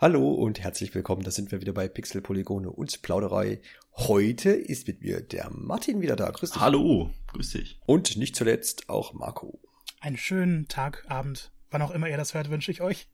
Hallo 0.00 0.32
und 0.32 0.60
herzlich 0.60 0.94
willkommen, 0.94 1.24
da 1.24 1.30
sind 1.30 1.52
wir 1.52 1.60
wieder 1.60 1.74
bei 1.74 1.86
Pixel, 1.86 2.22
Polygone 2.22 2.70
und 2.70 3.02
Plauderei. 3.02 3.60
Heute 3.92 4.48
ist 4.48 4.86
mit 4.86 5.02
mir 5.02 5.20
der 5.20 5.50
Martin 5.50 6.00
wieder 6.00 6.16
da. 6.16 6.30
Grüß 6.30 6.52
dich. 6.52 6.60
Hallo, 6.62 7.10
grüß 7.26 7.50
dich. 7.50 7.78
Und 7.84 8.16
nicht 8.16 8.34
zuletzt 8.34 8.88
auch 8.88 9.12
Marco. 9.12 9.60
Einen 10.00 10.16
schönen 10.16 10.68
Tag, 10.68 11.04
Abend, 11.08 11.52
wann 11.70 11.82
auch 11.82 11.90
immer 11.90 12.08
ihr 12.08 12.16
das 12.16 12.32
hört, 12.32 12.48
wünsche 12.48 12.70
ich 12.70 12.80
euch. 12.80 13.08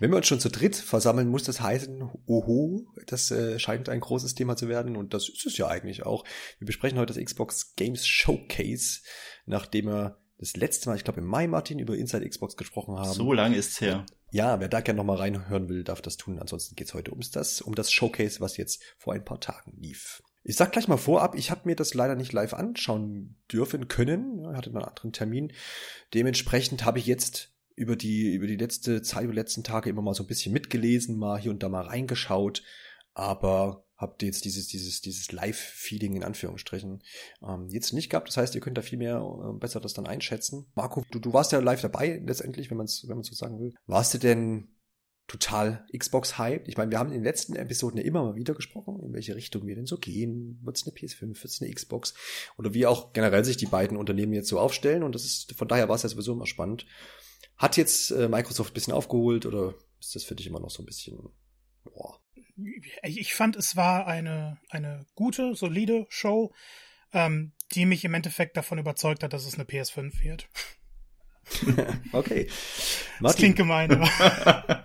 Wenn 0.00 0.10
wir 0.10 0.16
uns 0.16 0.26
schon 0.26 0.40
zu 0.40 0.48
dritt 0.48 0.76
versammeln, 0.76 1.28
muss 1.28 1.44
das 1.44 1.60
heißen, 1.60 2.10
oho, 2.24 2.86
das 3.06 3.30
äh, 3.30 3.58
scheint 3.58 3.90
ein 3.90 4.00
großes 4.00 4.34
Thema 4.34 4.56
zu 4.56 4.66
werden 4.66 4.96
und 4.96 5.12
das 5.12 5.28
ist 5.28 5.44
es 5.44 5.58
ja 5.58 5.68
eigentlich 5.68 6.06
auch. 6.06 6.24
Wir 6.58 6.66
besprechen 6.66 6.98
heute 6.98 7.12
das 7.12 7.22
Xbox 7.22 7.74
Games 7.76 8.06
Showcase, 8.06 9.00
nachdem 9.44 9.86
wir 9.86 10.18
das 10.38 10.56
letzte 10.56 10.88
Mal, 10.88 10.96
ich 10.96 11.04
glaube 11.04 11.20
im 11.20 11.26
Mai, 11.26 11.46
Martin, 11.46 11.78
über 11.78 11.94
Inside 11.94 12.26
Xbox 12.26 12.56
gesprochen 12.56 12.96
haben. 12.96 13.12
So 13.12 13.34
lange 13.34 13.56
ist's 13.56 13.82
her. 13.82 14.06
Ja, 14.30 14.58
wer 14.58 14.68
da 14.68 14.80
gerne 14.80 14.96
nochmal 14.96 15.18
reinhören 15.18 15.68
will, 15.68 15.84
darf 15.84 16.00
das 16.00 16.16
tun. 16.16 16.38
Ansonsten 16.38 16.76
geht's 16.76 16.94
heute 16.94 17.10
ums 17.10 17.30
das, 17.30 17.60
um 17.60 17.74
das 17.74 17.92
Showcase, 17.92 18.40
was 18.40 18.56
jetzt 18.56 18.82
vor 18.96 19.12
ein 19.12 19.24
paar 19.24 19.40
Tagen 19.40 19.76
lief. 19.78 20.22
Ich 20.44 20.56
sag 20.56 20.72
gleich 20.72 20.88
mal 20.88 20.96
vorab, 20.96 21.34
ich 21.34 21.50
habe 21.50 21.62
mir 21.64 21.76
das 21.76 21.92
leider 21.92 22.14
nicht 22.14 22.32
live 22.32 22.54
anschauen 22.54 23.36
dürfen 23.52 23.88
können. 23.88 24.46
Ich 24.50 24.56
hatte 24.56 24.70
einen 24.70 24.82
anderen 24.82 25.12
Termin. 25.12 25.52
Dementsprechend 26.14 26.86
habe 26.86 26.98
ich 26.98 27.04
jetzt 27.04 27.52
über 27.80 27.96
die, 27.96 28.34
über 28.34 28.46
die 28.46 28.56
letzte 28.56 29.00
Zeit, 29.00 29.24
über 29.24 29.32
die 29.32 29.38
letzten 29.38 29.64
Tage 29.64 29.88
immer 29.88 30.02
mal 30.02 30.12
so 30.12 30.22
ein 30.22 30.26
bisschen 30.26 30.52
mitgelesen, 30.52 31.16
mal 31.16 31.40
hier 31.40 31.50
und 31.50 31.62
da 31.62 31.70
mal 31.70 31.86
reingeschaut, 31.86 32.62
aber 33.14 33.86
habt 33.96 34.22
ihr 34.22 34.26
jetzt 34.26 34.44
dieses, 34.44 34.68
dieses, 34.68 35.00
dieses 35.00 35.32
Live-Feeling 35.32 36.14
in 36.14 36.22
Anführungsstrichen 36.22 37.02
ähm, 37.42 37.68
jetzt 37.70 37.94
nicht 37.94 38.10
gehabt. 38.10 38.28
Das 38.28 38.36
heißt, 38.36 38.54
ihr 38.54 38.60
könnt 38.60 38.76
da 38.76 38.82
viel 38.82 38.98
mehr 38.98 39.16
äh, 39.16 39.58
besser 39.58 39.80
das 39.80 39.94
dann 39.94 40.06
einschätzen. 40.06 40.66
Marco, 40.74 41.04
du, 41.10 41.20
du 41.20 41.32
warst 41.32 41.52
ja 41.52 41.58
live 41.58 41.80
dabei, 41.80 42.22
letztendlich, 42.22 42.70
wenn 42.70 42.76
man 42.76 42.84
es 42.84 43.08
wenn 43.08 43.16
man 43.16 43.24
so 43.24 43.34
sagen 43.34 43.58
will. 43.58 43.72
Warst 43.86 44.12
du 44.12 44.18
denn 44.18 44.68
total 45.26 45.86
Xbox-hyped? 45.96 46.68
Ich 46.68 46.76
meine, 46.76 46.90
wir 46.90 46.98
haben 46.98 47.12
in 47.12 47.20
den 47.20 47.24
letzten 47.24 47.56
Episoden 47.56 47.96
ja 47.96 48.04
immer 48.04 48.22
mal 48.24 48.34
wieder 48.34 48.52
gesprochen, 48.52 49.00
in 49.02 49.14
welche 49.14 49.36
Richtung 49.36 49.66
wir 49.66 49.74
denn 49.74 49.86
so 49.86 49.96
gehen. 49.96 50.60
Wird 50.62 50.76
es 50.76 50.86
eine 50.86 50.94
PS5, 50.94 51.28
wird 51.28 51.44
es 51.44 51.62
eine 51.62 51.72
Xbox? 51.72 52.12
Oder 52.58 52.74
wie 52.74 52.84
auch 52.84 53.14
generell 53.14 53.44
sich 53.44 53.56
die 53.56 53.66
beiden 53.66 53.96
Unternehmen 53.96 54.34
jetzt 54.34 54.48
so 54.48 54.60
aufstellen. 54.60 55.02
Und 55.02 55.14
das 55.14 55.24
ist, 55.24 55.54
von 55.54 55.68
daher 55.68 55.88
war 55.88 55.96
es 55.96 56.02
ja 56.02 56.10
sowieso 56.10 56.34
immer 56.34 56.46
spannend. 56.46 56.84
Hat 57.56 57.76
jetzt 57.76 58.10
äh, 58.10 58.28
Microsoft 58.28 58.70
ein 58.70 58.74
bisschen 58.74 58.92
aufgeholt 58.92 59.46
oder 59.46 59.74
ist 60.00 60.14
das 60.14 60.24
für 60.24 60.34
dich 60.34 60.46
immer 60.46 60.60
noch 60.60 60.70
so 60.70 60.82
ein 60.82 60.86
bisschen, 60.86 61.18
boah? 61.84 62.18
Ich 63.02 63.34
fand, 63.34 63.56
es 63.56 63.76
war 63.76 64.06
eine, 64.06 64.58
eine 64.68 65.06
gute, 65.14 65.54
solide 65.54 66.06
Show, 66.10 66.52
ähm, 67.12 67.52
die 67.72 67.86
mich 67.86 68.04
im 68.04 68.14
Endeffekt 68.14 68.56
davon 68.56 68.78
überzeugt 68.78 69.22
hat, 69.22 69.32
dass 69.32 69.46
es 69.46 69.54
eine 69.54 69.64
PS5 69.64 70.22
wird. 70.22 70.48
okay. 72.12 72.48
Martin. 73.18 73.22
Das 73.22 73.36
klingt 73.36 73.56
gemein, 73.56 73.90
aber. 73.92 74.84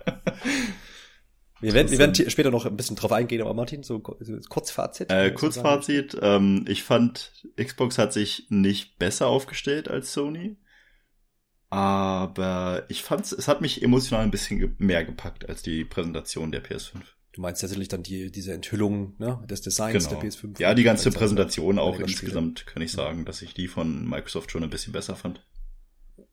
Wir 1.60 1.72
werden, 1.72 1.90
wir 1.90 1.98
werden 1.98 2.30
später 2.30 2.50
noch 2.50 2.66
ein 2.66 2.76
bisschen 2.76 2.96
drauf 2.96 3.12
eingehen, 3.12 3.40
aber 3.40 3.54
Martin, 3.54 3.82
so 3.82 3.98
Kurzfazit. 3.98 5.10
Äh, 5.10 5.30
Kurzfazit, 5.32 6.16
ähm, 6.20 6.66
ich 6.68 6.82
fand, 6.82 7.32
Xbox 7.56 7.96
hat 7.96 8.12
sich 8.12 8.46
nicht 8.50 8.98
besser 8.98 9.26
aufgestellt 9.28 9.88
als 9.88 10.12
Sony. 10.12 10.56
Aber 11.68 12.84
ich 12.88 13.02
fand's, 13.02 13.32
es 13.32 13.48
hat 13.48 13.60
mich 13.60 13.82
emotional 13.82 14.22
ein 14.22 14.30
bisschen 14.30 14.76
mehr 14.78 15.04
gepackt 15.04 15.48
als 15.48 15.62
die 15.62 15.84
Präsentation 15.84 16.52
der 16.52 16.64
PS5. 16.64 17.00
Du 17.32 17.42
meinst 17.42 17.60
tatsächlich 17.60 17.88
dann 17.88 18.02
die, 18.02 18.30
diese 18.30 18.54
Enthüllung 18.54 19.14
ne, 19.18 19.44
des 19.46 19.60
Designs 19.60 20.08
genau. 20.08 20.20
der 20.20 20.30
PS5? 20.30 20.60
Ja, 20.60 20.74
die 20.74 20.84
ganze 20.84 21.10
Präsentation 21.10 21.78
auch 21.78 21.98
insgesamt 21.98 22.66
kann 22.66 22.82
ich 22.82 22.92
sagen, 22.92 23.24
dass 23.24 23.42
ich 23.42 23.52
die 23.52 23.68
von 23.68 24.08
Microsoft 24.08 24.50
schon 24.50 24.62
ein 24.62 24.70
bisschen 24.70 24.92
besser 24.92 25.16
fand. 25.16 25.44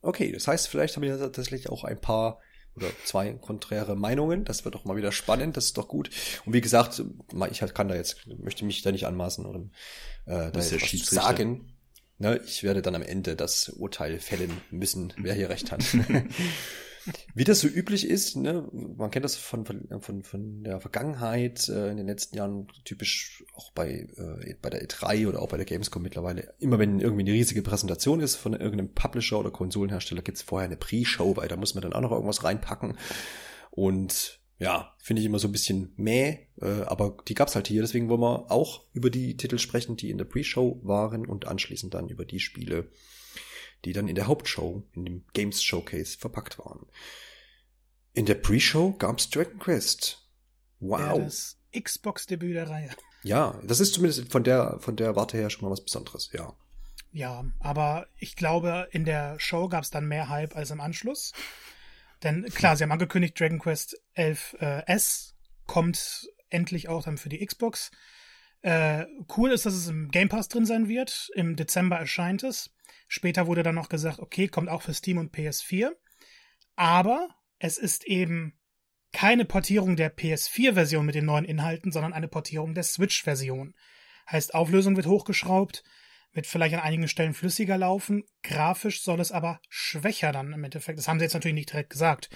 Okay, 0.01 0.31
das 0.31 0.47
heißt, 0.47 0.67
vielleicht 0.67 0.95
haben 0.95 1.03
wir 1.03 1.17
tatsächlich 1.17 1.69
auch 1.69 1.83
ein 1.83 1.99
paar 1.99 2.39
oder 2.75 2.87
zwei 3.05 3.33
konträre 3.33 3.95
Meinungen. 3.95 4.45
Das 4.45 4.65
wird 4.65 4.75
doch 4.75 4.85
mal 4.85 4.95
wieder 4.95 5.11
spannend, 5.11 5.57
das 5.57 5.65
ist 5.65 5.77
doch 5.77 5.87
gut. 5.87 6.09
Und 6.45 6.53
wie 6.53 6.61
gesagt, 6.61 7.03
ich 7.51 7.73
kann 7.73 7.87
da 7.87 7.95
jetzt, 7.95 8.25
möchte 8.39 8.65
mich 8.65 8.81
da 8.81 8.91
nicht 8.91 9.05
anmaßen 9.05 9.45
oder 9.45 9.59
äh, 10.25 10.51
da 10.51 10.59
jetzt 10.59 11.05
sagen. 11.05 11.72
Ne, 12.23 12.39
ich 12.45 12.63
werde 12.63 12.81
dann 12.81 12.95
am 12.95 13.01
Ende 13.01 13.35
das 13.35 13.67
Urteil 13.67 14.17
fällen 14.17 14.61
müssen, 14.71 15.11
wer 15.17 15.33
hier 15.33 15.49
recht 15.49 15.73
hat. 15.73 15.83
Wie 17.35 17.43
das 17.43 17.59
so 17.59 17.67
üblich 17.67 18.07
ist, 18.07 18.37
ne, 18.37 18.65
man 18.71 19.11
kennt 19.11 19.25
das 19.25 19.35
von, 19.35 19.65
von, 19.65 20.23
von 20.23 20.63
der 20.63 20.79
Vergangenheit 20.79 21.67
äh, 21.67 21.89
in 21.89 21.97
den 21.97 22.07
letzten 22.07 22.37
Jahren, 22.37 22.69
typisch 22.85 23.43
auch 23.55 23.73
bei, 23.73 24.07
äh, 24.15 24.55
bei 24.61 24.69
der 24.69 24.87
E3 24.87 25.27
oder 25.27 25.41
auch 25.41 25.49
bei 25.49 25.57
der 25.57 25.65
Gamescom 25.65 26.01
mittlerweile. 26.01 26.53
Immer 26.59 26.79
wenn 26.79 27.01
irgendwie 27.01 27.23
eine 27.23 27.33
riesige 27.33 27.61
Präsentation 27.61 28.21
ist 28.21 28.37
von 28.37 28.53
irgendeinem 28.53 28.93
Publisher 28.93 29.39
oder 29.39 29.51
Konsolenhersteller, 29.51 30.21
gibt's 30.21 30.43
vorher 30.43 30.67
eine 30.67 30.77
Pre-Show, 30.77 31.35
weil 31.35 31.49
da 31.49 31.57
muss 31.57 31.75
man 31.75 31.81
dann 31.81 31.91
auch 31.91 31.99
noch 31.99 32.11
irgendwas 32.13 32.45
reinpacken. 32.45 32.97
Und 33.69 34.39
ja, 34.63 34.95
finde 34.97 35.21
ich 35.21 35.25
immer 35.25 35.39
so 35.39 35.49
ein 35.49 35.51
bisschen 35.51 35.91
mäh, 35.97 36.47
äh, 36.61 36.83
aber 36.83 37.17
die 37.27 37.33
gab's 37.33 37.55
halt 37.55 37.67
hier, 37.67 37.81
deswegen 37.81 38.07
wollen 38.07 38.21
wir 38.21 38.49
auch 38.49 38.85
über 38.93 39.09
die 39.09 39.35
Titel 39.35 39.57
sprechen, 39.57 39.97
die 39.97 40.09
in 40.09 40.17
der 40.17 40.25
Pre-Show 40.25 40.79
waren 40.83 41.25
und 41.25 41.47
anschließend 41.47 41.93
dann 41.93 42.07
über 42.07 42.23
die 42.23 42.39
Spiele, 42.39 42.89
die 43.83 43.91
dann 43.91 44.07
in 44.07 44.15
der 44.15 44.27
Hauptshow, 44.27 44.83
in 44.93 45.03
dem 45.03 45.25
Games 45.33 45.61
Showcase 45.61 46.17
verpackt 46.17 46.59
waren. 46.59 46.87
In 48.13 48.25
der 48.25 48.35
Pre-Show 48.35 48.93
gab's 48.93 49.29
Dragon 49.29 49.59
Quest. 49.59 50.29
Wow. 50.79 50.99
Ja, 50.99 51.17
das 51.19 51.57
Xbox-Debüt 51.77 52.55
der 52.55 52.69
Reihe. 52.69 52.89
Ja, 53.23 53.59
das 53.65 53.81
ist 53.81 53.93
zumindest 53.93 54.31
von 54.31 54.45
der, 54.45 54.77
von 54.79 54.95
der 54.95 55.17
Warte 55.17 55.35
her 55.35 55.49
schon 55.49 55.65
mal 55.65 55.71
was 55.71 55.83
Besonderes, 55.83 56.29
ja. 56.31 56.55
Ja, 57.11 57.45
aber 57.59 58.07
ich 58.17 58.37
glaube, 58.37 58.87
in 58.91 59.03
der 59.03 59.39
Show 59.41 59.67
gab's 59.67 59.89
dann 59.89 60.07
mehr 60.07 60.29
Hype 60.29 60.55
als 60.55 60.71
im 60.71 60.79
Anschluss. 60.79 61.33
Denn 62.23 62.45
klar, 62.45 62.75
sie 62.75 62.83
haben 62.83 62.91
angekündigt, 62.91 63.39
Dragon 63.39 63.59
Quest 63.59 64.01
11 64.13 64.57
äh, 64.59 64.85
S 64.87 65.35
kommt 65.65 66.27
endlich 66.49 66.89
auch 66.89 67.03
dann 67.03 67.17
für 67.17 67.29
die 67.29 67.45
Xbox. 67.45 67.91
Äh, 68.61 69.05
cool 69.35 69.51
ist, 69.51 69.65
dass 69.65 69.73
es 69.73 69.87
im 69.89 70.09
Game 70.09 70.29
Pass 70.29 70.47
drin 70.47 70.65
sein 70.65 70.87
wird. 70.87 71.29
Im 71.35 71.55
Dezember 71.55 71.97
erscheint 71.97 72.43
es. 72.43 72.73
Später 73.07 73.47
wurde 73.47 73.63
dann 73.63 73.75
noch 73.75 73.89
gesagt, 73.89 74.19
okay, 74.19 74.47
kommt 74.47 74.69
auch 74.69 74.81
für 74.81 74.93
Steam 74.93 75.17
und 75.17 75.35
PS4. 75.35 75.91
Aber 76.75 77.29
es 77.59 77.77
ist 77.77 78.05
eben 78.05 78.57
keine 79.11 79.45
Portierung 79.45 79.95
der 79.95 80.15
PS4-Version 80.15 81.05
mit 81.05 81.15
den 81.15 81.25
neuen 81.25 81.45
Inhalten, 81.45 81.91
sondern 81.91 82.13
eine 82.13 82.27
Portierung 82.27 82.73
der 82.73 82.83
Switch-Version. 82.83 83.75
Heißt, 84.31 84.55
Auflösung 84.55 84.95
wird 84.95 85.07
hochgeschraubt, 85.07 85.83
wird 86.33 86.47
vielleicht 86.47 86.73
an 86.75 86.81
einigen 86.81 87.07
Stellen 87.07 87.33
flüssiger 87.33 87.77
laufen. 87.77 88.23
Grafisch 88.41 89.03
soll 89.03 89.19
es 89.19 89.31
aber 89.31 89.59
schwächer 89.69 90.31
dann 90.31 90.53
im 90.53 90.63
Endeffekt. 90.63 90.99
Das 90.99 91.07
haben 91.07 91.19
sie 91.19 91.25
jetzt 91.25 91.33
natürlich 91.33 91.55
nicht 91.55 91.71
direkt 91.71 91.91
gesagt. 91.91 92.29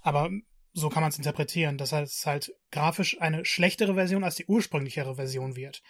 Aber 0.00 0.30
so 0.72 0.88
kann 0.88 1.02
man 1.02 1.10
es 1.10 1.18
interpretieren. 1.18 1.76
Das 1.76 1.92
heißt, 1.92 2.18
es 2.18 2.26
halt 2.26 2.52
grafisch 2.70 3.20
eine 3.20 3.44
schlechtere 3.44 3.94
Version 3.94 4.24
als 4.24 4.36
die 4.36 4.46
ursprünglichere 4.46 5.16
Version 5.16 5.56
wird. 5.56 5.82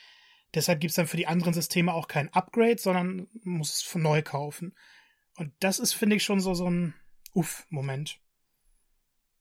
Deshalb 0.55 0.81
gibt 0.81 0.91
es 0.91 0.97
dann 0.97 1.07
für 1.07 1.17
die 1.17 1.27
anderen 1.27 1.55
Systeme 1.55 1.95
auch 1.95 2.09
kein 2.09 2.33
Upgrade, 2.33 2.79
sondern 2.79 3.29
muss 3.45 3.85
es 3.87 3.95
neu 3.95 4.23
kaufen. 4.23 4.75
Und 5.37 5.53
das 5.61 5.79
ist, 5.79 5.93
finde 5.93 6.17
ich, 6.17 6.25
schon 6.25 6.41
so, 6.41 6.55
so 6.55 6.69
ein 6.69 6.95
Uff-Moment. 7.35 8.21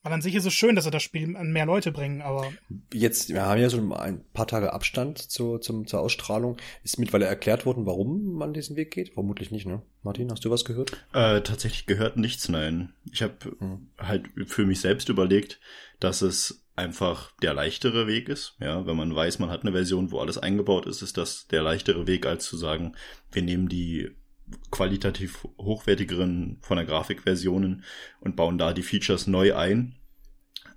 Weil 0.02 0.14
an 0.14 0.22
sich 0.22 0.36
ist 0.36 0.46
es 0.46 0.54
schön, 0.54 0.76
dass 0.76 0.86
sie 0.86 0.92
das 0.92 1.04
Spiel 1.04 1.36
an 1.36 1.52
mehr 1.52 1.66
Leute 1.66 1.92
bringen, 1.92 2.22
aber. 2.22 2.54
Jetzt, 2.94 3.30
wir 3.30 3.46
haben 3.46 3.60
ja 3.60 3.70
so 3.70 3.78
ein 3.94 4.24
paar 4.34 4.48
Tage 4.48 4.72
Abstand 4.72 5.18
zur, 5.18 5.60
zum, 5.60 5.88
zur 5.88 6.00
Ausstrahlung. 6.00 6.58
Ist 6.84 7.00
mittlerweile 7.00 7.26
erklärt 7.26 7.66
worden, 7.66 7.86
warum 7.86 8.34
man 8.34 8.54
diesen 8.54 8.78
Weg 8.78 8.92
geht? 8.92 9.14
Vermutlich 9.14 9.52
nicht, 9.52 9.66
ne? 9.66 9.82
Martin, 10.02 10.32
hast 10.32 10.46
du 10.46 10.50
was 10.50 10.64
gehört? 10.64 10.94
Äh, 11.14 11.42
tatsächlich 11.42 11.86
gehört 11.86 12.16
nichts, 12.16 12.48
nein. 12.48 12.94
Ich 13.12 13.22
habe 13.22 13.36
hm. 13.60 13.90
halt 13.98 14.28
für 14.46 14.66
mich 14.66 14.80
selbst 14.80 15.10
überlegt, 15.10 15.60
dass 16.00 16.22
es 16.22 16.64
einfach 16.78 17.34
der 17.42 17.54
leichtere 17.54 18.08
Weg 18.08 18.30
ist. 18.30 18.56
Ja, 18.62 18.86
wenn 18.88 18.96
man 18.96 19.14
weiß, 19.14 19.40
man 19.40 19.50
hat 19.50 19.64
eine 19.64 19.74
Version, 19.74 20.12
wo 20.12 20.20
alles 20.20 20.38
eingebaut 20.38 20.86
ist, 20.86 21.02
ist 21.02 21.18
das 21.18 21.48
der 21.48 21.62
leichtere 21.62 22.08
Weg, 22.08 22.26
als 22.26 22.46
zu 22.46 22.56
sagen, 22.56 22.96
wir 23.34 23.42
nehmen 23.42 23.68
die 23.68 24.12
qualitativ 24.72 25.48
hochwertigeren 25.58 26.58
von 26.62 26.78
der 26.78 26.86
Grafikversionen 26.86 27.84
und 28.20 28.36
bauen 28.36 28.58
da 28.58 28.74
die 28.74 28.84
Features 28.84 29.28
neu 29.28 29.56
ein. 29.56 29.96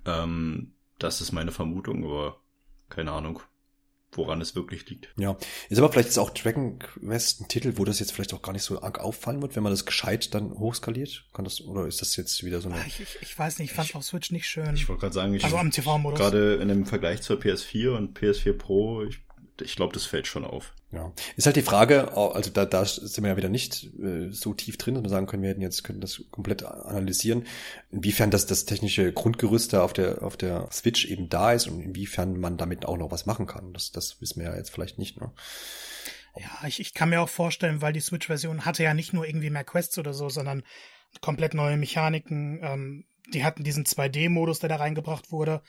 Ähm, 0.05 0.73
das 0.99 1.21
ist 1.21 1.31
meine 1.31 1.51
Vermutung, 1.51 2.03
aber 2.05 2.39
keine 2.89 3.11
Ahnung, 3.11 3.41
woran 4.11 4.41
es 4.41 4.55
wirklich 4.55 4.87
liegt. 4.89 5.09
Ja, 5.17 5.37
ist 5.69 5.77
aber 5.77 5.91
vielleicht 5.91 6.09
jetzt 6.09 6.19
auch 6.19 6.29
Dragon 6.29 6.79
Quest 6.79 7.41
ein 7.41 7.47
Titel, 7.47 7.73
wo 7.77 7.85
das 7.85 7.99
jetzt 7.99 8.11
vielleicht 8.11 8.33
auch 8.33 8.41
gar 8.41 8.51
nicht 8.51 8.63
so 8.63 8.81
arg 8.81 8.99
auffallen 8.99 9.41
wird, 9.41 9.55
wenn 9.55 9.63
man 9.63 9.71
das 9.71 9.85
gescheit 9.85 10.33
dann 10.33 10.57
hochskaliert? 10.59 11.25
Kann 11.33 11.45
das, 11.45 11.61
oder 11.61 11.87
ist 11.87 12.01
das 12.01 12.15
jetzt 12.15 12.43
wieder 12.43 12.61
so 12.61 12.69
eine... 12.69 12.85
Ich, 12.85 12.99
ich, 12.99 13.17
ich 13.21 13.39
weiß 13.39 13.59
nicht, 13.59 13.71
ich 13.71 13.75
fand 13.75 13.95
auf 13.95 14.03
Switch 14.03 14.31
nicht 14.31 14.47
schön. 14.47 14.75
Ich 14.75 14.87
wollte 14.87 15.01
gerade 15.01 15.13
sagen, 15.13 15.33
ich 15.33 15.43
also 15.43 15.57
am 15.57 15.71
TV-Modus. 15.71 16.19
Gerade 16.19 16.55
in 16.55 16.67
dem 16.67 16.85
Vergleich 16.85 17.21
zur 17.21 17.37
PS4 17.39 17.95
und 17.95 18.17
PS4 18.17 18.53
Pro, 18.53 19.03
ich 19.03 19.19
ich 19.61 19.75
glaube, 19.75 19.93
das 19.93 20.05
fällt 20.05 20.27
schon 20.27 20.45
auf. 20.45 20.73
Ja. 20.91 21.11
Ist 21.35 21.45
halt 21.45 21.55
die 21.55 21.61
Frage, 21.61 22.15
also 22.15 22.49
da, 22.51 22.65
da 22.65 22.85
sind 22.85 23.23
wir 23.23 23.31
ja 23.31 23.37
wieder 23.37 23.49
nicht 23.49 23.83
äh, 23.99 24.29
so 24.31 24.53
tief 24.53 24.77
drin, 24.77 24.95
dass 24.95 25.03
wir 25.03 25.09
sagen 25.09 25.25
können, 25.25 25.43
wir 25.43 25.49
hätten 25.49 25.61
jetzt 25.61 25.83
können 25.83 26.01
das 26.01 26.23
komplett 26.31 26.63
analysieren, 26.63 27.45
inwiefern 27.91 28.31
das, 28.31 28.45
das 28.45 28.65
technische 28.65 29.11
Grundgerüst 29.11 29.73
da 29.73 29.83
auf 29.83 29.93
der, 29.93 30.23
auf 30.23 30.37
der 30.37 30.69
Switch 30.71 31.05
eben 31.05 31.29
da 31.29 31.53
ist 31.53 31.67
und 31.67 31.81
inwiefern 31.81 32.39
man 32.39 32.57
damit 32.57 32.85
auch 32.85 32.97
noch 32.97 33.11
was 33.11 33.25
machen 33.25 33.47
kann. 33.47 33.73
Das, 33.73 33.91
das 33.91 34.21
wissen 34.21 34.39
wir 34.39 34.51
ja 34.51 34.55
jetzt 34.55 34.71
vielleicht 34.71 34.97
nicht, 34.97 35.19
ne? 35.19 35.31
Ja, 36.35 36.67
ich, 36.67 36.79
ich 36.79 36.95
kann 36.95 37.09
mir 37.09 37.21
auch 37.21 37.29
vorstellen, 37.29 37.81
weil 37.81 37.93
die 37.93 37.99
Switch-Version 37.99 38.65
hatte 38.65 38.81
ja 38.81 38.95
nicht 38.95 39.13
nur 39.13 39.27
irgendwie 39.27 39.51
mehr 39.51 39.63
Quests 39.63 39.99
oder 39.99 40.13
so, 40.13 40.29
sondern 40.29 40.63
komplett 41.21 41.53
neue 41.53 41.77
Mechaniken. 41.77 42.59
Ähm, 42.63 43.05
die 43.31 43.43
hatten 43.43 43.63
diesen 43.63 43.85
2D-Modus, 43.85 44.59
der 44.59 44.69
da 44.69 44.77
reingebracht 44.77 45.31
wurde. 45.31 45.61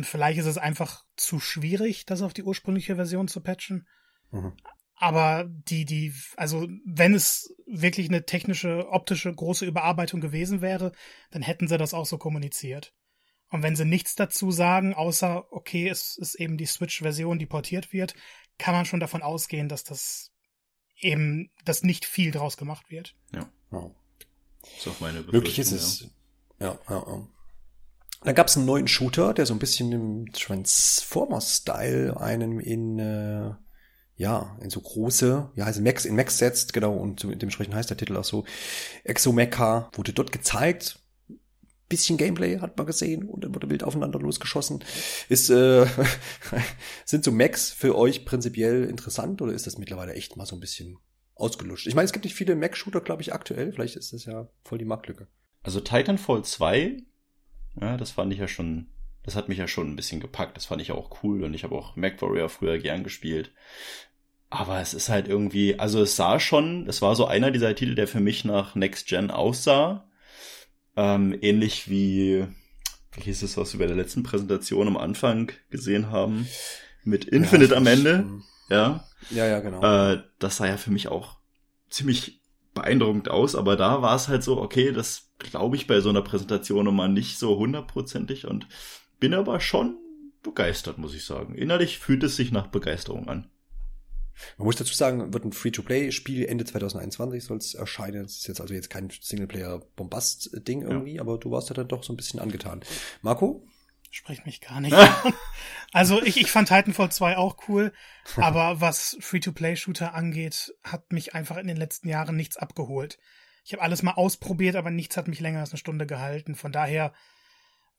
Und 0.00 0.06
vielleicht 0.06 0.38
ist 0.38 0.46
es 0.46 0.56
einfach 0.56 1.04
zu 1.14 1.40
schwierig, 1.40 2.06
das 2.06 2.22
auf 2.22 2.32
die 2.32 2.42
ursprüngliche 2.42 2.96
Version 2.96 3.28
zu 3.28 3.42
patchen. 3.42 3.86
Mhm. 4.30 4.54
Aber 4.94 5.44
die, 5.46 5.84
die, 5.84 6.14
also 6.38 6.66
wenn 6.86 7.12
es 7.12 7.54
wirklich 7.66 8.08
eine 8.08 8.24
technische, 8.24 8.88
optische 8.88 9.30
große 9.30 9.66
Überarbeitung 9.66 10.22
gewesen 10.22 10.62
wäre, 10.62 10.92
dann 11.32 11.42
hätten 11.42 11.68
sie 11.68 11.76
das 11.76 11.92
auch 11.92 12.06
so 12.06 12.16
kommuniziert. 12.16 12.94
Und 13.50 13.62
wenn 13.62 13.76
sie 13.76 13.84
nichts 13.84 14.14
dazu 14.14 14.50
sagen, 14.50 14.94
außer, 14.94 15.52
okay, 15.52 15.86
es 15.86 16.16
ist 16.16 16.34
eben 16.36 16.56
die 16.56 16.64
Switch-Version, 16.64 17.38
die 17.38 17.44
portiert 17.44 17.92
wird, 17.92 18.14
kann 18.56 18.74
man 18.74 18.86
schon 18.86 19.00
davon 19.00 19.20
ausgehen, 19.20 19.68
dass 19.68 19.84
das 19.84 20.32
eben, 20.96 21.50
dass 21.66 21.82
nicht 21.82 22.06
viel 22.06 22.30
draus 22.30 22.56
gemacht 22.56 22.88
wird. 22.88 23.14
Ja. 23.34 23.52
ja. 23.70 23.90
ist 24.78 24.88
auch 24.88 24.98
meine. 25.00 25.20
Möglich 25.20 25.58
ist 25.58 25.72
es. 25.72 26.10
Ja, 26.58 26.78
ja, 26.88 27.04
ja. 27.06 27.28
Dann 28.22 28.34
gab 28.34 28.48
es 28.48 28.56
einen 28.56 28.66
neuen 28.66 28.88
Shooter, 28.88 29.32
der 29.32 29.46
so 29.46 29.54
ein 29.54 29.58
bisschen 29.58 29.92
im 29.92 30.32
Transformer-Style 30.32 32.20
einem 32.20 32.60
in 32.60 32.98
äh, 32.98 33.52
ja, 34.20 34.58
in 34.60 34.68
so 34.68 34.82
große, 34.82 35.50
ja, 35.54 35.64
also 35.64 35.80
Max, 35.80 36.04
in 36.04 36.14
Max 36.14 36.36
setzt, 36.36 36.74
genau, 36.74 36.94
und 36.94 37.22
dementsprechend 37.22 37.74
heißt 37.74 37.88
der 37.88 37.96
Titel 37.96 38.18
auch 38.18 38.24
so. 38.24 38.44
Exomecha 39.02 39.90
wurde 39.94 40.12
dort 40.12 40.30
gezeigt. 40.30 40.98
Bisschen 41.88 42.18
Gameplay 42.18 42.58
hat 42.58 42.76
man 42.76 42.86
gesehen 42.86 43.24
und 43.24 43.42
dann 43.42 43.54
wurde 43.54 43.70
wild 43.70 43.82
aufeinander 43.82 44.18
losgeschossen. 44.18 44.84
Ist, 45.30 45.48
äh, 45.48 45.86
sind 47.06 47.24
so 47.24 47.32
Macs 47.32 47.70
für 47.70 47.96
euch 47.96 48.26
prinzipiell 48.26 48.84
interessant 48.84 49.40
oder 49.40 49.54
ist 49.54 49.66
das 49.66 49.78
mittlerweile 49.78 50.12
echt 50.12 50.36
mal 50.36 50.44
so 50.44 50.54
ein 50.54 50.60
bisschen 50.60 50.98
ausgelutscht? 51.34 51.86
Ich 51.86 51.94
meine, 51.94 52.04
es 52.04 52.12
gibt 52.12 52.26
nicht 52.26 52.36
viele 52.36 52.56
Mac-Shooter, 52.56 53.00
glaube 53.00 53.22
ich, 53.22 53.32
aktuell. 53.32 53.72
Vielleicht 53.72 53.96
ist 53.96 54.12
das 54.12 54.26
ja 54.26 54.50
voll 54.64 54.76
die 54.76 54.84
Marktlücke. 54.84 55.28
Also 55.62 55.80
Titanfall 55.80 56.44
2, 56.44 56.98
ja, 57.78 57.96
das 57.96 58.10
fand 58.10 58.32
ich 58.32 58.38
ja 58.38 58.48
schon 58.48 58.86
das 59.22 59.36
hat 59.36 59.48
mich 59.48 59.58
ja 59.58 59.68
schon 59.68 59.90
ein 59.90 59.96
bisschen 59.96 60.20
gepackt. 60.20 60.56
Das 60.56 60.66
fand 60.66 60.80
ich 60.80 60.92
auch 60.92 61.22
cool 61.22 61.44
und 61.44 61.54
ich 61.54 61.64
habe 61.64 61.74
auch 61.74 61.96
MacWarrior 61.96 62.48
früher 62.48 62.78
gern 62.78 63.04
gespielt. 63.04 63.52
Aber 64.48 64.80
es 64.80 64.94
ist 64.94 65.08
halt 65.08 65.28
irgendwie, 65.28 65.78
also 65.78 66.02
es 66.02 66.16
sah 66.16 66.40
schon, 66.40 66.88
es 66.88 67.02
war 67.02 67.14
so 67.14 67.26
einer 67.26 67.50
dieser 67.50 67.74
Titel, 67.74 67.94
der 67.94 68.08
für 68.08 68.20
mich 68.20 68.44
nach 68.44 68.74
Next 68.74 69.06
Gen 69.06 69.30
aussah. 69.30 70.08
Ähm, 70.96 71.36
ähnlich 71.40 71.88
wie, 71.88 72.46
wie 73.12 73.20
hieß 73.20 73.42
es, 73.42 73.56
was 73.56 73.72
wir 73.72 73.80
bei 73.80 73.86
der 73.86 73.96
letzten 73.96 74.22
Präsentation 74.22 74.88
am 74.88 74.96
Anfang 74.96 75.52
gesehen 75.70 76.10
haben, 76.10 76.48
mit 77.04 77.26
Infinite 77.26 77.72
ja, 77.72 77.76
am 77.76 77.86
Ende. 77.86 78.26
Ja. 78.68 79.04
Ja, 79.30 79.46
ja, 79.46 79.60
genau. 79.60 79.82
Äh, 79.82 80.22
das 80.38 80.56
sah 80.56 80.66
ja 80.66 80.78
für 80.78 80.90
mich 80.90 81.08
auch 81.08 81.36
ziemlich 81.88 82.40
beeindruckend 82.74 83.28
aus, 83.28 83.54
aber 83.54 83.76
da 83.76 84.02
war 84.02 84.16
es 84.16 84.28
halt 84.28 84.42
so, 84.42 84.60
okay, 84.60 84.92
das 84.92 85.29
glaube 85.40 85.76
ich 85.76 85.86
bei 85.86 86.00
so 86.00 86.08
einer 86.10 86.22
Präsentation 86.22 86.86
immer 86.86 87.08
nicht 87.08 87.38
so 87.38 87.56
hundertprozentig 87.58 88.46
und 88.46 88.66
bin 89.18 89.34
aber 89.34 89.60
schon 89.60 89.96
begeistert, 90.42 90.98
muss 90.98 91.14
ich 91.14 91.24
sagen. 91.24 91.54
Innerlich 91.54 91.98
fühlt 91.98 92.22
es 92.22 92.36
sich 92.36 92.52
nach 92.52 92.68
Begeisterung 92.68 93.28
an. 93.28 93.50
Man 94.56 94.66
muss 94.66 94.76
dazu 94.76 94.94
sagen, 94.94 95.32
wird 95.34 95.44
ein 95.44 95.52
Free-to-Play-Spiel 95.52 96.46
Ende 96.46 96.64
2021 96.64 97.44
soll 97.44 97.58
es 97.58 97.74
erscheinen. 97.74 98.24
Es 98.24 98.38
ist 98.38 98.48
jetzt 98.48 98.60
also 98.60 98.72
jetzt 98.72 98.88
kein 98.90 99.10
Singleplayer-Bombast-Ding 99.10 100.82
irgendwie, 100.82 101.16
ja. 101.16 101.22
aber 101.22 101.38
du 101.38 101.50
warst 101.50 101.68
ja 101.68 101.74
dann 101.74 101.88
doch 101.88 102.02
so 102.02 102.12
ein 102.12 102.16
bisschen 102.16 102.40
angetan. 102.40 102.80
Marco? 103.22 103.66
Spricht 104.10 104.46
mich 104.46 104.60
gar 104.60 104.80
nicht 104.80 104.94
an. 104.94 105.34
Also 105.92 106.22
ich, 106.22 106.40
ich 106.40 106.50
fand 106.50 106.68
Titanfall 106.68 107.12
2 107.12 107.36
auch 107.36 107.68
cool, 107.68 107.92
aber 108.36 108.80
was 108.80 109.16
Free-to-Play-Shooter 109.20 110.14
angeht, 110.14 110.74
hat 110.82 111.12
mich 111.12 111.34
einfach 111.34 111.58
in 111.58 111.68
den 111.68 111.76
letzten 111.76 112.08
Jahren 112.08 112.36
nichts 112.36 112.56
abgeholt. 112.56 113.18
Ich 113.64 113.72
habe 113.72 113.82
alles 113.82 114.02
mal 114.02 114.12
ausprobiert, 114.12 114.76
aber 114.76 114.90
nichts 114.90 115.16
hat 115.16 115.28
mich 115.28 115.40
länger 115.40 115.60
als 115.60 115.70
eine 115.70 115.78
Stunde 115.78 116.06
gehalten. 116.06 116.54
Von 116.54 116.72
daher 116.72 117.12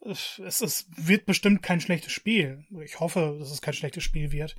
es, 0.04 0.40
es 0.40 0.88
wird 0.96 1.26
bestimmt 1.26 1.62
kein 1.62 1.82
schlechtes 1.82 2.12
Spiel. 2.12 2.66
Ich 2.84 3.00
hoffe, 3.00 3.38
dass 3.40 3.52
es 3.52 3.62
kein 3.62 3.74
schlechtes 3.74 4.04
Spiel 4.04 4.32
wird. 4.32 4.56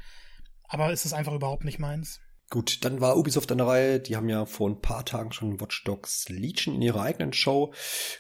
Aber 0.65 0.93
es 0.93 1.05
ist 1.05 1.13
einfach 1.13 1.35
überhaupt 1.35 1.65
nicht 1.65 1.79
meins. 1.79 2.21
Gut, 2.53 2.85
dann 2.85 3.01
war 3.01 3.17
Ubisoft 3.17 3.51
an 3.51 3.57
der 3.57 3.67
Reihe. 3.67 3.99
Die 3.99 4.15
haben 4.15 4.29
ja 4.29 4.45
vor 4.45 4.69
ein 4.69 4.83
paar 4.83 5.07
Tagen 5.07 5.33
schon 5.33 5.59
Watch 5.63 5.85
Dogs 5.85 6.29
Legion 6.29 6.75
in 6.75 6.83
ihrer 6.83 7.01
eigenen 7.01 7.33
Show 7.33 7.73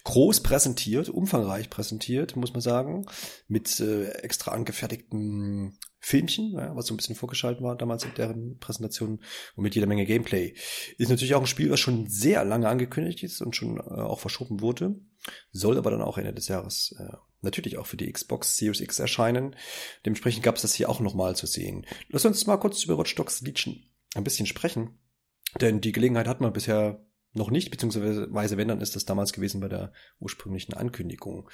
groß 0.04 0.42
präsentiert, 0.42 1.10
umfangreich 1.10 1.68
präsentiert, 1.68 2.34
muss 2.34 2.54
man 2.54 2.62
sagen, 2.62 3.04
mit 3.46 3.78
äh, 3.80 4.08
extra 4.22 4.52
angefertigten 4.52 5.76
Filmchen, 5.98 6.52
ja, 6.52 6.74
was 6.74 6.86
so 6.86 6.94
ein 6.94 6.96
bisschen 6.96 7.14
vorgeschaltet 7.14 7.62
war 7.62 7.76
damals 7.76 8.04
in 8.04 8.14
deren 8.14 8.56
Präsentation 8.56 9.20
und 9.54 9.64
mit 9.64 9.74
jeder 9.74 9.86
Menge 9.86 10.06
Gameplay. 10.06 10.54
Ist 10.96 11.10
natürlich 11.10 11.34
auch 11.34 11.42
ein 11.42 11.46
Spiel, 11.46 11.70
was 11.70 11.80
schon 11.80 12.06
sehr 12.06 12.42
lange 12.46 12.70
angekündigt 12.70 13.22
ist 13.22 13.42
und 13.42 13.54
schon 13.54 13.76
äh, 13.76 13.82
auch 13.82 14.20
verschoben 14.20 14.62
wurde, 14.62 14.98
soll 15.50 15.76
aber 15.76 15.90
dann 15.90 16.00
auch 16.00 16.16
Ende 16.16 16.32
des 16.32 16.48
Jahres 16.48 16.94
äh, 16.98 17.16
natürlich 17.42 17.76
auch 17.76 17.86
für 17.86 17.98
die 17.98 18.10
Xbox 18.10 18.56
Series 18.56 18.80
X 18.80 18.98
erscheinen. 18.98 19.56
Dementsprechend 20.06 20.42
gab 20.42 20.56
es 20.56 20.62
das 20.62 20.72
hier 20.72 20.88
auch 20.88 21.00
nochmal 21.00 21.36
zu 21.36 21.44
sehen. 21.46 21.84
Lass 22.08 22.24
uns 22.24 22.46
mal 22.46 22.56
kurz 22.56 22.82
über 22.82 22.96
Watch 22.96 23.14
Dogs 23.14 23.42
Legion 23.42 23.91
ein 24.14 24.24
bisschen 24.24 24.46
sprechen. 24.46 24.98
Denn 25.60 25.80
die 25.80 25.92
Gelegenheit 25.92 26.28
hat 26.28 26.40
man 26.40 26.52
bisher 26.52 27.04
noch 27.34 27.50
nicht, 27.50 27.70
beziehungsweise 27.70 28.56
wenn, 28.56 28.68
dann 28.68 28.80
ist 28.80 28.96
das 28.96 29.04
damals 29.04 29.32
gewesen 29.32 29.60
bei 29.60 29.68
der 29.68 29.92
ursprünglichen 30.20 30.74
Ankündigung. 30.74 31.48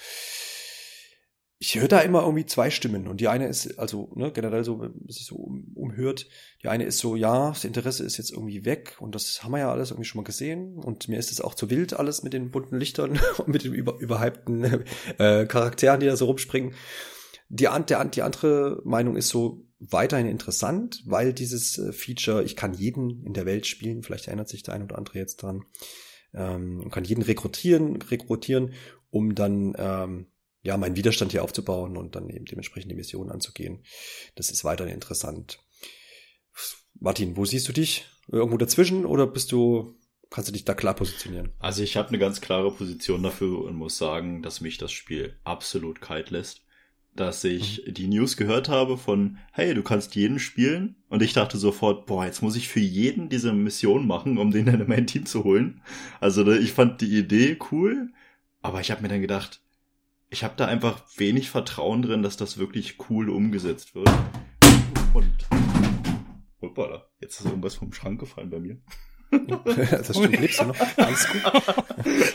Ich 1.61 1.75
höre 1.75 1.89
da 1.89 2.01
immer 2.01 2.23
irgendwie 2.23 2.47
zwei 2.47 2.71
Stimmen 2.71 3.09
und 3.09 3.21
die 3.21 3.27
eine 3.27 3.49
ist, 3.49 3.81
also 3.81 4.13
ne, 4.15 4.31
generell 4.31 4.63
so, 4.63 4.79
wenn 4.81 4.93
man 4.93 5.09
sich 5.09 5.27
so 5.27 5.35
um, 5.35 5.73
umhört, 5.75 6.29
die 6.63 6.69
eine 6.69 6.85
ist 6.85 6.99
so, 6.99 7.17
ja, 7.17 7.49
das 7.49 7.65
Interesse 7.65 8.05
ist 8.05 8.17
jetzt 8.17 8.31
irgendwie 8.31 8.65
weg 8.65 8.97
und 9.01 9.17
das 9.17 9.43
haben 9.43 9.51
wir 9.51 9.59
ja 9.59 9.73
alles 9.73 9.91
irgendwie 9.91 10.07
schon 10.07 10.21
mal 10.21 10.25
gesehen 10.25 10.77
und 10.77 11.09
mir 11.09 11.19
ist 11.19 11.33
es 11.33 11.41
auch 11.41 11.55
zu 11.55 11.69
wild 11.69 11.95
alles 11.95 12.23
mit 12.23 12.33
den 12.33 12.53
bunten 12.53 12.79
Lichtern 12.79 13.19
und 13.39 13.49
mit 13.49 13.65
den 13.65 13.75
über, 13.75 13.99
überhypten 13.99 14.85
äh, 15.19 15.47
Charakteren, 15.47 15.99
die 15.99 16.07
da 16.07 16.17
so 16.17 16.27
rumspringen. 16.27 16.75
Die, 17.49 17.69
der, 17.89 18.05
die 18.05 18.23
andere 18.23 18.81
Meinung 18.85 19.17
ist 19.17 19.29
so, 19.29 19.68
weiterhin 19.81 20.27
interessant, 20.27 21.03
weil 21.07 21.33
dieses 21.33 21.79
äh, 21.79 21.93
Feature, 21.93 22.43
ich 22.43 22.57
kann 22.57 22.75
jeden 22.75 23.25
in 23.25 23.33
der 23.33 23.47
Welt 23.47 23.67
spielen, 23.67 24.03
vielleicht 24.03 24.27
erinnert 24.27 24.49
sich 24.49 24.63
der 24.63 24.75
ein 24.75 24.83
oder 24.83 24.99
andere 24.99 25.19
jetzt 25.19 25.43
dran, 25.43 25.65
ähm, 26.35 26.91
kann 26.91 27.05
jeden 27.05 27.23
rekrutieren, 27.23 28.01
rekrutieren, 28.03 28.75
um 29.11 29.35
dann 29.35 29.75
ähm, 29.79 30.27
ja 30.63 30.77
meinen 30.77 30.97
Widerstand 30.97 31.33
hier 31.33 31.45
aufzubauen 31.45 31.97
und 31.97 32.17
dann 32.17 32.29
eben 32.29 32.45
dementsprechend 32.45 32.91
die 32.91 32.97
Mission 32.97 33.31
anzugehen. 33.31 33.85
Das 34.35 34.51
ist 34.51 34.65
weiterhin 34.65 34.93
interessant. 34.93 35.61
Martin, 37.01 37.37
wo 37.37 37.45
siehst 37.45 37.69
du 37.69 37.73
dich? 37.73 38.07
Irgendwo 38.31 38.59
dazwischen 38.59 39.07
oder 39.07 39.27
bist 39.27 39.53
du 39.53 39.95
kannst 40.31 40.49
du 40.49 40.53
dich 40.53 40.65
da 40.65 40.75
klar 40.75 40.95
positionieren? 40.95 41.53
Also 41.59 41.83
ich 41.83 41.97
habe 41.97 42.09
eine 42.09 42.19
ganz 42.19 42.43
klare 42.43 42.71
Position 42.71 43.23
dafür 43.23 43.63
und 43.63 43.77
muss 43.77 43.97
sagen, 43.97 44.43
dass 44.43 44.61
mich 44.61 44.77
das 44.77 44.93
Spiel 44.93 45.39
absolut 45.45 46.03
kalt 46.03 46.29
lässt 46.31 46.68
dass 47.19 47.43
ich 47.43 47.85
mhm. 47.87 47.95
die 47.95 48.07
News 48.07 48.37
gehört 48.37 48.69
habe 48.69 48.97
von, 48.97 49.39
hey, 49.53 49.75
du 49.75 49.83
kannst 49.83 50.15
jeden 50.15 50.39
spielen. 50.39 50.97
Und 51.09 51.23
ich 51.23 51.33
dachte 51.33 51.59
sofort, 51.59 52.07
boah, 52.07 52.25
jetzt 52.25 52.43
muss 52.43 52.57
ich 52.57 52.69
für 52.69 52.81
jeden 52.81 53.29
diese 53.29 53.53
Mission 53.53 54.07
machen, 54.07 54.39
um 54.39 54.51
den 54.51 54.67
dann 54.67 54.81
in 54.81 54.89
mein 54.89 55.07
Team 55.07 55.27
zu 55.27 55.45
holen. 55.45 55.83
Also 56.21 56.51
ich 56.51 56.73
fand 56.73 57.01
die 57.01 57.19
Idee 57.19 57.59
cool, 57.73 58.13
aber 58.63 58.81
ich 58.81 58.91
habe 58.91 59.03
mir 59.03 59.09
dann 59.09 59.21
gedacht, 59.21 59.61
ich 60.31 60.45
habe 60.45 60.55
da 60.57 60.67
einfach 60.67 61.03
wenig 61.17 61.51
Vertrauen 61.51 62.03
drin, 62.03 62.23
dass 62.23 62.37
das 62.37 62.59
wirklich 62.59 62.97
cool 63.09 63.31
umgesetzt 63.31 63.95
wird. 63.95 64.11
Und 65.15 65.33
hoppala, 66.61 67.07
jetzt 67.21 67.41
ist 67.41 67.47
irgendwas 67.47 67.75
vom 67.75 67.93
Schrank 67.93 68.21
gefallen 68.21 68.51
bei 68.51 68.61
mir. 68.61 68.79
das 69.91 70.17
stimmt, 70.17 70.41
lebst 70.41 70.61
du 70.61 70.65
noch? 70.67 70.77
Alles 70.97 71.29
gut. 71.29 71.43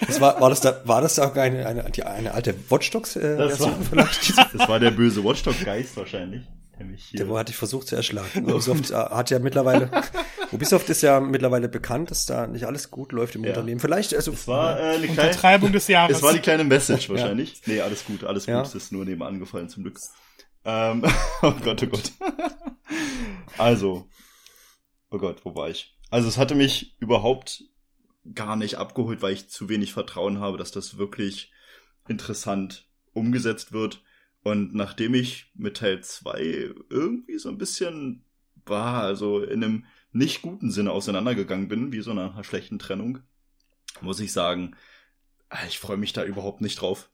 Das 0.08 0.22
war, 0.22 0.40
war 0.40 0.50
das 0.50 0.62
da, 0.62 0.82
war 0.86 1.02
das 1.02 1.18
auch 1.18 1.36
eine, 1.36 1.66
eine, 1.66 1.90
die, 1.92 2.04
eine 2.04 2.34
alte 2.34 2.56
Watchdogs 2.70 3.16
äh, 3.16 3.38
das 3.38 3.60
war, 3.60 3.76
vielleicht? 3.82 4.34
Das 4.58 4.70
war 4.70 4.80
der 4.80 4.92
böse 4.92 5.24
Watchdog-Geist 5.24 5.98
wahrscheinlich. 5.98 6.44
Der, 6.78 6.86
mich 6.86 7.06
hier 7.06 7.26
der 7.26 7.36
hatte 7.36 7.52
ich 7.52 7.58
versucht 7.58 7.88
zu 7.88 7.96
erschlagen. 7.96 8.46
Ubisoft 8.52 8.92
äh, 8.92 8.96
hat 8.96 9.32
ja 9.32 9.40
mittlerweile, 9.40 9.90
Ubisoft 10.52 10.90
ist 10.90 11.02
ja 11.02 11.20
mittlerweile 11.20 11.68
bekannt, 11.68 12.12
dass 12.12 12.26
da 12.26 12.46
nicht 12.46 12.66
alles 12.66 12.92
gut 12.92 13.12
läuft 13.12 13.36
im 13.36 13.44
ja. 13.44 13.50
Unternehmen. 13.52 13.80
Vielleicht, 13.80 14.14
also. 14.14 14.32
Es 14.32 14.48
war 14.48 14.80
äh, 14.80 14.96
eine 14.96 15.08
kleine 15.08 15.72
des 15.72 15.88
Jahres. 15.88 16.18
Es 16.18 16.24
war 16.24 16.34
die 16.34 16.40
kleine 16.40 16.64
Message 16.64 17.10
wahrscheinlich. 17.10 17.54
Ja. 17.66 17.74
Nee, 17.74 17.82
alles 17.82 18.06
gut, 18.06 18.24
alles 18.24 18.46
gut. 18.46 18.54
Ja. 18.54 18.62
Es 18.62 18.76
ist 18.76 18.92
nur 18.92 19.06
nebenan 19.06 19.40
gefallen 19.40 19.70
zum 19.70 19.84
Glück. 19.84 20.00
Ähm, 20.66 21.04
oh 21.42 21.54
Gott, 21.64 21.84
oh 21.84 21.88
Gott. 21.88 22.12
also. 23.58 24.08
Oh 25.10 25.18
Gott, 25.18 25.42
wo 25.44 25.56
war 25.56 25.70
ich? 25.70 25.96
Also 26.14 26.28
es 26.28 26.38
hatte 26.38 26.54
mich 26.54 26.96
überhaupt 27.00 27.64
gar 28.36 28.56
nicht 28.56 28.76
abgeholt, 28.76 29.24
weil 29.24 29.34
ich 29.34 29.50
zu 29.50 29.68
wenig 29.68 29.94
Vertrauen 29.94 30.40
habe, 30.40 30.60
dass 30.60 30.70
das 30.70 31.00
wirklich 31.00 31.52
interessant 32.08 32.88
umgesetzt 33.14 33.72
wird. 33.72 34.04
Und 34.44 34.76
nachdem 34.76 35.16
ich 35.16 35.52
mit 35.56 35.78
Teil 35.78 36.04
2 36.04 36.76
irgendwie 36.92 37.40
so 37.40 37.50
ein 37.50 37.58
bisschen 37.58 38.24
war, 38.64 39.02
also 39.02 39.42
in 39.42 39.64
einem 39.64 39.86
nicht 40.12 40.44
guten 40.44 40.70
Sinne 40.70 40.92
auseinandergegangen 40.92 41.68
bin, 41.68 41.92
wie 41.92 42.02
so 42.02 42.12
einer 42.12 42.44
schlechten 42.44 42.78
Trennung, 42.78 43.18
muss 44.00 44.20
ich 44.20 44.34
sagen, 44.34 44.76
ah, 45.50 45.66
ich 45.68 45.80
freue 45.80 45.98
mich 45.98 46.14
da 46.14 46.24
überhaupt 46.24 46.62
nicht 46.62 46.80
drauf. 46.80 47.10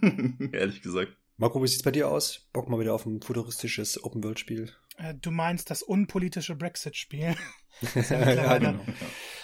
Ehrlich 0.52 0.80
gesagt. 0.80 1.14
Marco, 1.36 1.62
wie 1.62 1.68
sieht's 1.68 1.82
bei 1.82 1.90
dir 1.90 2.08
aus? 2.08 2.48
Bock 2.54 2.70
mal 2.70 2.80
wieder 2.80 2.94
auf 2.94 3.04
ein 3.04 3.20
futuristisches 3.20 4.02
Open-World-Spiel? 4.02 4.72
Äh, 4.98 5.14
du 5.14 5.30
meinst 5.30 5.70
das 5.70 5.82
unpolitische 5.82 6.56
Brexit-Spiel? 6.56 7.36
ja, 8.10 8.58
genau. 8.58 8.84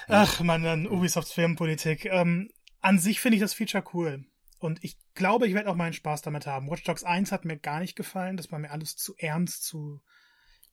Ach 0.08 0.40
man, 0.40 0.62
dann 0.62 0.87
Ubisofts 0.87 1.32
Firmenpolitik. 1.32 2.06
Ähm, 2.06 2.50
an 2.80 2.99
sich 2.99 3.20
finde 3.20 3.37
ich 3.37 3.42
das 3.42 3.54
Feature 3.54 3.84
cool. 3.94 4.25
Und 4.58 4.82
ich 4.82 4.99
glaube, 5.14 5.46
ich 5.46 5.54
werde 5.54 5.70
auch 5.70 5.76
meinen 5.76 5.92
Spaß 5.92 6.23
damit 6.23 6.46
haben. 6.46 6.70
Watch 6.70 6.84
Dogs 6.84 7.04
1 7.04 7.32
hat 7.32 7.44
mir 7.44 7.56
gar 7.56 7.80
nicht 7.80 7.96
gefallen. 7.96 8.37
Das 8.37 8.50
war 8.50 8.58
mir 8.58 8.70
alles 8.70 8.96
zu 8.96 9.14
ernst, 9.16 9.64
zu, 9.64 10.02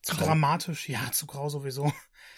zu 0.02 0.16
grau. 0.16 0.26
dramatisch. 0.26 0.88
Ja, 0.88 1.10
zu 1.12 1.26
grau 1.26 1.48
sowieso. 1.48 1.92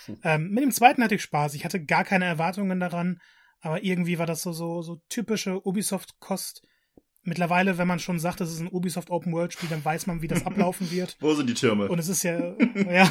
Hm. 0.07 0.19
Ähm, 0.23 0.51
mit 0.51 0.63
dem 0.63 0.73
zweiten 0.73 1.03
hatte 1.03 1.15
ich 1.15 1.23
Spaß. 1.23 1.55
Ich 1.55 1.65
hatte 1.65 1.85
gar 1.85 2.05
keine 2.05 2.27
Erwartungen 2.27 2.81
daran. 2.81 3.21
Aber 3.61 3.83
irgendwie 3.83 4.19
war 4.19 4.27
das 4.27 4.43
so, 4.43 4.53
so, 4.53 4.83
so 4.83 5.01
typische 5.09 5.67
Ubisoft-Kost 5.67 6.67
mittlerweile, 7.25 7.79
wenn 7.79 7.89
man 7.89 7.99
schon 7.99 8.19
sagt, 8.19 8.41
das 8.41 8.53
ist 8.53 8.61
ein 8.61 8.69
Ubisoft 8.69 9.11
Open 9.11 9.33
World 9.33 9.53
Spiel, 9.53 9.69
dann 9.69 9.85
weiß 9.85 10.07
man, 10.07 10.23
wie 10.23 10.29
das 10.29 10.47
ablaufen 10.47 10.91
wird. 10.91 11.17
Wo 11.21 11.35
sind 11.35 11.49
die 11.49 11.55
Türme? 11.55 11.89
Und 11.89 11.99
es 11.99 12.09
ist 12.09 12.23
ja, 12.23 12.55
ja, 12.91 13.11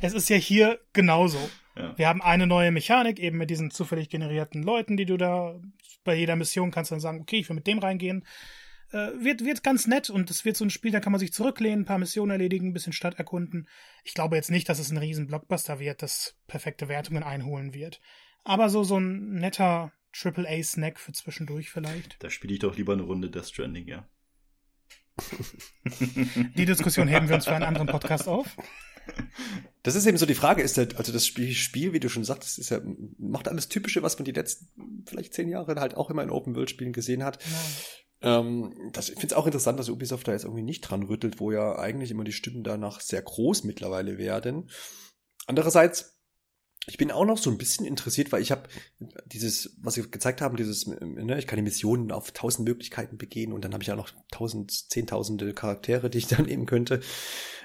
es 0.00 0.14
ist 0.14 0.28
ja 0.28 0.36
hier 0.36 0.78
genauso. 0.92 1.38
Ja. 1.76 1.96
Wir 1.96 2.08
haben 2.08 2.22
eine 2.22 2.46
neue 2.46 2.70
Mechanik, 2.70 3.18
eben 3.18 3.38
mit 3.38 3.50
diesen 3.50 3.70
zufällig 3.70 4.08
generierten 4.08 4.62
Leuten, 4.62 4.96
die 4.96 5.06
du 5.06 5.16
da 5.16 5.60
bei 6.04 6.14
jeder 6.14 6.36
Mission 6.36 6.70
kannst 6.70 6.92
dann 6.92 7.00
sagen, 7.00 7.20
okay, 7.20 7.38
ich 7.38 7.48
will 7.48 7.56
mit 7.56 7.66
dem 7.66 7.78
reingehen. 7.78 8.24
Äh, 8.92 9.10
wird, 9.18 9.44
wird 9.44 9.64
ganz 9.64 9.86
nett 9.86 10.10
und 10.10 10.30
es 10.30 10.44
wird 10.44 10.56
so 10.56 10.64
ein 10.64 10.70
Spiel, 10.70 10.92
da 10.92 11.00
kann 11.00 11.12
man 11.12 11.18
sich 11.18 11.32
zurücklehnen, 11.32 11.80
ein 11.80 11.84
paar 11.86 11.98
Missionen 11.98 12.30
erledigen, 12.30 12.68
ein 12.68 12.72
bisschen 12.72 12.92
Stadt 12.92 13.18
erkunden. 13.18 13.68
Ich 14.04 14.14
glaube 14.14 14.36
jetzt 14.36 14.50
nicht, 14.50 14.68
dass 14.68 14.78
es 14.78 14.90
ein 14.90 14.98
riesen 14.98 15.26
Blockbuster 15.26 15.80
wird, 15.80 16.02
das 16.02 16.36
perfekte 16.46 16.88
Wertungen 16.88 17.22
einholen 17.22 17.74
wird. 17.74 18.00
Aber 18.44 18.68
so, 18.68 18.84
so 18.84 18.98
ein 18.98 19.34
netter 19.34 19.92
Triple-A-Snack 20.14 20.98
für 20.98 21.12
zwischendurch 21.12 21.70
vielleicht. 21.70 22.22
Da 22.22 22.30
spiele 22.30 22.54
ich 22.54 22.60
doch 22.60 22.76
lieber 22.76 22.92
eine 22.92 23.02
Runde 23.02 23.30
Death 23.30 23.48
Stranding, 23.48 23.86
ja. 23.88 24.08
Die 26.56 26.64
Diskussion 26.64 27.08
heben 27.08 27.28
wir 27.28 27.36
uns 27.36 27.44
für 27.44 27.54
einen 27.54 27.64
anderen 27.64 27.88
Podcast 27.88 28.26
auf. 28.28 28.56
Das 29.82 29.94
ist 29.94 30.06
eben 30.06 30.16
so 30.16 30.26
die 30.26 30.34
Frage, 30.34 30.62
ist 30.62 30.78
halt, 30.78 30.96
also 30.96 31.12
das 31.12 31.26
Spiel, 31.26 31.52
Spiel, 31.52 31.92
wie 31.92 32.00
du 32.00 32.08
schon 32.08 32.24
sagst, 32.24 32.58
ist 32.58 32.70
ja, 32.70 32.80
macht 33.18 33.48
alles 33.48 33.68
Typische, 33.68 34.02
was 34.02 34.18
man 34.18 34.24
die 34.24 34.32
letzten 34.32 35.04
vielleicht 35.06 35.34
zehn 35.34 35.48
Jahre 35.48 35.78
halt 35.78 35.96
auch 35.96 36.10
immer 36.10 36.22
in 36.22 36.30
Open-World-Spielen 36.30 36.92
gesehen 36.92 37.22
hat. 37.22 37.38
Ja. 38.22 38.40
Ähm, 38.40 38.74
das, 38.92 39.10
ich 39.10 39.16
finde 39.16 39.26
es 39.26 39.32
auch 39.34 39.46
interessant, 39.46 39.78
dass 39.78 39.90
Ubisoft 39.90 40.26
da 40.26 40.32
jetzt 40.32 40.44
irgendwie 40.44 40.62
nicht 40.62 40.80
dran 40.80 41.02
rüttelt, 41.02 41.38
wo 41.38 41.52
ja 41.52 41.78
eigentlich 41.78 42.10
immer 42.10 42.24
die 42.24 42.32
Stimmen 42.32 42.64
danach 42.64 43.00
sehr 43.00 43.20
groß 43.20 43.64
mittlerweile 43.64 44.16
werden. 44.16 44.70
Andererseits, 45.46 46.13
ich 46.86 46.98
bin 46.98 47.10
auch 47.10 47.24
noch 47.24 47.38
so 47.38 47.50
ein 47.50 47.58
bisschen 47.58 47.86
interessiert, 47.86 48.32
weil 48.32 48.42
ich 48.42 48.50
habe 48.50 48.68
dieses, 49.26 49.76
was 49.78 49.94
sie 49.94 50.10
gezeigt 50.10 50.40
haben, 50.40 50.56
dieses, 50.56 50.86
ne, 50.86 51.38
ich 51.38 51.46
kann 51.46 51.56
die 51.56 51.62
Missionen 51.62 52.12
auf 52.12 52.32
tausend 52.32 52.68
Möglichkeiten 52.68 53.16
begehen 53.16 53.52
und 53.52 53.64
dann 53.64 53.72
habe 53.72 53.82
ich 53.82 53.90
auch 53.90 53.96
noch 53.96 54.10
tausend, 54.30 54.70
zehntausende 54.90 55.54
Charaktere, 55.54 56.10
die 56.10 56.18
ich 56.18 56.26
dann 56.28 56.44
nehmen 56.46 56.66
könnte. 56.66 57.00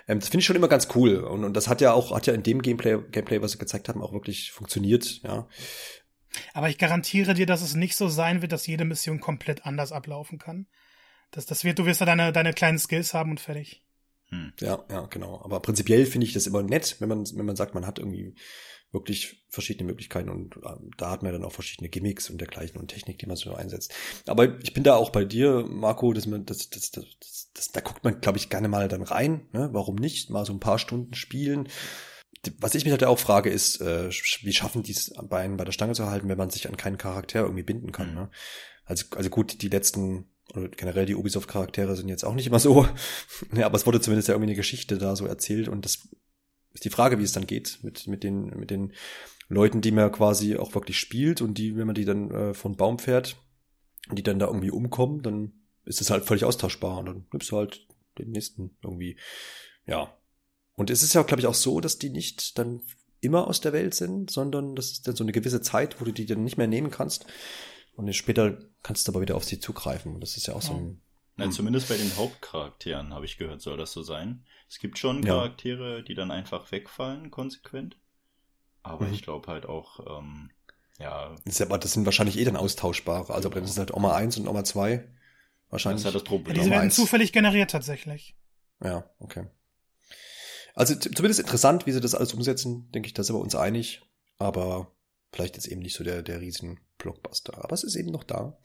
Ähm, 0.08 0.20
das 0.20 0.30
finde 0.30 0.40
ich 0.40 0.46
schon 0.46 0.56
immer 0.56 0.68
ganz 0.68 0.88
cool 0.96 1.18
und, 1.18 1.44
und 1.44 1.54
das 1.54 1.68
hat 1.68 1.82
ja 1.82 1.94
auch, 1.94 2.16
hat 2.16 2.28
ja 2.28 2.34
in 2.34 2.44
dem 2.44 2.62
Gameplay, 2.62 2.98
Gameplay, 3.12 3.42
was 3.42 3.54
sie 3.54 3.58
gezeigt 3.58 3.90
haben, 3.90 4.02
auch 4.02 4.14
wirklich 4.14 4.52
funktioniert, 4.52 5.22
ja. 5.24 5.48
Aber 6.54 6.70
ich 6.70 6.78
garantiere 6.78 7.34
dir, 7.34 7.48
dass 7.48 7.62
es 7.62 7.76
nicht 7.76 7.96
so 7.96 8.08
sein 8.08 8.42
wird, 8.42 8.52
dass 8.52 8.68
jede 8.68 8.86
Mission 8.86 9.20
komplett 9.20 9.66
anders 9.66 9.92
ablaufen 9.92 10.38
kann. 10.38 10.68
Das, 11.32 11.46
das 11.46 11.64
wird, 11.64 11.80
du 11.80 11.86
wirst 11.86 12.02
da 12.02 12.06
deine, 12.06 12.32
deine 12.32 12.54
kleinen 12.54 12.80
Skills 12.80 13.14
haben 13.14 13.32
und 13.32 13.40
fertig. 13.40 13.84
Hm. 14.30 14.54
Ja, 14.60 14.84
ja, 14.90 15.06
genau. 15.08 15.42
Aber 15.44 15.60
prinzipiell 15.60 16.06
finde 16.06 16.28
ich 16.28 16.34
das 16.34 16.48
immer 16.48 16.62
nett, 16.62 16.98
wenn 17.00 17.10
man, 17.10 17.26
wenn 17.34 17.46
man 17.46 17.56
sagt, 17.56 17.74
man 17.74 17.88
hat 17.88 18.00
irgendwie 18.00 18.36
wirklich 18.91 19.46
verschiedene 19.50 19.88
Möglichkeiten 19.88 20.29
und 20.29 20.58
ähm, 20.58 20.91
da 20.98 21.12
hat 21.12 21.22
man 21.22 21.31
dann 21.31 21.43
auch 21.43 21.51
verschiedene 21.51 21.89
Gimmicks 21.89 22.29
und 22.29 22.39
dergleichen 22.39 22.79
und 22.79 22.88
Technik, 22.88 23.19
die 23.19 23.27
man 23.27 23.36
so 23.36 23.53
einsetzt. 23.53 23.93
Aber 24.25 24.60
ich 24.62 24.74
bin 24.74 24.84
da 24.84 24.96
auch 24.96 25.12
bei 25.12 25.25
dir, 25.25 25.65
Marco, 25.67 26.12
dass 26.13 26.25
man, 26.25 26.46
das, 26.46 26.69
das, 26.69 26.91
das, 26.91 27.05
das, 27.53 27.72
da 27.72 27.81
guckt 27.81 28.03
man, 28.03 28.19
glaube 28.19 28.38
ich, 28.38 28.50
gerne 28.50 28.67
mal 28.67 28.88
dann 28.88 29.03
rein. 29.03 29.48
Ne? 29.51 29.69
Warum 29.74 29.96
nicht? 29.96 30.29
Mal 30.29 30.46
so 30.46 30.53
ein 30.53 30.60
paar 30.60 30.79
Stunden 30.79 31.13
spielen. 31.13 31.69
Was 32.60 32.74
ich 32.74 32.84
mich 32.84 32.91
halt 32.91 33.03
auch 33.03 33.19
frage, 33.19 33.50
ist, 33.50 33.81
äh, 33.81 34.10
wie 34.10 34.53
schaffen 34.53 34.81
die 34.81 34.93
es 34.93 35.13
bei, 35.24 35.48
bei 35.48 35.65
der 35.65 35.72
Stange 35.72 35.93
zu 35.93 36.10
halten, 36.10 36.29
wenn 36.29 36.38
man 36.38 36.50
sich 36.50 36.67
an 36.67 36.77
keinen 36.77 36.98
Charakter 36.98 37.41
irgendwie 37.41 37.63
binden 37.63 37.91
kann. 37.91 38.13
Ne? 38.13 38.31
Also, 38.86 39.05
also 39.15 39.29
gut, 39.29 39.62
die 39.62 39.69
letzten 39.69 40.29
oder 40.55 40.69
generell 40.69 41.05
die 41.05 41.15
Ubisoft-Charaktere 41.15 41.96
sind 41.96 42.10
jetzt 42.10 42.24
auch 42.24 42.34
nicht 42.34 42.48
immer 42.48 42.60
so, 42.60 42.88
ja, 43.53 43.65
aber 43.67 43.75
es 43.75 43.86
wurde 43.86 44.01
zumindest 44.01 44.29
ja 44.29 44.34
irgendwie 44.34 44.51
eine 44.51 44.58
Geschichte 44.58 44.98
da 44.98 45.15
so 45.15 45.27
erzählt 45.27 45.67
und 45.67 45.86
das 45.86 46.08
ist 46.80 46.86
die 46.86 46.90
Frage, 46.90 47.20
wie 47.20 47.24
es 47.24 47.34
dann 47.34 47.46
geht 47.46 47.80
mit, 47.82 48.08
mit 48.08 48.24
den, 48.24 48.58
mit 48.58 48.72
den 48.72 48.94
Leuten, 49.50 49.82
die 49.82 49.92
man 49.92 50.10
quasi 50.14 50.56
auch 50.56 50.74
wirklich 50.76 50.98
spielt 50.98 51.42
und 51.42 51.58
die, 51.58 51.76
wenn 51.76 51.88
man 51.88 51.96
die 51.96 52.06
dann 52.06 52.32
äh, 52.32 52.54
von 52.54 52.78
Baum 52.78 53.00
fährt 53.00 53.36
und 54.08 54.18
die 54.18 54.24
dann 54.24 54.40
da 54.40 54.48
irgendwie 54.48 54.72
umkommen, 54.72 55.22
dann 55.22 55.52
ist 55.84 56.00
es 56.00 56.10
halt 56.10 56.24
völlig 56.24 56.46
austauschbar 56.46 57.00
und 57.00 57.06
dann 57.06 57.26
nimmst 57.34 57.52
du 57.52 57.58
halt 57.58 57.86
den 58.18 58.32
nächsten 58.32 58.78
irgendwie. 58.82 59.18
Ja. 59.86 60.18
Und 60.76 60.90
es 60.90 61.04
ist 61.04 61.14
ja, 61.16 61.24
glaube 61.24 61.42
ich, 61.42 61.48
auch 61.48 61.54
so, 61.54 61.82
dass 61.82 61.98
die 61.98 62.12
nicht 62.12 62.58
dann 62.58 62.82
immer 63.20 63.48
aus 63.48 63.60
der 63.60 63.74
Welt 63.74 63.94
sind, 63.94 64.32
sondern 64.32 64.78
das 64.78 64.92
ist 64.92 65.08
dann 65.08 65.18
so 65.18 65.26
eine 65.26 65.34
gewisse 65.34 65.60
Zeit, 65.60 66.00
wo 66.00 66.06
du 66.06 66.14
die 66.14 66.26
dann 66.26 66.46
nicht 66.46 66.58
mehr 66.58 66.68
nehmen 66.68 66.92
kannst. 66.92 67.26
Und 67.98 68.14
später 68.16 68.58
kannst 68.84 69.06
du 69.06 69.12
aber 69.12 69.20
wieder 69.20 69.36
auf 69.36 69.44
sie 69.44 69.60
zugreifen. 69.60 70.14
Und 70.14 70.22
das 70.22 70.38
ist 70.38 70.48
ja 70.48 70.54
auch 70.54 70.62
so 70.62 70.74
ein 70.74 71.02
Nein, 71.39 71.51
zumindest 71.51 71.89
bei 71.89 71.98
den 71.98 72.15
Hauptcharakteren, 72.15 73.13
habe 73.13 73.25
ich 73.25 73.38
gehört, 73.38 73.62
soll 73.62 73.77
das 73.77 73.91
so 73.91 74.03
sein. 74.03 74.46
Es 74.67 74.79
gibt 74.79 74.98
schon 74.98 75.24
Charaktere, 75.24 75.98
ja. 75.98 76.01
die 76.01 76.13
dann 76.13 76.31
einfach 76.31 76.72
wegfallen, 76.72 77.31
konsequent. 77.31 77.98
Aber 78.84 79.08
mhm. 79.08 79.13
ich 79.13 79.24
glaube 79.24 79.48
halt 79.48 79.65
auch, 79.65 80.19
ähm, 80.19 80.51
ja. 81.00 81.36
Das, 81.46 81.60
ist 81.60 81.60
ja, 81.60 81.77
das 81.77 81.93
sind 81.93 82.05
wahrscheinlich 82.05 82.38
eh 82.38 82.46
dann 82.46 82.58
austauschbare. 82.58 83.34
Also, 83.34 83.50
aber 83.50 83.62
das 83.62 83.72
ist 83.72 83.77
halt 83.77 83.93
Oma 83.93 84.15
1 84.15 84.38
und 84.38 84.48
Oma 84.48 84.63
2. 84.63 85.08
Wahrscheinlich. 85.69 86.03
Das 86.03 86.12
ist 86.12 86.13
halt 86.13 86.15
das 86.15 86.24
Problem. 86.24 86.58
Ja, 86.58 86.63
die 86.63 86.69
werden 86.69 86.91
zufällig 86.91 87.31
generiert 87.31 87.72
tatsächlich. 87.72 88.36
Ja, 88.84 89.10
okay. 89.19 89.48
Also 90.75 90.96
zumindest 90.96 91.39
interessant, 91.39 91.86
wie 91.86 91.91
sie 91.91 92.01
das 92.01 92.15
alles 92.15 92.34
umsetzen, 92.34 92.89
denke 92.91 93.08
ich, 93.08 93.13
da 93.13 93.24
sind 93.24 93.36
wir 93.36 93.41
uns 93.41 93.55
einig. 93.55 94.01
Aber 94.38 94.96
vielleicht 95.31 95.58
ist 95.58 95.67
eben 95.67 95.81
nicht 95.81 95.96
so 95.96 96.03
der, 96.03 96.22
der 96.24 96.41
riesen 96.41 96.79
Blockbuster. 96.98 97.63
Aber 97.63 97.74
es 97.74 97.84
ist 97.84 97.96
eben 97.96 98.12
noch 98.12 98.24
da. 98.24 98.58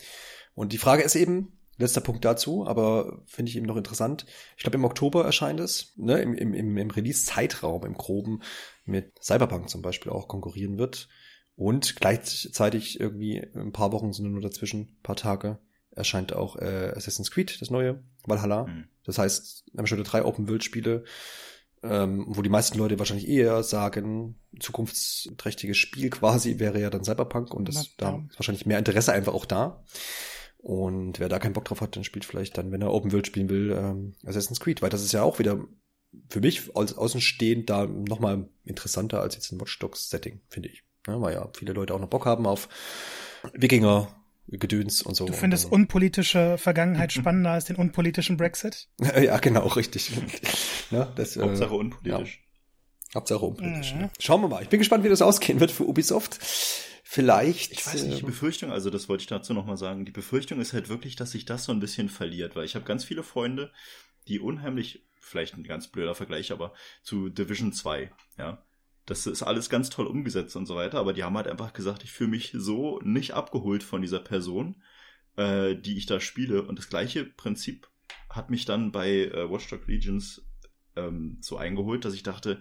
Und 0.54 0.72
die 0.72 0.78
Frage 0.78 1.02
ist 1.02 1.16
eben, 1.16 1.58
Letzter 1.76 2.00
Punkt 2.00 2.24
dazu, 2.24 2.66
aber 2.66 3.22
finde 3.26 3.50
ich 3.50 3.56
eben 3.56 3.66
noch 3.66 3.76
interessant. 3.76 4.26
Ich 4.56 4.62
glaube, 4.62 4.76
im 4.76 4.84
Oktober 4.84 5.24
erscheint 5.24 5.60
es, 5.60 5.92
ne, 5.96 6.20
im, 6.20 6.34
im, 6.34 6.76
im 6.76 6.90
Release-Zeitraum, 6.90 7.84
im 7.84 7.94
Groben, 7.94 8.42
mit 8.84 9.12
Cyberpunk 9.22 9.68
zum 9.68 9.82
Beispiel 9.82 10.12
auch 10.12 10.28
konkurrieren 10.28 10.78
wird. 10.78 11.08
Und 11.56 11.96
gleichzeitig 11.96 13.00
irgendwie 13.00 13.46
ein 13.54 13.72
paar 13.72 13.92
Wochen 13.92 14.12
sind 14.12 14.30
nur 14.30 14.40
dazwischen, 14.40 14.96
paar 15.02 15.16
Tage, 15.16 15.58
erscheint 15.90 16.32
auch 16.32 16.56
äh, 16.56 16.92
Assassin's 16.96 17.30
Creed, 17.30 17.60
das 17.60 17.70
neue, 17.70 18.02
Valhalla. 18.24 18.66
Mhm. 18.66 18.88
Das 19.04 19.18
heißt, 19.18 19.64
wir 19.72 19.78
haben 19.78 19.86
schon 19.86 20.02
drei 20.02 20.24
Open-World-Spiele, 20.24 21.04
ähm, 21.82 22.24
wo 22.28 22.42
die 22.42 22.50
meisten 22.50 22.78
Leute 22.78 22.98
wahrscheinlich 22.98 23.28
eher 23.28 23.62
sagen, 23.62 24.40
zukunftsträchtiges 24.58 25.76
Spiel 25.76 26.10
quasi 26.10 26.58
wäre 26.58 26.80
ja 26.80 26.90
dann 26.90 27.04
Cyberpunk 27.04 27.52
und 27.52 27.68
das, 27.68 27.94
da 27.96 28.22
ist 28.28 28.38
wahrscheinlich 28.38 28.66
mehr 28.66 28.78
Interesse 28.78 29.12
einfach 29.12 29.34
auch 29.34 29.46
da. 29.46 29.84
Und 30.64 31.20
wer 31.20 31.28
da 31.28 31.38
keinen 31.38 31.52
Bock 31.52 31.66
drauf 31.66 31.82
hat, 31.82 31.94
dann 31.94 32.04
spielt 32.04 32.24
vielleicht 32.24 32.56
dann, 32.56 32.72
wenn 32.72 32.80
er 32.80 32.90
Open 32.90 33.12
World 33.12 33.26
spielen 33.26 33.50
will, 33.50 33.76
ähm, 33.78 34.14
Assassin's 34.24 34.60
Creed, 34.60 34.80
weil 34.80 34.88
das 34.88 35.04
ist 35.04 35.12
ja 35.12 35.22
auch 35.22 35.38
wieder 35.38 35.62
für 36.30 36.40
mich 36.40 36.74
als 36.74 36.96
Außenstehend 36.96 37.68
da 37.68 37.84
nochmal 37.84 38.48
interessanter 38.64 39.20
als 39.20 39.34
jetzt 39.34 39.52
ein 39.52 39.60
Watch 39.60 39.78
Dogs 39.78 40.08
Setting, 40.08 40.40
finde 40.48 40.70
ich. 40.70 40.82
Ja, 41.06 41.20
weil 41.20 41.34
ja 41.34 41.50
viele 41.54 41.74
Leute 41.74 41.92
auch 41.92 42.00
noch 42.00 42.08
Bock 42.08 42.24
haben 42.24 42.46
auf 42.46 42.70
Wikinger, 43.52 44.08
Gedöns 44.48 45.02
und 45.02 45.14
so. 45.14 45.26
Du 45.26 45.34
findest 45.34 45.70
unpolitische 45.70 46.56
Vergangenheit 46.56 47.12
spannender 47.12 47.50
als 47.50 47.66
den 47.66 47.76
unpolitischen 47.76 48.38
Brexit? 48.38 48.88
ja, 49.20 49.36
genau, 49.36 49.66
richtig. 49.66 50.12
ja, 50.90 51.04
das, 51.16 51.36
äh, 51.36 51.42
Hauptsache 51.42 51.74
unpolitisch. 51.74 52.42
Ja. 53.12 53.16
Hauptsache 53.16 53.44
unpolitisch. 53.44 53.94
Mhm. 53.94 54.08
Schauen 54.18 54.40
wir 54.40 54.48
mal. 54.48 54.62
Ich 54.62 54.70
bin 54.70 54.78
gespannt, 54.78 55.04
wie 55.04 55.10
das 55.10 55.20
ausgehen 55.20 55.60
wird 55.60 55.72
für 55.72 55.86
Ubisoft 55.86 56.38
vielleicht. 57.04 57.70
Ich 57.72 57.86
weiß 57.86 58.02
nicht, 58.02 58.16
die 58.16 58.22
ähm, 58.22 58.26
Befürchtung, 58.26 58.72
also 58.72 58.90
das 58.90 59.08
wollte 59.08 59.22
ich 59.22 59.28
dazu 59.28 59.52
nochmal 59.52 59.76
sagen, 59.76 60.04
die 60.04 60.12
Befürchtung 60.12 60.60
ist 60.60 60.72
halt 60.72 60.88
wirklich, 60.88 61.14
dass 61.14 61.30
sich 61.30 61.44
das 61.44 61.64
so 61.64 61.72
ein 61.72 61.78
bisschen 61.78 62.08
verliert, 62.08 62.56
weil 62.56 62.64
ich 62.64 62.74
habe 62.74 62.84
ganz 62.84 63.04
viele 63.04 63.22
Freunde, 63.22 63.70
die 64.26 64.40
unheimlich, 64.40 65.04
vielleicht 65.20 65.54
ein 65.54 65.64
ganz 65.64 65.88
blöder 65.88 66.14
Vergleich, 66.14 66.50
aber 66.50 66.72
zu 67.02 67.28
Division 67.28 67.72
2, 67.72 68.10
ja. 68.38 68.64
Das 69.06 69.26
ist 69.26 69.42
alles 69.42 69.68
ganz 69.68 69.90
toll 69.90 70.06
umgesetzt 70.06 70.56
und 70.56 70.64
so 70.64 70.76
weiter, 70.76 70.98
aber 70.98 71.12
die 71.12 71.24
haben 71.24 71.36
halt 71.36 71.46
einfach 71.46 71.74
gesagt, 71.74 72.04
ich 72.04 72.10
fühle 72.10 72.30
mich 72.30 72.52
so 72.54 73.00
nicht 73.04 73.34
abgeholt 73.34 73.82
von 73.82 74.00
dieser 74.00 74.20
Person, 74.20 74.82
äh, 75.36 75.76
die 75.76 75.98
ich 75.98 76.06
da 76.06 76.20
spiele. 76.20 76.62
Und 76.62 76.78
das 76.78 76.88
gleiche 76.88 77.26
Prinzip 77.26 77.86
hat 78.30 78.48
mich 78.48 78.64
dann 78.64 78.92
bei 78.92 79.26
äh, 79.26 79.50
Watchdog 79.50 79.86
Legions 79.86 80.46
ähm, 80.96 81.36
so 81.42 81.58
eingeholt, 81.58 82.06
dass 82.06 82.14
ich 82.14 82.22
dachte, 82.22 82.60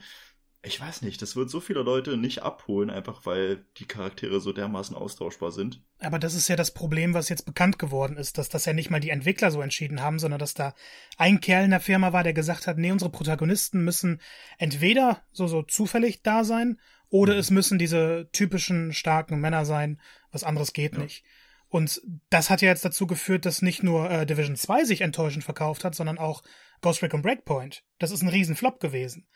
ich 0.65 0.79
weiß 0.79 1.01
nicht, 1.01 1.21
das 1.21 1.35
wird 1.35 1.49
so 1.49 1.59
viele 1.59 1.81
Leute 1.81 2.15
nicht 2.15 2.41
abholen, 2.41 2.89
einfach 2.89 3.25
weil 3.25 3.65
die 3.77 3.85
Charaktere 3.85 4.39
so 4.39 4.53
dermaßen 4.53 4.95
austauschbar 4.95 5.51
sind. 5.51 5.83
Aber 5.99 6.19
das 6.19 6.35
ist 6.35 6.47
ja 6.47 6.55
das 6.55 6.71
Problem, 6.71 7.13
was 7.13 7.27
jetzt 7.27 7.45
bekannt 7.45 7.77
geworden 7.77 8.15
ist, 8.15 8.37
dass 8.37 8.47
das 8.47 8.63
ja 8.63 8.71
nicht 8.71 8.89
mal 8.89 9.01
die 9.01 9.09
Entwickler 9.09 9.51
so 9.51 9.61
entschieden 9.61 10.01
haben, 10.01 10.19
sondern 10.19 10.39
dass 10.39 10.53
da 10.53 10.73
ein 11.17 11.41
Kerl 11.41 11.65
in 11.65 11.71
der 11.71 11.81
Firma 11.81 12.13
war, 12.13 12.23
der 12.23 12.31
gesagt 12.31 12.65
hat, 12.65 12.77
nee, 12.77 12.91
unsere 12.91 13.11
Protagonisten 13.11 13.83
müssen 13.83 14.21
entweder 14.57 15.21
so, 15.33 15.47
so 15.47 15.63
zufällig 15.63 16.23
da 16.23 16.45
sein, 16.45 16.79
oder 17.09 17.33
mhm. 17.33 17.39
es 17.39 17.51
müssen 17.51 17.77
diese 17.77 18.29
typischen 18.31 18.93
starken 18.93 19.41
Männer 19.41 19.65
sein, 19.65 19.99
was 20.31 20.45
anderes 20.45 20.71
geht 20.71 20.93
ja. 20.93 20.99
nicht. 20.99 21.25
Und 21.67 22.01
das 22.29 22.49
hat 22.49 22.61
ja 22.61 22.69
jetzt 22.69 22.85
dazu 22.85 23.05
geführt, 23.05 23.45
dass 23.45 23.61
nicht 23.61 23.83
nur 23.83 24.09
äh, 24.09 24.25
Division 24.25 24.55
2 24.55 24.85
sich 24.85 25.01
enttäuschend 25.01 25.43
verkauft 25.43 25.83
hat, 25.83 25.93
sondern 25.93 26.17
auch 26.17 26.41
Ghost 26.81 27.03
Recon 27.03 27.21
Breakpoint. 27.21 27.83
Das 27.99 28.11
ist 28.11 28.21
ein 28.21 28.29
Riesenflop 28.29 28.79
gewesen 28.79 29.27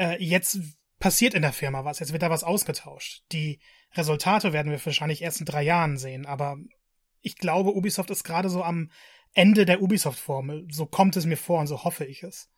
äh, 0.00 0.16
jetzt 0.18 0.58
passiert 0.98 1.34
in 1.34 1.42
der 1.42 1.52
Firma 1.52 1.84
was, 1.84 1.98
jetzt 1.98 2.12
wird 2.12 2.22
da 2.22 2.30
was 2.30 2.44
ausgetauscht. 2.44 3.22
Die 3.32 3.60
Resultate 3.94 4.52
werden 4.52 4.72
wir 4.72 4.84
wahrscheinlich 4.84 5.22
erst 5.22 5.40
in 5.40 5.46
drei 5.46 5.62
Jahren 5.62 5.98
sehen, 5.98 6.26
aber 6.26 6.56
ich 7.20 7.36
glaube, 7.36 7.74
Ubisoft 7.74 8.10
ist 8.10 8.24
gerade 8.24 8.48
so 8.48 8.62
am 8.62 8.90
Ende 9.32 9.64
der 9.64 9.82
Ubisoft-Formel. 9.82 10.66
So 10.72 10.86
kommt 10.86 11.16
es 11.16 11.26
mir 11.26 11.36
vor 11.36 11.60
und 11.60 11.66
so 11.66 11.84
hoffe 11.84 12.04
ich 12.04 12.22
es. 12.22 12.48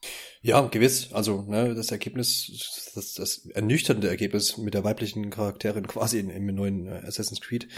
Ja, 0.40 0.62
gewiss. 0.62 1.12
Also 1.12 1.42
ne, 1.42 1.74
das 1.74 1.90
Ergebnis, 1.90 2.92
das, 2.94 3.14
das 3.14 3.46
ernüchternde 3.46 4.08
Ergebnis 4.08 4.56
mit 4.56 4.72
der 4.72 4.84
weiblichen 4.84 5.28
Charakterin 5.30 5.86
quasi 5.86 6.18
in, 6.18 6.30
im 6.30 6.46
neuen 6.46 6.86
äh, 6.86 7.02
Assassin's 7.04 7.40
Creed, 7.40 7.68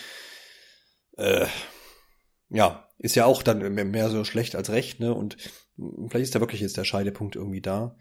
äh, 1.16 1.46
ja, 2.50 2.88
ist 2.98 3.16
ja 3.16 3.24
auch 3.24 3.42
dann 3.42 3.74
mehr 3.74 4.10
so 4.10 4.24
schlecht 4.24 4.54
als 4.54 4.70
recht, 4.70 5.00
ne? 5.00 5.12
Und 5.12 5.36
vielleicht 5.76 6.24
ist 6.24 6.34
da 6.34 6.40
wirklich 6.40 6.60
jetzt 6.60 6.76
der 6.76 6.84
Scheidepunkt 6.84 7.34
irgendwie 7.34 7.62
da 7.62 7.96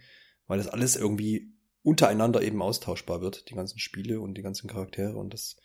weil 0.47 0.57
das 0.57 0.67
alles 0.67 0.95
irgendwie 0.95 1.52
untereinander 1.83 2.41
eben 2.41 2.61
austauschbar 2.61 3.21
wird, 3.21 3.49
die 3.49 3.55
ganzen 3.55 3.77
Spiele 3.77 4.21
und 4.21 4.35
die 4.35 4.41
ganzen 4.41 4.69
Charaktere. 4.69 5.17
Und 5.17 5.33
das 5.33 5.57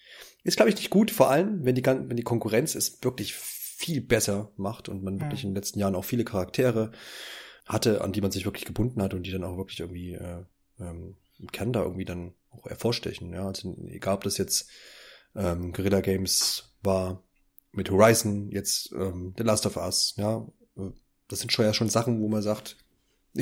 ist, 0.43 0.57
glaube 0.57 0.71
ich, 0.71 0.77
nicht 0.77 0.91
gut, 0.91 1.11
vor 1.11 1.31
allem, 1.31 1.65
wenn 1.65 1.77
die, 1.77 1.85
wenn 1.85 2.17
die 2.17 2.25
Konkurrenz 2.25 2.75
es 2.75 3.03
wirklich 3.03 3.35
viel 3.35 4.01
besser 4.01 4.51
macht 4.57 4.89
und 4.89 5.05
man 5.05 5.21
wirklich 5.21 5.45
in 5.45 5.51
den 5.51 5.57
letzten 5.57 5.79
Jahren 5.79 5.95
auch 5.95 6.05
viele 6.05 6.25
Charaktere 6.25 6.91
hatte, 7.65 8.01
an 8.01 8.13
die 8.13 8.21
man 8.21 8.33
sich 8.33 8.45
wirklich 8.45 8.65
gebunden 8.65 9.01
hat 9.01 9.15
und 9.15 9.23
die 9.23 9.31
dann 9.31 9.45
auch 9.45 9.57
wirklich 9.57 9.79
irgendwie 9.79 10.15
äh, 10.15 10.45
ähm, 10.81 11.17
im 11.39 11.53
Kern 11.53 11.73
da 11.73 11.83
irgendwie 11.83 12.05
dann 12.05 12.35
auch 12.51 12.67
hervorstechen. 12.67 13.33
Ja, 13.33 13.47
also 13.47 13.77
egal 13.89 14.15
ob 14.15 14.25
das 14.25 14.39
jetzt 14.39 14.69
ähm, 15.37 15.73
Guerilla 15.73 16.01
Games 16.01 16.75
war 16.83 17.23
mit 17.71 17.91
Horizon, 17.91 18.51
jetzt 18.51 18.91
ähm, 18.93 19.35
The 19.37 19.45
Last 19.45 19.67
of 19.67 19.77
Us, 19.77 20.15
ja, 20.17 20.47
äh, 20.77 20.91
das 21.29 21.41
sind 21.41 21.53
schon 21.53 21.67
ja 21.67 21.75
schon 21.75 21.91
Sachen, 21.91 22.21
wo 22.21 22.29
man 22.29 22.43
sagt, 22.43 22.77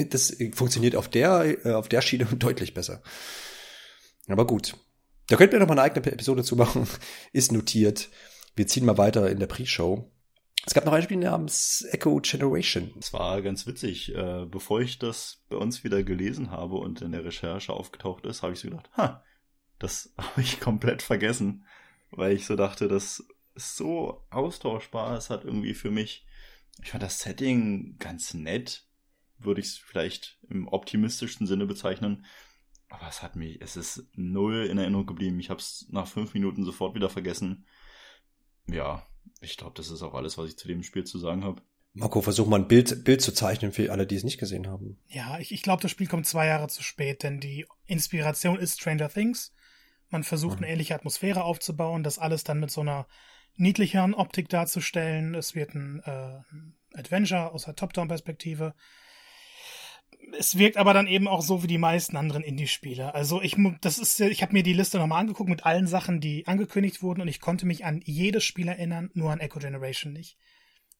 das 0.05 0.37
funktioniert 0.53 0.97
auf 0.97 1.09
der, 1.09 1.65
äh, 1.65 1.73
auf 1.73 1.89
der 1.89 2.03
Schiene 2.03 2.25
deutlich 2.39 2.75
besser. 2.75 3.03
Aber 4.29 4.47
gut. 4.47 4.77
Da 5.29 5.37
könnten 5.37 5.55
wir 5.55 5.61
noch 5.61 5.67
mal 5.67 5.73
eine 5.73 5.83
eigene 5.83 6.13
Episode 6.13 6.45
zu 6.45 6.57
machen. 6.57 6.87
Ist 7.33 7.53
notiert. 7.53 8.11
Wir 8.55 8.67
ziehen 8.67 8.85
mal 8.85 8.99
weiter 8.99 9.29
in 9.31 9.41
der 9.41 9.47
Pre-Show. 9.47 10.11
Es 10.65 10.75
gab 10.75 10.85
noch 10.85 10.93
ein 10.93 11.03
Spiel 11.03 11.19
namens 11.19 11.87
Echo 11.91 12.21
Generation. 12.21 12.93
Es 12.99 13.13
war 13.13 13.41
ganz 13.43 13.67
witzig. 13.67 14.15
Äh, 14.15 14.47
bevor 14.47 14.81
ich 14.81 14.99
das 14.99 15.45
bei 15.49 15.57
uns 15.57 15.85
wieder 15.85 16.03
gelesen 16.03 16.51
habe 16.51 16.77
und 16.77 17.03
in 17.03 17.13
der 17.13 17.25
Recherche 17.25 17.73
aufgetaucht 17.73 18.27
ist, 18.27 18.43
habe 18.43 18.53
ich 18.53 18.61
so 18.61 18.69
gedacht, 18.69 18.91
ha, 18.97 19.23
das 19.79 20.13
habe 20.19 20.41
ich 20.41 20.61
komplett 20.61 21.03
vergessen. 21.03 21.65
Weil 22.11 22.33
ich 22.33 22.47
so 22.47 22.57
dachte, 22.57 22.89
das 22.89 23.25
ist 23.55 23.77
so 23.77 24.25
austauschbar. 24.31 25.17
Es 25.17 25.31
hat 25.31 25.45
irgendwie 25.45 25.75
für 25.75 25.91
mich, 25.91 26.27
ich 26.83 26.91
fand 26.91 27.03
das 27.03 27.21
Setting 27.21 27.97
ganz 27.99 28.35
nett 28.35 28.87
würde 29.39 29.61
ich 29.61 29.69
es 29.69 29.79
vielleicht 29.79 30.39
im 30.49 30.69
optimistischsten 30.69 31.47
Sinne 31.47 31.67
bezeichnen. 31.67 32.25
Aber 32.89 33.09
es 33.09 33.23
hat 33.23 33.37
mich, 33.37 33.61
es 33.61 33.77
ist 33.77 34.07
null 34.15 34.67
in 34.67 34.79
Erinnerung 34.79 35.07
geblieben. 35.07 35.41
Ich 35.41 35.51
habe 35.51 35.61
es 35.61 35.87
nach 35.91 36.07
fünf 36.07 36.35
Minuten 36.35 36.65
sofort 36.65 36.95
wieder 36.95 37.11
vergessen. 37.11 37.67
Ja, 38.69 39.07
ich 39.41 39.57
glaube, 39.57 39.75
das 39.77 39.91
ist 39.91 40.03
auch 40.03 40.15
alles, 40.15 40.39
was 40.39 40.51
ich 40.51 40.59
zu 40.59 40.69
dem 40.69 40.83
Spiel 40.83 41.05
zu 41.05 41.19
sagen 41.19 41.45
habe. 41.45 41.63
Marco, 41.95 42.21
versuch 42.21 42.47
mal 42.47 42.61
ein 42.61 42.69
Bild, 42.69 43.05
Bild 43.05 43.23
zu 43.23 43.33
zeichnen 43.33 43.73
für 43.73 43.91
alle, 43.91 44.07
die 44.07 44.17
es 44.17 44.25
nicht 44.25 44.39
gesehen 44.39 44.67
haben. 44.67 44.99
Ja, 45.07 45.39
ich, 45.39 45.51
ich 45.51 45.63
glaube, 45.63 45.81
das 45.81 45.91
Spiel 45.91 46.07
kommt 46.07 46.27
zwei 46.27 46.47
Jahre 46.47 46.69
zu 46.69 46.83
spät, 46.83 47.23
denn 47.23 47.41
die 47.41 47.67
Inspiration 47.87 48.59
ist 48.59 48.79
Stranger 48.79 49.09
Things. 49.09 49.55
Man 50.11 50.23
versucht 50.23 50.59
mhm. 50.59 50.65
eine 50.65 50.73
ähnliche 50.75 50.95
Atmosphäre 50.95 51.43
aufzubauen, 51.43 52.03
das 52.03 52.19
alles 52.19 52.45
dann 52.45 52.61
mit 52.61 52.71
so 52.71 52.83
einer 52.83 53.07
niedlicheren 53.57 54.15
Optik 54.15 54.51
darzustellen. 54.51 55.35
Es 55.35 55.55
wird 55.55 55.75
ein 55.75 56.03
äh, 56.05 56.99
Adventure 56.99 57.53
aus 57.53 57.65
der 57.65 57.75
Top-Down-Perspektive 57.75 58.75
es 60.39 60.59
wirkt 60.59 60.77
aber 60.77 60.93
dann 60.93 61.07
eben 61.07 61.29
auch 61.29 61.43
so 61.43 61.63
wie 61.63 61.67
die 61.69 61.79
meisten 61.79 62.17
anderen 62.17 62.43
Indie-Spiele. 62.43 63.15
Also 63.15 63.41
ich, 63.43 63.57
das 63.81 63.99
ist, 63.99 64.21
ich 64.21 64.43
habe 64.43 64.53
mir 64.53 64.63
die 64.63 64.73
Liste 64.73 64.99
nochmal 64.99 65.21
angeguckt 65.21 65.49
mit 65.49 65.65
allen 65.65 65.87
Sachen, 65.87 66.21
die 66.21 66.47
angekündigt 66.47 67.03
wurden 67.03 67.21
und 67.21 67.29
ich 67.29 67.41
konnte 67.41 67.67
mich 67.67 67.85
an 67.85 68.03
jedes 68.05 68.45
Spiel 68.45 68.69
erinnern, 68.69 69.11
nur 69.15 69.31
an 69.31 69.41
Echo 69.41 69.59
Generation 69.59 70.13
nicht. 70.13 70.37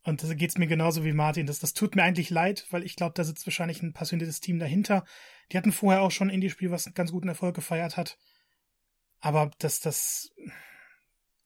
Und 0.05 0.23
da 0.23 0.35
geht's 0.35 0.57
mir 0.57 0.69
genauso 0.69 1.05
wie 1.05 1.13
Martin. 1.13 1.47
Das, 1.47 1.59
das 1.59 1.75
tut 1.75 1.97
mir 1.97 2.05
eigentlich 2.05 2.31
leid, 2.31 2.67
weil 2.71 2.85
ich 2.85 2.95
glaube, 2.95 3.15
da 3.15 3.25
sitzt 3.25 3.47
wahrscheinlich 3.47 3.83
ein 3.83 3.93
passioniertes 3.93 4.41
Team 4.41 4.61
dahinter. 4.61 5.05
Die 5.51 5.59
hatten 5.59 5.73
vorher 5.73 6.03
auch 6.03 6.13
schon 6.13 6.29
ein 6.29 6.35
Indie-Spiel, 6.35 6.71
was 6.71 6.87
einen 6.87 6.95
ganz 6.95 7.11
guten 7.11 7.29
Erfolg 7.29 7.57
gefeiert 7.57 7.97
hat. 7.97 8.17
Aber 9.19 9.51
das, 9.59 9.81
das, 9.81 10.31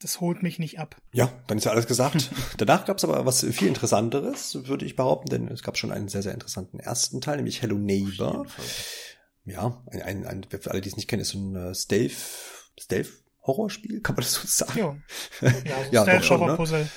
das 0.01 0.21
holt 0.21 0.43
mich 0.43 0.59
nicht 0.59 0.79
ab. 0.79 0.97
Ja, 1.13 1.31
dann 1.47 1.59
ist 1.59 1.65
ja 1.65 1.73
alles 1.73 1.87
gesagt. 1.87 2.31
Danach 2.57 2.87
gab 2.87 2.99
es 2.99 3.05
aber 3.05 3.27
was 3.27 3.45
viel 3.45 3.69
Interessanteres, 3.69 4.67
würde 4.67 4.87
ich 4.87 4.97
behaupten, 4.97 5.29
denn 5.29 5.49
es 5.49 5.63
gab 5.63 5.77
schon 5.77 5.93
einen 5.93 6.09
sehr, 6.09 6.23
sehr 6.23 6.33
interessanten 6.33 6.81
ersten 6.81 7.21
Teil, 7.21 7.37
nämlich 7.37 7.63
Hello 7.63 7.77
Neighbor. 7.77 8.47
Ja, 9.45 9.83
ein, 9.91 10.03
ein, 10.03 10.27
ein, 10.27 10.47
für 10.49 10.71
alle, 10.71 10.81
die 10.81 10.89
es 10.89 10.97
nicht 10.97 11.09
kennen, 11.09 11.23
ist 11.23 11.31
so 11.31 11.39
ein 11.39 11.57
uh, 11.57 11.75
Stealth, 11.75 12.17
Stealth 12.79 13.11
Horrorspiel, 13.43 14.01
kann 14.01 14.15
man 14.17 14.23
das 14.23 14.35
so 14.35 14.47
sagen? 14.47 15.03
Ja, 15.41 15.49
ja, 15.65 15.77
also 15.77 15.91
ja 15.93 16.03
Stealth 16.03 16.31
Horror 16.31 16.57
Puzzle. 16.57 16.83
Ne? 16.83 16.91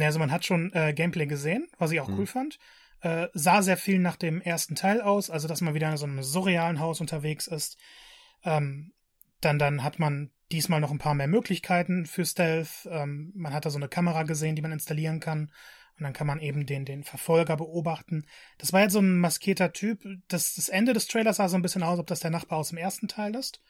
Ja. 0.00 0.06
also 0.06 0.18
man 0.18 0.30
hat 0.30 0.44
schon 0.44 0.72
äh, 0.72 0.92
Gameplay 0.92 1.26
gesehen, 1.26 1.68
was 1.78 1.90
ich 1.90 2.00
auch 2.00 2.08
hm. 2.08 2.18
cool 2.18 2.26
fand. 2.26 2.58
Äh, 3.00 3.28
sah 3.34 3.62
sehr 3.62 3.76
viel 3.76 3.98
nach 3.98 4.16
dem 4.16 4.40
ersten 4.40 4.74
Teil 4.74 5.00
aus, 5.00 5.30
also 5.30 5.48
dass 5.48 5.60
man 5.60 5.74
wieder 5.74 5.90
in 5.90 5.96
so 5.96 6.06
einem 6.06 6.22
surrealen 6.22 6.80
Haus 6.80 7.00
unterwegs 7.00 7.46
ist. 7.46 7.76
Ähm, 8.44 8.92
dann, 9.40 9.58
dann 9.58 9.82
hat 9.82 9.98
man 9.98 10.30
diesmal 10.52 10.80
noch 10.80 10.90
ein 10.90 10.98
paar 10.98 11.14
mehr 11.14 11.26
Möglichkeiten 11.26 12.06
für 12.06 12.24
Stealth. 12.24 12.88
Ähm, 12.90 13.32
man 13.34 13.52
hat 13.52 13.66
da 13.66 13.70
so 13.70 13.78
eine 13.78 13.88
Kamera 13.88 14.22
gesehen, 14.22 14.56
die 14.56 14.62
man 14.62 14.72
installieren 14.72 15.20
kann. 15.20 15.50
Und 15.98 16.04
dann 16.04 16.12
kann 16.12 16.26
man 16.26 16.40
eben 16.40 16.66
den, 16.66 16.84
den 16.84 17.04
Verfolger 17.04 17.56
beobachten. 17.56 18.26
Das 18.58 18.72
war 18.72 18.82
jetzt 18.82 18.92
so 18.92 19.00
ein 19.00 19.18
maskierter 19.18 19.72
Typ. 19.72 20.02
Das, 20.28 20.54
das 20.54 20.68
Ende 20.68 20.92
des 20.92 21.06
Trailers 21.06 21.36
sah 21.36 21.48
so 21.48 21.56
ein 21.56 21.62
bisschen 21.62 21.82
aus, 21.82 21.98
ob 21.98 22.06
das 22.06 22.20
der 22.20 22.30
Nachbar 22.30 22.58
aus 22.58 22.68
dem 22.68 22.78
ersten 22.78 23.08
Teil 23.08 23.34
ist. 23.34 23.62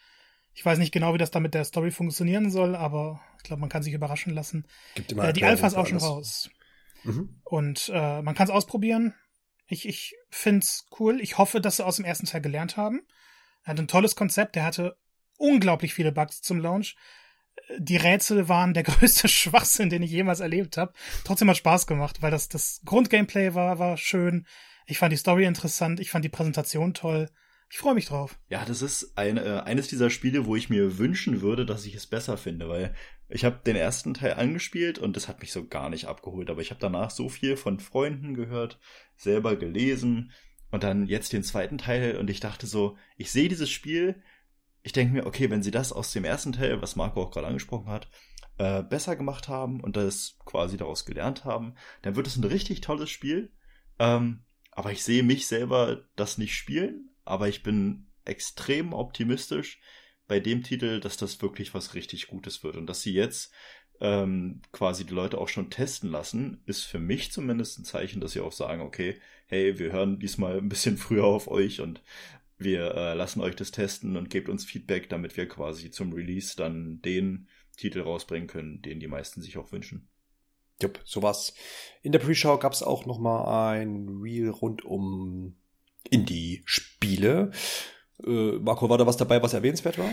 Ich 0.53 0.65
weiß 0.65 0.79
nicht 0.79 0.93
genau, 0.93 1.15
wie 1.15 1.19
das 1.19 1.31
da 1.31 1.39
mit 1.39 1.55
der 1.55 1.65
Story 1.65 1.91
funktionieren 1.91 2.51
soll, 2.51 2.75
aber 2.75 3.21
ich 3.37 3.45
glaube, 3.45 3.61
man 3.61 3.69
kann 3.69 3.83
sich 3.83 3.93
überraschen 3.93 4.33
lassen. 4.33 4.67
Gibt 4.95 5.13
immer 5.13 5.29
äh, 5.29 5.33
die 5.33 5.45
Alpha 5.45 5.67
ist 5.67 5.75
auch 5.75 5.87
schon 5.87 5.99
raus. 5.99 6.51
Mhm. 7.05 7.41
Und 7.45 7.91
äh, 7.95 8.23
man 8.23 8.35
kann 8.35 8.47
es 8.49 8.53
ausprobieren. 8.53 9.15
Ich, 9.69 9.87
ich 9.87 10.17
find's 10.31 10.87
cool. 10.99 11.21
Ich 11.21 11.39
hoffe, 11.39 11.61
dass 11.61 11.77
sie 11.77 11.85
aus 11.85 11.97
dem 11.97 12.05
ersten 12.05 12.27
Teil 12.27 12.41
gelernt 12.41 12.77
haben. 12.77 13.03
Er 13.63 13.73
hat 13.73 13.79
ein 13.79 13.89
tolles 13.89 14.17
Konzept. 14.17 14.57
Der 14.57 14.65
hatte 14.65 14.97
unglaublich 15.39 15.95
viele 15.95 16.13
Bugs 16.13 16.43
zum 16.43 16.59
Launch. 16.59 16.97
Die 17.79 17.97
Rätsel 17.97 18.49
waren 18.49 18.75
der 18.75 18.83
größte 18.85 19.29
Schwachsinn, 19.29 19.91
den 19.91 20.03
ich 20.03 20.11
jemals 20.11 20.41
erlebt 20.41 20.77
habe. 20.77 20.93
Trotzdem 21.25 21.51
hat 21.51 21.57
Spaß 21.57 21.87
gemacht, 21.87 22.23
weil 22.23 22.31
das, 22.31 22.49
das 22.49 22.81
Grundgameplay 22.85 23.55
war, 23.55 23.79
war 23.79 23.97
schön. 23.97 24.47
Ich 24.87 24.99
fand 24.99 25.13
die 25.13 25.19
Story 25.19 25.45
interessant. 25.45 26.01
Ich 26.01 26.11
fand 26.11 26.25
die 26.25 26.31
Präsentation 26.31 26.95
toll. 26.95 27.29
Ich 27.71 27.79
freue 27.79 27.95
mich 27.95 28.07
drauf. 28.07 28.39
Ja, 28.49 28.65
das 28.65 28.81
ist 28.81 29.19
ein, 29.19 29.39
äh, 29.39 29.63
eines 29.65 29.89
dieser 29.89 30.11
Spiele, 30.11 30.47
wo 30.47 30.55
ich 30.55 30.71
mir 30.71 30.99
wünschen 30.99 31.41
würde, 31.41 31.67
dass 31.67 31.85
ich 31.85 31.95
es 31.97 32.07
besser 32.07 32.37
finde, 32.37 32.69
weil 32.69 32.95
ich 33.29 33.45
habe 33.45 33.61
den 33.67 33.75
ersten 33.75 34.15
Teil 34.15 34.35
angespielt 34.35 34.99
und 34.99 35.17
das 35.17 35.27
hat 35.27 35.41
mich 35.41 35.51
so 35.51 35.67
gar 35.67 35.91
nicht 35.91 36.07
abgeholt, 36.07 36.49
aber 36.49 36.61
ich 36.61 36.71
habe 36.71 36.81
danach 36.81 37.11
so 37.11 37.29
viel 37.29 37.57
von 37.57 37.81
Freunden 37.81 38.35
gehört, 38.35 38.79
selber 39.17 39.57
gelesen 39.57 40.31
und 40.71 40.85
dann 40.85 41.07
jetzt 41.07 41.33
den 41.33 41.43
zweiten 41.43 41.79
Teil 41.79 42.17
und 42.19 42.31
ich 42.31 42.39
dachte 42.39 42.69
so, 42.69 42.97
ich 43.17 43.33
sehe 43.33 43.49
dieses 43.49 43.71
Spiel, 43.71 44.23
ich 44.87 44.93
denke 44.93 45.15
mir, 45.15 45.27
okay, 45.27 45.51
wenn 45.51 45.65
sie 45.65 45.73
das 45.73 45.93
aus 45.93 46.13
dem 46.13 46.23
ersten 46.23 46.53
Teil, 46.53 46.81
was 46.81 46.95
Marco 46.95 47.21
auch 47.21 47.33
gerade 47.33 47.49
angesprochen 47.49 47.89
hat, 47.89 48.09
äh, 48.57 48.85
besser 48.85 49.17
gemacht 49.17 49.49
haben 49.49 49.81
und 49.81 49.97
das 49.97 50.39
quasi 50.45 50.77
daraus 50.77 51.05
gelernt 51.05 51.45
haben, 51.45 51.75
dann 52.03 52.15
wird 52.15 52.29
es 52.29 52.37
ein 52.37 52.45
richtig 52.45 52.83
tolles 52.83 53.11
Spiel. 53.11 53.51
Ähm, 53.99 54.45
aber 54.71 54.93
ich 54.93 55.03
sehe 55.03 55.25
mich 55.25 55.49
selber 55.49 56.05
das 56.15 56.39
nicht 56.39 56.55
spielen, 56.55 57.11
aber 57.25 57.49
ich 57.49 57.65
bin 57.65 58.07
extrem 58.25 58.93
optimistisch 58.93 59.81
bei 60.29 60.39
dem 60.39 60.63
Titel, 60.63 61.01
dass 61.01 61.17
das 61.17 61.43
wirklich 61.43 61.75
was 61.75 61.95
richtig 61.95 62.29
Gutes 62.29 62.63
wird 62.63 62.77
und 62.77 62.87
dass 62.87 63.03
sie 63.03 63.13
jetzt 63.13 63.53
ähm, 64.01 64.63
quasi 64.71 65.05
die 65.05 65.15
Leute 65.15 65.39
auch 65.39 65.49
schon 65.49 65.71
testen 65.71 66.11
lassen, 66.11 66.63
ist 66.67 66.83
für 66.83 67.01
mich 67.01 67.33
zumindest 67.33 67.81
ein 67.81 67.85
Zeichen, 67.85 68.21
dass 68.21 68.33
sie 68.33 68.41
auch 68.41 68.53
sagen, 68.53 68.83
okay, 68.83 69.19
hey, 69.47 69.81
wir 69.81 69.91
hören 69.91 70.21
diesmal 70.21 70.59
ein 70.59 70.69
bisschen 70.69 70.97
früher 70.99 71.25
auf 71.25 71.49
euch 71.49 71.81
und 71.81 72.03
wir 72.59 72.95
äh, 72.95 73.15
lassen 73.15 73.41
euch 73.41 73.57
das 73.57 73.71
testen 73.71 74.17
und 74.17 74.31
gebt 74.31 74.49
uns 74.49 74.65
Feedback, 74.65 75.09
damit 75.09 75.37
wir 75.37 75.49
quasi 75.49 75.91
zum 75.91 76.13
Release 76.13 76.57
dann 76.57 77.01
den 77.03 77.49
Titel 77.77 78.01
rausbringen 78.01 78.49
können, 78.49 78.81
den 78.83 79.01
die 79.01 79.09
meisten 79.09 79.43
sich 79.43 79.59
auch 79.59 79.73
wünschen. 79.73 80.09
Jupp, 80.81 81.01
sowas. 81.05 81.55
In 82.03 82.13
der 82.13 82.19
Pre-Show 82.19 82.59
gab 82.59 82.73
es 82.73 82.83
auch 82.83 83.07
noch 83.07 83.19
mal 83.19 83.73
ein 83.73 84.09
Reel 84.23 84.51
rund 84.51 84.85
um 84.85 85.57
Indie-Spiele. 86.11 87.51
Äh, 88.25 88.59
Marco, 88.59 88.89
war 88.89 88.99
da 88.99 89.07
was 89.07 89.17
dabei, 89.17 89.43
was 89.43 89.55
erwähnenswert 89.55 89.99
war? 89.99 90.11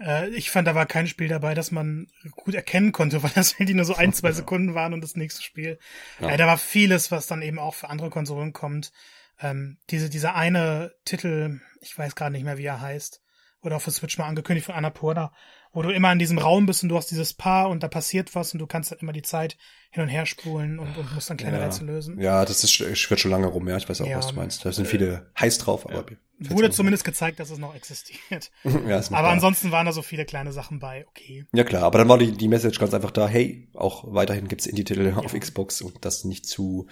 Äh, 0.00 0.30
ich 0.30 0.50
fand, 0.50 0.66
da 0.66 0.74
war 0.74 0.86
kein 0.86 1.06
Spiel 1.06 1.28
dabei, 1.28 1.54
das 1.54 1.70
man 1.70 2.08
gut 2.32 2.54
erkennen 2.54 2.92
konnte, 2.92 3.22
weil 3.22 3.32
das 3.34 3.56
die 3.58 3.74
nur 3.74 3.84
so 3.84 3.94
ein, 3.94 4.12
zwei 4.12 4.32
Sekunden 4.32 4.74
waren 4.74 4.94
und 4.94 5.02
das 5.02 5.16
nächste 5.16 5.42
Spiel. 5.42 5.78
Ja. 6.20 6.30
Äh, 6.30 6.36
da 6.36 6.46
war 6.46 6.58
vieles, 6.58 7.10
was 7.10 7.26
dann 7.26 7.42
eben 7.42 7.58
auch 7.58 7.74
für 7.74 7.90
andere 7.90 8.10
Konsolen 8.10 8.52
kommt. 8.52 8.92
Ähm, 9.40 9.78
diese, 9.90 10.10
dieser 10.10 10.34
eine 10.34 10.92
Titel, 11.04 11.60
ich 11.80 11.96
weiß 11.96 12.14
gerade 12.14 12.32
nicht 12.32 12.44
mehr, 12.44 12.58
wie 12.58 12.66
er 12.66 12.80
heißt, 12.80 13.20
wurde 13.62 13.76
auch 13.76 13.82
für 13.82 13.90
Switch 13.90 14.18
mal 14.18 14.26
angekündigt 14.26 14.66
von 14.66 14.74
Annapurna, 14.74 15.32
wo 15.72 15.82
du 15.82 15.90
immer 15.90 16.12
in 16.12 16.18
diesem 16.18 16.38
Raum 16.38 16.66
bist 16.66 16.82
und 16.82 16.88
du 16.88 16.96
hast 16.96 17.10
dieses 17.10 17.34
Paar 17.34 17.68
und 17.68 17.82
da 17.82 17.88
passiert 17.88 18.34
was 18.34 18.52
und 18.52 18.60
du 18.60 18.66
kannst 18.66 18.92
dann 18.92 19.00
immer 19.00 19.12
die 19.12 19.22
Zeit 19.22 19.56
hin 19.90 20.02
und 20.02 20.08
her 20.08 20.24
spulen 20.24 20.78
und, 20.78 20.96
und 20.96 21.14
musst 21.14 21.30
dann 21.30 21.36
kleine 21.36 21.58
ja. 21.58 21.64
Rätsel 21.64 21.86
lösen. 21.86 22.20
Ja, 22.20 22.44
das 22.44 22.62
ist, 22.62 22.80
ich 22.80 23.10
wird 23.10 23.20
schon 23.20 23.30
lange 23.30 23.46
rum, 23.46 23.68
ja, 23.68 23.76
ich 23.76 23.88
weiß 23.88 24.00
auch, 24.00 24.06
ja, 24.06 24.18
was 24.18 24.28
du 24.28 24.34
meinst. 24.34 24.64
Da 24.64 24.72
sind 24.72 24.86
viele 24.86 25.30
heiß 25.38 25.58
drauf, 25.58 25.86
aber. 25.86 26.06
Ja. 26.10 26.16
Wurde 26.50 26.70
zumindest 26.70 27.04
gezeigt, 27.04 27.38
dass 27.38 27.50
es 27.50 27.58
noch 27.58 27.76
existiert. 27.76 28.50
ja, 28.64 28.98
ist 28.98 29.12
aber 29.12 29.20
klar. 29.20 29.32
ansonsten 29.32 29.70
waren 29.70 29.86
da 29.86 29.92
so 29.92 30.02
viele 30.02 30.24
kleine 30.24 30.52
Sachen 30.52 30.80
bei, 30.80 31.06
okay. 31.08 31.46
Ja 31.52 31.62
klar, 31.62 31.84
aber 31.84 31.98
dann 31.98 32.08
war 32.08 32.18
die, 32.18 32.32
die 32.32 32.48
Message 32.48 32.78
ganz 32.78 32.92
einfach 32.92 33.12
da, 33.12 33.28
hey, 33.28 33.68
auch 33.74 34.04
weiterhin 34.12 34.48
gibt's 34.48 34.66
Indie-Titel 34.66 35.14
auf 35.16 35.32
Xbox 35.32 35.80
und 35.80 36.04
das 36.04 36.24
nicht 36.24 36.46
zu 36.46 36.88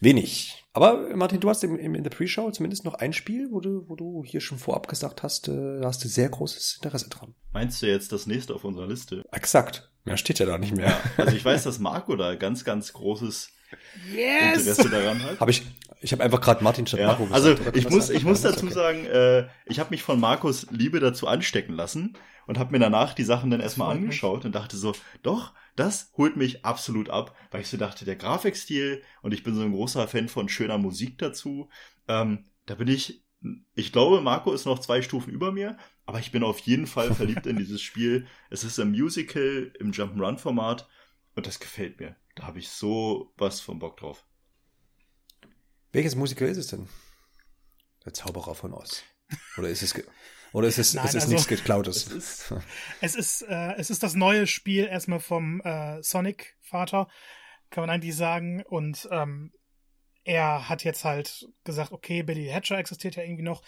wenig. 0.00 0.63
Aber 0.76 1.14
Martin, 1.14 1.38
du 1.38 1.48
hast 1.48 1.62
im, 1.62 1.78
im, 1.78 1.94
in 1.94 2.02
der 2.02 2.10
Pre-Show 2.10 2.50
zumindest 2.50 2.84
noch 2.84 2.94
ein 2.94 3.12
Spiel, 3.12 3.48
wo 3.52 3.60
du, 3.60 3.88
wo 3.88 3.94
du 3.94 4.24
hier 4.26 4.40
schon 4.40 4.58
vorab 4.58 4.88
gesagt 4.88 5.22
hast, 5.22 5.46
äh, 5.46 5.80
da 5.80 5.86
hast 5.86 6.02
du 6.02 6.08
sehr 6.08 6.28
großes 6.28 6.80
Interesse 6.82 7.08
dran. 7.08 7.32
Meinst 7.52 7.80
du 7.80 7.86
jetzt 7.86 8.10
das 8.10 8.26
nächste 8.26 8.54
auf 8.54 8.64
unserer 8.64 8.88
Liste? 8.88 9.22
Exakt. 9.30 9.88
Mehr 10.04 10.16
steht 10.16 10.40
ja 10.40 10.46
da 10.46 10.58
nicht 10.58 10.76
mehr. 10.76 10.88
Ja, 10.88 11.00
also 11.16 11.36
ich 11.36 11.44
weiß, 11.44 11.62
dass 11.62 11.78
Marco 11.78 12.16
da 12.16 12.34
ganz, 12.34 12.64
ganz 12.64 12.92
großes 12.92 13.50
yes! 14.12 14.66
Interesse 14.66 14.90
daran 14.90 15.22
hat. 15.22 15.38
Habe 15.38 15.52
ich, 15.52 15.62
ich 16.00 16.10
habe 16.10 16.24
einfach 16.24 16.40
gerade 16.40 16.64
Martin 16.64 16.88
statt 16.88 16.98
ja, 16.98 17.06
Marco 17.06 17.26
gesagt. 17.26 17.60
Also 17.60 17.78
ich 17.78 17.88
muss, 17.88 18.10
ich 18.10 18.24
muss 18.24 18.42
dazu 18.42 18.66
okay. 18.66 18.74
sagen, 18.74 19.06
äh, 19.06 19.46
ich 19.66 19.78
habe 19.78 19.90
mich 19.90 20.02
von 20.02 20.18
Marcos 20.18 20.66
Liebe 20.72 20.98
dazu 20.98 21.28
anstecken 21.28 21.76
lassen 21.76 22.18
und 22.48 22.58
habe 22.58 22.72
mir 22.72 22.80
danach 22.80 23.14
die 23.14 23.22
Sachen 23.22 23.48
dann 23.48 23.60
erstmal 23.60 23.94
angeschaut 23.94 24.44
und 24.44 24.56
dachte 24.56 24.76
so, 24.76 24.92
doch, 25.22 25.52
das 25.76 26.12
holt 26.16 26.36
mich 26.36 26.64
absolut 26.64 27.10
ab, 27.10 27.36
weil 27.50 27.60
ich 27.60 27.68
so 27.68 27.76
dachte, 27.76 28.04
der 28.04 28.16
Grafikstil 28.16 29.02
und 29.22 29.34
ich 29.34 29.42
bin 29.42 29.54
so 29.54 29.62
ein 29.62 29.72
großer 29.72 30.06
Fan 30.08 30.28
von 30.28 30.48
schöner 30.48 30.78
Musik 30.78 31.18
dazu. 31.18 31.68
Ähm, 32.08 32.44
da 32.66 32.76
bin 32.76 32.88
ich, 32.88 33.24
ich 33.74 33.92
glaube, 33.92 34.20
Marco 34.20 34.52
ist 34.52 34.66
noch 34.66 34.78
zwei 34.78 35.02
Stufen 35.02 35.32
über 35.32 35.52
mir, 35.52 35.76
aber 36.06 36.20
ich 36.20 36.32
bin 36.32 36.44
auf 36.44 36.60
jeden 36.60 36.86
Fall 36.86 37.12
verliebt 37.14 37.46
in 37.46 37.56
dieses 37.56 37.82
Spiel. 37.82 38.26
Es 38.50 38.62
ist 38.62 38.78
ein 38.78 38.90
Musical 38.90 39.72
im 39.80 39.90
Jump'n'Run-Format 39.90 40.88
und 41.34 41.46
das 41.46 41.58
gefällt 41.58 41.98
mir. 41.98 42.16
Da 42.36 42.44
habe 42.44 42.58
ich 42.58 42.68
so 42.68 43.32
was 43.36 43.60
von 43.60 43.78
Bock 43.78 43.96
drauf. 43.96 44.24
Welches 45.92 46.14
Musical 46.14 46.48
ist 46.48 46.58
es 46.58 46.68
denn? 46.68 46.88
Der 48.04 48.12
Zauberer 48.12 48.54
von 48.54 48.72
Oz. 48.72 49.02
Oder 49.56 49.68
ist 49.68 49.82
es 49.82 49.94
oder 50.54 50.68
ist 50.68 50.78
es, 50.78 50.94
Nein, 50.94 51.04
es 51.04 51.14
ist 51.14 51.22
also, 51.22 51.32
nichts 51.32 51.48
geklautes? 51.48 52.06
Es 52.06 52.14
ist, 52.14 52.54
es 53.00 53.14
ist, 53.16 53.42
äh, 53.42 53.72
es 53.76 53.90
ist 53.90 54.04
das 54.04 54.14
neue 54.14 54.46
Spiel 54.46 54.86
erstmal 54.86 55.18
vom 55.18 55.60
äh, 55.62 56.00
Sonic-Vater, 56.00 57.08
kann 57.70 57.82
man 57.82 57.90
eigentlich 57.90 58.14
sagen. 58.14 58.62
Und 58.62 59.08
ähm, 59.10 59.52
er 60.22 60.68
hat 60.68 60.84
jetzt 60.84 61.04
halt 61.04 61.48
gesagt, 61.64 61.90
okay, 61.90 62.22
Billy 62.22 62.46
Hatcher 62.46 62.78
existiert 62.78 63.16
ja 63.16 63.24
irgendwie 63.24 63.42
noch. 63.42 63.64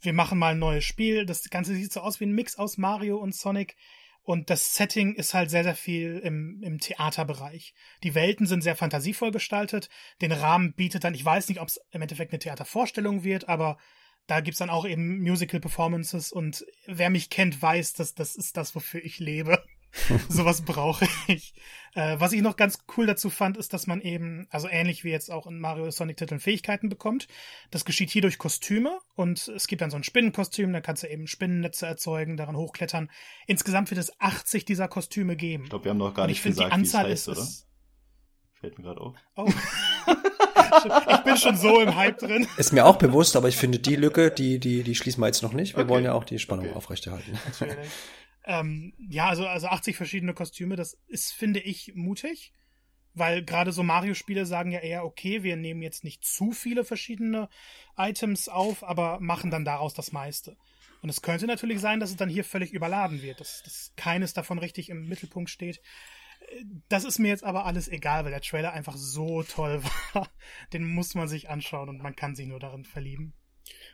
Wir 0.00 0.14
machen 0.14 0.38
mal 0.38 0.52
ein 0.52 0.58
neues 0.58 0.84
Spiel. 0.84 1.26
Das 1.26 1.42
Ganze 1.50 1.74
sieht 1.74 1.92
so 1.92 2.00
aus 2.00 2.20
wie 2.20 2.24
ein 2.24 2.32
Mix 2.32 2.56
aus 2.56 2.78
Mario 2.78 3.18
und 3.18 3.34
Sonic. 3.34 3.76
Und 4.22 4.48
das 4.48 4.74
Setting 4.74 5.16
ist 5.16 5.34
halt 5.34 5.50
sehr, 5.50 5.64
sehr 5.64 5.74
viel 5.74 6.20
im, 6.24 6.62
im 6.62 6.78
Theaterbereich. 6.78 7.74
Die 8.02 8.14
Welten 8.14 8.46
sind 8.46 8.62
sehr 8.62 8.76
fantasievoll 8.76 9.30
gestaltet. 9.30 9.90
Den 10.22 10.32
Rahmen 10.32 10.72
bietet 10.72 11.04
dann, 11.04 11.12
ich 11.12 11.24
weiß 11.24 11.50
nicht, 11.50 11.60
ob 11.60 11.68
es 11.68 11.78
im 11.90 12.00
Endeffekt 12.00 12.32
eine 12.32 12.38
Theatervorstellung 12.38 13.24
wird, 13.24 13.46
aber 13.46 13.76
da 14.30 14.40
gibt's 14.40 14.58
dann 14.58 14.70
auch 14.70 14.86
eben 14.86 15.18
Musical-Performances 15.20 16.30
und 16.30 16.64
wer 16.86 17.10
mich 17.10 17.30
kennt, 17.30 17.60
weiß, 17.60 17.94
dass 17.94 18.14
das 18.14 18.36
ist 18.36 18.56
das, 18.56 18.76
wofür 18.76 19.04
ich 19.04 19.18
lebe. 19.18 19.62
Sowas 20.28 20.62
brauche 20.62 21.08
ich. 21.26 21.52
Äh, 21.94 22.20
was 22.20 22.32
ich 22.32 22.40
noch 22.40 22.54
ganz 22.54 22.78
cool 22.96 23.06
dazu 23.06 23.28
fand, 23.28 23.56
ist, 23.56 23.72
dass 23.72 23.88
man 23.88 24.00
eben, 24.00 24.46
also 24.50 24.68
ähnlich 24.68 25.02
wie 25.02 25.10
jetzt 25.10 25.32
auch 25.32 25.48
in 25.48 25.58
Mario 25.58 25.90
Sonic-Titeln 25.90 26.38
Fähigkeiten 26.40 26.88
bekommt. 26.88 27.26
Das 27.72 27.84
geschieht 27.84 28.10
hier 28.10 28.22
durch 28.22 28.38
Kostüme 28.38 29.00
und 29.16 29.48
es 29.48 29.66
gibt 29.66 29.82
dann 29.82 29.90
so 29.90 29.96
ein 29.96 30.04
Spinnenkostüm, 30.04 30.72
da 30.72 30.80
kannst 30.80 31.02
du 31.02 31.08
eben 31.08 31.26
Spinnennetze 31.26 31.86
erzeugen, 31.86 32.36
daran 32.36 32.56
hochklettern. 32.56 33.10
Insgesamt 33.48 33.90
wird 33.90 33.98
es 33.98 34.12
80 34.20 34.64
dieser 34.64 34.86
Kostüme 34.86 35.34
geben. 35.34 35.64
Ich 35.64 35.70
glaube, 35.70 35.86
wir 35.86 35.90
haben 35.90 35.98
noch 35.98 36.14
gar 36.14 36.28
nicht 36.28 36.44
gesagt, 36.44 36.76
wie 36.76 36.82
es 36.82 36.94
heißt, 36.94 37.28
oder? 37.30 37.48
Fällt 38.60 38.78
mir 38.78 38.84
gerade 38.84 39.00
auf. 39.00 39.16
Oh. 39.36 39.48
ich 41.10 41.18
bin 41.24 41.36
schon 41.36 41.56
so 41.56 41.80
im 41.80 41.96
Hype 41.96 42.18
drin. 42.18 42.46
Ist 42.58 42.72
mir 42.72 42.84
auch 42.86 42.96
bewusst, 42.96 43.36
aber 43.36 43.48
ich 43.48 43.56
finde 43.56 43.78
die 43.78 43.96
Lücke, 43.96 44.30
die, 44.30 44.58
die, 44.58 44.82
die 44.82 44.94
schließen 44.94 45.20
wir 45.20 45.26
jetzt 45.26 45.42
noch 45.42 45.52
nicht. 45.52 45.76
Wir 45.76 45.84
okay. 45.84 45.90
wollen 45.90 46.04
ja 46.04 46.12
auch 46.12 46.24
die 46.24 46.38
Spannung 46.38 46.66
okay. 46.66 46.76
aufrechterhalten. 46.76 47.38
Ähm, 48.44 48.94
ja, 48.98 49.28
also, 49.28 49.46
also 49.46 49.68
80 49.68 49.96
verschiedene 49.96 50.34
Kostüme, 50.34 50.74
das 50.74 50.94
ist, 51.06 51.32
finde 51.32 51.60
ich, 51.60 51.92
mutig. 51.94 52.52
Weil 53.12 53.44
gerade 53.44 53.72
so 53.72 53.82
Mario-Spiele 53.82 54.46
sagen 54.46 54.70
ja 54.70 54.80
eher, 54.80 55.04
okay, 55.04 55.42
wir 55.42 55.56
nehmen 55.56 55.82
jetzt 55.82 56.04
nicht 56.04 56.24
zu 56.24 56.52
viele 56.52 56.84
verschiedene 56.84 57.48
Items 57.96 58.48
auf, 58.48 58.84
aber 58.84 59.18
machen 59.20 59.50
dann 59.50 59.64
daraus 59.64 59.94
das 59.94 60.12
meiste. 60.12 60.56
Und 61.02 61.10
es 61.10 61.22
könnte 61.22 61.46
natürlich 61.46 61.80
sein, 61.80 61.98
dass 61.98 62.10
es 62.10 62.16
dann 62.16 62.28
hier 62.28 62.44
völlig 62.44 62.72
überladen 62.72 63.22
wird, 63.22 63.40
dass, 63.40 63.62
dass 63.62 63.92
keines 63.96 64.32
davon 64.32 64.58
richtig 64.58 64.90
im 64.90 65.08
Mittelpunkt 65.08 65.50
steht. 65.50 65.80
Das 66.88 67.04
ist 67.04 67.18
mir 67.18 67.28
jetzt 67.28 67.44
aber 67.44 67.64
alles 67.66 67.88
egal, 67.88 68.24
weil 68.24 68.32
der 68.32 68.40
Trailer 68.40 68.72
einfach 68.72 68.96
so 68.96 69.42
toll 69.42 69.82
war. 70.12 70.28
Den 70.72 70.84
muss 70.84 71.14
man 71.14 71.28
sich 71.28 71.48
anschauen 71.50 71.88
und 71.88 72.02
man 72.02 72.16
kann 72.16 72.34
sich 72.34 72.46
nur 72.46 72.60
darin 72.60 72.84
verlieben. 72.84 73.34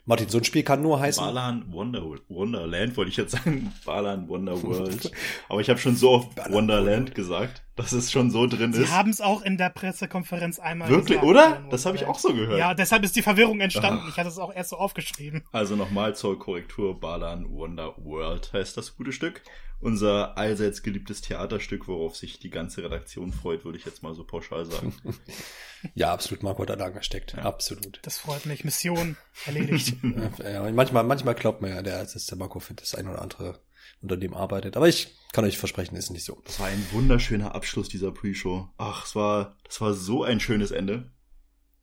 Martin, 0.04 0.28
so 0.28 0.38
ein 0.38 0.44
Spiel 0.44 0.62
kann 0.62 0.82
nur 0.82 1.00
heißen. 1.00 1.22
Balan 1.22 1.72
Wonder, 1.72 2.02
Wonderland 2.28 2.96
wollte 2.96 3.10
ich 3.10 3.16
jetzt 3.16 3.32
sagen. 3.32 3.72
Balan 3.84 4.28
Wonderworld. 4.28 5.10
Aber 5.48 5.60
ich 5.60 5.68
habe 5.68 5.80
schon 5.80 5.96
so 5.96 6.10
oft 6.12 6.34
Balan 6.36 6.52
Wonderland 6.52 7.14
gesagt, 7.14 7.65
dass 7.76 7.92
es 7.92 8.10
schon 8.10 8.30
so 8.30 8.46
drin 8.46 8.72
Sie 8.72 8.82
ist. 8.82 8.88
Sie 8.88 8.94
haben 8.94 9.10
es 9.10 9.20
auch 9.20 9.42
in 9.42 9.56
der 9.56 9.70
Pressekonferenz 9.70 10.58
einmal 10.58 10.88
Wirklich, 10.88 11.20
gesagt, 11.20 11.26
oder? 11.26 11.62
Das 11.70 11.86
habe 11.86 11.96
ich 11.96 12.06
auch 12.06 12.18
so 12.18 12.32
gehört. 12.32 12.58
Ja, 12.58 12.74
deshalb 12.74 13.04
ist 13.04 13.14
die 13.16 13.22
Verwirrung 13.22 13.60
entstanden. 13.60 14.00
Ach. 14.02 14.08
Ich 14.08 14.16
hatte 14.16 14.28
es 14.28 14.38
auch 14.38 14.54
erst 14.54 14.70
so 14.70 14.76
aufgeschrieben. 14.76 15.44
Also 15.52 15.76
nochmal 15.76 16.16
zur 16.16 16.38
Korrektur. 16.38 16.98
Balan 16.98 17.50
Wonderworld 17.50 18.52
heißt 18.52 18.76
das 18.76 18.96
gute 18.96 19.12
Stück 19.12 19.42
unser 19.80 20.38
allseits 20.38 20.82
geliebtes 20.82 21.20
Theaterstück, 21.20 21.86
worauf 21.86 22.16
sich 22.16 22.38
die 22.38 22.50
ganze 22.50 22.82
Redaktion 22.82 23.32
freut, 23.32 23.64
würde 23.64 23.78
ich 23.78 23.84
jetzt 23.84 24.02
mal 24.02 24.14
so 24.14 24.24
pauschal 24.24 24.64
sagen. 24.64 24.94
ja, 25.94 26.12
absolut. 26.12 26.42
Marco 26.42 26.62
hat 26.62 26.70
da 26.70 26.84
angesteckt. 26.84 27.34
Ja. 27.34 27.42
Absolut. 27.42 28.00
Das 28.02 28.18
freut 28.18 28.46
mich. 28.46 28.64
Mission 28.64 29.16
erledigt. 29.44 29.94
ja, 30.42 30.70
manchmal, 30.70 31.04
manchmal 31.04 31.34
glaubt 31.34 31.60
man 31.60 31.70
ja, 31.70 31.82
der, 31.82 31.98
dass 31.98 32.26
der 32.26 32.38
Marco 32.38 32.58
findet 32.58 32.86
das 32.86 32.94
ein 32.94 33.06
oder 33.06 33.20
andere 33.20 33.58
unter 34.06 34.16
dem 34.16 34.34
arbeitet. 34.34 34.76
Aber 34.76 34.88
ich 34.88 35.14
kann 35.32 35.44
euch 35.44 35.58
versprechen, 35.58 35.96
ist 35.96 36.10
nicht 36.10 36.24
so. 36.24 36.40
Das 36.44 36.58
war 36.60 36.66
ein 36.66 36.86
wunderschöner 36.92 37.54
Abschluss 37.54 37.88
dieser 37.88 38.12
Pre-Show. 38.12 38.68
Ach, 38.78 39.06
es 39.06 39.14
war, 39.14 39.56
das 39.64 39.80
war 39.80 39.94
so 39.94 40.24
ein 40.24 40.40
schönes 40.40 40.70
Ende. 40.70 41.10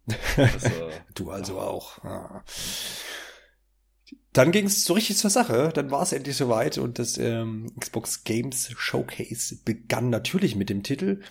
Das, 0.06 0.64
äh, 0.64 0.90
du 1.14 1.32
also 1.32 1.60
auch. 1.60 2.04
Ah 2.04 2.44
dann 4.34 4.52
ging 4.52 4.66
es 4.66 4.84
so 4.84 4.94
richtig 4.94 5.18
zur 5.18 5.30
Sache. 5.30 5.72
Dann 5.74 5.92
war 5.92 6.02
es 6.02 6.12
endlich 6.12 6.36
soweit 6.36 6.78
und 6.78 7.00
das 7.00 7.18
ähm, 7.18 7.72
Xbox 7.80 8.24
Games 8.24 8.72
Showcase 8.76 9.60
begann 9.64 10.10
natürlich 10.10 10.56
mit 10.56 10.70
dem 10.70 10.84
Titel, 10.84 11.22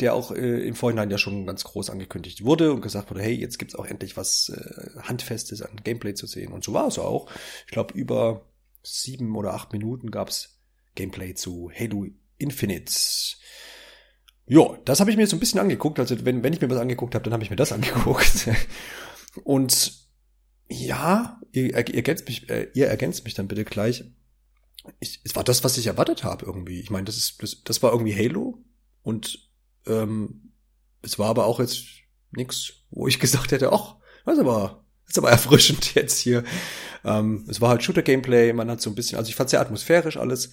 der 0.00 0.14
auch 0.14 0.30
äh, 0.30 0.66
im 0.66 0.76
Vorhinein 0.76 1.10
ja 1.10 1.18
schon 1.18 1.44
ganz 1.44 1.64
groß 1.64 1.90
angekündigt 1.90 2.44
wurde 2.44 2.72
und 2.72 2.80
gesagt 2.80 3.10
wurde, 3.10 3.22
hey, 3.22 3.34
jetzt 3.34 3.58
gibt's 3.58 3.74
auch 3.74 3.84
endlich 3.84 4.16
was 4.16 4.48
äh, 4.48 5.00
Handfestes 5.02 5.60
an 5.60 5.80
Gameplay 5.82 6.14
zu 6.14 6.26
sehen. 6.26 6.52
Und 6.52 6.62
so 6.64 6.72
war 6.72 6.86
es 6.86 6.98
auch. 6.98 7.28
Ich 7.66 7.72
glaube, 7.72 7.94
über 7.94 8.46
sieben 8.82 9.36
oder 9.36 9.54
acht 9.54 9.72
Minuten 9.72 10.10
gab's 10.10 10.60
Gameplay 10.94 11.34
zu 11.34 11.70
Halo 11.74 12.06
Infinite. 12.38 12.92
Ja, 14.46 14.78
das 14.84 15.00
habe 15.00 15.10
ich 15.10 15.16
mir 15.16 15.22
jetzt 15.22 15.30
so 15.30 15.36
ein 15.36 15.40
bisschen 15.40 15.60
angeguckt. 15.60 15.98
Also 15.98 16.24
wenn, 16.24 16.42
wenn 16.42 16.52
ich 16.52 16.60
mir 16.60 16.68
was 16.68 16.78
angeguckt 16.78 17.14
habe, 17.14 17.24
dann 17.24 17.32
habe 17.32 17.42
ich 17.42 17.50
mir 17.50 17.56
das 17.56 17.72
angeguckt. 17.72 18.48
Und 19.44 20.02
ja, 20.68 21.40
ihr, 21.52 21.66
ihr, 21.66 21.94
ergänzt 21.94 22.26
mich, 22.26 22.48
äh, 22.50 22.68
ihr 22.74 22.88
ergänzt 22.88 23.24
mich 23.24 23.34
dann 23.34 23.48
bitte 23.48 23.64
gleich. 23.64 24.04
Ich, 24.98 25.20
es 25.24 25.36
war 25.36 25.44
das, 25.44 25.62
was 25.64 25.78
ich 25.78 25.86
erwartet 25.86 26.24
habe 26.24 26.44
irgendwie. 26.44 26.80
Ich 26.80 26.90
meine, 26.90 27.04
das 27.04 27.16
ist, 27.16 27.42
das, 27.42 27.62
das 27.62 27.82
war 27.82 27.92
irgendwie 27.92 28.16
Halo 28.16 28.64
und 29.02 29.50
ähm, 29.86 30.52
es 31.02 31.18
war 31.18 31.28
aber 31.28 31.46
auch 31.46 31.60
jetzt 31.60 31.84
nix, 32.30 32.72
wo 32.90 33.06
ich 33.06 33.20
gesagt 33.20 33.52
hätte, 33.52 33.72
ach, 33.72 33.96
das 34.24 34.34
ist 34.34 34.40
aber, 34.40 34.84
ist 35.08 35.18
aber 35.18 35.30
erfrischend 35.32 35.94
jetzt 35.94 36.18
hier. 36.18 36.44
Ähm, 37.04 37.44
es 37.48 37.60
war 37.60 37.70
halt 37.70 37.82
Shooter-Gameplay, 37.82 38.52
man 38.52 38.70
hat 38.70 38.80
so 38.80 38.90
ein 38.90 38.94
bisschen, 38.94 39.18
also 39.18 39.28
ich 39.28 39.34
fand 39.34 39.50
sehr 39.50 39.60
atmosphärisch 39.60 40.16
alles 40.16 40.50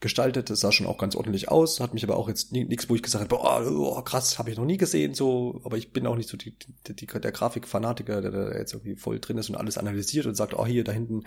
gestaltet. 0.00 0.50
Das 0.50 0.60
sah 0.60 0.72
schon 0.72 0.86
auch 0.86 0.98
ganz 0.98 1.14
ordentlich 1.14 1.48
aus, 1.48 1.78
hat 1.78 1.94
mich 1.94 2.02
aber 2.02 2.16
auch 2.16 2.28
jetzt 2.28 2.52
nichts, 2.52 2.88
wo 2.88 2.94
ich 2.94 3.02
gesagt 3.02 3.30
habe, 3.30 3.42
oh, 3.42 3.96
oh 3.96 4.02
krass, 4.02 4.38
habe 4.38 4.50
ich 4.50 4.56
noch 4.56 4.64
nie 4.64 4.78
gesehen, 4.78 5.14
so, 5.14 5.60
aber 5.64 5.76
ich 5.76 5.92
bin 5.92 6.06
auch 6.06 6.16
nicht 6.16 6.28
so 6.28 6.36
die, 6.36 6.56
die, 6.58 6.96
die, 6.96 7.06
der 7.06 7.32
Grafikfanatiker, 7.32 8.22
der 8.22 8.30
da 8.30 8.52
jetzt 8.56 8.72
irgendwie 8.72 8.96
voll 8.96 9.20
drin 9.20 9.38
ist 9.38 9.50
und 9.50 9.56
alles 9.56 9.78
analysiert 9.78 10.26
und 10.26 10.34
sagt, 10.34 10.54
oh, 10.54 10.66
hier, 10.66 10.84
da 10.84 10.92
hinten, 10.92 11.24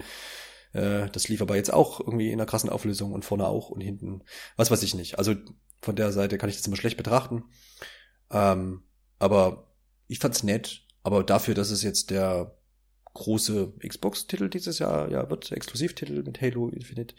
äh, 0.74 1.08
das 1.12 1.28
lief 1.30 1.42
aber 1.42 1.56
jetzt 1.56 1.72
auch 1.72 2.00
irgendwie 2.00 2.32
in 2.32 2.40
einer 2.40 2.48
krassen 2.48 2.70
Auflösung 2.70 3.14
und 3.14 3.24
vorne 3.24 3.48
auch 3.48 3.70
und 3.70 3.82
hinten, 3.82 4.24
was 4.58 4.72
weiß 4.72 4.82
ich 4.84 4.96
nicht. 4.96 5.20
Also 5.20 5.36
von 5.82 5.96
der 5.96 6.12
Seite 6.12 6.38
kann 6.38 6.50
ich 6.50 6.58
das 6.58 6.66
immer 6.66 6.76
schlecht 6.76 6.98
betrachten. 6.98 7.44
Ähm, 8.32 8.84
aber 9.20 9.68
ich 10.08 10.20
fand's 10.20 10.44
nett, 10.44 10.82
aber 11.04 11.24
dafür, 11.24 11.54
dass 11.54 11.70
es 11.70 11.84
jetzt 11.84 12.10
der 12.10 12.58
große 13.14 13.74
Xbox-Titel 13.88 14.50
dieses 14.50 14.80
Jahr, 14.80 15.10
ja, 15.10 15.30
wird 15.30 15.52
Exklusivtitel 15.52 16.24
mit 16.24 16.42
Halo 16.42 16.70
Infinite, 16.70 17.16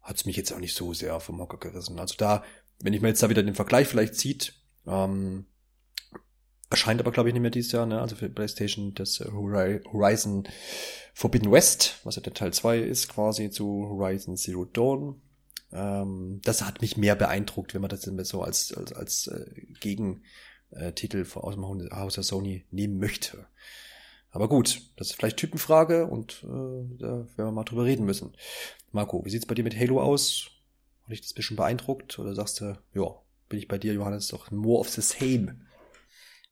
hat 0.00 0.16
es 0.16 0.24
mich 0.24 0.36
jetzt 0.36 0.52
auch 0.52 0.58
nicht 0.58 0.74
so 0.74 0.92
sehr 0.92 1.20
vom 1.20 1.40
Hocker 1.40 1.58
gerissen. 1.58 1.98
Also 1.98 2.14
da, 2.16 2.44
wenn 2.80 2.92
ich 2.92 3.00
mir 3.00 3.08
jetzt 3.08 3.22
da 3.22 3.30
wieder 3.30 3.42
den 3.42 3.54
Vergleich 3.54 3.88
vielleicht 3.88 4.16
zieht, 4.16 4.54
ähm, 4.86 5.46
erscheint 6.70 7.00
aber 7.00 7.12
glaube 7.12 7.28
ich 7.28 7.34
nicht 7.34 7.42
mehr 7.42 7.50
dieses 7.50 7.72
Jahr, 7.72 7.86
ne? 7.86 8.00
Also 8.00 8.16
für 8.16 8.28
PlayStation 8.28 8.94
das 8.94 9.20
äh, 9.20 9.30
Horizon 9.30 10.48
Forbidden 11.14 11.52
West, 11.52 12.00
was 12.04 12.16
ja 12.16 12.22
der 12.22 12.34
Teil 12.34 12.52
2 12.52 12.78
ist, 12.78 13.08
quasi 13.08 13.50
zu 13.50 13.86
Horizon 13.88 14.36
Zero 14.36 14.64
Dawn. 14.64 15.20
Ähm, 15.70 16.40
das 16.44 16.62
hat 16.62 16.80
mich 16.80 16.96
mehr 16.96 17.14
beeindruckt, 17.14 17.74
wenn 17.74 17.82
man 17.82 17.90
das 17.90 18.02
so 18.28 18.42
als, 18.42 18.72
als, 18.72 18.92
als 18.92 19.26
äh, 19.26 19.44
Gegentitel 19.80 21.26
aus 21.34 21.54
dem 21.54 21.90
Haus 21.92 22.14
der 22.14 22.24
Sony 22.24 22.66
nehmen 22.70 22.98
möchte. 22.98 23.46
Aber 24.32 24.48
gut, 24.48 24.80
das 24.96 25.10
ist 25.10 25.16
vielleicht 25.16 25.36
Typenfrage 25.36 26.06
und 26.06 26.42
äh, 26.44 26.96
da 26.98 27.08
werden 27.08 27.36
wir 27.36 27.52
mal 27.52 27.64
drüber 27.64 27.84
reden 27.84 28.06
müssen. 28.06 28.34
Marco, 28.90 29.24
wie 29.24 29.30
sieht's 29.30 29.46
bei 29.46 29.54
dir 29.54 29.62
mit 29.62 29.78
Halo 29.78 30.00
aus? 30.00 30.50
Hat 31.04 31.10
dich 31.10 31.20
das 31.20 31.32
ein 31.32 31.36
bisschen 31.36 31.56
beeindruckt? 31.56 32.18
Oder 32.18 32.34
sagst 32.34 32.60
du, 32.60 32.78
ja, 32.94 33.14
bin 33.50 33.58
ich 33.58 33.68
bei 33.68 33.76
dir, 33.76 33.92
Johannes, 33.92 34.28
doch 34.28 34.50
more 34.50 34.80
of 34.80 34.88
the 34.88 35.02
same? 35.02 35.60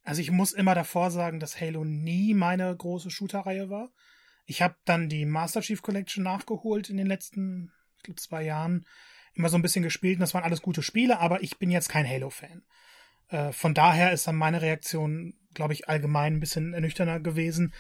Also 0.03 0.21
ich 0.21 0.31
muss 0.31 0.53
immer 0.53 0.75
davor 0.75 1.11
sagen, 1.11 1.41
dass 1.41 1.59
Halo 1.59 1.85
nie 1.85 2.35
meine 2.35 2.77
große 2.77 3.11
Shooter-Reihe 3.11 3.71
war. 3.71 3.91
Ich 4.45 4.61
habe 4.61 4.77
dann 4.85 5.09
die 5.09 5.25
Master 5.25 5.63
Chief 5.63 5.81
Collection 5.81 6.23
nachgeholt 6.23 6.91
in 6.91 6.99
den 6.99 7.07
letzten 7.07 7.73
ich 7.97 8.03
glaub, 8.03 8.21
zwei 8.21 8.43
Jahren. 8.43 8.85
Immer 9.35 9.49
so 9.49 9.57
ein 9.57 9.63
bisschen 9.63 9.85
gespielt 9.85 10.17
und 10.17 10.21
das 10.21 10.35
waren 10.35 10.45
alles 10.45 10.61
gute 10.61 10.83
Spiele, 10.83 11.19
aber 11.21 11.43
ich 11.43 11.59
bin 11.59 11.71
jetzt 11.71 11.89
kein 11.89 12.09
Halo-Fan. 12.09 12.63
Äh, 13.31 13.53
von 13.53 13.75
daher 13.75 14.13
ist 14.13 14.27
dann 14.27 14.37
meine 14.37 14.63
Reaktion, 14.63 15.35
glaube 15.55 15.73
ich, 15.73 15.89
allgemein 15.89 16.35
ein 16.35 16.41
bisschen 16.41 16.75
ernüchterner 16.75 17.21
gewesen. 17.21 17.73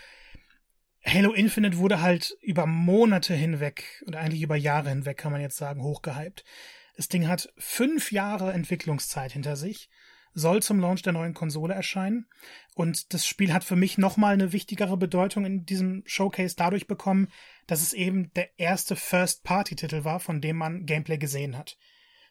Halo 1.04 1.32
Infinite 1.32 1.78
wurde 1.78 2.02
halt 2.02 2.36
über 2.40 2.66
Monate 2.66 3.34
hinweg 3.34 4.02
oder 4.06 4.20
eigentlich 4.20 4.42
über 4.42 4.56
Jahre 4.56 4.90
hinweg, 4.90 5.16
kann 5.16 5.32
man 5.32 5.40
jetzt 5.40 5.56
sagen, 5.56 5.82
hochgehypt. 5.82 6.44
Das 6.96 7.08
Ding 7.08 7.26
hat 7.26 7.52
fünf 7.56 8.12
Jahre 8.12 8.52
Entwicklungszeit 8.52 9.32
hinter 9.32 9.56
sich, 9.56 9.88
soll 10.34 10.62
zum 10.62 10.78
Launch 10.78 11.00
der 11.00 11.14
neuen 11.14 11.32
Konsole 11.32 11.72
erscheinen 11.72 12.26
und 12.74 13.14
das 13.14 13.26
Spiel 13.26 13.54
hat 13.54 13.64
für 13.64 13.76
mich 13.76 13.96
nochmal 13.96 14.34
eine 14.34 14.52
wichtigere 14.52 14.98
Bedeutung 14.98 15.46
in 15.46 15.64
diesem 15.64 16.02
Showcase 16.04 16.54
dadurch 16.56 16.86
bekommen, 16.86 17.28
dass 17.66 17.80
es 17.80 17.94
eben 17.94 18.30
der 18.34 18.58
erste 18.58 18.94
First-Party-Titel 18.94 20.04
war, 20.04 20.20
von 20.20 20.42
dem 20.42 20.56
man 20.56 20.84
Gameplay 20.84 21.16
gesehen 21.16 21.56
hat. 21.56 21.78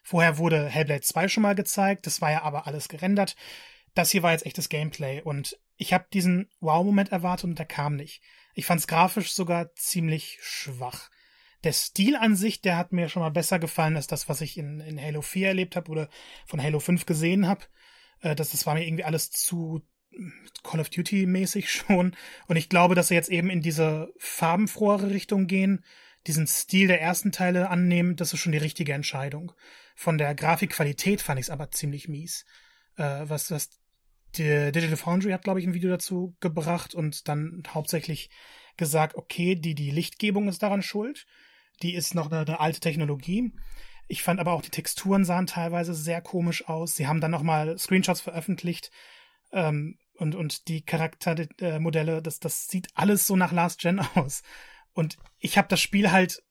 Vorher 0.02 0.38
wurde 0.38 0.66
Hellblade 0.66 1.02
2 1.02 1.28
schon 1.28 1.42
mal 1.42 1.54
gezeigt, 1.54 2.06
das 2.06 2.20
war 2.20 2.30
ja 2.30 2.42
aber 2.42 2.66
alles 2.66 2.88
gerendert. 2.88 3.36
Das 3.94 4.10
hier 4.10 4.22
war 4.22 4.32
jetzt 4.32 4.46
echtes 4.46 4.68
Gameplay 4.68 5.20
und 5.22 5.58
ich 5.76 5.92
habe 5.92 6.06
diesen 6.12 6.48
Wow-Moment 6.60 7.10
erwartet 7.10 7.44
und 7.44 7.58
der 7.58 7.66
kam 7.66 7.96
nicht. 7.96 8.22
Ich 8.54 8.66
fand 8.66 8.80
es 8.80 8.86
grafisch 8.86 9.32
sogar 9.32 9.74
ziemlich 9.74 10.38
schwach. 10.42 11.10
Der 11.64 11.72
Stil 11.72 12.16
an 12.16 12.36
sich, 12.36 12.60
der 12.62 12.76
hat 12.76 12.92
mir 12.92 13.08
schon 13.08 13.22
mal 13.22 13.30
besser 13.30 13.58
gefallen 13.58 13.96
als 13.96 14.06
das, 14.06 14.28
was 14.28 14.40
ich 14.40 14.56
in, 14.56 14.80
in 14.80 15.00
Halo 15.00 15.22
4 15.22 15.48
erlebt 15.48 15.76
habe 15.76 15.90
oder 15.90 16.08
von 16.46 16.62
Halo 16.62 16.80
5 16.80 17.04
gesehen 17.04 17.46
habe. 17.46 17.64
Äh, 18.20 18.34
das, 18.34 18.50
das 18.50 18.66
war 18.66 18.74
mir 18.74 18.86
irgendwie 18.86 19.04
alles 19.04 19.30
zu 19.30 19.82
Call 20.62 20.80
of 20.80 20.90
Duty 20.90 21.26
mäßig 21.26 21.70
schon. 21.72 22.16
Und 22.46 22.56
ich 22.56 22.68
glaube, 22.68 22.94
dass 22.94 23.08
sie 23.08 23.14
jetzt 23.14 23.30
eben 23.30 23.50
in 23.50 23.60
diese 23.60 24.12
farbenfrohere 24.18 25.10
Richtung 25.10 25.46
gehen, 25.46 25.84
diesen 26.26 26.46
Stil 26.46 26.88
der 26.88 27.00
ersten 27.00 27.32
Teile 27.32 27.70
annehmen, 27.70 28.16
das 28.16 28.32
ist 28.32 28.40
schon 28.40 28.52
die 28.52 28.58
richtige 28.58 28.92
Entscheidung. 28.92 29.52
Von 30.00 30.16
der 30.16 30.34
Grafikqualität 30.34 31.20
fand 31.20 31.38
ich 31.38 31.44
es 31.44 31.50
aber 31.50 31.70
ziemlich 31.72 32.08
mies. 32.08 32.46
Äh, 32.96 33.24
was, 33.24 33.50
was 33.50 33.68
die 34.34 34.72
Digital 34.72 34.96
Foundry 34.96 35.30
hat, 35.32 35.44
glaube 35.44 35.60
ich, 35.60 35.66
ein 35.66 35.74
Video 35.74 35.90
dazu 35.90 36.34
gebracht 36.40 36.94
und 36.94 37.28
dann 37.28 37.62
hauptsächlich 37.68 38.30
gesagt, 38.78 39.14
okay, 39.14 39.56
die, 39.56 39.74
die 39.74 39.90
Lichtgebung 39.90 40.48
ist 40.48 40.62
daran 40.62 40.80
schuld. 40.80 41.26
Die 41.82 41.92
ist 41.92 42.14
noch 42.14 42.30
eine, 42.30 42.40
eine 42.40 42.60
alte 42.60 42.80
Technologie. 42.80 43.52
Ich 44.08 44.22
fand 44.22 44.40
aber 44.40 44.54
auch 44.54 44.62
die 44.62 44.70
Texturen 44.70 45.26
sahen 45.26 45.46
teilweise 45.46 45.92
sehr 45.92 46.22
komisch 46.22 46.66
aus. 46.66 46.96
Sie 46.96 47.06
haben 47.06 47.20
dann 47.20 47.30
nochmal 47.30 47.76
Screenshots 47.76 48.22
veröffentlicht, 48.22 48.90
ähm, 49.52 49.98
und, 50.14 50.34
und 50.34 50.68
die 50.68 50.80
Charaktermodelle, 50.80 52.22
das, 52.22 52.40
das 52.40 52.68
sieht 52.68 52.88
alles 52.94 53.26
so 53.26 53.36
nach 53.36 53.52
Last 53.52 53.80
Gen 53.80 53.98
aus. 54.14 54.42
Und 54.94 55.18
ich 55.40 55.58
habe 55.58 55.68
das 55.68 55.82
Spiel 55.82 56.10
halt, 56.10 56.42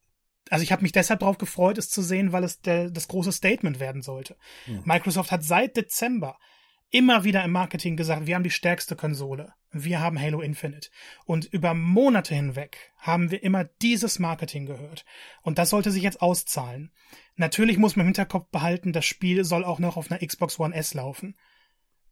also 0.49 0.63
ich 0.63 0.71
habe 0.71 0.82
mich 0.82 0.91
deshalb 0.91 1.19
darauf 1.19 1.38
gefreut, 1.38 1.78
es 1.78 1.89
zu 1.89 2.02
sehen, 2.02 2.32
weil 2.32 2.43
es 2.43 2.62
der, 2.62 2.89
das 2.89 3.08
große 3.08 3.32
Statement 3.32 3.80
werden 3.80 4.02
sollte. 4.02 4.38
Ja. 4.65 4.82
Microsoft 4.84 5.32
hat 5.32 5.43
seit 5.43 5.78
Dezember 5.78 6.38
immer 6.91 7.23
wieder 7.23 7.43
im 7.43 7.52
Marketing 7.52 7.95
gesagt, 7.95 8.25
wir 8.25 8.36
haben 8.36 8.43
die 8.43 8.49
stärkste 8.49 8.95
Konsole. 8.95 9.54
Wir 9.71 9.99
haben 9.99 10.19
Halo 10.19 10.41
Infinite. 10.41 10.89
Und 11.25 11.45
über 11.45 11.75
Monate 11.75 12.34
hinweg 12.34 12.91
haben 12.97 13.30
wir 13.30 13.43
immer 13.43 13.65
dieses 13.65 14.17
Marketing 14.17 14.65
gehört. 14.65 15.06
Und 15.43 15.60
das 15.60 15.69
sollte 15.69 15.91
sich 15.91 16.02
jetzt 16.02 16.21
auszahlen. 16.21 16.91
Natürlich 17.36 17.78
muss 17.78 17.95
man 17.95 18.06
im 18.06 18.10
Hinterkopf 18.10 18.49
behalten, 18.49 18.91
das 18.91 19.06
Spiel 19.06 19.43
soll 19.45 19.63
auch 19.63 19.80
noch 19.80 19.97
auf 19.97 20.12
einer 20.12 20.25
Xbox 20.25 20.60
One 20.60 20.73
S 20.73 20.95
laufen. 20.95 21.38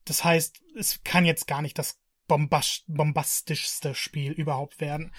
Das 0.05 0.23
heißt, 0.23 0.61
es 0.77 1.03
kann 1.03 1.25
jetzt 1.25 1.47
gar 1.47 1.61
nicht 1.61 1.77
das 1.79 1.99
bombastischste 2.27 3.95
Spiel 3.95 4.31
überhaupt 4.31 4.79
werden. 4.79 5.11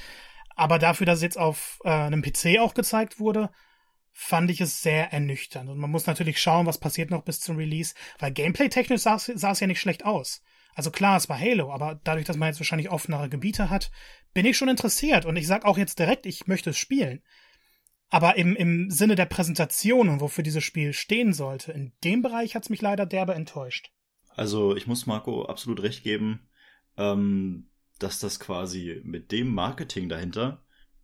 Aber 0.58 0.80
dafür, 0.80 1.06
dass 1.06 1.18
es 1.18 1.22
jetzt 1.22 1.38
auf 1.38 1.78
äh, 1.84 1.88
einem 1.88 2.20
PC 2.20 2.58
auch 2.58 2.74
gezeigt 2.74 3.20
wurde, 3.20 3.50
fand 4.12 4.50
ich 4.50 4.60
es 4.60 4.82
sehr 4.82 5.12
ernüchternd. 5.12 5.70
Und 5.70 5.78
man 5.78 5.88
muss 5.88 6.08
natürlich 6.08 6.40
schauen, 6.40 6.66
was 6.66 6.80
passiert 6.80 7.12
noch 7.12 7.22
bis 7.22 7.38
zum 7.38 7.56
Release, 7.56 7.94
weil 8.18 8.32
gameplay-technisch 8.32 9.02
sah, 9.02 9.14
es 9.14 9.60
ja 9.60 9.66
nicht 9.68 9.80
schlecht 9.80 10.04
aus. 10.04 10.42
Also 10.74 10.90
klar, 10.90 11.16
es 11.16 11.28
war 11.28 11.38
Halo, 11.38 11.72
aber 11.72 12.00
dadurch, 12.02 12.26
dass 12.26 12.36
man 12.36 12.48
jetzt 12.48 12.58
wahrscheinlich 12.58 12.90
offenere 12.90 13.28
Gebiete 13.28 13.70
hat, 13.70 13.92
bin 14.34 14.46
ich 14.46 14.56
schon 14.56 14.68
interessiert. 14.68 15.26
Und 15.26 15.36
ich 15.36 15.46
sag 15.46 15.64
auch 15.64 15.78
jetzt 15.78 16.00
direkt, 16.00 16.26
ich 16.26 16.48
möchte 16.48 16.70
es 16.70 16.76
spielen. 16.76 17.22
Aber 18.08 18.36
im, 18.36 18.56
im 18.56 18.90
Sinne 18.90 19.14
der 19.14 19.26
Präsentation 19.26 20.08
und 20.08 20.20
wofür 20.20 20.42
dieses 20.42 20.64
Spiel 20.64 20.92
stehen 20.92 21.32
sollte, 21.32 21.70
in 21.70 21.92
dem 22.02 22.20
Bereich 22.20 22.56
hat 22.56 22.64
es 22.64 22.70
mich 22.70 22.82
leider 22.82 23.06
derbe 23.06 23.34
enttäuscht. 23.34 23.92
Also 24.30 24.74
ich 24.74 24.88
muss 24.88 25.06
Marco 25.06 25.44
absolut 25.44 25.84
recht 25.84 26.02
geben, 26.02 26.48
ähm, 26.96 27.70
dass 27.98 28.20
das 28.20 28.40
quasi 28.40 29.00
mit 29.04 29.32
dem 29.32 29.52
Marketing 29.52 30.08
dahinter 30.08 30.62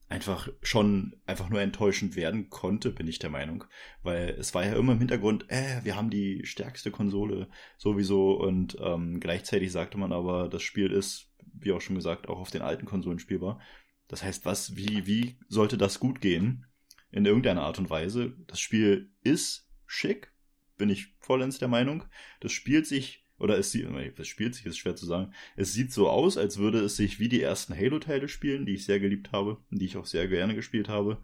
einfach 0.09 0.49
schon 0.63 1.17
einfach 1.27 1.49
nur 1.49 1.61
enttäuschend 1.61 2.15
werden 2.15 2.51
konnte, 2.51 2.91
bin 2.91 3.09
ich 3.09 3.19
der 3.19 3.31
Meinung. 3.31 3.65
Weil 4.03 4.31
es 4.39 4.55
war 4.55 4.65
ja 4.65 4.77
immer 4.77 4.93
im 4.93 4.99
Hintergrund, 4.99 5.47
äh, 5.49 5.81
wir 5.83 5.97
haben 5.97 6.11
die 6.11 6.45
stärkste 6.45 6.91
Konsole 6.91 7.49
sowieso 7.79 8.33
und 8.35 8.77
ähm, 8.81 9.19
gleichzeitig 9.19 9.73
sagte 9.73 9.99
man 9.99 10.13
aber, 10.13 10.49
das 10.49 10.63
Spiel 10.63 10.93
ist, 10.93 11.33
wie 11.55 11.73
auch 11.73 11.81
schon 11.81 11.97
gesagt, 11.97 12.29
auch 12.29 12.39
auf 12.39 12.51
den 12.51 12.63
alten 12.63 12.87
Konsolen 12.87 13.19
spielbar. 13.19 13.61
Das 14.09 14.23
heißt, 14.23 14.45
was, 14.45 14.77
wie, 14.77 15.07
wie 15.07 15.39
sollte 15.49 15.79
das 15.79 15.99
gut 15.99 16.21
gehen? 16.21 16.67
In 17.11 17.25
irgendeiner 17.25 17.63
Art 17.63 17.79
und 17.79 17.91
Weise. 17.91 18.37
Das 18.47 18.61
Spiel 18.61 19.11
ist 19.23 19.71
schick, 19.87 20.33
bin 20.77 20.91
ich 20.91 21.15
vollends 21.21 21.59
der 21.59 21.69
Meinung. 21.69 22.05
Das 22.41 22.53
spielt 22.53 22.87
sich 22.87 23.24
oder 23.45 23.59
es 23.59 23.71
sieht, 23.71 23.87
es 24.19 24.27
spielt 24.27 24.55
sich, 24.55 24.65
ist 24.65 24.79
schwer 24.79 24.97
zu 24.97 25.05
sagen. 25.05 25.35
Es 25.55 25.75
sieht 25.75 25.93
so 25.93 26.09
aus, 26.09 26.39
als 26.39 26.57
würde 26.57 26.81
es 26.81 26.97
sich 26.97 27.21
wie 27.21 27.29
die 27.29 27.43
ersten 27.43 27.77
Halo-Teile 27.77 28.27
spielen, 28.27 28.65
die 28.65 28.73
ich 28.73 28.87
sehr 28.87 29.01
geliebt 29.01 29.33
habe, 29.33 29.59
die 29.71 29.85
ich 29.85 29.99
auch 29.99 30.07
sehr 30.07 30.29
gerne 30.29 30.55
gespielt 30.55 30.89
habe. 30.89 31.23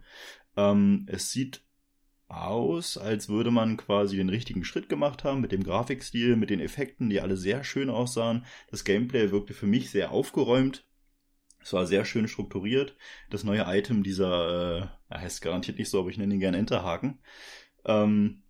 Ähm, 0.55 1.07
es 1.09 1.31
sieht 1.31 1.63
aus, 2.27 2.95
als 2.95 3.27
würde 3.27 3.49
man 3.49 3.75
quasi 3.75 4.17
den 4.17 4.29
richtigen 4.29 4.63
Schritt 4.63 4.87
gemacht 4.87 5.23
haben 5.23 5.41
mit 5.41 5.51
dem 5.51 5.63
Grafikstil, 5.63 6.35
mit 6.35 6.51
den 6.51 6.59
Effekten, 6.59 7.09
die 7.09 7.21
alle 7.21 7.37
sehr 7.37 7.63
schön 7.63 7.89
aussahen. 7.89 8.45
Das 8.69 8.83
Gameplay 8.83 9.31
wirkte 9.31 9.55
für 9.55 9.65
mich 9.67 9.89
sehr 9.89 10.11
aufgeräumt. 10.11 10.85
Es 11.59 11.73
war 11.73 11.87
sehr 11.87 12.05
schön 12.05 12.27
strukturiert. 12.27 12.95
Das 13.31 13.43
neue 13.43 13.65
Item 13.67 14.03
dieser, 14.03 14.91
äh, 15.09 15.15
heißt 15.15 15.41
garantiert 15.41 15.79
nicht 15.79 15.89
so, 15.89 15.99
aber 15.99 16.09
ich 16.11 16.19
nenne 16.19 16.35
ihn 16.35 16.39
gerne 16.39 16.59
Enterhaken, 16.59 17.17
ähm, 17.85 18.43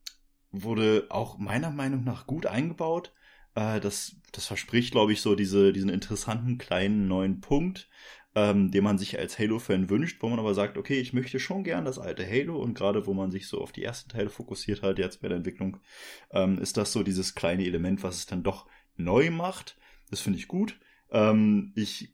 wurde 0.52 1.08
auch 1.08 1.38
meiner 1.38 1.70
Meinung 1.70 2.04
nach 2.04 2.28
gut 2.28 2.46
eingebaut. 2.46 3.14
Äh, 3.56 3.80
das, 3.80 4.16
das 4.32 4.46
verspricht, 4.46 4.92
glaube 4.92 5.14
ich, 5.14 5.22
so 5.22 5.36
diese, 5.36 5.74
diesen 5.74 5.90
interessanten 5.90 6.58
kleinen 6.58 7.08
neuen 7.08 7.42
Punkt, 7.42 7.90
ähm, 8.36 8.72
den 8.72 8.84
man 8.84 8.98
sich 8.98 9.20
als 9.20 9.38
Halo-Fan 9.40 9.90
wünscht, 9.90 10.22
wo 10.22 10.30
man 10.30 10.40
aber 10.40 10.54
sagt, 10.54 10.78
okay, 10.78 11.00
ich 11.00 11.14
möchte 11.14 11.40
schon 11.40 11.64
gern 11.64 11.86
das 11.86 12.00
alte 12.00 12.26
Halo 12.26 12.62
und 12.62 12.74
gerade 12.74 13.06
wo 13.06 13.14
man 13.14 13.32
sich 13.32 13.48
so 13.48 13.60
auf 13.62 13.72
die 13.72 13.84
ersten 13.84 14.10
Teile 14.10 14.30
fokussiert 14.30 14.82
hat, 14.82 15.00
jetzt 15.00 15.22
bei 15.22 15.28
der 15.28 15.38
Entwicklung, 15.38 15.78
ähm, 16.32 16.58
ist 16.60 16.78
das 16.78 16.94
so 16.94 17.04
dieses 17.04 17.36
kleine 17.36 17.66
Element, 17.66 18.04
was 18.04 18.18
es 18.18 18.26
dann 18.26 18.44
doch 18.44 18.68
neu 18.96 19.32
macht. 19.32 19.78
Das 20.10 20.22
finde 20.22 20.40
ich 20.40 20.48
gut. 20.48 20.80
Ähm, 21.12 21.74
ich, 21.76 22.14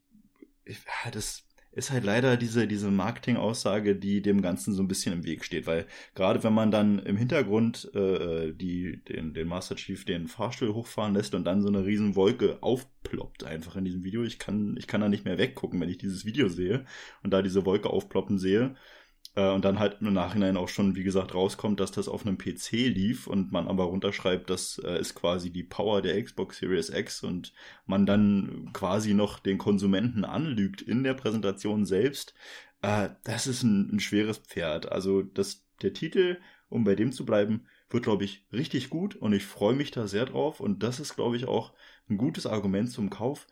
ich, 0.66 0.80
das, 1.12 1.47
ist 1.78 1.92
halt 1.92 2.04
leider 2.04 2.38
diese, 2.38 2.68
diese 2.68 2.90
Marketing-Aussage, 2.92 3.96
die 3.96 4.22
dem 4.22 4.42
Ganzen 4.42 4.74
so 4.74 4.82
ein 4.84 4.88
bisschen 4.88 5.14
im 5.14 5.26
Weg 5.26 5.46
steht, 5.46 5.68
weil 5.68 5.86
gerade 6.16 6.44
wenn 6.44 6.54
man 6.54 6.72
dann 6.72 7.00
im 7.00 7.18
Hintergrund 7.18 7.90
äh, 7.94 8.52
die, 8.54 9.04
den, 9.06 9.34
den 9.34 9.48
Master 9.48 9.76
Chief 9.76 10.04
den 10.04 10.28
Fahrstuhl 10.28 10.74
hochfahren 10.74 11.14
lässt 11.14 11.36
und 11.36 11.46
dann 11.46 11.62
so 11.62 11.68
eine 11.68 11.86
riesen 11.86 12.16
Wolke 12.16 12.58
aufploppt 12.62 13.44
einfach 13.44 13.76
in 13.76 13.86
diesem 13.86 14.04
Video, 14.04 14.24
ich 14.24 14.40
kann, 14.40 14.76
ich 14.78 14.88
kann 14.88 15.02
da 15.02 15.10
nicht 15.10 15.26
mehr 15.26 15.38
weggucken, 15.38 15.80
wenn 15.80 15.90
ich 15.90 15.98
dieses 16.00 16.26
Video 16.26 16.50
sehe 16.50 16.86
und 17.24 17.32
da 17.32 17.42
diese 17.42 17.66
Wolke 17.66 17.90
aufploppen 17.90 18.38
sehe, 18.40 18.76
Äh, 18.76 18.97
und 19.36 19.66
dann 19.66 19.80
halt 19.80 19.98
im 20.02 20.14
Nachhinein 20.14 20.58
auch 20.58 20.70
schon, 20.70 20.96
wie 20.96 21.04
gesagt, 21.04 21.36
rauskommt, 21.36 21.80
dass 21.80 21.92
das 21.92 22.08
auf 22.08 22.26
einem 22.26 22.38
PC 22.38 22.72
lief 22.72 23.28
und 23.28 23.52
man 23.52 23.68
aber 23.68 23.84
runterschreibt, 23.86 24.50
das 24.50 24.80
äh, 24.84 25.00
ist 25.00 25.16
quasi 25.16 25.52
die 25.52 25.64
Power 25.64 26.02
der 26.02 26.22
Xbox 26.24 26.58
Series 26.58 26.90
X 26.90 27.24
und 27.24 27.54
man 27.86 28.06
dann 28.06 28.70
quasi 28.74 29.14
noch 29.14 29.40
den 29.40 29.58
Konsumenten 29.58 30.26
anlügt 30.26 30.82
in 30.82 31.04
der 31.04 31.14
Präsentation 31.14 31.86
selbst, 31.86 32.34
äh, 32.82 33.10
das 33.24 33.48
ist 33.48 33.64
ein, 33.64 33.96
ein 33.96 34.00
schweres 34.00 34.40
Pferd. 34.40 34.92
Also 34.92 35.22
das, 35.22 35.66
der 35.82 35.94
Titel, 35.94 36.40
um 36.70 36.84
bei 36.84 36.96
dem 36.96 37.12
zu 37.12 37.26
bleiben, 37.26 37.68
wird, 37.90 38.04
glaube 38.04 38.26
ich, 38.26 38.46
richtig 38.52 38.90
gut 38.90 39.16
und 39.16 39.34
ich 39.34 39.46
freue 39.46 39.76
mich 39.76 39.92
da 39.92 40.08
sehr 40.08 40.26
drauf 40.26 40.60
und 40.60 40.84
das 40.84 41.00
ist, 41.00 41.16
glaube 41.16 41.38
ich, 41.38 41.48
auch 41.48 41.74
ein 42.10 42.18
gutes 42.18 42.46
Argument 42.46 42.92
zum 42.92 43.10
Kauf. 43.10 43.48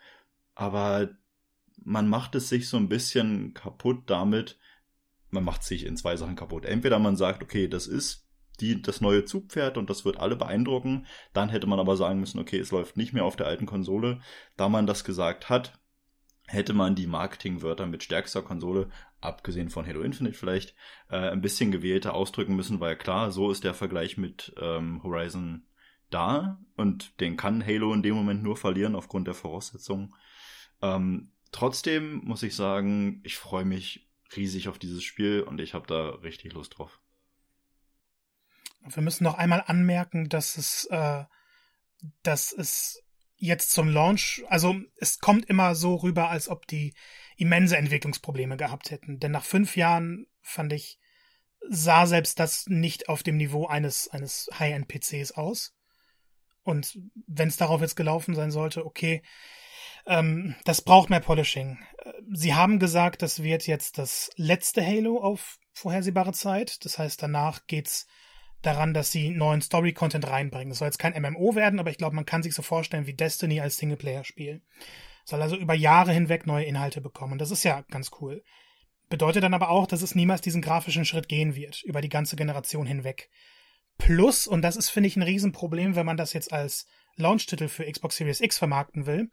Aber 0.55 1.09
man 1.83 2.07
macht 2.07 2.35
es 2.35 2.49
sich 2.49 2.67
so 2.69 2.77
ein 2.77 2.89
bisschen 2.89 3.53
kaputt 3.53 4.03
damit, 4.09 4.57
man 5.35 5.43
macht 5.43 5.63
sich 5.63 5.85
in 5.85 5.97
zwei 5.97 6.17
Sachen 6.17 6.35
kaputt. 6.35 6.65
Entweder 6.65 6.97
man 6.97 7.15
sagt, 7.15 7.43
okay, 7.43 7.67
das 7.67 7.85
ist 7.85 8.25
die, 8.59 8.81
das 8.81 9.01
neue 9.01 9.25
Zugpferd 9.25 9.77
und 9.77 9.89
das 9.89 10.05
wird 10.05 10.19
alle 10.19 10.35
beeindrucken. 10.35 11.05
Dann 11.33 11.49
hätte 11.49 11.67
man 11.67 11.79
aber 11.79 11.97
sagen 11.97 12.19
müssen, 12.19 12.39
okay, 12.39 12.57
es 12.57 12.71
läuft 12.71 12.97
nicht 12.97 13.13
mehr 13.13 13.25
auf 13.25 13.35
der 13.35 13.47
alten 13.47 13.67
Konsole. 13.67 14.21
Da 14.57 14.69
man 14.69 14.87
das 14.87 15.03
gesagt 15.03 15.49
hat, 15.49 15.79
hätte 16.47 16.73
man 16.73 16.95
die 16.95 17.07
Marketingwörter 17.07 17.85
mit 17.85 18.03
stärkster 18.03 18.41
Konsole, 18.41 18.89
abgesehen 19.19 19.69
von 19.69 19.85
Halo 19.85 20.01
Infinite 20.01 20.37
vielleicht, 20.37 20.75
äh, 21.09 21.17
ein 21.17 21.41
bisschen 21.41 21.71
gewählter 21.71 22.13
ausdrücken 22.13 22.55
müssen, 22.55 22.79
weil 22.79 22.95
klar, 22.95 23.31
so 23.31 23.51
ist 23.51 23.63
der 23.63 23.73
Vergleich 23.73 24.17
mit 24.17 24.53
ähm, 24.59 25.03
Horizon 25.03 25.65
da 26.11 26.59
und 26.77 27.19
den 27.19 27.35
kann 27.35 27.65
Halo 27.65 27.93
in 27.93 28.03
dem 28.03 28.15
Moment 28.15 28.43
nur 28.43 28.55
verlieren 28.55 28.95
aufgrund 28.95 29.27
der 29.27 29.33
Voraussetzungen. 29.33 30.13
Ähm, 30.81 31.31
trotzdem 31.51 32.21
muss 32.23 32.43
ich 32.43 32.55
sagen, 32.55 33.21
ich 33.23 33.37
freue 33.37 33.65
mich 33.65 34.04
riesig 34.35 34.67
auf 34.67 34.79
dieses 34.79 35.03
Spiel 35.03 35.41
und 35.41 35.59
ich 35.59 35.73
habe 35.73 35.87
da 35.87 36.09
richtig 36.09 36.53
Lust 36.53 36.77
drauf. 36.77 36.99
Wir 38.87 39.01
müssen 39.01 39.23
noch 39.23 39.35
einmal 39.35 39.63
anmerken, 39.65 40.29
dass 40.29 40.57
es, 40.57 40.85
äh, 40.85 41.23
dass 42.23 42.51
es 42.51 43.03
jetzt 43.37 43.71
zum 43.71 43.89
Launch, 43.89 44.43
also 44.47 44.75
es 44.97 45.19
kommt 45.19 45.45
immer 45.45 45.75
so 45.75 45.95
rüber, 45.95 46.29
als 46.29 46.49
ob 46.49 46.67
die 46.67 46.93
immense 47.35 47.77
Entwicklungsprobleme 47.77 48.57
gehabt 48.57 48.91
hätten. 48.91 49.19
Denn 49.19 49.31
nach 49.31 49.43
fünf 49.43 49.75
Jahren 49.75 50.27
fand 50.41 50.73
ich, 50.73 50.99
sah 51.67 52.05
selbst 52.05 52.39
das 52.39 52.67
nicht 52.67 53.09
auf 53.09 53.23
dem 53.23 53.37
Niveau 53.37 53.65
eines, 53.67 54.07
eines 54.07 54.49
High-End-PCs 54.57 55.31
aus. 55.31 55.75
Und 56.63 56.99
wenn 57.27 57.47
es 57.47 57.57
darauf 57.57 57.81
jetzt 57.81 57.95
gelaufen 57.95 58.35
sein 58.35 58.51
sollte, 58.51 58.85
okay, 58.85 59.21
ähm, 60.05 60.55
das 60.65 60.81
braucht 60.81 61.09
mehr 61.09 61.19
Polishing. 61.19 61.79
Sie 62.31 62.53
haben 62.53 62.79
gesagt, 62.79 63.21
das 63.21 63.43
wird 63.43 63.67
jetzt 63.67 63.97
das 63.97 64.29
letzte 64.35 64.85
Halo 64.85 65.21
auf 65.21 65.57
vorhersehbare 65.73 66.33
Zeit. 66.33 66.85
Das 66.85 66.97
heißt, 66.97 67.21
danach 67.21 67.67
geht's 67.67 68.07
daran, 68.61 68.93
dass 68.93 69.11
sie 69.11 69.29
neuen 69.29 69.61
Story-Content 69.61 70.27
reinbringen. 70.27 70.71
Es 70.71 70.79
soll 70.79 70.87
jetzt 70.87 70.97
kein 70.97 71.19
MMO 71.19 71.55
werden, 71.55 71.79
aber 71.79 71.89
ich 71.89 71.97
glaube, 71.97 72.15
man 72.15 72.25
kann 72.25 72.43
sich 72.43 72.55
so 72.55 72.61
vorstellen 72.61 73.07
wie 73.07 73.13
Destiny 73.13 73.59
als 73.59 73.77
Singleplayer-Spiel. 73.77 74.61
Soll 75.25 75.41
also 75.41 75.55
über 75.55 75.73
Jahre 75.73 76.13
hinweg 76.13 76.45
neue 76.45 76.65
Inhalte 76.65 77.01
bekommen. 77.01 77.33
Und 77.33 77.41
das 77.41 77.51
ist 77.51 77.63
ja 77.63 77.83
ganz 77.89 78.11
cool. 78.21 78.43
Bedeutet 79.09 79.43
dann 79.43 79.53
aber 79.53 79.69
auch, 79.69 79.87
dass 79.87 80.01
es 80.01 80.15
niemals 80.15 80.41
diesen 80.41 80.61
grafischen 80.61 81.05
Schritt 81.05 81.27
gehen 81.29 81.55
wird, 81.55 81.83
über 81.83 82.01
die 82.01 82.09
ganze 82.09 82.35
Generation 82.35 82.87
hinweg. 82.87 83.29
Plus, 83.97 84.47
und 84.47 84.61
das 84.61 84.75
ist, 84.75 84.89
finde 84.89 85.07
ich, 85.07 85.15
ein 85.15 85.21
Riesenproblem, 85.21 85.95
wenn 85.95 86.05
man 86.05 86.17
das 86.17 86.33
jetzt 86.33 86.51
als 86.51 86.87
Launch-Titel 87.15 87.67
für 87.67 87.89
Xbox 87.89 88.17
Series 88.17 88.41
X 88.41 88.57
vermarkten 88.57 89.05
will. 89.05 89.29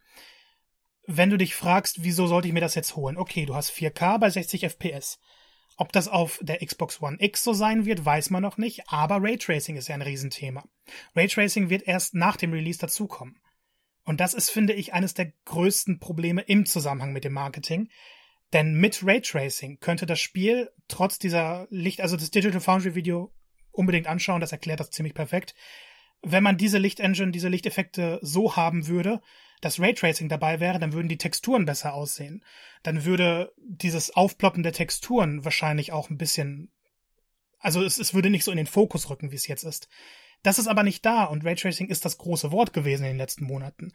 Wenn 1.06 1.30
du 1.30 1.36
dich 1.36 1.54
fragst, 1.54 2.04
wieso 2.04 2.26
sollte 2.26 2.48
ich 2.48 2.54
mir 2.54 2.60
das 2.60 2.74
jetzt 2.74 2.96
holen? 2.96 3.16
Okay, 3.16 3.44
du 3.44 3.54
hast 3.54 3.72
4K 3.72 4.18
bei 4.18 4.30
60 4.30 4.64
FPS. 4.64 5.18
Ob 5.76 5.90
das 5.92 6.06
auf 6.06 6.38
der 6.42 6.64
Xbox 6.64 7.00
One 7.00 7.16
X 7.18 7.42
so 7.42 7.54
sein 7.54 7.86
wird, 7.86 8.04
weiß 8.04 8.30
man 8.30 8.42
noch 8.42 8.58
nicht, 8.58 8.88
aber 8.88 9.22
Raytracing 9.22 9.76
ist 9.76 9.88
ja 9.88 9.94
ein 9.94 10.02
Riesenthema. 10.02 10.64
Raytracing 11.16 11.70
wird 11.70 11.88
erst 11.88 12.14
nach 12.14 12.36
dem 12.36 12.52
Release 12.52 12.78
dazukommen. 12.78 13.38
Und 14.04 14.20
das 14.20 14.34
ist, 14.34 14.50
finde 14.50 14.74
ich, 14.74 14.92
eines 14.92 15.14
der 15.14 15.32
größten 15.44 15.98
Probleme 15.98 16.42
im 16.42 16.66
Zusammenhang 16.66 17.12
mit 17.12 17.24
dem 17.24 17.32
Marketing. 17.32 17.88
Denn 18.52 18.74
mit 18.74 19.04
Raytracing 19.04 19.78
könnte 19.80 20.04
das 20.04 20.20
Spiel 20.20 20.70
trotz 20.88 21.18
dieser 21.18 21.66
Licht, 21.70 22.00
also 22.00 22.16
das 22.16 22.30
Digital 22.30 22.60
Foundry 22.60 22.94
Video 22.94 23.32
unbedingt 23.70 24.06
anschauen, 24.06 24.40
das 24.40 24.52
erklärt 24.52 24.80
das 24.80 24.90
ziemlich 24.90 25.14
perfekt. 25.14 25.54
Wenn 26.22 26.42
man 26.42 26.56
diese 26.56 26.78
Lichtengine, 26.78 27.32
diese 27.32 27.48
Lichteffekte 27.48 28.18
so 28.22 28.56
haben 28.56 28.86
würde, 28.86 29.20
dass 29.62 29.80
Raytracing 29.80 30.28
dabei 30.28 30.60
wäre, 30.60 30.78
dann 30.78 30.92
würden 30.92 31.08
die 31.08 31.18
Texturen 31.18 31.64
besser 31.64 31.94
aussehen. 31.94 32.44
Dann 32.82 33.04
würde 33.04 33.52
dieses 33.58 34.14
Aufploppen 34.14 34.62
der 34.62 34.72
Texturen 34.72 35.44
wahrscheinlich 35.44 35.92
auch 35.92 36.10
ein 36.10 36.18
bisschen, 36.18 36.70
also 37.58 37.82
es, 37.82 37.98
es 37.98 38.12
würde 38.12 38.28
nicht 38.28 38.44
so 38.44 38.50
in 38.50 38.56
den 38.56 38.66
Fokus 38.66 39.08
rücken, 39.08 39.30
wie 39.30 39.36
es 39.36 39.46
jetzt 39.46 39.62
ist. 39.62 39.88
Das 40.42 40.58
ist 40.58 40.66
aber 40.66 40.82
nicht 40.82 41.06
da 41.06 41.24
und 41.24 41.44
Raytracing 41.44 41.88
ist 41.88 42.04
das 42.04 42.18
große 42.18 42.50
Wort 42.50 42.72
gewesen 42.72 43.04
in 43.04 43.10
den 43.10 43.18
letzten 43.18 43.44
Monaten. 43.44 43.92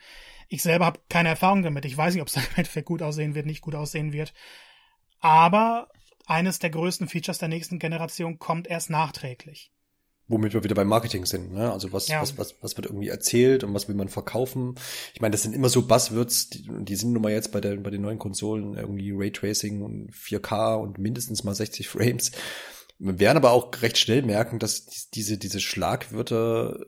Ich 0.47 0.63
selber 0.63 0.85
habe 0.85 1.01
keine 1.09 1.29
Erfahrung 1.29 1.63
damit. 1.63 1.83
Ich 1.83 1.97
weiß 1.97 2.13
nicht, 2.13 2.21
ob 2.21 2.29
es 2.29 2.35
im 2.37 2.43
Endeffekt 2.55 2.87
gut 2.87 3.01
aussehen 3.01 3.35
wird, 3.35 3.45
nicht 3.45 3.61
gut 3.61 3.75
aussehen 3.75 4.13
wird. 4.13 4.33
Aber 5.19 5.89
eines 6.25 6.59
der 6.59 6.69
größten 6.69 7.09
Features 7.09 7.39
der 7.39 7.49
nächsten 7.49 7.79
Generation 7.79 8.39
kommt 8.39 8.67
erst 8.67 8.89
nachträglich 8.89 9.71
womit 10.27 10.53
wir 10.53 10.63
wieder 10.63 10.75
beim 10.75 10.87
Marketing 10.87 11.25
sind. 11.25 11.53
Ne? 11.53 11.71
Also 11.71 11.93
was, 11.93 12.07
ja. 12.07 12.21
was, 12.21 12.37
was, 12.37 12.55
was 12.61 12.75
wird 12.77 12.87
irgendwie 12.87 13.07
erzählt 13.07 13.63
und 13.63 13.73
was 13.73 13.87
will 13.87 13.95
man 13.95 14.09
verkaufen? 14.09 14.75
Ich 15.13 15.21
meine, 15.21 15.31
das 15.31 15.43
sind 15.43 15.53
immer 15.53 15.69
so 15.69 15.87
Buzzwords, 15.87 16.49
die, 16.49 16.67
die 16.67 16.95
sind 16.95 17.13
nun 17.13 17.21
mal 17.21 17.31
jetzt 17.31 17.51
bei, 17.51 17.61
der, 17.61 17.77
bei 17.77 17.89
den 17.89 18.01
neuen 18.01 18.19
Konsolen 18.19 18.75
irgendwie 18.75 19.13
Raytracing 19.15 19.81
und 19.81 20.11
4K 20.11 20.75
und 20.75 20.97
mindestens 20.97 21.43
mal 21.43 21.55
60 21.55 21.87
Frames. 21.87 22.31
Wir 22.99 23.19
werden 23.19 23.37
aber 23.37 23.51
auch 23.51 23.71
recht 23.81 23.97
schnell 23.97 24.23
merken, 24.23 24.59
dass 24.59 25.09
diese, 25.13 25.37
diese 25.37 25.59
Schlagwörter 25.59 26.85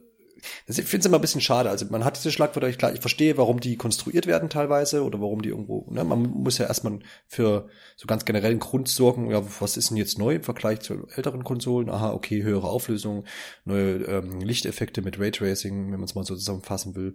ich 0.66 0.76
finde 0.76 0.98
es 0.98 1.06
immer 1.06 1.18
ein 1.18 1.20
bisschen 1.20 1.40
schade. 1.40 1.70
Also 1.70 1.86
man 1.90 2.04
hat 2.04 2.16
diese 2.16 2.32
Schlagwörter, 2.32 2.70
klar, 2.72 2.92
ich 2.92 3.00
verstehe, 3.00 3.36
warum 3.36 3.60
die 3.60 3.76
konstruiert 3.76 4.26
werden 4.26 4.48
teilweise 4.48 5.04
oder 5.04 5.20
warum 5.20 5.42
die 5.42 5.48
irgendwo, 5.48 5.86
ne, 5.90 6.04
man 6.04 6.22
muss 6.22 6.58
ja 6.58 6.66
erstmal 6.66 6.98
für 7.26 7.68
so 7.96 8.06
ganz 8.06 8.24
generellen 8.24 8.58
Grund 8.58 8.88
sorgen, 8.88 9.30
ja, 9.30 9.42
was 9.60 9.76
ist 9.76 9.90
denn 9.90 9.96
jetzt 9.96 10.18
neu 10.18 10.36
im 10.36 10.42
Vergleich 10.42 10.80
zu 10.80 11.06
älteren 11.14 11.44
Konsolen? 11.44 11.90
Aha, 11.90 12.12
okay, 12.12 12.42
höhere 12.42 12.68
Auflösung, 12.68 13.24
neue 13.64 13.96
ähm, 14.04 14.40
Lichteffekte 14.40 15.02
mit 15.02 15.18
Raytracing, 15.18 15.92
wenn 15.92 16.00
man 16.00 16.04
es 16.04 16.14
mal 16.14 16.24
so 16.24 16.34
zusammenfassen 16.34 16.94
will 16.94 17.14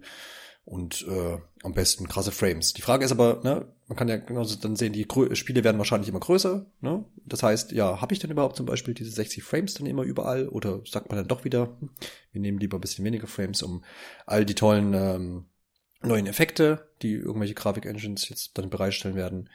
und 0.66 1.06
äh, 1.08 1.38
am 1.62 1.74
besten 1.74 2.08
krasse 2.08 2.32
Frames. 2.32 2.72
Die 2.72 2.82
Frage 2.82 3.04
ist 3.04 3.12
aber, 3.12 3.40
ne, 3.44 3.72
man 3.86 3.96
kann 3.96 4.08
ja 4.08 4.16
genauso 4.16 4.56
dann 4.56 4.74
sehen, 4.74 4.92
die 4.92 5.06
Grö 5.06 5.32
Spiele 5.36 5.62
werden 5.62 5.78
wahrscheinlich 5.78 6.08
immer 6.08 6.18
größer. 6.18 6.66
Ne? 6.80 7.04
Das 7.24 7.44
heißt, 7.44 7.70
ja, 7.70 8.00
habe 8.00 8.12
ich 8.12 8.18
denn 8.18 8.32
überhaupt 8.32 8.56
zum 8.56 8.66
Beispiel 8.66 8.92
diese 8.92 9.12
60 9.12 9.44
Frames 9.44 9.74
dann 9.74 9.86
immer 9.86 10.02
überall? 10.02 10.48
Oder 10.48 10.80
sagt 10.84 11.08
man 11.08 11.18
dann 11.18 11.28
doch 11.28 11.44
wieder, 11.44 11.76
hm, 11.78 11.90
wir 12.32 12.40
nehmen 12.40 12.58
lieber 12.58 12.78
ein 12.78 12.80
bisschen 12.80 13.04
weniger 13.04 13.28
Frames, 13.28 13.62
um 13.62 13.84
all 14.26 14.44
die 14.44 14.56
tollen 14.56 14.92
ähm, 14.92 15.44
neuen 16.02 16.26
Effekte, 16.26 16.90
die 17.00 17.12
irgendwelche 17.12 17.54
Grafik-Engines 17.54 18.28
jetzt 18.28 18.58
dann 18.58 18.68
bereitstellen 18.68 19.16
werden, 19.16 19.48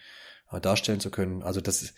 äh, 0.50 0.62
darstellen 0.62 1.02
zu 1.02 1.12
können. 1.12 1.44
Also 1.44 1.60
das 1.60 1.82
ist 1.82 1.94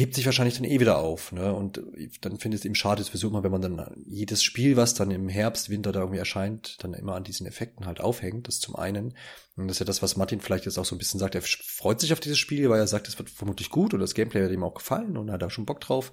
hebt 0.00 0.14
sich 0.14 0.26
wahrscheinlich 0.26 0.56
dann 0.56 0.64
eh 0.64 0.80
wieder 0.80 0.98
auf. 0.98 1.32
Ne? 1.32 1.52
Und 1.52 1.80
dann 2.20 2.38
finde 2.38 2.56
ich 2.56 2.62
es 2.62 2.64
eben 2.64 2.74
schade, 2.74 3.02
sowieso 3.02 3.28
immer, 3.28 3.42
wenn 3.42 3.52
man 3.52 3.62
dann 3.62 4.04
jedes 4.06 4.42
Spiel, 4.42 4.76
was 4.76 4.94
dann 4.94 5.10
im 5.10 5.28
Herbst, 5.28 5.70
Winter 5.70 5.92
da 5.92 6.00
irgendwie 6.00 6.18
erscheint, 6.18 6.82
dann 6.82 6.94
immer 6.94 7.14
an 7.14 7.24
diesen 7.24 7.46
Effekten 7.46 7.86
halt 7.86 8.00
aufhängt. 8.00 8.48
Das 8.48 8.60
zum 8.60 8.76
einen. 8.76 9.14
Und 9.56 9.68
das 9.68 9.76
ist 9.76 9.80
ja 9.80 9.86
das, 9.86 10.02
was 10.02 10.16
Martin 10.16 10.40
vielleicht 10.40 10.66
jetzt 10.66 10.78
auch 10.78 10.84
so 10.84 10.94
ein 10.94 10.98
bisschen 10.98 11.20
sagt. 11.20 11.34
Er 11.34 11.42
freut 11.42 12.00
sich 12.00 12.12
auf 12.12 12.20
dieses 12.20 12.38
Spiel, 12.38 12.68
weil 12.68 12.80
er 12.80 12.86
sagt, 12.86 13.08
es 13.08 13.18
wird 13.18 13.30
vermutlich 13.30 13.70
gut 13.70 13.94
und 13.94 14.00
das 14.00 14.14
Gameplay 14.14 14.42
wird 14.42 14.52
ihm 14.52 14.64
auch 14.64 14.74
gefallen 14.74 15.16
und 15.16 15.28
er 15.28 15.34
hat 15.34 15.42
da 15.42 15.50
schon 15.50 15.66
Bock 15.66 15.80
drauf. 15.80 16.12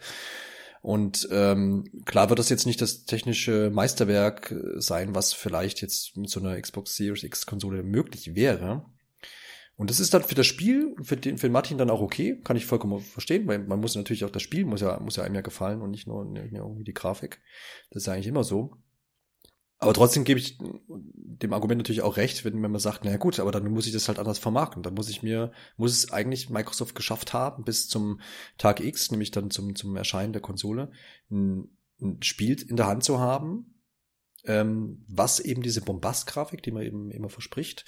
Und 0.82 1.30
ähm, 1.32 1.86
klar 2.04 2.28
wird 2.28 2.40
das 2.40 2.50
jetzt 2.50 2.66
nicht 2.66 2.82
das 2.82 3.06
technische 3.06 3.70
Meisterwerk 3.70 4.54
sein, 4.76 5.16
was 5.16 5.32
vielleicht 5.32 5.82
jetzt 5.82 6.18
mit 6.18 6.30
so 6.30 6.42
einer 6.42 6.60
Xbox 6.60 6.98
Series 6.98 7.24
X 7.24 7.46
Konsole 7.46 7.84
möglich 7.84 8.36
wäre. 8.36 8.86
Und 9.76 9.90
das 9.90 10.00
ist 10.00 10.14
dann 10.14 10.24
für 10.24 10.36
das 10.36 10.46
Spiel, 10.46 10.96
für 11.02 11.18
den, 11.18 11.38
für 11.38 11.48
den 11.48 11.54
Martin 11.54 11.78
dann 11.78 11.90
auch 11.90 12.02
okay, 12.02 12.40
kann 12.44 12.56
ich 12.56 12.66
vollkommen 12.66 13.00
verstehen, 13.00 13.48
weil 13.48 13.60
man 13.60 13.80
muss 13.80 13.96
natürlich 13.96 14.24
auch 14.24 14.30
das 14.30 14.44
Spiel 14.44 14.66
muss 14.66 14.82
ja, 14.82 15.00
muss 15.00 15.16
ja 15.16 15.24
einem 15.24 15.36
ja 15.36 15.42
gefallen 15.42 15.82
und 15.82 15.92
nicht 15.92 16.08
nur, 16.08 16.24
irgendwie 16.26 16.84
die 16.84 16.94
Grafik. 16.94 17.42
Das 17.90 18.04
ist 18.04 18.10
eigentlich 18.10 18.28
immer 18.28 18.44
so. 18.44 18.78
Aber 19.80 19.94
trotzdem 19.94 20.24
gebe 20.24 20.40
ich 20.40 20.58
dem 20.88 21.52
Argument 21.52 21.80
natürlich 21.80 22.04
auch 22.04 22.16
recht, 22.16 22.46
wenn, 22.46 22.62
wenn 22.62 22.72
man 22.72 22.80
sagt, 22.80 23.04
naja 23.04 23.18
gut, 23.18 23.40
aber 23.40 23.52
dann 23.52 23.70
muss 23.70 23.86
ich 23.86 23.92
das 23.92 24.08
halt 24.08 24.20
anders 24.20 24.40
vermarkten. 24.40 24.82
Dann 24.84 24.94
muss 24.94 25.10
ich 25.10 25.24
mir, 25.24 25.52
muss 25.76 25.92
es 25.92 26.12
eigentlich 26.14 26.50
Microsoft 26.50 26.96
geschafft 26.96 27.34
haben, 27.34 27.66
bis 27.66 27.90
zum 27.90 28.22
Tag 28.58 28.80
X, 28.80 29.12
nämlich 29.12 29.32
dann 29.32 29.50
zum, 29.50 29.76
zum 29.76 29.96
Erscheinen 29.98 30.32
der 30.32 30.42
Konsole, 30.42 30.92
ein, 31.30 31.78
ein 32.00 32.22
Spiel 32.22 32.62
in 32.62 32.78
der 32.78 32.88
Hand 32.88 33.04
zu 33.04 33.20
haben, 33.20 33.74
ähm, 34.46 35.04
was 35.10 35.40
eben 35.40 35.64
diese 35.64 35.82
Bombast-Grafik, 35.82 36.64
die 36.64 36.72
man 36.72 36.84
eben 36.84 37.12
immer 37.12 37.30
verspricht, 37.30 37.86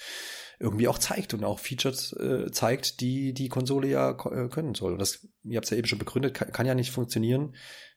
irgendwie 0.58 0.88
auch 0.88 0.98
zeigt 0.98 1.34
und 1.34 1.44
auch 1.44 1.58
Features 1.58 2.12
äh, 2.14 2.50
zeigt, 2.50 3.00
die 3.00 3.32
die 3.34 3.48
Konsole 3.48 3.88
ja 3.88 4.10
äh, 4.10 4.48
können 4.48 4.74
soll. 4.74 4.92
Und 4.92 4.98
das, 4.98 5.28
ihr 5.44 5.56
habt 5.56 5.64
es 5.64 5.70
ja 5.70 5.76
eben 5.76 5.86
schon 5.86 5.98
begründet, 5.98 6.34
kann, 6.34 6.52
kann 6.52 6.66
ja 6.66 6.74
nicht 6.74 6.90
funktionieren, 6.90 7.54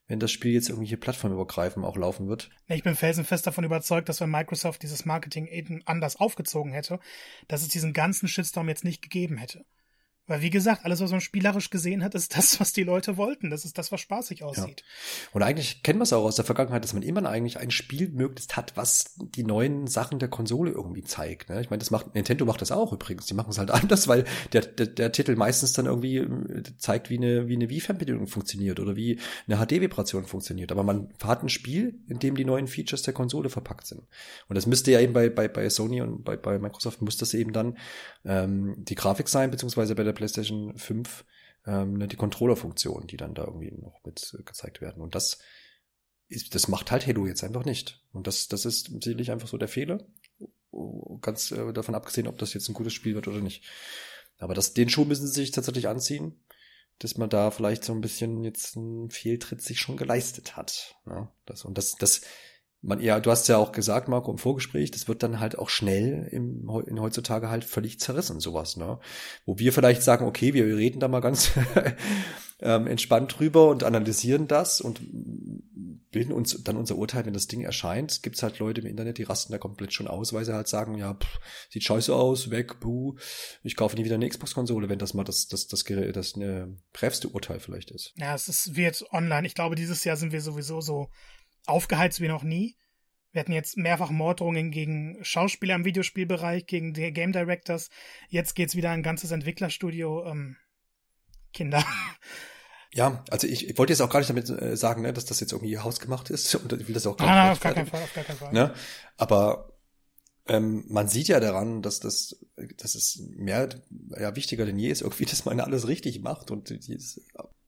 wenn 0.07 0.19
das 0.19 0.31
Spiel 0.31 0.53
jetzt 0.53 0.69
irgendwie 0.69 0.87
hier 0.87 0.99
plattformübergreifend 0.99 1.85
auch 1.85 1.95
laufen 1.95 2.27
wird. 2.27 2.49
Ich 2.67 2.83
bin 2.83 2.95
felsenfest 2.95 3.45
davon 3.47 3.63
überzeugt, 3.63 4.09
dass 4.09 4.19
wenn 4.19 4.29
Microsoft 4.29 4.81
dieses 4.83 5.05
Marketing 5.05 5.47
eben 5.47 5.81
anders 5.85 6.17
aufgezogen 6.17 6.73
hätte, 6.73 6.99
dass 7.47 7.61
es 7.61 7.69
diesen 7.69 7.93
ganzen 7.93 8.27
Shitstorm 8.27 8.67
jetzt 8.67 8.83
nicht 8.83 9.01
gegeben 9.01 9.37
hätte. 9.37 9.63
Weil 10.29 10.43
wie 10.43 10.51
gesagt, 10.51 10.85
alles, 10.85 11.01
was 11.01 11.09
man 11.09 11.21
spielerisch 11.21 11.71
gesehen 11.71 12.03
hat, 12.03 12.13
ist 12.13 12.37
das, 12.37 12.59
was 12.59 12.71
die 12.71 12.83
Leute 12.83 13.17
wollten. 13.17 13.49
Das 13.49 13.65
ist 13.65 13.79
das, 13.79 13.91
was 13.91 13.99
spaßig 13.99 14.43
aussieht. 14.43 14.81
Ja. 14.81 15.29
Und 15.31 15.41
eigentlich 15.41 15.81
kennen 15.81 15.97
wir 15.97 16.03
es 16.03 16.13
auch 16.13 16.23
aus 16.23 16.35
der 16.35 16.45
Vergangenheit, 16.45 16.83
dass 16.83 16.93
man 16.93 17.01
immer 17.01 17.27
eigentlich 17.27 17.57
ein 17.57 17.71
Spiel 17.71 18.09
möglichst 18.09 18.55
hat, 18.55 18.77
was 18.77 19.15
die 19.17 19.43
neuen 19.43 19.87
Sachen 19.87 20.19
der 20.19 20.29
Konsole 20.29 20.69
irgendwie 20.69 21.03
zeigt. 21.03 21.49
Ne? 21.49 21.59
Ich 21.61 21.71
meine, 21.71 21.79
das 21.79 21.89
macht 21.89 22.13
Nintendo 22.13 22.45
macht 22.45 22.61
das 22.61 22.71
auch 22.71 22.93
übrigens. 22.93 23.25
Die 23.25 23.33
machen 23.33 23.49
es 23.49 23.57
halt 23.57 23.71
anders, 23.71 24.07
weil 24.07 24.23
der, 24.53 24.61
der, 24.61 24.85
der 24.85 25.11
Titel 25.11 25.35
meistens 25.35 25.73
dann 25.73 25.87
irgendwie 25.87 26.17
äh, 26.17 26.63
zeigt, 26.77 27.09
wie 27.09 27.17
eine 27.17 27.47
wie 27.47 27.55
eine 27.55 27.69
Wii-Fernbedienung 27.71 28.27
funktioniert 28.27 28.79
oder 28.79 28.95
wie 28.95 29.19
eine 29.47 29.57
HD-Vibration 29.57 30.25
funktioniert. 30.25 30.71
Aber 30.71 30.83
man 30.83 31.09
hat 31.23 31.41
ein 31.41 31.49
Spiel, 31.49 31.99
in 32.07 32.19
dem 32.19 32.35
die 32.35 32.45
neuen 32.45 32.67
Features 32.67 33.01
der 33.01 33.15
Konsole 33.15 33.49
verpackt 33.49 33.87
sind. 33.87 34.03
Und 34.47 34.55
das 34.55 34.67
müsste 34.67 34.91
ja 34.91 34.99
eben 34.99 35.13
bei 35.13 35.29
bei 35.31 35.47
bei 35.47 35.67
Sony 35.71 36.03
und 36.03 36.23
bei 36.23 36.37
bei 36.37 36.59
Microsoft 36.59 37.01
muss 37.01 37.17
das 37.17 37.33
eben 37.33 37.51
dann 37.51 37.79
ähm, 38.25 38.75
die 38.77 38.95
Grafik 38.95 39.27
sein, 39.27 39.49
beziehungsweise 39.49 39.95
bei 39.95 40.03
der 40.03 40.18
PlayStation 40.19 40.77
5 40.77 41.25
ähm, 41.65 41.93
ne, 41.93 42.07
die 42.09 42.17
Controller-Funktion, 42.17 43.07
die 43.07 43.15
dann 43.15 43.33
da 43.33 43.45
irgendwie 43.45 43.71
noch 43.71 44.03
mit 44.03 44.35
äh, 44.37 44.43
gezeigt 44.43 44.81
werden. 44.81 45.01
Und 45.01 45.15
das 45.15 45.39
ist, 46.27 46.53
das 46.55 46.67
macht 46.67 46.91
halt 46.91 47.07
Halo 47.07 47.25
jetzt 47.25 47.43
einfach 47.43 47.63
nicht. 47.63 48.03
Und 48.11 48.27
das, 48.27 48.49
das 48.49 48.65
ist 48.65 48.91
sicherlich 49.01 49.31
einfach 49.31 49.47
so 49.47 49.57
der 49.57 49.69
Fehler. 49.69 50.05
Ganz 51.21 51.51
äh, 51.51 51.71
davon 51.71 51.95
abgesehen, 51.95 52.27
ob 52.27 52.37
das 52.37 52.53
jetzt 52.53 52.67
ein 52.67 52.73
gutes 52.73 52.93
Spiel 52.93 53.15
wird 53.15 53.27
oder 53.29 53.39
nicht. 53.39 53.65
Aber 54.37 54.53
das, 54.53 54.73
den 54.73 54.89
Schuh 54.89 55.05
müssen 55.05 55.27
sie 55.27 55.33
sich 55.33 55.51
tatsächlich 55.51 55.87
anziehen, 55.87 56.43
dass 56.99 57.17
man 57.17 57.29
da 57.29 57.49
vielleicht 57.49 57.85
so 57.85 57.93
ein 57.93 58.01
bisschen 58.01 58.43
jetzt 58.43 58.75
einen 58.75 59.09
Fehltritt 59.09 59.61
sich 59.61 59.79
schon 59.79 59.95
geleistet 59.95 60.57
hat. 60.57 60.95
Ne? 61.05 61.29
das, 61.45 61.63
und 61.63 61.77
das, 61.77 61.95
das 61.95 62.21
man, 62.81 63.01
ja, 63.01 63.19
du 63.19 63.29
hast 63.29 63.47
ja 63.47 63.57
auch 63.57 63.71
gesagt, 63.71 64.07
Marco, 64.07 64.31
im 64.31 64.37
Vorgespräch, 64.37 64.91
das 64.91 65.07
wird 65.07 65.21
dann 65.21 65.39
halt 65.39 65.57
auch 65.57 65.69
schnell 65.69 66.27
im, 66.31 66.69
in 66.87 67.01
heutzutage 67.01 67.49
halt 67.49 67.65
völlig 67.65 67.99
zerrissen, 67.99 68.39
sowas, 68.39 68.77
ne? 68.77 68.99
Wo 69.45 69.59
wir 69.59 69.73
vielleicht 69.73 70.01
sagen, 70.01 70.25
okay, 70.25 70.53
wir 70.53 70.65
reden 70.77 70.99
da 70.99 71.09
mal 71.09 71.19
ganz 71.19 71.51
ähm, 72.61 72.87
entspannt 72.87 73.37
drüber 73.37 73.69
und 73.69 73.83
analysieren 73.83 74.47
das 74.47 74.79
und 74.79 75.01
bilden 76.11 76.31
uns 76.31 76.63
dann 76.63 76.77
unser 76.77 76.95
Urteil, 76.95 77.25
wenn 77.25 77.33
das 77.33 77.47
Ding 77.47 77.61
erscheint. 77.61 78.23
Gibt's 78.23 78.41
halt 78.41 78.59
Leute 78.59 78.81
im 78.81 78.87
Internet, 78.87 79.17
die 79.17 79.23
rasten 79.23 79.51
da 79.51 79.57
komplett 79.57 79.93
schon 79.93 80.07
aus, 80.07 80.33
weil 80.33 80.45
sie 80.45 80.53
halt 80.53 80.67
sagen, 80.67 80.97
ja, 80.97 81.13
pff, 81.13 81.39
sieht 81.69 81.83
scheiße 81.83 82.15
aus, 82.15 82.49
weg, 82.49 82.79
buh, 82.79 83.15
ich 83.63 83.75
kaufe 83.75 83.95
nie 83.95 84.05
wieder 84.05 84.15
eine 84.15 84.27
Xbox-Konsole, 84.27 84.89
wenn 84.89 84.99
das 84.99 85.13
mal 85.13 85.25
das, 85.25 85.47
das, 85.47 85.67
das, 85.67 85.83
das, 85.83 86.13
das 86.13 86.35
eine 86.35 86.77
brevste 86.93 87.27
Urteil 87.27 87.59
vielleicht 87.59 87.91
ist. 87.91 88.13
Ja, 88.15 88.33
es 88.33 88.47
ist, 88.47 88.75
wird 88.75 89.05
online. 89.11 89.45
Ich 89.45 89.53
glaube, 89.53 89.75
dieses 89.75 90.03
Jahr 90.05 90.15
sind 90.15 90.31
wir 90.31 90.41
sowieso 90.41 90.81
so 90.81 91.09
aufgeheizt 91.65 92.21
wie 92.21 92.27
noch 92.27 92.43
nie. 92.43 92.75
Wir 93.31 93.41
hatten 93.41 93.51
jetzt 93.51 93.77
mehrfach 93.77 94.09
Morddrohungen 94.09 94.71
gegen 94.71 95.23
Schauspieler 95.23 95.75
im 95.75 95.85
Videospielbereich, 95.85 96.65
gegen 96.65 96.93
die 96.93 97.11
Game 97.11 97.31
Directors. 97.31 97.89
Jetzt 98.27 98.55
geht's 98.55 98.75
wieder 98.75 98.89
ein 98.89 99.03
ganzes 99.03 99.31
Entwicklerstudio. 99.31 100.25
Ähm, 100.25 100.57
Kinder. 101.53 101.83
Ja, 102.91 103.23
also 103.29 103.45
ich, 103.47 103.69
ich 103.69 103.77
wollte 103.77 103.93
jetzt 103.93 104.01
auch 104.01 104.09
gar 104.09 104.19
nicht 104.19 104.29
damit 104.29 104.49
äh, 104.49 104.75
sagen, 104.75 105.03
ne, 105.03 105.13
dass 105.13 105.25
das 105.25 105.39
jetzt 105.39 105.51
irgendwie 105.51 105.77
hausgemacht 105.77 106.29
ist 106.31 106.55
und 106.55 106.73
ich 106.73 106.87
will 106.87 106.95
das 106.95 107.05
auch 107.05 107.17
gar 107.17 107.25
nicht. 107.25 107.35
Nein, 107.35 107.51
auf 107.51 107.59
gar 107.59 107.73
keinen 107.73 107.87
Fall, 107.87 108.03
auf 108.03 108.13
gar 108.13 108.23
keinen 108.23 108.37
Fall. 108.37 108.53
Ne? 108.53 108.73
Aber 109.17 109.77
ähm, 110.47 110.85
man 110.87 111.07
sieht 111.07 111.27
ja 111.27 111.39
daran, 111.39 111.83
dass 111.83 111.99
das, 111.99 112.43
dass 112.77 112.95
es 112.95 113.21
mehr 113.35 113.69
ja, 114.19 114.35
wichtiger 114.35 114.65
denn 114.65 114.79
je 114.79 114.89
ist, 114.89 115.01
irgendwie, 115.01 115.25
dass 115.29 115.45
man 115.45 115.59
alles 115.59 115.87
richtig 115.87 116.21
macht 116.21 116.49
und 116.49 116.69
die, 116.69 116.97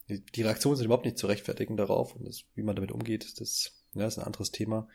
die 0.10 0.42
Reaktionen 0.42 0.78
sind 0.78 0.86
überhaupt 0.86 1.06
nicht 1.06 1.20
zu 1.20 1.28
rechtfertigen 1.28 1.78
darauf 1.78 2.16
und 2.16 2.28
das, 2.28 2.44
wie 2.56 2.64
man 2.64 2.76
damit 2.76 2.92
umgeht, 2.92 3.40
das 3.40 3.81
ja, 3.94 4.08
ist 4.08 4.18
ein 4.18 4.26
anderes 4.26 4.52
Thema. 4.52 4.88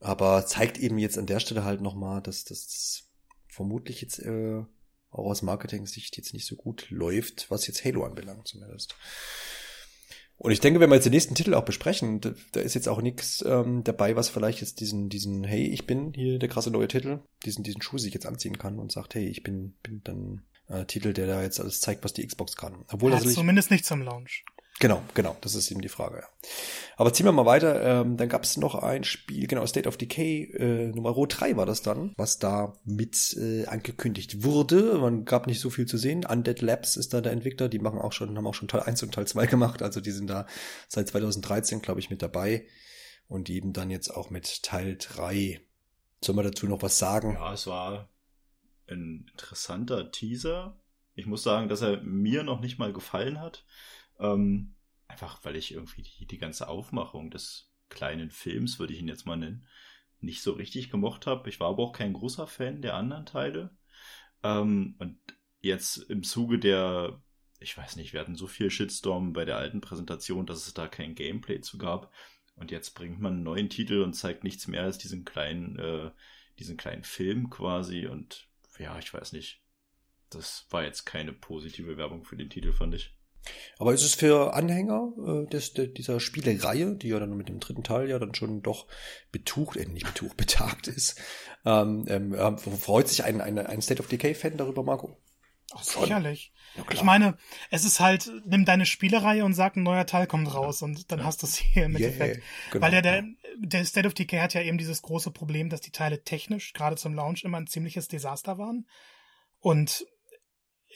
Aber 0.00 0.44
zeigt 0.46 0.78
eben 0.78 0.98
jetzt 0.98 1.18
an 1.18 1.26
der 1.26 1.40
Stelle 1.40 1.64
halt 1.64 1.80
nochmal, 1.80 2.20
dass 2.20 2.44
das 2.44 3.08
vermutlich 3.48 4.00
jetzt 4.02 4.18
äh, 4.18 4.62
auch 5.10 5.26
aus 5.26 5.42
Marketing-Sicht 5.42 6.16
jetzt 6.16 6.34
nicht 6.34 6.46
so 6.46 6.56
gut 6.56 6.90
läuft, 6.90 7.50
was 7.50 7.66
jetzt 7.66 7.84
Halo 7.84 8.04
anbelangt 8.04 8.48
zumindest. 8.48 8.96
Und 10.36 10.50
ich 10.50 10.60
denke, 10.60 10.80
wenn 10.80 10.90
wir 10.90 10.96
jetzt 10.96 11.04
den 11.04 11.12
nächsten 11.12 11.36
Titel 11.36 11.54
auch 11.54 11.64
besprechen, 11.64 12.20
da, 12.20 12.34
da 12.52 12.60
ist 12.60 12.74
jetzt 12.74 12.88
auch 12.88 13.00
nichts 13.00 13.42
ähm, 13.46 13.84
dabei, 13.84 14.16
was 14.16 14.28
vielleicht 14.28 14.60
jetzt 14.60 14.80
diesen, 14.80 15.08
diesen, 15.08 15.44
hey, 15.44 15.66
ich 15.66 15.86
bin 15.86 16.12
hier 16.12 16.40
der 16.40 16.48
krasse 16.48 16.70
neue 16.70 16.88
Titel, 16.88 17.20
diesen, 17.44 17.62
diesen 17.62 17.82
Schuh 17.82 17.98
sich 17.98 18.12
jetzt 18.12 18.26
anziehen 18.26 18.58
kann 18.58 18.80
und 18.80 18.90
sagt, 18.90 19.14
hey, 19.14 19.26
ich 19.26 19.44
bin, 19.44 19.74
bin 19.82 20.02
dann 20.02 20.42
äh, 20.68 20.84
Titel, 20.86 21.12
der 21.12 21.28
da 21.28 21.42
jetzt 21.42 21.60
alles 21.60 21.80
zeigt, 21.80 22.04
was 22.04 22.12
die 22.12 22.26
Xbox 22.26 22.56
kann. 22.56 22.84
Obwohl 22.88 23.12
ja, 23.12 23.20
das 23.20 23.32
zumindest 23.32 23.70
nicht 23.70 23.86
zum 23.86 24.02
Launch. 24.02 24.44
Genau, 24.80 25.02
genau, 25.14 25.36
das 25.40 25.54
ist 25.54 25.70
eben 25.70 25.80
die 25.80 25.88
Frage, 25.88 26.18
ja. 26.18 26.48
Aber 26.96 27.12
ziehen 27.12 27.26
wir 27.26 27.32
mal 27.32 27.46
weiter, 27.46 28.02
ähm, 28.02 28.16
dann 28.16 28.28
gab 28.28 28.42
es 28.42 28.56
noch 28.56 28.74
ein 28.74 29.04
Spiel, 29.04 29.46
genau, 29.46 29.64
State 29.66 29.88
of 29.88 29.96
Decay 29.96 30.50
äh, 30.52 30.88
Nummer 30.88 31.14
3 31.14 31.56
war 31.56 31.64
das 31.64 31.82
dann, 31.82 32.12
was 32.16 32.38
da 32.38 32.74
mit 32.84 33.36
äh, 33.38 33.66
angekündigt 33.66 34.42
wurde. 34.42 34.98
Man 34.98 35.24
gab 35.24 35.46
nicht 35.46 35.60
so 35.60 35.70
viel 35.70 35.86
zu 35.86 35.96
sehen. 35.96 36.24
Undead 36.24 36.60
Labs 36.60 36.96
ist 36.96 37.14
da 37.14 37.20
der 37.20 37.32
Entwickler, 37.32 37.68
die 37.68 37.78
machen 37.78 38.00
auch 38.00 38.12
schon, 38.12 38.36
haben 38.36 38.46
auch 38.46 38.54
schon 38.54 38.68
Teil 38.68 38.82
1 38.82 39.02
und 39.04 39.14
Teil 39.14 39.26
2 39.26 39.46
gemacht, 39.54 39.80
also 39.80 40.00
die 40.00 40.12
sind 40.12 40.28
da 40.28 40.46
seit 40.88 41.08
2013, 41.08 41.80
glaube 41.80 42.00
ich, 42.00 42.10
mit 42.10 42.22
dabei. 42.22 42.66
Und 43.26 43.48
eben 43.48 43.72
dann 43.72 43.90
jetzt 43.90 44.10
auch 44.10 44.30
mit 44.30 44.62
Teil 44.64 44.96
3. 44.98 45.60
Sollen 46.20 46.38
wir 46.38 46.42
dazu 46.42 46.66
noch 46.66 46.82
was 46.82 46.98
sagen? 46.98 47.34
Ja, 47.34 47.54
es 47.54 47.66
war 47.66 48.08
ein 48.88 49.26
interessanter 49.30 50.10
Teaser. 50.10 50.76
Ich 51.14 51.26
muss 51.26 51.42
sagen, 51.42 51.68
dass 51.68 51.80
er 51.80 52.02
mir 52.02 52.42
noch 52.42 52.60
nicht 52.60 52.78
mal 52.78 52.92
gefallen 52.92 53.40
hat. 53.40 53.64
Ähm, 54.18 54.74
einfach 55.08 55.44
weil 55.44 55.56
ich 55.56 55.72
irgendwie 55.72 56.02
die, 56.02 56.26
die 56.26 56.38
ganze 56.38 56.68
Aufmachung 56.68 57.30
des 57.30 57.70
kleinen 57.88 58.30
Films, 58.30 58.78
würde 58.78 58.92
ich 58.92 59.00
ihn 59.00 59.08
jetzt 59.08 59.26
mal 59.26 59.36
nennen, 59.36 59.66
nicht 60.20 60.42
so 60.42 60.52
richtig 60.52 60.90
gemocht 60.90 61.26
habe. 61.26 61.48
Ich 61.48 61.60
war 61.60 61.68
aber 61.68 61.82
auch 61.82 61.92
kein 61.92 62.12
großer 62.12 62.46
Fan 62.46 62.82
der 62.82 62.94
anderen 62.94 63.26
Teile. 63.26 63.76
Ähm, 64.42 64.96
und 64.98 65.18
jetzt 65.60 65.98
im 66.10 66.22
Zuge 66.22 66.58
der, 66.58 67.22
ich 67.60 67.76
weiß 67.76 67.96
nicht, 67.96 68.12
wir 68.12 68.20
hatten 68.20 68.36
so 68.36 68.46
viel 68.46 68.70
Shitstorm 68.70 69.32
bei 69.32 69.44
der 69.44 69.56
alten 69.56 69.80
Präsentation, 69.80 70.46
dass 70.46 70.66
es 70.66 70.74
da 70.74 70.88
kein 70.88 71.14
Gameplay 71.14 71.60
zu 71.60 71.78
gab. 71.78 72.12
Und 72.56 72.70
jetzt 72.70 72.94
bringt 72.94 73.20
man 73.20 73.34
einen 73.34 73.42
neuen 73.42 73.68
Titel 73.68 74.02
und 74.02 74.14
zeigt 74.14 74.44
nichts 74.44 74.68
mehr 74.68 74.82
als 74.82 74.98
diesen 74.98 75.24
kleinen, 75.24 75.78
äh, 75.78 76.10
diesen 76.58 76.76
kleinen 76.76 77.04
Film 77.04 77.50
quasi. 77.50 78.06
Und 78.06 78.48
ja, 78.78 78.98
ich 78.98 79.12
weiß 79.12 79.32
nicht. 79.32 79.60
Das 80.30 80.66
war 80.70 80.82
jetzt 80.82 81.04
keine 81.04 81.32
positive 81.32 81.96
Werbung 81.96 82.24
für 82.24 82.36
den 82.36 82.50
Titel, 82.50 82.72
fand 82.72 82.94
ich. 82.94 83.13
Aber 83.78 83.92
ist 83.92 84.02
es 84.02 84.14
für 84.14 84.54
Anhänger 84.54 85.12
äh, 85.26 85.50
des, 85.50 85.72
de, 85.74 85.88
dieser 85.88 86.20
Spielereihe, 86.20 86.96
die 86.96 87.08
ja 87.08 87.18
dann 87.18 87.36
mit 87.36 87.48
dem 87.48 87.60
dritten 87.60 87.82
Teil 87.82 88.08
ja 88.08 88.18
dann 88.18 88.34
schon 88.34 88.62
doch 88.62 88.86
betucht, 89.32 89.76
äh, 89.76 89.86
nicht 89.86 90.06
betucht, 90.06 90.36
betagt 90.36 90.88
ist, 90.88 91.20
ähm, 91.64 92.04
ähm, 92.08 92.34
äh, 92.34 92.56
freut 92.56 93.08
sich 93.08 93.24
ein, 93.24 93.40
ein, 93.40 93.58
ein 93.58 93.82
State 93.82 94.00
of 94.00 94.08
Decay-Fan 94.08 94.56
darüber, 94.56 94.82
Marco? 94.82 95.16
Ach, 95.72 95.82
sicherlich. 95.82 96.52
Ja, 96.76 96.84
ich 96.92 97.02
meine, 97.02 97.36
es 97.70 97.84
ist 97.84 98.00
halt, 98.00 98.30
nimm 98.44 98.64
deine 98.64 98.86
Spielereihe 98.86 99.44
und 99.44 99.54
sag, 99.54 99.76
ein 99.76 99.82
neuer 99.82 100.06
Teil 100.06 100.26
kommt 100.26 100.52
raus 100.52 100.82
und 100.82 101.10
dann 101.10 101.24
hast 101.24 101.42
du 101.42 101.46
es 101.46 101.56
hier 101.56 101.86
im 101.86 101.96
yeah, 101.96 102.06
Endeffekt. 102.08 102.42
Genau, 102.70 102.84
Weil 102.84 102.90
der, 102.90 103.02
der, 103.02 103.24
der 103.58 103.84
State 103.84 104.06
of 104.06 104.14
Decay 104.14 104.38
hat 104.38 104.54
ja 104.54 104.62
eben 104.62 104.78
dieses 104.78 105.02
große 105.02 105.30
Problem, 105.30 105.70
dass 105.70 105.80
die 105.80 105.90
Teile 105.90 106.22
technisch, 106.22 106.72
gerade 106.72 106.96
zum 106.96 107.14
Launch, 107.14 107.44
immer 107.44 107.58
ein 107.58 107.66
ziemliches 107.66 108.08
Desaster 108.08 108.58
waren. 108.58 108.86
Und 109.58 110.06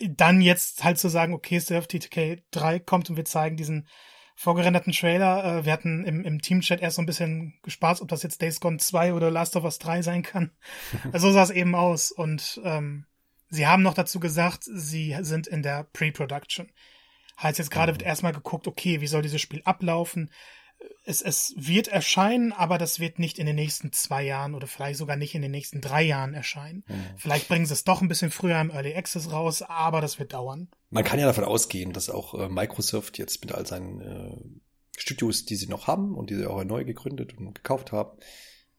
dann 0.01 0.41
jetzt 0.41 0.85
halt 0.85 0.99
zu 0.99 1.09
sagen, 1.09 1.35
okay, 1.35 1.61
State 1.61 1.79
of 1.79 1.87
TTK 1.87 2.43
3 2.51 2.81
kommt 2.81 3.11
und 3.11 3.17
wir 3.17 3.25
zeigen 3.25 3.57
diesen 3.57 3.87
vorgerenderten 4.35 4.93
Trailer. 4.93 5.59
Äh, 5.59 5.65
wir 5.65 5.73
hatten 5.73 6.05
im, 6.05 6.25
im 6.25 6.41
Teamchat 6.41 6.81
erst 6.81 6.97
so 6.97 7.03
ein 7.03 7.07
bisschen 7.07 7.55
gespaßt, 7.63 8.01
ob 8.01 8.09
das 8.09 8.23
jetzt 8.23 8.41
Days 8.41 8.61
Gone 8.61 8.79
2 8.79 9.13
oder 9.15 9.31
Last 9.31 9.57
of 9.57 9.65
Us 9.65 9.79
3 9.79 10.03
sein 10.03 10.23
kann. 10.23 10.53
also 11.13 11.29
so 11.29 11.35
sah 11.35 11.43
es 11.43 11.51
eben 11.51 11.75
aus. 11.75 12.13
Und 12.13 12.61
ähm, 12.65 13.07
sie 13.49 13.67
haben 13.67 13.83
noch 13.83 13.95
dazu 13.95 14.21
gesagt, 14.21 14.63
sie 14.63 15.17
sind 15.21 15.47
in 15.47 15.63
der 15.63 15.85
Pre-Production. 15.93 16.71
Heißt 17.43 17.59
jetzt 17.59 17.71
gerade 17.71 17.93
mhm. 17.93 17.97
wird 17.97 18.07
erstmal 18.07 18.33
geguckt, 18.33 18.69
okay, 18.69 19.01
wie 19.01 19.07
soll 19.07 19.23
dieses 19.23 19.41
Spiel 19.41 19.63
ablaufen? 19.65 20.31
Es, 21.05 21.23
es 21.23 21.55
wird 21.57 21.89
erscheinen, 21.89 22.53
aber 22.53 22.79
das 22.79 23.01
wird 23.01 23.19
nicht 23.19 23.39
in 23.39 23.47
den 23.47 23.57
nächsten 23.57 23.93
zwei 23.93 24.23
Jahren 24.23 24.55
oder 24.55 24.67
vielleicht 24.67 24.99
sogar 24.99 25.17
nicht 25.17 25.35
in 25.35 25.43
den 25.43 25.51
nächsten 25.51 25.81
drei 25.81 26.03
Jahren 26.03 26.35
erscheinen. 26.35 26.85
Mhm. 26.87 27.05
Vielleicht 27.17 27.49
bringen 27.49 27.67
sie 27.67 27.73
es 27.73 27.85
doch 27.85 28.03
ein 28.03 28.09
bisschen 28.09 28.31
früher 28.31 28.61
im 28.61 28.71
Early 28.71 28.95
Access 28.95 29.33
raus, 29.33 29.63
aber 29.63 30.01
das 30.01 30.19
wird 30.19 30.35
dauern. 30.35 30.69
Man 30.91 31.05
kann 31.05 31.19
ja 31.19 31.27
davon 31.27 31.45
ausgehen, 31.45 31.93
dass 31.93 32.11
auch 32.11 32.35
äh, 32.35 32.49
Microsoft 32.49 33.19
jetzt 33.19 33.41
mit 33.41 33.53
all 33.53 33.67
seinen 33.67 34.01
äh, 34.01 35.01
Studios, 35.01 35.45
die 35.45 35.57
sie 35.57 35.69
noch 35.69 35.87
haben 35.87 36.15
und 36.15 36.31
die 36.31 36.37
sie 36.37 36.47
auch 36.47 36.63
neu 36.65 36.85
gegründet 36.85 37.37
und 37.37 37.55
gekauft 37.55 37.93
haben, 37.93 38.19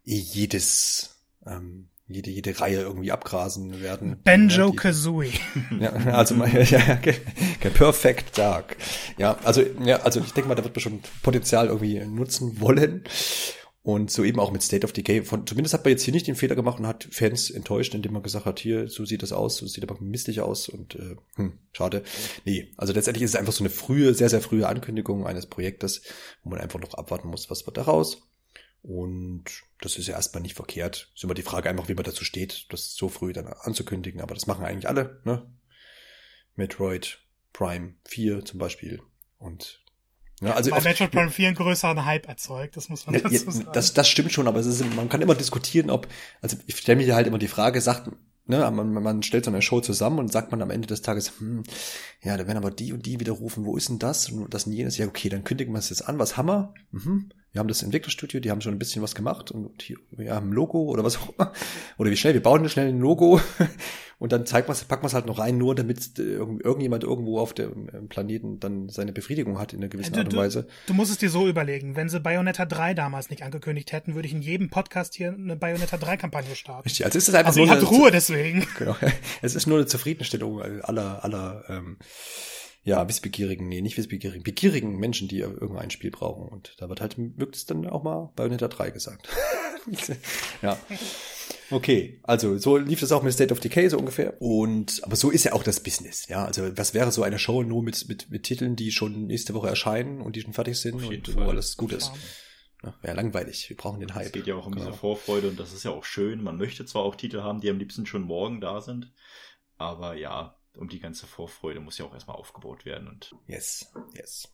jedes 0.04 1.26
ähm, 1.46 1.90
jede, 2.10 2.32
jede 2.32 2.60
Reihe 2.60 2.82
irgendwie 2.82 3.12
abgrasen 3.12 3.82
werden. 3.82 4.18
Benjo 4.24 4.74
Kazooie. 4.74 5.32
Ja, 5.80 5.92
also 5.92 6.36
ja, 6.44 6.62
ja, 6.62 7.70
Perfect 7.74 8.38
Dark. 8.38 8.76
Ja, 9.18 9.38
also 9.44 9.62
ja, 9.84 10.02
also 10.02 10.20
ich 10.20 10.34
denke 10.34 10.50
mal, 10.50 10.56
da 10.56 10.64
wird 10.64 10.76
man 10.76 10.82
schon 10.82 11.00
Potenzial 11.22 11.68
irgendwie 11.68 12.00
nutzen 12.06 12.60
wollen. 12.60 13.04
Und 13.82 14.12
so 14.12 14.24
eben 14.26 14.40
auch 14.40 14.52
mit 14.52 14.62
State 14.62 14.86
of 14.86 14.92
Decay. 14.92 15.24
Von, 15.24 15.48
zumindest 15.48 15.74
hat 15.74 15.86
man 15.86 15.92
jetzt 15.92 16.04
hier 16.04 16.14
nicht 16.14 16.28
den 16.28 16.36
Fehler 16.36 16.56
gemacht 16.56 16.80
und 16.80 16.86
hat 16.86 17.08
Fans 17.12 17.50
enttäuscht, 17.50 17.96
indem 17.96 18.12
man 18.12 18.24
gesagt 18.24 18.46
hat, 18.46 18.60
hier, 18.60 18.90
so 18.90 19.06
sieht 19.06 19.24
das 19.24 19.32
aus, 19.32 19.58
so 19.58 19.68
sieht 19.68 19.84
aber 19.84 20.00
mistig 20.02 20.42
aus 20.42 20.68
und 20.68 20.96
äh, 20.96 21.16
hm, 21.36 21.54
schade. 21.72 22.04
Nee, 22.44 22.72
also 22.76 22.92
letztendlich 22.92 23.24
ist 23.24 23.32
es 23.32 23.36
einfach 23.36 23.54
so 23.54 23.64
eine 23.64 23.70
frühe, 23.70 24.14
sehr, 24.14 24.30
sehr 24.30 24.42
frühe 24.42 24.68
Ankündigung 24.68 25.26
eines 25.26 25.46
Projektes, 25.46 26.02
wo 26.44 26.50
man 26.50 26.60
einfach 26.60 26.80
noch 26.80 26.94
abwarten 26.96 27.30
muss, 27.30 27.50
was 27.50 27.66
wird 27.66 27.78
daraus. 27.78 28.29
Und 28.82 29.46
das 29.82 29.98
ist 29.98 30.08
ja 30.08 30.16
erstmal 30.16 30.42
nicht 30.42 30.56
verkehrt. 30.56 31.12
Ist 31.14 31.24
immer 31.24 31.34
die 31.34 31.42
Frage 31.42 31.70
einfach, 31.70 31.90
wie 31.90 31.96
man 31.96 32.06
dazu 32.06 32.24
steht, 32.24 32.72
das 32.72 32.96
so 32.96 33.10
früh 33.10 33.34
dann 33.34 33.48
anzukündigen. 33.48 34.22
Aber 34.22 34.34
das 34.34 34.48
machen 34.48 34.66
eigentlich 34.66 34.88
alle, 34.88 35.20
ne? 35.26 35.46
Metroid 36.56 37.20
Prime 37.54 37.96
4 38.06 38.46
zum 38.46 38.60
Beispiel. 38.60 39.02
Und 39.38 39.84
ja, 40.42 40.54
also 40.54 40.72
Weil 40.72 40.82
Metroid 40.82 41.12
Prime 41.12 41.32
4 41.32 41.48
einen 41.48 41.58
größeren 41.58 42.06
Hype 42.06 42.28
erzeugt, 42.28 42.78
das 42.78 42.88
muss 42.90 43.06
man 43.06 43.16
ja, 43.16 43.22
dazu 43.22 43.52
sagen. 43.52 43.70
Das, 43.74 43.94
das 43.94 44.08
stimmt 44.08 44.32
schon, 44.32 44.48
aber 44.48 44.60
es 44.60 44.66
ist, 44.66 44.84
man 44.96 45.10
kann 45.10 45.22
immer 45.22 45.36
diskutieren, 45.36 45.90
ob, 45.90 46.08
also 46.42 46.58
ich 46.66 46.78
stelle 46.78 47.04
mir 47.04 47.16
halt 47.16 47.28
immer 47.28 47.40
die 47.40 47.50
Frage, 47.50 47.82
sagt, 47.82 48.10
ne, 48.46 48.70
man, 48.72 48.94
man 48.94 49.24
stellt 49.24 49.46
so 49.46 49.52
eine 49.52 49.62
Show 49.62 49.82
zusammen 49.82 50.20
und 50.20 50.32
sagt 50.32 50.52
man 50.52 50.62
am 50.62 50.72
Ende 50.72 50.88
des 50.88 51.02
Tages, 51.02 51.40
hm, 51.40 51.64
ja, 52.22 52.38
da 52.38 52.48
werden 52.48 52.58
aber 52.58 52.72
die 52.72 52.94
und 52.94 53.06
die 53.06 53.20
widerrufen, 53.20 53.66
wo 53.66 53.76
ist 53.76 53.90
denn 53.90 54.00
das 54.00 54.30
und 54.30 54.54
das 54.54 54.66
und 54.66 54.74
jenes, 54.74 54.98
ja, 54.98 55.08
okay, 55.08 55.28
dann 55.28 55.44
kündigen 55.44 55.74
wir 55.74 55.80
es 55.80 55.90
jetzt 55.90 56.08
an, 56.08 56.20
was 56.20 56.38
haben 56.38 56.48
wir? 56.48 56.74
Mhm. 56.92 57.32
Wir 57.52 57.60
haben 57.60 57.68
das 57.68 57.82
Entwicklerstudio, 57.82 58.40
die 58.40 58.52
haben 58.52 58.62
schon 58.62 58.76
ein 58.76 58.80
bisschen 58.80 59.02
was 59.02 59.16
gemacht 59.16 59.50
und 59.50 59.82
hier, 59.82 59.98
wir 60.12 60.36
haben 60.36 60.50
ein 60.50 60.54
Logo 60.54 60.84
oder 60.84 61.04
was 61.04 61.18
auch 61.18 61.30
immer. 61.36 61.52
Oder 61.98 62.12
wie 62.12 62.18
schnell, 62.18 62.36
wir 62.36 62.44
bauen 62.44 62.70
schnell 62.70 62.90
ein 62.90 63.00
Logo 63.00 63.42
und 64.20 64.32
dann 64.32 64.46
zeigt 64.46 64.68
man's, 64.68 64.84
packen 64.84 65.02
wir 65.02 65.08
es 65.08 65.16
halt 65.16 65.26
noch 65.26 65.40
rein, 65.40 65.58
nur 65.58 65.74
damit 65.74 66.20
irgend, 66.20 66.64
irgendjemand 66.64 67.04
irgendwo 67.04 67.40
auf 67.40 67.54
dem 67.54 68.08
Planeten 68.08 68.60
dann 68.60 68.90
seine 68.90 69.14
Befriedigung 69.14 69.58
hat 69.58 69.74
in 69.74 69.80
einer 69.80 69.88
gewissen 69.88 70.14
du, 70.14 70.20
Art 70.20 70.32
und 70.32 70.40
Weise. 70.40 70.64
Du, 70.64 70.70
du 70.88 70.94
musst 70.94 71.12
es 71.12 71.18
dir 71.18 71.32
so 71.32 71.48
überlegen, 71.48 71.96
wenn 71.96 72.08
sie 72.08 72.20
Bayonetta 72.20 72.66
3 72.66 72.94
damals 72.94 73.32
nicht 73.32 73.42
angekündigt 73.42 73.94
hätten, 73.94 74.14
würde 74.14 74.28
ich 74.28 74.34
in 74.36 74.44
jedem 74.44 74.70
Podcast 74.70 75.16
hier 75.16 75.34
eine 75.34 75.56
Bayonetta 75.56 75.98
3 75.98 76.18
Kampagne 76.18 76.56
starten. 76.56 76.84
Richtig, 76.84 77.04
also 77.04 77.18
ist 77.18 77.30
es 77.30 77.34
einfach 77.34 77.48
also 77.48 77.62
nur 77.62 77.70
ihr 77.70 77.82
habt 77.82 77.92
Ruhe 77.92 78.12
deswegen. 78.12 78.68
Genau. 78.78 78.96
Es 79.42 79.56
ist 79.56 79.66
nur 79.66 79.80
eine 79.80 79.88
Zufriedenstellung 79.88 80.62
aller, 80.62 81.24
aller, 81.24 81.64
ähm, 81.68 81.98
ja, 82.90 83.08
wissbegierigen, 83.08 83.70
nee, 83.70 83.82
nicht 83.82 83.98
wissbegierigen, 83.98 84.42
begierigen 84.42 84.98
Menschen, 84.98 85.28
die 85.28 85.42
irgendein 85.42 85.92
Spiel 85.92 86.10
brauchen. 86.10 86.50
Und 86.50 86.74
da 86.80 86.90
wird 86.90 87.02
halt 87.02 87.20
möglichst 87.20 87.70
dann 87.70 87.86
auch 87.86 88.02
mal 88.02 88.32
Bayonetta 88.36 88.68
3 88.68 88.90
gesagt. 88.90 89.30
ja. 90.64 90.76
Okay, 91.70 92.20
also 92.24 92.58
so 92.58 92.78
lief 92.78 93.00
das 93.00 93.12
auch 93.12 93.22
mit 93.22 93.32
State 93.32 93.54
of 93.54 93.60
Decay 93.60 93.90
so 93.90 94.00
ungefähr. 94.00 94.42
Und 94.42 95.02
aber 95.04 95.16
so 95.16 95.30
ist 95.30 95.44
ja 95.44 95.54
auch 95.54 95.62
das 95.62 95.84
Business, 95.84 96.28
ja. 96.30 96.44
Also 96.44 96.76
was 96.76 96.96
wäre 96.96 97.12
so 97.12 97.22
eine 97.22 97.38
Show 97.38 97.62
nur 97.62 97.84
mit 97.84 98.10
mit, 98.10 98.32
mit 98.32 98.42
Titeln, 98.42 98.76
die 98.76 98.92
schon 98.92 99.28
nächste 99.28 99.54
Woche 99.54 99.68
erscheinen 99.68 100.20
und 100.20 100.36
die 100.36 100.42
schon 100.42 100.54
fertig 100.54 100.80
sind 100.80 100.96
und 100.96 101.28
Fall. 101.28 101.46
wo 101.46 101.50
alles 101.50 101.78
gut 101.78 101.94
ist. 101.94 102.12
Ja, 102.84 102.96
wäre 103.04 103.16
langweilig. 103.16 103.70
Wir 103.70 103.78
brauchen 103.78 104.00
den 104.00 104.16
Hype. 104.16 104.28
Es 104.28 104.32
geht 104.32 104.48
ja 104.48 104.56
auch 104.56 104.66
um 104.66 104.74
genau. 104.74 104.88
diese 104.88 104.98
Vorfreude 104.98 105.50
und 105.50 105.60
das 105.60 105.74
ist 105.74 105.84
ja 105.84 105.92
auch 105.92 106.06
schön. 106.06 106.42
Man 106.42 106.58
möchte 106.58 106.86
zwar 106.86 107.04
auch 107.04 107.16
Titel 107.16 107.42
haben, 107.42 107.62
die 107.62 107.70
am 107.70 107.78
liebsten 107.78 108.08
schon 108.08 108.24
morgen 108.24 108.62
da 108.62 108.82
sind, 108.82 109.12
aber 109.78 110.16
ja, 110.16 110.59
um 110.80 110.90
die 110.90 111.00
ganze 111.00 111.28
Vorfreude 111.28 111.80
muss 111.80 111.98
ja 111.98 112.06
auch 112.06 112.14
erstmal 112.14 112.38
aufgebaut 112.38 112.86
werden 112.86 113.08
und. 113.08 113.36
Yes, 113.48 113.92
yes. 114.14 114.48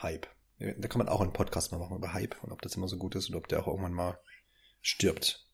Hype. 0.00 0.26
Da 0.58 0.88
kann 0.88 0.98
man 0.98 1.08
auch 1.08 1.20
einen 1.20 1.32
Podcast 1.32 1.72
mal 1.72 1.78
machen 1.78 1.96
über 1.96 2.12
Hype 2.12 2.42
und 2.42 2.52
ob 2.52 2.60
das 2.60 2.76
immer 2.76 2.88
so 2.88 2.98
gut 2.98 3.14
ist 3.14 3.30
und 3.30 3.36
ob 3.36 3.48
der 3.48 3.60
auch 3.60 3.66
irgendwann 3.66 3.94
mal 3.94 4.18
stirbt. 4.82 5.46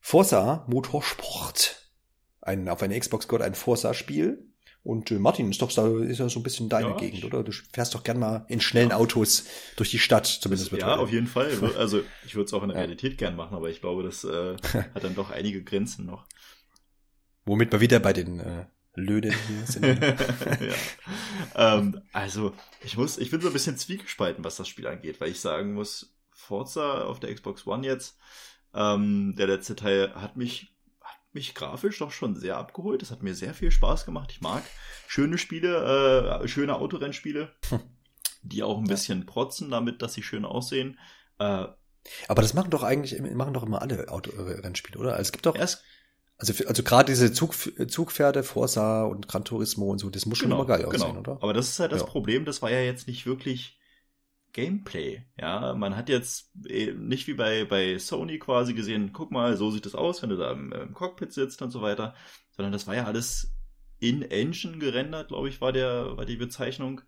Forza 0.00 0.66
Motorsport. 0.68 1.90
Ein, 2.40 2.68
auf 2.68 2.82
einer 2.82 2.98
Xbox 2.98 3.28
gehört 3.28 3.42
ein 3.42 3.54
Forza-Spiel. 3.54 4.44
Und 4.82 5.10
äh, 5.10 5.18
Martin, 5.18 5.50
ist 5.50 5.60
doch 5.60 5.72
da 5.72 5.86
ist 6.02 6.18
ja 6.18 6.28
so 6.28 6.40
ein 6.40 6.42
bisschen 6.42 6.68
deine 6.68 6.90
ja, 6.90 6.96
Gegend, 6.96 7.24
oder? 7.24 7.42
Du 7.42 7.52
fährst 7.72 7.94
doch 7.94 8.04
gern 8.04 8.18
mal 8.18 8.46
in 8.48 8.60
schnellen 8.60 8.90
ja. 8.90 8.96
Autos 8.96 9.44
durch 9.76 9.90
die 9.90 9.98
Stadt, 9.98 10.26
zumindest 10.26 10.72
Ja, 10.72 10.96
auf 10.96 11.10
jeden 11.10 11.26
Fall. 11.26 11.50
Also 11.76 12.02
ich 12.24 12.34
würde 12.34 12.46
es 12.46 12.54
auch 12.54 12.62
in 12.62 12.68
der 12.68 12.78
Realität 12.78 13.18
gern 13.18 13.36
machen, 13.36 13.54
aber 13.54 13.70
ich 13.70 13.80
glaube, 13.80 14.02
das 14.02 14.24
äh, 14.24 14.56
hat 14.94 15.04
dann 15.04 15.14
doch 15.14 15.30
einige 15.30 15.62
Grenzen 15.62 16.06
noch. 16.06 16.26
Womit 17.44 17.72
wir 17.72 17.80
wieder 17.80 17.98
bei 18.00 18.12
den 18.12 18.40
äh, 18.40 18.66
Löden 18.98 19.32
hier 19.32 19.66
sind. 19.66 20.02
ja. 21.54 21.78
ähm, 21.78 22.02
also 22.12 22.52
ich 22.82 22.96
muss, 22.96 23.18
ich 23.18 23.30
bin 23.30 23.40
so 23.40 23.48
ein 23.48 23.52
bisschen 23.52 23.76
zwiegespalten, 23.76 24.44
was 24.44 24.56
das 24.56 24.68
Spiel 24.68 24.86
angeht, 24.86 25.20
weil 25.20 25.30
ich 25.30 25.40
sagen 25.40 25.74
muss, 25.74 26.14
Forza 26.30 27.02
auf 27.02 27.20
der 27.20 27.34
Xbox 27.34 27.66
One 27.66 27.86
jetzt, 27.86 28.18
ähm, 28.74 29.34
der 29.36 29.46
letzte 29.46 29.76
Teil 29.76 30.14
hat 30.14 30.36
mich 30.36 30.74
mich 31.32 31.54
grafisch 31.54 31.98
doch 31.98 32.10
schon 32.10 32.36
sehr 32.36 32.56
abgeholt. 32.56 33.02
Das 33.02 33.10
hat 33.10 33.22
mir 33.22 33.34
sehr 33.34 33.54
viel 33.54 33.70
Spaß 33.70 34.04
gemacht. 34.04 34.30
Ich 34.32 34.40
mag 34.40 34.62
schöne 35.06 35.38
Spiele, 35.38 36.40
äh, 36.42 36.48
schöne 36.48 36.76
Autorennspiele, 36.76 37.52
die 38.42 38.62
auch 38.62 38.78
ein 38.78 38.86
bisschen 38.86 39.26
protzen 39.26 39.70
damit, 39.70 40.02
dass 40.02 40.14
sie 40.14 40.22
schön 40.22 40.44
aussehen. 40.44 40.98
Äh, 41.38 41.66
aber 42.26 42.42
das 42.42 42.54
machen 42.54 42.70
doch 42.70 42.82
eigentlich 42.82 43.20
machen 43.34 43.52
doch 43.52 43.64
immer 43.64 43.82
alle 43.82 44.08
Autorennspiele, 44.08 44.98
oder? 44.98 45.12
Also 45.12 45.22
es 45.22 45.32
gibt 45.32 45.46
doch 45.46 45.56
erst 45.56 45.84
also, 46.38 46.54
also 46.66 46.82
gerade 46.84 47.12
diese 47.12 47.32
Zug, 47.32 47.54
Zugpferde, 47.90 48.44
Forza 48.44 49.04
und 49.04 49.26
Gran 49.26 49.44
Turismo 49.44 49.90
und 49.90 49.98
so, 49.98 50.08
das 50.08 50.24
muss 50.24 50.38
schon 50.38 50.50
genau, 50.50 50.62
immer 50.62 50.68
geil 50.68 50.84
aussehen, 50.84 51.08
genau. 51.08 51.20
oder? 51.20 51.42
Aber 51.42 51.52
das 51.52 51.68
ist 51.68 51.80
halt 51.80 51.90
das 51.90 52.02
ja. 52.02 52.06
Problem, 52.06 52.44
das 52.44 52.62
war 52.62 52.70
ja 52.70 52.80
jetzt 52.80 53.08
nicht 53.08 53.26
wirklich 53.26 53.78
Gameplay. 54.52 55.24
Ja, 55.36 55.74
man 55.74 55.96
hat 55.96 56.08
jetzt 56.08 56.52
äh, 56.68 56.92
nicht 56.92 57.26
wie 57.26 57.34
bei, 57.34 57.64
bei 57.64 57.98
Sony 57.98 58.38
quasi 58.38 58.72
gesehen, 58.72 59.12
guck 59.12 59.32
mal, 59.32 59.56
so 59.56 59.72
sieht 59.72 59.84
es 59.84 59.96
aus, 59.96 60.22
wenn 60.22 60.30
du 60.30 60.36
da 60.36 60.52
im, 60.52 60.72
im, 60.72 60.94
Cockpit 60.94 61.32
sitzt 61.32 61.60
und 61.60 61.72
so 61.72 61.82
weiter, 61.82 62.14
sondern 62.52 62.72
das 62.72 62.86
war 62.86 62.94
ja 62.94 63.04
alles 63.04 63.52
in 63.98 64.22
Engine 64.22 64.78
gerendert, 64.78 65.28
glaube 65.28 65.48
ich, 65.48 65.60
war 65.60 65.72
der, 65.72 66.16
war 66.16 66.24
die 66.24 66.36
Bezeichnung. 66.36 67.00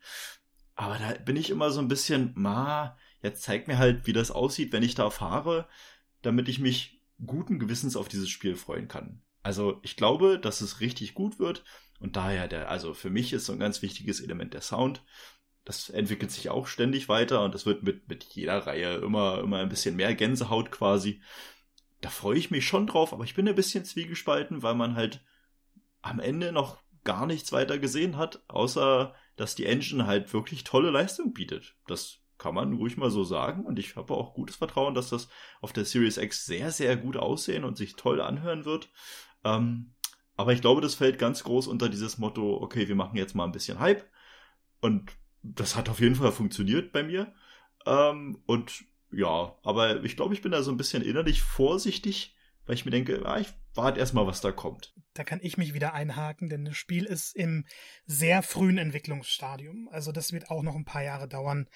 Aber 0.74 0.98
da 0.98 1.14
bin 1.24 1.36
ich 1.36 1.50
immer 1.50 1.70
so 1.70 1.80
ein 1.80 1.88
bisschen, 1.88 2.32
ma, 2.34 2.96
jetzt 3.22 3.42
zeig 3.42 3.68
mir 3.68 3.78
halt, 3.78 4.06
wie 4.08 4.12
das 4.12 4.32
aussieht, 4.32 4.72
wenn 4.72 4.82
ich 4.82 4.96
da 4.96 5.10
fahre, 5.10 5.68
damit 6.22 6.48
ich 6.48 6.58
mich 6.58 6.99
guten 7.26 7.58
Gewissens 7.58 7.96
auf 7.96 8.08
dieses 8.08 8.28
Spiel 8.28 8.56
freuen 8.56 8.88
kann. 8.88 9.22
Also 9.42 9.78
ich 9.82 9.96
glaube, 9.96 10.38
dass 10.38 10.60
es 10.60 10.80
richtig 10.80 11.14
gut 11.14 11.38
wird 11.38 11.64
und 11.98 12.16
daher 12.16 12.48
der, 12.48 12.70
also 12.70 12.94
für 12.94 13.10
mich 13.10 13.32
ist 13.32 13.46
so 13.46 13.52
ein 13.52 13.58
ganz 13.58 13.82
wichtiges 13.82 14.20
Element 14.20 14.54
der 14.54 14.60
Sound 14.60 15.02
das 15.64 15.90
entwickelt 15.90 16.30
sich 16.30 16.50
auch 16.50 16.66
ständig 16.66 17.08
weiter 17.08 17.42
und 17.42 17.54
das 17.54 17.66
wird 17.66 17.82
mit, 17.82 18.08
mit 18.08 18.24
jeder 18.24 18.66
Reihe 18.66 18.96
immer, 18.96 19.40
immer 19.40 19.58
ein 19.58 19.68
bisschen 19.68 19.96
mehr 19.96 20.14
Gänsehaut 20.14 20.70
quasi. 20.70 21.22
Da 22.00 22.08
freue 22.08 22.38
ich 22.38 22.50
mich 22.50 22.66
schon 22.66 22.86
drauf, 22.86 23.12
aber 23.12 23.24
ich 23.24 23.34
bin 23.34 23.46
ein 23.48 23.54
bisschen 23.54 23.84
zwiegespalten, 23.84 24.62
weil 24.62 24.74
man 24.74 24.96
halt 24.96 25.22
am 26.00 26.18
Ende 26.18 26.52
noch 26.52 26.82
gar 27.04 27.26
nichts 27.26 27.52
weiter 27.52 27.78
gesehen 27.78 28.16
hat, 28.16 28.42
außer 28.48 29.14
dass 29.36 29.54
die 29.54 29.66
Engine 29.66 30.06
halt 30.06 30.32
wirklich 30.32 30.64
tolle 30.64 30.90
Leistung 30.90 31.32
bietet. 31.32 31.76
Das 31.86 32.19
kann 32.40 32.54
man 32.54 32.72
ruhig 32.72 32.96
mal 32.96 33.10
so 33.10 33.22
sagen 33.22 33.64
und 33.64 33.78
ich 33.78 33.94
habe 33.94 34.14
auch 34.14 34.34
gutes 34.34 34.56
Vertrauen, 34.56 34.94
dass 34.94 35.10
das 35.10 35.28
auf 35.60 35.72
der 35.72 35.84
Series 35.84 36.16
X 36.16 36.46
sehr, 36.46 36.72
sehr 36.72 36.96
gut 36.96 37.16
aussehen 37.16 37.64
und 37.64 37.76
sich 37.76 37.94
toll 37.96 38.20
anhören 38.20 38.64
wird. 38.64 38.90
Ähm, 39.44 39.94
aber 40.36 40.54
ich 40.54 40.62
glaube, 40.62 40.80
das 40.80 40.94
fällt 40.94 41.18
ganz 41.18 41.44
groß 41.44 41.66
unter 41.66 41.90
dieses 41.90 42.16
Motto, 42.16 42.62
okay, 42.62 42.88
wir 42.88 42.94
machen 42.96 43.16
jetzt 43.16 43.34
mal 43.34 43.44
ein 43.44 43.52
bisschen 43.52 43.78
Hype 43.78 44.08
und 44.80 45.12
das 45.42 45.76
hat 45.76 45.88
auf 45.88 46.00
jeden 46.00 46.14
Fall 46.14 46.32
funktioniert 46.32 46.92
bei 46.92 47.02
mir. 47.02 47.32
Ähm, 47.86 48.42
und 48.46 48.84
ja, 49.12 49.54
aber 49.62 50.02
ich 50.02 50.16
glaube, 50.16 50.34
ich 50.34 50.42
bin 50.42 50.52
da 50.52 50.62
so 50.62 50.70
ein 50.70 50.78
bisschen 50.78 51.02
innerlich 51.02 51.42
vorsichtig, 51.42 52.36
weil 52.64 52.74
ich 52.74 52.84
mir 52.84 52.90
denke, 52.90 53.20
ah, 53.26 53.38
ich 53.38 53.48
warte 53.74 54.00
erstmal, 54.00 54.26
was 54.26 54.40
da 54.40 54.50
kommt. 54.50 54.94
Da 55.12 55.24
kann 55.24 55.40
ich 55.42 55.58
mich 55.58 55.74
wieder 55.74 55.92
einhaken, 55.92 56.48
denn 56.48 56.64
das 56.64 56.76
Spiel 56.76 57.04
ist 57.04 57.36
im 57.36 57.66
sehr 58.06 58.42
frühen 58.42 58.78
Entwicklungsstadium. 58.78 59.88
Also 59.90 60.12
das 60.12 60.32
wird 60.32 60.50
auch 60.50 60.62
noch 60.62 60.74
ein 60.74 60.84
paar 60.84 61.02
Jahre 61.02 61.28
dauern. 61.28 61.68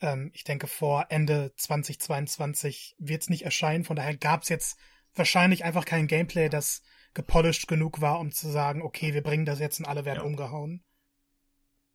Ähm, 0.00 0.30
ich 0.34 0.44
denke, 0.44 0.66
vor 0.66 1.06
Ende 1.10 1.52
2022 1.56 2.96
wird 2.98 3.22
es 3.22 3.30
nicht 3.30 3.44
erscheinen. 3.44 3.84
Von 3.84 3.96
daher 3.96 4.16
gab 4.16 4.42
es 4.42 4.48
jetzt 4.48 4.78
wahrscheinlich 5.14 5.64
einfach 5.64 5.84
kein 5.84 6.06
Gameplay, 6.06 6.48
das 6.48 6.82
gepolished 7.14 7.68
genug 7.68 8.00
war, 8.00 8.20
um 8.20 8.32
zu 8.32 8.48
sagen, 8.48 8.82
okay, 8.82 9.14
wir 9.14 9.22
bringen 9.22 9.46
das 9.46 9.58
jetzt 9.58 9.78
und 9.78 9.86
alle 9.86 10.04
werden 10.04 10.18
ja. 10.18 10.24
umgehauen 10.24 10.84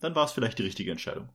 dann 0.01 0.15
war 0.15 0.25
es 0.25 0.31
vielleicht 0.31 0.57
die 0.59 0.63
richtige 0.63 0.91
Entscheidung. 0.91 1.29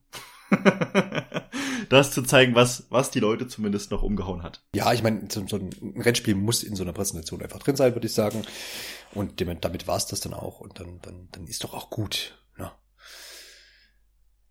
das 1.88 2.12
zu 2.12 2.22
zeigen, 2.22 2.54
was, 2.54 2.86
was 2.90 3.10
die 3.10 3.20
Leute 3.20 3.48
zumindest 3.48 3.90
noch 3.90 4.02
umgehauen 4.02 4.42
hat. 4.42 4.62
Ja, 4.74 4.92
ich 4.92 5.02
meine, 5.02 5.28
so, 5.30 5.46
so, 5.46 5.56
ein 5.56 5.94
Rennspiel 5.96 6.34
muss 6.34 6.62
in 6.62 6.76
so 6.76 6.82
einer 6.82 6.92
Präsentation 6.92 7.42
einfach 7.42 7.60
drin 7.60 7.76
sein, 7.76 7.94
würde 7.94 8.06
ich 8.06 8.14
sagen. 8.14 8.42
Und 9.14 9.40
damit 9.40 9.86
war 9.88 9.96
es 9.96 10.06
das 10.06 10.20
dann 10.20 10.34
auch. 10.34 10.60
Und 10.60 10.78
dann, 10.78 11.00
dann, 11.02 11.28
dann 11.32 11.46
ist 11.46 11.64
doch 11.64 11.74
auch 11.74 11.90
gut. 11.90 12.38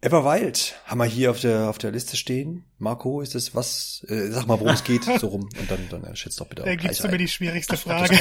Everwild 0.05 0.79
haben 0.85 0.99
wir 0.99 1.05
hier 1.05 1.31
auf 1.31 1.39
der, 1.39 1.69
auf 1.69 1.79
der 1.79 1.91
Liste 1.91 2.15
stehen. 2.15 2.65
Marco, 2.77 3.21
ist 3.21 3.33
es 3.33 3.55
was? 3.55 4.05
Äh, 4.07 4.27
sag 4.27 4.45
mal, 4.45 4.59
worum 4.59 4.73
es 4.73 4.83
geht, 4.83 5.03
so 5.03 5.27
rum. 5.27 5.49
Und 5.59 5.71
dann, 5.71 5.89
dann 5.89 6.03
äh, 6.03 6.15
schätzt 6.15 6.39
doch 6.39 6.47
bitte. 6.47 6.61
Da 6.63 6.75
gibst 6.75 7.03
du 7.03 7.07
mir 7.07 7.17
die 7.17 7.27
schwierigste 7.27 7.75
Frage. 7.75 8.17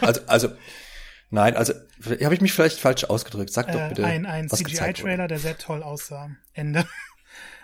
Also, 0.00 0.20
also 0.26 0.48
Nein, 1.30 1.56
also 1.56 1.74
habe 2.22 2.34
ich 2.34 2.40
mich 2.40 2.52
vielleicht 2.52 2.78
falsch 2.78 3.04
ausgedrückt. 3.04 3.52
Sag 3.52 3.70
doch 3.70 3.88
bitte. 3.88 4.02
Äh, 4.02 4.06
ein 4.06 4.26
ein 4.26 4.48
CGI-Trailer, 4.48 5.28
der 5.28 5.38
sehr 5.38 5.58
toll 5.58 5.82
aussah. 5.82 6.30
Ende. 6.54 6.86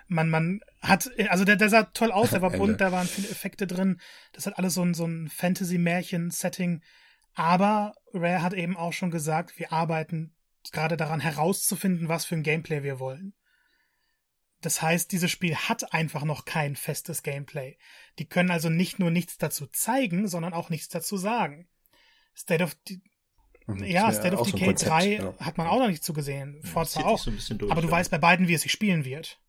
Man, 0.07 0.29
man 0.29 0.61
hat, 0.83 1.11
also 1.31 1.47
der, 1.47 1.57
der 1.57 1.71
sah 1.71 1.85
toll 1.85 2.12
aus, 2.12 2.29
der 2.29 2.43
war 2.43 2.51
bunt, 2.59 2.83
da 2.83 2.93
waren 2.93 3.07
viele 3.07 3.31
Effekte 3.31 3.67
drin. 3.67 4.01
Das 4.35 4.45
hat 4.45 4.59
alles 4.59 4.75
so 4.75 4.83
ein, 4.83 4.93
so 4.93 5.07
ein 5.07 5.31
Fantasy-Märchen-Setting. 5.31 6.83
Aber 7.35 7.95
Rare 8.12 8.43
hat 8.43 8.53
eben 8.53 8.77
auch 8.77 8.93
schon 8.93 9.11
gesagt, 9.11 9.59
wir 9.59 9.73
arbeiten 9.73 10.35
gerade 10.73 10.99
daran 10.99 11.21
herauszufinden, 11.21 12.09
was 12.09 12.27
für 12.27 12.35
ein 12.35 12.43
Gameplay 12.43 12.83
wir 12.83 13.01
wollen. 13.01 13.33
Das 14.65 14.81
heißt, 14.81 15.12
dieses 15.12 15.31
Spiel 15.31 15.55
hat 15.55 15.93
einfach 15.93 16.25
noch 16.25 16.45
kein 16.45 16.77
festes 16.77 17.23
Gameplay. 17.23 17.77
Die 18.19 18.27
können 18.27 18.51
also 18.51 18.71
nicht 18.71 18.99
nur 18.99 19.11
nichts 19.11 19.37
dazu 19.37 19.67
zeigen, 19.67 20.27
sondern 20.29 20.55
auch 20.55 20.71
nichts 20.71 20.89
dazu 20.89 21.17
sagen. 21.17 21.69
State 22.35 22.65
of 22.65 22.75
Mhm. 23.67 23.85
Ja, 23.85 24.12
State 24.12 24.37
of 24.37 24.51
Decay 24.51 24.77
so 24.77 24.87
3 24.87 25.07
ja. 25.07 25.35
hat 25.39 25.57
man 25.57 25.67
auch 25.67 25.79
noch 25.79 25.89
nicht 25.89 26.05
zugesehen. 26.05 26.62
Forza 26.65 27.05
auch. 27.05 27.19
So 27.19 27.31
durch, 27.55 27.73
Aber 27.73 27.81
du 27.81 27.89
ja. 27.89 27.93
weißt 27.93 28.11
bei 28.11 28.19
beiden, 28.19 28.47
wie 28.47 28.55
es 28.55 28.62
sich 28.62 28.73
spielen 28.73 29.05
wird. 29.05 29.41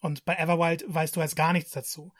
Und 0.00 0.24
bei 0.26 0.34
Everwild 0.34 0.84
weißt 0.86 1.16
du 1.16 1.20
jetzt 1.20 1.36
gar 1.36 1.54
nichts 1.54 1.70
dazu. 1.70 2.12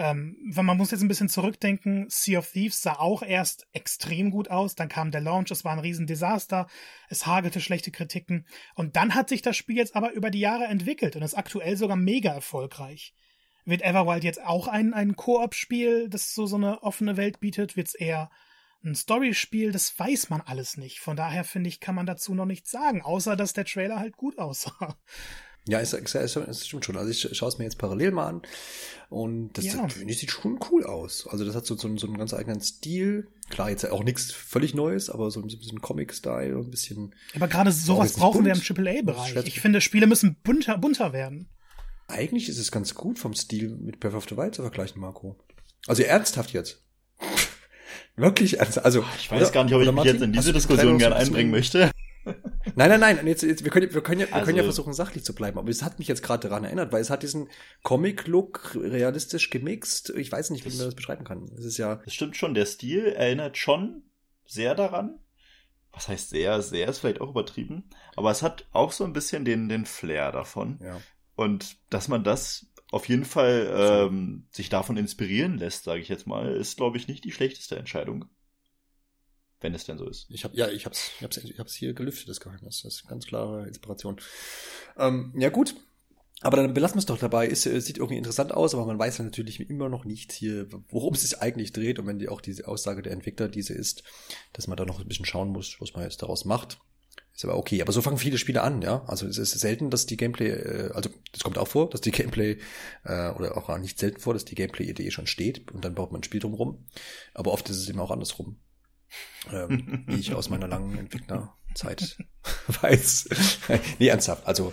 Ähm, 0.00 0.38
wenn 0.50 0.64
man 0.64 0.78
muss 0.78 0.92
jetzt 0.92 1.02
ein 1.02 1.08
bisschen 1.08 1.28
zurückdenken, 1.28 2.06
Sea 2.08 2.38
of 2.38 2.50
Thieves 2.50 2.80
sah 2.80 2.94
auch 2.94 3.22
erst 3.22 3.68
extrem 3.74 4.30
gut 4.30 4.48
aus, 4.48 4.74
dann 4.74 4.88
kam 4.88 5.10
der 5.10 5.20
Launch, 5.20 5.50
es 5.50 5.62
war 5.62 5.72
ein 5.72 5.78
Riesendesaster, 5.78 6.68
es 7.10 7.26
hagelte 7.26 7.60
schlechte 7.60 7.90
Kritiken 7.90 8.46
und 8.74 8.96
dann 8.96 9.14
hat 9.14 9.28
sich 9.28 9.42
das 9.42 9.58
Spiel 9.58 9.76
jetzt 9.76 9.94
aber 9.94 10.12
über 10.12 10.30
die 10.30 10.40
Jahre 10.40 10.64
entwickelt 10.64 11.16
und 11.16 11.22
ist 11.22 11.36
aktuell 11.36 11.76
sogar 11.76 11.98
mega 11.98 12.32
erfolgreich. 12.32 13.12
Wird 13.66 13.82
Everwild 13.82 14.24
jetzt 14.24 14.42
auch 14.42 14.68
ein, 14.68 14.94
ein 14.94 15.16
Koop-Spiel, 15.16 16.08
das 16.08 16.32
so, 16.32 16.46
so 16.46 16.56
eine 16.56 16.82
offene 16.82 17.18
Welt 17.18 17.38
bietet? 17.38 17.76
Wird 17.76 17.88
es 17.88 17.94
eher 17.94 18.30
ein 18.82 18.94
Story-Spiel? 18.94 19.70
Das 19.70 19.98
weiß 19.98 20.30
man 20.30 20.40
alles 20.40 20.78
nicht. 20.78 21.00
Von 21.00 21.14
daher 21.14 21.44
finde 21.44 21.68
ich, 21.68 21.78
kann 21.78 21.94
man 21.94 22.06
dazu 22.06 22.34
noch 22.34 22.46
nichts 22.46 22.70
sagen, 22.70 23.02
außer 23.02 23.36
dass 23.36 23.52
der 23.52 23.66
Trailer 23.66 23.98
halt 23.98 24.16
gut 24.16 24.38
aussah. 24.38 24.96
Ja, 25.68 25.80
es, 25.80 25.92
es, 25.92 26.14
es, 26.14 26.66
stimmt 26.66 26.84
schon. 26.84 26.96
Also 26.96 27.10
ich 27.10 27.36
schaue 27.36 27.48
es 27.48 27.58
mir 27.58 27.64
jetzt 27.64 27.78
parallel 27.78 28.12
mal 28.12 28.26
an 28.26 28.42
und 29.10 29.52
das, 29.54 29.64
ja. 29.64 29.82
das, 29.82 29.94
sieht 29.94 30.30
schon 30.30 30.58
cool 30.70 30.84
aus. 30.84 31.26
Also 31.26 31.44
das 31.44 31.54
hat 31.54 31.66
so, 31.66 31.76
so, 31.76 31.96
so 31.96 32.06
einen 32.06 32.16
ganz 32.16 32.32
eigenen 32.32 32.60
Stil. 32.60 33.28
Klar, 33.50 33.70
jetzt 33.70 33.88
auch 33.90 34.04
nichts 34.04 34.30
völlig 34.30 34.72
Neues, 34.72 35.10
aber 35.10 35.30
so 35.30 35.40
ein 35.40 35.48
bisschen 35.48 35.80
Comic-Style 35.80 36.56
und 36.56 36.68
ein 36.68 36.70
bisschen. 36.70 37.14
Aber 37.34 37.48
gerade 37.48 37.72
sowas 37.72 38.12
brauchen 38.14 38.44
wir 38.44 38.52
im 38.52 38.60
AAA-Bereich. 38.60 39.46
Ich 39.46 39.60
finde, 39.60 39.80
Spiele 39.80 40.06
müssen 40.06 40.36
bunter, 40.42 40.78
bunter 40.78 41.12
werden. 41.12 41.48
Eigentlich 42.06 42.48
ist 42.48 42.58
es 42.58 42.70
ganz 42.70 42.94
gut 42.94 43.18
vom 43.18 43.34
Stil 43.34 43.76
mit 43.76 44.00
Breath 44.00 44.14
of 44.14 44.26
the 44.28 44.36
Wild 44.36 44.54
zu 44.54 44.62
vergleichen, 44.62 45.00
Marco. 45.00 45.36
Also 45.86 46.02
ernsthaft 46.02 46.52
jetzt. 46.52 46.82
Wirklich 48.16 48.58
ernsthaft. 48.58 48.84
Also, 48.84 49.04
ich 49.18 49.30
weiß 49.30 49.42
oder, 49.42 49.50
gar 49.50 49.64
nicht, 49.64 49.74
ob 49.74 49.82
ich 49.82 49.92
mich 49.92 50.04
jetzt 50.04 50.22
in 50.22 50.32
diese 50.32 50.52
Diskussion 50.52 50.98
gerne 50.98 51.16
einbringen 51.16 51.50
möchte. 51.50 51.90
Nein, 52.80 52.98
nein, 52.98 53.16
nein. 53.16 53.26
Jetzt, 53.26 53.42
jetzt, 53.42 53.62
wir 53.62 53.70
können, 53.70 53.92
wir 53.92 54.02
können 54.02 54.20
ja, 54.20 54.26
wir 54.26 54.34
also, 54.34 54.46
können 54.46 54.56
ja 54.56 54.64
versuchen, 54.64 54.94
sachlich 54.94 55.22
zu 55.22 55.34
bleiben. 55.34 55.58
Aber 55.58 55.68
es 55.68 55.82
hat 55.82 55.98
mich 55.98 56.08
jetzt 56.08 56.22
gerade 56.22 56.48
daran 56.48 56.64
erinnert, 56.64 56.92
weil 56.92 57.02
es 57.02 57.10
hat 57.10 57.22
diesen 57.22 57.48
Comic-Look 57.82 58.74
realistisch 58.74 59.50
gemixt. 59.50 60.10
Ich 60.16 60.32
weiß 60.32 60.48
nicht, 60.48 60.64
wie 60.64 60.70
man 60.70 60.86
das 60.86 60.94
beschreiben 60.94 61.24
kann. 61.24 61.44
Es 61.58 61.66
ist 61.66 61.76
ja. 61.76 61.96
Das 61.96 62.14
stimmt 62.14 62.38
schon. 62.38 62.54
Der 62.54 62.64
Stil 62.64 63.04
erinnert 63.04 63.58
schon 63.58 64.04
sehr 64.46 64.74
daran. 64.74 65.18
Was 65.92 66.08
heißt 66.08 66.30
sehr? 66.30 66.62
Sehr 66.62 66.88
ist 66.88 67.00
vielleicht 67.00 67.20
auch 67.20 67.30
übertrieben. 67.30 67.90
Aber 68.16 68.30
es 68.30 68.42
hat 68.42 68.66
auch 68.72 68.92
so 68.92 69.04
ein 69.04 69.12
bisschen 69.12 69.44
den, 69.44 69.68
den 69.68 69.84
Flair 69.84 70.32
davon. 70.32 70.78
Ja. 70.82 71.02
Und 71.34 71.76
dass 71.90 72.08
man 72.08 72.24
das 72.24 72.66
auf 72.92 73.08
jeden 73.08 73.26
Fall 73.26 73.70
ähm, 74.08 74.46
sich 74.50 74.70
davon 74.70 74.96
inspirieren 74.96 75.58
lässt, 75.58 75.84
sage 75.84 76.00
ich 76.00 76.08
jetzt 76.08 76.26
mal, 76.26 76.56
ist, 76.56 76.78
glaube 76.78 76.96
ich, 76.96 77.08
nicht 77.08 77.24
die 77.24 77.32
schlechteste 77.32 77.76
Entscheidung. 77.76 78.24
Wenn 79.60 79.74
es 79.74 79.84
denn 79.84 79.98
so 79.98 80.08
ist. 80.08 80.26
Ich 80.30 80.44
habe 80.44 80.56
ja, 80.56 80.68
ich 80.68 80.86
hab's, 80.86 81.10
ich 81.18 81.22
hab's, 81.22 81.36
ich 81.36 81.58
hab's 81.58 81.74
hier 81.74 81.92
gelüftet, 81.92 82.28
das 82.28 82.40
Geheimnis. 82.40 82.82
Das 82.82 82.94
ist 82.94 83.08
ganz 83.08 83.26
klare 83.26 83.66
Inspiration. 83.66 84.16
Ähm, 84.96 85.34
ja 85.36 85.50
gut, 85.50 85.74
aber 86.42 86.56
dann 86.56 86.72
belassen 86.72 86.96
wir 86.96 87.00
es 87.00 87.06
doch 87.06 87.18
dabei. 87.18 87.46
Ist, 87.46 87.66
äh, 87.66 87.80
sieht 87.80 87.98
irgendwie 87.98 88.16
interessant 88.16 88.52
aus, 88.52 88.74
aber 88.74 88.86
man 88.86 88.98
weiß 88.98 89.18
ja 89.18 89.24
natürlich 89.24 89.60
immer 89.60 89.88
noch 89.88 90.04
nicht 90.04 90.32
hier, 90.32 90.66
worum 90.88 91.14
es 91.14 91.20
sich 91.20 91.38
eigentlich 91.38 91.72
dreht. 91.72 91.98
Und 91.98 92.06
wenn 92.06 92.18
die 92.18 92.28
auch 92.28 92.40
diese 92.40 92.66
Aussage 92.66 93.02
der 93.02 93.12
Entwickler 93.12 93.48
diese 93.48 93.74
ist, 93.74 94.02
dass 94.54 94.66
man 94.66 94.76
da 94.76 94.86
noch 94.86 95.00
ein 95.00 95.08
bisschen 95.08 95.26
schauen 95.26 95.50
muss, 95.50 95.76
was 95.80 95.92
man 95.92 96.04
jetzt 96.04 96.22
daraus 96.22 96.46
macht. 96.46 96.78
Ist 97.34 97.44
aber 97.44 97.56
okay. 97.56 97.82
Aber 97.82 97.92
so 97.92 98.00
fangen 98.00 98.16
viele 98.16 98.38
Spiele 98.38 98.62
an, 98.62 98.80
ja. 98.80 99.04
Also 99.06 99.26
es 99.26 99.36
ist 99.36 99.52
selten, 99.52 99.90
dass 99.90 100.06
die 100.06 100.16
Gameplay, 100.16 100.48
äh, 100.48 100.90
also 100.94 101.10
es 101.34 101.42
kommt 101.42 101.58
auch 101.58 101.68
vor, 101.68 101.90
dass 101.90 102.00
die 102.00 102.10
Gameplay, 102.10 102.56
äh, 103.04 103.30
oder 103.32 103.58
auch 103.58 103.76
nicht 103.76 103.98
selten 103.98 104.20
vor, 104.20 104.32
dass 104.32 104.46
die 104.46 104.54
Gameplay-Idee 104.54 105.10
schon 105.10 105.26
steht 105.26 105.70
und 105.70 105.84
dann 105.84 105.94
baut 105.94 106.10
man 106.10 106.20
ein 106.20 106.24
Spiel 106.24 106.40
drumrum. 106.40 106.86
Aber 107.34 107.52
oft 107.52 107.68
ist 107.68 107.76
es 107.76 107.88
immer 107.88 108.02
auch 108.02 108.10
andersrum 108.10 108.56
ähm, 109.52 110.04
wie 110.06 110.16
ich 110.16 110.34
aus 110.34 110.50
meiner 110.50 110.68
langen 110.68 110.98
Entwicklerzeit 110.98 112.18
weiß. 112.82 113.28
nee, 113.98 114.08
ernsthaft. 114.08 114.46
Also 114.46 114.72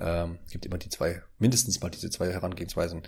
ähm, 0.00 0.38
gibt 0.50 0.66
immer 0.66 0.78
die 0.78 0.88
zwei, 0.88 1.22
mindestens 1.38 1.80
mal 1.80 1.90
diese 1.90 2.10
zwei 2.10 2.32
Herangehensweisen. 2.32 3.02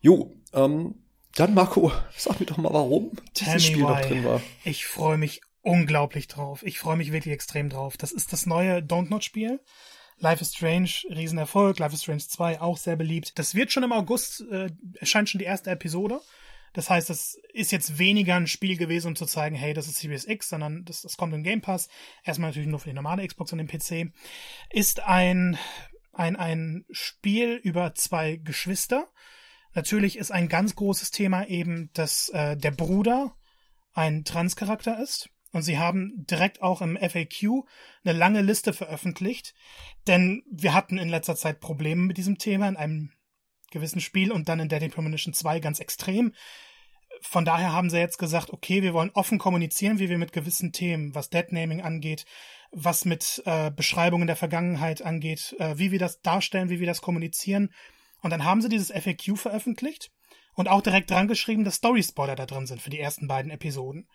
Jo, 0.00 0.36
ähm, 0.52 0.94
dann 1.34 1.54
Marco, 1.54 1.92
sag 2.16 2.40
mir 2.40 2.46
doch 2.46 2.56
mal, 2.56 2.72
warum 2.72 3.12
dieses 3.36 3.64
Spiel 3.64 3.82
noch 3.82 4.00
drin 4.00 4.24
war. 4.24 4.40
Ich 4.64 4.86
freue 4.86 5.18
mich 5.18 5.42
unglaublich 5.62 6.28
drauf. 6.28 6.62
Ich 6.64 6.78
freue 6.78 6.96
mich 6.96 7.12
wirklich 7.12 7.34
extrem 7.34 7.68
drauf. 7.68 7.96
Das 7.96 8.12
ist 8.12 8.32
das 8.32 8.46
neue 8.46 8.78
Don't 8.78 9.10
Not 9.10 9.24
Spiel. 9.24 9.60
Life 10.18 10.42
is 10.42 10.54
Strange, 10.54 10.90
Riesenerfolg. 11.08 11.78
Life 11.78 11.94
is 11.94 12.02
Strange 12.02 12.26
2, 12.26 12.60
auch 12.60 12.76
sehr 12.76 12.96
beliebt. 12.96 13.38
Das 13.38 13.54
wird 13.54 13.72
schon 13.72 13.84
im 13.84 13.92
August, 13.92 14.44
äh, 14.50 14.70
erscheint 14.98 15.30
schon 15.30 15.38
die 15.38 15.46
erste 15.46 15.70
Episode. 15.70 16.20
Das 16.72 16.88
heißt, 16.88 17.10
das 17.10 17.36
ist 17.52 17.72
jetzt 17.72 17.98
weniger 17.98 18.36
ein 18.36 18.46
Spiel 18.46 18.76
gewesen, 18.76 19.08
um 19.08 19.16
zu 19.16 19.26
zeigen, 19.26 19.56
hey, 19.56 19.74
das 19.74 19.88
ist 19.88 19.98
Series 19.98 20.26
X, 20.26 20.48
sondern 20.48 20.84
das, 20.84 21.02
das 21.02 21.16
kommt 21.16 21.34
im 21.34 21.42
Game 21.42 21.60
Pass. 21.60 21.88
Erstmal 22.24 22.50
natürlich 22.50 22.68
nur 22.68 22.78
für 22.78 22.90
die 22.90 22.94
normale 22.94 23.26
Xbox 23.26 23.52
und 23.52 23.58
den 23.58 23.66
PC. 23.66 24.12
Ist 24.70 25.00
ein, 25.00 25.58
ein, 26.12 26.36
ein 26.36 26.84
Spiel 26.90 27.54
über 27.54 27.94
zwei 27.94 28.36
Geschwister. 28.36 29.08
Natürlich 29.74 30.16
ist 30.16 30.30
ein 30.30 30.48
ganz 30.48 30.74
großes 30.76 31.10
Thema 31.10 31.46
eben, 31.46 31.90
dass 31.92 32.28
äh, 32.30 32.56
der 32.56 32.72
Bruder 32.72 33.36
ein 33.92 34.24
Transcharakter 34.24 35.00
ist. 35.00 35.30
Und 35.52 35.62
sie 35.62 35.78
haben 35.78 36.12
direkt 36.30 36.62
auch 36.62 36.80
im 36.80 36.96
FAQ 36.96 37.64
eine 38.04 38.16
lange 38.16 38.40
Liste 38.40 38.72
veröffentlicht, 38.72 39.54
denn 40.06 40.44
wir 40.48 40.74
hatten 40.74 40.96
in 40.96 41.08
letzter 41.08 41.34
Zeit 41.34 41.58
Probleme 41.58 42.02
mit 42.02 42.18
diesem 42.18 42.38
Thema 42.38 42.68
in 42.68 42.76
einem 42.76 43.10
gewissen 43.70 44.00
Spiel 44.00 44.32
und 44.32 44.48
dann 44.48 44.60
in 44.60 44.68
Deadly 44.68 44.88
Premonition 44.88 45.34
2 45.34 45.60
ganz 45.60 45.80
extrem. 45.80 46.32
Von 47.22 47.44
daher 47.44 47.72
haben 47.72 47.90
sie 47.90 47.98
jetzt 47.98 48.18
gesagt, 48.18 48.50
okay, 48.50 48.82
wir 48.82 48.94
wollen 48.94 49.10
offen 49.14 49.38
kommunizieren, 49.38 49.98
wie 49.98 50.08
wir 50.08 50.18
mit 50.18 50.32
gewissen 50.32 50.72
Themen, 50.72 51.14
was 51.14 51.28
Deadnaming 51.28 51.82
angeht, 51.82 52.24
was 52.70 53.04
mit 53.04 53.42
äh, 53.44 53.70
Beschreibungen 53.70 54.26
der 54.26 54.36
Vergangenheit 54.36 55.02
angeht, 55.02 55.54
äh, 55.58 55.76
wie 55.76 55.90
wir 55.90 55.98
das 55.98 56.22
darstellen, 56.22 56.70
wie 56.70 56.80
wir 56.80 56.86
das 56.86 57.02
kommunizieren. 57.02 57.72
Und 58.22 58.30
dann 58.30 58.44
haben 58.44 58.62
sie 58.62 58.68
dieses 58.68 58.90
FAQ 58.90 59.36
veröffentlicht 59.36 60.10
und 60.54 60.68
auch 60.68 60.82
direkt 60.82 61.10
dran 61.10 61.28
geschrieben, 61.28 61.64
dass 61.64 61.76
Story-Spoiler 61.76 62.36
da 62.36 62.46
drin 62.46 62.66
sind 62.66 62.80
für 62.80 62.90
die 62.90 63.00
ersten 63.00 63.28
beiden 63.28 63.50
Episoden. 63.50 64.08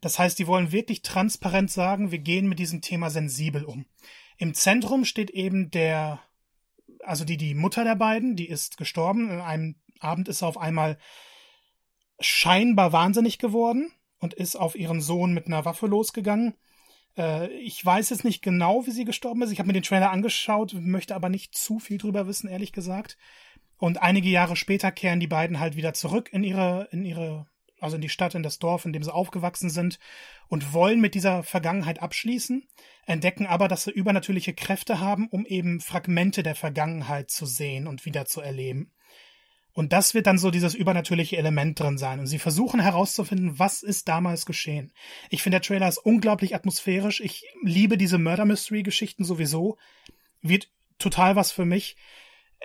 Das 0.00 0.18
heißt, 0.18 0.38
die 0.38 0.48
wollen 0.48 0.72
wirklich 0.72 1.02
transparent 1.02 1.70
sagen, 1.70 2.10
wir 2.10 2.18
gehen 2.18 2.48
mit 2.48 2.58
diesem 2.58 2.80
Thema 2.80 3.10
sensibel 3.10 3.64
um. 3.64 3.86
Im 4.36 4.54
Zentrum 4.54 5.04
steht 5.04 5.30
eben 5.30 5.70
der 5.70 6.20
also 7.02 7.24
die, 7.24 7.36
die 7.36 7.54
Mutter 7.54 7.84
der 7.84 7.96
beiden, 7.96 8.36
die 8.36 8.48
ist 8.48 8.76
gestorben. 8.76 9.30
In 9.30 9.40
einem 9.40 9.76
Abend 10.00 10.28
ist 10.28 10.42
er 10.42 10.48
auf 10.48 10.58
einmal 10.58 10.98
scheinbar 12.20 12.92
wahnsinnig 12.92 13.38
geworden 13.38 13.92
und 14.18 14.34
ist 14.34 14.56
auf 14.56 14.74
ihren 14.74 15.00
Sohn 15.00 15.32
mit 15.32 15.46
einer 15.46 15.64
Waffe 15.64 15.86
losgegangen. 15.86 16.54
Äh, 17.16 17.48
ich 17.54 17.84
weiß 17.84 18.10
jetzt 18.10 18.24
nicht 18.24 18.42
genau, 18.42 18.86
wie 18.86 18.92
sie 18.92 19.04
gestorben 19.04 19.42
ist. 19.42 19.50
Ich 19.50 19.58
habe 19.58 19.66
mir 19.66 19.72
den 19.72 19.82
Trailer 19.82 20.10
angeschaut, 20.10 20.74
möchte 20.74 21.14
aber 21.14 21.28
nicht 21.28 21.56
zu 21.56 21.78
viel 21.78 21.98
drüber 21.98 22.26
wissen, 22.26 22.48
ehrlich 22.48 22.72
gesagt. 22.72 23.18
Und 23.78 24.00
einige 24.00 24.28
Jahre 24.28 24.54
später 24.54 24.92
kehren 24.92 25.20
die 25.20 25.26
beiden 25.26 25.58
halt 25.58 25.76
wieder 25.76 25.92
zurück 25.92 26.32
in 26.32 26.44
ihre, 26.44 26.88
in 26.92 27.04
ihre 27.04 27.46
also 27.82 27.96
in 27.96 28.02
die 28.02 28.08
Stadt, 28.08 28.34
in 28.34 28.42
das 28.42 28.58
Dorf, 28.58 28.84
in 28.84 28.92
dem 28.92 29.02
sie 29.02 29.12
aufgewachsen 29.12 29.70
sind 29.70 29.98
und 30.48 30.72
wollen 30.72 31.00
mit 31.00 31.14
dieser 31.14 31.42
Vergangenheit 31.42 32.00
abschließen, 32.00 32.66
entdecken 33.06 33.46
aber, 33.46 33.68
dass 33.68 33.84
sie 33.84 33.90
übernatürliche 33.90 34.54
Kräfte 34.54 35.00
haben, 35.00 35.28
um 35.28 35.46
eben 35.46 35.80
Fragmente 35.80 36.42
der 36.42 36.54
Vergangenheit 36.54 37.30
zu 37.30 37.46
sehen 37.46 37.86
und 37.86 38.04
wieder 38.04 38.26
zu 38.26 38.40
erleben. 38.40 38.92
Und 39.74 39.92
das 39.92 40.12
wird 40.12 40.26
dann 40.26 40.38
so 40.38 40.50
dieses 40.50 40.74
übernatürliche 40.74 41.38
Element 41.38 41.80
drin 41.80 41.96
sein. 41.96 42.20
Und 42.20 42.26
sie 42.26 42.38
versuchen 42.38 42.80
herauszufinden, 42.80 43.58
was 43.58 43.82
ist 43.82 44.06
damals 44.06 44.44
geschehen. 44.44 44.92
Ich 45.30 45.42
finde, 45.42 45.56
der 45.56 45.62
Trailer 45.62 45.88
ist 45.88 45.98
unglaublich 45.98 46.54
atmosphärisch. 46.54 47.20
Ich 47.20 47.44
liebe 47.62 47.96
diese 47.96 48.18
Murder 48.18 48.44
Mystery 48.44 48.82
Geschichten 48.82 49.24
sowieso. 49.24 49.78
Wird 50.42 50.70
total 50.98 51.36
was 51.36 51.52
für 51.52 51.64
mich. 51.64 51.96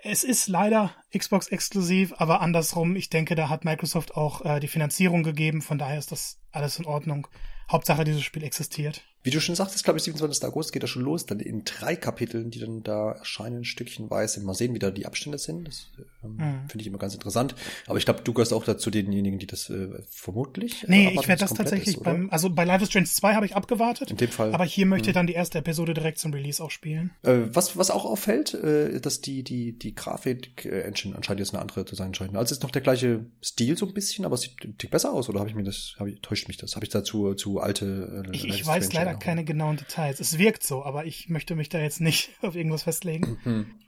Es 0.04 0.24
ist 0.24 0.48
leider 0.48 0.96
Xbox 1.16 1.48
exklusiv, 1.48 2.14
aber 2.18 2.42
andersrum, 2.42 2.96
ich 2.96 3.10
denke, 3.10 3.36
da 3.36 3.50
hat 3.50 3.66
Microsoft 3.66 4.16
auch 4.16 4.46
äh, 4.46 4.60
die 4.60 4.68
Finanzierung 4.68 5.24
gegeben, 5.24 5.62
von 5.62 5.78
daher 5.78 5.98
ist 5.98 6.12
das 6.12 6.40
alles 6.52 6.78
in 6.80 6.86
Ordnung. 6.86 7.28
Hauptsache, 7.72 8.04
dieses 8.04 8.24
Spiel 8.24 8.44
existiert. 8.44 9.04
Wie 9.24 9.32
du 9.32 9.42
schon 9.42 9.56
sagtest, 9.56 9.84
glaube 9.84 9.98
ich, 9.98 10.04
27. 10.04 10.44
August 10.46 10.72
geht 10.72 10.84
das 10.84 10.90
schon 10.90 11.02
los, 11.02 11.26
dann 11.26 11.40
in 11.40 11.64
drei 11.66 11.96
Kapiteln, 11.96 12.50
die 12.50 12.60
dann 12.60 12.84
da 12.84 13.12
erscheinen, 13.12 13.66
stückchenweise. 13.66 14.42
Mal 14.42 14.54
sehen, 14.54 14.74
wie 14.74 14.80
da 14.80 14.90
die 14.90 15.06
Abstände 15.06 15.38
sind. 15.38 15.68
Das 15.68 15.88
ähm, 16.24 16.36
mhm. 16.38 16.70
finde 16.70 16.82
ich 16.82 16.88
immer 16.88 16.98
ganz 16.98 17.14
interessant. 17.14 17.56
Aber 17.88 17.98
ich 17.98 18.06
glaube, 18.06 18.22
du 18.24 18.34
gehörst 18.34 18.54
auch 18.54 18.64
dazu 18.64 18.90
denjenigen, 18.90 19.40
die 19.40 19.48
das 19.48 19.70
äh, 19.70 19.90
vermutlich. 20.10 20.86
Nee, 20.88 21.10
ich 21.20 21.28
werde 21.28 21.42
das 21.42 21.54
tatsächlich 21.54 21.98
ist, 21.98 22.04
beim, 22.04 22.30
also 22.30 22.50
bei 22.50 22.64
Life 22.64 22.84
is 22.84 22.90
Strange 22.90 23.08
2 23.08 23.34
habe 23.34 23.46
ich 23.46 23.56
abgewartet. 23.56 24.12
In 24.12 24.18
dem 24.18 24.30
Fall. 24.30 24.54
Aber 24.54 24.64
hier 24.64 24.86
möchte 24.86 25.10
mhm. 25.10 25.14
dann 25.16 25.28
die 25.28 25.34
erste 25.34 25.58
Episode 25.58 25.94
direkt 25.94 26.20
zum 26.20 26.34
Release 26.34 26.64
auch 26.64 26.72
spielen. 26.72 27.12
Äh, 27.24 27.40
was, 27.52 27.78
was 27.78 27.92
auch 27.92 28.06
auffällt, 28.06 28.54
äh, 28.54 29.02
dass 29.02 29.22
die, 29.22 29.44
die, 29.44 29.78
die 29.78 29.94
Grafik-Engine 29.94 31.16
anscheinend 31.16 31.40
jetzt 31.40 31.54
eine 31.54 31.62
andere 31.62 31.86
zu 31.86 31.96
sein 31.96 32.14
scheint. 32.14 32.36
Also 32.36 32.46
es 32.46 32.52
ist 32.52 32.64
noch 32.64 32.72
der 32.72 32.82
gleiche 32.82 33.26
Stil 33.44 33.78
so 33.78 33.88
ein 33.88 33.94
bisschen, 33.94 34.26
aber 34.26 34.36
es 34.36 34.42
sieht 34.42 34.64
ein 34.64 34.78
Tick 34.78 34.92
besser 34.92 35.12
aus, 35.12 35.28
oder 35.28 35.40
habe 35.40 35.50
ich 35.50 35.56
mir 35.56 35.64
das, 35.64 35.96
hab 36.00 36.08
ich, 36.08 36.22
täuscht 36.22 36.48
mich 36.48 36.58
das? 36.58 36.76
Habe 36.76 36.86
ich 36.86 36.92
dazu 36.92 37.34
zu 37.34 37.60
alte 37.60 38.26
äh, 38.26 38.36
Ich, 38.36 38.46
ich 38.46 38.66
weiß 38.66 38.94
leider 38.94 39.07
keine 39.16 39.44
genauen 39.44 39.78
Details. 39.78 40.20
Es 40.20 40.38
wirkt 40.38 40.64
so, 40.64 40.84
aber 40.84 41.06
ich 41.06 41.30
möchte 41.30 41.56
mich 41.56 41.70
da 41.70 41.80
jetzt 41.80 42.02
nicht 42.02 42.32
auf 42.42 42.56
irgendwas 42.56 42.84
festlegen. 42.84 43.40
Mhm. 43.44 43.80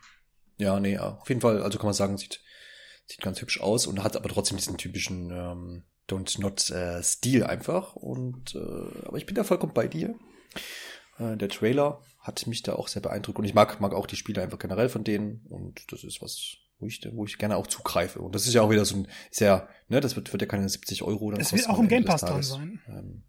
Ja, 0.57 0.79
nee, 0.79 0.97
auf 0.97 1.29
jeden 1.29 1.41
Fall, 1.41 1.63
also 1.63 1.77
kann 1.77 1.87
man 1.87 1.93
sagen, 1.93 2.17
sieht, 2.17 2.41
sieht 3.05 3.21
ganz 3.21 3.41
hübsch 3.41 3.61
aus 3.61 3.87
und 3.87 4.03
hat 4.03 4.17
aber 4.17 4.29
trotzdem 4.29 4.57
diesen 4.57 4.77
typischen 4.77 5.31
ähm, 5.31 5.83
Don't 6.09 6.41
Not 6.41 6.69
äh, 6.69 7.01
Stil 7.01 7.43
einfach. 7.43 7.95
Und 7.95 8.55
äh, 8.55 9.07
aber 9.07 9.17
ich 9.17 9.25
bin 9.25 9.35
da 9.35 9.43
vollkommen 9.43 9.73
bei 9.73 9.87
dir. 9.87 10.15
Äh, 11.17 11.37
der 11.37 11.49
Trailer 11.49 12.01
hat 12.19 12.45
mich 12.47 12.63
da 12.63 12.73
auch 12.73 12.87
sehr 12.87 13.01
beeindruckt 13.01 13.39
und 13.39 13.45
ich 13.45 13.53
mag, 13.53 13.79
mag 13.79 13.93
auch 13.93 14.07
die 14.07 14.15
Spiele 14.15 14.41
einfach 14.41 14.59
generell 14.59 14.89
von 14.89 15.03
denen 15.03 15.45
und 15.49 15.91
das 15.91 16.03
ist 16.03 16.21
was, 16.21 16.57
wo 16.79 16.85
ich, 16.85 17.01
wo 17.13 17.25
ich 17.25 17.37
gerne 17.37 17.55
auch 17.55 17.67
zugreife. 17.67 18.19
Und 18.19 18.35
das 18.35 18.45
ist 18.47 18.53
ja 18.53 18.61
auch 18.61 18.69
wieder 18.69 18.85
so 18.85 18.97
ein 18.97 19.07
sehr, 19.31 19.69
ne, 19.87 20.01
das 20.01 20.15
wird, 20.15 20.31
wird 20.31 20.41
ja 20.41 20.47
keine 20.47 20.67
70 20.67 21.03
Euro. 21.03 21.31
Dann 21.31 21.39
es 21.39 21.53
wird 21.53 21.69
auch 21.69 21.79
im 21.79 21.87
Game 21.87 22.05
Pass 22.05 22.21
dran 22.21 22.43
sein. 22.43 22.81
Ähm, 22.87 23.23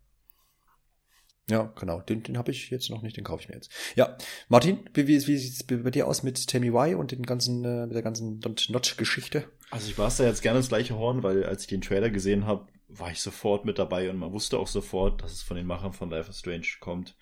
ja, 1.50 1.72
genau. 1.78 2.00
Den, 2.00 2.22
den 2.22 2.38
habe 2.38 2.50
ich 2.50 2.70
jetzt 2.70 2.90
noch 2.90 3.02
nicht, 3.02 3.16
den 3.16 3.24
kaufe 3.24 3.42
ich 3.42 3.48
mir 3.48 3.56
jetzt. 3.56 3.70
Ja, 3.96 4.16
Martin, 4.48 4.88
wie, 4.94 5.06
wie, 5.06 5.26
wie 5.26 5.36
sieht 5.36 5.52
es 5.52 5.62
bei 5.64 5.90
dir 5.90 6.06
aus 6.06 6.22
mit 6.22 6.46
Tammy 6.46 6.68
Y 6.68 6.94
und 6.94 7.12
den 7.12 7.22
ganzen, 7.22 7.64
äh, 7.64 7.86
mit 7.86 7.94
der 7.94 8.02
ganzen 8.02 8.40
Notch-Geschichte? 8.40 9.44
Also 9.70 9.88
ich 9.88 9.98
war 9.98 10.10
da 10.16 10.24
jetzt 10.24 10.42
gerne 10.42 10.58
das 10.58 10.68
gleiche 10.68 10.96
Horn, 10.96 11.22
weil 11.22 11.44
als 11.44 11.62
ich 11.62 11.68
den 11.68 11.80
Trailer 11.80 12.10
gesehen 12.10 12.46
habe, 12.46 12.66
war 12.88 13.10
ich 13.10 13.20
sofort 13.20 13.64
mit 13.64 13.78
dabei 13.78 14.10
und 14.10 14.16
man 14.16 14.32
wusste 14.32 14.58
auch 14.58 14.66
sofort, 14.66 15.22
dass 15.22 15.32
es 15.32 15.42
von 15.42 15.56
den 15.56 15.66
Machern 15.66 15.92
von 15.92 16.10
Life 16.10 16.30
is 16.30 16.38
Strange 16.38 16.66
kommt. 16.80 17.16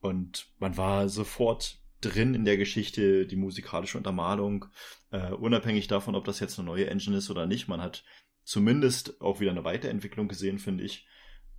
Und 0.00 0.48
man 0.58 0.76
war 0.76 1.08
sofort 1.08 1.78
drin 2.00 2.34
in 2.34 2.44
der 2.44 2.56
Geschichte, 2.56 3.26
die 3.26 3.36
musikalische 3.36 3.98
Untermalung, 3.98 4.66
äh, 5.10 5.30
unabhängig 5.30 5.86
davon, 5.86 6.16
ob 6.16 6.24
das 6.24 6.40
jetzt 6.40 6.58
eine 6.58 6.66
neue 6.66 6.88
Engine 6.88 7.16
ist 7.16 7.30
oder 7.30 7.46
nicht. 7.46 7.68
Man 7.68 7.80
hat 7.80 8.04
zumindest 8.42 9.20
auch 9.20 9.40
wieder 9.40 9.52
eine 9.52 9.64
Weiterentwicklung 9.64 10.26
gesehen, 10.26 10.58
finde 10.58 10.84
ich. 10.84 11.06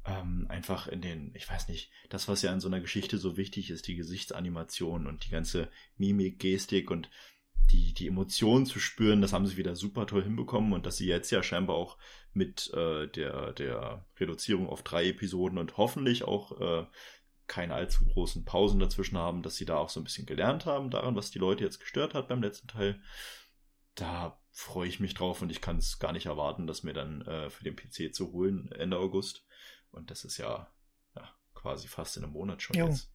Ähm, 0.06 0.48
einfach 0.50 0.88
in 0.88 1.02
den, 1.02 1.34
ich 1.34 1.50
weiß 1.50 1.70
nicht, 1.70 1.90
das, 2.10 2.28
was 2.28 2.42
ja 2.42 2.52
in 2.52 2.60
so 2.60 2.68
einer 2.68 2.82
Geschichte 2.82 3.18
so 3.18 3.38
wichtig 3.38 3.70
ist, 3.70 3.88
die 3.88 3.96
Gesichtsanimation 3.96 5.08
und 5.08 5.26
die 5.26 5.30
ganze 5.30 5.70
Mimik, 5.98 6.40
Gestik 6.40 6.92
und 6.92 7.10
die, 7.72 7.94
die 7.94 8.08
Emotionen 8.08 8.66
zu 8.66 8.80
spüren, 8.80 9.22
das 9.22 9.32
haben 9.32 9.48
sie 9.48 9.58
wieder 9.58 9.76
super 9.76 10.06
toll 10.06 10.24
hinbekommen 10.24 10.74
und 10.74 10.86
dass 10.86 10.98
sie 10.98 11.08
jetzt 11.08 11.32
ja 11.32 11.42
scheinbar 11.42 11.78
auch 11.78 11.98
mit 12.34 12.72
äh, 12.74 13.08
der, 13.08 13.54
der 13.54 14.06
Reduzierung 14.20 14.68
auf 14.68 14.84
drei 14.84 15.08
Episoden 15.08 15.58
und 15.58 15.78
hoffentlich 15.78 16.24
auch 16.24 16.60
äh, 16.60 16.86
keine 17.48 17.76
allzu 17.76 18.06
großen 18.06 18.46
Pausen 18.46 18.80
dazwischen 18.80 19.18
haben, 19.18 19.44
dass 19.44 19.56
sie 19.56 19.66
da 19.66 19.78
auch 19.78 19.90
so 19.90 20.00
ein 20.00 20.04
bisschen 20.04 20.26
gelernt 20.26 20.66
haben 20.66 20.90
daran, 20.90 21.16
was 21.16 21.32
die 21.32 21.40
Leute 21.40 21.64
jetzt 21.64 21.80
gestört 21.80 22.14
hat 22.14 22.28
beim 22.28 22.42
letzten 22.42 22.68
Teil. 22.68 23.02
Da 23.96 24.40
freue 24.52 24.88
ich 24.88 25.00
mich 25.00 25.14
drauf 25.14 25.42
und 25.42 25.52
ich 25.52 25.62
kann 25.62 25.78
es 25.78 26.00
gar 26.00 26.14
nicht 26.14 26.26
erwarten, 26.26 26.68
das 26.68 26.84
mir 26.84 26.94
dann 26.94 27.22
äh, 27.22 27.50
für 27.50 27.64
den 27.64 27.76
PC 27.76 28.14
zu 28.14 28.32
holen 28.32 28.72
Ende 28.72 28.98
August. 28.98 29.46
Und 29.94 30.12
das 30.12 30.26
ist 30.26 30.38
ja, 30.38 30.68
ja 31.16 31.30
quasi 31.54 31.88
fast 31.88 32.18
in 32.18 32.24
einem 32.24 32.34
Monat 32.34 32.62
schon 32.62 32.76
jo. 32.76 32.88
jetzt. 32.88 33.10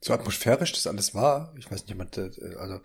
So 0.00 0.12
atmosphärisch 0.12 0.72
das 0.72 0.86
alles 0.86 1.14
war. 1.14 1.54
Ich 1.58 1.66
weiß 1.66 1.80
nicht, 1.80 1.88
jemand, 1.88 2.18
äh, 2.18 2.30
also 2.58 2.80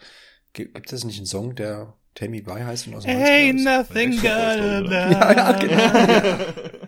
gibt 0.54 0.94
es 0.94 1.04
nicht 1.04 1.18
einen 1.18 1.26
Song, 1.26 1.56
der 1.56 1.94
Tammy 2.16 2.42
By 2.42 2.62
heißt 2.62 2.88
und 2.88 2.96
aus 2.96 3.04
dem 3.04 3.18
Ain't 3.18 3.64
nothing 3.64 4.12
good 4.12 4.26
about 4.26 4.92
ja, 4.92 5.32
ja, 5.34 5.52
genau. 5.52 6.54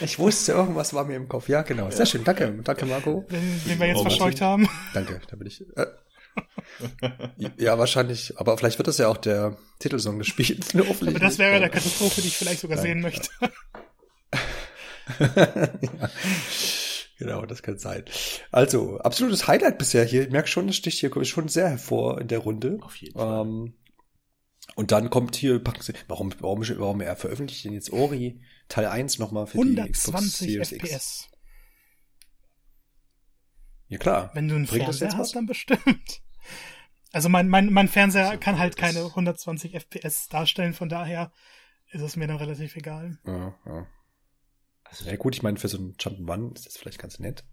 Ich 0.00 0.18
wusste, 0.18 0.52
irgendwas 0.52 0.92
war 0.92 1.04
mir 1.04 1.16
im 1.16 1.28
Kopf. 1.28 1.48
Ja, 1.48 1.62
genau. 1.62 1.90
Sehr 1.90 2.04
schön. 2.04 2.22
Danke. 2.22 2.58
Danke, 2.62 2.84
Marco. 2.84 3.24
Den, 3.30 3.62
den 3.66 3.80
wir 3.80 3.86
jetzt 3.86 4.00
oh, 4.00 4.02
verscheucht 4.02 4.40
haben. 4.40 4.68
Danke. 4.92 5.20
Da 5.30 5.36
bin 5.36 5.46
ich. 5.46 5.64
Äh, 5.74 5.86
ja, 7.56 7.78
wahrscheinlich. 7.78 8.38
Aber 8.38 8.58
vielleicht 8.58 8.78
wird 8.78 8.88
das 8.88 8.98
ja 8.98 9.08
auch 9.08 9.16
der 9.16 9.56
Titelsong 9.78 10.18
des 10.18 10.26
Spiels. 10.28 10.74
aber 10.74 11.18
das 11.18 11.38
wäre 11.38 11.60
der 11.60 11.70
Katastrophe, 11.70 12.20
die 12.20 12.28
ich 12.28 12.36
vielleicht 12.36 12.60
sogar 12.60 12.76
Nein. 12.76 12.86
sehen 12.86 13.00
möchte. 13.00 13.30
ja. 15.18 16.10
Genau, 17.18 17.46
das 17.46 17.62
kann 17.62 17.78
sein. 17.78 18.04
Also, 18.52 18.98
absolutes 18.98 19.48
Highlight 19.48 19.78
bisher 19.78 20.04
hier. 20.04 20.22
Ich 20.22 20.30
merke 20.30 20.48
schon, 20.48 20.66
das 20.66 20.76
sticht 20.76 20.98
hier 20.98 21.24
schon 21.24 21.48
sehr 21.48 21.70
hervor 21.70 22.20
in 22.20 22.28
der 22.28 22.40
Runde. 22.40 22.78
Auf 22.82 22.96
jeden 22.96 23.18
Fall. 23.18 23.42
Ähm, 23.42 23.74
und 24.74 24.92
dann 24.92 25.08
kommt 25.08 25.36
hier, 25.36 25.62
warum, 26.08 26.34
warum, 26.40 26.68
warum 26.78 27.00
er 27.00 27.16
veröffentlicht 27.16 27.64
denn 27.64 27.72
jetzt 27.72 27.90
Ori 27.90 28.42
Teil 28.68 28.86
1 28.86 29.18
nochmal 29.18 29.46
für 29.46 29.58
120 29.58 30.46
die 30.46 30.58
Xbox 30.58 30.72
FPS. 30.72 31.28
Ja 33.88 33.98
klar. 33.98 34.30
Wenn 34.34 34.48
du 34.48 34.56
einen 34.56 34.66
Bringt 34.66 34.84
Fernseher 34.84 35.16
hast, 35.16 35.36
dann 35.36 35.46
bestimmt. 35.46 36.22
Also 37.12 37.28
mein, 37.28 37.48
mein, 37.48 37.72
mein 37.72 37.88
Fernseher 37.88 38.32
so, 38.32 38.38
kann 38.38 38.58
halt 38.58 38.76
keine 38.76 39.04
120 39.04 39.74
FPS 39.74 40.28
darstellen, 40.28 40.74
von 40.74 40.88
daher 40.88 41.32
ist 41.92 42.02
es 42.02 42.16
mir 42.16 42.26
dann 42.26 42.36
relativ 42.36 42.76
egal. 42.76 43.18
Ja, 43.24 43.54
ja. 43.64 43.86
Also, 44.90 45.08
ja 45.08 45.16
gut, 45.16 45.34
ich 45.34 45.42
meine, 45.42 45.58
für 45.58 45.68
so 45.68 45.78
ein 45.78 45.96
Jump'n'Run 45.96 46.54
ist 46.54 46.66
das 46.66 46.76
vielleicht 46.76 46.98
ganz 46.98 47.18
nett. 47.18 47.44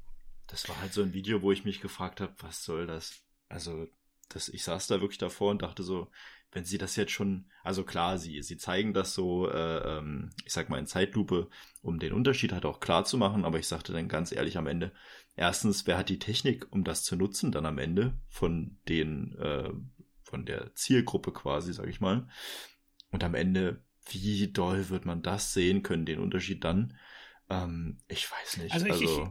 Das 0.47 0.67
war 0.69 0.79
halt 0.79 0.93
so 0.93 1.01
ein 1.01 1.13
Video, 1.13 1.41
wo 1.41 1.51
ich 1.51 1.65
mich 1.65 1.81
gefragt 1.81 2.21
habe, 2.21 2.33
was 2.39 2.63
soll 2.63 2.87
das? 2.87 3.21
Also, 3.49 3.87
das, 4.29 4.49
ich 4.49 4.63
saß 4.63 4.87
da 4.87 5.01
wirklich 5.01 5.17
davor 5.17 5.51
und 5.51 5.61
dachte 5.61 5.83
so, 5.83 6.09
wenn 6.53 6.65
sie 6.65 6.77
das 6.77 6.95
jetzt 6.95 7.11
schon, 7.11 7.45
also 7.63 7.83
klar, 7.83 8.17
sie, 8.17 8.41
sie 8.43 8.57
zeigen 8.57 8.93
das 8.93 9.13
so, 9.13 9.49
äh, 9.49 9.97
ähm, 9.97 10.31
ich 10.45 10.53
sag 10.53 10.69
mal 10.69 10.77
in 10.77 10.85
Zeitlupe, 10.85 11.49
um 11.81 11.99
den 11.99 12.13
Unterschied 12.13 12.51
halt 12.51 12.65
auch 12.65 12.79
klar 12.79 13.05
zu 13.05 13.17
machen, 13.17 13.43
aber 13.45 13.59
ich 13.59 13.67
sagte 13.67 13.91
dann 13.91 14.07
ganz 14.07 14.31
ehrlich 14.31 14.57
am 14.57 14.67
Ende, 14.67 14.91
erstens, 15.35 15.87
wer 15.87 15.97
hat 15.97 16.09
die 16.09 16.19
Technik, 16.19 16.67
um 16.71 16.83
das 16.83 17.03
zu 17.03 17.15
nutzen, 17.15 17.51
dann 17.51 17.65
am 17.65 17.79
Ende 17.79 18.13
von 18.29 18.77
den, 18.87 19.35
äh, 19.39 19.71
von 20.23 20.45
der 20.45 20.75
Zielgruppe 20.75 21.31
quasi, 21.31 21.73
sag 21.73 21.87
ich 21.87 21.99
mal. 21.99 22.27
Und 23.11 23.23
am 23.23 23.35
Ende, 23.35 23.81
wie 24.09 24.51
doll 24.51 24.89
wird 24.89 25.05
man 25.05 25.21
das 25.21 25.53
sehen 25.53 25.81
können, 25.83 26.05
den 26.05 26.19
Unterschied 26.19 26.63
dann? 26.63 26.97
Ähm, 27.49 27.99
ich 28.07 28.29
weiß 28.29 28.57
nicht. 28.57 28.73
Also, 28.73 28.85
ich, 28.85 28.91
also 28.91 29.03
ich, 29.03 29.27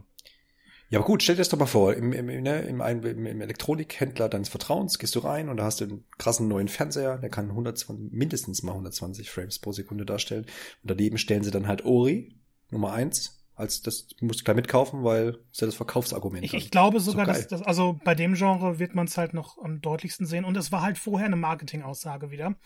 ja, 0.93 0.99
aber 0.99 1.07
gut, 1.07 1.23
stell 1.23 1.37
dir 1.37 1.41
das 1.41 1.49
doch 1.49 1.59
mal 1.59 1.65
vor, 1.65 1.95
im, 1.95 2.13
im, 2.13 2.27
ne, 2.27 2.61
im, 2.61 2.83
im, 2.83 3.27
im 3.27 3.41
Elektronikhändler 3.41 4.29
deines 4.29 4.51
Vertrauens 4.51 4.99
gehst 4.99 5.15
du 5.15 5.21
rein 5.21 5.49
und 5.49 5.57
da 5.57 5.65
hast 5.65 5.81
du 5.81 5.85
einen 5.85 6.05
krassen 6.19 6.49
neuen 6.49 6.69
Fernseher, 6.69 7.17
der 7.17 7.31
kann 7.31 7.49
120, 7.49 8.13
mindestens 8.13 8.63
mal 8.63 8.73
120 8.73 9.31
Frames 9.31 9.59
pro 9.59 9.73
Sekunde 9.73 10.05
darstellen. 10.05 10.45
Und 10.83 10.91
daneben 10.91 11.17
stellen 11.17 11.45
sie 11.45 11.51
dann 11.51 11.67
halt 11.67 11.87
Ori, 11.87 12.37
Nummer 12.69 12.93
eins, 12.93 13.43
als 13.55 13.81
das 13.81 14.09
musst 14.21 14.41
du 14.41 14.45
gleich 14.45 14.57
mitkaufen, 14.57 15.03
weil 15.03 15.33
das 15.33 15.41
ist 15.53 15.61
ja 15.63 15.67
das 15.67 15.77
Verkaufsargument. 15.77 16.45
Ich, 16.45 16.53
ich 16.53 16.71
glaube 16.71 17.01
sogar, 17.01 17.25
so 17.25 17.33
dass 17.33 17.49
das, 17.49 17.63
also 17.63 17.99
bei 18.05 18.15
dem 18.15 18.35
Genre 18.35 18.79
wird 18.79 18.95
man 18.95 19.07
es 19.07 19.17
halt 19.17 19.33
noch 19.33 19.57
am 19.65 19.81
deutlichsten 19.81 20.27
sehen. 20.27 20.45
Und 20.45 20.59
es 20.59 20.73
war 20.73 20.83
halt 20.83 20.99
vorher 20.99 21.27
eine 21.27 21.37
Marketingaussage 21.37 22.31
wieder. 22.31 22.57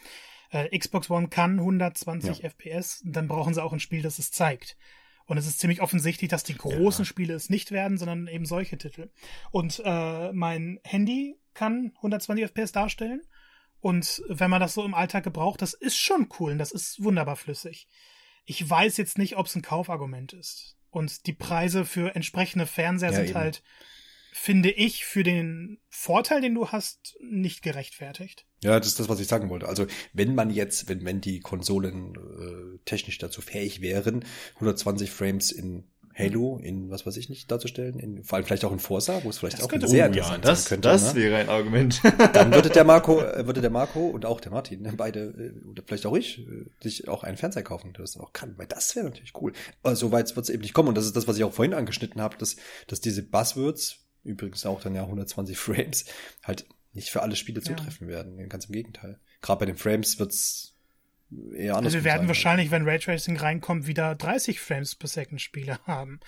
Äh, 0.51 0.77
Xbox 0.77 1.11
One 1.11 1.29
kann 1.29 1.61
120 1.61 2.39
ja. 2.39 2.49
FPS, 2.49 3.03
dann 3.05 3.29
brauchen 3.29 3.55
sie 3.55 3.63
auch 3.63 3.73
ein 3.73 3.79
Spiel, 3.79 4.03
das 4.03 4.19
es 4.19 4.33
zeigt. 4.33 4.77
Und 5.27 5.39
es 5.39 5.47
ist 5.47 5.59
ziemlich 5.59 5.83
offensichtlich, 5.83 6.31
dass 6.31 6.45
die 6.45 6.57
großen 6.57 7.05
ja. 7.05 7.09
Spiele 7.09 7.35
es 7.35 7.51
nicht 7.51 7.73
werden, 7.73 7.99
sondern 7.99 8.29
eben 8.29 8.47
solche 8.47 8.79
Titel. 8.79 9.11
Und 9.51 9.83
äh, 9.85 10.33
mein 10.33 10.81
Handy 10.85 11.37
kann 11.53 11.93
120 11.97 12.45
FPS 12.45 12.73
darstellen. 12.73 13.23
Und 13.81 14.23
wenn 14.29 14.51
man 14.51 14.61
das 14.61 14.75
so 14.75 14.85
im 14.85 14.95
Alltag 14.95 15.25
gebraucht, 15.25 15.63
das 15.63 15.75
ist 15.75 15.97
schon 15.97 16.29
cool 16.39 16.53
und 16.53 16.59
das 16.59 16.73
ist 16.73 17.03
wunderbar 17.03 17.37
flüssig. 17.37 17.89
Ich 18.45 18.69
weiß 18.69 18.97
jetzt 18.97 19.19
nicht, 19.19 19.37
ob 19.37 19.47
es 19.47 19.57
ein 19.57 19.63
Kaufargument 19.63 20.33
ist. 20.33 20.77
Und 20.91 21.27
die 21.27 21.33
Preise 21.33 21.85
für 21.85 22.15
entsprechende 22.15 22.67
Fernseher 22.67 23.11
ja, 23.11 23.17
sind 23.17 23.27
eben. 23.27 23.35
halt 23.39 23.63
finde 24.33 24.71
ich, 24.71 25.05
für 25.05 25.23
den 25.23 25.79
Vorteil, 25.89 26.41
den 26.41 26.55
du 26.55 26.69
hast, 26.69 27.17
nicht 27.21 27.63
gerechtfertigt. 27.63 28.47
Ja, 28.63 28.79
das 28.79 28.89
ist 28.89 29.01
das, 29.01 29.09
was 29.09 29.21
ich 29.21 29.29
sagen 29.29 29.51
wollte. 29.51 29.69
Also 29.69 29.87
wenn 30.13 30.35
man 30.35 30.51
jetzt, 30.51 30.89
wenn, 30.89 31.05
wenn 31.05 31.21
die 31.21 31.41
Konsolen 31.41 32.15
äh, 32.15 32.79
technisch 32.85 33.19
dazu 33.19 33.41
fähig 33.41 33.81
wären, 33.81 34.25
120 34.57 35.11
Frames 35.11 35.53
in 35.53 35.85
Halo 36.19 36.59
in 36.63 36.91
was 36.91 37.05
weiß 37.05 37.17
ich 37.19 37.29
nicht 37.29 37.51
darzustellen, 37.51 37.99
in, 37.99 38.25
vor 38.25 38.37
allem 38.37 38.47
vielleicht 38.47 38.65
auch 38.65 38.73
in 38.73 38.79
Forza, 38.79 39.23
wo 39.23 39.29
es 39.29 39.39
vielleicht 39.39 39.59
das 39.59 39.65
auch 39.65 39.69
könnte, 39.69 39.87
sehr 39.87 40.05
oh, 40.05 40.09
interessant 40.09 40.45
ja, 40.45 40.51
das, 40.51 40.65
sein 40.65 40.69
könnte. 40.69 40.89
Das 40.89 41.15
ne? 41.15 41.21
wäre 41.21 41.37
ein 41.37 41.49
Argument. 41.51 42.01
Dann 42.33 42.53
würde 42.55 42.71
der 42.71 42.85
Marco, 42.85 43.21
äh, 43.23 43.47
würde 43.47 43.61
der 43.61 43.71
Marco 43.71 44.07
und 44.07 44.25
auch 44.25 44.41
der 44.41 44.51
Martin, 44.51 44.91
beide, 44.97 45.21
äh, 45.21 45.69
oder 45.69 45.83
vielleicht 45.87 46.07
auch 46.07 46.17
ich, 46.17 46.39
äh, 46.39 46.65
sich 46.83 47.09
auch 47.09 47.23
einen 47.23 47.37
Fernseher 47.37 47.65
kaufen, 47.65 47.93
der 47.93 48.03
das 48.03 48.13
dann 48.13 48.23
auch 48.23 48.33
kann, 48.33 48.57
weil 48.57 48.67
das 48.67 48.97
wäre 48.97 49.05
natürlich 49.05 49.35
cool. 49.41 49.53
Aber 49.83 49.95
so 49.95 50.11
weit 50.11 50.35
wird 50.35 50.45
es 50.45 50.51
eben 50.51 50.63
nicht 50.63 50.73
kommen. 50.73 50.89
Und 50.89 50.97
das 50.97 51.05
ist 51.05 51.17
das, 51.17 51.29
was 51.29 51.37
ich 51.37 51.45
auch 51.45 51.53
vorhin 51.53 51.75
angeschnitten 51.75 52.23
habe, 52.23 52.37
dass, 52.39 52.57
dass 52.87 53.01
diese 53.03 53.23
Buzzwords, 53.23 54.06
übrigens 54.27 54.67
auch 54.67 54.81
dann 54.81 54.95
ja 54.95 55.03
120 55.03 55.57
Frames, 55.59 56.05
halt 56.43 56.67
nicht 56.93 57.11
für 57.11 57.23
alle 57.23 57.37
Spiele 57.37 57.61
ja. 57.61 57.67
zutreffen 57.67 58.09
werden. 58.09 58.49
Ganz 58.49 58.67
im 58.67 58.73
Gegenteil. 58.73 59.21
Gerade 59.43 59.61
bei 59.61 59.67
den 59.67 59.77
Frames 59.77 60.19
wird's 60.19 60.77
eher 61.55 61.77
anders. 61.77 61.95
Also 61.95 61.99
wir 61.99 62.05
werden 62.05 62.21
sein, 62.23 62.29
wahrscheinlich, 62.29 62.71
wenn 62.71 62.89
Raytracing 62.89 63.37
reinkommt, 63.37 63.87
wieder 63.87 64.15
30 64.15 64.61
Frames 64.61 64.95
per 64.95 65.09
Second 65.09 65.41
Spiele 65.41 65.79
haben. 65.87 66.21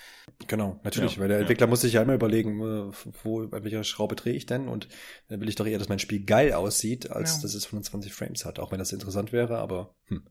Genau, 0.46 0.80
natürlich, 0.82 1.16
ja, 1.16 1.22
weil 1.22 1.28
der 1.28 1.38
Entwickler 1.40 1.66
ja. 1.66 1.70
muss 1.70 1.82
sich 1.82 1.94
ja 1.94 2.02
immer 2.02 2.14
überlegen, 2.14 2.60
äh, 2.60 2.92
wo, 3.22 3.42
an 3.42 3.64
welcher 3.64 3.84
Schraube 3.84 4.16
drehe 4.16 4.34
ich 4.34 4.46
denn 4.46 4.68
und 4.68 4.88
dann 5.28 5.40
will 5.40 5.48
ich 5.48 5.54
doch 5.54 5.66
eher, 5.66 5.78
dass 5.78 5.88
mein 5.88 5.98
Spiel 5.98 6.24
geil 6.24 6.52
aussieht, 6.52 7.10
als 7.10 7.36
ja. 7.36 7.42
dass 7.42 7.54
es 7.54 7.66
120 7.66 8.12
Frames 8.12 8.44
hat, 8.44 8.58
auch 8.58 8.72
wenn 8.72 8.78
das 8.78 8.92
interessant 8.92 9.32
wäre, 9.32 9.58
aber 9.58 9.94
hm, 10.06 10.22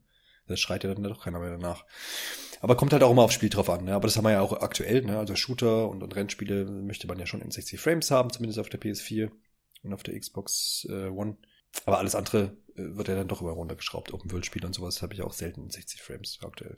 das 0.48 0.60
schreit 0.60 0.84
ja 0.84 0.94
dann 0.94 1.04
doch 1.04 1.24
keiner 1.24 1.40
mehr 1.40 1.52
danach. 1.52 1.86
Aber 2.60 2.76
kommt 2.76 2.94
halt 2.94 3.04
auch 3.04 3.12
immer 3.12 3.24
aufs 3.24 3.36
Spiel 3.36 3.50
drauf 3.50 3.70
an. 3.70 3.86
Ne? 3.86 3.94
Aber 3.94 4.08
das 4.08 4.18
haben 4.18 4.24
wir 4.24 4.32
ja 4.32 4.42
auch 4.42 4.54
aktuell. 4.54 5.04
Ne? 5.04 5.18
Also 5.18 5.36
Shooter 5.36 5.90
und, 5.90 6.02
und 6.02 6.16
Rennspiele 6.16 6.66
möchte 6.66 7.08
man 7.08 7.20
ja 7.20 7.26
schon 7.26 7.42
in 7.42 7.52
60 7.52 7.80
Frames 7.80 8.10
haben, 8.10 8.32
zumindest 8.32 8.60
auf 8.60 8.70
der 8.70 8.82
PS4 8.82 9.30
und 9.84 9.94
auf 9.94 10.04
der 10.04 10.20
Xbox 10.20 10.88
äh, 10.90 11.08
One. 11.08 11.38
Aber 11.86 12.00
alles 12.00 12.16
andere 12.16 12.58
äh, 12.76 12.96
wird 12.96 13.08
ja 13.08 13.16
dann 13.16 13.28
doch 13.28 13.42
immer 13.42 13.52
runtergeschraubt. 13.52 14.14
Open 14.14 14.32
World 14.32 14.46
Spiele 14.46 14.66
und 14.66 14.74
sowas 14.74 15.02
habe 15.02 15.14
ich 15.14 15.22
auch 15.22 15.34
selten 15.34 15.64
in 15.64 15.70
60 15.70 16.02
Frames 16.02 16.40
aktuell. 16.44 16.78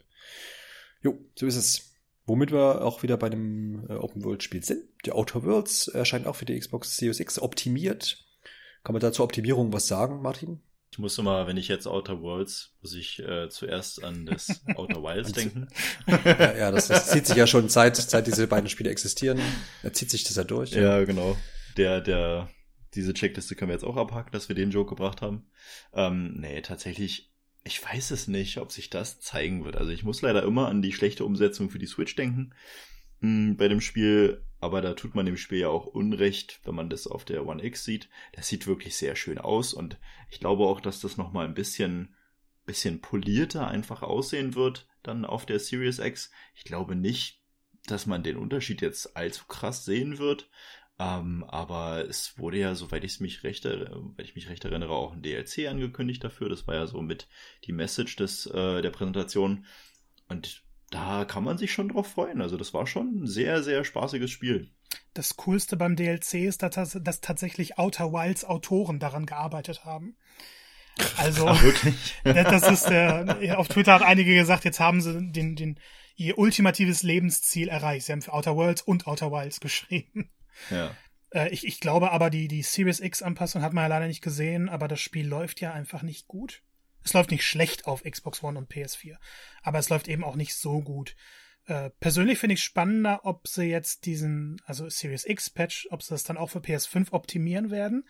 Jo, 1.02 1.18
so 1.34 1.46
ist 1.46 1.56
es. 1.56 1.86
Womit 2.26 2.52
wir 2.52 2.84
auch 2.84 3.02
wieder 3.02 3.16
bei 3.16 3.26
einem 3.26 3.86
äh, 3.88 3.94
Open 3.94 4.22
World 4.22 4.42
Spiel 4.42 4.62
sind. 4.62 4.84
Die 5.06 5.12
Outer 5.12 5.42
Worlds 5.44 5.88
erscheint 5.88 6.26
auch 6.26 6.36
für 6.36 6.44
die 6.44 6.58
Xbox 6.58 6.96
Series 6.96 7.20
X 7.20 7.38
optimiert. 7.38 8.24
Kann 8.84 8.92
man 8.92 9.00
da 9.00 9.12
zur 9.12 9.24
Optimierung 9.24 9.72
was 9.72 9.88
sagen, 9.88 10.22
Martin? 10.22 10.60
Ich 10.92 10.98
muss 10.98 11.16
immer, 11.18 11.46
wenn 11.46 11.56
ich 11.56 11.68
jetzt 11.68 11.86
Outer 11.86 12.20
Worlds, 12.20 12.74
muss 12.82 12.94
ich 12.94 13.20
äh, 13.20 13.48
zuerst 13.48 14.02
an 14.02 14.26
das 14.26 14.62
Outer 14.74 15.02
Wilds 15.02 15.32
denken. 15.32 15.68
ja, 16.06 16.56
ja 16.56 16.70
das, 16.72 16.88
das, 16.88 17.10
zieht 17.10 17.26
sich 17.26 17.36
ja 17.36 17.46
schon 17.46 17.68
seit, 17.68 17.96
seit 17.96 18.26
diese 18.26 18.48
beiden 18.48 18.68
Spiele 18.68 18.90
existieren. 18.90 19.40
Da 19.82 19.92
zieht 19.92 20.10
sich 20.10 20.24
das 20.24 20.36
ja 20.36 20.44
durch. 20.44 20.72
Ja, 20.72 20.98
ja, 20.98 21.04
genau. 21.04 21.36
Der, 21.76 22.00
der 22.00 22.48
diese 22.94 23.14
Checkliste 23.14 23.54
können 23.54 23.68
wir 23.68 23.74
jetzt 23.74 23.84
auch 23.84 23.96
abhaken, 23.96 24.32
dass 24.32 24.48
wir 24.48 24.56
den 24.56 24.70
Joke 24.72 24.90
gebracht 24.90 25.22
haben. 25.22 25.46
Ähm, 25.94 26.34
nee, 26.40 26.60
tatsächlich, 26.60 27.32
ich 27.62 27.84
weiß 27.84 28.10
es 28.10 28.26
nicht, 28.26 28.58
ob 28.58 28.72
sich 28.72 28.90
das 28.90 29.20
zeigen 29.20 29.64
wird. 29.64 29.76
Also 29.76 29.92
ich 29.92 30.02
muss 30.02 30.22
leider 30.22 30.42
immer 30.42 30.68
an 30.68 30.82
die 30.82 30.92
schlechte 30.92 31.24
Umsetzung 31.24 31.70
für 31.70 31.78
die 31.78 31.86
Switch 31.86 32.16
denken 32.16 32.52
hm, 33.20 33.56
bei 33.56 33.68
dem 33.68 33.80
Spiel, 33.80 34.44
aber 34.60 34.80
da 34.82 34.94
tut 34.94 35.14
man 35.14 35.26
dem 35.26 35.36
Spiel 35.36 35.60
ja 35.60 35.68
auch 35.68 35.86
Unrecht, 35.86 36.60
wenn 36.64 36.74
man 36.74 36.90
das 36.90 37.06
auf 37.06 37.24
der 37.24 37.46
One 37.46 37.64
X 37.64 37.84
sieht. 37.84 38.08
Das 38.32 38.48
sieht 38.48 38.66
wirklich 38.66 38.96
sehr 38.96 39.16
schön 39.16 39.38
aus 39.38 39.74
und 39.74 39.98
ich 40.30 40.40
glaube 40.40 40.64
auch, 40.64 40.80
dass 40.80 41.00
das 41.00 41.16
nochmal 41.16 41.46
ein 41.46 41.54
bisschen, 41.54 42.14
bisschen 42.66 43.00
polierter 43.00 43.68
einfach 43.68 44.02
aussehen 44.02 44.54
wird 44.54 44.86
dann 45.02 45.24
auf 45.24 45.46
der 45.46 45.58
Series 45.58 45.98
X. 45.98 46.30
Ich 46.54 46.64
glaube 46.64 46.94
nicht, 46.94 47.40
dass 47.86 48.06
man 48.06 48.22
den 48.22 48.36
Unterschied 48.36 48.82
jetzt 48.82 49.16
allzu 49.16 49.46
krass 49.46 49.84
sehen 49.84 50.18
wird. 50.18 50.48
Ähm, 50.98 51.44
aber 51.44 52.06
es 52.06 52.38
wurde 52.38 52.58
ja, 52.58 52.74
soweit 52.74 53.04
ich 53.04 53.20
mich 53.20 53.42
recht, 53.42 53.64
weil 53.64 54.12
ich 54.18 54.34
mich 54.34 54.50
recht 54.50 54.64
erinnere, 54.64 54.92
auch 54.92 55.12
ein 55.12 55.22
DLC 55.22 55.68
angekündigt 55.68 56.22
dafür. 56.22 56.48
Das 56.48 56.66
war 56.66 56.74
ja 56.74 56.86
so 56.86 57.00
mit 57.00 57.28
die 57.64 57.72
Message 57.72 58.16
des, 58.16 58.46
äh, 58.46 58.82
der 58.82 58.90
Präsentation. 58.90 59.64
Und 60.28 60.62
da 60.90 61.24
kann 61.24 61.44
man 61.44 61.56
sich 61.56 61.72
schon 61.72 61.88
drauf 61.88 62.08
freuen. 62.08 62.40
Also 62.42 62.56
das 62.56 62.74
war 62.74 62.86
schon 62.86 63.22
ein 63.22 63.26
sehr, 63.26 63.62
sehr 63.62 63.84
spaßiges 63.84 64.30
Spiel. 64.30 64.70
Das 65.14 65.36
Coolste 65.36 65.76
beim 65.76 65.96
DLC 65.96 66.34
ist, 66.34 66.62
dass, 66.62 66.98
dass 67.00 67.20
tatsächlich 67.20 67.78
Outer 67.78 68.12
Wilds 68.12 68.44
Autoren 68.44 68.98
daran 68.98 69.26
gearbeitet 69.26 69.84
haben. 69.84 70.16
Also, 71.16 71.46
Ach, 71.46 71.62
wirklich? 71.62 71.94
das 72.24 72.68
ist 72.68 72.88
der, 72.88 73.58
auf 73.58 73.68
Twitter 73.68 73.94
hat 73.94 74.02
einige 74.02 74.34
gesagt, 74.34 74.64
jetzt 74.64 74.80
haben 74.80 75.00
sie 75.00 75.30
den, 75.32 75.56
den, 75.56 75.78
ihr 76.16 76.38
ultimatives 76.38 77.02
Lebensziel 77.02 77.68
erreicht. 77.68 78.06
Sie 78.06 78.12
haben 78.12 78.22
für 78.22 78.32
Outer 78.32 78.56
Worlds 78.56 78.82
und 78.82 79.06
Outer 79.06 79.32
Wilds 79.32 79.60
geschrieben. 79.60 80.30
Ja. 80.70 80.94
Äh, 81.30 81.48
ich, 81.50 81.66
ich 81.66 81.80
glaube 81.80 82.10
aber, 82.12 82.30
die, 82.30 82.48
die 82.48 82.62
Series 82.62 83.00
X-Anpassung 83.00 83.62
hat 83.62 83.72
man 83.72 83.84
ja 83.84 83.88
leider 83.88 84.06
nicht 84.06 84.22
gesehen, 84.22 84.68
aber 84.68 84.88
das 84.88 85.00
Spiel 85.00 85.26
läuft 85.26 85.60
ja 85.60 85.72
einfach 85.72 86.02
nicht 86.02 86.26
gut. 86.26 86.62
Es 87.04 87.12
läuft 87.12 87.30
nicht 87.30 87.44
schlecht 87.44 87.86
auf 87.86 88.02
Xbox 88.02 88.42
One 88.42 88.58
und 88.58 88.70
PS4, 88.70 89.16
aber 89.62 89.78
es 89.78 89.88
läuft 89.88 90.08
eben 90.08 90.24
auch 90.24 90.36
nicht 90.36 90.54
so 90.54 90.80
gut. 90.80 91.16
Äh, 91.66 91.90
persönlich 92.00 92.38
finde 92.38 92.54
ich 92.54 92.62
spannender, 92.62 93.20
ob 93.24 93.46
sie 93.46 93.64
jetzt 93.64 94.06
diesen, 94.06 94.60
also 94.64 94.88
Series 94.88 95.24
X-Patch, 95.24 95.88
ob 95.90 96.02
sie 96.02 96.10
das 96.10 96.24
dann 96.24 96.36
auch 96.36 96.50
für 96.50 96.58
PS5 96.58 97.12
optimieren 97.12 97.70
werden. 97.70 98.04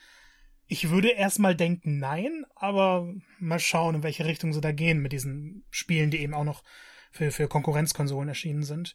Ich 0.66 0.90
würde 0.90 1.10
erstmal 1.10 1.56
denken, 1.56 1.98
nein, 1.98 2.44
aber 2.54 3.12
mal 3.38 3.58
schauen, 3.58 3.96
in 3.96 4.02
welche 4.02 4.24
Richtung 4.24 4.52
sie 4.52 4.60
da 4.60 4.72
gehen 4.72 5.00
mit 5.00 5.12
diesen 5.12 5.64
Spielen, 5.70 6.10
die 6.10 6.20
eben 6.20 6.34
auch 6.34 6.44
noch 6.44 6.62
für, 7.10 7.32
für 7.32 7.48
Konkurrenzkonsolen 7.48 8.28
erschienen 8.28 8.62
sind. 8.62 8.94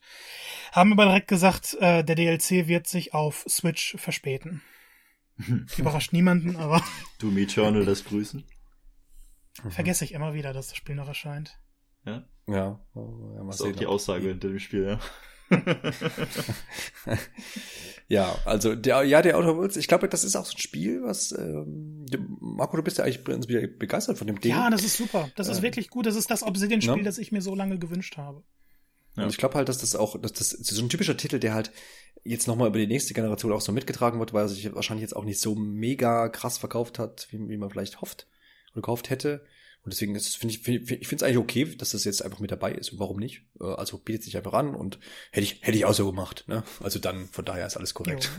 Haben 0.72 0.94
aber 0.94 1.06
direkt 1.06 1.28
gesagt, 1.28 1.76
äh, 1.80 2.04
der 2.04 2.16
DLC 2.16 2.68
wird 2.68 2.88
sich 2.88 3.14
auf 3.14 3.46
Switch 3.48 3.96
verspäten. 3.98 4.62
Überrascht 5.78 6.14
niemanden, 6.14 6.56
aber. 6.56 6.82
Du 7.20 7.36
Eternal 7.38 7.84
das 7.84 8.06
grüßen. 8.06 8.46
Vergesse 9.70 10.04
ich 10.04 10.14
immer 10.14 10.34
wieder, 10.34 10.54
dass 10.54 10.68
das 10.68 10.78
Spiel 10.78 10.96
noch 10.96 11.08
erscheint. 11.08 11.58
Ja? 12.06 12.26
Ja. 12.48 12.80
ja 12.96 13.44
das 13.46 13.56
ist 13.56 13.62
auch 13.62 13.72
die 13.72 13.86
Aussage 13.86 14.28
hinter 14.28 14.50
dem 14.50 14.60
Spiel, 14.60 14.86
ja. 14.86 15.00
ja, 18.08 18.36
also 18.46 18.74
der, 18.74 19.04
ja, 19.04 19.22
der 19.22 19.38
Outer 19.38 19.56
Worlds, 19.56 19.78
ich 19.78 19.88
glaube, 19.88 20.10
das 20.10 20.24
ist 20.24 20.36
auch 20.36 20.46
so 20.46 20.54
ein 20.54 20.60
Spiel, 20.60 21.04
was 21.04 21.32
ähm, 21.34 22.06
Marco, 22.40 22.78
du 22.78 22.84
bist 22.84 22.98
ja 22.98 23.04
eigentlich 23.04 23.24
begeistert 23.78 24.18
von 24.18 24.26
dem 24.26 24.40
Ding. 24.40 24.52
Ja, 24.52 24.72
das 24.72 24.84
ist 24.84 24.98
super. 24.98 25.30
Das 25.36 25.48
äh, 25.48 25.52
ist 25.52 25.62
wirklich 25.62 25.90
gut. 25.92 26.08
Das 26.08 26.16
ist 26.16 26.32
das 26.32 26.42
Obsidian-Spiel, 26.42 26.98
ja. 26.98 27.04
das 27.04 27.20
ich 27.20 27.32
mir 27.32 27.42
so 27.42 27.54
lange 27.54 27.78
gewünscht 27.78 28.18
habe. 28.18 28.44
Ja. 29.18 29.24
Und 29.24 29.30
ich 29.30 29.38
glaube 29.38 29.54
halt, 29.56 29.70
dass 29.70 29.78
das 29.78 29.96
auch, 29.96 30.20
dass 30.20 30.34
das 30.34 30.50
so 30.50 30.84
ein 30.84 30.90
typischer 30.90 31.16
Titel, 31.16 31.40
der 31.40 31.54
halt 31.54 31.72
jetzt 32.24 32.48
nochmal 32.48 32.70
über 32.70 32.80
die 32.80 32.88
nächste 32.88 33.14
Generation 33.14 33.54
auch 33.54 33.62
so 33.62 33.72
mitgetragen 33.72 34.20
wird, 34.20 34.34
weil 34.34 34.46
er 34.46 34.50
sich 34.50 34.74
wahrscheinlich 34.74 35.04
jetzt 35.04 35.16
auch 35.16 35.26
nicht 35.26 35.40
so 35.40 35.54
mega 35.54 36.28
krass 36.30 36.58
verkauft 36.58 36.98
hat, 36.98 37.28
wie, 37.30 37.50
wie 37.50 37.58
man 37.58 37.70
vielleicht 37.70 38.02
hofft 38.02 38.26
gekauft 38.76 39.10
hätte. 39.10 39.46
Und 39.84 39.94
deswegen 39.94 40.16
ist 40.16 40.36
finde 40.38 40.56
ich, 40.56 40.62
find, 40.62 40.90
ich 40.92 41.08
finde 41.08 41.16
es 41.16 41.24
eigentlich 41.24 41.38
okay, 41.38 41.66
dass 41.78 41.92
das 41.92 42.06
jetzt 42.06 42.24
einfach 42.24 42.40
mit 42.40 42.52
dabei 42.52 42.72
ist. 42.72 42.92
Und 42.92 43.00
warum 43.00 43.18
nicht? 43.18 43.44
Äh, 43.60 43.66
also 43.66 43.98
bietet 43.98 44.24
sich 44.24 44.36
einfach 44.36 44.54
an 44.54 44.74
und 44.74 45.00
hätte 45.32 45.46
ich, 45.46 45.60
hätte 45.62 45.78
ich 45.78 45.86
auch 45.86 45.94
so 45.94 46.08
gemacht. 46.08 46.46
Ne? 46.48 46.64
Also 46.82 47.00
dann, 47.00 47.28
von 47.28 47.46
daher 47.46 47.68
ist 47.68 47.78
alles 47.78 47.94
korrekt. 47.94 48.32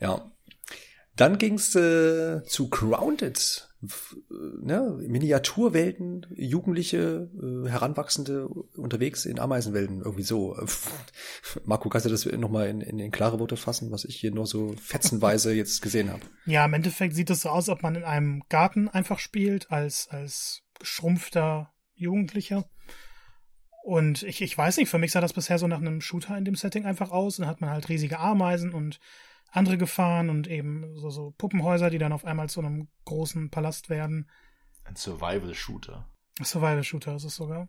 ja. 0.00 0.30
Dann 1.14 1.36
ging's 1.36 1.74
äh, 1.74 2.42
zu 2.44 2.70
Grounded 2.70 3.68
ne, 4.30 4.98
Miniaturwelten, 5.06 6.26
Jugendliche, 6.34 7.30
äh, 7.34 7.68
Heranwachsende 7.68 8.48
unterwegs 8.48 9.24
in 9.24 9.40
Ameisenwelten, 9.40 10.02
irgendwie 10.02 10.22
so. 10.22 10.56
Marco, 11.64 11.88
kannst 11.88 12.06
du 12.06 12.10
das 12.10 12.24
nochmal 12.26 12.68
in, 12.68 12.80
in, 12.80 12.98
in 12.98 13.10
klare 13.10 13.40
Worte 13.40 13.56
fassen, 13.56 13.90
was 13.90 14.04
ich 14.04 14.16
hier 14.16 14.32
nur 14.32 14.46
so 14.46 14.74
fetzenweise 14.80 15.52
jetzt 15.54 15.82
gesehen 15.82 16.10
habe? 16.10 16.22
Ja, 16.46 16.64
im 16.64 16.74
Endeffekt 16.74 17.14
sieht 17.14 17.30
es 17.30 17.42
so 17.42 17.48
aus, 17.48 17.68
ob 17.68 17.82
man 17.82 17.96
in 17.96 18.04
einem 18.04 18.42
Garten 18.48 18.88
einfach 18.88 19.18
spielt, 19.18 19.70
als, 19.70 20.08
als 20.08 20.62
geschrumpfter 20.78 21.72
Jugendlicher. 21.94 22.68
Und 23.84 24.22
ich, 24.22 24.42
ich 24.42 24.56
weiß 24.56 24.76
nicht, 24.76 24.88
für 24.88 24.98
mich 24.98 25.10
sah 25.10 25.20
das 25.20 25.32
bisher 25.32 25.58
so 25.58 25.66
nach 25.66 25.80
einem 25.80 26.00
Shooter 26.00 26.38
in 26.38 26.44
dem 26.44 26.54
Setting 26.54 26.86
einfach 26.86 27.10
aus. 27.10 27.36
Dann 27.36 27.48
hat 27.48 27.60
man 27.60 27.70
halt 27.70 27.88
riesige 27.88 28.20
Ameisen 28.20 28.72
und 28.72 29.00
andere 29.52 29.78
Gefahren 29.78 30.30
und 30.30 30.48
eben 30.48 30.98
so, 30.98 31.10
so 31.10 31.34
Puppenhäuser, 31.38 31.90
die 31.90 31.98
dann 31.98 32.12
auf 32.12 32.24
einmal 32.24 32.48
zu 32.48 32.60
einem 32.60 32.88
großen 33.04 33.50
Palast 33.50 33.90
werden. 33.90 34.28
Ein 34.84 34.96
Survival-Shooter. 34.96 36.08
Survival-Shooter 36.42 37.14
ist 37.14 37.24
es 37.24 37.36
sogar. 37.36 37.68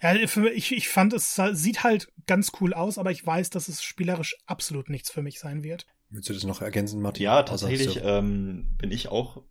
Ja, 0.00 0.14
ich, 0.14 0.72
ich 0.72 0.88
fand, 0.88 1.12
es 1.12 1.38
sieht 1.52 1.82
halt 1.82 2.10
ganz 2.26 2.52
cool 2.60 2.72
aus, 2.72 2.96
aber 2.96 3.10
ich 3.10 3.26
weiß, 3.26 3.50
dass 3.50 3.68
es 3.68 3.82
spielerisch 3.82 4.36
absolut 4.46 4.88
nichts 4.88 5.10
für 5.10 5.20
mich 5.20 5.40
sein 5.40 5.62
wird. 5.62 5.86
Willst 6.08 6.28
du 6.28 6.32
das 6.32 6.44
noch 6.44 6.62
ergänzen, 6.62 7.02
Martin? 7.02 7.24
Ja, 7.24 7.42
tatsächlich 7.42 8.00
ähm, 8.02 8.76
bin 8.78 8.92
ich 8.92 9.08
auch, 9.08 9.42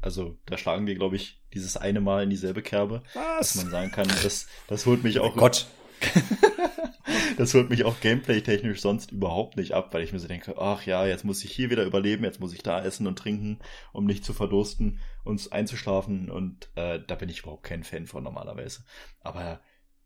also 0.00 0.36
da 0.46 0.58
schlagen 0.58 0.86
wir, 0.86 0.96
glaube 0.96 1.16
ich, 1.16 1.40
dieses 1.54 1.76
eine 1.76 2.00
Mal 2.00 2.24
in 2.24 2.30
dieselbe 2.30 2.60
Kerbe, 2.60 3.02
Was? 3.14 3.52
dass 3.52 3.54
man 3.54 3.70
sagen 3.70 3.92
kann, 3.92 4.08
das, 4.08 4.48
das 4.66 4.84
holt 4.86 5.04
mich 5.04 5.20
auch. 5.20 5.36
Oh 5.36 5.38
Gott. 5.38 5.66
das 7.36 7.54
holt 7.54 7.70
mich 7.70 7.84
auch 7.84 8.00
gameplay-technisch 8.00 8.80
sonst 8.80 9.12
überhaupt 9.12 9.56
nicht 9.56 9.72
ab, 9.72 9.92
weil 9.92 10.02
ich 10.02 10.12
mir 10.12 10.18
so 10.18 10.28
denke, 10.28 10.56
ach 10.58 10.84
ja, 10.86 11.06
jetzt 11.06 11.24
muss 11.24 11.44
ich 11.44 11.52
hier 11.52 11.70
wieder 11.70 11.84
überleben, 11.84 12.24
jetzt 12.24 12.40
muss 12.40 12.52
ich 12.52 12.62
da 12.62 12.82
essen 12.82 13.06
und 13.06 13.18
trinken, 13.18 13.58
um 13.92 14.04
nicht 14.04 14.24
zu 14.24 14.32
verdursten 14.32 15.00
und 15.24 15.52
einzuschlafen. 15.52 16.30
Und 16.30 16.70
äh, 16.76 17.00
da 17.06 17.14
bin 17.14 17.28
ich 17.28 17.40
überhaupt 17.40 17.64
kein 17.64 17.84
Fan 17.84 18.06
von 18.06 18.22
normalerweise. 18.22 18.82
Aber 19.20 19.60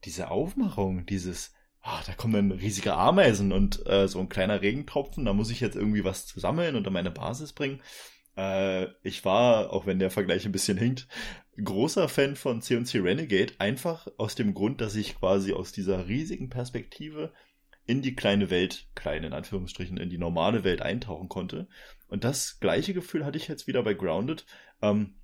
diese 0.05 0.31
Aufmachung, 0.31 1.07
dieses, 1.07 1.55
ach, 1.81 2.05
da 2.05 2.13
kommen 2.15 2.51
dann 2.51 2.59
riesige 2.59 2.95
Ameisen 2.95 3.53
und 3.53 3.87
äh, 3.87 4.09
so 4.09 4.21
ein 4.21 4.29
kleiner 4.29 4.63
Regentropfen, 4.63 5.25
da 5.25 5.33
muss 5.33 5.51
ich 5.51 5.61
jetzt 5.61 5.77
irgendwie 5.77 6.05
was 6.05 6.27
zu 6.27 6.41
sammeln 6.41 6.77
und 6.77 6.87
an 6.87 6.93
meine 6.93 7.11
Basis 7.11 7.53
bringen. 7.53 7.81
Äh, 8.37 8.87
ich 9.03 9.25
war, 9.25 9.73
auch 9.73 9.87
wenn 9.87 9.99
der 9.99 10.11
Vergleich 10.11 10.45
ein 10.47 10.53
bisschen 10.53 10.79
hinkt, 10.79 11.07
großer 11.63 12.09
Fan 12.09 12.37
von 12.37 12.63
C&C 12.63 12.99
Renegade, 12.99 13.55
einfach 13.59 14.09
aus 14.17 14.35
dem 14.35 14.55
Grund, 14.55 14.81
dass 14.81 14.95
ich 14.95 15.19
quasi 15.19 15.53
aus 15.53 15.73
dieser 15.73 16.09
riesigen 16.09 16.49
Perspektive 16.49 17.33
in 17.85 18.01
die 18.01 18.15
kleine 18.15 18.51
Welt, 18.51 18.89
klein 18.95 19.25
in 19.25 19.33
Anführungsstrichen, 19.33 19.97
in 19.97 20.09
die 20.09 20.19
normale 20.19 20.65
Welt 20.65 20.83
eintauchen 20.83 21.29
konnte. 21.29 21.69
Und 22.09 22.25
das 22.25 22.61
gleiche 22.61 22.95
Gefühl 22.95 23.25
hatte 23.25 23.39
ich 23.39 23.49
jetzt 23.49 23.67
wieder 23.67 23.83
bei 23.83 23.95
Grounded. 23.95 24.47
Ähm, 24.81 25.15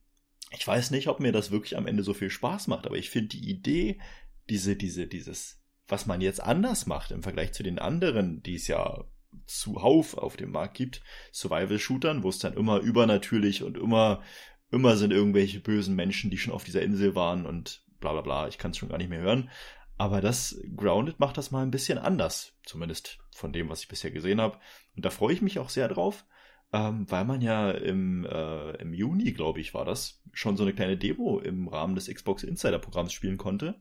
ich 0.51 0.67
weiß 0.67 0.91
nicht, 0.91 1.09
ob 1.09 1.21
mir 1.21 1.33
das 1.33 1.51
wirklich 1.51 1.77
am 1.77 1.87
Ende 1.87 2.03
so 2.03 2.15
viel 2.15 2.31
Spaß 2.31 2.67
macht, 2.67 2.87
aber 2.87 2.97
ich 2.97 3.11
finde 3.11 3.29
die 3.29 3.49
Idee, 3.49 4.01
diese, 4.49 4.77
diese, 4.77 5.07
dieses, 5.07 5.61
was 5.87 6.07
man 6.07 6.21
jetzt 6.21 6.43
anders 6.43 6.87
macht 6.87 7.11
im 7.11 7.23
Vergleich 7.23 7.53
zu 7.53 7.63
den 7.63 7.79
anderen, 7.79 8.43
die 8.43 8.55
es 8.55 8.67
ja 8.67 9.05
zuhauf 9.47 10.17
auf 10.17 10.37
dem 10.37 10.51
Markt 10.51 10.77
gibt, 10.77 11.03
Survival-Shootern, 11.33 12.23
wo 12.23 12.29
es 12.29 12.39
dann 12.39 12.55
immer 12.55 12.79
übernatürlich 12.81 13.63
und 13.63 13.77
immer, 13.77 14.23
immer 14.71 14.97
sind 14.97 15.13
irgendwelche 15.13 15.61
bösen 15.61 15.95
Menschen, 15.95 16.31
die 16.31 16.39
schon 16.39 16.53
auf 16.53 16.65
dieser 16.65 16.83
Insel 16.83 17.15
waren 17.15 17.47
und 17.47 17.85
bla 18.01 18.13
bla 18.13 18.21
bla, 18.21 18.49
ich 18.49 18.59
kann 18.59 18.71
es 18.73 18.79
schon 18.79 18.89
gar 18.89 18.99
nicht 18.99 19.11
mehr 19.11 19.21
hören. 19.21 19.51
Aber 19.97 20.21
das 20.21 20.61
Grounded 20.77 21.19
macht 21.19 21.37
das 21.39 21.51
mal 21.51 21.63
ein 21.63 21.73
bisschen 21.73 21.99
anders, 21.99 22.57
zumindest 22.65 23.19
von 23.33 23.53
dem, 23.53 23.69
was 23.69 23.81
ich 23.81 23.89
bisher 23.89 24.13
gesehen 24.13 24.41
habe. 24.41 24.59
Und 24.95 25.05
da 25.05 25.11
freue 25.11 25.35
ich 25.35 25.43
mich 25.43 25.59
auch 25.59 25.71
sehr 25.71 25.89
drauf, 25.89 26.25
ähm, 26.73 27.11
weil 27.11 27.25
man 27.25 27.41
ja 27.41 27.73
im, 27.73 28.25
äh, 28.25 28.77
im 28.77 28.95
Juni, 28.95 29.33
glaube 29.33 29.61
ich, 29.61 29.75
war 29.75 29.85
das, 29.85 30.23
schon 30.33 30.57
so 30.57 30.63
eine 30.63 30.73
kleine 30.73 30.97
Demo 30.97 31.41
im 31.41 31.67
Rahmen 31.67 31.97
des 31.97 32.07
Xbox 32.07 32.45
Insider-Programms 32.45 33.13
spielen 33.13 33.39
konnte. 33.39 33.81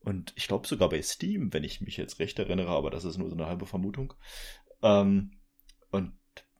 Und 0.00 0.34
ich 0.36 0.46
glaube 0.46 0.68
sogar 0.68 0.90
bei 0.90 1.00
Steam, 1.00 1.52
wenn 1.52 1.64
ich 1.64 1.80
mich 1.80 1.96
jetzt 1.96 2.18
recht 2.18 2.38
erinnere, 2.38 2.70
aber 2.70 2.90
das 2.90 3.04
ist 3.04 3.16
nur 3.16 3.30
so 3.30 3.34
eine 3.34 3.46
halbe 3.46 3.66
Vermutung. 3.66 4.12
Ähm, 4.82 5.32
und 5.90 6.12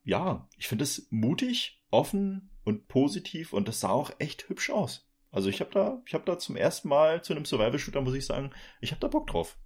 ja, 0.07 0.49
ich 0.57 0.69
finde 0.69 0.85
es 0.85 1.09
mutig, 1.11 1.83
offen 1.91 2.51
und 2.65 2.89
positiv 2.89 3.53
und 3.53 3.69
das 3.69 3.81
sah 3.81 3.91
auch 3.91 4.13
echt 4.19 4.49
hübsch 4.49 4.71
aus. 4.71 5.05
Also 5.33 5.51
ich 5.51 5.61
habe 5.61 5.71
da, 5.73 6.01
ich 6.07 6.15
habe 6.15 6.25
da 6.25 6.39
zum 6.39 6.57
ersten 6.57 6.89
Mal 6.89 7.23
zu 7.23 7.35
einem 7.35 7.45
Survival-Shooter, 7.45 8.01
muss 8.01 8.15
ich 8.15 8.25
sagen, 8.25 8.53
ich 8.81 8.93
habe 8.93 9.01
da 9.01 9.09
Bock 9.09 9.27
drauf. 9.27 9.59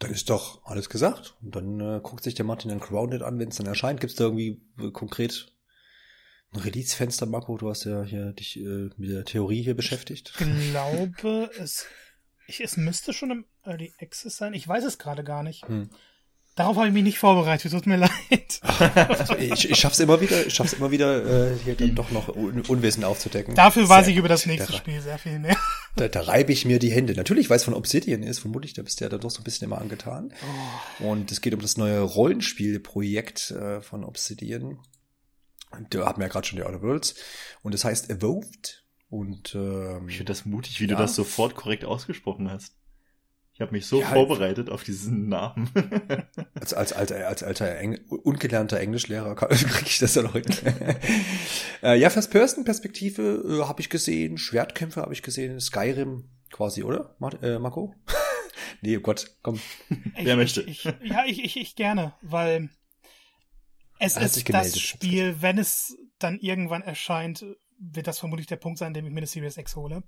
Dann 0.00 0.10
ist 0.10 0.28
doch 0.30 0.64
alles 0.64 0.90
gesagt. 0.90 1.36
Und 1.40 1.54
dann 1.54 1.80
äh, 1.80 2.00
guckt 2.02 2.24
sich 2.24 2.34
der 2.34 2.44
Martin 2.44 2.70
dann 2.70 2.80
Grounded 2.80 3.22
an, 3.22 3.38
wenn 3.38 3.48
es 3.48 3.56
dann 3.56 3.66
erscheint. 3.66 4.00
Gibt 4.00 4.10
es 4.10 4.16
da 4.16 4.24
irgendwie 4.24 4.60
äh, 4.78 4.90
konkret 4.90 5.52
ein 6.52 6.60
Release-Fenster, 6.60 7.26
Marco? 7.26 7.56
Du 7.56 7.70
hast 7.70 7.84
ja 7.84 8.02
hier 8.02 8.32
dich 8.32 8.58
äh, 8.58 8.90
mit 8.96 9.10
der 9.10 9.24
Theorie 9.24 9.62
hier 9.62 9.74
beschäftigt. 9.74 10.34
Ich 10.38 10.70
glaube, 10.70 11.50
es, 11.58 11.86
ich, 12.46 12.60
es 12.60 12.76
müsste 12.76 13.12
schon 13.12 13.30
im 13.30 13.44
Early 13.64 13.92
Access 14.00 14.36
sein. 14.36 14.54
Ich 14.54 14.66
weiß 14.66 14.84
es 14.84 14.98
gerade 14.98 15.24
gar 15.24 15.42
nicht. 15.42 15.66
Hm 15.68 15.88
Darauf 16.58 16.76
habe 16.76 16.88
ich 16.88 16.92
mich 16.92 17.04
nicht 17.04 17.20
vorbereitet, 17.20 17.70
tut 17.70 17.86
mir 17.86 17.98
leid. 17.98 18.10
ich, 19.38 19.70
ich 19.70 19.78
schaff's 19.78 20.00
immer 20.00 20.20
wieder, 20.20 20.44
ich 20.44 20.52
schaff's 20.52 20.72
immer 20.72 20.90
wieder, 20.90 21.52
äh, 21.52 21.56
hier 21.62 21.76
dann 21.76 21.94
doch 21.94 22.10
noch 22.10 22.34
Un 22.34 22.62
Unwissen 22.62 23.04
aufzudecken. 23.04 23.54
Dafür 23.54 23.88
weiß 23.88 24.06
sehr 24.06 24.12
ich 24.12 24.18
über 24.18 24.26
das 24.26 24.44
nächste 24.44 24.72
da, 24.72 24.78
Spiel 24.78 25.00
sehr 25.00 25.18
viel 25.18 25.38
mehr. 25.38 25.56
Da, 25.94 26.08
da 26.08 26.20
reibe 26.20 26.52
ich 26.52 26.64
mir 26.64 26.80
die 26.80 26.90
Hände. 26.90 27.14
Natürlich, 27.14 27.48
weil 27.48 27.58
es 27.58 27.64
von 27.64 27.74
Obsidian 27.74 28.24
ist, 28.24 28.40
vermutlich, 28.40 28.72
da 28.72 28.82
bist 28.82 28.98
du 28.98 29.04
ja 29.04 29.08
dann 29.08 29.20
doch 29.20 29.30
so 29.30 29.40
ein 29.40 29.44
bisschen 29.44 29.66
immer 29.66 29.80
angetan. 29.80 30.32
Oh. 31.00 31.10
Und 31.10 31.30
es 31.30 31.40
geht 31.40 31.54
um 31.54 31.60
das 31.60 31.76
neue 31.76 32.00
Rollenspielprojekt 32.00 33.52
äh, 33.52 33.80
von 33.80 34.02
Obsidian. 34.02 34.80
Da 35.90 36.06
hatten 36.06 36.20
wir 36.20 36.26
ja 36.26 36.32
gerade 36.32 36.44
schon 36.44 36.56
die 36.56 36.64
Outer 36.64 36.82
Worlds. 36.82 37.14
Und 37.62 37.72
das 37.72 37.84
heißt 37.84 38.10
Evolved. 38.10 38.84
Und 39.10 39.54
ähm, 39.54 40.08
ich 40.08 40.16
finde 40.16 40.32
das 40.32 40.44
mutig, 40.44 40.80
wie 40.80 40.86
ja. 40.86 40.96
du 40.96 40.96
das 40.96 41.14
sofort 41.14 41.54
korrekt 41.54 41.84
ausgesprochen 41.84 42.50
hast. 42.50 42.77
Ich 43.58 43.60
habe 43.60 43.72
mich 43.72 43.86
so 43.86 44.00
ja, 44.00 44.06
vorbereitet 44.06 44.70
auf 44.70 44.84
diesen 44.84 45.28
Namen. 45.28 45.68
als, 46.54 46.74
als 46.74 46.92
alter, 46.92 47.26
als 47.26 47.42
alter 47.42 47.76
Engl 47.76 47.98
ungelernter 48.08 48.78
Englischlehrer 48.78 49.34
kriege 49.34 49.84
ich 49.84 49.98
das 49.98 50.14
ja 50.14 50.22
noch 50.22 50.34
hin. 50.34 50.44
äh, 51.82 51.98
ja, 51.98 52.08
First-Person-Perspektive 52.08 53.22
äh, 53.44 53.64
habe 53.66 53.80
ich 53.80 53.90
gesehen, 53.90 54.38
Schwertkämpfe 54.38 55.02
habe 55.02 55.12
ich 55.12 55.24
gesehen, 55.24 55.58
Skyrim 55.58 56.30
quasi, 56.52 56.84
oder, 56.84 57.16
Mar 57.18 57.42
äh, 57.42 57.58
Marco? 57.58 57.96
nee, 58.80 58.96
oh 58.96 59.00
Gott, 59.00 59.26
komm. 59.42 59.58
Ich, 60.16 60.24
Wer 60.24 60.36
möchte? 60.36 60.62
Ich, 60.62 60.86
ich, 60.86 61.10
ja, 61.10 61.24
ich, 61.26 61.44
ich, 61.44 61.56
ich 61.56 61.74
gerne, 61.74 62.14
weil 62.22 62.70
es 63.98 64.16
ist 64.16 64.48
das 64.50 64.78
Spiel, 64.78 65.42
wenn 65.42 65.58
es 65.58 65.98
dann 66.20 66.38
irgendwann 66.38 66.82
erscheint, 66.82 67.44
wird 67.80 68.06
das 68.06 68.20
vermutlich 68.20 68.46
der 68.46 68.54
Punkt 68.54 68.78
sein, 68.78 68.88
an 68.88 68.94
dem 68.94 69.06
ich 69.06 69.10
mir 69.10 69.18
eine 69.18 69.26
Series 69.26 69.56
X 69.56 69.74
hole. 69.74 70.04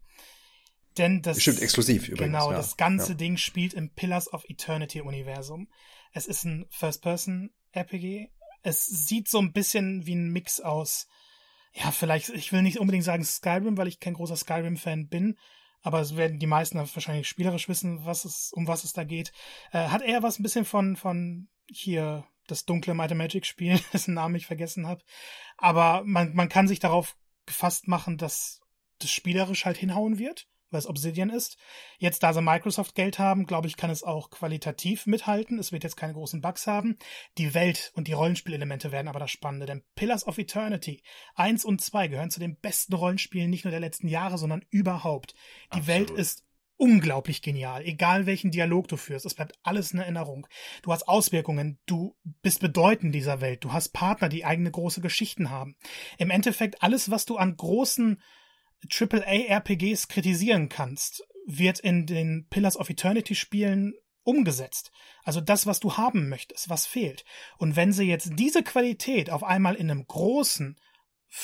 Denn 1.01 1.23
das. 1.23 1.37
Bestimmt 1.37 1.63
exklusiv 1.63 2.09
übrigens. 2.09 2.27
Genau, 2.27 2.51
ja. 2.51 2.59
das 2.59 2.77
ganze 2.77 3.13
ja. 3.13 3.15
Ding 3.17 3.39
spielt 3.39 3.73
im 3.73 3.89
Pillars 3.89 4.31
of 4.33 4.45
Eternity 4.49 5.01
Universum. 5.01 5.69
Es 6.13 6.27
ist 6.27 6.45
ein 6.45 6.67
First-Person-RPG. 6.69 8.29
Es 8.63 8.85
sieht 8.85 9.27
so 9.27 9.39
ein 9.39 9.55
bisschen 9.55 10.05
wie 10.05 10.15
ein 10.15 10.29
Mix 10.31 10.61
aus. 10.61 11.09
Ja, 11.73 11.91
vielleicht, 11.91 12.29
ich 12.29 12.53
will 12.53 12.61
nicht 12.61 12.81
unbedingt 12.81 13.05
sagen 13.05 13.25
Skyrim, 13.25 13.79
weil 13.79 13.89
ich 13.89 13.99
kein 13.99 14.13
großer 14.13 14.37
Skyrim-Fan 14.37 15.09
bin. 15.09 15.39
Aber 15.81 16.01
es 16.01 16.19
werden 16.19 16.39
die 16.39 16.47
meisten 16.47 16.79
wahrscheinlich 16.79 17.29
spielerisch 17.29 17.71
wissen, 17.71 18.05
was 18.05 18.27
es, 18.27 18.53
um 18.53 18.69
was 18.69 18.85
es 18.85 18.93
da 18.93 19.05
geht. 19.05 19.33
Äh, 19.73 19.89
hat 19.89 20.03
eher 20.03 20.23
was 20.23 20.39
ein 20.39 20.43
bisschen 20.43 20.67
von, 20.67 20.97
von 20.97 21.49
hier 21.67 22.27
das 22.47 22.67
dunkle 22.67 22.93
Might 22.93 23.15
Magic 23.15 23.47
Spiel, 23.47 23.81
dessen 23.95 24.13
Namen 24.13 24.35
ich 24.35 24.45
vergessen 24.45 24.87
habe. 24.87 25.03
Aber 25.57 26.03
man, 26.05 26.35
man 26.35 26.51
kann 26.51 26.69
sich 26.69 26.79
darauf 26.79 27.17
gefasst 27.47 27.89
machen, 27.89 28.19
dass 28.19 28.61
das 28.99 29.11
spielerisch 29.11 29.65
halt 29.65 29.79
hinhauen 29.79 30.19
wird 30.19 30.47
weil 30.71 30.79
es 30.79 30.87
Obsidian 30.87 31.31
ist. 31.31 31.59
Jetzt, 31.99 32.23
da 32.23 32.33
sie 32.33 32.43
Microsoft 32.43 32.95
Geld 32.95 33.19
haben, 33.19 33.47
glaube 33.47 33.69
ich, 33.69 33.77
kann 33.77 33.91
es 33.91 34.03
auch 34.03 34.31
qualitativ 34.31 35.07
mithalten. 35.07 35.59
Es 35.59 35.73
wird 35.73 35.85
jetzt 35.85 35.97
keine 35.97 36.15
großen 36.15 36.41
Bugs 36.41 36.67
haben. 36.67 36.99
Die 37.39 37.55
Welt 37.55 37.93
und 37.95 38.09
die 38.09 38.13
Rollenspielelemente 38.13 38.93
werden 38.93 39.09
aber 39.09 39.21
das 39.21 39.31
Spannende, 39.31 39.67
denn 39.67 39.85
Pillars 39.95 40.27
of 40.27 40.39
Eternity 40.39 41.03
1 41.35 41.65
und 41.65 41.81
2 41.81 42.09
gehören 42.09 42.31
zu 42.31 42.41
den 42.41 42.57
besten 42.57 42.95
Rollenspielen 42.95 43.51
nicht 43.51 43.65
nur 43.65 43.73
der 43.73 43.81
letzten 43.81 44.09
Jahre, 44.09 44.39
sondern 44.39 44.65
überhaupt. 44.71 45.35
Die 45.75 45.79
Absolut. 45.79 45.87
Welt 45.89 46.11
ist 46.11 46.45
unglaublich 46.81 47.43
genial, 47.43 47.85
egal 47.85 48.25
welchen 48.25 48.51
Dialog 48.51 48.89
du 48.89 48.97
führst. 48.97 49.27
Es 49.27 49.35
bleibt 49.35 49.59
alles 49.63 49.93
in 49.93 49.99
Erinnerung. 49.99 50.47
Du 50.83 50.93
hast 50.93 51.07
Auswirkungen, 51.07 51.79
du 51.85 52.17
bist 52.41 52.61
bedeutend 52.61 53.15
dieser 53.15 53.43
Welt, 53.43 53.63
du 53.65 53.73
hast 53.75 53.91
Partner, 53.91 54.31
die 54.31 54.47
eigene 54.47 54.71
große 54.71 55.03
Geschichten 55.03 55.51
haben. 55.51 55.77
Im 56.17 56.31
Endeffekt 56.31 56.83
alles, 56.83 57.11
was 57.11 57.27
du 57.27 57.37
an 57.37 57.55
großen 57.55 58.23
AAA-RPGs 58.89 60.09
kritisieren 60.09 60.69
kannst, 60.69 61.23
wird 61.47 61.81
in 61.81 62.07
den 62.07 62.47
Pillars 62.49 62.77
of 62.77 62.91
Eternity 62.91 63.35
Spielen 63.35 63.95
umgesetzt. 64.23 64.93
Also 65.25 65.41
das, 65.41 65.67
was 65.67 65.81
du 65.81 65.97
haben 65.97 66.29
möchtest, 66.29 66.69
was 66.69 66.87
fehlt. 66.87 67.25
Und 67.59 67.77
wenn 67.77 67.93
sie 67.93 68.05
jetzt 68.05 68.33
diese 68.35 68.63
Qualität 68.63 69.31
auf 69.31 69.43
einmal 69.43 69.75
in 69.75 69.91
einem 69.91 70.07
großen, 70.07 70.77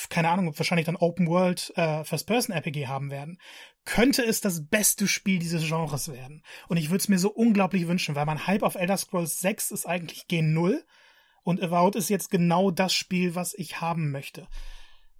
keine 0.09 0.29
Ahnung, 0.29 0.57
wahrscheinlich 0.57 0.85
dann 0.85 0.95
Open 0.95 1.27
World 1.27 1.73
äh, 1.75 2.03
First 2.03 2.27
Person 2.27 2.55
RPG 2.55 2.87
haben 2.87 3.09
werden, 3.09 3.39
könnte 3.85 4.23
es 4.23 4.41
das 4.41 4.67
beste 4.67 5.07
Spiel 5.07 5.39
dieses 5.39 5.65
Genres 5.67 6.11
werden. 6.11 6.43
Und 6.67 6.77
ich 6.77 6.89
würde 6.89 6.97
es 6.97 7.07
mir 7.07 7.19
so 7.19 7.31
unglaublich 7.31 7.87
wünschen, 7.87 8.15
weil 8.15 8.25
mein 8.25 8.45
Hype 8.45 8.63
auf 8.63 8.75
Elder 8.75 8.97
Scrolls 8.97 9.39
6 9.39 9.71
ist 9.71 9.85
eigentlich 9.85 10.25
G0 10.29 10.83
und 11.43 11.63
Avowed 11.63 11.95
ist 11.95 12.09
jetzt 12.09 12.29
genau 12.29 12.71
das 12.71 12.93
Spiel, 12.93 13.33
was 13.33 13.53
ich 13.53 13.79
haben 13.79 14.11
möchte 14.11 14.47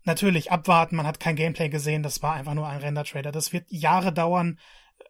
natürlich 0.08 0.51
abwarten, 0.51 0.95
man 0.95 1.05
hat 1.05 1.20
kein 1.20 1.36
Gameplay 1.36 1.70
gesehen, 1.70 2.03
das 2.03 2.22
war 2.24 2.34
einfach 2.34 2.53
nur 2.53 2.68
ein 2.68 2.80
Render-Trader. 2.80 3.32
Das 3.32 3.53
wird 3.53 3.66
Jahre 3.70 4.12
dauern. 4.12 4.60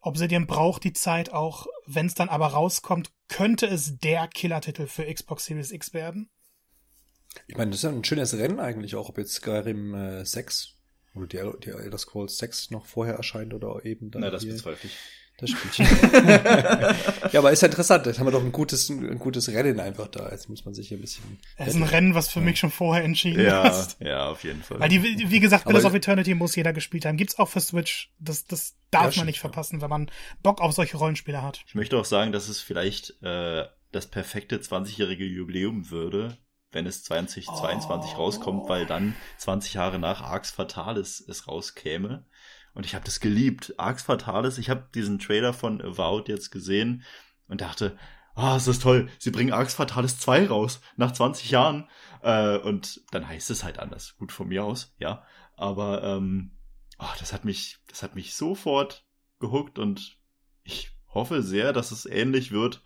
Obsidian 0.01 0.47
braucht 0.47 0.83
die 0.83 0.93
Zeit 0.93 1.31
auch. 1.31 1.67
Wenn 1.85 2.07
es 2.07 2.13
dann 2.13 2.29
aber 2.29 2.47
rauskommt, 2.47 3.11
könnte 3.29 3.67
es 3.67 3.97
der 3.97 4.27
Killer-Titel 4.27 4.87
für 4.87 5.11
Xbox 5.11 5.45
Series 5.45 5.71
X 5.71 5.93
werden. 5.93 6.29
Ich 7.47 7.55
meine, 7.55 7.71
das 7.71 7.79
ist 7.79 7.83
ja 7.83 7.91
ein 7.91 8.03
schönes 8.03 8.33
Rennen 8.33 8.59
eigentlich, 8.59 8.95
auch 8.95 9.09
ob 9.09 9.17
jetzt 9.17 9.35
Skyrim 9.35 9.93
äh, 9.93 10.25
6 10.25 10.75
oder 11.15 11.27
die, 11.27 11.65
die 11.65 11.69
Elder 11.69 11.97
Scrolls 11.97 12.37
6 12.37 12.71
noch 12.71 12.85
vorher 12.85 13.15
erscheint 13.15 13.53
oder 13.53 13.85
eben 13.85 14.11
dann. 14.11 14.21
Na, 14.21 14.29
das 14.29 14.45
bezweifle 14.45 14.89
ich 14.89 14.97
das 15.37 15.51
Spielchen. 15.51 15.85
ja, 17.31 17.39
aber 17.39 17.51
ist 17.51 17.61
ja 17.61 17.67
interessant. 17.67 18.05
Jetzt 18.07 18.19
haben 18.19 18.25
wir 18.25 18.31
doch 18.31 18.43
ein 18.43 18.51
gutes, 18.51 18.89
ein 18.89 19.19
gutes 19.19 19.49
Rennen 19.49 19.79
einfach 19.79 20.07
da. 20.07 20.29
Jetzt 20.31 20.49
muss 20.49 20.65
man 20.65 20.73
sich 20.73 20.87
hier 20.87 20.97
ein 20.97 21.01
bisschen. 21.01 21.39
Das 21.57 21.69
ist 21.69 21.75
ein 21.75 21.83
Rennen, 21.83 22.15
was 22.15 22.29
für 22.29 22.41
mich 22.41 22.57
schon 22.57 22.71
vorher 22.71 23.03
entschieden 23.03 23.45
ja, 23.45 23.67
ist. 23.67 23.97
Ja, 23.99 24.29
auf 24.29 24.43
jeden 24.43 24.63
Fall. 24.63 24.79
Weil 24.79 24.89
die, 24.89 25.29
wie 25.29 25.39
gesagt, 25.39 25.65
Pillars 25.65 25.85
of 25.85 25.93
Eternity 25.93 26.33
muss 26.33 26.55
jeder 26.55 26.73
gespielt 26.73 27.05
haben. 27.05 27.17
Gibt's 27.17 27.37
auch 27.37 27.49
für 27.49 27.61
Switch. 27.61 28.11
Das, 28.19 28.45
das 28.45 28.75
darf 28.89 29.15
ja, 29.15 29.21
man 29.21 29.27
nicht 29.27 29.39
verpassen, 29.39 29.81
wenn 29.81 29.89
man 29.89 30.11
Bock 30.41 30.59
auf 30.59 30.73
solche 30.73 30.97
Rollenspiele 30.97 31.41
hat. 31.41 31.61
Ich 31.67 31.75
möchte 31.75 31.97
auch 31.97 32.05
sagen, 32.05 32.31
dass 32.31 32.49
es 32.49 32.59
vielleicht 32.59 33.21
äh, 33.21 33.65
das 33.91 34.07
perfekte 34.07 34.57
20-jährige 34.57 35.25
Jubiläum 35.25 35.91
würde, 35.91 36.37
wenn 36.71 36.85
es 36.85 37.03
2022 37.03 38.13
oh. 38.13 38.17
rauskommt, 38.17 38.69
weil 38.69 38.85
dann 38.85 39.15
20 39.37 39.75
Jahre 39.75 39.99
nach 39.99 40.21
Arx 40.21 40.51
Fatalis 40.51 41.23
es 41.27 41.47
rauskäme. 41.47 42.25
Und 42.77 42.85
ich 42.85 42.93
habe 42.93 43.03
das 43.03 43.19
geliebt. 43.19 43.73
Arx 43.77 44.03
Fatalis, 44.03 44.59
ich 44.59 44.69
habe 44.69 44.87
diesen 44.93 45.17
Trailer 45.17 45.51
von 45.51 45.81
Avowed 45.81 46.29
jetzt 46.29 46.51
gesehen 46.51 47.03
und 47.47 47.61
dachte, 47.61 47.97
ah, 48.35 48.53
oh, 48.53 48.57
ist 48.57 48.67
das 48.67 48.77
toll, 48.77 49.09
sie 49.17 49.31
bringen 49.31 49.51
Arx 49.51 49.73
Fatalis 49.73 50.19
2 50.19 50.45
raus, 50.45 50.79
nach 50.95 51.11
20 51.11 51.49
Jahren. 51.49 51.89
Äh, 52.21 52.59
und 52.59 53.01
dann 53.09 53.27
heißt 53.27 53.49
es 53.49 53.63
halt 53.63 53.79
anders. 53.79 54.15
Gut 54.19 54.31
von 54.31 54.47
mir 54.47 54.63
aus, 54.63 54.93
ja. 54.99 55.25
Aber 55.55 56.03
ähm, 56.03 56.51
oh, 56.99 57.09
das 57.17 57.33
hat 57.33 57.45
mich, 57.45 57.79
das 57.87 58.03
hat 58.03 58.13
mich 58.13 58.35
sofort 58.35 59.07
gehuckt 59.39 59.79
und 59.79 60.19
ich 60.63 60.91
hoffe 61.11 61.41
sehr, 61.41 61.73
dass 61.73 61.89
es 61.89 62.05
ähnlich 62.05 62.51
wird. 62.51 62.83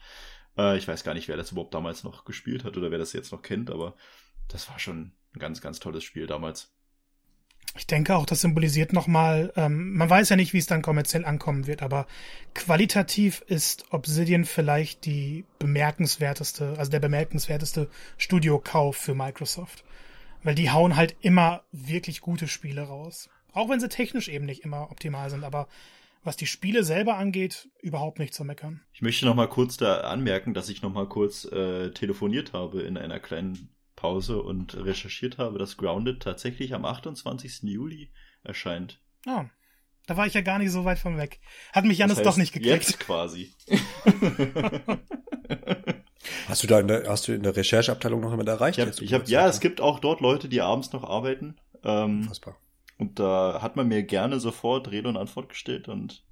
Äh, 0.58 0.78
ich 0.78 0.88
weiß 0.88 1.04
gar 1.04 1.16
nicht, 1.16 1.28
wer 1.28 1.36
das 1.36 1.52
überhaupt 1.52 1.74
damals 1.74 2.06
noch 2.06 2.24
gespielt 2.24 2.64
hat 2.64 2.78
oder 2.78 2.92
wer 2.92 2.98
das 2.98 3.12
jetzt 3.12 3.34
noch 3.34 3.42
kennt, 3.42 3.70
aber 3.70 3.98
das 4.48 4.70
war 4.70 4.80
schon 4.80 5.18
ein 5.36 5.40
ganz, 5.40 5.60
ganz 5.60 5.82
tolles 5.82 6.06
Spiel 6.06 6.28
damals. 6.28 6.74
Ich 7.78 7.88
denke 7.88 8.18
auch, 8.18 8.26
das 8.26 8.42
symbolisiert 8.42 8.92
nochmal, 8.92 9.54
ähm, 9.56 9.94
man 9.94 10.10
weiß 10.10 10.30
ja 10.30 10.36
nicht, 10.36 10.52
wie 10.52 10.58
es 10.58 10.68
dann 10.68 10.82
kommerziell 10.82 11.24
ankommen 11.24 11.68
wird, 11.68 11.82
aber 11.82 12.06
qualitativ 12.54 13.44
ist 13.48 13.86
Obsidian 13.92 14.44
vielleicht 14.44 15.06
die 15.06 15.46
bemerkenswerteste, 15.58 16.76
also 16.78 16.92
der 16.92 17.00
bemerkenswerteste 17.00 17.90
Studiokauf 18.18 18.98
für 18.98 19.16
Microsoft. 19.16 19.86
Weil 20.44 20.56
die 20.56 20.72
hauen 20.72 20.96
halt 20.96 21.16
immer 21.22 21.64
wirklich 21.72 22.20
gute 22.20 22.48
Spiele 22.48 22.82
raus. 22.82 23.30
Auch 23.54 23.70
wenn 23.70 23.80
sie 23.80 23.90
technisch 23.90 24.28
eben 24.28 24.46
nicht 24.46 24.64
immer 24.64 24.92
optimal 24.92 25.30
sind, 25.30 25.44
aber 25.44 25.68
was 26.24 26.36
die 26.36 26.48
Spiele 26.48 26.84
selber 26.84 27.18
angeht, 27.18 27.70
überhaupt 27.82 28.20
nicht 28.20 28.34
zu 28.34 28.44
meckern. 28.44 28.82
Ich 28.94 29.02
möchte 29.02 29.26
noch 29.26 29.36
mal 29.36 29.48
kurz 29.48 29.78
da 29.78 30.02
anmerken, 30.02 30.54
dass 30.54 30.70
ich 30.70 30.82
noch 30.82 30.94
mal 30.94 31.08
kurz 31.08 31.46
äh, 31.46 31.92
telefoniert 31.92 32.54
habe 32.54 32.82
in 32.82 32.98
einer 32.98 33.20
kleinen 33.20 33.70
Pause 34.02 34.42
und 34.42 34.76
recherchiert 34.76 35.38
habe, 35.38 35.60
dass 35.60 35.78
Grounded 35.78 36.24
tatsächlich 36.24 36.74
am 36.74 36.86
28. 36.86 37.62
Juli 37.62 38.12
erscheint. 38.44 39.00
Ah, 39.28 39.46
da 40.08 40.18
war 40.18 40.26
ich 40.26 40.34
ja 40.34 40.42
gar 40.42 40.58
nicht 40.58 40.72
so 40.72 40.86
weit 40.86 40.98
von 40.98 41.20
weg. 41.20 41.40
Hat 41.72 41.86
mich 41.86 42.00
Janis 42.00 42.18
das 42.18 42.26
heißt, 42.26 42.34
doch 42.34 42.38
nicht 42.42 42.52
gekriegt. 42.52 42.74
Jetzt 42.74 43.00
quasi. 43.00 43.54
hast 46.48 46.64
du 46.64 46.68
da 46.68 46.80
in 46.80 46.88
der, 46.88 47.08
hast 47.08 47.28
du 47.28 47.34
in 47.34 47.44
der 47.44 47.56
Rechercheabteilung 47.56 48.22
noch 48.22 48.32
jemand 48.32 48.50
erreicht? 48.50 48.80
Ich 48.80 48.86
hab, 48.88 49.00
ich 49.02 49.14
hab, 49.14 49.28
ja, 49.30 49.48
es 49.48 49.60
gibt 49.60 49.82
auch 49.82 50.00
dort 50.00 50.20
Leute, 50.20 50.50
die 50.50 50.62
abends 50.62 50.92
noch 50.94 51.04
arbeiten. 51.04 51.58
Ähm, 51.84 52.24
Fassbar. 52.24 52.58
Und 52.98 53.20
da 53.20 53.62
hat 53.62 53.76
man 53.76 53.88
mir 53.88 54.02
gerne 54.02 54.40
sofort 54.40 54.90
Rede 54.90 55.10
und 55.10 55.18
Antwort 55.18 55.50
gestellt 55.50 55.88
und 55.88 56.24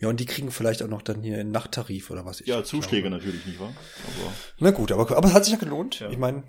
ja, 0.00 0.08
und 0.08 0.20
die 0.20 0.26
kriegen 0.26 0.52
vielleicht 0.52 0.80
auch 0.84 0.88
noch 0.88 1.02
dann 1.02 1.24
hier 1.24 1.40
einen 1.40 1.50
Nachttarif 1.50 2.10
oder 2.10 2.24
was 2.24 2.40
ich 2.40 2.46
Ja, 2.46 2.62
Zuschläge 2.62 3.08
glaube. 3.08 3.16
natürlich, 3.16 3.44
nicht 3.46 3.58
wahr? 3.58 3.70
Aber 4.06 4.32
Na 4.60 4.70
gut, 4.70 4.92
aber, 4.92 5.10
aber 5.16 5.26
es 5.26 5.34
hat 5.34 5.44
sich 5.44 5.54
ja 5.54 5.58
gelohnt. 5.58 5.98
Ja. 5.98 6.08
Ich 6.08 6.18
meine, 6.18 6.44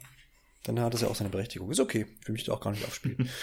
dann 0.63 0.79
hat 0.79 0.93
es 0.93 1.01
ja 1.01 1.07
auch 1.07 1.15
seine 1.15 1.29
Berechtigung. 1.29 1.71
Ist 1.71 1.79
okay. 1.79 2.05
Ich 2.21 2.27
will 2.27 2.33
mich 2.33 2.43
da 2.43 2.53
auch 2.53 2.61
gar 2.61 2.71
nicht 2.71 2.85
aufspielen. 2.85 3.29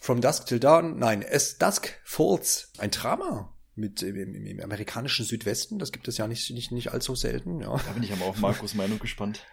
From 0.00 0.20
Dusk 0.20 0.46
Till 0.46 0.60
Dawn, 0.60 0.98
nein, 0.98 1.24
As 1.28 1.58
Dusk 1.58 2.00
Falls, 2.04 2.72
ein 2.78 2.90
Drama 2.90 3.54
mit 3.74 4.02
im, 4.02 4.16
im, 4.16 4.46
im, 4.46 4.60
amerikanischen 4.60 5.24
Südwesten. 5.24 5.78
Das 5.78 5.92
gibt 5.92 6.08
es 6.08 6.16
ja 6.16 6.26
nicht, 6.26 6.50
nicht, 6.50 6.72
nicht 6.72 6.92
allzu 6.92 7.14
selten. 7.14 7.60
Ja. 7.60 7.76
Da 7.76 7.92
bin 7.92 8.02
ich 8.02 8.12
aber 8.12 8.24
auf 8.24 8.38
Markus 8.38 8.74
Meinung 8.74 8.98
gespannt. 8.98 9.44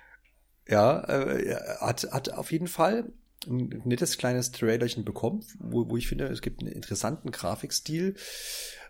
Ja, 0.67 1.03
äh, 1.03 1.55
hat, 1.79 2.07
hat 2.11 2.31
auf 2.31 2.51
jeden 2.51 2.67
Fall 2.67 3.11
ein 3.45 3.83
nettes 3.85 4.17
kleines 4.17 4.51
Trailerchen 4.51 5.05
bekommen, 5.05 5.45
wo, 5.59 5.87
wo 5.89 5.97
ich 5.97 6.07
finde, 6.07 6.25
es 6.25 6.41
gibt 6.41 6.61
einen 6.61 6.71
interessanten 6.71 7.29
Grafikstil 7.31 8.15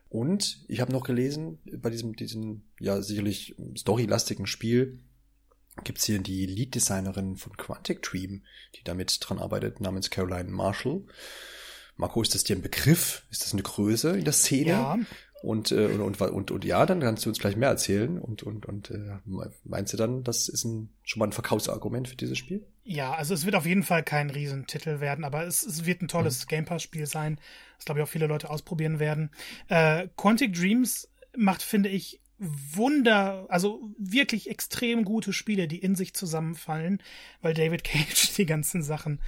Und 0.08 0.64
ich 0.70 0.80
habe 0.80 0.94
noch 0.94 1.04
gelesen, 1.04 1.60
bei 1.78 1.90
diesem, 1.90 2.16
diesem 2.16 2.64
ja 2.80 3.02
sicherlich 3.02 3.56
storylastigen 3.76 4.48
Spiel 4.48 5.00
gibt's 5.84 6.06
hier 6.06 6.20
die 6.20 6.46
Lead-Designerin 6.46 7.38
von 7.38 7.56
Quantic 7.58 8.02
Dream, 8.02 8.44
die 8.76 8.84
damit 8.84 9.18
dran 9.22 9.40
arbeitet, 9.40 9.82
namens 9.82 10.10
Caroline 10.10 10.50
Marshall. 10.50 11.04
Marco, 11.98 12.22
ist 12.22 12.36
das 12.36 12.44
dir 12.44 12.56
ein 12.56 12.62
Begriff? 12.62 13.26
Ist 13.32 13.44
das 13.44 13.54
eine 13.54 13.64
Größe 13.64 14.18
in 14.18 14.26
der 14.26 14.34
Szene? 14.34 14.72
Ja. 14.72 15.00
Und, 15.42 15.72
äh, 15.72 15.86
und, 15.86 16.02
und, 16.02 16.22
und, 16.22 16.52
und 16.52 16.66
ja, 16.66 16.86
dann 16.86 17.02
kannst 17.02 17.26
du 17.26 17.30
uns 17.30 17.40
gleich 17.40 17.56
mehr 17.56 17.70
erzählen. 17.70 18.18
Und, 18.18 18.42
und, 18.42 18.66
und 18.66 18.90
äh, 18.90 19.20
meinst 19.64 19.94
du 19.94 19.98
dann, 19.98 20.24
das 20.24 20.50
ist 20.50 20.64
ein, 20.64 20.90
schon 21.04 21.20
mal 21.20 21.28
ein 21.28 21.34
Verkaufsargument 21.34 22.08
für 22.08 22.16
dieses 22.16 22.38
Spiel? 22.38 22.66
Ja, 22.84 23.14
also 23.14 23.34
es 23.34 23.46
wird 23.46 23.56
auf 23.56 23.66
jeden 23.66 23.84
Fall 23.84 24.04
kein 24.04 24.30
Riesentitel 24.30 25.00
werden, 25.00 25.24
aber 25.24 25.46
es, 25.46 25.64
es 25.64 25.86
wird 25.86 26.02
ein 26.02 26.08
tolles 26.08 26.46
mhm. 26.46 26.48
Game 26.48 26.66
Pass-Spiel 26.66 27.06
sein, 27.06 27.40
das 27.78 27.86
glaube 27.86 28.00
ich 28.00 28.04
auch 28.04 28.10
viele 28.10 28.28
Leute 28.28 28.50
ausprobieren 28.50 29.00
werden. 29.00 29.30
Äh, 29.68 30.08
Quantic 30.18 30.54
Dreams 30.54 31.10
macht, 31.38 31.62
finde 31.62 31.90
ich, 31.90 32.22
Wunder, 32.38 33.46
also 33.50 33.82
wirklich 33.98 34.50
extrem 34.50 35.06
gute 35.06 35.32
Spiele, 35.32 35.68
die 35.68 35.80
in 35.80 35.96
sich 35.96 36.14
zusammenfallen, 36.14 37.02
weil 37.42 37.54
David 37.54 37.84
Cage 37.86 38.34
die 38.36 38.46
ganzen 38.46 38.84
Sachen 38.84 39.22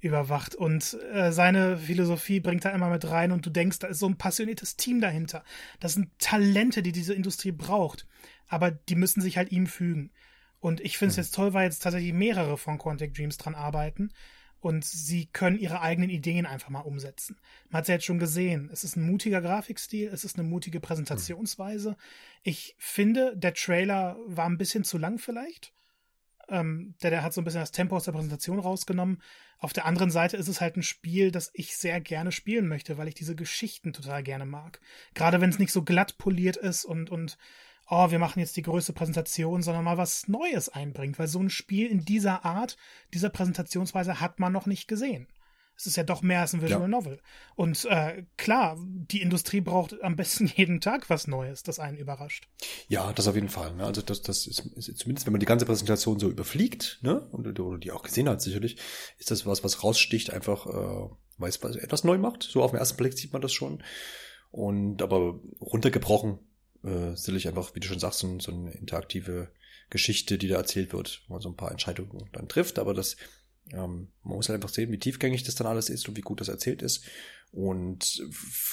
überwacht 0.00 0.54
und 0.54 0.98
äh, 1.12 1.32
seine 1.32 1.78
Philosophie 1.78 2.40
bringt 2.40 2.64
da 2.64 2.70
immer 2.70 2.90
mit 2.90 3.08
rein 3.08 3.32
und 3.32 3.46
du 3.46 3.50
denkst, 3.50 3.78
da 3.78 3.86
ist 3.86 4.00
so 4.00 4.06
ein 4.06 4.18
passioniertes 4.18 4.76
Team 4.76 5.00
dahinter. 5.00 5.44
Das 5.80 5.94
sind 5.94 6.10
Talente, 6.18 6.82
die 6.82 6.92
diese 6.92 7.14
Industrie 7.14 7.52
braucht, 7.52 8.06
aber 8.46 8.70
die 8.70 8.96
müssen 8.96 9.22
sich 9.22 9.38
halt 9.38 9.50
ihm 9.50 9.66
fügen. 9.66 10.10
Und 10.60 10.80
ich 10.80 10.98
finde 10.98 11.10
es 11.10 11.16
mhm. 11.16 11.22
jetzt 11.22 11.34
toll, 11.34 11.52
weil 11.54 11.64
jetzt 11.64 11.82
tatsächlich 11.82 12.12
mehrere 12.12 12.58
von 12.58 12.78
Quantic 12.78 13.14
Dreams 13.14 13.38
dran 13.38 13.54
arbeiten 13.54 14.10
und 14.64 14.82
sie 14.82 15.26
können 15.26 15.58
ihre 15.58 15.82
eigenen 15.82 16.08
Ideen 16.08 16.46
einfach 16.46 16.70
mal 16.70 16.80
umsetzen. 16.80 17.36
Man 17.68 17.78
hat 17.78 17.84
es 17.84 17.88
ja 17.88 17.94
jetzt 17.96 18.06
schon 18.06 18.18
gesehen. 18.18 18.70
Es 18.72 18.82
ist 18.82 18.96
ein 18.96 19.04
mutiger 19.04 19.42
Grafikstil, 19.42 20.08
es 20.08 20.24
ist 20.24 20.38
eine 20.38 20.48
mutige 20.48 20.80
Präsentationsweise. 20.80 21.98
Ich 22.42 22.74
finde, 22.78 23.36
der 23.36 23.52
Trailer 23.52 24.16
war 24.26 24.46
ein 24.46 24.56
bisschen 24.56 24.82
zu 24.82 24.96
lang 24.96 25.18
vielleicht. 25.18 25.74
Ähm, 26.48 26.94
der, 27.02 27.10
der 27.10 27.22
hat 27.22 27.34
so 27.34 27.42
ein 27.42 27.44
bisschen 27.44 27.60
das 27.60 27.72
Tempo 27.72 27.94
aus 27.94 28.04
der 28.04 28.12
Präsentation 28.12 28.58
rausgenommen. 28.58 29.20
Auf 29.58 29.74
der 29.74 29.84
anderen 29.84 30.10
Seite 30.10 30.38
ist 30.38 30.48
es 30.48 30.62
halt 30.62 30.78
ein 30.78 30.82
Spiel, 30.82 31.30
das 31.30 31.50
ich 31.52 31.76
sehr 31.76 32.00
gerne 32.00 32.32
spielen 32.32 32.66
möchte, 32.66 32.96
weil 32.96 33.08
ich 33.08 33.14
diese 33.14 33.36
Geschichten 33.36 33.92
total 33.92 34.22
gerne 34.22 34.46
mag. 34.46 34.80
Gerade 35.12 35.42
wenn 35.42 35.50
es 35.50 35.58
nicht 35.58 35.72
so 35.72 35.82
glatt 35.82 36.16
poliert 36.16 36.56
ist 36.56 36.86
und, 36.86 37.10
und 37.10 37.36
oh, 37.88 38.10
wir 38.10 38.18
machen 38.18 38.40
jetzt 38.40 38.56
die 38.56 38.62
größte 38.62 38.92
Präsentation, 38.92 39.62
sondern 39.62 39.84
mal 39.84 39.98
was 39.98 40.28
Neues 40.28 40.68
einbringt, 40.68 41.18
weil 41.18 41.28
so 41.28 41.40
ein 41.40 41.50
Spiel 41.50 41.88
in 41.88 42.04
dieser 42.04 42.44
Art, 42.44 42.76
dieser 43.12 43.30
Präsentationsweise 43.30 44.20
hat 44.20 44.40
man 44.40 44.52
noch 44.52 44.66
nicht 44.66 44.88
gesehen. 44.88 45.28
Es 45.76 45.86
ist 45.86 45.96
ja 45.96 46.04
doch 46.04 46.22
mehr 46.22 46.40
als 46.40 46.54
ein 46.54 46.62
Visual 46.62 46.82
ja. 46.82 46.88
Novel. 46.88 47.20
Und 47.56 47.84
äh, 47.86 48.24
klar, 48.36 48.76
die 48.78 49.22
Industrie 49.22 49.60
braucht 49.60 50.00
am 50.02 50.14
besten 50.14 50.46
jeden 50.56 50.80
Tag 50.80 51.10
was 51.10 51.26
Neues, 51.26 51.62
das 51.62 51.80
einen 51.80 51.96
überrascht. 51.96 52.48
Ja, 52.88 53.12
das 53.12 53.26
auf 53.26 53.34
jeden 53.34 53.48
Fall. 53.48 53.74
Ne? 53.74 53.84
Also 53.84 54.00
das, 54.00 54.22
das 54.22 54.46
ist, 54.46 54.60
ist 54.60 54.98
zumindest, 54.98 55.26
wenn 55.26 55.32
man 55.32 55.40
die 55.40 55.46
ganze 55.46 55.66
Präsentation 55.66 56.18
so 56.18 56.30
überfliegt, 56.30 57.00
ne, 57.02 57.20
und 57.32 57.58
oder 57.58 57.78
die 57.78 57.90
auch 57.90 58.02
gesehen 58.02 58.28
hat 58.28 58.40
sicherlich, 58.40 58.76
ist 59.18 59.30
das 59.30 59.46
was, 59.46 59.64
was 59.64 59.82
raussticht, 59.82 60.32
einfach, 60.32 60.66
äh, 60.66 61.10
weil 61.38 61.48
es 61.48 61.56
etwas 61.56 62.04
neu 62.04 62.18
macht. 62.18 62.44
So 62.44 62.62
auf 62.62 62.70
den 62.70 62.78
ersten 62.78 62.96
Blick 62.96 63.14
sieht 63.18 63.32
man 63.32 63.42
das 63.42 63.52
schon. 63.52 63.82
Und 64.50 65.02
aber 65.02 65.40
runtergebrochen 65.60 66.38
äh, 66.84 67.16
sicherlich 67.16 67.48
einfach, 67.48 67.74
wie 67.74 67.80
du 67.80 67.86
schon 67.86 67.98
sagst, 67.98 68.20
so, 68.20 68.38
so 68.40 68.52
eine 68.52 68.72
interaktive 68.72 69.50
Geschichte, 69.90 70.38
die 70.38 70.48
da 70.48 70.56
erzählt 70.56 70.92
wird, 70.92 71.22
wo 71.28 71.34
man 71.34 71.42
so 71.42 71.48
ein 71.48 71.56
paar 71.56 71.70
Entscheidungen 71.70 72.28
dann 72.32 72.48
trifft, 72.48 72.78
aber 72.78 72.94
das 72.94 73.16
ähm, 73.72 74.12
man 74.22 74.36
muss 74.36 74.48
halt 74.48 74.56
einfach 74.56 74.74
sehen, 74.74 74.92
wie 74.92 74.98
tiefgängig 74.98 75.42
das 75.44 75.54
dann 75.54 75.66
alles 75.66 75.88
ist 75.88 76.08
und 76.08 76.16
wie 76.16 76.22
gut 76.22 76.40
das 76.40 76.48
erzählt 76.48 76.82
ist. 76.82 77.04
Und 77.52 78.22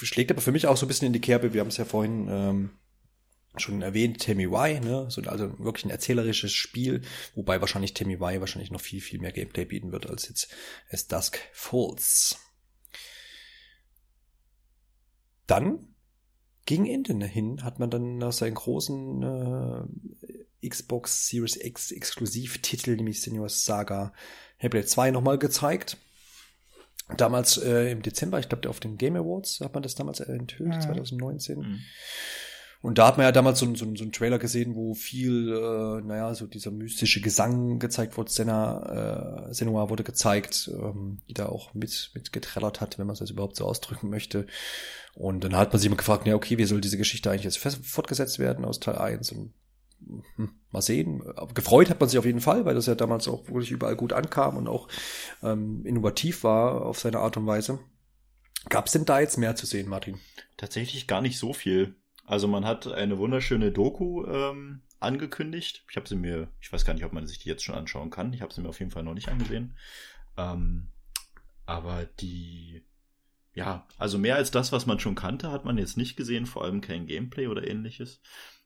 schlägt 0.02 0.30
aber 0.30 0.40
für 0.40 0.52
mich 0.52 0.66
auch 0.66 0.76
so 0.76 0.86
ein 0.86 0.88
bisschen 0.88 1.06
in 1.06 1.12
die 1.12 1.20
Kerbe. 1.20 1.54
Wir 1.54 1.60
haben 1.60 1.68
es 1.68 1.76
ja 1.76 1.84
vorhin 1.84 2.26
ähm, 2.28 2.70
schon 3.56 3.80
erwähnt, 3.80 4.22
Tammy 4.22 4.46
Y, 4.46 4.80
ne? 4.80 5.06
So, 5.08 5.22
also 5.22 5.58
wirklich 5.58 5.84
ein 5.84 5.90
erzählerisches 5.90 6.52
Spiel, 6.52 7.02
wobei 7.34 7.60
wahrscheinlich 7.60 7.94
Tammy 7.94 8.14
Y 8.14 8.40
wahrscheinlich 8.40 8.70
noch 8.70 8.80
viel, 8.80 9.00
viel 9.00 9.20
mehr 9.20 9.32
Gameplay 9.32 9.64
bieten 9.64 9.92
wird 9.92 10.08
als 10.08 10.28
jetzt 10.28 10.48
As 10.90 11.06
Dusk 11.06 11.38
Falls. 11.52 12.38
Dann 15.46 15.91
gegen 16.64 16.86
Ende 16.86 17.26
hin 17.26 17.64
hat 17.64 17.78
man 17.78 17.90
dann 17.90 18.18
nach 18.18 18.32
seinen 18.32 18.54
großen 18.54 19.22
äh, 20.62 20.68
Xbox 20.68 21.28
Series 21.28 21.56
X 21.56 21.90
Exklusivtitel, 21.90 22.96
nämlich 22.96 23.20
Seniors 23.20 23.64
Saga 23.64 24.12
Hellblade 24.58 24.86
2 24.86 25.10
nochmal 25.10 25.38
gezeigt. 25.38 25.96
Damals 27.16 27.58
äh, 27.58 27.90
im 27.90 28.02
Dezember, 28.02 28.38
ich 28.38 28.48
glaube 28.48 28.68
auf 28.70 28.80
den 28.80 28.96
Game 28.96 29.16
Awards 29.16 29.60
hat 29.60 29.74
man 29.74 29.82
das 29.82 29.96
damals 29.96 30.20
enthüllt, 30.20 30.74
ja. 30.74 30.80
2019. 30.80 31.58
Mhm. 31.58 31.80
Und 32.82 32.98
da 32.98 33.06
hat 33.06 33.16
man 33.16 33.24
ja 33.24 33.32
damals 33.32 33.60
so, 33.60 33.74
so, 33.76 33.94
so 33.94 34.02
einen 34.02 34.10
Trailer 34.10 34.40
gesehen, 34.40 34.74
wo 34.74 34.92
viel, 34.94 35.52
äh, 35.52 36.04
naja, 36.04 36.34
so 36.34 36.48
dieser 36.48 36.72
mystische 36.72 37.20
Gesang 37.20 37.78
gezeigt 37.78 38.16
wurde. 38.16 38.30
Senna, 38.30 39.46
äh, 39.48 39.54
Senua 39.54 39.88
wurde 39.88 40.02
gezeigt, 40.02 40.68
ähm, 40.74 41.20
die 41.28 41.34
da 41.34 41.46
auch 41.46 41.74
mit, 41.74 42.10
mit 42.14 42.32
getrellert 42.32 42.80
hat, 42.80 42.98
wenn 42.98 43.06
man 43.06 43.14
es 43.14 43.20
jetzt 43.20 43.30
überhaupt 43.30 43.54
so 43.54 43.66
ausdrücken 43.66 44.10
möchte. 44.10 44.46
Und 45.14 45.44
dann 45.44 45.56
hat 45.56 45.72
man 45.72 45.78
sich 45.78 45.86
immer 45.86 45.96
gefragt, 45.96 46.26
ja, 46.26 46.34
okay, 46.34 46.58
wie 46.58 46.64
soll 46.64 46.80
diese 46.80 46.98
Geschichte 46.98 47.30
eigentlich 47.30 47.44
jetzt 47.44 47.58
fortgesetzt 47.58 48.40
werden 48.40 48.64
aus 48.64 48.80
Teil 48.80 48.98
1? 48.98 49.30
Und 49.30 49.54
hm, 50.36 50.50
mal 50.72 50.82
sehen. 50.82 51.22
Gefreut 51.54 51.88
hat 51.88 52.00
man 52.00 52.08
sich 52.08 52.18
auf 52.18 52.24
jeden 52.24 52.40
Fall, 52.40 52.64
weil 52.64 52.74
das 52.74 52.86
ja 52.86 52.96
damals 52.96 53.28
auch 53.28 53.46
wirklich 53.46 53.70
überall 53.70 53.94
gut 53.94 54.12
ankam 54.12 54.56
und 54.56 54.66
auch 54.66 54.88
ähm, 55.44 55.86
innovativ 55.86 56.42
war 56.42 56.84
auf 56.84 56.98
seine 56.98 57.20
Art 57.20 57.36
und 57.36 57.46
Weise. 57.46 57.78
Gab 58.68 58.86
es 58.86 58.92
denn 58.92 59.04
da 59.04 59.20
jetzt 59.20 59.38
mehr 59.38 59.54
zu 59.54 59.66
sehen, 59.66 59.88
Martin? 59.88 60.18
Tatsächlich 60.56 61.06
gar 61.06 61.20
nicht 61.20 61.38
so 61.38 61.52
viel. 61.52 61.94
Also 62.24 62.48
man 62.48 62.64
hat 62.64 62.86
eine 62.86 63.18
wunderschöne 63.18 63.72
Doku 63.72 64.24
ähm, 64.26 64.82
angekündigt. 65.00 65.84
Ich 65.90 65.96
habe 65.96 66.08
sie 66.08 66.16
mir, 66.16 66.48
ich 66.60 66.72
weiß 66.72 66.84
gar 66.84 66.94
nicht, 66.94 67.04
ob 67.04 67.12
man 67.12 67.26
sich 67.26 67.38
die 67.38 67.48
jetzt 67.48 67.64
schon 67.64 67.74
anschauen 67.74 68.10
kann. 68.10 68.32
Ich 68.32 68.42
habe 68.42 68.52
sie 68.52 68.60
mir 68.60 68.68
auf 68.68 68.78
jeden 68.78 68.90
Fall 68.90 69.02
noch 69.02 69.14
nicht 69.14 69.28
angesehen. 69.28 69.76
Ähm, 70.36 70.88
aber 71.66 72.06
die, 72.20 72.84
ja, 73.54 73.86
also 73.98 74.18
mehr 74.18 74.36
als 74.36 74.50
das, 74.50 74.72
was 74.72 74.86
man 74.86 75.00
schon 75.00 75.14
kannte, 75.14 75.50
hat 75.50 75.64
man 75.64 75.78
jetzt 75.78 75.96
nicht 75.96 76.16
gesehen. 76.16 76.46
Vor 76.46 76.64
allem 76.64 76.80
kein 76.80 77.06
Gameplay 77.06 77.48
oder 77.48 77.66
ähnliches. 77.66 78.20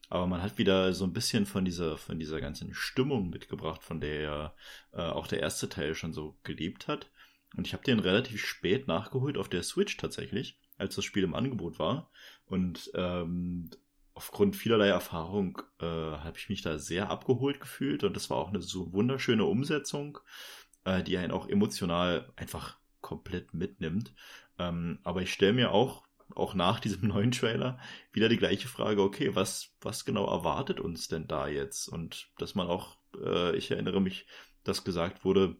Aber 0.09 0.27
man 0.27 0.41
hat 0.41 0.57
wieder 0.57 0.93
so 0.93 1.03
ein 1.03 1.13
bisschen 1.13 1.45
von 1.45 1.65
dieser, 1.65 1.97
von 1.97 2.19
dieser 2.19 2.39
ganzen 2.39 2.73
Stimmung 2.73 3.29
mitgebracht, 3.29 3.83
von 3.83 3.99
der 3.99 4.21
ja 4.21 4.55
äh, 4.93 5.01
auch 5.01 5.27
der 5.27 5.41
erste 5.41 5.67
Teil 5.67 5.95
schon 5.95 6.13
so 6.13 6.37
gelebt 6.43 6.87
hat. 6.87 7.09
Und 7.55 7.67
ich 7.67 7.73
habe 7.73 7.83
den 7.83 7.99
relativ 7.99 8.45
spät 8.45 8.87
nachgeholt 8.87 9.37
auf 9.37 9.49
der 9.49 9.63
Switch 9.63 9.97
tatsächlich 9.97 10.59
als 10.77 10.95
das 10.95 11.05
Spiel 11.05 11.23
im 11.23 11.35
Angebot 11.35 11.79
war. 11.79 12.09
Und 12.47 12.91
ähm, 12.95 13.69
aufgrund 14.13 14.55
vielerlei 14.55 14.87
Erfahrung 14.87 15.61
äh, 15.79 15.85
habe 15.85 16.37
ich 16.37 16.49
mich 16.49 16.61
da 16.61 16.79
sehr 16.79 17.09
abgeholt 17.09 17.59
gefühlt 17.59 18.03
und 18.03 18.15
das 18.15 18.29
war 18.29 18.37
auch 18.37 18.49
eine 18.49 18.61
so 18.61 18.91
wunderschöne 18.93 19.45
Umsetzung, 19.45 20.17
äh, 20.85 21.03
die 21.03 21.17
einen 21.17 21.31
auch 21.31 21.47
emotional 21.47 22.31
einfach 22.35 22.77
komplett 23.01 23.53
mitnimmt. 23.53 24.13
Ähm, 24.57 24.99
aber 25.03 25.21
ich 25.21 25.31
stelle 25.31 25.53
mir 25.53 25.71
auch 25.71 26.07
auch 26.35 26.53
nach 26.53 26.79
diesem 26.79 27.07
neuen 27.07 27.31
Trailer 27.31 27.79
wieder 28.11 28.29
die 28.29 28.37
gleiche 28.37 28.67
Frage, 28.67 29.01
okay, 29.01 29.35
was, 29.35 29.75
was 29.81 30.05
genau 30.05 30.25
erwartet 30.25 30.79
uns 30.79 31.07
denn 31.07 31.27
da 31.27 31.47
jetzt? 31.47 31.87
Und 31.87 32.29
dass 32.37 32.55
man 32.55 32.67
auch, 32.67 32.97
äh, 33.21 33.55
ich 33.55 33.71
erinnere 33.71 34.01
mich, 34.01 34.27
dass 34.63 34.83
gesagt 34.83 35.23
wurde, 35.23 35.57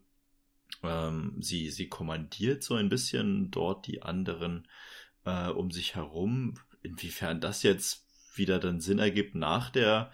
ähm, 0.82 1.36
sie, 1.40 1.70
sie 1.70 1.88
kommandiert 1.88 2.62
so 2.62 2.74
ein 2.74 2.88
bisschen 2.88 3.50
dort 3.50 3.86
die 3.86 4.02
anderen 4.02 4.68
äh, 5.24 5.48
um 5.48 5.70
sich 5.70 5.94
herum. 5.94 6.54
Inwiefern 6.88 7.40
das 7.40 7.62
jetzt 7.62 8.06
wieder 8.34 8.58
dann 8.58 8.80
Sinn 8.80 8.98
ergibt 8.98 9.34
nach 9.34 9.70
der 9.70 10.10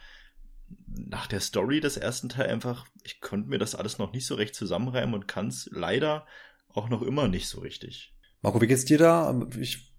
nach 0.87 1.27
der 1.27 1.41
Story 1.41 1.81
des 1.81 1.97
ersten 1.97 2.29
Teil 2.29 2.49
einfach, 2.49 2.87
ich 3.03 3.21
konnte 3.21 3.49
mir 3.49 3.59
das 3.59 3.75
alles 3.75 3.99
noch 3.99 4.13
nicht 4.13 4.27
so 4.27 4.35
recht 4.35 4.55
zusammenreimen 4.55 5.15
und 5.15 5.29
kann 5.29 5.49
es 5.49 5.69
leider 5.73 6.27
auch 6.69 6.89
noch 6.89 7.03
immer 7.03 7.29
nicht 7.29 7.49
so 7.49 7.61
richtig. 7.61 8.13
Marco, 8.43 8.61
wie 8.61 8.67
geht's 8.67 8.85
dir 8.85 8.99
da? 8.99 9.47
Ich 9.59 9.93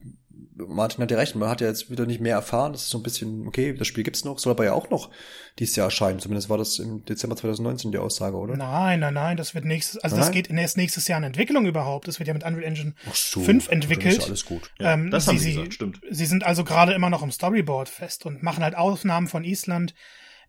Martin 0.58 1.04
hat 1.04 1.12
ja 1.12 1.18
recht, 1.18 1.36
man 1.36 1.50
hat 1.50 1.62
ja 1.62 1.68
jetzt 1.68 1.90
wieder 1.90 2.06
nicht 2.06 2.22
mehr 2.22 2.36
erfahren. 2.36 2.72
Das 2.72 2.84
ist 2.84 2.90
so 2.90 2.98
ein 2.98 3.04
bisschen, 3.04 3.48
okay, 3.48 3.74
das 3.74 3.88
Spiel 3.88 4.04
gibt's 4.04 4.24
noch, 4.24 4.40
soll 4.40 4.52
aber 4.52 4.64
ja 4.64 4.74
auch 4.74 4.90
noch 4.90 5.12
dieses 5.60 5.76
Jahr 5.76 5.88
erscheinen. 5.88 6.20
Zumindest 6.20 6.50
war 6.50 6.58
das 6.58 6.80
im 6.80 7.04
Dezember 7.04 7.36
2019 7.36 7.92
die 7.92 7.98
Aussage, 7.98 8.38
oder? 8.38 8.56
Nein, 8.56 9.02
nein, 9.02 9.14
nein, 9.14 9.38
das 9.38 9.54
wird 9.54 9.66
nächstes, 9.66 9.98
also 9.98 10.16
nein? 10.16 10.26
das 10.26 10.34
geht 10.34 10.50
erst 10.50 10.78
nächstes 10.78 11.08
Jahr 11.08 11.18
in 11.18 11.26
Entwicklung 11.26 11.66
überhaupt. 11.66 12.08
Das 12.08 12.20
wird 12.20 12.28
ja 12.28 12.34
mit 12.34 12.44
Unreal 12.44 12.64
Engine 12.64 12.94
so, 13.14 13.42
5 13.42 13.68
entwickelt. 13.70 14.18
Ist 14.18 14.28
alles 14.28 14.46
gut. 14.46 14.72
Ja, 14.80 14.94
ähm, 14.94 15.12
das 15.12 15.26
sie, 15.26 15.32
haben 15.32 15.40
sie, 15.40 15.53
gesagt, 15.53 15.74
stimmt. 15.74 16.02
Sie 16.10 16.26
sind 16.26 16.45
also 16.45 16.64
gerade 16.64 16.94
immer 16.94 17.10
noch 17.10 17.22
im 17.22 17.32
Storyboard 17.32 17.90
fest 17.90 18.26
und 18.26 18.41
machen 18.41 18.64
halt 18.64 18.76
Aufnahmen 18.76 19.28
von 19.28 19.44
Island 19.44 19.94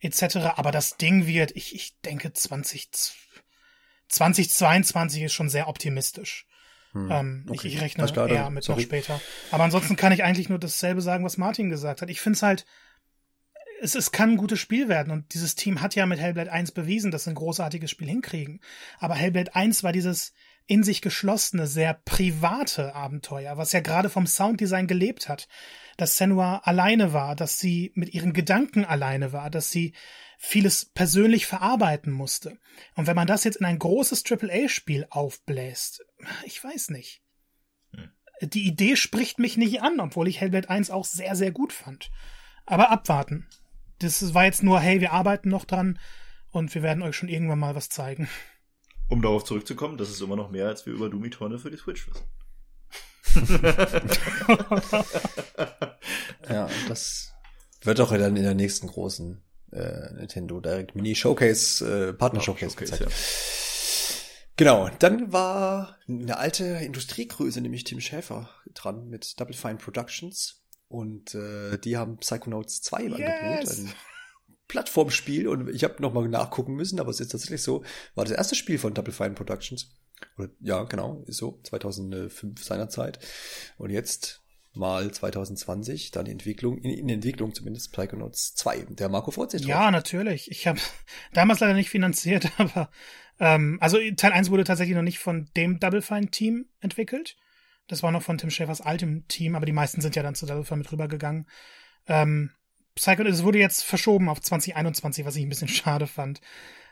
etc. 0.01 0.37
Aber 0.57 0.71
das 0.71 0.97
Ding 0.97 1.27
wird, 1.27 1.51
ich, 1.57 1.75
ich 1.75 1.99
denke 2.01 2.33
20, 2.33 2.91
2022 4.09 5.23
ist 5.23 5.33
schon 5.33 5.49
sehr 5.49 5.69
optimistisch. 5.69 6.47
Hm. 6.97 7.09
Ähm, 7.11 7.45
okay. 7.49 7.69
ich, 7.69 7.75
ich 7.75 7.81
rechne 7.81 8.07
klar, 8.07 8.29
eher 8.29 8.51
mit 8.51 8.65
sorry. 8.65 8.81
noch 8.81 8.87
später. 8.87 9.21
Aber 9.51 9.65
ansonsten 9.65 9.97
kann 9.97 10.13
ich 10.13 10.25
eigentlich 10.25 10.49
nur 10.49 10.59
dasselbe 10.59 11.03
sagen, 11.03 11.25
was 11.25 11.37
Martin 11.37 11.69
gesagt 11.69 12.01
hat. 12.01 12.09
Ich 12.09 12.21
finde 12.21 12.37
es 12.37 12.43
halt, 12.43 12.67
es, 13.81 13.95
es 13.95 14.13
kann 14.13 14.31
ein 14.31 14.37
gutes 14.37 14.59
Spiel 14.59 14.89
werden 14.89 15.13
und 15.13 15.35
dieses 15.35 15.55
Team 15.55 15.83
hat 15.83 15.95
ja 15.95 16.07
mit 16.07 16.19
Hellblade 16.19 16.51
1 16.51 16.73
bewiesen, 16.73 17.11
dass 17.11 17.25
sie 17.25 17.31
ein 17.31 17.37
großartiges 17.37 17.91
Spiel 17.91 18.09
hinkriegen. 18.09 18.61
Aber 18.99 19.15
Hellblade 19.15 19.55
1 19.55 19.83
war 19.83 19.93
dieses 19.93 20.33
in 20.67 20.83
sich 20.83 21.01
geschlossene, 21.01 21.67
sehr 21.67 21.95
private 22.05 22.95
Abenteuer, 22.95 23.57
was 23.57 23.73
ja 23.73 23.81
gerade 23.81 24.11
vom 24.11 24.27
Sounddesign 24.27 24.87
gelebt 24.87 25.29
hat. 25.29 25.49
Dass 25.97 26.17
Senua 26.17 26.59
alleine 26.59 27.13
war, 27.13 27.37
dass 27.37 27.59
sie 27.59 27.93
mit 27.95 28.13
ihren 28.13 28.33
Gedanken 28.33 28.85
alleine 28.85 29.33
war, 29.33 29.51
dass 29.51 29.71
sie 29.71 29.95
vieles 30.39 30.85
persönlich 30.85 31.47
verarbeiten 31.47 32.13
musste. 32.13 32.59
Und 32.95 33.07
wenn 33.07 33.17
man 33.17 33.27
das 33.27 33.45
jetzt 33.45 33.57
in 33.57 33.67
ein 33.67 33.79
großes 33.79 34.25
AAA-Spiel 34.31 35.07
aufbläst, 35.11 36.05
ich 36.45 36.63
weiß 36.63 36.91
nicht. 36.91 37.23
Hm. 37.95 38.11
Die 38.43 38.67
Idee 38.67 38.97
spricht 38.97 39.39
mich 39.39 39.57
nicht 39.57 39.81
an, 39.83 39.99
obwohl 40.01 40.29
ich 40.29 40.41
Hellblade 40.41 40.69
1 40.69 40.91
auch 40.91 41.05
sehr, 41.05 41.35
sehr 41.37 41.53
gut 41.53 41.73
fand. 41.73 42.11
Aber 42.67 42.91
abwarten. 42.91 43.49
Das 43.99 44.35
war 44.35 44.45
jetzt 44.45 44.63
nur, 44.63 44.81
hey, 44.81 45.01
wir 45.01 45.13
arbeiten 45.13 45.49
noch 45.49 45.65
dran 45.65 45.99
und 46.51 46.75
wir 46.75 46.83
werden 46.83 47.03
euch 47.03 47.17
schon 47.17 47.31
irgendwann 47.31 47.59
mal 47.59 47.75
was 47.75 47.89
zeigen. 47.89 48.29
Um 49.09 49.23
darauf 49.23 49.45
zurückzukommen, 49.45 49.97
das 49.97 50.11
ist 50.11 50.21
immer 50.21 50.37
noch 50.37 50.51
mehr, 50.51 50.67
als 50.67 50.85
wir 50.85 50.93
über 50.93 51.09
Doom 51.09 51.25
Eternal 51.25 51.59
für 51.59 51.71
die 51.71 51.77
Switch 51.77 52.07
wissen. 52.09 52.27
ja, 56.49 56.69
das 56.89 57.33
wird 57.83 58.01
auch 58.01 58.11
dann 58.11 58.37
in 58.37 58.43
der 58.43 58.55
nächsten 58.55 58.89
großen 58.89 59.43
äh, 59.73 60.13
Nintendo 60.15 60.61
Direct 60.61 60.95
Mini 60.95 61.15
Showcase, 61.15 62.09
äh, 62.09 62.13
Partner 62.13 62.41
Showcase, 62.41 62.77
Showcase 62.77 63.05
ja. 63.05 63.11
Genau, 64.57 64.89
dann 64.99 65.33
war 65.33 65.99
eine 66.09 66.39
alte 66.39 66.65
Industriegröße, 66.65 67.61
nämlich 67.61 67.85
Tim 67.85 68.01
Schäfer, 68.01 68.49
dran 68.73 69.09
mit 69.09 69.39
Double 69.39 69.55
Fine 69.55 69.77
Productions. 69.77 70.63
Und 70.89 71.35
äh, 71.35 71.79
die 71.79 71.97
haben 71.97 72.19
Psychonauts 72.19 72.81
2 72.83 73.03
im 73.03 73.17
yes. 73.17 73.21
Angebot, 73.21 73.79
ein 73.79 73.93
Plattformspiel. 74.69 75.49
Und 75.49 75.69
ich 75.69 75.85
habe 75.85 76.01
nochmal 76.01 76.29
nachgucken 76.29 76.75
müssen, 76.75 77.01
aber 77.01 77.11
es 77.11 77.21
ist 77.21 77.33
tatsächlich 77.33 77.63
so, 77.63 77.85
war 78.15 78.25
das 78.25 78.33
erste 78.33 78.55
Spiel 78.55 78.79
von 78.79 78.95
Double 78.95 79.13
Fine 79.13 79.35
Productions. 79.35 79.91
Oder, 80.39 80.49
ja, 80.61 80.85
genau, 80.85 81.23
ist 81.27 81.39
so, 81.39 81.61
2005 81.63 82.63
seinerzeit. 82.63 83.19
Und 83.79 83.91
jetzt 83.91 84.43
mal 84.77 85.11
2020, 85.11 86.11
dann 86.11 86.27
Entwicklung, 86.27 86.79
in, 86.79 86.91
in 86.91 87.09
Entwicklung 87.09 87.55
zumindest 87.55 87.93
Psychonauts 87.93 88.55
2. 88.55 88.87
Der 88.91 89.09
Marco 89.09 89.31
freut 89.31 89.51
sich 89.51 89.63
drauf. 89.63 89.71
Ja, 89.71 89.91
natürlich. 89.91 90.51
Ich 90.51 90.67
habe 90.67 90.79
damals 91.33 91.61
leider 91.61 91.75
nicht 91.75 91.91
finanziert, 91.91 92.51
aber 92.59 92.91
ähm, 93.41 93.79
also 93.81 93.99
Teil 94.17 94.33
1 94.33 94.51
wurde 94.51 94.65
tatsächlich 94.65 94.97
noch 94.97 95.03
nicht 95.03 95.19
von 95.19 95.51
dem 95.57 95.81
Double 95.81 96.03
Fine 96.03 96.31
Team 96.31 96.67
entwickelt. 96.81 97.37
Das 97.89 98.03
war 98.03 98.11
noch 98.11 98.23
von 98.23 98.39
Tim 98.39 98.51
Schäfers 98.51 98.81
altem 98.81 99.27
Team, 99.29 99.55
aber 99.55 99.67
die 99.67 99.73
meisten 99.73 100.01
sind 100.01 100.17
ja 100.17 100.23
dann 100.23 100.35
zu 100.35 100.47
Double 100.47 100.65
Fine 100.65 100.79
mit 100.79 100.93
rübergegangen. 100.93 101.47
Ähm, 102.07 102.51
Psychonauts 102.95 103.43
wurde 103.43 103.59
jetzt 103.59 103.85
verschoben 103.85 104.29
auf 104.29 104.41
2021, 104.41 105.25
was 105.25 105.37
ich 105.37 105.43
ein 105.43 105.49
bisschen 105.49 105.69
schade 105.69 106.07
fand, 106.07 106.41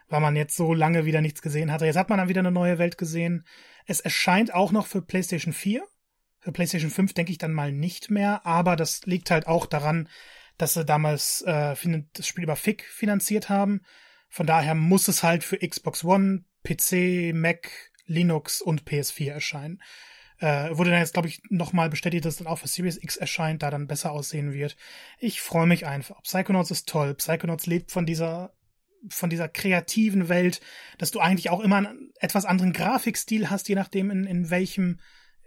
weil 0.09 0.21
man 0.21 0.37
jetzt 0.37 0.57
so 0.57 0.75
lange 0.75 1.05
wieder 1.05 1.21
nichts 1.21 1.43
gesehen 1.43 1.73
hatte. 1.73 1.87
Jetzt 1.87 1.97
hat 1.97 2.09
man 2.09 2.19
dann 2.19 2.29
wieder 2.29 2.41
eine 2.41 2.51
neue 2.51 2.79
Welt 2.79 2.99
gesehen. 2.99 3.45
Es 3.87 4.01
erscheint 4.01 4.55
auch 4.55 4.73
noch 4.73 4.87
für 4.87 5.03
PlayStation 5.03 5.53
4 5.53 5.87
für 6.45 6.53
PlayStation 6.53 6.91
5 6.91 7.15
denke 7.15 7.33
ich 7.33 7.39
dann 7.39 7.55
mal 7.55 7.73
nicht 7.73 8.11
mehr, 8.11 8.45
aber 8.45 8.77
das 8.77 9.07
liegt 9.07 9.31
halt 9.31 9.47
auch 9.47 9.65
daran, 9.65 10.11
dass 10.59 10.75
sie 10.75 10.85
damals 10.85 11.41
äh, 11.43 11.75
das 12.13 12.27
Spiel 12.27 12.45
über 12.45 12.55
FIC 12.55 12.85
finanziert 12.85 13.49
haben. 13.49 13.81
Von 14.29 14.47
daher 14.47 14.75
muss 14.75 15.09
es 15.09 15.23
halt 15.23 15.43
für 15.43 15.57
Xbox 15.57 16.05
One, 16.05 16.45
PC, 16.63 17.35
Mac, 17.35 17.71
Linux 18.05 18.61
und 18.61 18.85
PS4 18.85 19.31
erscheinen. 19.31 19.83
Äh, 20.39 20.77
wurde 20.77 20.91
dann 20.91 21.01
jetzt, 21.01 21.15
glaube 21.15 21.29
ich, 21.29 21.41
nochmal 21.49 21.89
bestätigt, 21.89 22.27
dass 22.27 22.35
es 22.35 22.39
dann 22.39 22.47
auch 22.47 22.59
für 22.59 22.69
Series 22.69 23.03
X 23.03 23.17
erscheint, 23.17 23.63
da 23.63 23.71
dann 23.71 23.87
besser 23.87 24.13
aussehen 24.13 24.53
wird. 24.53 24.77
Ich 25.19 25.41
freue 25.41 25.67
mich 25.67 25.87
einfach. 25.87 26.21
Psychonauts 26.25 26.71
ist 26.71 26.89
toll. 26.89 27.15
Psychonauts 27.15 27.65
lebt 27.65 27.91
von 27.91 28.05
dieser 28.05 28.53
von 29.09 29.31
dieser 29.31 29.49
kreativen 29.49 30.29
Welt, 30.29 30.61
dass 30.99 31.11
du 31.11 31.21
eigentlich 31.21 31.51
auch 31.51 31.61
immer 31.61 31.77
einen 31.77 32.13
etwas 32.21 32.45
anderen 32.45 32.73
Grafikstil 32.73 33.51
hast, 33.51 33.69
je 33.69 33.75
nachdem 33.75 34.11
in, 34.11 34.25
in 34.25 34.51
welchem 34.51 34.99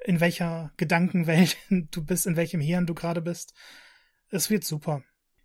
in 0.05 0.19
welcher 0.19 0.71
Gedankenwelt 0.77 1.57
du 1.69 2.03
bist, 2.03 2.27
in 2.27 2.35
welchem 2.35 2.61
Hirn 2.61 2.85
du 2.85 2.93
gerade 2.93 3.21
bist. 3.21 3.53
Es 4.29 4.49
wird 4.49 4.63
super. 4.63 5.03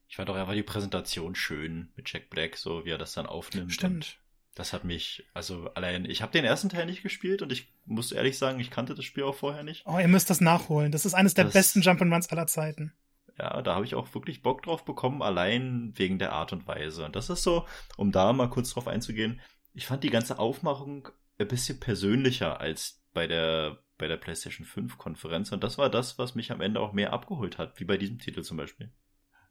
Ich 0.08 0.16
fand 0.16 0.28
auch 0.28 0.36
einfach 0.36 0.52
die 0.52 0.62
Präsentation 0.62 1.34
schön 1.34 1.90
mit 1.96 2.12
Jack 2.12 2.28
Black, 2.28 2.56
so 2.56 2.84
wie 2.84 2.90
er 2.90 2.98
das 2.98 3.14
dann 3.14 3.26
aufnimmt. 3.26 3.72
Stimmt. 3.72 4.18
das 4.54 4.72
hat 4.72 4.84
mich, 4.84 5.24
also 5.32 5.70
allein, 5.74 6.04
ich 6.04 6.20
habe 6.20 6.32
den 6.32 6.44
ersten 6.44 6.68
Teil 6.68 6.84
nicht 6.84 7.02
gespielt 7.02 7.40
und 7.40 7.50
ich 7.50 7.72
muss 7.86 8.12
ehrlich 8.12 8.36
sagen, 8.36 8.60
ich 8.60 8.70
kannte 8.70 8.94
das 8.94 9.04
Spiel 9.04 9.24
auch 9.24 9.34
vorher 9.34 9.62
nicht. 9.62 9.84
Oh, 9.86 9.98
ihr 9.98 10.08
müsst 10.08 10.28
das 10.28 10.40
nachholen. 10.40 10.92
Das 10.92 11.06
ist 11.06 11.14
eines 11.14 11.34
der 11.34 11.44
das, 11.44 11.54
besten 11.54 11.80
Jump'n'Runs 11.80 12.30
aller 12.30 12.46
Zeiten. 12.46 12.92
Ja, 13.38 13.62
da 13.62 13.74
habe 13.74 13.84
ich 13.84 13.94
auch 13.94 14.12
wirklich 14.14 14.42
Bock 14.42 14.62
drauf 14.62 14.84
bekommen, 14.84 15.22
allein 15.22 15.92
wegen 15.96 16.18
der 16.18 16.32
Art 16.32 16.52
und 16.52 16.66
Weise. 16.66 17.04
Und 17.04 17.16
das 17.16 17.30
ist 17.30 17.42
so, 17.42 17.66
um 17.96 18.12
da 18.12 18.32
mal 18.32 18.50
kurz 18.50 18.72
drauf 18.72 18.88
einzugehen, 18.88 19.40
ich 19.74 19.86
fand 19.86 20.04
die 20.04 20.10
ganze 20.10 20.38
Aufmachung 20.38 21.08
ein 21.38 21.48
bisschen 21.48 21.80
persönlicher 21.80 22.60
als 22.60 23.02
bei 23.14 23.26
der 23.26 23.78
bei 24.02 24.08
der 24.08 24.16
PlayStation 24.16 24.66
5 24.66 24.98
Konferenz. 24.98 25.52
Und 25.52 25.62
das 25.62 25.78
war 25.78 25.88
das, 25.88 26.18
was 26.18 26.34
mich 26.34 26.50
am 26.50 26.60
Ende 26.60 26.80
auch 26.80 26.92
mehr 26.92 27.12
abgeholt 27.12 27.56
hat, 27.56 27.78
wie 27.78 27.84
bei 27.84 27.96
diesem 27.96 28.18
Titel 28.18 28.42
zum 28.42 28.56
Beispiel. 28.56 28.90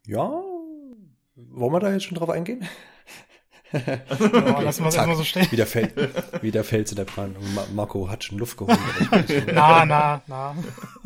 Ja, 0.06 0.30
wollen 1.36 1.74
wir 1.74 1.80
da 1.80 1.91
jetzt 1.91 2.03
schon 2.03 2.18
drauf 2.18 2.30
eingehen? 2.30 2.68
Okay. 3.73 4.64
Lassen 4.64 4.84
wir 4.84 4.89
es 4.89 4.95
erstmal 4.95 5.15
so 5.15 5.23
stehen. 5.23 5.52
Wieder 5.52 5.65
fällt, 5.65 5.93
wieder 6.41 6.64
fällt 6.64 6.89
in 6.91 6.95
der 6.95 7.06
Planung. 7.06 7.43
Marco 7.73 8.10
hat 8.10 8.23
schon 8.23 8.38
Luft 8.38 8.57
geholt. 8.57 8.77
na, 9.48 9.85
na, 9.85 10.22
na. 10.27 10.56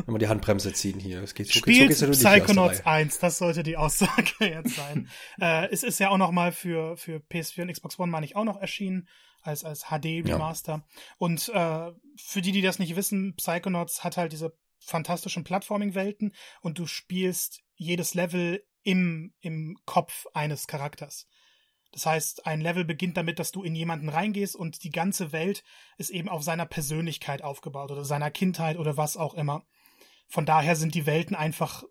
Wenn 0.05 0.15
wir 0.15 0.19
die 0.19 0.27
Handbremse 0.27 0.73
ziehen 0.73 0.99
hier. 0.99 1.21
Es 1.21 1.33
geht 1.33 1.47
so, 1.47 1.59
Spielt 1.59 1.93
so 1.93 2.05
geht's 2.07 2.21
ja 2.21 2.31
Psychonauts 2.31 2.85
1, 2.85 3.19
das 3.19 3.37
sollte 3.37 3.63
die 3.63 3.77
Aussage 3.77 4.33
jetzt 4.39 4.75
sein. 4.75 5.09
äh, 5.39 5.67
es 5.71 5.83
ist 5.83 5.99
ja 5.99 6.09
auch 6.09 6.17
noch 6.17 6.31
mal 6.31 6.51
für, 6.51 6.97
für 6.97 7.17
PS4 7.17 7.63
und 7.63 7.71
Xbox 7.71 7.99
One, 7.99 8.11
meine 8.11 8.25
ich, 8.25 8.35
auch 8.35 8.45
noch 8.45 8.59
erschienen 8.59 9.07
als, 9.41 9.63
als 9.63 9.85
HD-Remaster. 9.85 10.73
Ja. 10.73 10.83
Und 11.17 11.49
äh, 11.49 11.91
für 12.17 12.41
die, 12.41 12.51
die 12.51 12.61
das 12.61 12.79
nicht 12.79 12.95
wissen, 12.95 13.35
Psychonauts 13.35 14.03
hat 14.03 14.17
halt 14.17 14.31
diese 14.31 14.53
fantastischen 14.79 15.43
Plattforming-Welten 15.43 16.33
und 16.61 16.79
du 16.79 16.85
spielst 16.85 17.61
jedes 17.75 18.13
Level 18.13 18.63
im, 18.83 19.33
im 19.41 19.77
Kopf 19.85 20.25
eines 20.33 20.67
Charakters. 20.67 21.27
Das 21.95 22.05
heißt, 22.05 22.45
ein 22.45 22.59
Level 22.59 22.83
beginnt 22.83 23.15
damit, 23.15 23.39
dass 23.39 23.53
du 23.53 23.63
in 23.63 23.73
jemanden 23.73 24.09
reingehst 24.09 24.53
und 24.57 24.83
die 24.83 24.89
ganze 24.89 25.31
Welt 25.31 25.63
ist 25.97 26.09
eben 26.09 26.27
auf 26.27 26.43
seiner 26.43 26.65
Persönlichkeit 26.65 27.41
aufgebaut 27.41 27.89
oder 27.89 28.03
seiner 28.03 28.29
Kindheit 28.31 28.75
oder 28.75 28.97
was 28.97 29.15
auch 29.15 29.33
immer. 29.33 29.65
Von 30.27 30.45
daher 30.45 30.75
sind 30.75 30.93
die 30.93 31.05
Welten 31.05 31.37
einfach 31.37 31.85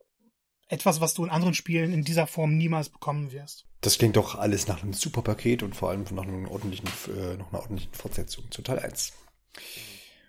etwas, 0.68 1.00
was 1.00 1.14
du 1.14 1.24
in 1.24 1.30
anderen 1.30 1.54
Spielen 1.54 1.94
in 1.94 2.04
dieser 2.04 2.26
Form 2.26 2.54
niemals 2.58 2.90
bekommen 2.90 3.32
wirst. 3.32 3.66
Das 3.80 3.96
klingt 3.96 4.16
doch 4.16 4.34
alles 4.34 4.68
nach 4.68 4.82
einem 4.82 4.92
super 4.92 5.22
Paket 5.22 5.62
und 5.62 5.74
vor 5.74 5.88
allem 5.88 6.04
nach 6.10 6.24
einem 6.24 6.48
ordentlichen, 6.48 6.86
äh, 7.08 7.38
noch 7.38 7.50
einer 7.50 7.62
ordentlichen 7.62 7.94
Fortsetzung 7.94 8.50
zu 8.50 8.60
Teil 8.60 8.80
1. 8.80 9.14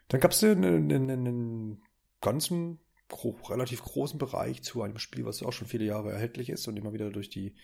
Dann 0.07 0.21
gab 0.21 0.31
es 0.31 0.41
einen, 0.41 0.89
einen, 0.89 1.09
einen 1.09 1.83
ganzen, 2.21 2.79
gro 3.09 3.37
relativ 3.49 3.83
großen 3.83 4.19
Bereich 4.19 4.63
zu 4.63 4.81
einem 4.83 4.99
Spiel, 4.99 5.25
was 5.25 5.43
auch 5.43 5.51
schon 5.51 5.67
viele 5.67 5.83
Jahre 5.83 6.13
erhältlich 6.13 6.49
ist 6.49 6.65
und 6.69 6.77
immer 6.77 6.93
wieder 6.93 7.09
durch 7.09 7.29
die 7.29 7.57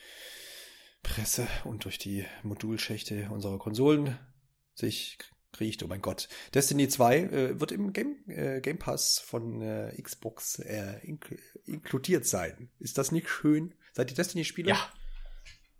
Presse 1.03 1.47
und 1.63 1.85
durch 1.85 1.97
die 1.97 2.25
Modulschächte 2.43 3.29
unserer 3.31 3.57
Konsolen 3.59 4.17
sich 4.73 5.17
riecht. 5.59 5.83
Oh 5.83 5.87
mein 5.87 6.01
Gott. 6.01 6.29
Destiny 6.53 6.87
2 6.87 7.17
äh, 7.17 7.59
wird 7.59 7.71
im 7.71 7.93
Game, 7.93 8.17
äh, 8.27 8.61
Game 8.61 8.79
Pass 8.79 9.19
von 9.19 9.61
äh, 9.61 10.01
Xbox 10.01 10.59
äh, 10.59 10.99
ink 11.05 11.37
inkludiert 11.65 12.25
sein. 12.25 12.69
Ist 12.79 12.97
das 12.97 13.11
nicht 13.11 13.29
schön? 13.29 13.73
Seid 13.93 14.11
ihr 14.11 14.15
Destiny-Spieler? 14.15 14.69
Ja. 14.69 14.93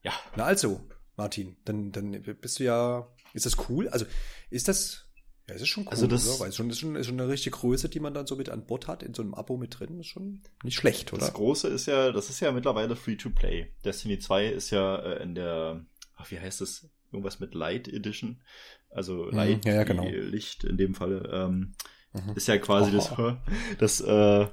Ja. 0.03 0.14
Na 0.35 0.45
also, 0.45 0.81
Martin, 1.15 1.57
dann, 1.65 1.91
dann 1.91 2.22
bist 2.41 2.60
du 2.60 2.64
ja. 2.64 3.07
Ist 3.34 3.45
das 3.45 3.69
cool? 3.69 3.88
Also, 3.89 4.06
ist 4.49 4.68
das. 4.68 5.07
Ja, 5.52 5.56
es 5.56 5.64
ist 5.64 5.68
schon 5.68 5.84
cool, 5.84 5.91
also 5.91 6.07
das, 6.07 6.30
oder? 6.30 6.40
Weil 6.40 6.49
es 6.49 6.56
schon, 6.56 6.69
ist 6.69 6.80
schon, 6.80 6.95
ist 6.95 7.07
schon 7.07 7.19
eine 7.19 7.30
richtige 7.30 7.57
Größe, 7.57 7.90
die 7.90 7.99
man 7.99 8.14
dann 8.14 8.26
so 8.26 8.38
mit 8.38 8.49
an 8.49 8.65
Bord 8.65 8.88
hat, 8.88 9.03
in 9.03 9.14
so 9.14 9.22
einem 9.22 9.34
Abo 9.34 9.57
mit 9.57 9.78
drin. 9.78 9.99
Ist 9.99 10.07
schon 10.07 10.41
nicht 10.64 10.76
schlecht, 10.76 11.11
oder? 11.11 11.26
Das 11.26 11.34
Große 11.34 11.68
ist 11.68 11.88
ja, 11.88 12.11
das 12.14 12.30
ist 12.30 12.40
ja 12.40 12.53
mittlerweile 12.53 12.95
free 12.95 13.18
to 13.18 13.30
play. 13.30 13.68
Destiny 13.84 14.18
2 14.18 14.48
ist 14.48 14.69
ja 14.69 14.95
äh, 14.95 15.22
in 15.22 15.36
der, 15.36 15.86
ach, 16.15 16.32
wie 16.32 16.40
heißt 16.40 16.61
das? 16.61 16.90
Irgendwas 17.11 17.41
mit 17.41 17.53
Light 17.53 17.90
Edition. 17.90 18.41
Also 18.90 19.26
mhm, 19.26 19.36
Light, 19.36 19.65
ja, 19.65 19.73
ja, 19.73 19.84
genau. 19.84 20.06
Licht 20.06 20.64
in 20.64 20.78
dem 20.78 20.95
Falle. 20.95 21.30
Ähm, 21.34 21.73
mhm. 22.14 22.36
Ist 22.36 22.48
ja 22.48 22.57
quasi 22.57 22.95
oh. 22.95 23.36
das, 23.78 23.99
das, 23.99 24.02
äh, 24.02 24.48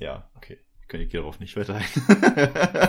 ja, 0.00 0.30
okay. 0.36 0.58
Ich 0.94 1.08
gehe 1.08 1.20
darauf 1.20 1.40
nicht 1.40 1.56
weiter 1.56 1.76
ein. 1.76 1.84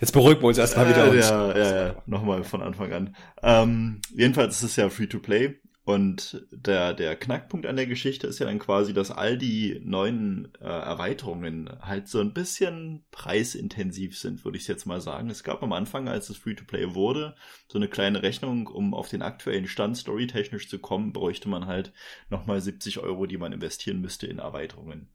Jetzt 0.00 0.12
beruhigen 0.12 0.40
wir 0.42 0.46
uns 0.46 0.58
erstmal 0.58 0.88
wieder. 0.88 1.12
Äh, 1.12 1.18
ja, 1.18 1.58
ja, 1.58 1.86
ja, 1.86 2.02
nochmal 2.06 2.44
von 2.44 2.62
Anfang 2.62 2.92
an. 2.92 3.16
Ähm, 3.42 4.00
jedenfalls 4.14 4.58
ist 4.58 4.62
es 4.62 4.76
ja 4.76 4.88
Free-to-Play 4.88 5.59
und 5.84 6.46
der, 6.50 6.92
der 6.92 7.16
Knackpunkt 7.16 7.66
an 7.66 7.76
der 7.76 7.86
Geschichte 7.86 8.26
ist 8.26 8.38
ja 8.38 8.46
dann 8.46 8.58
quasi, 8.58 8.92
dass 8.92 9.10
all 9.10 9.38
die 9.38 9.80
neuen 9.82 10.52
äh, 10.60 10.64
Erweiterungen 10.64 11.70
halt 11.80 12.06
so 12.06 12.20
ein 12.20 12.34
bisschen 12.34 13.04
preisintensiv 13.10 14.18
sind, 14.18 14.44
würde 14.44 14.58
ich 14.58 14.68
jetzt 14.68 14.84
mal 14.84 15.00
sagen. 15.00 15.30
Es 15.30 15.42
gab 15.42 15.62
am 15.62 15.72
Anfang, 15.72 16.06
als 16.06 16.28
es 16.28 16.36
Free-to-Play 16.36 16.94
wurde, 16.94 17.34
so 17.66 17.78
eine 17.78 17.88
kleine 17.88 18.22
Rechnung, 18.22 18.66
um 18.66 18.92
auf 18.92 19.08
den 19.08 19.22
aktuellen 19.22 19.66
Stand 19.66 19.96
storytechnisch 19.96 20.68
zu 20.68 20.78
kommen, 20.78 21.14
bräuchte 21.14 21.48
man 21.48 21.66
halt 21.66 21.92
nochmal 22.28 22.60
70 22.60 22.98
Euro, 22.98 23.26
die 23.26 23.38
man 23.38 23.52
investieren 23.52 24.00
müsste 24.00 24.26
in 24.26 24.38
Erweiterungen. 24.38 25.10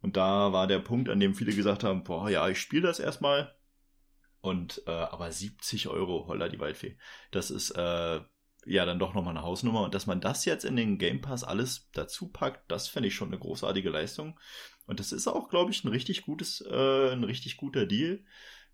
Und 0.00 0.16
da 0.16 0.52
war 0.52 0.66
der 0.66 0.78
Punkt, 0.78 1.10
an 1.10 1.20
dem 1.20 1.34
viele 1.34 1.54
gesagt 1.54 1.84
haben, 1.84 2.04
boah, 2.04 2.30
ja, 2.30 2.48
ich 2.48 2.58
spiele 2.58 2.82
das 2.82 3.00
erstmal. 3.00 3.54
Und 4.40 4.82
äh, 4.86 4.90
aber 4.90 5.30
70 5.30 5.88
Euro, 5.88 6.26
holla 6.26 6.48
die 6.48 6.60
Waldfee. 6.60 6.96
Das 7.32 7.50
ist 7.50 7.70
äh, 7.72 8.20
ja 8.66 8.84
dann 8.84 8.98
doch 8.98 9.14
nochmal 9.14 9.36
eine 9.36 9.44
Hausnummer. 9.44 9.82
Und 9.82 9.94
dass 9.94 10.06
man 10.06 10.20
das 10.20 10.44
jetzt 10.44 10.64
in 10.64 10.76
den 10.76 10.98
Game 10.98 11.20
Pass 11.20 11.44
alles 11.44 11.88
dazu 11.92 12.28
packt, 12.28 12.70
das 12.70 12.88
fände 12.88 13.08
ich 13.08 13.14
schon 13.14 13.28
eine 13.28 13.38
großartige 13.38 13.90
Leistung. 13.90 14.38
Und 14.86 15.00
das 15.00 15.12
ist 15.12 15.26
auch, 15.26 15.48
glaube 15.48 15.70
ich, 15.70 15.84
ein 15.84 15.88
richtig 15.88 16.22
gutes, 16.22 16.60
äh, 16.60 17.12
ein 17.12 17.24
richtig 17.24 17.56
guter 17.56 17.86
Deal 17.86 18.24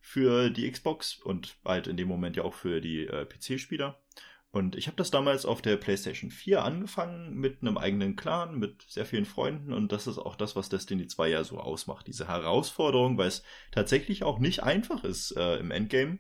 für 0.01 0.51
die 0.51 0.71
Xbox 0.71 1.19
und 1.19 1.57
halt 1.65 1.87
in 1.87 1.97
dem 1.97 2.09
Moment 2.09 2.37
ja 2.37 2.43
auch 2.43 2.55
für 2.55 2.81
die 2.81 3.07
äh, 3.07 3.25
PC-Spieler. 3.25 4.01
Und 4.51 4.77
ich 4.77 4.87
habe 4.87 4.97
das 4.97 5.11
damals 5.11 5.47
auf 5.47 5.63
der 5.63 5.79
PlayStation 5.79 6.31
4 6.31 6.63
angefangen 6.63 7.35
mit 7.35 7.63
einem 7.63 7.79
eigenen 7.79 8.17
Clan, 8.17 8.59
mit 8.59 8.83
sehr 8.83 9.07
vielen 9.07 9.25
Freunden 9.25 9.73
und 9.73 9.93
das 9.93 10.07
ist 10.07 10.19
auch 10.19 10.37
das, 10.37 10.55
was 10.57 10.69
Destiny 10.69 11.07
2 11.07 11.29
ja 11.31 11.43
so 11.43 11.59
ausmacht. 11.59 12.07
Diese 12.07 12.29
Herausforderung, 12.29 13.17
weil 13.17 13.29
es 13.29 13.45
tatsächlich 13.71 14.25
auch 14.25 14.41
nicht 14.41 14.63
einfach 14.63 15.05
ist 15.05 15.35
äh, 15.39 15.57
im 15.57 15.71
Endgame, 15.71 16.19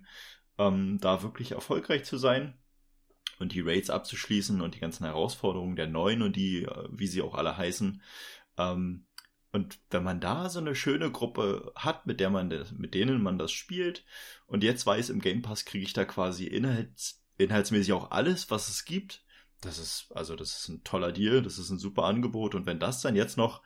ähm, 0.56 0.98
da 0.98 1.22
wirklich 1.22 1.52
erfolgreich 1.52 2.04
zu 2.04 2.16
sein 2.16 2.58
und 3.42 3.52
die 3.52 3.60
Raids 3.60 3.90
abzuschließen 3.90 4.60
und 4.60 4.74
die 4.74 4.80
ganzen 4.80 5.04
Herausforderungen 5.04 5.76
der 5.76 5.88
neuen 5.88 6.22
und 6.22 6.36
die, 6.36 6.62
äh, 6.62 6.88
wie 6.90 7.06
sie 7.06 7.22
auch 7.22 7.34
alle 7.34 7.56
heißen. 7.56 8.00
Ähm, 8.56 9.06
und 9.52 9.78
wenn 9.90 10.02
man 10.02 10.20
da 10.20 10.48
so 10.48 10.60
eine 10.60 10.74
schöne 10.74 11.10
Gruppe 11.10 11.72
hat, 11.76 12.06
mit 12.06 12.20
der 12.20 12.30
man 12.30 12.48
das, 12.48 12.72
mit 12.72 12.94
denen 12.94 13.22
man 13.22 13.38
das 13.38 13.52
spielt, 13.52 14.04
und 14.46 14.64
jetzt 14.64 14.86
weiß, 14.86 15.10
im 15.10 15.20
Game 15.20 15.42
Pass 15.42 15.66
kriege 15.66 15.84
ich 15.84 15.92
da 15.92 16.04
quasi 16.06 16.46
inhalts 16.46 17.22
inhaltsmäßig 17.38 17.92
auch 17.92 18.10
alles, 18.10 18.50
was 18.50 18.68
es 18.68 18.84
gibt. 18.84 19.24
Das 19.60 19.78
ist, 19.78 20.10
also 20.14 20.36
das 20.36 20.58
ist 20.58 20.68
ein 20.68 20.84
toller 20.84 21.12
Deal, 21.12 21.42
das 21.42 21.58
ist 21.58 21.70
ein 21.70 21.78
super 21.78 22.04
Angebot. 22.04 22.54
Und 22.54 22.66
wenn 22.66 22.78
das 22.78 23.00
dann 23.00 23.16
jetzt 23.16 23.36
noch 23.36 23.62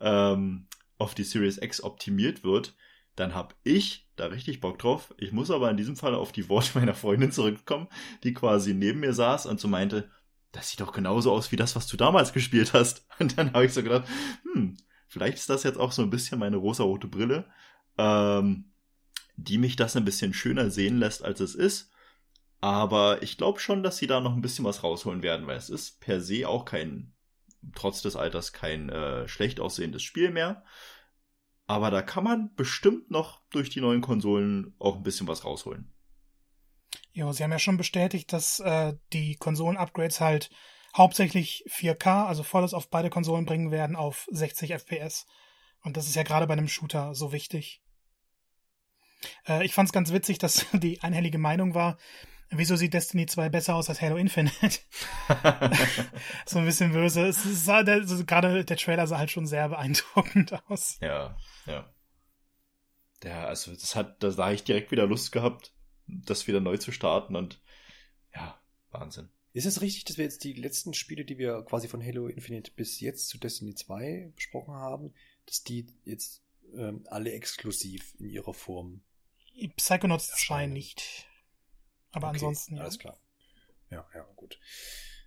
ähm, 0.00 0.66
auf 0.98 1.14
die 1.14 1.24
Series 1.24 1.58
X 1.58 1.82
optimiert 1.82 2.44
wird, 2.44 2.74
dann 3.20 3.34
habe 3.34 3.54
ich 3.62 4.08
da 4.16 4.26
richtig 4.26 4.60
Bock 4.60 4.78
drauf. 4.78 5.14
Ich 5.18 5.32
muss 5.32 5.50
aber 5.50 5.70
in 5.70 5.76
diesem 5.76 5.96
Fall 5.96 6.14
auf 6.14 6.32
die 6.32 6.48
Worte 6.48 6.70
meiner 6.78 6.94
Freundin 6.94 7.32
zurückkommen, 7.32 7.88
die 8.24 8.32
quasi 8.34 8.74
neben 8.74 9.00
mir 9.00 9.12
saß 9.12 9.46
und 9.46 9.60
so 9.60 9.68
meinte, 9.68 10.10
das 10.52 10.70
sieht 10.70 10.80
doch 10.80 10.92
genauso 10.92 11.30
aus 11.30 11.52
wie 11.52 11.56
das, 11.56 11.76
was 11.76 11.86
du 11.86 11.96
damals 11.96 12.32
gespielt 12.32 12.72
hast. 12.72 13.06
Und 13.20 13.38
dann 13.38 13.52
habe 13.52 13.66
ich 13.66 13.72
so 13.72 13.84
gedacht, 13.84 14.08
hm, 14.42 14.76
vielleicht 15.06 15.38
ist 15.38 15.48
das 15.48 15.62
jetzt 15.62 15.78
auch 15.78 15.92
so 15.92 16.02
ein 16.02 16.10
bisschen 16.10 16.40
meine 16.40 16.56
rosarote 16.56 17.06
Brille, 17.06 17.48
ähm, 17.98 18.72
die 19.36 19.58
mich 19.58 19.76
das 19.76 19.94
ein 19.94 20.04
bisschen 20.04 20.34
schöner 20.34 20.70
sehen 20.70 20.98
lässt, 20.98 21.24
als 21.24 21.38
es 21.38 21.54
ist. 21.54 21.92
Aber 22.60 23.22
ich 23.22 23.38
glaube 23.38 23.60
schon, 23.60 23.84
dass 23.84 23.98
sie 23.98 24.08
da 24.08 24.20
noch 24.20 24.34
ein 24.34 24.42
bisschen 24.42 24.64
was 24.64 24.82
rausholen 24.82 25.22
werden, 25.22 25.46
weil 25.46 25.56
es 25.56 25.70
ist 25.70 26.00
per 26.00 26.20
se 26.20 26.48
auch 26.48 26.64
kein, 26.64 27.12
trotz 27.76 28.02
des 28.02 28.16
Alters, 28.16 28.52
kein 28.52 28.88
äh, 28.88 29.28
schlecht 29.28 29.60
aussehendes 29.60 30.02
Spiel 30.02 30.32
mehr. 30.32 30.64
Aber 31.70 31.92
da 31.92 32.02
kann 32.02 32.24
man 32.24 32.52
bestimmt 32.56 33.12
noch 33.12 33.42
durch 33.50 33.70
die 33.70 33.80
neuen 33.80 34.00
Konsolen 34.00 34.74
auch 34.80 34.96
ein 34.96 35.04
bisschen 35.04 35.28
was 35.28 35.44
rausholen. 35.44 35.94
Ja, 37.12 37.32
sie 37.32 37.44
haben 37.44 37.52
ja 37.52 37.60
schon 37.60 37.76
bestätigt, 37.76 38.32
dass 38.32 38.58
äh, 38.58 38.94
die 39.12 39.36
Konsolen-Upgrades 39.36 40.20
halt 40.20 40.50
hauptsächlich 40.96 41.62
4K, 41.68 42.26
also 42.26 42.42
volles 42.42 42.74
auf 42.74 42.90
beide 42.90 43.08
Konsolen 43.08 43.46
bringen 43.46 43.70
werden 43.70 43.94
auf 43.94 44.26
60 44.32 44.72
FPS. 44.72 45.28
Und 45.84 45.96
das 45.96 46.08
ist 46.08 46.16
ja 46.16 46.24
gerade 46.24 46.48
bei 46.48 46.54
einem 46.54 46.66
Shooter 46.66 47.14
so 47.14 47.30
wichtig. 47.30 47.80
Äh, 49.46 49.64
ich 49.64 49.72
fand 49.72 49.90
es 49.90 49.92
ganz 49.92 50.12
witzig, 50.12 50.38
dass 50.38 50.66
die 50.72 51.00
einhellige 51.02 51.38
Meinung 51.38 51.74
war, 51.76 51.98
Wieso 52.52 52.74
sieht 52.74 52.94
Destiny 52.94 53.26
2 53.26 53.48
besser 53.48 53.76
aus 53.76 53.88
als 53.88 54.02
Halo 54.02 54.16
Infinite? 54.16 54.80
so 56.46 56.58
ein 56.58 56.64
bisschen 56.64 56.92
böse. 56.92 57.28
Es 57.28 57.42
sah, 57.64 57.84
der, 57.84 57.96
also 57.96 58.24
gerade 58.24 58.64
der 58.64 58.76
Trailer 58.76 59.06
sah 59.06 59.18
halt 59.18 59.30
schon 59.30 59.46
sehr 59.46 59.68
beeindruckend 59.68 60.52
aus. 60.68 60.98
Ja, 61.00 61.36
ja. 61.66 61.92
Ja, 63.22 63.44
also 63.44 63.72
das 63.72 63.94
hat, 63.94 64.22
da 64.22 64.30
sah 64.30 64.50
ich 64.50 64.64
direkt 64.64 64.90
wieder 64.90 65.06
Lust 65.06 65.30
gehabt, 65.30 65.72
das 66.06 66.48
wieder 66.48 66.60
neu 66.60 66.76
zu 66.78 66.90
starten 66.90 67.36
und 67.36 67.60
ja, 68.34 68.60
Wahnsinn. 68.90 69.28
Ist 69.52 69.66
es 69.66 69.80
richtig, 69.80 70.04
dass 70.04 70.16
wir 70.16 70.24
jetzt 70.24 70.42
die 70.42 70.54
letzten 70.54 70.94
Spiele, 70.94 71.24
die 71.24 71.38
wir 71.38 71.62
quasi 71.62 71.86
von 71.86 72.04
Halo 72.04 72.28
Infinite 72.28 72.72
bis 72.74 73.00
jetzt 73.00 73.28
zu 73.28 73.38
Destiny 73.38 73.74
2 73.74 74.32
besprochen 74.34 74.74
haben, 74.74 75.12
dass 75.46 75.62
die 75.62 75.86
jetzt 76.04 76.42
ähm, 76.74 77.04
alle 77.10 77.32
exklusiv 77.32 78.14
in 78.18 78.26
ihrer 78.26 78.54
Form 78.54 79.02
Psychonauts 79.76 80.28
2 80.46 80.66
nicht. 80.66 81.28
Aber 82.12 82.28
okay, 82.28 82.36
ansonsten, 82.36 82.76
ja. 82.76 82.82
Alles 82.82 82.98
klar. 82.98 83.18
Ja, 83.90 84.06
ja, 84.14 84.22
gut. 84.36 84.58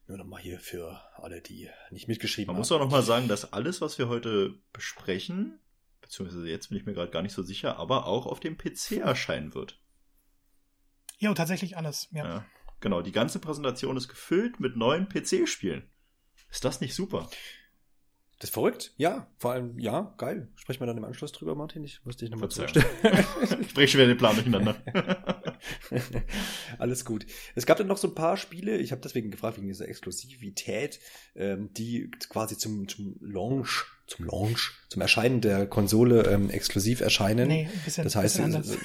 Nur 0.07 0.17
nochmal 0.17 0.41
hier 0.41 0.59
für 0.59 1.01
alle, 1.15 1.41
die 1.41 1.69
nicht 1.91 2.07
mitgeschrieben 2.07 2.47
Man 2.47 2.55
haben. 2.55 2.61
muss 2.61 2.71
auch 2.71 2.79
nochmal 2.79 3.03
sagen, 3.03 3.27
dass 3.27 3.53
alles, 3.53 3.81
was 3.81 3.97
wir 3.97 4.09
heute 4.09 4.59
besprechen, 4.73 5.59
beziehungsweise 6.01 6.47
jetzt 6.47 6.69
bin 6.69 6.77
ich 6.77 6.85
mir 6.85 6.93
gerade 6.93 7.11
gar 7.11 7.21
nicht 7.21 7.33
so 7.33 7.41
sicher, 7.41 7.77
aber 7.77 8.05
auch 8.05 8.25
auf 8.25 8.39
dem 8.39 8.57
PC 8.57 8.97
erscheinen 8.97 9.53
wird. 9.53 9.79
Ja, 11.19 11.33
tatsächlich 11.33 11.77
alles, 11.77 12.09
ja. 12.11 12.25
ja. 12.25 12.45
Genau, 12.81 13.01
die 13.01 13.13
ganze 13.13 13.39
Präsentation 13.39 13.95
ist 13.95 14.09
gefüllt 14.09 14.59
mit 14.59 14.75
neuen 14.75 15.07
PC-Spielen. 15.07 15.89
Ist 16.49 16.65
das 16.65 16.81
nicht 16.81 16.95
super? 16.95 17.29
Das 18.39 18.49
ist 18.49 18.53
verrückt, 18.53 18.93
ja. 18.97 19.31
Vor 19.37 19.53
allem, 19.53 19.79
ja, 19.79 20.13
geil. 20.17 20.51
Sprechen 20.55 20.81
wir 20.81 20.87
dann 20.87 20.97
im 20.97 21.05
Anschluss 21.05 21.31
drüber, 21.31 21.55
Martin. 21.55 21.85
Ich 21.85 22.03
muss 22.03 22.17
dich 22.17 22.29
nochmal 22.29 22.49
zurückstellen. 22.49 22.85
Sprich 23.69 23.89
schon 23.89 24.01
wieder 24.01 24.09
den 24.09 24.17
Plan 24.17 24.35
durcheinander. 24.35 24.75
Alles 26.77 27.05
gut. 27.05 27.25
Es 27.55 27.65
gab 27.65 27.77
dann 27.77 27.87
noch 27.87 27.97
so 27.97 28.07
ein 28.07 28.15
paar 28.15 28.37
Spiele, 28.37 28.77
ich 28.77 28.91
habe 28.91 29.01
deswegen 29.01 29.31
gefragt, 29.31 29.57
wegen 29.57 29.67
dieser 29.67 29.87
Exklusivität, 29.87 30.99
ähm, 31.35 31.73
die 31.73 32.09
quasi 32.29 32.57
zum, 32.57 32.87
zum 32.87 33.15
Launch, 33.21 33.85
zum 34.07 34.25
Launch, 34.25 34.71
zum 34.89 35.01
Erscheinen 35.01 35.41
der 35.41 35.67
Konsole 35.67 36.23
ähm, 36.23 36.49
exklusiv 36.49 37.01
erscheinen. 37.01 37.47
Nee, 37.47 37.69
ein 37.71 37.81
bisschen, 37.83 38.03
das 38.03 38.15
heißt, 38.15 38.37
bisschen 38.37 38.55
anders. 38.55 38.77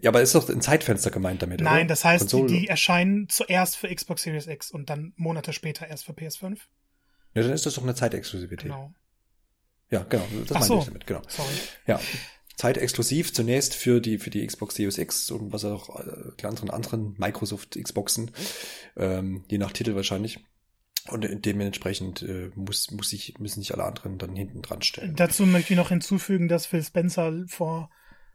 Ja, 0.00 0.10
aber 0.10 0.22
ist 0.22 0.34
doch 0.34 0.48
ein 0.48 0.60
Zeitfenster 0.60 1.10
gemeint 1.10 1.42
damit, 1.42 1.60
Nein, 1.60 1.80
oder? 1.80 1.88
das 1.88 2.04
heißt, 2.04 2.32
die, 2.32 2.46
die 2.46 2.68
erscheinen 2.68 3.28
zuerst 3.28 3.76
für 3.76 3.92
Xbox 3.92 4.22
Series 4.22 4.46
X 4.46 4.70
und 4.70 4.88
dann 4.88 5.12
Monate 5.16 5.52
später 5.52 5.88
erst 5.88 6.04
für 6.04 6.12
PS5. 6.12 6.58
Ja, 7.34 7.42
dann 7.42 7.52
ist 7.52 7.66
das 7.66 7.74
doch 7.74 7.82
eine 7.82 7.94
Zeitexklusivität. 7.94 8.70
Genau. 8.70 8.94
Ja, 9.90 10.04
genau. 10.08 10.24
Das 10.46 10.56
Ach 10.56 10.60
meine 10.60 10.66
so. 10.66 10.78
ich 10.78 10.84
damit, 10.86 11.06
genau. 11.06 11.22
Sorry. 11.28 11.52
Ja. 11.86 12.00
Zeitexklusiv 12.62 13.32
zunächst 13.32 13.74
für 13.74 14.00
die, 14.00 14.18
für 14.18 14.30
die 14.30 14.46
Xbox 14.46 14.76
Series 14.76 14.96
X 14.96 15.32
und 15.32 15.52
was 15.52 15.64
auch 15.64 15.98
äh, 15.98 16.30
die 16.40 16.44
anderen, 16.44 16.70
anderen 16.70 17.14
Microsoft 17.18 17.76
Xboxen, 17.82 18.30
ähm, 18.96 19.44
je 19.48 19.58
nach 19.58 19.72
Titel 19.72 19.96
wahrscheinlich. 19.96 20.38
Und 21.08 21.26
dementsprechend 21.44 22.22
äh, 22.22 22.52
muss, 22.54 22.92
muss 22.92 23.12
ich, 23.12 23.36
müssen 23.40 23.62
sich 23.62 23.74
alle 23.74 23.82
anderen 23.82 24.16
dann 24.16 24.36
hinten 24.36 24.62
dran 24.62 24.80
stellen. 24.80 25.16
Dazu 25.16 25.44
möchte 25.44 25.72
ich 25.72 25.76
noch 25.76 25.88
hinzufügen, 25.88 26.46
dass 26.46 26.66
Phil 26.66 26.84
Spencer 26.84 27.32
vor 27.48 27.90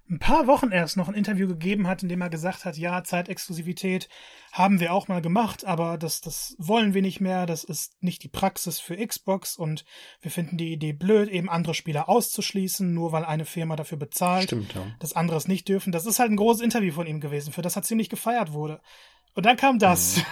ein 0.10 0.20
paar 0.20 0.48
Wochen 0.48 0.72
erst 0.72 0.96
noch 0.96 1.10
ein 1.10 1.14
Interview 1.14 1.48
gegeben 1.48 1.88
hat, 1.88 2.02
in 2.02 2.10
dem 2.10 2.22
er 2.22 2.30
gesagt 2.30 2.64
hat, 2.64 2.78
ja, 2.78 3.04
Zeitexklusivität 3.04 4.08
haben 4.54 4.80
wir 4.80 4.94
auch 4.94 5.08
mal 5.10 5.22
gemacht, 5.22 5.66
aber 5.66 5.98
das, 5.98 6.22
das 6.22 6.56
wollen 6.58 6.94
wir 6.94 7.02
nicht 7.02 7.20
mehr, 7.20 7.46
das 7.46 7.64
ist 7.66 8.02
nicht 8.02 8.24
die 8.24 8.30
Praxis 8.30 8.80
für 8.80 8.96
Xbox 8.96 9.58
und 9.58 9.84
wir 10.22 10.32
finden 10.32 10.58
die 10.58 10.72
Idee 10.72 10.94
blöd, 10.94 11.30
eben 11.30 11.50
andere 11.50 11.74
Spieler 11.74 12.08
auszuschließen, 12.08 12.94
nur 12.94 13.12
weil 13.12 13.26
eine 13.26 13.46
Firma 13.46 13.76
dafür 13.76 13.98
bezahlt, 13.98 14.46
Stimmt, 14.46 14.74
ja. 14.76 14.88
dass 15.00 15.14
andere 15.14 15.38
es 15.38 15.48
nicht 15.48 15.68
dürfen. 15.68 15.92
Das 15.92 16.06
ist 16.06 16.20
halt 16.20 16.32
ein 16.32 16.38
großes 16.38 16.62
Interview 16.62 16.94
von 16.94 17.08
ihm 17.08 17.20
gewesen, 17.20 17.52
für 17.52 17.62
das 17.62 17.76
er 17.76 17.84
ziemlich 17.84 18.10
gefeiert 18.10 18.54
wurde. 18.54 18.82
Und 19.34 19.46
dann 19.46 19.58
kam 19.58 19.78
das. 19.78 20.18
Mhm. 20.18 20.24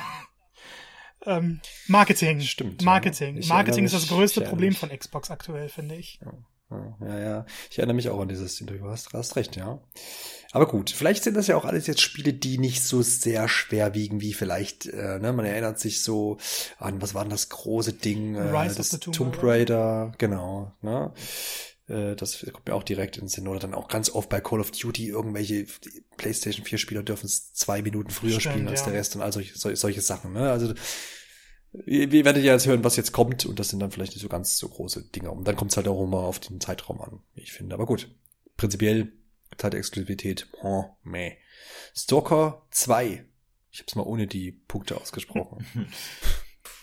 ähm, 1.26 1.61
Marketing. 1.88 2.39
Stimmt. 2.41 2.81
Marketing. 2.84 3.41
Ja. 3.41 3.47
Marketing 3.49 3.85
ist 3.85 3.93
das 3.93 4.07
größte 4.07 4.41
Problem 4.41 4.73
von 4.73 4.89
Xbox 4.89 5.31
aktuell, 5.31 5.68
finde 5.69 5.95
ich. 5.95 6.19
Ja. 6.23 6.31
Ja, 6.71 7.19
ja. 7.19 7.45
Ich 7.69 7.77
erinnere 7.77 7.95
mich 7.95 8.09
auch 8.09 8.19
an 8.19 8.27
dieses 8.27 8.59
Interview. 8.59 8.87
Hast, 8.87 9.13
hast 9.13 9.35
recht, 9.35 9.55
ja. 9.55 9.79
Aber 10.51 10.67
gut, 10.67 10.89
vielleicht 10.89 11.23
sind 11.23 11.35
das 11.35 11.47
ja 11.47 11.57
auch 11.57 11.65
alles 11.65 11.85
jetzt 11.85 12.01
Spiele, 12.01 12.33
die 12.33 12.57
nicht 12.57 12.83
so 12.83 13.01
sehr 13.01 13.47
schwer 13.47 13.93
wiegen 13.93 14.21
wie 14.21 14.33
vielleicht, 14.33 14.85
äh, 14.85 15.19
ne, 15.19 15.33
man 15.33 15.45
erinnert 15.45 15.79
sich 15.79 16.01
so 16.01 16.37
an, 16.79 17.01
was 17.01 17.13
war 17.13 17.23
denn 17.23 17.29
das 17.29 17.49
große 17.49 17.93
Ding? 17.93 18.35
Äh, 18.35 18.57
Rise 18.57 18.75
das 18.75 18.89
Tomb, 18.91 19.15
Tomb 19.15 19.43
Raider, 19.43 20.13
genau, 20.17 20.71
ne? 20.81 21.13
Äh, 21.87 22.15
das 22.15 22.45
kommt 22.51 22.67
mir 22.67 22.73
auch 22.73 22.83
direkt 22.83 23.17
in 23.17 23.23
den 23.23 23.29
Sinn. 23.29 23.47
Oder 23.47 23.59
dann 23.59 23.73
auch 23.73 23.87
ganz 23.87 24.09
oft 24.09 24.29
bei 24.29 24.41
Call 24.41 24.59
of 24.59 24.71
Duty 24.71 25.09
irgendwelche 25.09 25.65
PlayStation 26.17 26.65
4 26.65 26.77
Spieler 26.77 27.03
dürfen 27.03 27.25
es 27.25 27.53
zwei 27.53 27.81
Minuten 27.81 28.09
früher 28.09 28.39
Stimmt, 28.39 28.53
spielen 28.53 28.67
als 28.67 28.81
ja. 28.81 28.87
der 28.87 28.95
Rest 28.95 29.15
und 29.15 29.21
all 29.21 29.33
solche, 29.33 29.55
solche 29.55 30.01
Sachen, 30.01 30.33
ne? 30.33 30.51
Also 30.51 30.73
wir, 31.85 32.11
wir 32.11 32.26
werdet 32.26 32.43
ja 32.43 32.53
jetzt 32.53 32.68
hören, 32.68 32.84
was 32.84 32.95
jetzt 32.95 33.11
kommt 33.11 33.45
und 33.45 33.60
das 33.60 33.69
sind 33.69 33.80
dann 33.80 33.91
vielleicht 33.91 34.14
nicht 34.14 34.22
so 34.22 34.30
ganz 34.30 34.57
so 34.57 34.69
große 34.69 35.03
Dinge. 35.03 35.31
Und 35.31 35.47
dann 35.47 35.56
kommt 35.56 35.72
es 35.72 35.77
halt 35.77 35.88
auch 35.88 36.03
immer 36.03 36.19
auf 36.19 36.39
den 36.39 36.61
Zeitraum 36.61 37.02
an, 37.02 37.19
ich 37.34 37.52
finde. 37.52 37.76
Aber 37.76 37.85
gut, 37.85 38.10
prinzipiell 38.57 39.11
Zeitexklusivität, 39.57 40.47
oh, 40.64 40.85
meh. 41.03 41.38
Stalker 41.95 42.65
2. 42.72 43.26
Ich 43.72 43.80
habe 43.80 43.88
es 43.88 43.95
mal 43.95 44.03
ohne 44.03 44.27
die 44.27 44.52
Punkte 44.52 44.99
ausgesprochen. 44.99 45.65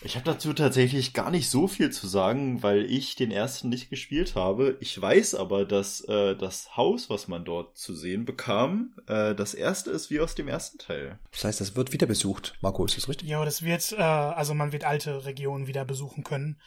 Ich 0.05 0.15
habe 0.15 0.25
dazu 0.25 0.53
tatsächlich 0.53 1.13
gar 1.13 1.31
nicht 1.31 1.49
so 1.49 1.67
viel 1.67 1.89
zu 1.89 2.07
sagen, 2.07 2.61
weil 2.61 2.83
ich 2.91 3.15
den 3.15 3.31
ersten 3.31 3.69
nicht 3.69 3.89
gespielt 3.89 4.35
habe. 4.35 4.77
Ich 4.81 4.99
weiß 4.99 5.35
aber, 5.35 5.65
dass 5.65 6.01
äh, 6.01 6.35
das 6.35 6.75
Haus, 6.75 7.09
was 7.09 7.27
man 7.27 7.45
dort 7.45 7.77
zu 7.77 7.95
sehen 7.95 8.25
bekam, 8.25 8.93
äh, 9.07 9.33
das 9.33 9.53
erste 9.53 9.91
ist 9.91 10.09
wie 10.09 10.19
aus 10.19 10.35
dem 10.35 10.47
ersten 10.49 10.77
Teil. 10.77 11.19
Das 11.31 11.45
heißt, 11.45 11.61
das 11.61 11.75
wird 11.75 11.93
wieder 11.93 12.05
besucht. 12.05 12.55
Marco, 12.61 12.85
ist 12.85 12.97
das 12.97 13.07
richtig? 13.07 13.29
Ja, 13.29 13.43
das 13.45 13.63
wird, 13.63 13.93
äh, 13.93 14.01
also 14.01 14.53
man 14.53 14.73
wird 14.73 14.83
alte 14.83 15.25
Regionen 15.25 15.67
wieder 15.67 15.85
besuchen 15.85 16.23
können. 16.23 16.59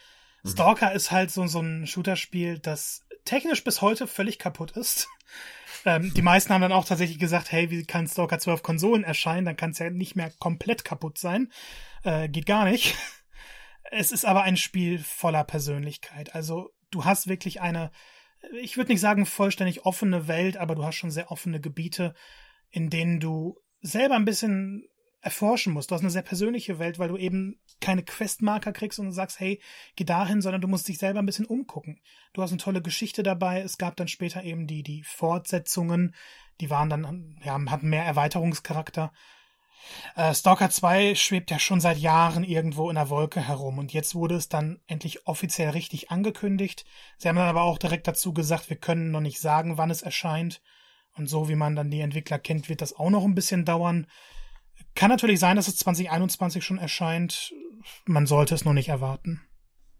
Mhm. 0.43 0.49
Stalker 0.49 0.93
ist 0.93 1.11
halt 1.11 1.29
so, 1.29 1.45
so 1.45 1.59
ein 1.59 1.85
Shooter-Spiel, 1.85 2.59
das 2.59 3.05
technisch 3.23 3.63
bis 3.63 3.81
heute 3.81 4.07
völlig 4.07 4.39
kaputt 4.39 4.71
ist. 4.71 5.07
Ähm, 5.85 6.11
die 6.13 6.21
meisten 6.23 6.51
haben 6.51 6.61
dann 6.61 6.71
auch 6.71 6.85
tatsächlich 6.85 7.19
gesagt, 7.19 7.51
hey, 7.51 7.69
wie 7.69 7.85
kann 7.85 8.07
Stalker 8.07 8.39
2 8.39 8.51
auf 8.51 8.63
Konsolen 8.63 9.05
erscheinen? 9.05 9.45
Dann 9.45 9.55
kann 9.55 9.69
es 9.69 9.79
ja 9.79 9.89
nicht 9.89 10.15
mehr 10.15 10.31
komplett 10.39 10.83
kaputt 10.83 11.17
sein. 11.17 11.51
Äh, 12.03 12.27
geht 12.27 12.45
gar 12.45 12.65
nicht. 12.65 12.95
Es 13.91 14.11
ist 14.11 14.25
aber 14.25 14.43
ein 14.43 14.57
Spiel 14.57 14.99
voller 14.99 15.43
Persönlichkeit. 15.43 16.35
Also 16.35 16.71
du 16.91 17.05
hast 17.05 17.27
wirklich 17.27 17.61
eine, 17.61 17.91
ich 18.61 18.77
würde 18.77 18.91
nicht 18.91 19.01
sagen 19.01 19.25
vollständig 19.25 19.85
offene 19.85 20.27
Welt, 20.27 20.57
aber 20.57 20.75
du 20.75 20.83
hast 20.83 20.95
schon 20.95 21.11
sehr 21.11 21.31
offene 21.31 21.59
Gebiete, 21.59 22.13
in 22.69 22.89
denen 22.89 23.19
du 23.19 23.57
selber 23.81 24.15
ein 24.15 24.25
bisschen 24.25 24.87
erforschen 25.21 25.73
musst. 25.73 25.89
Du 25.91 25.95
hast 25.95 26.01
eine 26.01 26.09
sehr 26.09 26.21
persönliche 26.21 26.79
Welt, 26.79 26.99
weil 26.99 27.09
du 27.09 27.17
eben 27.17 27.59
keine 27.81 28.03
Questmarker 28.03 28.71
kriegst 28.71 28.99
und 28.99 29.11
sagst, 29.11 29.39
hey, 29.39 29.61
geh 29.95 30.03
dahin, 30.03 30.41
sondern 30.41 30.61
du 30.61 30.67
musst 30.67 30.87
dich 30.87 30.99
selber 30.99 31.19
ein 31.19 31.25
bisschen 31.25 31.45
umgucken. 31.45 32.01
Du 32.33 32.41
hast 32.41 32.51
eine 32.51 32.61
tolle 32.61 32.81
Geschichte 32.81 33.23
dabei. 33.23 33.61
Es 33.61 33.77
gab 33.77 33.95
dann 33.95 34.07
später 34.07 34.43
eben 34.43 34.67
die, 34.67 34.83
die 34.83 35.03
Fortsetzungen, 35.03 36.15
die 36.61 36.69
waren 36.69 36.89
dann, 36.89 37.39
ja, 37.43 37.59
hatten 37.69 37.89
mehr 37.89 38.05
Erweiterungscharakter. 38.05 39.11
Äh, 40.15 40.33
Stalker 40.33 40.69
2 40.69 41.15
schwebt 41.15 41.51
ja 41.51 41.59
schon 41.59 41.79
seit 41.79 41.97
Jahren 41.97 42.43
irgendwo 42.43 42.89
in 42.89 42.95
der 42.95 43.09
Wolke 43.09 43.41
herum 43.41 43.77
und 43.77 43.93
jetzt 43.93 44.15
wurde 44.15 44.35
es 44.35 44.49
dann 44.49 44.79
endlich 44.87 45.27
offiziell 45.27 45.69
richtig 45.69 46.11
angekündigt. 46.11 46.85
Sie 47.17 47.27
haben 47.27 47.35
dann 47.35 47.47
aber 47.47 47.63
auch 47.63 47.77
direkt 47.77 48.07
dazu 48.07 48.33
gesagt, 48.33 48.69
wir 48.69 48.77
können 48.77 49.11
noch 49.11 49.21
nicht 49.21 49.39
sagen, 49.39 49.77
wann 49.77 49.91
es 49.91 50.01
erscheint. 50.01 50.61
Und 51.15 51.27
so 51.27 51.49
wie 51.49 51.55
man 51.55 51.75
dann 51.75 51.89
die 51.89 52.01
Entwickler 52.01 52.37
kennt, 52.37 52.69
wird 52.69 52.81
das 52.81 52.95
auch 52.95 53.09
noch 53.09 53.23
ein 53.23 53.35
bisschen 53.35 53.65
dauern. 53.65 54.07
Kann 54.93 55.09
natürlich 55.09 55.39
sein, 55.39 55.55
dass 55.55 55.67
es 55.67 55.77
2021 55.77 56.63
schon 56.63 56.77
erscheint. 56.77 57.53
Man 58.05 58.27
sollte 58.27 58.53
es 58.53 58.65
nur 58.65 58.73
nicht 58.73 58.89
erwarten. 58.89 59.41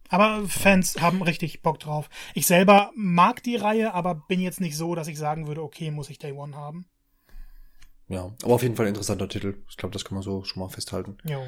Aber 0.10 0.48
Fans 0.48 1.02
haben 1.02 1.22
richtig 1.22 1.62
Bock 1.62 1.80
drauf. 1.80 2.10
Ich 2.34 2.48
selber 2.48 2.92
mag 2.96 3.44
die 3.44 3.56
Reihe, 3.58 3.94
aber 3.94 4.16
bin 4.16 4.40
jetzt 4.40 4.62
nicht 4.62 4.78
so, 4.78 4.96
dass 4.96 5.08
ich 5.08 5.18
sagen 5.18 5.48
würde, 5.48 5.64
okay, 5.64 5.92
muss 5.92 6.10
ich 6.10 6.20
Day 6.20 6.32
One 6.32 6.56
haben. 6.56 6.86
Ja, 8.10 8.34
aber 8.44 8.54
auf 8.54 8.64
jeden 8.64 8.76
Fall 8.76 8.86
ein 8.86 8.90
interessanter 8.90 9.28
Titel. 9.28 9.56
Ich 9.70 9.78
glaube, 9.78 9.94
das 9.94 10.06
kann 10.06 10.16
man 10.16 10.24
so 10.24 10.44
schon 10.44 10.62
mal 10.62 10.70
festhalten. 10.70 11.18
Jo. 11.24 11.42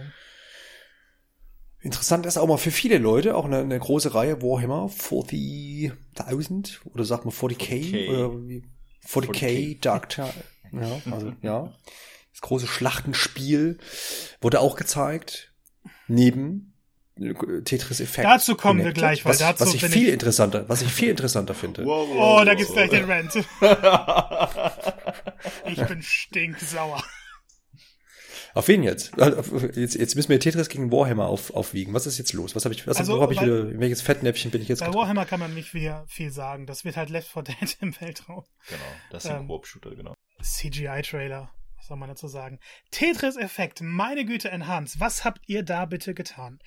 Interessant 1.81 2.26
ist 2.26 2.38
auch 2.38 2.48
mal 2.48 2.57
für 2.57 2.72
viele 2.72 2.98
Leute 2.98 3.36
auch 3.36 3.45
eine, 3.45 3.60
eine 3.60 3.80
große 3.80 4.14
Reihe 4.14 4.41
Warhammer 4.41 4.88
40.000 4.88 6.86
oder 6.86 7.06
sagt 7.06 7.23
man 7.23 7.34
40k, 7.34 7.69
40K. 7.69 8.10
oder 8.10 8.48
wie 8.48 8.65
40k, 9.07 9.31
40K. 9.31 9.80
Dark 9.80 10.10
Tide. 10.10 10.34
Ja, 10.73 11.02
also 11.11 11.34
ja. 11.41 11.73
Das 12.34 12.41
große 12.41 12.68
Schlachtenspiel 12.68 13.77
wurde 14.41 14.60
auch 14.60 14.76
gezeigt. 14.76 15.53
Neben 16.07 16.73
äh, 17.21 17.61
Tetris 17.63 17.99
Effect. 17.99 18.25
Dazu 18.25 18.55
kommen 18.55 18.79
wir 18.79 18.85
Connected, 18.93 19.01
gleich, 19.01 19.25
weil 19.25 19.31
was, 19.31 19.39
dazu 19.39 19.65
was 19.65 19.73
ich 19.73 19.83
viel 19.85 20.07
ich- 20.07 20.13
interessanter, 20.13 20.67
was 20.69 20.81
ich 20.81 20.91
viel 20.91 21.09
interessanter 21.09 21.53
finde. 21.53 21.85
Wow, 21.85 22.07
wow, 22.09 22.41
Oh, 22.41 22.45
da 22.45 22.51
wow, 22.51 22.57
gibt's 22.57 22.69
wow. 22.69 22.75
gleich 22.75 22.89
den 22.89 23.11
Rant. 23.11 23.33
Ich 25.65 25.81
bin 25.85 26.01
stinksauer. 26.01 27.03
Auf 28.55 28.67
wen 28.67 28.83
jetzt? 28.83 29.11
jetzt? 29.75 29.95
Jetzt 29.95 30.15
müssen 30.15 30.29
wir 30.29 30.39
Tetris 30.39 30.69
gegen 30.69 30.91
Warhammer 30.91 31.27
auf, 31.27 31.53
aufwiegen. 31.53 31.93
Was 31.93 32.07
ist 32.07 32.17
jetzt 32.17 32.33
los? 32.33 32.55
Was 32.55 32.65
habe 32.65 32.73
ich, 32.73 32.85
was, 32.87 32.97
Also, 32.97 33.21
habe 33.21 33.33
ich 33.33 33.41
wieder, 33.41 33.69
in 33.69 33.79
welches 33.79 34.01
Fettnäpfchen 34.01 34.51
bin 34.51 34.61
ich 34.61 34.67
jetzt 34.67 34.79
Bei 34.79 34.87
getreten? 34.87 35.01
Warhammer 35.01 35.25
kann 35.25 35.39
man 35.39 35.53
nicht 35.53 35.73
wieder 35.73 36.05
viel 36.09 36.31
sagen. 36.31 36.65
Das 36.65 36.83
wird 36.83 36.97
halt 36.97 37.09
Left 37.09 37.31
4 37.31 37.43
Dead 37.43 37.77
im 37.81 37.99
Weltraum. 38.01 38.43
Genau, 38.67 38.81
das 39.11 39.25
ist 39.25 39.31
ein 39.31 39.41
Ähm, 39.41 39.47
Koop-Shooter, 39.47 39.95
genau. 39.95 40.13
CGI-Trailer. 40.41 41.51
Was 41.77 41.87
soll 41.87 41.97
man 41.97 42.09
dazu 42.09 42.27
sagen? 42.27 42.59
Tetris-Effekt, 42.91 43.79
meine 43.81 44.25
Güte, 44.25 44.49
Enhanced. 44.49 44.99
Was 44.99 45.23
habt 45.23 45.41
ihr 45.47 45.63
da 45.63 45.85
bitte 45.85 46.13
getan? 46.13 46.59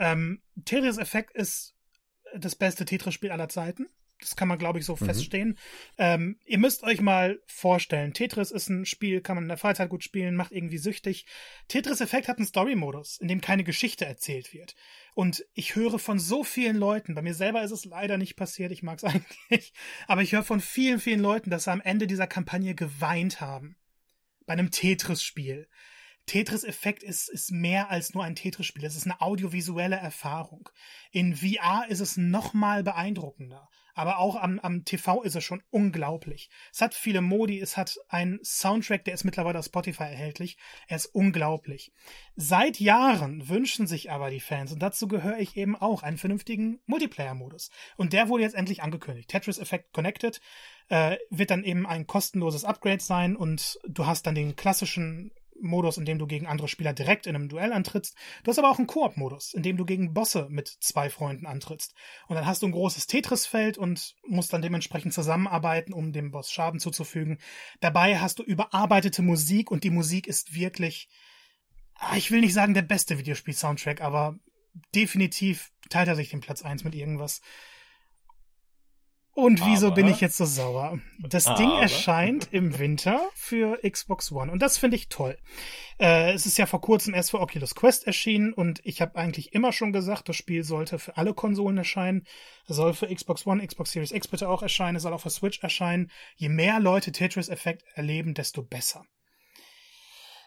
Ähm, 0.00 0.42
Tetris-Effekt 0.64 1.32
ist 1.36 1.76
das 2.34 2.56
beste 2.56 2.84
Tetris-Spiel 2.84 3.30
aller 3.30 3.48
Zeiten. 3.48 3.86
Das 4.20 4.36
kann 4.36 4.48
man, 4.48 4.58
glaube 4.58 4.78
ich, 4.78 4.84
so 4.84 4.96
Mhm. 5.00 5.04
feststehen. 5.06 5.58
Ähm, 5.96 6.38
ihr 6.44 6.58
müsst 6.58 6.82
euch 6.82 7.00
mal 7.00 7.40
vorstellen, 7.46 8.12
Tetris 8.12 8.50
ist 8.50 8.68
ein 8.68 8.84
Spiel, 8.84 9.22
kann 9.22 9.34
man 9.36 9.44
in 9.44 9.48
der 9.48 9.56
Freizeit 9.56 9.88
gut 9.88 10.04
spielen, 10.04 10.36
macht 10.36 10.52
irgendwie 10.52 10.76
süchtig. 10.76 11.24
Tetris-Effekt 11.68 12.28
hat 12.28 12.36
einen 12.36 12.46
Story-Modus, 12.46 13.16
in 13.18 13.28
dem 13.28 13.40
keine 13.40 13.64
Geschichte 13.64 14.04
erzählt 14.04 14.52
wird. 14.52 14.74
Und 15.14 15.46
ich 15.54 15.74
höre 15.74 15.98
von 15.98 16.18
so 16.18 16.44
vielen 16.44 16.76
Leuten, 16.76 17.14
bei 17.14 17.22
mir 17.22 17.32
selber 17.34 17.62
ist 17.62 17.70
es 17.70 17.86
leider 17.86 18.18
nicht 18.18 18.36
passiert, 18.36 18.72
ich 18.72 18.82
mag 18.82 18.98
es 18.98 19.04
eigentlich, 19.50 19.72
aber 20.06 20.20
ich 20.22 20.32
höre 20.32 20.42
von 20.44 20.60
vielen, 20.60 21.00
vielen 21.00 21.20
Leuten, 21.20 21.48
dass 21.48 21.64
sie 21.64 21.72
am 21.72 21.80
Ende 21.80 22.06
dieser 22.06 22.26
Kampagne 22.26 22.74
geweint 22.74 23.40
haben. 23.40 23.76
Bei 24.44 24.52
einem 24.52 24.70
Tetris-Spiel. 24.70 25.66
Tetris-Effekt 26.30 27.02
ist, 27.02 27.28
ist 27.28 27.50
mehr 27.50 27.90
als 27.90 28.14
nur 28.14 28.22
ein 28.22 28.36
Tetris-Spiel. 28.36 28.84
Es 28.84 28.94
ist 28.94 29.04
eine 29.04 29.20
audiovisuelle 29.20 29.96
Erfahrung. 29.96 30.68
In 31.10 31.34
VR 31.34 31.86
ist 31.88 31.98
es 31.98 32.16
nochmal 32.16 32.84
beeindruckender. 32.84 33.68
Aber 33.94 34.18
auch 34.18 34.36
am, 34.36 34.60
am 34.60 34.84
TV 34.84 35.24
ist 35.24 35.34
es 35.34 35.42
schon 35.42 35.60
unglaublich. 35.70 36.48
Es 36.72 36.82
hat 36.82 36.94
viele 36.94 37.20
Modi, 37.20 37.58
es 37.58 37.76
hat 37.76 37.98
einen 38.08 38.38
Soundtrack, 38.44 39.04
der 39.04 39.14
ist 39.14 39.24
mittlerweile 39.24 39.58
auf 39.58 39.64
Spotify 39.64 40.04
erhältlich. 40.04 40.56
Er 40.86 40.98
ist 40.98 41.06
unglaublich. 41.06 41.92
Seit 42.36 42.78
Jahren 42.78 43.48
wünschen 43.48 43.88
sich 43.88 44.12
aber 44.12 44.30
die 44.30 44.38
Fans, 44.38 44.70
und 44.70 44.78
dazu 44.78 45.08
gehöre 45.08 45.38
ich 45.38 45.56
eben 45.56 45.74
auch, 45.74 46.04
einen 46.04 46.16
vernünftigen 46.16 46.78
Multiplayer-Modus. 46.86 47.72
Und 47.96 48.12
der 48.12 48.28
wurde 48.28 48.44
jetzt 48.44 48.54
endlich 48.54 48.84
angekündigt. 48.84 49.30
Tetris 49.30 49.58
Effect 49.58 49.92
Connected 49.92 50.40
äh, 50.90 51.16
wird 51.30 51.50
dann 51.50 51.64
eben 51.64 51.88
ein 51.88 52.06
kostenloses 52.06 52.64
Upgrade 52.64 53.02
sein 53.02 53.34
und 53.34 53.80
du 53.88 54.06
hast 54.06 54.28
dann 54.28 54.36
den 54.36 54.54
klassischen 54.54 55.32
Modus, 55.62 55.98
in 55.98 56.04
dem 56.04 56.18
du 56.18 56.26
gegen 56.26 56.46
andere 56.46 56.68
Spieler 56.68 56.92
direkt 56.92 57.26
in 57.26 57.34
einem 57.34 57.48
Duell 57.48 57.72
antrittst. 57.72 58.16
Du 58.42 58.50
hast 58.50 58.58
aber 58.58 58.70
auch 58.70 58.78
einen 58.78 58.86
Koop-Modus, 58.86 59.54
in 59.54 59.62
dem 59.62 59.76
du 59.76 59.84
gegen 59.84 60.14
Bosse 60.14 60.46
mit 60.50 60.68
zwei 60.68 61.10
Freunden 61.10 61.46
antrittst. 61.46 61.94
Und 62.28 62.36
dann 62.36 62.46
hast 62.46 62.62
du 62.62 62.66
ein 62.66 62.72
großes 62.72 63.06
Tetris-Feld 63.06 63.78
und 63.78 64.14
musst 64.26 64.52
dann 64.52 64.62
dementsprechend 64.62 65.14
zusammenarbeiten, 65.14 65.92
um 65.92 66.12
dem 66.12 66.30
Boss 66.30 66.50
Schaden 66.50 66.80
zuzufügen. 66.80 67.38
Dabei 67.80 68.18
hast 68.18 68.38
du 68.38 68.42
überarbeitete 68.42 69.22
Musik 69.22 69.70
und 69.70 69.84
die 69.84 69.90
Musik 69.90 70.26
ist 70.26 70.54
wirklich, 70.54 71.08
ah, 71.94 72.16
ich 72.16 72.30
will 72.30 72.40
nicht 72.40 72.54
sagen 72.54 72.74
der 72.74 72.82
beste 72.82 73.18
Videospiel-Soundtrack, 73.18 74.00
aber 74.00 74.38
definitiv 74.94 75.72
teilt 75.88 76.08
er 76.08 76.16
sich 76.16 76.30
den 76.30 76.40
Platz 76.40 76.62
eins 76.62 76.84
mit 76.84 76.94
irgendwas. 76.94 77.40
Und 79.40 79.64
wieso 79.66 79.86
Aber- 79.86 79.94
bin 79.96 80.08
ich 80.08 80.20
jetzt 80.20 80.36
so 80.36 80.44
sauer? 80.44 80.98
Das 81.18 81.44
Ding 81.56 81.70
Aber- 81.70 81.82
erscheint 81.82 82.48
im 82.52 82.78
Winter 82.78 83.20
für 83.34 83.78
Xbox 83.88 84.30
One 84.32 84.52
und 84.52 84.60
das 84.60 84.78
finde 84.78 84.96
ich 84.96 85.08
toll. 85.08 85.38
Äh, 85.98 86.32
es 86.32 86.46
ist 86.46 86.58
ja 86.58 86.66
vor 86.66 86.80
kurzem 86.80 87.14
erst 87.14 87.30
für 87.30 87.40
Oculus 87.40 87.74
Quest 87.74 88.06
erschienen 88.06 88.52
und 88.52 88.80
ich 88.84 89.00
habe 89.00 89.16
eigentlich 89.16 89.52
immer 89.52 89.72
schon 89.72 89.92
gesagt, 89.92 90.28
das 90.28 90.36
Spiel 90.36 90.62
sollte 90.64 90.98
für 90.98 91.16
alle 91.16 91.34
Konsolen 91.34 91.78
erscheinen. 91.78 92.26
Es 92.66 92.76
soll 92.76 92.94
für 92.94 93.12
Xbox 93.14 93.46
One, 93.46 93.66
Xbox 93.66 93.92
Series 93.92 94.12
X 94.12 94.28
bitte 94.28 94.48
auch 94.48 94.62
erscheinen, 94.62 94.96
es 94.96 95.02
soll 95.02 95.12
auch 95.12 95.20
für 95.20 95.30
Switch 95.30 95.60
erscheinen. 95.62 96.10
Je 96.36 96.48
mehr 96.48 96.80
Leute 96.80 97.12
Tetris-Effekt 97.12 97.84
erleben, 97.94 98.34
desto 98.34 98.62
besser. 98.62 99.04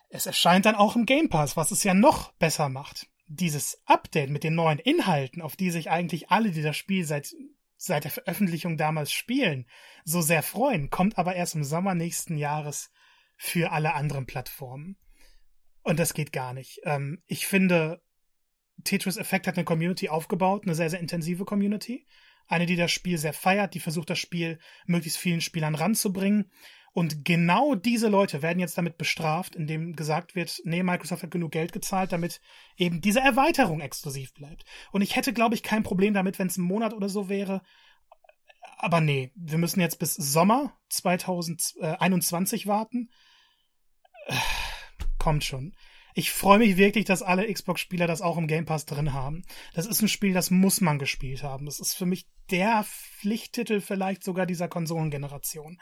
Es 0.09 0.25
erscheint 0.27 0.65
dann 0.65 0.75
auch 0.75 0.95
im 0.95 1.05
Game 1.05 1.29
Pass, 1.29 1.57
was 1.57 1.71
es 1.71 1.83
ja 1.83 1.93
noch 1.93 2.31
besser 2.33 2.69
macht. 2.69 3.07
Dieses 3.27 3.81
Update 3.85 4.29
mit 4.29 4.43
den 4.43 4.53
neuen 4.53 4.77
Inhalten, 4.77 5.41
auf 5.41 5.55
die 5.55 5.71
sich 5.71 5.89
eigentlich 5.89 6.29
alle, 6.29 6.51
die 6.51 6.61
das 6.61 6.77
Spiel 6.77 7.03
seit, 7.05 7.33
seit 7.85 8.05
der 8.05 8.11
Veröffentlichung 8.11 8.77
damals 8.77 9.11
spielen, 9.11 9.67
so 10.05 10.21
sehr 10.21 10.41
freuen, 10.41 10.89
kommt 10.89 11.17
aber 11.17 11.35
erst 11.35 11.55
im 11.55 11.65
Sommer 11.65 11.95
nächsten 11.95 12.37
Jahres 12.37 12.91
für 13.35 13.71
alle 13.71 13.93
anderen 13.93 14.25
Plattformen. 14.25 14.97
Und 15.81 15.99
das 15.99 16.13
geht 16.13 16.31
gar 16.31 16.53
nicht. 16.53 16.79
Ähm, 16.85 17.21
ich 17.25 17.45
finde, 17.45 18.01
Tetris 18.85 19.17
Effect 19.17 19.47
hat 19.47 19.57
eine 19.57 19.65
Community 19.65 20.07
aufgebaut, 20.07 20.63
eine 20.63 20.75
sehr, 20.75 20.89
sehr 20.89 21.01
intensive 21.01 21.43
Community. 21.43 22.07
Eine, 22.47 22.65
die 22.65 22.77
das 22.77 22.91
Spiel 22.91 23.17
sehr 23.17 23.33
feiert, 23.33 23.73
die 23.73 23.81
versucht, 23.81 24.09
das 24.09 24.19
Spiel 24.19 24.59
möglichst 24.85 25.17
vielen 25.17 25.41
Spielern 25.41 25.75
ranzubringen. 25.75 26.51
Und 26.93 27.25
genau 27.25 27.73
diese 27.73 28.07
Leute 28.07 28.43
werden 28.43 28.59
jetzt 28.59 28.77
damit 28.77 28.97
bestraft, 28.97 29.55
indem 29.55 29.95
gesagt 29.95 30.35
wird, 30.35 30.61
nee, 30.63 30.83
Microsoft 30.83 31.23
hat 31.23 31.31
genug 31.31 31.51
Geld 31.51 31.73
gezahlt, 31.73 32.11
damit 32.11 32.39
eben 32.77 33.01
diese 33.01 33.19
Erweiterung 33.19 33.81
exklusiv 33.81 34.33
bleibt. 34.33 34.63
Und 34.91 35.01
ich 35.01 35.15
hätte, 35.15 35.33
glaube 35.33 35.55
ich, 35.55 35.63
kein 35.63 35.81
Problem 35.81 36.13
damit, 36.13 36.37
wenn 36.37 36.47
es 36.47 36.57
ein 36.57 36.63
Monat 36.63 36.93
oder 36.93 37.09
so 37.09 37.29
wäre. 37.29 37.63
Aber 38.77 39.01
nee, 39.01 39.31
wir 39.35 39.57
müssen 39.57 39.79
jetzt 39.79 39.97
bis 39.97 40.13
Sommer 40.13 40.77
2021 40.89 42.67
warten. 42.67 43.09
Äh, 44.27 44.35
Kommt 45.17 45.43
schon. 45.43 45.73
Ich 46.15 46.31
freue 46.31 46.59
mich 46.59 46.77
wirklich, 46.77 47.05
dass 47.05 47.23
alle 47.23 47.51
Xbox-Spieler 47.51 48.05
das 48.05 48.21
auch 48.21 48.37
im 48.37 48.45
Game 48.45 48.65
Pass 48.65 48.85
drin 48.85 49.13
haben. 49.13 49.43
Das 49.73 49.87
ist 49.87 50.01
ein 50.01 50.09
Spiel, 50.09 50.33
das 50.33 50.51
muss 50.51 50.79
man 50.79 50.99
gespielt 50.99 51.41
haben. 51.41 51.65
Das 51.65 51.79
ist 51.79 51.95
für 51.95 52.05
mich 52.05 52.27
der 52.51 52.83
Pflichttitel 52.83 53.81
vielleicht 53.81 54.23
sogar 54.23 54.45
dieser 54.45 54.67
Konsolengeneration. 54.67 55.79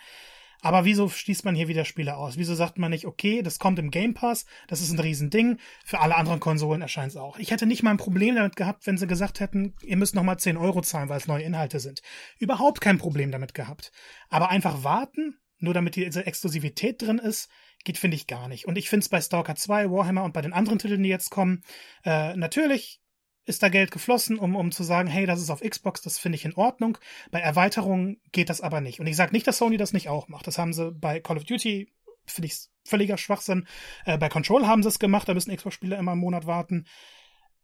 Aber 0.61 0.85
wieso 0.85 1.09
schließt 1.09 1.43
man 1.43 1.55
hier 1.55 1.67
wieder 1.67 1.85
Spiele 1.85 2.15
aus? 2.15 2.37
Wieso 2.37 2.55
sagt 2.55 2.77
man 2.77 2.91
nicht, 2.91 3.05
okay, 3.05 3.41
das 3.41 3.59
kommt 3.59 3.79
im 3.79 3.91
Game 3.91 4.13
Pass, 4.13 4.45
das 4.67 4.81
ist 4.81 4.91
ein 4.91 4.99
Riesending, 4.99 5.57
für 5.83 5.99
alle 5.99 6.15
anderen 6.15 6.39
Konsolen 6.39 6.81
erscheint 6.81 7.11
es 7.11 7.17
auch. 7.17 7.39
Ich 7.39 7.51
hätte 7.51 7.65
nicht 7.65 7.83
mal 7.83 7.91
ein 7.91 7.97
Problem 7.97 8.35
damit 8.35 8.55
gehabt, 8.55 8.85
wenn 8.85 8.97
sie 8.97 9.07
gesagt 9.07 9.39
hätten, 9.39 9.75
ihr 9.81 9.97
müsst 9.97 10.15
nochmal 10.15 10.37
10 10.37 10.57
Euro 10.57 10.81
zahlen, 10.81 11.09
weil 11.09 11.17
es 11.17 11.27
neue 11.27 11.43
Inhalte 11.43 11.79
sind. 11.79 12.01
Überhaupt 12.37 12.79
kein 12.79 12.99
Problem 12.99 13.31
damit 13.31 13.53
gehabt. 13.53 13.91
Aber 14.29 14.49
einfach 14.49 14.83
warten, 14.83 15.39
nur 15.59 15.73
damit 15.73 15.95
diese 15.95 16.25
Exklusivität 16.25 17.01
drin 17.01 17.17
ist, 17.17 17.49
geht, 17.83 17.97
finde 17.97 18.15
ich, 18.15 18.27
gar 18.27 18.47
nicht. 18.47 18.65
Und 18.65 18.77
ich 18.77 18.89
finde 18.89 19.03
es 19.03 19.09
bei 19.09 19.21
Stalker 19.21 19.55
2, 19.55 19.89
Warhammer 19.89 20.23
und 20.23 20.33
bei 20.33 20.41
den 20.41 20.53
anderen 20.53 20.79
Titeln, 20.79 21.03
die 21.03 21.09
jetzt 21.09 21.31
kommen, 21.31 21.63
äh, 22.03 22.35
natürlich 22.35 23.01
ist 23.45 23.63
da 23.63 23.69
Geld 23.69 23.91
geflossen, 23.91 24.37
um, 24.37 24.55
um 24.55 24.71
zu 24.71 24.83
sagen, 24.83 25.09
hey, 25.09 25.25
das 25.25 25.41
ist 25.41 25.49
auf 25.49 25.61
Xbox, 25.61 26.01
das 26.01 26.19
finde 26.19 26.35
ich 26.35 26.45
in 26.45 26.55
Ordnung. 26.55 26.97
Bei 27.31 27.39
Erweiterungen 27.39 28.21
geht 28.31 28.49
das 28.49 28.61
aber 28.61 28.81
nicht. 28.81 28.99
Und 28.99 29.07
ich 29.07 29.15
sage 29.15 29.31
nicht, 29.31 29.47
dass 29.47 29.57
Sony 29.57 29.77
das 29.77 29.93
nicht 29.93 30.09
auch 30.09 30.27
macht. 30.27 30.47
Das 30.47 30.57
haben 30.57 30.73
sie 30.73 30.91
bei 30.91 31.19
Call 31.19 31.37
of 31.37 31.45
Duty, 31.45 31.91
finde 32.25 32.47
ich 32.47 32.57
völliger 32.85 33.17
Schwachsinn. 33.17 33.67
Äh, 34.05 34.17
bei 34.17 34.29
Control 34.29 34.67
haben 34.67 34.83
sie 34.83 34.89
es 34.89 34.99
gemacht, 34.99 35.27
da 35.27 35.33
müssen 35.33 35.55
Xbox-Spieler 35.55 35.97
immer 35.97 36.11
einen 36.11 36.21
Monat 36.21 36.45
warten. 36.45 36.85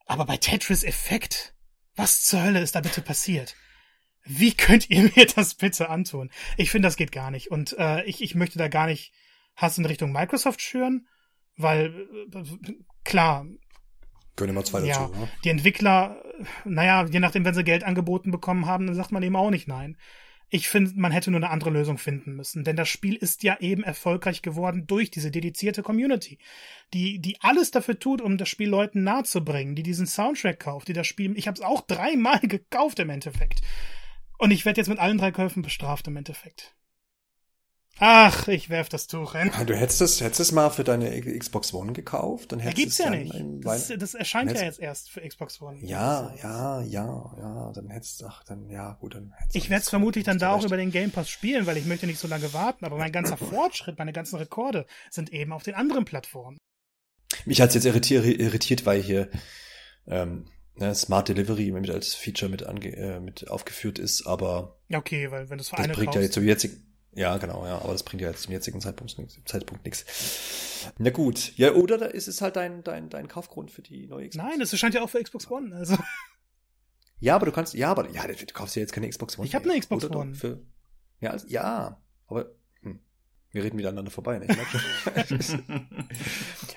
Aber 0.06 0.26
bei 0.26 0.38
Tetris 0.38 0.84
Effekt, 0.84 1.56
was 1.96 2.24
zur 2.24 2.44
Hölle 2.44 2.62
ist 2.62 2.76
da 2.76 2.82
bitte 2.82 3.02
passiert? 3.02 3.56
Wie 4.24 4.54
könnt 4.54 4.90
ihr 4.90 5.04
mir 5.16 5.28
das 5.28 5.56
bitte 5.56 5.90
antun? 5.90 6.32
Ich 6.58 6.72
finde, 6.72 6.88
das 6.88 6.98
geht 6.98 7.12
gar 7.12 7.32
nicht. 7.32 7.52
Und 7.52 7.78
äh, 7.78 8.04
ich, 8.04 8.22
ich 8.22 8.36
möchte 8.36 8.58
da 8.58 8.68
gar 8.68 8.88
nicht 8.88 9.14
Hass 9.56 9.78
in 9.78 9.86
Richtung 9.86 10.12
Microsoft 10.12 10.62
schüren, 10.62 11.08
weil 11.56 12.08
äh, 12.34 12.74
klar, 13.04 13.46
Gehören 14.38 14.52
immer 14.52 14.64
zwei 14.64 14.86
ja, 14.86 15.08
dazu. 15.08 15.14
Ne? 15.14 15.28
die 15.44 15.50
Entwickler, 15.50 16.24
naja, 16.64 17.06
je 17.06 17.20
nachdem, 17.20 17.44
wenn 17.44 17.54
sie 17.54 17.64
Geld 17.64 17.84
angeboten 17.84 18.32
bekommen 18.32 18.68
haben, 18.68 18.88
dann 18.88 18.96
sagt 18.96 19.12
man 19.12 19.24
eben 19.24 19.36
auch 19.36 19.50
nicht 19.50 19.68
nein. 19.68 19.98
Ich 20.50 20.70
finde, 20.70 20.94
man 20.96 21.12
hätte 21.12 21.30
nur 21.30 21.42
eine 21.42 21.50
andere 21.50 21.72
Lösung 21.72 21.98
finden 21.98 22.34
müssen, 22.34 22.64
denn 22.64 22.78
das 22.78 22.88
Spiel 22.88 23.16
ist 23.16 23.44
ja 23.44 23.58
eben 23.60 23.84
erfolgreich 23.84 24.42
geworden 24.42 24.88
durch 24.88 25.12
diese 25.12 25.30
dedizierte 25.30 25.84
Community, 25.84 26.38
die 26.94 27.20
die 27.20 27.42
alles 27.42 27.72
dafür 27.72 28.00
tut, 28.00 28.22
um 28.22 28.38
das 28.38 28.48
Spiel 28.48 28.70
Leuten 28.70 29.04
nahezubringen, 29.04 29.76
die 29.76 29.84
diesen 29.84 30.08
Soundtrack 30.08 30.62
kauft, 30.62 30.88
die 30.88 30.94
das 30.94 31.06
Spiel, 31.06 31.38
ich 31.38 31.50
habe 31.50 31.56
es 31.56 31.62
auch 31.62 31.82
dreimal 31.82 32.40
gekauft 32.44 33.00
im 33.00 33.10
Endeffekt, 33.10 33.62
und 34.38 34.52
ich 34.52 34.66
werde 34.66 34.80
jetzt 34.80 34.88
mit 34.88 35.00
allen 35.00 35.18
drei 35.18 35.32
Käufen 35.32 35.64
bestraft 35.64 36.08
im 36.08 36.16
Endeffekt. 36.16 36.76
Ach, 38.00 38.48
ich 38.48 38.70
werf 38.70 38.90
das 38.90 39.08
Tuch 39.08 39.34
hin. 39.34 39.52
Du 39.66 39.76
hättest 39.76 40.02
es, 40.02 40.22
hättest 40.22 40.40
es 40.40 40.52
mal 40.52 40.70
für 40.70 40.84
deine 40.84 41.22
Xbox 41.40 41.74
One 41.74 41.94
gekauft, 41.94 42.52
dann 42.52 42.60
hättest 42.60 42.78
gibt's 42.78 43.00
es 43.00 43.06
ja 43.06 43.10
nicht. 43.12 43.34
Das, 43.66 43.92
das 43.98 44.14
erscheint 44.14 44.52
ja 44.52 44.62
jetzt 44.62 44.80
erst 44.80 45.10
für 45.10 45.22
Xbox 45.22 45.62
One. 45.62 45.80
ja, 45.82 46.34
ja, 46.42 46.82
ja, 46.82 47.36
ja, 47.40 47.72
dann 47.74 47.90
hättest 47.90 48.22
du, 48.22 48.28
ach, 48.28 48.44
dann, 48.44 48.70
ja, 48.70 48.94
gut, 49.00 49.16
dann 49.16 49.34
hättest 49.36 49.56
du 49.56 49.58
Ich 49.58 49.70
werde 49.70 49.80
es 49.80 49.86
das 49.86 49.90
vermutlich 49.90 50.26
dann 50.26 50.38
da 50.38 50.54
auch 50.54 50.64
über 50.64 50.78
den 50.78 50.92
Game 50.92 51.12
Pass 51.12 51.30
spielen, 51.30 51.66
weil 51.66 51.78
ich 51.78 51.86
möchte 51.86 52.06
nicht 52.06 52.20
so 52.20 52.28
lange 52.28 52.54
warten, 52.54 52.86
aber 52.86 52.98
mein 52.98 53.12
ganzer 53.12 53.38
Fortschritt, 53.38 53.98
meine 53.98 54.14
ganzen 54.14 54.36
Rekorde 54.38 54.86
sind 55.10 55.34
eben 55.34 55.52
auf 55.52 55.64
den 55.64 55.74
anderen 55.74 56.06
Plattformen. 56.06 56.58
Mich 57.46 57.62
hat's 57.62 57.74
jetzt 57.74 57.86
irritiert, 57.86 58.26
irritiert, 58.26 58.86
weil 58.86 59.02
hier 59.02 59.30
ähm, 60.08 60.46
ne, 60.76 60.94
Smart 60.96 61.30
Delivery 61.30 61.72
mit 61.72 61.90
als 61.90 62.16
Feature 62.16 62.50
mit, 62.50 62.66
ange, 62.66 62.96
äh, 62.96 63.20
mit 63.20 63.50
aufgeführt 63.50 64.00
ist, 64.00 64.26
aber 64.26 64.80
Ja, 64.90 65.00
okay, 65.00 65.32
weil 65.32 65.50
wenn 65.50 65.58
du 65.58 65.62
es 65.62 65.70
für 65.70 65.76
das 65.76 65.86
eine 65.86 65.94
bringt 65.94 66.16
ja 66.16 66.22
jetzt 66.22 66.34
zum 66.34 66.46
jetzigen, 66.46 66.84
ja, 67.18 67.38
genau, 67.38 67.66
ja, 67.66 67.80
aber 67.80 67.94
das 67.94 68.04
bringt 68.04 68.22
ja 68.22 68.30
jetzt 68.30 68.44
zum 68.44 68.54
jetzigen 68.54 68.80
Zeitpunkt, 68.80 69.16
Zeitpunkt 69.46 69.84
nichts. 69.84 70.92
Na 70.98 71.10
gut, 71.10 71.58
ja, 71.58 71.74
oder 71.74 71.98
da 71.98 72.06
ist 72.06 72.28
es 72.28 72.42
halt 72.42 72.56
dein, 72.56 72.84
dein, 72.84 73.10
dein 73.10 73.28
Kaufgrund 73.28 73.72
für 73.72 73.82
die 73.82 74.08
neue 74.08 74.30
Xbox. 74.30 74.48
Nein, 74.48 74.60
das 74.60 74.72
erscheint 74.72 74.94
ja 74.94 75.02
auch 75.02 75.10
für 75.10 75.22
Xbox 75.22 75.50
One. 75.50 75.76
Also 75.76 75.98
Ja, 77.20 77.36
aber 77.36 77.48
du 77.48 77.52
kannst, 77.52 77.74
ja, 77.74 77.90
aber, 77.90 78.10
ja, 78.12 78.28
du 78.28 78.46
kaufst 78.54 78.76
ja 78.76 78.82
jetzt 78.82 78.94
keine 78.94 79.10
Xbox 79.10 79.38
One. 79.38 79.48
Ich 79.48 79.56
hab 79.56 79.64
mehr, 79.66 79.74
eine 79.74 79.82
Xbox 79.82 80.06
oder? 80.06 80.20
One. 80.20 80.36
Für, 80.36 80.62
ja, 81.20 81.32
also, 81.32 81.48
ja, 81.48 82.00
aber, 82.28 82.52
hm, 82.82 83.00
wir 83.52 83.64
reden 83.64 83.80
wieder 83.80 83.90
aneinander 83.90 84.12
vorbei, 84.12 84.38
ne? 84.38 84.48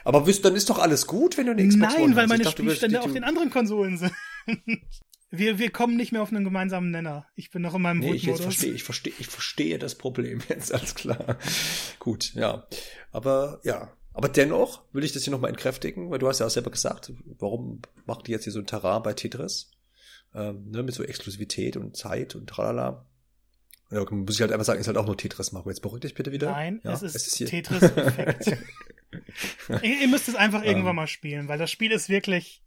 Aber 0.04 0.20
dann 0.20 0.56
ist 0.56 0.70
doch 0.70 0.78
alles 0.78 1.06
gut, 1.06 1.36
wenn 1.36 1.46
du 1.46 1.52
eine 1.52 1.68
Xbox 1.68 1.92
Nein, 1.94 2.02
One 2.02 2.16
weil 2.16 2.22
hast. 2.22 2.28
meine 2.30 2.42
Ich 2.42 2.48
dachte, 2.48 2.62
du 2.62 2.68
wirst 2.68 2.78
Spielstände 2.78 3.02
auf 3.02 3.12
den 3.12 3.24
anderen 3.24 3.50
Konsolen 3.50 3.98
sind. 3.98 4.12
Wir, 5.30 5.58
wir 5.58 5.70
kommen 5.70 5.96
nicht 5.96 6.10
mehr 6.12 6.22
auf 6.22 6.32
einen 6.32 6.44
gemeinsamen 6.44 6.90
Nenner. 6.90 7.26
Ich 7.36 7.50
bin 7.50 7.62
noch 7.62 7.74
in 7.74 7.82
meinem 7.82 8.00
Nee, 8.00 8.14
ich 8.14 8.24
jetzt 8.24 8.42
verstehe, 8.42 8.72
ich 8.72 8.82
verstehe, 8.82 9.12
ich 9.18 9.28
verstehe 9.28 9.78
das 9.78 9.94
Problem 9.94 10.40
jetzt, 10.48 10.72
alles 10.74 10.94
klar. 10.94 11.38
Gut, 12.00 12.34
ja. 12.34 12.66
Aber, 13.12 13.60
ja. 13.62 13.92
Aber 14.12 14.28
dennoch 14.28 14.82
will 14.92 15.04
ich 15.04 15.12
das 15.12 15.22
hier 15.22 15.30
nochmal 15.30 15.50
entkräftigen, 15.50 16.10
weil 16.10 16.18
du 16.18 16.26
hast 16.28 16.40
ja 16.40 16.46
auch 16.46 16.50
selber 16.50 16.70
gesagt, 16.72 17.12
warum 17.38 17.80
macht 18.06 18.26
die 18.26 18.32
jetzt 18.32 18.42
hier 18.44 18.52
so 18.52 18.58
ein 18.58 18.66
Terrain 18.66 19.02
bei 19.04 19.12
Tetris? 19.12 19.70
Ähm, 20.34 20.70
ne, 20.70 20.82
mit 20.82 20.94
so 20.94 21.04
Exklusivität 21.04 21.76
und 21.76 21.96
Zeit 21.96 22.34
und 22.34 22.48
tralala. 22.48 23.06
Ja, 23.92 24.04
muss 24.10 24.34
ich 24.36 24.40
halt 24.40 24.52
einfach 24.52 24.64
sagen, 24.66 24.80
ist 24.80 24.86
halt 24.86 24.96
auch 24.98 25.06
nur 25.06 25.16
Tetris 25.16 25.52
machen. 25.52 25.68
Jetzt 25.68 25.80
beruhig 25.82 26.00
dich 26.00 26.14
bitte 26.14 26.32
wieder. 26.32 26.50
Nein, 26.50 26.80
ja, 26.84 26.92
es 26.92 27.02
ist, 27.02 27.36
hier- 27.36 27.46
Tetris-Effekt. 27.48 28.46
ihr, 29.82 30.00
ihr 30.02 30.08
müsst 30.08 30.28
es 30.28 30.34
einfach 30.36 30.62
irgendwann 30.62 30.90
Ähm. 30.90 30.96
mal 30.96 31.06
spielen, 31.08 31.48
weil 31.48 31.58
das 31.58 31.70
Spiel 31.70 31.90
ist 31.92 32.08
wirklich. 32.08 32.62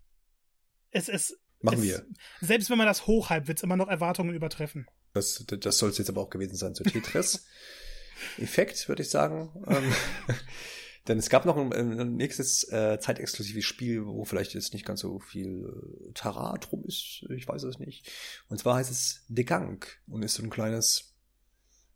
Es 0.92 1.08
ist. 1.10 1.40
Machen 1.64 1.80
es, 1.80 1.84
wir. 1.84 2.06
Selbst 2.42 2.70
wenn 2.70 2.78
man 2.78 2.88
das 2.88 3.08
hochhypt, 3.08 3.48
wird 3.48 3.58
es 3.60 3.64
immer 3.64 3.76
noch 3.78 3.88
Erwartungen 3.88 4.36
übertreffen. 4.36 4.86
Das, 5.14 5.44
das 5.48 5.78
soll 5.78 5.90
es 5.90 5.98
jetzt 5.98 6.10
aber 6.10 6.22
auch 6.22 6.30
gewesen 6.30 6.56
sein. 6.56 6.76
So 6.76 6.84
Tetris. 6.84 7.46
Effekt, 8.38 8.88
würde 8.88 9.02
ich 9.02 9.10
sagen. 9.10 9.52
Ähm, 9.68 9.94
denn 11.08 11.18
es 11.18 11.30
gab 11.30 11.46
noch 11.46 11.58
ein, 11.58 11.74
ein 11.74 12.16
nächstes 12.16 12.64
äh, 12.72 13.00
zeitexklusives 13.00 13.66
Spiel, 13.66 14.06
wo 14.06 14.24
vielleicht 14.26 14.54
jetzt 14.54 14.74
nicht 14.74 14.86
ganz 14.86 15.02
so 15.02 15.20
viel 15.20 15.66
äh, 16.10 16.12
Tara 16.14 16.58
drum 16.58 16.84
ist. 16.86 17.26
Ich 17.30 17.48
weiß 17.48 17.64
es 17.64 17.80
nicht. 17.80 18.10
Und 18.50 18.60
zwar 18.60 18.76
heißt 18.78 18.92
es 18.92 19.24
The 19.30 19.44
Gang 19.46 19.86
und 20.08 20.24
ist 20.24 20.36
so 20.36 20.44
ein 20.44 20.50
kleines, 20.50 21.14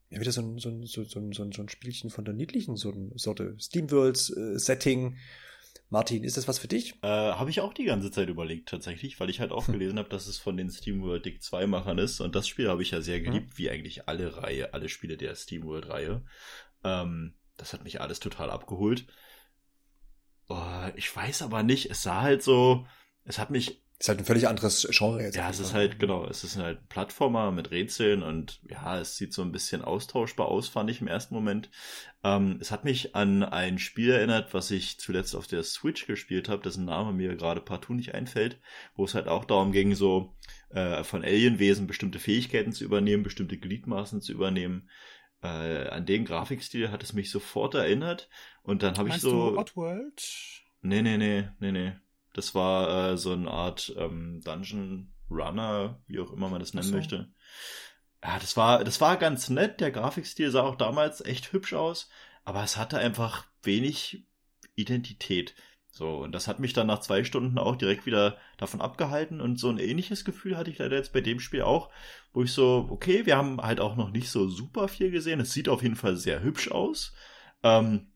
ja, 0.09 0.19
wieder 0.19 0.31
so 0.31 0.41
ein, 0.41 0.59
so 0.59 0.69
ein, 0.69 0.85
so, 0.85 1.01
ein- 1.01 1.07
so, 1.33 1.41
ein, 1.41 1.51
so 1.51 1.61
ein 1.61 1.69
Spielchen 1.69 2.09
von 2.09 2.25
der 2.25 2.33
niedlichen 2.33 2.75
Sorte 2.77 3.55
Steamworlds-Setting. 3.59 5.17
Martin, 5.89 6.23
ist 6.23 6.35
das 6.35 6.47
was 6.49 6.59
für 6.59 6.67
dich? 6.67 6.95
Äh, 7.01 7.07
habe 7.07 7.49
ich 7.49 7.61
auch 7.61 7.73
die 7.73 7.85
ganze 7.85 8.11
Zeit 8.11 8.27
überlegt, 8.27 8.67
tatsächlich, 8.67 9.19
weil 9.19 9.29
ich 9.29 9.39
halt 9.39 9.51
auch 9.51 9.67
gelesen 9.67 9.97
habe, 9.97 10.09
dass 10.09 10.27
es 10.27 10.37
von 10.37 10.57
den 10.57 10.69
SteamWorld 10.69 11.25
Dick 11.25 11.41
2 11.41 11.65
Machern 11.65 11.97
ist. 11.97 12.19
Und 12.19 12.35
das 12.35 12.47
Spiel 12.47 12.67
habe 12.67 12.81
ich 12.81 12.91
ja 12.91 12.99
sehr 12.99 13.21
geliebt, 13.21 13.57
wie 13.57 13.69
eigentlich 13.69 14.07
alle 14.07 14.35
Reihe, 14.35 14.73
alle 14.73 14.89
Spiele 14.89 15.15
der 15.15 15.33
SteamWorld-Reihe. 15.33 16.23
Ähm, 16.83 17.35
das 17.55 17.71
hat 17.71 17.85
mich 17.85 18.01
alles 18.01 18.19
total 18.19 18.49
abgeholt. 18.49 19.07
Oh, 20.49 20.89
ich 20.95 21.13
weiß 21.13 21.41
aber 21.41 21.63
nicht, 21.63 21.89
es 21.89 22.03
sah 22.03 22.21
halt 22.21 22.43
so, 22.43 22.85
es 23.23 23.39
hat 23.39 23.49
mich 23.49 23.81
Ist 23.99 24.09
halt 24.09 24.19
ein 24.19 24.25
völlig 24.25 24.47
anderes 24.47 24.87
Genre 24.91 25.23
jetzt. 25.23 25.35
ja, 25.35 25.49
es 25.49 25.59
ist 25.59 25.73
halt, 25.73 25.99
genau, 25.99 26.27
es 26.27 26.43
ist 26.43 26.57
halt 26.57 26.81
ein 26.81 26.87
Plattformer 26.87 27.51
mit 27.51 27.71
Rätseln 27.71 28.21
und 28.21 28.61
ja, 28.69 28.99
es 28.99 29.17
sieht 29.17 29.33
so 29.33 29.41
ein 29.41 29.51
bisschen 29.51 29.81
austauschbar 29.81 30.47
aus, 30.47 30.69
fand 30.69 30.91
ich 30.91 31.01
im 31.01 31.07
ersten 31.07 31.33
Moment. 31.33 31.71
Ähm, 32.23 32.59
es 32.61 32.69
hat 32.69 32.85
mich 32.85 33.15
an 33.15 33.41
ein 33.41 33.79
Spiel 33.79 34.11
erinnert, 34.11 34.53
was 34.53 34.69
ich 34.69 34.99
zuletzt 34.99 35.35
auf 35.35 35.47
der 35.47 35.63
Switch 35.63 36.05
gespielt 36.05 36.47
habe, 36.47 36.61
dessen 36.61 36.85
Name 36.85 37.11
mir 37.11 37.35
gerade 37.35 37.59
partout 37.59 37.95
nicht 37.95 38.13
einfällt, 38.13 38.59
wo 38.95 39.05
es 39.05 39.15
halt 39.15 39.27
auch 39.27 39.45
darum 39.45 39.71
ging, 39.71 39.95
so 39.95 40.35
äh, 40.69 41.03
von 41.03 41.23
Alienwesen 41.23 41.87
bestimmte 41.87 42.19
Fähigkeiten 42.19 42.73
zu 42.73 42.83
übernehmen, 42.83 43.23
bestimmte 43.23 43.57
Gliedmaßen 43.57 44.21
zu 44.21 44.31
übernehmen. 44.31 44.91
Äh, 45.41 45.87
an 45.87 46.05
den 46.05 46.23
Grafikstil 46.23 46.91
hat 46.91 47.01
es 47.01 47.13
mich 47.13 47.31
sofort 47.31 47.73
erinnert 47.73 48.29
und 48.61 48.83
dann 48.83 48.95
habe 48.95 49.09
ich 49.09 49.15
so... 49.15 49.51
du 49.51 49.57
Oddworld? 49.57 50.21
Nee, 50.83 51.01
nee, 51.01 51.17
nee, 51.17 51.49
nee, 51.59 51.71
nee. 51.71 51.93
Das 52.37 52.53
war 52.53 53.13
äh, 53.13 53.17
so 53.17 53.31
eine 53.31 53.49
Art 53.49 53.93
ähm, 53.97 54.41
Dungeon 54.43 55.11
Runner, 55.29 55.99
wie 56.05 56.19
auch 56.19 56.31
immer 56.31 56.49
man 56.49 56.59
das 56.59 56.75
nennen 56.75 56.87
so. 56.87 56.95
möchte. 56.95 57.31
Ja, 58.23 58.37
das 58.39 58.55
war, 58.55 58.83
das 58.83 59.01
war 59.01 59.17
ganz 59.17 59.49
nett. 59.49 59.81
Der 59.81 59.89
Grafikstil 59.89 60.51
sah 60.51 60.61
auch 60.61 60.75
damals 60.75 61.25
echt 61.25 61.51
hübsch 61.51 61.73
aus, 61.73 62.09
aber 62.45 62.63
es 62.63 62.77
hatte 62.77 62.99
einfach 62.99 63.47
wenig 63.63 64.27
Identität. 64.75 65.55
So, 65.89 66.17
und 66.19 66.31
das 66.31 66.47
hat 66.47 66.59
mich 66.59 66.73
dann 66.73 66.85
nach 66.85 66.99
zwei 66.99 67.23
Stunden 67.23 67.57
auch 67.57 67.75
direkt 67.75 68.05
wieder 68.05 68.37
davon 68.57 68.81
abgehalten. 68.81 69.41
Und 69.41 69.59
so 69.59 69.69
ein 69.69 69.79
ähnliches 69.79 70.23
Gefühl 70.23 70.55
hatte 70.55 70.69
ich 70.69 70.77
leider 70.77 70.95
jetzt 70.95 71.13
bei 71.13 71.21
dem 71.21 71.39
Spiel 71.39 71.63
auch, 71.63 71.89
wo 72.33 72.43
ich 72.43 72.53
so, 72.53 72.87
okay, 72.91 73.25
wir 73.25 73.35
haben 73.35 73.59
halt 73.59 73.79
auch 73.79 73.95
noch 73.95 74.11
nicht 74.11 74.29
so 74.29 74.47
super 74.47 74.89
viel 74.89 75.09
gesehen. 75.09 75.39
Es 75.39 75.53
sieht 75.53 75.69
auf 75.69 75.81
jeden 75.81 75.95
Fall 75.95 76.15
sehr 76.15 76.43
hübsch 76.43 76.69
aus. 76.69 77.13
Ähm, 77.63 78.11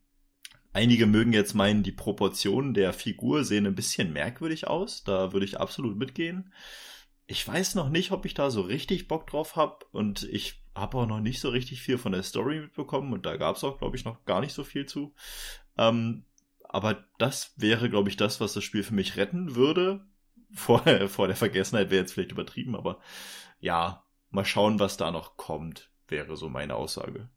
Einige 0.72 1.06
mögen 1.06 1.32
jetzt 1.32 1.54
meinen, 1.54 1.82
die 1.82 1.92
Proportionen 1.92 2.72
der 2.72 2.92
Figur 2.92 3.44
sehen 3.44 3.66
ein 3.66 3.74
bisschen 3.74 4.12
merkwürdig 4.12 4.66
aus. 4.66 5.04
Da 5.04 5.32
würde 5.32 5.44
ich 5.44 5.60
absolut 5.60 5.96
mitgehen. 5.96 6.52
Ich 7.26 7.46
weiß 7.46 7.74
noch 7.74 7.88
nicht, 7.88 8.10
ob 8.10 8.24
ich 8.24 8.34
da 8.34 8.50
so 8.50 8.62
richtig 8.62 9.08
Bock 9.08 9.26
drauf 9.26 9.56
habe 9.56 9.84
und 9.92 10.24
ich 10.24 10.62
habe 10.74 10.98
auch 10.98 11.06
noch 11.06 11.20
nicht 11.20 11.40
so 11.40 11.50
richtig 11.50 11.82
viel 11.82 11.98
von 11.98 12.12
der 12.12 12.22
Story 12.22 12.60
mitbekommen 12.60 13.12
und 13.12 13.26
da 13.26 13.36
gab 13.36 13.56
es 13.56 13.64
auch, 13.64 13.78
glaube 13.78 13.96
ich, 13.96 14.04
noch 14.04 14.24
gar 14.24 14.40
nicht 14.40 14.54
so 14.54 14.64
viel 14.64 14.86
zu. 14.86 15.14
Ähm, 15.76 16.24
aber 16.62 17.04
das 17.18 17.52
wäre, 17.56 17.90
glaube 17.90 18.08
ich, 18.08 18.16
das, 18.16 18.40
was 18.40 18.54
das 18.54 18.64
Spiel 18.64 18.82
für 18.82 18.94
mich 18.94 19.16
retten 19.16 19.54
würde. 19.54 20.06
Vor, 20.54 20.80
vor 21.08 21.26
der 21.26 21.36
Vergessenheit 21.36 21.90
wäre 21.90 22.00
jetzt 22.00 22.14
vielleicht 22.14 22.32
übertrieben, 22.32 22.74
aber 22.74 22.98
ja, 23.60 24.04
mal 24.30 24.44
schauen, 24.44 24.80
was 24.80 24.96
da 24.96 25.10
noch 25.10 25.36
kommt, 25.36 25.90
wäre 26.08 26.36
so 26.36 26.48
meine 26.48 26.74
Aussage. 26.74 27.28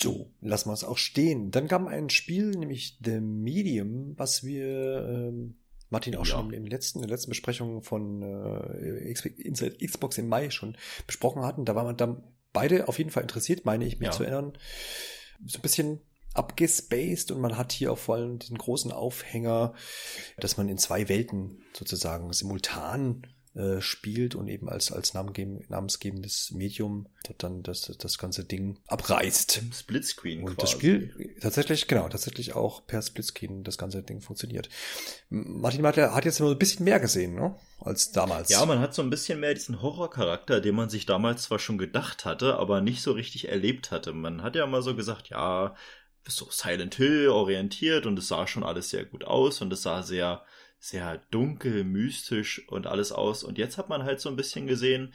So, 0.00 0.30
lassen 0.40 0.68
wir 0.68 0.74
es 0.74 0.84
auch 0.84 0.98
stehen. 0.98 1.50
Dann 1.50 1.66
kam 1.68 1.88
ein 1.88 2.08
Spiel, 2.10 2.50
nämlich 2.50 2.98
The 3.04 3.20
Medium, 3.20 4.14
was 4.16 4.44
wir, 4.44 5.04
ähm, 5.08 5.56
Martin, 5.90 6.14
auch 6.16 6.26
Ja. 6.26 6.32
schon 6.36 6.52
im 6.52 6.66
letzten, 6.66 6.98
in 6.98 7.08
der 7.08 7.16
letzten 7.16 7.30
Besprechung 7.30 7.82
von 7.82 8.22
äh, 8.22 9.12
Xbox 9.12 10.18
im 10.18 10.28
Mai 10.28 10.50
schon 10.50 10.76
besprochen 11.06 11.42
hatten. 11.42 11.64
Da 11.64 11.74
waren 11.74 11.86
wir 11.86 11.94
dann 11.94 12.22
beide 12.52 12.86
auf 12.88 12.98
jeden 12.98 13.10
Fall 13.10 13.22
interessiert, 13.24 13.64
meine 13.64 13.86
ich 13.86 13.98
mich 13.98 14.06
Ja. 14.06 14.12
zu 14.12 14.22
erinnern. 14.22 14.56
So 15.44 15.58
ein 15.58 15.62
bisschen 15.62 16.00
abgespaced 16.34 17.32
und 17.32 17.40
man 17.40 17.56
hat 17.58 17.72
hier 17.72 17.90
auch 17.92 17.98
vor 17.98 18.16
allem 18.16 18.38
den 18.38 18.58
großen 18.58 18.92
Aufhänger, 18.92 19.74
dass 20.38 20.56
man 20.56 20.68
in 20.68 20.78
zwei 20.78 21.08
Welten 21.08 21.62
sozusagen 21.72 22.32
simultan 22.32 23.26
äh, 23.58 23.80
spielt 23.80 24.36
und 24.36 24.46
eben 24.46 24.68
als, 24.68 24.92
als 24.92 25.14
namensgebendes 25.14 26.52
Medium 26.52 27.08
dann 27.38 27.64
das, 27.64 27.92
das 27.98 28.16
ganze 28.16 28.44
Ding 28.44 28.78
abreißt. 28.86 29.58
Im 29.58 29.72
Splitscreen 29.72 30.44
Und 30.44 30.54
quasi. 30.54 30.60
das 30.60 30.70
Spiel 30.70 31.36
tatsächlich, 31.40 31.88
genau, 31.88 32.08
tatsächlich 32.08 32.54
auch 32.54 32.86
per 32.86 33.02
Splitscreen 33.02 33.64
das 33.64 33.76
ganze 33.76 34.04
Ding 34.04 34.20
funktioniert. 34.20 34.68
Martin 35.28 35.82
Matler 35.82 36.14
hat 36.14 36.24
jetzt 36.24 36.38
nur 36.38 36.52
ein 36.52 36.58
bisschen 36.58 36.84
mehr 36.84 37.00
gesehen, 37.00 37.34
ne? 37.34 37.56
Als 37.80 38.12
damals. 38.12 38.48
Ja, 38.48 38.64
man 38.64 38.78
hat 38.78 38.94
so 38.94 39.02
ein 39.02 39.10
bisschen 39.10 39.40
mehr 39.40 39.54
diesen 39.54 39.82
Horrorcharakter, 39.82 40.60
den 40.60 40.76
man 40.76 40.88
sich 40.88 41.04
damals 41.04 41.42
zwar 41.42 41.58
schon 41.58 41.78
gedacht 41.78 42.24
hatte, 42.24 42.58
aber 42.58 42.80
nicht 42.80 43.02
so 43.02 43.10
richtig 43.10 43.48
erlebt 43.48 43.90
hatte. 43.90 44.12
Man 44.12 44.42
hat 44.44 44.54
ja 44.54 44.62
immer 44.62 44.82
so 44.82 44.94
gesagt, 44.94 45.30
ja, 45.30 45.74
so 46.28 46.46
Silent 46.50 46.94
Hill 46.94 47.28
orientiert 47.28 48.06
und 48.06 48.18
es 48.20 48.28
sah 48.28 48.46
schon 48.46 48.62
alles 48.62 48.90
sehr 48.90 49.04
gut 49.04 49.24
aus 49.24 49.60
und 49.62 49.72
es 49.72 49.82
sah 49.82 50.04
sehr, 50.04 50.44
sehr 50.78 51.18
dunkel, 51.30 51.84
mystisch 51.84 52.68
und 52.68 52.86
alles 52.86 53.12
aus. 53.12 53.42
Und 53.42 53.58
jetzt 53.58 53.78
hat 53.78 53.88
man 53.88 54.04
halt 54.04 54.20
so 54.20 54.28
ein 54.28 54.36
bisschen 54.36 54.66
gesehen, 54.66 55.12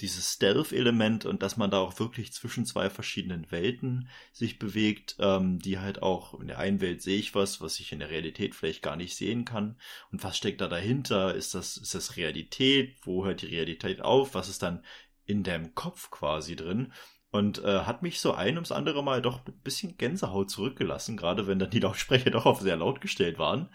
dieses 0.00 0.32
Stealth-Element 0.32 1.26
und 1.26 1.42
dass 1.42 1.56
man 1.56 1.70
da 1.70 1.78
auch 1.78 1.98
wirklich 1.98 2.32
zwischen 2.32 2.64
zwei 2.64 2.90
verschiedenen 2.90 3.50
Welten 3.50 4.08
sich 4.32 4.58
bewegt, 4.58 5.16
ähm, 5.18 5.58
die 5.58 5.78
halt 5.78 6.02
auch 6.02 6.40
in 6.40 6.48
der 6.48 6.58
einen 6.58 6.80
Welt 6.80 7.02
sehe 7.02 7.18
ich 7.18 7.34
was, 7.34 7.60
was 7.60 7.80
ich 7.80 7.92
in 7.92 7.98
der 7.98 8.10
Realität 8.10 8.54
vielleicht 8.54 8.82
gar 8.82 8.96
nicht 8.96 9.14
sehen 9.14 9.44
kann. 9.44 9.78
Und 10.10 10.24
was 10.24 10.36
steckt 10.36 10.60
da 10.60 10.68
dahinter? 10.68 11.34
Ist 11.34 11.54
das, 11.54 11.76
ist 11.76 11.94
das 11.94 12.16
Realität? 12.16 12.96
Wo 13.02 13.24
hört 13.24 13.42
die 13.42 13.46
Realität 13.46 14.00
auf? 14.00 14.34
Was 14.34 14.48
ist 14.48 14.62
dann 14.62 14.84
in 15.26 15.42
deinem 15.42 15.74
Kopf 15.74 16.10
quasi 16.10 16.56
drin? 16.56 16.92
Und 17.32 17.62
äh, 17.62 17.82
hat 17.82 18.02
mich 18.02 18.18
so 18.18 18.32
ein 18.32 18.56
ums 18.56 18.72
andere 18.72 19.04
Mal 19.04 19.22
doch 19.22 19.46
mit 19.46 19.56
ein 19.56 19.62
bisschen 19.62 19.96
Gänsehaut 19.96 20.50
zurückgelassen, 20.50 21.16
gerade 21.16 21.46
wenn 21.46 21.60
dann 21.60 21.70
die 21.70 21.78
Lautsprecher 21.78 22.30
doch 22.30 22.46
auf 22.46 22.60
sehr 22.60 22.76
laut 22.76 23.00
gestellt 23.00 23.38
waren. 23.38 23.68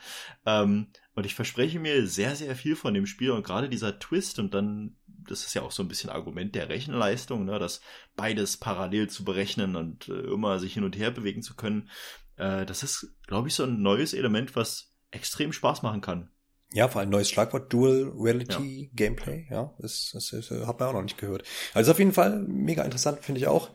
Ähm, 0.46 0.88
und 1.16 1.26
ich 1.26 1.34
verspreche 1.34 1.80
mir 1.80 2.06
sehr, 2.08 2.36
sehr 2.36 2.56
viel 2.56 2.76
von 2.76 2.94
dem 2.94 3.06
Spiel 3.06 3.32
und 3.32 3.44
gerade 3.44 3.70
dieser 3.70 3.98
Twist 3.98 4.38
und 4.38 4.54
dann, 4.54 4.96
das 5.08 5.46
ist 5.46 5.54
ja 5.54 5.62
auch 5.62 5.72
so 5.72 5.82
ein 5.82 5.88
bisschen 5.88 6.10
Argument 6.10 6.54
der 6.54 6.70
Rechenleistung, 6.70 7.46
ne, 7.46 7.58
das 7.58 7.82
beides 8.16 8.58
parallel 8.58 9.10
zu 9.10 9.24
berechnen 9.24 9.76
und 9.76 10.10
äh, 10.10 10.14
immer 10.14 10.60
sich 10.60 10.74
hin 10.74 10.84
und 10.84 10.98
her 10.98 11.12
bewegen 11.12 11.42
zu 11.42 11.56
können. 11.56 11.90
Äh, 12.36 12.66
das 12.66 12.84
ist, 12.84 13.16
glaube 13.28 13.48
ich, 13.48 13.56
so 13.56 13.64
ein 13.64 13.82
neues 13.82 14.14
Element, 14.14 14.56
was 14.56 14.94
extrem 15.12 15.54
Spaß 15.54 15.82
machen 15.82 16.02
kann. 16.02 16.30
Ja, 16.74 16.90
vor 16.90 17.00
allem 17.00 17.12
neues 17.12 17.30
Schlagwort, 17.30 17.72
Dual 17.72 18.12
Reality 18.18 18.92
Gameplay, 18.94 19.48
ja, 19.50 19.74
das, 19.80 20.12
das, 20.12 20.32
das 20.32 20.68
hat 20.68 20.80
man 20.80 20.90
auch 20.90 20.94
noch 20.94 21.04
nicht 21.04 21.18
gehört. 21.18 21.44
Also 21.74 21.92
auf 21.92 22.00
jeden 22.00 22.12
Fall 22.12 22.42
mega 22.42 22.84
interessant, 22.84 23.20
finde 23.22 23.40
ich 23.40 23.48
auch. 23.48 23.70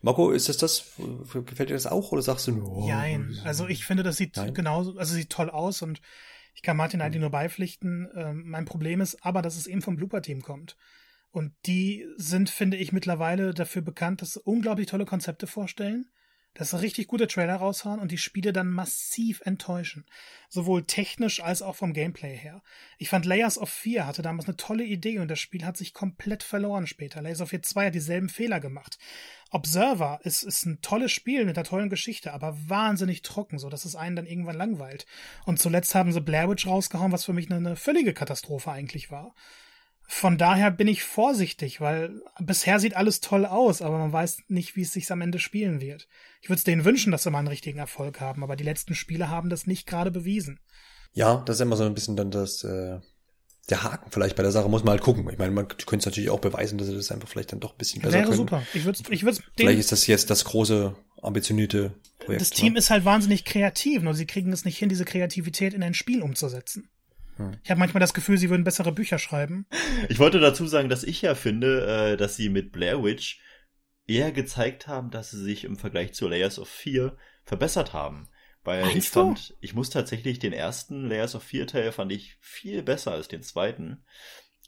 Marco, 0.00 0.30
ist 0.30 0.48
das 0.48 0.56
das? 0.56 0.92
Gefällt 1.44 1.68
dir 1.68 1.74
das 1.74 1.86
auch 1.86 2.10
oder 2.12 2.22
sagst 2.22 2.46
du 2.46 2.52
nur? 2.52 2.78
oh, 2.78 2.88
Jein. 2.88 3.38
Also 3.44 3.68
ich 3.68 3.84
finde, 3.84 4.02
das 4.02 4.16
sieht 4.16 4.36
Nein? 4.36 4.54
genauso, 4.54 4.96
also 4.96 5.14
sieht 5.14 5.28
toll 5.28 5.50
aus 5.50 5.82
und 5.82 6.00
ich 6.54 6.62
kann 6.62 6.76
Martin 6.76 7.00
eigentlich 7.00 7.20
nur 7.20 7.30
beipflichten. 7.30 8.08
Ähm, 8.14 8.42
mein 8.46 8.64
Problem 8.64 9.00
ist 9.00 9.24
aber, 9.24 9.42
dass 9.42 9.56
es 9.56 9.66
eben 9.66 9.82
vom 9.82 9.96
Blooper-Team 9.96 10.42
kommt. 10.42 10.76
Und 11.30 11.52
die 11.66 12.06
sind, 12.16 12.50
finde 12.50 12.76
ich, 12.76 12.92
mittlerweile 12.92 13.54
dafür 13.54 13.82
bekannt, 13.82 14.20
dass 14.22 14.32
sie 14.32 14.40
unglaublich 14.40 14.88
tolle 14.88 15.04
Konzepte 15.04 15.46
vorstellen, 15.46 16.06
dass 16.54 16.80
richtig 16.80 17.06
gute 17.06 17.28
Trailer 17.28 17.56
raushauen 17.56 18.00
und 18.00 18.10
die 18.10 18.18
Spiele 18.18 18.52
dann 18.52 18.68
massiv 18.68 19.40
enttäuschen. 19.44 20.04
Sowohl 20.48 20.84
technisch 20.84 21.42
als 21.42 21.62
auch 21.62 21.76
vom 21.76 21.92
Gameplay 21.92 22.36
her. 22.36 22.62
Ich 22.98 23.08
fand 23.08 23.24
Layers 23.24 23.56
of 23.56 23.70
4 23.70 24.06
hatte 24.06 24.22
damals 24.22 24.46
eine 24.46 24.56
tolle 24.56 24.84
Idee 24.84 25.20
und 25.20 25.28
das 25.28 25.38
Spiel 25.38 25.64
hat 25.64 25.76
sich 25.76 25.94
komplett 25.94 26.42
verloren 26.42 26.86
später. 26.86 27.22
Layers 27.22 27.40
of 27.40 27.50
4 27.50 27.62
2 27.62 27.86
hat 27.86 27.94
dieselben 27.94 28.28
Fehler 28.28 28.58
gemacht. 28.58 28.98
Observer 29.50 30.20
ist, 30.24 30.42
ist 30.42 30.66
ein 30.66 30.80
tolles 30.82 31.12
Spiel 31.12 31.44
mit 31.44 31.56
einer 31.56 31.66
tollen 31.66 31.88
Geschichte, 31.90 32.32
aber 32.32 32.56
wahnsinnig 32.68 33.22
trocken, 33.22 33.58
so 33.58 33.68
dass 33.68 33.84
es 33.84 33.96
einen 33.96 34.16
dann 34.16 34.26
irgendwann 34.26 34.56
langweilt. 34.56 35.06
Und 35.44 35.60
zuletzt 35.60 35.94
haben 35.94 36.12
sie 36.12 36.20
Blair 36.20 36.48
Witch 36.48 36.66
rausgehauen, 36.66 37.12
was 37.12 37.24
für 37.24 37.32
mich 37.32 37.50
eine, 37.50 37.56
eine 37.56 37.76
völlige 37.76 38.14
Katastrophe 38.14 38.70
eigentlich 38.70 39.10
war. 39.10 39.34
Von 40.12 40.38
daher 40.38 40.72
bin 40.72 40.88
ich 40.88 41.04
vorsichtig, 41.04 41.80
weil 41.80 42.20
bisher 42.40 42.80
sieht 42.80 42.96
alles 42.96 43.20
toll 43.20 43.46
aus, 43.46 43.80
aber 43.80 43.96
man 43.96 44.12
weiß 44.12 44.42
nicht, 44.48 44.74
wie 44.74 44.82
es 44.82 44.92
sich 44.92 45.10
am 45.12 45.20
Ende 45.20 45.38
spielen 45.38 45.80
wird. 45.80 46.08
Ich 46.42 46.48
würde 46.48 46.58
es 46.58 46.64
denen 46.64 46.84
wünschen, 46.84 47.12
dass 47.12 47.22
sie 47.22 47.30
mal 47.30 47.38
einen 47.38 47.46
richtigen 47.46 47.78
Erfolg 47.78 48.20
haben, 48.20 48.42
aber 48.42 48.56
die 48.56 48.64
letzten 48.64 48.96
Spiele 48.96 49.28
haben 49.28 49.50
das 49.50 49.68
nicht 49.68 49.86
gerade 49.86 50.10
bewiesen. 50.10 50.58
Ja, 51.12 51.44
das 51.46 51.56
ist 51.56 51.60
immer 51.60 51.76
so 51.76 51.84
ein 51.84 51.94
bisschen 51.94 52.16
dann 52.16 52.32
das, 52.32 52.64
äh, 52.64 52.98
der 53.68 53.84
Haken 53.84 54.10
vielleicht 54.10 54.34
bei 54.34 54.42
der 54.42 54.50
Sache, 54.50 54.68
muss 54.68 54.82
man 54.82 54.90
halt 54.90 55.00
gucken. 55.00 55.30
Ich 55.30 55.38
meine, 55.38 55.52
man 55.52 55.68
könnte 55.68 55.98
es 55.98 56.06
natürlich 56.06 56.30
auch 56.30 56.40
beweisen, 56.40 56.76
dass 56.76 56.88
sie 56.88 56.96
das 56.96 57.12
einfach 57.12 57.28
vielleicht 57.28 57.52
dann 57.52 57.60
doch 57.60 57.70
ein 57.70 57.78
bisschen 57.78 58.02
besser 58.02 58.14
Wäre 58.14 58.24
können. 58.24 58.36
super. 58.36 58.62
Ich 58.74 58.84
würde 58.84 58.98
ich 59.10 59.24
würd's 59.24 59.40
Vielleicht 59.56 59.78
ist 59.78 59.92
das 59.92 60.08
jetzt 60.08 60.28
das 60.28 60.44
große, 60.44 60.96
ambitionierte 61.22 61.94
Projekt. 62.18 62.40
das 62.40 62.50
Team 62.50 62.72
ne? 62.72 62.80
ist 62.80 62.90
halt 62.90 63.04
wahnsinnig 63.04 63.44
kreativ, 63.44 64.02
nur 64.02 64.14
sie 64.14 64.26
kriegen 64.26 64.52
es 64.52 64.64
nicht 64.64 64.76
hin, 64.76 64.88
diese 64.88 65.04
Kreativität 65.04 65.72
in 65.72 65.84
ein 65.84 65.94
Spiel 65.94 66.20
umzusetzen. 66.20 66.90
Hm. 67.40 67.56
Ich 67.62 67.70
habe 67.70 67.78
manchmal 67.78 68.00
das 68.00 68.14
Gefühl, 68.14 68.36
sie 68.36 68.50
würden 68.50 68.64
bessere 68.64 68.92
Bücher 68.92 69.18
schreiben. 69.18 69.66
Ich 70.08 70.18
wollte 70.18 70.40
dazu 70.40 70.66
sagen, 70.66 70.88
dass 70.88 71.04
ich 71.04 71.22
ja 71.22 71.34
finde, 71.34 72.12
äh, 72.12 72.16
dass 72.16 72.36
sie 72.36 72.50
mit 72.50 72.70
Blair 72.70 73.02
Witch 73.02 73.40
eher 74.06 74.30
gezeigt 74.32 74.86
haben, 74.86 75.10
dass 75.10 75.30
sie 75.30 75.42
sich 75.42 75.64
im 75.64 75.76
Vergleich 75.76 76.12
zu 76.12 76.28
Layers 76.28 76.58
of 76.58 76.68
4 76.68 77.16
verbessert 77.44 77.92
haben. 77.92 78.28
Weil 78.62 78.82
Meinst 78.82 78.96
ich 78.96 79.10
du? 79.12 79.20
fand, 79.20 79.56
ich 79.60 79.74
muss 79.74 79.88
tatsächlich 79.88 80.38
den 80.38 80.52
ersten 80.52 81.08
Layers 81.08 81.34
of 81.34 81.42
4 81.42 81.66
Teil 81.66 81.92
fand 81.92 82.12
ich 82.12 82.36
viel 82.40 82.82
besser 82.82 83.12
als 83.12 83.28
den 83.28 83.42
zweiten. 83.42 84.04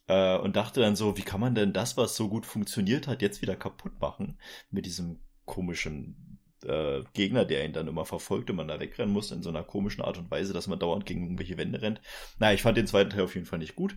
Äh, 0.07 0.39
und 0.39 0.57
dachte 0.57 0.81
dann 0.81 0.97
so, 0.97 1.17
wie 1.19 1.23
kann 1.23 1.41
man 1.41 1.55
denn 1.55 1.75
das, 1.75 1.97
was 1.97 2.17
so 2.17 2.29
gut 2.29 2.47
funktioniert 2.47 3.07
hat, 3.07 3.21
jetzt 3.21 3.43
wieder 3.43 3.57
kaputt 3.57 4.01
machen? 4.01 4.39
Mit 4.71 4.87
diesem 4.87 5.21
komischen 5.45 6.32
äh, 6.65 7.03
Gegner, 7.13 7.45
der 7.45 7.65
ihn 7.65 7.73
dann 7.73 7.89
immer 7.89 8.05
verfolgt 8.05 8.51
und 8.51 8.57
man 8.57 8.69
da 8.69 8.81
wegrennen 8.81 9.13
muss 9.13 9.31
in 9.31 9.43
so 9.43 9.51
einer 9.51 9.63
komischen 9.63 10.03
Art 10.03 10.19
und 10.19 10.31
Weise, 10.31 10.53
dass 10.53 10.67
man 10.67 10.79
dauernd 10.79 11.07
gegen 11.07 11.23
irgendwelche 11.25 11.57
Wände 11.57 11.83
rennt. 11.83 12.01
Naja, 12.39 12.55
ich 12.55 12.63
fand 12.63 12.77
den 12.77 12.87
zweiten 12.87 13.11
Teil 13.11 13.23
auf 13.23 13.35
jeden 13.35 13.47
Fall 13.47 13.59
nicht 13.59 13.77
gut. 13.77 13.97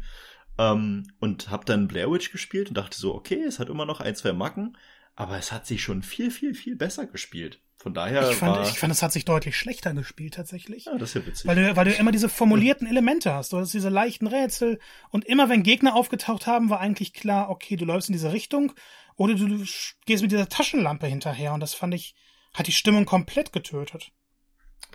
Ähm, 0.57 1.07
und 1.19 1.49
hab 1.49 1.65
dann 1.65 1.87
Blair 1.87 2.11
Witch 2.11 2.31
gespielt 2.31 2.69
und 2.69 2.77
dachte 2.77 2.97
so, 2.97 3.13
okay, 3.13 3.43
es 3.43 3.59
hat 3.59 3.69
immer 3.69 3.85
noch 3.85 3.99
ein, 3.99 4.15
zwei 4.15 4.33
Macken, 4.33 4.77
aber 5.15 5.37
es 5.37 5.51
hat 5.51 5.65
sich 5.65 5.83
schon 5.83 6.03
viel, 6.03 6.31
viel, 6.31 6.53
viel 6.53 6.75
besser 6.75 7.05
gespielt. 7.07 7.59
Von 7.77 7.93
daher 7.93 8.31
ich, 8.31 8.37
fand, 8.37 8.55
war, 8.55 8.67
ich 8.67 8.79
fand, 8.79 8.91
es 8.91 9.03
hat 9.03 9.11
sich 9.11 9.25
deutlich 9.25 9.55
schlechter 9.55 9.93
gespielt 9.93 10.33
tatsächlich. 10.33 10.85
ja, 10.85 10.97
das 10.97 11.09
ist 11.09 11.21
ja 11.21 11.27
witzig. 11.27 11.45
Weil 11.45 11.55
du, 11.55 11.75
weil 11.75 11.85
du 11.85 11.91
immer 11.91 12.11
diese 12.11 12.29
formulierten 12.29 12.87
Elemente 12.87 13.33
hast. 13.33 13.53
Du 13.53 13.57
hast 13.57 13.73
diese 13.73 13.89
leichten 13.89 14.27
Rätsel. 14.27 14.79
Und 15.11 15.25
immer 15.25 15.49
wenn 15.49 15.61
Gegner 15.61 15.93
aufgetaucht 15.93 16.47
haben, 16.47 16.69
war 16.69 16.79
eigentlich 16.79 17.13
klar, 17.13 17.49
okay, 17.49 17.75
du 17.75 17.85
läufst 17.85 18.09
in 18.09 18.13
diese 18.13 18.33
Richtung 18.33 18.71
oder 19.17 19.35
du 19.35 19.63
gehst 20.05 20.23
mit 20.23 20.31
dieser 20.31 20.49
Taschenlampe 20.49 21.05
hinterher. 21.05 21.53
Und 21.53 21.59
das 21.59 21.75
fand 21.75 21.93
ich, 21.93 22.15
hat 22.55 22.67
die 22.67 22.71
Stimmung 22.71 23.05
komplett 23.05 23.53
getötet. 23.53 24.11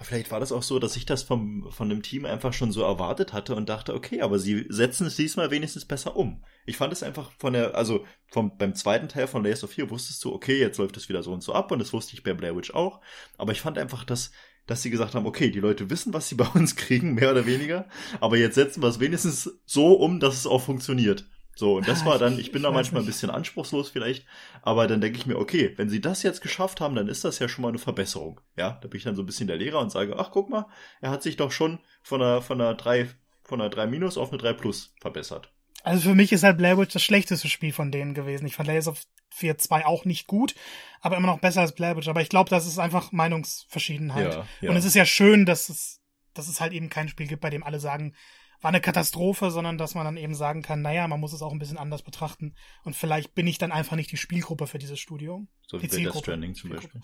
Vielleicht 0.03 0.31
war 0.31 0.41
das 0.41 0.51
auch 0.51 0.62
so, 0.62 0.78
dass 0.78 0.97
ich 0.97 1.05
das 1.05 1.23
vom, 1.23 1.70
von 1.70 1.91
dem 1.91 2.03
Team 2.03 2.24
einfach 2.24 2.55
schon 2.55 2.73
so 2.73 2.82
erwartet 2.82 3.35
hatte 3.35 3.55
und 3.55 3.69
dachte, 3.69 3.95
okay, 3.95 4.23
aber 4.23 4.39
sie 4.39 4.65
setzen 4.70 5.07
es 5.07 5.16
diesmal 5.16 5.51
wenigstens 5.51 5.85
besser 5.85 6.16
um. 6.16 6.43
Ich 6.65 6.78
fand 6.78 6.93
es 6.93 7.03
einfach 7.03 7.31
von 7.39 7.53
der, 7.53 7.74
also 7.74 8.07
vom, 8.28 8.57
beim 8.57 8.74
zweiten 8.74 9.09
Teil 9.09 9.27
von 9.27 9.45
Layers 9.45 9.62
of 9.62 9.73
4 9.73 9.91
wusstest 9.91 10.24
du, 10.24 10.32
okay, 10.32 10.59
jetzt 10.59 10.78
läuft 10.78 10.97
es 10.97 11.11
wieder 11.11 11.23
so 11.23 11.32
und 11.32 11.43
so 11.43 11.53
ab 11.53 11.70
und 11.70 11.81
das 11.81 11.93
wusste 11.93 12.15
ich 12.15 12.23
bei 12.23 12.32
Blair 12.32 12.57
Witch 12.57 12.73
auch. 12.73 13.03
Aber 13.37 13.53
ich 13.53 13.61
fand 13.61 13.77
einfach, 13.77 14.05
dass, 14.05 14.31
dass 14.66 14.81
sie 14.81 14.91
gesagt 14.91 15.15
haben, 15.15 15.27
okay, 15.27 15.51
die 15.51 15.61
Leute 15.61 15.91
wissen, 15.91 16.15
was 16.15 16.31
sie 16.31 16.35
bei 16.37 16.47
uns 16.47 16.77
kriegen, 16.77 17.15
mehr 17.15 17.31
oder 17.31 17.45
weniger, 17.45 17.87
aber 18.20 18.39
jetzt 18.39 18.55
setzen 18.55 18.82
wir 18.82 18.89
es 18.89 19.01
wenigstens 19.01 19.51
so 19.66 19.93
um, 19.95 20.19
dass 20.19 20.35
es 20.35 20.47
auch 20.47 20.62
funktioniert. 20.62 21.28
So, 21.61 21.77
und 21.77 21.87
das 21.87 22.01
Ah, 22.03 22.07
war 22.07 22.19
dann, 22.19 22.39
ich- 22.39 22.53
bin 22.53 22.62
da 22.62 22.70
manchmal 22.70 23.03
ein 23.03 23.07
bisschen 23.07 23.28
anspruchslos 23.28 23.91
vielleicht, 23.91 24.24
aber 24.62 24.87
dann 24.87 25.03
denke 25.03 25.19
ich 25.19 25.27
mir, 25.27 25.37
okay, 25.39 25.74
wenn 25.77 25.91
sie 25.91 26.01
das 26.01 26.23
jetzt 26.23 26.41
geschafft 26.41 26.81
haben, 26.81 26.95
dann 26.95 27.07
ist 27.07 27.23
das 27.23 27.39
ja 27.39 27.51
schon 27.51 27.61
mal 27.61 27.69
eine 27.69 27.77
Verbesserung. 27.78 28.41
Ja, 28.57 28.78
da 28.81 28.89
bin 28.89 28.97
ich 28.97 29.05
dann 29.05 29.15
so 29.15 29.20
ein 29.23 29.27
bisschen 29.27 29.47
der 29.47 29.59
Lehrer 29.59 29.78
und 29.81 29.93
sage, 29.93 30.19
ach, 30.19 30.31
guck 30.32 30.49
mal, 30.49 30.65
er 31.03 31.11
hat 31.11 31.23
sich 31.23 31.37
doch 31.37 31.53
schon 31.53 31.78
von 32.03 32.23
einer, 32.23 32.41
von 32.41 32.59
einer 32.62 32.73
3, 32.74 33.11
von 33.43 33.61
einer 33.61 33.69
3 33.69 33.87
minus 33.87 34.16
auf 34.16 34.31
eine 34.31 34.39
3 34.39 34.55
plus 34.55 34.95
verbessert. 35.03 35.53
Also 35.82 36.09
für 36.09 36.15
mich 36.15 36.32
ist 36.32 36.45
halt 36.45 36.57
Blair 36.57 36.78
Witch 36.78 36.95
das 36.95 37.03
schlechteste 37.03 37.49
Spiel 37.51 37.74
von 37.74 37.93
denen 37.93 38.15
gewesen. 38.15 38.47
Ich 38.47 38.55
fand 38.55 38.66
Layers 38.66 38.89
of 38.89 39.03
4 39.28 39.59
2 39.59 39.85
auch 39.85 40.07
nicht 40.07 40.27
gut, 40.28 40.55
aber 41.03 41.19
immer 41.19 41.27
noch 41.27 41.41
besser 41.41 41.61
als 41.61 41.74
Blair 41.74 41.95
Witch. 41.95 42.09
Aber 42.09 42.23
ich 42.23 42.31
glaube, 42.31 42.49
das 42.49 42.66
ist 42.66 42.78
einfach 42.78 43.12
Meinungsverschiedenheit. 43.12 44.32
Ja, 44.35 44.47
ja. 44.62 44.70
Und 44.70 44.77
es 44.78 44.87
ist 44.87 44.95
ja 44.95 45.05
schön, 45.05 45.45
dass 45.45 45.69
es, 45.69 46.01
dass 46.32 46.49
es 46.49 46.59
halt 46.62 46.73
eben 46.73 46.89
kein 46.89 47.09
Spiel 47.09 47.27
gibt, 47.27 47.43
bei 47.43 47.51
dem 47.51 47.62
alle 47.65 47.81
sagen, 47.81 48.15
war 48.61 48.69
eine 48.69 48.81
Katastrophe, 48.81 49.51
sondern 49.51 49.78
dass 49.78 49.95
man 49.95 50.05
dann 50.05 50.16
eben 50.16 50.35
sagen 50.35 50.62
kann, 50.62 50.82
naja, 50.82 51.09
man 51.09 51.20
muss 51.20 51.32
es 51.32 51.43
auch 51.43 51.53
ein 51.53 51.59
bisschen 51.59 51.78
anders 51.78 52.03
betrachten. 52.03 52.55
Und 52.85 52.95
vielleicht 52.95 53.35
bin 53.35 53.47
ich 53.47 53.59
dann 53.59 53.73
einfach 53.73 53.97
nicht 53.97 54.12
die 54.12 54.16
Spielgruppe 54.16 54.66
für 54.66 54.78
dieses 54.78 54.99
Studio. 55.01 55.47
So 55.66 55.78
Die 55.78 55.85
wie 55.85 55.89
Death 55.89 55.97
Zielgruppe. 55.97 56.24
Stranding 56.24 56.55
zum 56.55 56.70
Beispiel. 56.70 57.01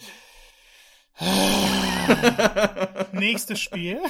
Nächstes 3.13 3.61
Spiel. 3.61 4.01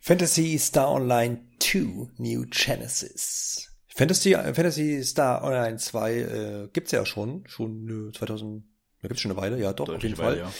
Fantasy 0.00 0.58
Star 0.58 0.90
Online 0.90 1.46
2 1.58 1.78
New 2.16 2.46
Genesis. 2.50 3.70
Fantasy, 3.88 4.32
Fantasy 4.32 5.04
Star 5.04 5.44
Online 5.44 5.76
2 5.76 6.12
äh, 6.14 6.68
gibt's 6.72 6.92
ja 6.92 7.04
schon, 7.04 7.44
schon 7.46 8.08
äh, 8.08 8.12
2000, 8.16 8.64
da 9.02 9.08
gibt's 9.08 9.20
schon 9.20 9.30
eine 9.32 9.40
Weile, 9.40 9.60
ja 9.60 9.74
doch, 9.74 9.90
auf 9.90 10.02
jeden 10.02 10.16
Fall. 10.16 10.38
ja. 10.38 10.50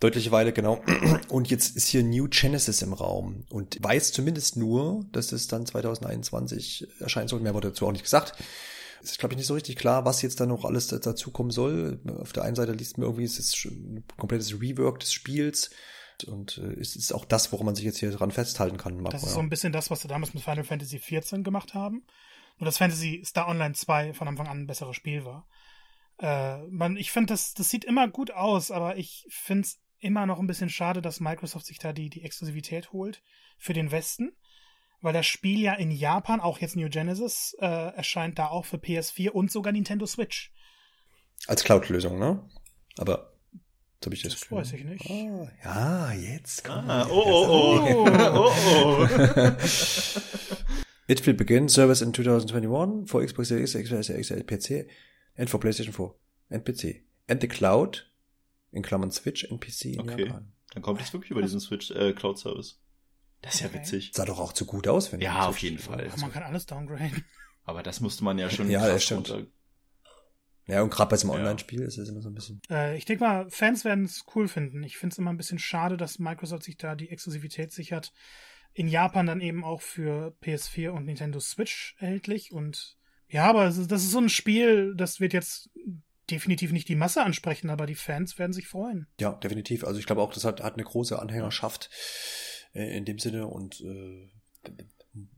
Deutliche 0.00 0.30
Weile, 0.30 0.52
genau. 0.52 0.80
Und 1.28 1.50
jetzt 1.50 1.76
ist 1.76 1.88
hier 1.88 2.02
New 2.02 2.28
Genesis 2.28 2.82
im 2.82 2.92
Raum 2.92 3.44
und 3.50 3.82
weiß 3.82 4.12
zumindest 4.12 4.56
nur, 4.56 5.04
dass 5.10 5.32
es 5.32 5.48
dann 5.48 5.66
2021 5.66 6.86
erscheinen 7.00 7.28
soll. 7.28 7.40
Mehr 7.40 7.54
wurde 7.54 7.68
dazu 7.68 7.86
auch 7.86 7.92
nicht 7.92 8.04
gesagt. 8.04 8.34
Es 9.02 9.10
ist, 9.12 9.18
glaube 9.18 9.34
ich, 9.34 9.38
nicht 9.38 9.46
so 9.46 9.54
richtig 9.54 9.76
klar, 9.76 10.04
was 10.04 10.22
jetzt 10.22 10.40
da 10.40 10.46
noch 10.46 10.64
alles 10.64 10.88
dazu 10.88 11.30
kommen 11.30 11.50
soll. 11.50 12.00
Auf 12.20 12.32
der 12.32 12.44
einen 12.44 12.56
Seite 12.56 12.72
liest 12.72 12.98
man 12.98 13.06
irgendwie, 13.06 13.24
es 13.24 13.38
ist 13.38 13.64
ein 13.64 14.04
komplettes 14.16 14.60
Rework 14.60 15.00
des 15.00 15.12
Spiels. 15.12 15.70
Und 16.26 16.58
äh, 16.58 16.74
ist, 16.74 16.96
ist 16.96 17.12
auch 17.12 17.24
das, 17.24 17.52
worum 17.52 17.66
man 17.66 17.74
sich 17.74 17.84
jetzt 17.84 17.98
hier 17.98 18.10
dran 18.10 18.30
festhalten 18.32 18.76
kann. 18.76 18.96
Marco, 18.96 19.12
das 19.12 19.22
ist 19.22 19.34
so 19.34 19.40
ein 19.40 19.50
bisschen 19.50 19.72
das, 19.72 19.90
was 19.90 20.00
sie 20.02 20.08
damals 20.08 20.34
mit 20.34 20.42
Final 20.42 20.64
Fantasy 20.64 20.98
XIV 20.98 21.44
gemacht 21.44 21.74
haben. 21.74 22.04
Nur 22.58 22.66
dass 22.66 22.78
Fantasy 22.78 23.22
Star 23.24 23.48
Online 23.48 23.74
2 23.74 24.14
von 24.14 24.26
Anfang 24.26 24.48
an 24.48 24.60
ein 24.60 24.66
besseres 24.66 24.96
Spiel 24.96 25.24
war. 25.24 25.46
Äh, 26.18 26.66
man, 26.68 26.96
ich 26.96 27.12
finde, 27.12 27.32
das, 27.32 27.54
das 27.54 27.70
sieht 27.70 27.84
immer 27.84 28.08
gut 28.08 28.32
aus, 28.32 28.72
aber 28.72 28.96
ich 28.96 29.26
finde 29.28 29.62
es 29.62 29.78
immer 30.00 30.26
noch 30.26 30.38
ein 30.38 30.46
bisschen 30.46 30.70
schade, 30.70 31.02
dass 31.02 31.20
Microsoft 31.20 31.66
sich 31.66 31.78
da 31.78 31.92
die, 31.92 32.10
die 32.10 32.22
Exklusivität 32.22 32.92
holt 32.92 33.22
für 33.58 33.72
den 33.72 33.90
Westen. 33.90 34.32
Weil 35.00 35.12
das 35.12 35.26
Spiel 35.26 35.60
ja 35.60 35.74
in 35.74 35.90
Japan, 35.90 36.40
auch 36.40 36.58
jetzt 36.58 36.76
New 36.76 36.88
Genesis, 36.88 37.56
äh, 37.60 37.66
erscheint 37.66 38.38
da 38.38 38.48
auch 38.48 38.64
für 38.64 38.78
PS4 38.78 39.30
und 39.30 39.50
sogar 39.50 39.72
Nintendo 39.72 40.06
Switch. 40.06 40.52
Als 41.46 41.62
Cloud-Lösung, 41.62 42.18
ne? 42.18 42.42
Aber 42.96 43.32
so 44.00 44.06
habe 44.06 44.14
ich 44.14 44.22
das, 44.22 44.38
das 44.38 44.50
weiß 44.50 44.72
ich 44.72 44.84
nicht. 44.84 45.08
Oh, 45.08 45.48
ja, 45.64 46.12
jetzt 46.12 46.64
kommt 46.64 46.88
ah, 46.88 47.06
oh, 47.10 47.22
oh, 47.26 47.78
oh, 47.80 48.08
oh, 48.34 49.08
oh. 49.36 49.56
It 51.08 51.26
will 51.26 51.34
begin 51.34 51.68
service 51.68 52.02
in 52.02 52.12
2021 52.12 53.08
for 53.08 53.22
Xbox 53.22 53.48
Series 53.48 53.74
X, 53.74 53.90
X, 53.90 54.10
X, 54.10 54.30
PC 54.30 54.86
and 55.36 55.48
for 55.48 55.58
PlayStation 55.58 55.92
4 55.92 56.14
and 56.50 56.64
PC. 56.64 57.02
And 57.28 57.40
the 57.40 57.48
cloud, 57.48 58.02
in 58.70 58.82
Klammern 58.82 59.10
Switch 59.10 59.50
and 59.50 59.60
PC 59.60 59.86
in 59.86 60.00
okay. 60.00 60.24
Japan. 60.24 60.52
Dann 60.74 60.82
kommt 60.82 61.00
es 61.00 61.12
wirklich 61.12 61.30
über 61.30 61.42
diesen 61.42 61.60
Switch 61.60 61.90
äh, 61.90 62.12
Cloud 62.12 62.38
Service. 62.38 62.80
Das 63.40 63.54
ist 63.54 63.60
ja 63.60 63.72
witzig. 63.72 64.10
Sah 64.14 64.24
doch 64.24 64.40
auch 64.40 64.52
zu 64.52 64.66
gut 64.66 64.88
aus, 64.88 65.12
wenn 65.12 65.20
Ja, 65.20 65.46
auf 65.46 65.58
jeden 65.58 65.78
Fall. 65.78 66.10
man 66.18 66.32
kann 66.32 66.42
alles 66.42 66.66
downgraden. 66.66 67.24
Aber 67.64 67.82
das 67.82 68.00
musste 68.00 68.24
man 68.24 68.38
ja 68.38 68.50
schon. 68.50 68.70
ja, 68.70 68.86
das 68.86 69.04
stimmt. 69.04 69.30
Runter 69.30 69.46
ja, 70.68 70.82
und 70.82 70.90
gerade 70.90 71.08
bei 71.08 71.16
so 71.16 71.32
einem 71.32 71.40
Online-Spiel 71.40 71.80
ist 71.80 71.96
es 71.96 72.10
immer 72.10 72.20
so 72.20 72.28
ein 72.28 72.34
bisschen. 72.34 72.60
Äh, 72.70 72.98
ich 72.98 73.06
denke 73.06 73.24
mal, 73.24 73.50
Fans 73.50 73.86
werden 73.86 74.04
es 74.04 74.26
cool 74.34 74.48
finden. 74.48 74.82
Ich 74.82 74.98
finde 74.98 75.14
es 75.14 75.18
immer 75.18 75.32
ein 75.32 75.38
bisschen 75.38 75.58
schade, 75.58 75.96
dass 75.96 76.18
Microsoft 76.18 76.62
sich 76.62 76.76
da 76.76 76.94
die 76.94 77.08
Exklusivität 77.08 77.72
sichert. 77.72 78.12
In 78.74 78.86
Japan 78.86 79.26
dann 79.26 79.40
eben 79.40 79.64
auch 79.64 79.80
für 79.80 80.36
PS4 80.42 80.90
und 80.90 81.06
Nintendo 81.06 81.40
Switch 81.40 81.96
erhältlich. 81.98 82.52
Und 82.52 82.98
ja, 83.28 83.46
aber 83.46 83.64
das 83.64 83.78
ist 83.78 84.10
so 84.10 84.18
ein 84.18 84.28
Spiel, 84.28 84.94
das 84.94 85.20
wird 85.20 85.32
jetzt 85.32 85.70
definitiv 86.30 86.72
nicht 86.72 86.88
die 86.88 86.96
Masse 86.96 87.22
ansprechen, 87.22 87.70
aber 87.70 87.86
die 87.86 87.94
Fans 87.94 88.38
werden 88.38 88.52
sich 88.52 88.68
freuen. 88.68 89.06
Ja, 89.20 89.32
definitiv. 89.32 89.84
Also 89.84 89.98
ich 89.98 90.06
glaube 90.06 90.22
auch, 90.22 90.32
das 90.32 90.44
hat, 90.44 90.62
hat 90.62 90.74
eine 90.74 90.84
große 90.84 91.18
Anhängerschaft 91.18 91.90
äh, 92.74 92.96
in 92.96 93.04
dem 93.04 93.18
Sinne 93.18 93.46
und 93.46 93.80
äh, 93.80 94.30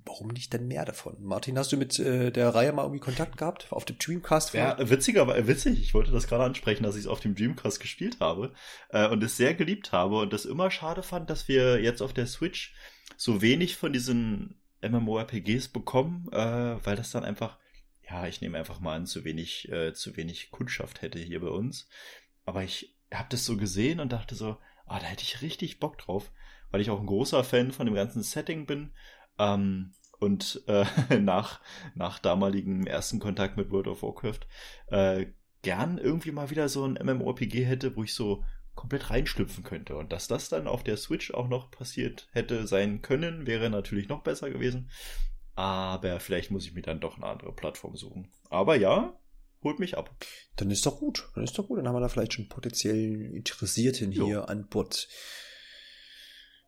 warum 0.04 0.28
nicht 0.28 0.52
denn 0.52 0.66
mehr 0.66 0.84
davon? 0.84 1.16
Martin, 1.20 1.56
hast 1.58 1.72
du 1.72 1.76
mit 1.76 1.98
äh, 1.98 2.30
der 2.30 2.54
Reihe 2.54 2.72
mal 2.72 2.82
irgendwie 2.82 3.00
Kontakt 3.00 3.38
gehabt? 3.38 3.68
Auf 3.70 3.84
dem 3.84 3.98
Dreamcast? 3.98 4.54
Ja, 4.54 4.76
witziger, 4.90 5.22
aber 5.22 5.46
witzig. 5.46 5.80
Ich 5.80 5.94
wollte 5.94 6.12
das 6.12 6.26
gerade 6.26 6.44
ansprechen, 6.44 6.82
dass 6.82 6.96
ich 6.96 7.02
es 7.02 7.06
auf 7.06 7.20
dem 7.20 7.34
Dreamcast 7.34 7.80
gespielt 7.80 8.18
habe 8.20 8.52
äh, 8.90 9.08
und 9.08 9.22
es 9.22 9.36
sehr 9.36 9.54
geliebt 9.54 9.92
habe 9.92 10.18
und 10.18 10.32
das 10.32 10.44
immer 10.44 10.70
schade 10.70 11.02
fand, 11.02 11.30
dass 11.30 11.48
wir 11.48 11.80
jetzt 11.80 12.02
auf 12.02 12.12
der 12.12 12.26
Switch 12.26 12.74
so 13.16 13.42
wenig 13.42 13.76
von 13.76 13.92
diesen 13.92 14.60
MMORPGs 14.82 15.68
bekommen, 15.68 16.28
äh, 16.32 16.36
weil 16.84 16.96
das 16.96 17.10
dann 17.10 17.24
einfach, 17.24 17.58
ja, 18.10 18.26
ich 18.26 18.40
nehme 18.40 18.58
einfach 18.58 18.80
mal 18.80 18.96
an, 18.96 19.06
zu 19.06 19.24
wenig, 19.24 19.70
äh, 19.70 19.94
zu 19.94 20.16
wenig 20.16 20.50
Kundschaft 20.50 21.02
hätte 21.02 21.18
hier 21.18 21.40
bei 21.40 21.48
uns. 21.48 21.88
Aber 22.44 22.64
ich 22.64 22.96
habe 23.12 23.28
das 23.30 23.44
so 23.44 23.56
gesehen 23.56 24.00
und 24.00 24.12
dachte 24.12 24.34
so, 24.34 24.56
ah, 24.86 24.98
da 24.98 25.06
hätte 25.06 25.22
ich 25.22 25.42
richtig 25.42 25.78
Bock 25.78 25.98
drauf, 25.98 26.32
weil 26.70 26.80
ich 26.80 26.90
auch 26.90 27.00
ein 27.00 27.06
großer 27.06 27.44
Fan 27.44 27.72
von 27.72 27.86
dem 27.86 27.94
ganzen 27.94 28.22
Setting 28.22 28.66
bin 28.66 28.92
ähm, 29.38 29.94
und 30.18 30.62
äh, 30.66 30.84
nach, 31.20 31.60
nach 31.94 32.18
damaligem 32.18 32.86
ersten 32.86 33.20
Kontakt 33.20 33.56
mit 33.56 33.70
World 33.70 33.86
of 33.86 34.02
Warcraft 34.02 34.40
äh, 34.88 35.26
gern 35.62 35.98
irgendwie 35.98 36.32
mal 36.32 36.50
wieder 36.50 36.68
so 36.68 36.84
ein 36.84 36.94
MMORPG 36.94 37.64
hätte, 37.64 37.94
wo 37.96 38.02
ich 38.02 38.14
so 38.14 38.44
komplett 38.74 39.10
reinschlüpfen 39.10 39.62
könnte. 39.62 39.96
Und 39.96 40.12
dass 40.12 40.26
das 40.26 40.48
dann 40.48 40.66
auf 40.66 40.82
der 40.82 40.96
Switch 40.96 41.32
auch 41.32 41.48
noch 41.48 41.70
passiert 41.70 42.28
hätte 42.32 42.66
sein 42.66 43.02
können, 43.02 43.46
wäre 43.46 43.70
natürlich 43.70 44.08
noch 44.08 44.22
besser 44.22 44.50
gewesen. 44.50 44.90
Aber 45.54 46.20
vielleicht 46.20 46.50
muss 46.50 46.64
ich 46.64 46.74
mir 46.74 46.82
dann 46.82 47.00
doch 47.00 47.16
eine 47.16 47.26
andere 47.26 47.52
Plattform 47.52 47.96
suchen. 47.96 48.28
Aber 48.48 48.76
ja, 48.76 49.18
holt 49.62 49.78
mich 49.78 49.96
ab. 49.96 50.14
Dann 50.56 50.70
ist 50.70 50.86
doch 50.86 50.98
gut. 50.98 51.28
Dann 51.34 51.44
ist 51.44 51.58
doch 51.58 51.68
gut. 51.68 51.78
Dann 51.78 51.88
haben 51.88 51.94
wir 51.94 52.00
da 52.00 52.08
vielleicht 52.08 52.34
schon 52.34 52.48
potenziellen 52.48 53.34
Interessierten 53.34 54.12
jo. 54.12 54.26
hier 54.26 54.48
an 54.48 54.68
Bord. 54.68 55.08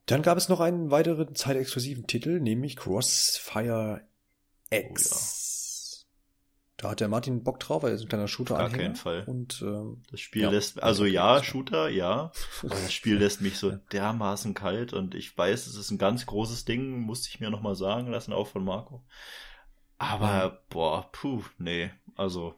Dann 0.06 0.22
gab 0.22 0.36
es 0.36 0.48
noch 0.48 0.60
einen 0.60 0.90
weiteren 0.90 1.34
zeitexklusiven 1.34 2.06
Titel, 2.06 2.40
nämlich 2.40 2.76
Crossfire 2.76 4.06
X. 4.70 5.10
Oh, 5.10 5.14
ja. 5.14 5.61
Da 6.82 6.90
hat 6.90 7.00
der 7.00 7.06
Martin 7.06 7.44
Bock 7.44 7.60
drauf, 7.60 7.84
weil 7.84 7.90
er 7.90 7.94
ist 7.94 8.02
ein 8.02 8.08
kleiner 8.08 8.26
shooter 8.26 8.56
Gar 8.58 8.70
keinen 8.70 8.96
Fall. 8.96 9.22
Und 9.26 9.62
ähm, 9.62 10.02
das 10.10 10.18
Spiel 10.18 10.42
ja, 10.42 10.50
lässt, 10.50 10.82
also 10.82 11.04
ja, 11.04 11.40
Shooter, 11.40 11.88
ja. 11.88 12.32
Aber 12.62 12.70
das 12.70 12.92
Spiel 12.92 13.18
lässt 13.18 13.40
mich 13.40 13.56
so 13.56 13.70
dermaßen 13.70 14.52
kalt 14.52 14.92
und 14.92 15.14
ich 15.14 15.38
weiß, 15.38 15.68
es 15.68 15.76
ist 15.76 15.92
ein 15.92 15.98
ganz 15.98 16.26
großes 16.26 16.64
Ding, 16.64 16.98
musste 16.98 17.28
ich 17.28 17.38
mir 17.38 17.50
nochmal 17.50 17.76
sagen 17.76 18.08
lassen, 18.08 18.32
auch 18.32 18.48
von 18.48 18.64
Marco. 18.64 19.04
Aber, 19.98 20.64
boah, 20.70 21.08
puh, 21.12 21.44
nee, 21.56 21.92
also 22.16 22.56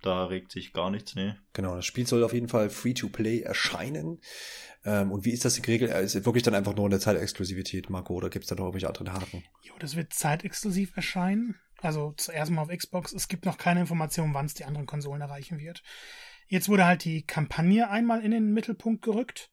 da 0.00 0.24
regt 0.24 0.50
sich 0.50 0.72
gar 0.72 0.90
nichts, 0.90 1.14
nee. 1.14 1.34
Genau, 1.52 1.76
das 1.76 1.84
Spiel 1.84 2.06
soll 2.06 2.24
auf 2.24 2.32
jeden 2.32 2.48
Fall 2.48 2.70
free 2.70 2.94
to 2.94 3.10
play 3.10 3.40
erscheinen. 3.40 4.22
Ähm, 4.86 5.12
und 5.12 5.26
wie 5.26 5.32
ist 5.32 5.44
das 5.44 5.60
geregelt? 5.60 5.90
Ist 5.90 6.14
es 6.14 6.24
wirklich 6.24 6.44
dann 6.44 6.54
einfach 6.54 6.74
nur 6.74 6.86
eine 6.86 7.00
Zeitexklusivität, 7.00 7.90
Marco, 7.90 8.14
oder 8.14 8.30
gibt 8.30 8.44
es 8.44 8.48
da 8.48 8.54
noch 8.54 8.64
irgendwelche 8.64 8.88
anderen 8.88 9.12
Haken? 9.12 9.44
Jo, 9.60 9.74
das 9.78 9.94
wird 9.94 10.14
zeitexklusiv 10.14 10.96
erscheinen. 10.96 11.56
Also 11.80 12.12
zuerst 12.16 12.50
mal 12.50 12.62
auf 12.62 12.68
Xbox. 12.68 13.12
Es 13.12 13.28
gibt 13.28 13.44
noch 13.44 13.58
keine 13.58 13.80
Informationen, 13.80 14.34
wann 14.34 14.46
es 14.46 14.54
die 14.54 14.64
anderen 14.64 14.86
Konsolen 14.86 15.20
erreichen 15.20 15.58
wird. 15.58 15.82
Jetzt 16.46 16.68
wurde 16.68 16.86
halt 16.86 17.04
die 17.04 17.24
Kampagne 17.24 17.90
einmal 17.90 18.22
in 18.22 18.30
den 18.30 18.52
Mittelpunkt 18.52 19.02
gerückt. 19.02 19.50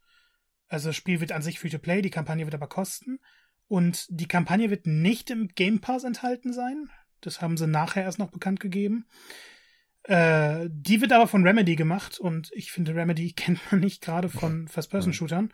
Also 0.67 0.89
das 0.89 0.95
Spiel 0.95 1.19
wird 1.19 1.31
an 1.31 1.41
sich 1.41 1.59
free 1.59 1.69
to 1.69 1.77
play, 1.77 2.01
die 2.01 2.09
Kampagne 2.09 2.45
wird 2.45 2.55
aber 2.55 2.67
kosten. 2.67 3.19
Und 3.67 4.05
die 4.09 4.27
Kampagne 4.27 4.69
wird 4.69 4.87
nicht 4.87 5.29
im 5.29 5.49
Game 5.49 5.81
Pass 5.81 6.03
enthalten 6.03 6.53
sein. 6.53 6.89
Das 7.21 7.41
haben 7.41 7.57
sie 7.57 7.67
nachher 7.67 8.03
erst 8.03 8.19
noch 8.19 8.31
bekannt 8.31 8.59
gegeben. 8.59 9.07
Äh, 10.03 10.67
die 10.71 11.01
wird 11.01 11.11
aber 11.11 11.27
von 11.27 11.45
Remedy 11.45 11.75
gemacht 11.75 12.19
und 12.19 12.51
ich 12.53 12.71
finde, 12.71 12.95
Remedy 12.95 13.33
kennt 13.35 13.59
man 13.71 13.81
nicht 13.81 14.01
gerade 14.01 14.29
von 14.29 14.67
First-Person-Shootern. 14.67 15.51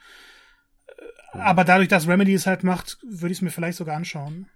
Aber 1.33 1.63
dadurch, 1.63 1.87
dass 1.87 2.07
Remedy 2.07 2.33
es 2.33 2.45
halt 2.45 2.63
macht, 2.63 2.97
würde 3.03 3.31
ich 3.31 3.37
es 3.37 3.41
mir 3.41 3.51
vielleicht 3.51 3.77
sogar 3.77 3.95
anschauen. 3.95 4.49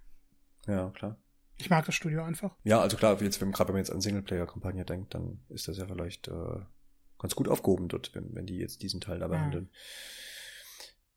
Ja, 0.66 0.90
klar. 0.90 1.16
Ich 1.58 1.70
mag 1.70 1.86
das 1.86 1.94
Studio 1.94 2.22
einfach. 2.22 2.54
Ja, 2.64 2.80
also 2.80 2.96
klar, 2.96 3.20
jetzt, 3.22 3.40
wenn, 3.40 3.52
gerade 3.52 3.68
wenn 3.68 3.74
man 3.74 3.82
jetzt 3.82 3.92
an 3.92 4.00
Singleplayer-Kampagne 4.00 4.84
denkt, 4.84 5.14
dann 5.14 5.40
ist 5.48 5.68
das 5.68 5.78
ja 5.78 5.86
vielleicht 5.86 6.28
äh, 6.28 6.60
ganz 7.18 7.34
gut 7.34 7.48
aufgehoben 7.48 7.88
dort, 7.88 8.14
wenn, 8.14 8.34
wenn 8.34 8.46
die 8.46 8.58
jetzt 8.58 8.82
diesen 8.82 9.00
Teil 9.00 9.18
da 9.18 9.28
behandeln. 9.28 9.70
Ja 9.72 9.78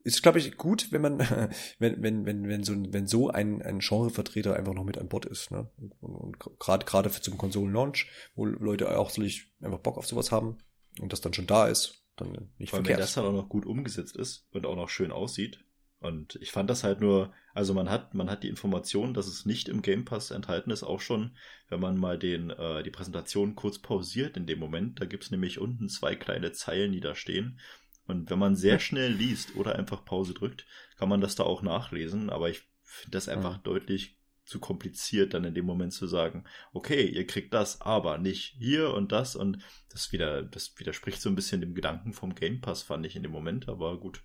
ist, 0.03 0.23
glaube 0.23 0.39
ich, 0.39 0.57
gut, 0.57 0.91
wenn 0.91 1.01
man, 1.01 1.19
wenn, 1.79 2.01
wenn, 2.01 2.25
wenn, 2.25 2.47
wenn 2.47 2.63
so, 2.63 2.73
wenn 2.75 3.07
so 3.07 3.29
ein, 3.29 3.61
ein 3.61 3.79
Genrevertreter 3.79 4.55
einfach 4.55 4.73
noch 4.73 4.83
mit 4.83 4.97
an 4.97 5.09
Bord 5.09 5.25
ist, 5.25 5.51
ne? 5.51 5.69
Und, 5.77 5.93
und 6.01 6.39
gerade, 6.59 6.85
gerade 6.85 7.11
zum 7.11 7.37
Konsolen-Launch, 7.37 8.07
wo 8.35 8.45
Leute 8.45 8.97
auch 8.97 9.09
so 9.09 9.21
einfach 9.21 9.79
Bock 9.79 9.97
auf 9.97 10.07
sowas 10.07 10.31
haben 10.31 10.57
und 10.99 11.13
das 11.13 11.21
dann 11.21 11.33
schon 11.33 11.47
da 11.47 11.67
ist, 11.67 12.05
dann 12.15 12.51
nicht 12.57 12.73
Weil 12.73 12.79
verkehrt. 12.79 12.97
Wenn 12.97 13.03
das 13.03 13.13
dann 13.13 13.25
auch 13.25 13.33
noch 13.33 13.49
gut 13.49 13.65
umgesetzt 13.65 14.15
ist 14.15 14.47
und 14.51 14.65
auch 14.65 14.75
noch 14.75 14.89
schön 14.89 15.11
aussieht. 15.11 15.65
Und 15.99 16.37
ich 16.41 16.51
fand 16.51 16.69
das 16.69 16.83
halt 16.83 17.01
nur, 17.01 17.33
also 17.53 17.73
man 17.73 17.89
hat, 17.89 18.13
man 18.13 18.29
hat 18.29 18.43
die 18.43 18.47
Information, 18.47 19.13
dass 19.13 19.27
es 19.27 19.45
nicht 19.45 19.67
im 19.67 19.81
Game 19.81 20.05
Pass 20.05 20.31
enthalten 20.31 20.71
ist, 20.71 20.83
auch 20.83 21.01
schon, 21.01 21.35
wenn 21.67 21.81
man 21.81 21.97
mal 21.97 22.17
den, 22.17 22.51
äh, 22.51 22.83
die 22.83 22.89
Präsentation 22.89 23.55
kurz 23.55 23.79
pausiert 23.79 24.37
in 24.37 24.45
dem 24.45 24.59
Moment. 24.59 25.01
Da 25.01 25.05
gibt's 25.05 25.29
nämlich 25.29 25.59
unten 25.59 25.89
zwei 25.89 26.15
kleine 26.15 26.53
Zeilen, 26.53 26.93
die 26.93 27.01
da 27.01 27.15
stehen. 27.15 27.59
Und 28.07 28.29
wenn 28.29 28.39
man 28.39 28.55
sehr 28.55 28.79
schnell 28.79 29.11
liest 29.11 29.55
oder 29.57 29.75
einfach 29.75 30.05
Pause 30.05 30.33
drückt, 30.33 30.65
kann 30.97 31.09
man 31.09 31.19
das 31.19 31.35
da 31.35 31.43
auch 31.43 31.61
nachlesen. 31.61 32.29
Aber 32.29 32.49
ich 32.49 32.61
finde 32.83 33.17
das 33.17 33.27
einfach 33.27 33.55
ja. 33.55 33.61
deutlich 33.63 34.17
zu 34.45 34.59
kompliziert, 34.59 35.33
dann 35.33 35.43
in 35.43 35.53
dem 35.53 35.65
Moment 35.65 35.93
zu 35.93 36.07
sagen, 36.07 36.45
okay, 36.73 37.05
ihr 37.05 37.27
kriegt 37.27 37.53
das, 37.53 37.81
aber 37.81 38.17
nicht 38.17 38.55
hier 38.57 38.93
und 38.93 39.11
das 39.11 39.35
und 39.35 39.59
das 39.89 40.11
wieder, 40.11 40.41
das 40.41 40.73
widerspricht 40.79 41.21
so 41.21 41.29
ein 41.29 41.35
bisschen 41.35 41.61
dem 41.61 41.75
Gedanken 41.75 42.13
vom 42.13 42.33
Game 42.33 42.59
Pass, 42.59 42.81
fand 42.81 43.05
ich 43.05 43.15
in 43.15 43.21
dem 43.21 43.31
Moment, 43.31 43.69
aber 43.69 43.99
gut. 43.99 44.23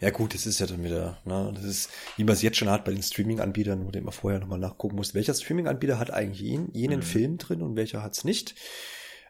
Ja 0.00 0.10
gut, 0.10 0.34
das 0.34 0.46
ist 0.46 0.58
ja 0.58 0.66
dann 0.66 0.82
wieder, 0.82 1.18
ne, 1.24 1.52
das 1.54 1.64
ist, 1.64 1.90
wie 2.16 2.24
man 2.24 2.34
es 2.34 2.42
jetzt 2.42 2.56
schon 2.56 2.70
hat 2.70 2.84
bei 2.84 2.92
den 2.92 3.02
Streaming-Anbietern, 3.02 3.86
wo 3.86 3.90
du 3.90 3.98
immer 3.98 4.12
vorher 4.12 4.40
nochmal 4.40 4.58
nachgucken 4.58 4.96
musst, 4.96 5.14
welcher 5.14 5.34
Streaming-Anbieter 5.34 5.98
hat 5.98 6.10
eigentlich 6.10 6.40
jenen, 6.40 6.72
jenen 6.74 7.00
mhm. 7.00 7.04
Film 7.04 7.38
drin 7.38 7.62
und 7.62 7.76
welcher 7.76 8.02
hat's 8.02 8.24
nicht. 8.24 8.54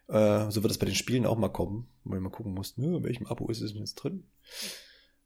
Äh, 0.08 0.50
so 0.50 0.62
wird 0.62 0.70
das 0.70 0.78
bei 0.78 0.86
den 0.86 0.94
Spielen 0.94 1.26
auch 1.26 1.36
mal 1.36 1.48
kommen, 1.48 1.88
wo 2.04 2.10
man 2.10 2.22
mal 2.22 2.30
gucken 2.30 2.54
muss, 2.54 2.78
ne, 2.78 2.96
in 2.96 3.04
welchem 3.04 3.26
Abo 3.26 3.48
ist 3.48 3.60
es 3.60 3.72
denn 3.72 3.80
jetzt 3.80 3.94
drin. 3.94 4.24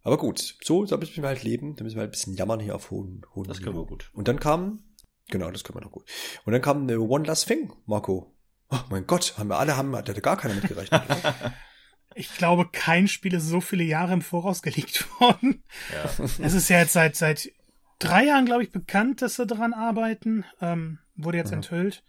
Aber 0.02 0.18
gut, 0.18 0.56
so, 0.62 0.84
da 0.84 0.96
müssen 0.96 1.22
wir 1.22 1.28
halt 1.28 1.42
leben, 1.42 1.74
da 1.76 1.84
müssen 1.84 1.96
wir 1.96 2.00
halt 2.02 2.10
ein 2.10 2.12
bisschen 2.12 2.34
jammern 2.34 2.60
hier 2.60 2.76
auf 2.76 2.90
hohen, 2.90 3.26
hohen 3.34 3.48
Das 3.48 3.60
können 3.60 3.76
wir 3.76 3.86
gut. 3.86 4.10
Und 4.12 4.28
dann 4.28 4.38
kam, 4.38 4.84
genau, 5.28 5.50
das 5.50 5.64
können 5.64 5.78
wir 5.78 5.82
doch 5.82 5.90
gut. 5.90 6.04
Und 6.44 6.52
dann 6.52 6.62
kam 6.62 6.88
äh, 6.88 6.96
One 6.96 7.26
Last 7.26 7.48
Thing, 7.48 7.72
Marco. 7.86 8.32
Oh 8.70 8.78
mein 8.90 9.06
Gott, 9.06 9.34
haben 9.38 9.48
wir 9.48 9.58
alle, 9.58 9.76
haben, 9.76 9.92
da 9.92 9.98
hatte 9.98 10.20
gar 10.20 10.36
keiner 10.36 10.54
mitgerechnet. 10.54 11.02
ich 12.16 12.34
glaube, 12.34 12.68
kein 12.72 13.08
Spiel 13.08 13.34
ist 13.34 13.46
so 13.46 13.60
viele 13.60 13.84
Jahre 13.84 14.14
im 14.14 14.22
Voraus 14.22 14.62
gelegt 14.62 15.06
worden. 15.20 15.62
Ja. 15.92 16.26
Es 16.42 16.54
ist 16.54 16.68
ja 16.68 16.78
jetzt 16.78 16.94
seit, 16.94 17.14
seit 17.14 17.52
drei 17.98 18.24
Jahren, 18.24 18.46
glaube 18.46 18.62
ich, 18.62 18.72
bekannt, 18.72 19.22
dass 19.22 19.36
sie 19.36 19.46
daran 19.46 19.74
arbeiten. 19.74 20.44
Ähm, 20.60 20.98
wurde 21.14 21.38
jetzt 21.38 21.50
mhm. 21.50 21.58
enthüllt. 21.58 22.02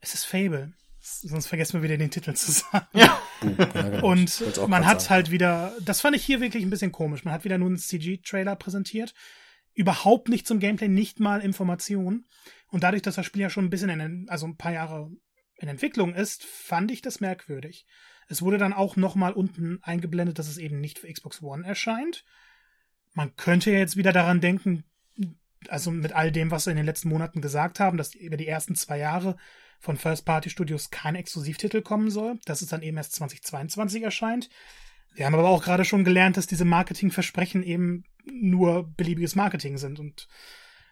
Es 0.00 0.14
ist 0.14 0.24
Fable. 0.24 0.72
Sonst 1.00 1.46
vergessen 1.46 1.74
wir 1.74 1.82
wieder 1.82 1.96
den 1.96 2.10
Titel 2.10 2.34
zu 2.34 2.50
sagen. 2.50 2.86
Ja. 2.92 3.20
Ja, 3.42 3.64
genau. 3.64 4.06
Und 4.06 4.68
man 4.68 4.84
hat 4.84 5.00
sagen. 5.00 5.10
halt 5.10 5.30
wieder, 5.30 5.74
das 5.80 6.00
fand 6.00 6.16
ich 6.16 6.24
hier 6.24 6.40
wirklich 6.40 6.64
ein 6.64 6.70
bisschen 6.70 6.92
komisch. 6.92 7.24
Man 7.24 7.32
hat 7.32 7.44
wieder 7.44 7.58
nur 7.58 7.68
einen 7.68 7.78
CG-Trailer 7.78 8.56
präsentiert. 8.56 9.14
Überhaupt 9.72 10.28
nicht 10.28 10.46
zum 10.46 10.58
Gameplay, 10.58 10.88
nicht 10.88 11.20
mal 11.20 11.40
Informationen. 11.40 12.26
Und 12.66 12.82
dadurch, 12.82 13.02
dass 13.02 13.14
das 13.14 13.24
Spiel 13.24 13.42
ja 13.42 13.50
schon 13.50 13.66
ein 13.66 13.70
bisschen 13.70 13.90
in, 13.90 14.28
also 14.28 14.46
ein 14.46 14.56
paar 14.56 14.72
Jahre 14.72 15.10
in 15.56 15.68
Entwicklung 15.68 16.14
ist, 16.14 16.44
fand 16.44 16.90
ich 16.90 17.00
das 17.00 17.20
merkwürdig. 17.20 17.86
Es 18.28 18.42
wurde 18.42 18.58
dann 18.58 18.72
auch 18.72 18.96
nochmal 18.96 19.32
unten 19.32 19.78
eingeblendet, 19.82 20.38
dass 20.38 20.48
es 20.48 20.58
eben 20.58 20.80
nicht 20.80 20.98
für 20.98 21.10
Xbox 21.10 21.42
One 21.42 21.66
erscheint. 21.66 22.24
Man 23.14 23.34
könnte 23.36 23.72
ja 23.72 23.78
jetzt 23.78 23.96
wieder 23.96 24.12
daran 24.12 24.40
denken, 24.40 24.84
also 25.68 25.90
mit 25.90 26.12
all 26.12 26.30
dem, 26.30 26.50
was 26.50 26.64
sie 26.64 26.70
in 26.70 26.76
den 26.76 26.86
letzten 26.86 27.08
Monaten 27.08 27.40
gesagt 27.40 27.80
haben, 27.80 27.96
dass 27.96 28.14
über 28.14 28.36
die 28.36 28.46
ersten 28.46 28.74
zwei 28.74 28.98
Jahre 28.98 29.36
von 29.80 29.96
First-Party-Studios 29.96 30.90
kein 30.90 31.14
Exklusivtitel 31.14 31.82
kommen 31.82 32.10
soll, 32.10 32.38
dass 32.44 32.62
es 32.62 32.68
dann 32.68 32.82
eben 32.82 32.96
erst 32.96 33.14
2022 33.14 34.02
erscheint. 34.02 34.50
Wir 35.14 35.26
haben 35.26 35.34
aber 35.34 35.48
auch 35.48 35.64
gerade 35.64 35.84
schon 35.84 36.04
gelernt, 36.04 36.36
dass 36.36 36.46
diese 36.46 36.64
Marketingversprechen 36.64 37.62
eben 37.62 38.04
nur 38.24 38.92
beliebiges 38.96 39.34
Marketing 39.34 39.78
sind 39.78 39.98
und 39.98 40.28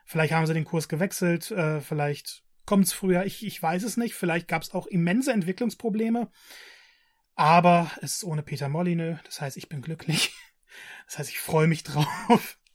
vielleicht 0.04 0.32
haben 0.32 0.46
sie 0.46 0.54
den 0.54 0.64
Kurs 0.64 0.88
gewechselt, 0.88 1.50
äh, 1.50 1.80
vielleicht 1.80 2.42
kommt 2.64 2.86
es 2.86 2.92
früher, 2.92 3.24
ich, 3.24 3.46
ich 3.46 3.62
weiß 3.62 3.82
es 3.82 3.96
nicht, 3.96 4.14
vielleicht 4.14 4.48
gab 4.48 4.62
es 4.62 4.72
auch 4.72 4.86
immense 4.86 5.32
Entwicklungsprobleme, 5.32 6.30
aber 7.36 7.90
es 8.00 8.16
ist 8.16 8.24
ohne 8.24 8.42
Peter 8.42 8.68
Molyneux, 8.68 9.20
das 9.24 9.40
heißt, 9.40 9.56
ich 9.56 9.68
bin 9.68 9.82
glücklich. 9.82 10.34
Das 11.06 11.18
heißt, 11.18 11.30
ich 11.30 11.38
freue 11.38 11.68
mich 11.68 11.84
drauf. 11.84 12.58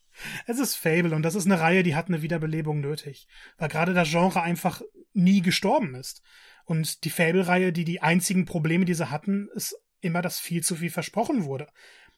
Es 0.48 0.60
ist 0.60 0.76
Fable 0.76 1.16
und 1.16 1.24
das 1.24 1.36
ist 1.36 1.46
eine 1.46 1.60
Reihe, 1.60 1.84
die 1.84 1.96
hat 1.96 2.08
eine 2.08 2.22
Wiederbelebung 2.22 2.80
nötig, 2.80 3.28
weil 3.58 3.70
gerade 3.70 3.94
das 3.94 4.10
Genre 4.10 4.42
einfach 4.42 4.82
nie 5.14 5.42
gestorben 5.42 5.96
ist. 5.96 6.22
Und 6.66 7.04
die 7.04 7.10
Fable-Reihe, 7.10 7.74
die 7.74 7.86
die 7.86 8.02
einzigen 8.02 8.46
Probleme, 8.46 8.86
die 8.86 8.94
sie 8.94 9.10
hatten, 9.10 9.50
ist 9.56 9.76
immer, 10.00 10.22
dass 10.22 10.40
viel 10.40 10.64
zu 10.64 10.76
viel 10.76 10.90
versprochen 10.90 11.46
wurde. 11.46 11.68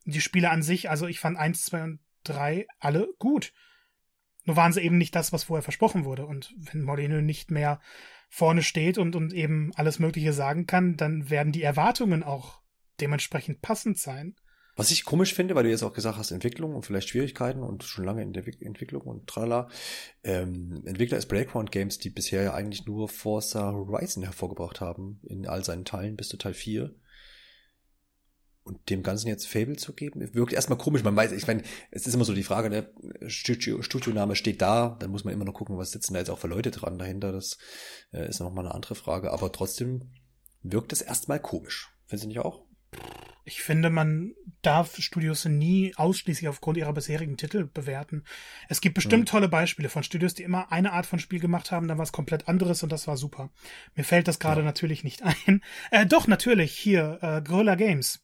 Die 0.05 0.21
Spiele 0.21 0.49
an 0.49 0.63
sich, 0.63 0.89
also 0.89 1.07
ich 1.07 1.19
fand 1.19 1.37
eins, 1.37 1.63
zwei 1.63 1.83
und 1.83 1.99
drei 2.23 2.67
alle 2.79 3.07
gut. 3.19 3.53
Nur 4.45 4.55
waren 4.55 4.73
sie 4.73 4.81
eben 4.81 4.97
nicht 4.97 5.15
das, 5.15 5.31
was 5.31 5.45
vorher 5.45 5.63
versprochen 5.63 6.05
wurde. 6.05 6.25
Und 6.25 6.53
wenn 6.57 6.81
Molyneux 6.81 7.23
nicht 7.23 7.51
mehr 7.51 7.79
vorne 8.33 8.63
steht 8.63 8.97
und, 8.97 9.15
und 9.15 9.31
eben 9.31 9.71
alles 9.75 9.99
Mögliche 9.99 10.33
sagen 10.33 10.65
kann, 10.65 10.97
dann 10.97 11.29
werden 11.29 11.51
die 11.51 11.61
Erwartungen 11.61 12.23
auch 12.23 12.63
dementsprechend 12.99 13.61
passend 13.61 13.99
sein. 13.99 14.35
Was 14.75 14.89
ich 14.89 15.05
komisch 15.05 15.35
finde, 15.35 15.53
weil 15.53 15.65
du 15.65 15.69
jetzt 15.69 15.83
auch 15.83 15.93
gesagt 15.93 16.17
hast, 16.17 16.31
Entwicklung 16.31 16.73
und 16.73 16.83
vielleicht 16.83 17.09
Schwierigkeiten 17.09 17.61
und 17.61 17.83
schon 17.83 18.05
lange 18.05 18.23
in 18.23 18.33
der 18.33 18.43
Entwicklung 18.61 19.03
und 19.03 19.27
tralala. 19.27 19.69
Ähm, 20.23 20.81
Entwickler 20.83 21.19
ist 21.19 21.27
Breakpoint 21.27 21.71
Games, 21.71 21.99
die 21.99 22.09
bisher 22.09 22.41
ja 22.41 22.53
eigentlich 22.55 22.87
nur 22.87 23.07
Forza 23.07 23.71
Horizon 23.71 24.23
hervorgebracht 24.23 24.81
haben, 24.81 25.21
in 25.27 25.45
all 25.45 25.63
seinen 25.63 25.85
Teilen 25.85 26.15
bis 26.15 26.29
zu 26.29 26.37
Teil 26.37 26.55
4. 26.55 26.91
Und 28.63 28.89
dem 28.89 29.03
Ganzen 29.03 29.27
jetzt 29.27 29.47
Fable 29.47 29.75
zu 29.75 29.93
geben, 29.93 30.33
wirkt 30.33 30.53
erstmal 30.53 30.77
komisch. 30.77 31.03
Man 31.03 31.15
weiß, 31.15 31.33
ich 31.33 31.47
meine, 31.47 31.63
es 31.91 32.07
ist 32.07 32.13
immer 32.13 32.23
so 32.23 32.33
die 32.33 32.43
Frage, 32.43 32.69
der 32.69 32.89
ne, 33.01 33.29
Studio, 33.29 33.81
Studioname 33.81 34.37
steht 34.37 34.61
da, 34.61 34.95
dann 34.99 35.11
muss 35.11 35.25
man 35.25 35.33
immer 35.33 35.43
noch 35.43 35.53
gucken, 35.53 35.77
was 35.77 35.91
sitzen 35.91 36.13
da 36.13 36.19
jetzt 36.19 36.29
auch 36.29 36.39
für 36.39 36.47
Leute 36.47 36.71
dran 36.71 36.97
dahinter. 36.97 37.33
Das 37.33 37.57
äh, 38.13 38.27
ist 38.27 38.39
nochmal 38.39 38.65
eine 38.65 38.73
andere 38.73 38.95
Frage. 38.95 39.31
Aber 39.31 39.51
trotzdem 39.51 40.11
wirkt 40.61 40.93
es 40.93 41.01
erstmal 41.01 41.41
komisch. 41.41 41.91
Findest 42.07 42.23
du 42.23 42.27
nicht 42.29 42.39
auch? 42.39 42.63
Ich 43.45 43.61
finde, 43.61 43.89
man 43.89 44.33
darf 44.61 44.95
Studios 44.97 45.43
nie 45.43 45.93
ausschließlich 45.95 46.47
aufgrund 46.47 46.77
ihrer 46.77 46.93
bisherigen 46.93 47.35
Titel 47.35 47.65
bewerten. 47.65 48.23
Es 48.69 48.79
gibt 48.79 48.95
bestimmt 48.95 49.23
mhm. 49.23 49.31
tolle 49.31 49.49
Beispiele 49.49 49.89
von 49.89 50.03
Studios, 50.03 50.33
die 50.33 50.43
immer 50.43 50.71
eine 50.71 50.93
Art 50.93 51.05
von 51.05 51.19
Spiel 51.19 51.41
gemacht 51.41 51.71
haben, 51.71 51.89
dann 51.89 51.97
was 51.97 52.13
komplett 52.13 52.47
anderes 52.47 52.83
und 52.83 52.91
das 52.91 53.05
war 53.05 53.17
super. 53.17 53.49
Mir 53.95 54.05
fällt 54.05 54.29
das 54.29 54.39
gerade 54.39 54.61
ja. 54.61 54.65
natürlich 54.65 55.03
nicht 55.03 55.23
ein. 55.45 55.61
Äh, 55.91 56.05
doch, 56.05 56.27
natürlich, 56.27 56.71
hier, 56.71 57.19
äh, 57.21 57.41
Gorilla 57.41 57.75
Games. 57.75 58.23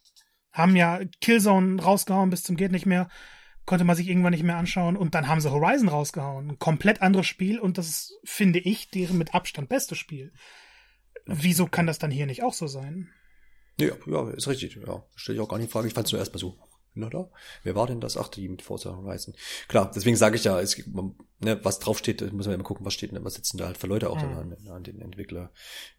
Haben 0.52 0.76
ja 0.76 1.00
Killzone 1.22 1.82
rausgehauen 1.82 2.30
bis 2.30 2.44
zum 2.44 2.56
geht 2.56 2.72
nicht 2.72 2.86
mehr. 2.86 3.10
Konnte 3.66 3.86
man 3.86 3.96
sich 3.96 4.10
irgendwann 4.10 4.32
nicht 4.32 4.44
mehr 4.44 4.58
anschauen. 4.58 4.98
Und 4.98 5.16
dann 5.16 5.28
haben 5.28 5.42
sie 5.42 5.52
Horizon 5.52 5.90
rausgehauen. 5.90 6.52
Ein 6.52 6.60
komplett 6.60 7.02
anderes 7.02 7.28
Spiel 7.28 7.60
und 7.60 7.78
das 7.78 7.88
ist, 7.88 8.20
finde 8.24 8.60
ich, 8.60 8.90
deren 8.90 9.18
mit 9.18 9.36
Abstand 9.36 9.70
beste 9.70 9.96
Spiel. 9.96 10.34
Wieso 11.26 11.68
kann 11.68 11.86
das 11.86 12.00
dann 12.00 12.12
hier 12.12 12.26
nicht 12.26 12.44
auch 12.44 12.54
so 12.54 12.68
sein? 12.68 13.10
Ja, 13.80 13.96
ja, 14.08 14.30
ist 14.32 14.48
richtig. 14.48 14.76
Ja, 14.76 15.04
stelle 15.16 15.38
ich 15.38 15.42
auch 15.42 15.50
gar 15.50 15.58
nicht 15.58 15.68
in 15.68 15.72
Frage. 15.72 15.88
Ich 15.88 15.94
fand 15.94 16.08
es 16.08 16.12
nur 16.12 16.20
erstmal 16.20 16.40
so. 16.40 16.58
Na 16.96 17.10
da? 17.10 17.30
Wer 17.64 17.76
war 17.76 17.88
denn 17.88 18.02
das? 18.02 18.18
Ach, 18.18 18.28
die 18.28 18.50
mit 18.50 18.62
Forza 18.62 18.96
Horizon. 18.96 19.36
Klar, 19.68 19.92
deswegen 19.94 20.18
sage 20.18 20.36
ich 20.36 20.44
ja, 20.44 20.60
es, 20.60 20.84
ne, 21.40 21.64
was 21.64 21.80
draufsteht, 21.80 22.34
muss 22.34 22.48
man 22.48 22.56
immer 22.56 22.64
gucken, 22.64 22.86
was 22.86 22.94
steht, 22.94 23.12
was 23.14 23.36
sitzen 23.36 23.58
da 23.58 23.68
halt 23.68 23.78
für 23.78 23.88
Leute 23.88 24.10
auch 24.10 24.22
mhm. 24.22 24.38
an, 24.38 24.68
an, 24.70 24.84
den 24.84 25.00
Entwickler, 25.00 25.52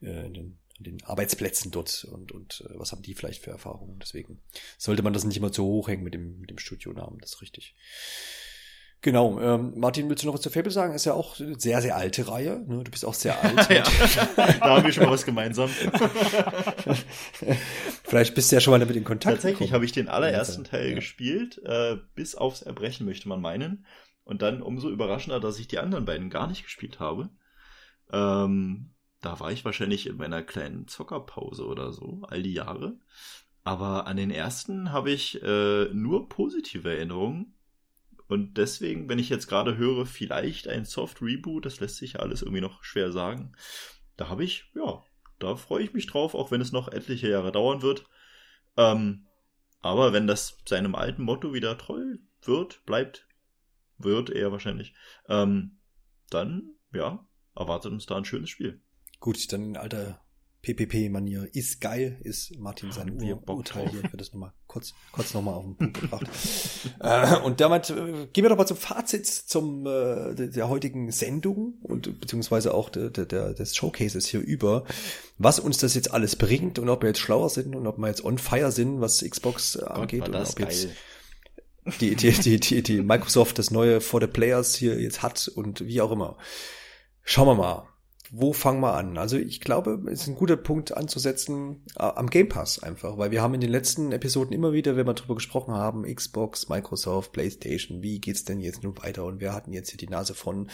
äh, 0.02 0.26
in 0.26 0.34
den, 0.34 0.58
an 0.80 0.84
den 0.84 1.04
Arbeitsplätzen 1.04 1.70
dort 1.70 2.06
und, 2.10 2.32
und 2.32 2.64
äh, 2.68 2.78
was 2.78 2.92
haben 2.92 3.02
die 3.02 3.14
vielleicht 3.14 3.42
für 3.42 3.50
Erfahrungen. 3.50 3.98
Deswegen 4.00 4.40
sollte 4.78 5.02
man 5.02 5.12
das 5.12 5.24
nicht 5.24 5.36
immer 5.36 5.52
zu 5.52 5.64
hoch 5.64 5.88
hängen 5.88 6.02
mit 6.02 6.14
dem, 6.14 6.40
mit 6.40 6.50
dem 6.50 6.58
Studionamen, 6.58 7.18
das 7.20 7.34
ist 7.34 7.42
richtig. 7.42 7.74
Genau, 9.02 9.40
ähm, 9.40 9.72
Martin, 9.76 10.10
willst 10.10 10.22
du 10.22 10.26
noch 10.26 10.34
was 10.34 10.42
zur 10.42 10.52
Fable 10.52 10.70
sagen? 10.70 10.94
Ist 10.94 11.06
ja 11.06 11.14
auch 11.14 11.40
eine 11.40 11.58
sehr, 11.58 11.80
sehr 11.80 11.96
alte 11.96 12.28
Reihe. 12.28 12.62
Ne? 12.66 12.84
Du 12.84 12.90
bist 12.90 13.06
auch 13.06 13.14
sehr 13.14 13.40
alt. 13.42 13.70
ja, 13.70 13.82
da 14.36 14.60
haben 14.60 14.84
wir 14.84 14.92
schon 14.92 15.04
mal 15.04 15.12
was 15.12 15.24
gemeinsam. 15.24 15.70
Vielleicht 18.04 18.34
bist 18.34 18.52
du 18.52 18.56
ja 18.56 18.60
schon 18.60 18.72
mal 18.72 18.80
damit 18.80 18.96
in 18.96 19.04
Kontakt. 19.04 19.36
Tatsächlich 19.36 19.72
habe 19.72 19.86
ich 19.86 19.92
den 19.92 20.08
allerersten 20.08 20.64
Teil 20.64 20.90
ja. 20.90 20.94
gespielt, 20.96 21.62
äh, 21.64 21.96
bis 22.14 22.34
aufs 22.34 22.60
Erbrechen, 22.60 23.06
möchte 23.06 23.26
man 23.26 23.40
meinen. 23.40 23.86
Und 24.24 24.42
dann 24.42 24.60
umso 24.60 24.90
überraschender, 24.90 25.40
dass 25.40 25.58
ich 25.58 25.66
die 25.66 25.78
anderen 25.78 26.04
beiden 26.04 26.28
gar 26.28 26.46
nicht 26.46 26.64
gespielt 26.64 27.00
habe. 27.00 27.30
Ähm, 28.12 28.90
da 29.20 29.40
war 29.40 29.52
ich 29.52 29.64
wahrscheinlich 29.64 30.06
in 30.06 30.16
meiner 30.16 30.42
kleinen 30.42 30.88
Zockerpause 30.88 31.66
oder 31.66 31.92
so, 31.92 32.22
all 32.28 32.42
die 32.42 32.54
Jahre. 32.54 32.98
Aber 33.62 34.06
an 34.06 34.16
den 34.16 34.30
ersten 34.30 34.92
habe 34.92 35.10
ich 35.10 35.42
äh, 35.42 35.86
nur 35.92 36.28
positive 36.28 36.90
Erinnerungen 36.90 37.54
und 38.30 38.58
deswegen, 38.58 39.08
wenn 39.08 39.18
ich 39.18 39.28
jetzt 39.28 39.48
gerade 39.48 39.76
höre, 39.76 40.06
vielleicht 40.06 40.68
ein 40.68 40.84
Soft 40.84 41.20
Reboot, 41.20 41.66
das 41.66 41.80
lässt 41.80 41.96
sich 41.96 42.12
ja 42.12 42.20
alles 42.20 42.42
irgendwie 42.42 42.60
noch 42.60 42.84
schwer 42.84 43.10
sagen. 43.10 43.56
Da 44.16 44.28
habe 44.28 44.44
ich, 44.44 44.70
ja, 44.76 45.02
da 45.40 45.56
freue 45.56 45.82
ich 45.82 45.94
mich 45.94 46.06
drauf, 46.06 46.36
auch 46.36 46.52
wenn 46.52 46.60
es 46.60 46.70
noch 46.70 46.86
etliche 46.86 47.28
Jahre 47.28 47.50
dauern 47.50 47.82
wird. 47.82 48.04
Ähm, 48.76 49.26
aber 49.80 50.12
wenn 50.12 50.28
das 50.28 50.58
seinem 50.64 50.94
alten 50.94 51.24
Motto 51.24 51.52
wieder 51.52 51.76
treu 51.76 52.18
wird, 52.42 52.86
bleibt, 52.86 53.26
wird 53.98 54.30
er 54.30 54.52
wahrscheinlich, 54.52 54.94
ähm, 55.28 55.80
dann, 56.30 56.74
ja, 56.92 57.26
erwartet 57.56 57.90
uns 57.90 58.06
da 58.06 58.16
ein 58.16 58.24
schönes 58.24 58.50
Spiel. 58.50 58.80
Gut, 59.20 59.52
dann 59.52 59.62
in 59.62 59.76
alter 59.76 60.18
PPP-Manier 60.62 61.48
ist 61.54 61.80
geil, 61.80 62.18
ist 62.22 62.58
Martin 62.58 62.92
sein 62.92 63.20
Ur 63.22 63.42
Urteil 63.48 63.88
hier. 63.88 64.04
Ich 64.04 64.10
das 64.12 64.32
nochmal 64.32 64.52
kurz, 64.66 64.92
kurz 65.10 65.32
nochmal 65.32 65.54
auf 65.54 65.64
den 65.64 65.76
Punkt 65.76 66.00
gebracht. 66.00 66.26
äh, 67.00 67.38
und 67.38 67.60
damit 67.60 67.88
äh, 67.90 68.26
gehen 68.32 68.44
wir 68.44 68.50
doch 68.50 68.58
mal 68.58 68.66
zum 68.66 68.76
Fazit 68.76 69.26
zum, 69.26 69.86
äh, 69.86 70.34
der 70.34 70.68
heutigen 70.68 71.12
Sendung 71.12 71.74
und 71.82 72.20
beziehungsweise 72.20 72.74
auch 72.74 72.90
der, 72.90 73.08
der, 73.08 73.54
des 73.54 73.74
Showcases 73.74 74.26
hier 74.26 74.40
über, 74.40 74.84
was 75.38 75.60
uns 75.60 75.78
das 75.78 75.94
jetzt 75.94 76.12
alles 76.12 76.36
bringt 76.36 76.78
und 76.78 76.90
ob 76.90 77.02
wir 77.02 77.08
jetzt 77.08 77.20
schlauer 77.20 77.48
sind 77.48 77.74
und 77.74 77.86
ob 77.86 77.96
wir 77.96 78.08
jetzt 78.08 78.24
on 78.24 78.36
fire 78.36 78.70
sind, 78.70 79.00
was 79.00 79.24
Xbox 79.26 79.76
äh, 79.76 79.84
angeht 79.84 80.28
und 80.28 80.34
ob 80.34 80.56
geil. 80.56 80.68
jetzt 80.68 80.88
die, 82.00 82.14
die, 82.14 82.32
die, 82.32 82.60
die, 82.60 82.82
die 82.82 83.00
Microsoft 83.00 83.58
das 83.58 83.70
neue 83.70 84.02
For 84.02 84.20
the 84.20 84.26
Players 84.26 84.74
hier 84.74 85.00
jetzt 85.00 85.22
hat 85.22 85.48
und 85.48 85.86
wie 85.86 86.02
auch 86.02 86.10
immer. 86.10 86.36
Schauen 87.22 87.48
wir 87.48 87.54
mal 87.54 87.88
wo 88.32 88.52
fangen 88.52 88.80
wir 88.80 88.94
an? 88.94 89.18
Also 89.18 89.36
ich 89.36 89.60
glaube, 89.60 90.00
es 90.06 90.22
ist 90.22 90.28
ein 90.28 90.36
guter 90.36 90.56
Punkt 90.56 90.96
anzusetzen 90.96 91.84
äh, 91.96 92.02
am 92.02 92.30
Game 92.30 92.48
Pass 92.48 92.80
einfach, 92.80 93.18
weil 93.18 93.32
wir 93.32 93.42
haben 93.42 93.54
in 93.54 93.60
den 93.60 93.70
letzten 93.70 94.12
Episoden 94.12 94.52
immer 94.52 94.72
wieder, 94.72 94.96
wenn 94.96 95.06
wir 95.06 95.14
darüber 95.14 95.34
gesprochen 95.34 95.74
haben, 95.74 96.02
Xbox, 96.02 96.68
Microsoft, 96.68 97.32
PlayStation, 97.32 98.02
wie 98.02 98.20
geht's 98.20 98.44
denn 98.44 98.60
jetzt 98.60 98.84
nun 98.84 98.96
weiter 98.98 99.24
und 99.24 99.40
wir 99.40 99.52
hatten 99.52 99.72
jetzt 99.72 99.90
hier 99.90 99.98
die 99.98 100.06
Nase 100.06 100.34
von, 100.34 100.70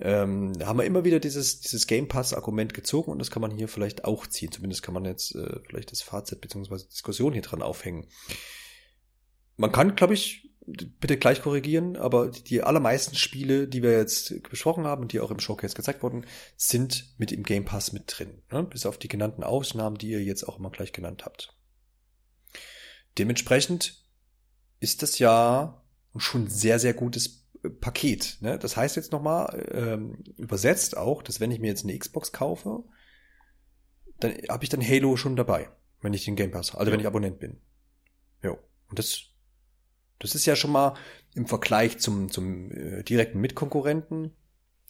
ähm, 0.00 0.52
haben 0.62 0.78
wir 0.78 0.84
immer 0.84 1.04
wieder 1.04 1.20
dieses, 1.20 1.60
dieses 1.60 1.86
Game 1.86 2.06
Pass 2.06 2.34
Argument 2.34 2.74
gezogen 2.74 3.10
und 3.10 3.18
das 3.18 3.30
kann 3.30 3.40
man 3.40 3.50
hier 3.50 3.68
vielleicht 3.68 4.04
auch 4.04 4.26
ziehen. 4.26 4.52
Zumindest 4.52 4.82
kann 4.82 4.94
man 4.94 5.06
jetzt 5.06 5.34
äh, 5.34 5.60
vielleicht 5.66 5.90
das 5.90 6.02
Fazit 6.02 6.42
beziehungsweise 6.42 6.86
Diskussion 6.86 7.32
hier 7.32 7.42
dran 7.42 7.62
aufhängen. 7.62 8.08
Man 9.56 9.72
kann, 9.72 9.96
glaube 9.96 10.14
ich, 10.14 10.53
bitte 10.66 11.18
gleich 11.18 11.42
korrigieren, 11.42 11.96
aber 11.96 12.28
die 12.28 12.62
allermeisten 12.62 13.16
Spiele, 13.16 13.68
die 13.68 13.82
wir 13.82 13.92
jetzt 13.92 14.42
besprochen 14.48 14.84
haben 14.84 15.02
und 15.02 15.12
die 15.12 15.20
auch 15.20 15.30
im 15.30 15.38
Showcase 15.38 15.74
gezeigt 15.74 16.02
wurden, 16.02 16.26
sind 16.56 17.14
mit 17.18 17.32
im 17.32 17.42
Game 17.42 17.64
Pass 17.64 17.92
mit 17.92 18.04
drin. 18.06 18.42
Ne? 18.50 18.64
Bis 18.64 18.86
auf 18.86 18.98
die 18.98 19.08
genannten 19.08 19.44
Ausnahmen, 19.44 19.98
die 19.98 20.08
ihr 20.08 20.22
jetzt 20.22 20.44
auch 20.44 20.58
immer 20.58 20.70
gleich 20.70 20.92
genannt 20.92 21.24
habt. 21.24 21.54
Dementsprechend 23.18 24.02
ist 24.80 25.02
das 25.02 25.18
ja 25.18 25.84
schon 26.16 26.48
sehr, 26.48 26.78
sehr 26.78 26.94
gutes 26.94 27.46
äh, 27.62 27.68
Paket. 27.68 28.38
Ne? 28.40 28.58
Das 28.58 28.76
heißt 28.76 28.96
jetzt 28.96 29.12
nochmal 29.12 29.66
ähm, 29.70 30.24
übersetzt 30.36 30.96
auch, 30.96 31.22
dass 31.22 31.40
wenn 31.40 31.50
ich 31.50 31.60
mir 31.60 31.68
jetzt 31.68 31.84
eine 31.84 31.98
Xbox 31.98 32.32
kaufe, 32.32 32.84
dann 34.20 34.32
habe 34.48 34.64
ich 34.64 34.70
dann 34.70 34.86
Halo 34.86 35.16
schon 35.16 35.36
dabei, 35.36 35.68
wenn 36.00 36.14
ich 36.14 36.24
den 36.24 36.36
Game 36.36 36.50
Pass, 36.52 36.74
also 36.74 36.86
ja. 36.86 36.92
wenn 36.92 37.00
ich 37.00 37.06
Abonnent 37.06 37.38
bin. 37.38 37.60
Jo. 38.42 38.58
Und 38.88 38.98
das 38.98 39.33
das 40.18 40.34
ist 40.34 40.46
ja 40.46 40.56
schon 40.56 40.72
mal 40.72 40.94
im 41.34 41.46
Vergleich 41.46 41.98
zum, 41.98 42.30
zum 42.30 42.70
äh, 42.70 43.02
direkten 43.02 43.40
Mitkonkurrenten, 43.40 44.32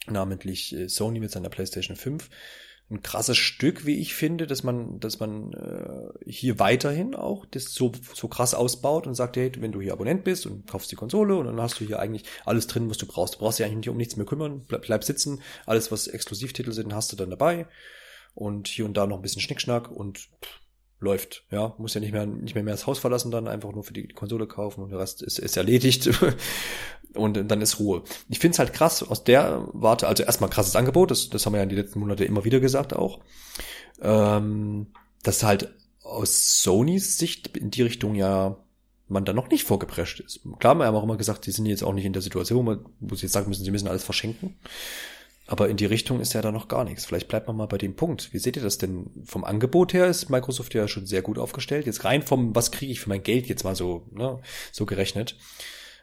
namentlich 0.07 0.75
äh, 0.75 0.89
Sony 0.89 1.21
mit 1.21 1.31
seiner 1.31 1.49
PlayStation 1.49 1.97
5, 1.97 2.29
ein 2.91 3.03
krasses 3.03 3.39
Stück, 3.39 3.87
wie 3.87 3.99
ich 3.99 4.15
finde, 4.15 4.47
dass 4.47 4.63
man, 4.63 5.01
dass 5.01 5.19
man 5.19 5.53
äh, 5.55 6.31
hier 6.31 6.59
weiterhin 6.59 7.15
auch 7.15 7.47
das 7.47 7.73
so, 7.73 7.93
so 8.13 8.29
krass 8.29 8.55
ausbaut 8.55 9.07
und 9.07 9.15
sagt, 9.15 9.37
hey, 9.37 9.51
wenn 9.59 9.73
du 9.73 9.81
hier 9.81 9.95
Abonnent 9.95 10.23
bist 10.23 10.45
und 10.45 10.67
kaufst 10.67 10.93
die 10.93 10.97
Konsole 10.97 11.35
und 11.37 11.47
dann 11.47 11.61
hast 11.61 11.81
du 11.81 11.87
hier 11.87 11.99
eigentlich 11.99 12.25
alles 12.45 12.67
drin, 12.67 12.91
was 12.91 12.99
du 12.99 13.07
brauchst. 13.07 13.37
Du 13.37 13.39
brauchst 13.39 13.59
dich 13.59 13.65
eigentlich 13.65 13.79
nicht 13.79 13.89
um 13.89 13.97
nichts 13.97 14.17
mehr 14.17 14.27
kümmern, 14.27 14.65
bleib, 14.69 14.83
bleib 14.83 15.05
sitzen, 15.05 15.41
alles, 15.65 15.91
was 15.91 16.07
Exklusivtitel 16.09 16.73
sind, 16.73 16.95
hast 16.95 17.11
du 17.11 17.17
dann 17.17 17.31
dabei 17.31 17.67
und 18.35 18.69
hier 18.69 18.85
und 18.85 18.97
da 18.97 19.07
noch 19.07 19.17
ein 19.17 19.23
bisschen 19.23 19.43
Schnickschnack 19.43 19.91
und 19.91 20.19
pff, 20.19 20.61
läuft. 21.01 21.45
Ja, 21.51 21.75
muss 21.79 21.95
ja 21.95 22.01
nicht 22.01 22.13
mehr, 22.13 22.27
nicht 22.27 22.55
mehr, 22.55 22.65
mehr 22.65 22.75
das 22.75 22.87
Haus 22.87 22.99
verlassen, 22.99 23.31
dann 23.31 23.49
einfach 23.49 23.73
nur 23.73 23.85
für 23.85 23.93
die 23.93 24.09
Konsole 24.09 24.47
kaufen 24.47 24.83
und 24.83 24.91
der 24.91 24.99
Rest 24.99 25.23
ist, 25.23 25.39
ist 25.39 25.57
erledigt 25.57 26.11
und 27.15 27.51
dann 27.51 27.61
ist 27.61 27.79
Ruhe. 27.79 28.03
Ich 28.29 28.39
finde 28.39 28.55
es 28.55 28.59
halt 28.59 28.73
krass 28.73 29.03
aus 29.03 29.25
der 29.25 29.69
Warte, 29.73 30.09
also 30.09 30.23
erstmal 30.23 30.51
krasses 30.51 30.77
Angebot, 30.77 31.11
das, 31.11 31.31
das 31.31 31.45
haben 31.45 31.53
wir 31.53 31.59
ja 31.59 31.65
in 31.65 31.69
den 31.69 31.79
letzten 31.79 32.01
Monaten 32.01 32.23
immer 32.23 32.45
wieder 32.45 32.61
gesagt 32.61 32.95
auch, 32.95 33.21
ähm, 34.01 34.89
dass 35.23 35.43
halt 35.43 35.75
aus 36.03 36.63
Sonys 36.63 37.17
Sicht 37.19 37.57
in 37.57 37.71
die 37.71 37.83
Richtung 37.83 38.15
ja 38.15 38.57
man 39.09 39.25
da 39.25 39.33
noch 39.33 39.49
nicht 39.49 39.65
vorgeprescht 39.65 40.21
ist. 40.21 40.41
Klar, 40.59 40.75
wir 40.77 40.87
haben 40.87 40.97
auch 40.97 41.03
immer 41.03 41.17
gesagt, 41.17 41.47
die 41.47 41.51
sind 41.51 41.67
jetzt 41.67 41.85
auch 41.85 41.93
nicht 41.93 42.07
in 42.07 42.15
der 42.15 42.23
Situation, 42.23 42.85
wo 43.01 43.15
sie 43.15 43.23
jetzt 43.23 43.33
sagen 43.33 43.49
müssen, 43.49 43.65
sie 43.65 43.71
müssen 43.71 43.89
alles 43.89 44.05
verschenken. 44.05 44.57
Aber 45.47 45.69
in 45.69 45.77
die 45.77 45.85
Richtung 45.85 46.21
ist 46.21 46.33
ja 46.33 46.41
da 46.41 46.51
noch 46.51 46.69
gar 46.69 46.85
nichts. 46.85 47.05
Vielleicht 47.05 47.29
bleibt 47.29 47.47
man 47.47 47.57
mal 47.57 47.67
bei 47.67 47.77
dem 47.77 47.97
Punkt. 47.97 48.33
Wie 48.33 48.39
seht 48.39 48.57
ihr 48.57 48.63
das 48.63 48.79
denn? 48.79 49.11
Vom 49.25 49.45
Angebot 49.45 49.93
her 49.93 50.07
ist 50.07 50.31
Microsoft 50.31 50.73
ja 50.75 50.89
schon 50.89 51.07
sehr 51.07 51.21
gut 51.21 51.39
aufgestellt. 51.39 51.85
Jetzt 51.87 52.05
rein 52.05 52.23
vom, 52.23 52.55
was 52.55 52.73
kriege 52.73 52.93
ich 52.93 53.01
für 53.01 53.11
mein 53.11 53.23
Geld 53.23 53.47
jetzt 53.47 53.65
mal 53.65 53.77
so, 53.77 54.09
ne, 54.13 54.41
so 54.73 54.87
gerechnet. 54.87 55.37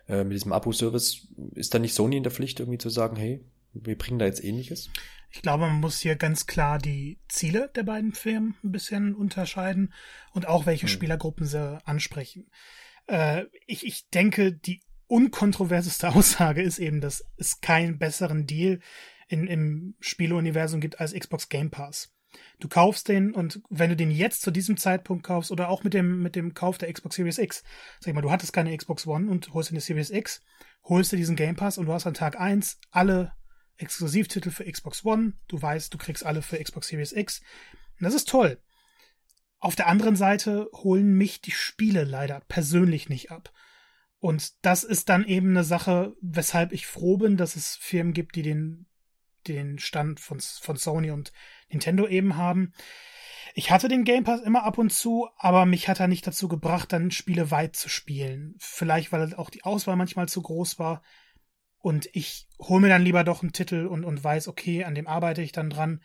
Äh, 0.07 0.23
mit 0.23 0.33
diesem 0.33 0.53
Abo-Service 0.53 1.27
ist 1.55 1.73
da 1.73 1.79
nicht 1.79 1.95
Sony 1.95 2.17
in 2.17 2.23
der 2.23 2.31
Pflicht, 2.31 2.59
irgendwie 2.59 2.77
zu 2.77 2.89
sagen, 2.89 3.15
hey, 3.15 3.43
wir 3.73 3.97
bringen 3.97 4.19
da 4.19 4.25
jetzt 4.25 4.43
ähnliches? 4.43 4.89
Ich 5.31 5.41
glaube, 5.41 5.65
man 5.65 5.79
muss 5.79 5.99
hier 5.99 6.17
ganz 6.17 6.45
klar 6.45 6.77
die 6.77 7.17
Ziele 7.29 7.71
der 7.75 7.83
beiden 7.83 8.13
Firmen 8.13 8.55
ein 8.63 8.71
bisschen 8.71 9.15
unterscheiden 9.15 9.93
und 10.33 10.47
auch 10.47 10.65
welche 10.65 10.87
hm. 10.87 10.89
Spielergruppen 10.89 11.47
sie 11.47 11.79
ansprechen. 11.85 12.49
Äh, 13.07 13.45
ich, 13.65 13.85
ich 13.85 14.09
denke, 14.09 14.51
die 14.51 14.81
unkontroverseste 15.07 16.09
Aussage 16.15 16.61
ist 16.61 16.79
eben, 16.79 17.01
dass 17.01 17.23
es 17.37 17.61
keinen 17.61 17.97
besseren 17.97 18.45
Deal 18.45 18.79
in, 19.31 19.47
im 19.47 19.95
Spieleuniversum 19.99 20.81
gibt 20.81 20.99
als 20.99 21.13
Xbox 21.13 21.49
Game 21.49 21.71
Pass. 21.71 22.13
Du 22.59 22.67
kaufst 22.67 23.07
den 23.07 23.33
und 23.33 23.61
wenn 23.69 23.89
du 23.89 23.95
den 23.95 24.11
jetzt 24.11 24.41
zu 24.41 24.51
diesem 24.51 24.77
Zeitpunkt 24.77 25.23
kaufst 25.23 25.51
oder 25.51 25.69
auch 25.69 25.83
mit 25.83 25.93
dem, 25.93 26.21
mit 26.21 26.35
dem 26.35 26.53
Kauf 26.53 26.77
der 26.77 26.91
Xbox 26.91 27.15
Series 27.15 27.37
X, 27.37 27.63
sag 27.99 28.09
ich 28.09 28.13
mal, 28.13 28.21
du 28.21 28.31
hattest 28.31 28.53
keine 28.53 28.75
Xbox 28.75 29.07
One 29.07 29.29
und 29.29 29.53
holst 29.53 29.69
dir 29.69 29.73
eine 29.73 29.81
Series 29.81 30.09
X, 30.09 30.41
holst 30.83 31.11
dir 31.11 31.17
diesen 31.17 31.35
Game 31.35 31.55
Pass 31.55 31.77
und 31.77 31.85
du 31.85 31.93
hast 31.93 32.05
an 32.07 32.13
Tag 32.13 32.39
eins 32.39 32.79
alle 32.91 33.33
Exklusivtitel 33.77 34.51
für 34.51 34.69
Xbox 34.69 35.03
One, 35.03 35.33
du 35.47 35.61
weißt, 35.61 35.93
du 35.93 35.97
kriegst 35.97 36.25
alle 36.25 36.41
für 36.41 36.61
Xbox 36.61 36.89
Series 36.89 37.13
X. 37.13 37.41
Und 37.99 38.05
das 38.05 38.13
ist 38.13 38.29
toll. 38.29 38.59
Auf 39.59 39.75
der 39.75 39.87
anderen 39.87 40.15
Seite 40.15 40.69
holen 40.73 41.13
mich 41.13 41.41
die 41.41 41.51
Spiele 41.51 42.03
leider 42.03 42.41
persönlich 42.47 43.09
nicht 43.09 43.31
ab. 43.31 43.51
Und 44.19 44.53
das 44.63 44.83
ist 44.83 45.09
dann 45.09 45.25
eben 45.25 45.49
eine 45.49 45.63
Sache, 45.63 46.15
weshalb 46.21 46.73
ich 46.73 46.85
froh 46.85 47.17
bin, 47.17 47.37
dass 47.37 47.55
es 47.55 47.75
Firmen 47.75 48.13
gibt, 48.13 48.35
die 48.35 48.43
den 48.43 48.85
den 49.47 49.79
Stand 49.79 50.19
von, 50.19 50.39
von 50.39 50.77
Sony 50.77 51.11
und 51.11 51.31
Nintendo 51.69 52.07
eben 52.07 52.37
haben. 52.37 52.73
Ich 53.53 53.69
hatte 53.69 53.89
den 53.89 54.03
Game 54.03 54.23
Pass 54.23 54.41
immer 54.41 54.63
ab 54.63 54.77
und 54.77 54.93
zu, 54.93 55.27
aber 55.37 55.65
mich 55.65 55.89
hat 55.89 55.99
er 55.99 56.07
nicht 56.07 56.25
dazu 56.25 56.47
gebracht, 56.47 56.93
dann 56.93 57.11
Spiele 57.11 57.51
weit 57.51 57.75
zu 57.75 57.89
spielen. 57.89 58.55
Vielleicht, 58.59 59.11
weil 59.11 59.33
auch 59.35 59.49
die 59.49 59.63
Auswahl 59.63 59.97
manchmal 59.97 60.29
zu 60.29 60.41
groß 60.41 60.79
war. 60.79 61.01
Und 61.79 62.09
ich 62.13 62.47
hole 62.59 62.81
mir 62.81 62.89
dann 62.89 63.01
lieber 63.01 63.23
doch 63.23 63.41
einen 63.41 63.53
Titel 63.53 63.87
und, 63.87 64.05
und 64.05 64.23
weiß, 64.23 64.47
okay, 64.47 64.83
an 64.83 64.95
dem 64.95 65.07
arbeite 65.07 65.41
ich 65.41 65.51
dann 65.51 65.69
dran. 65.69 66.01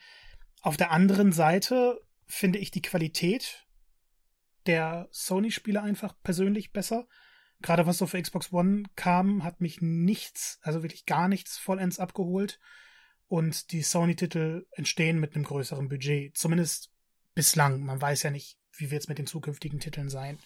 Auf 0.63 0.77
der 0.77 0.91
anderen 0.91 1.33
Seite 1.33 2.01
finde 2.27 2.59
ich 2.59 2.71
die 2.71 2.83
Qualität 2.83 3.67
der 4.67 5.07
Sony-Spiele 5.13 5.81
einfach 5.81 6.15
persönlich 6.23 6.73
besser. 6.73 7.07
Gerade 7.63 7.87
was 7.87 7.99
so 7.99 8.07
für 8.07 8.21
Xbox 8.21 8.53
One 8.53 8.83
kam, 8.97 9.45
hat 9.45 9.61
mich 9.61 9.81
nichts, 9.81 10.59
also 10.63 10.83
wirklich 10.83 11.07
gar 11.07 11.29
nichts 11.29 11.59
vollends 11.59 12.01
abgeholt 12.01 12.59
und 13.29 13.73
die 13.73 13.83
Sony-Titel 13.83 14.67
entstehen 14.73 15.19
mit 15.19 15.35
einem 15.35 15.45
größeren 15.45 15.89
Budget. 15.89 16.37
Zumindest 16.37 16.91
bislang. 17.35 17.81
Man 17.81 18.01
weiß 18.01 18.23
ja 18.23 18.31
nicht, 18.31 18.59
wie 18.77 18.91
wird 18.91 19.03
es 19.03 19.09
mit 19.09 19.19
den 19.19 19.27
zukünftigen 19.27 19.81
Titeln 19.81 20.09
sein. 20.09 20.39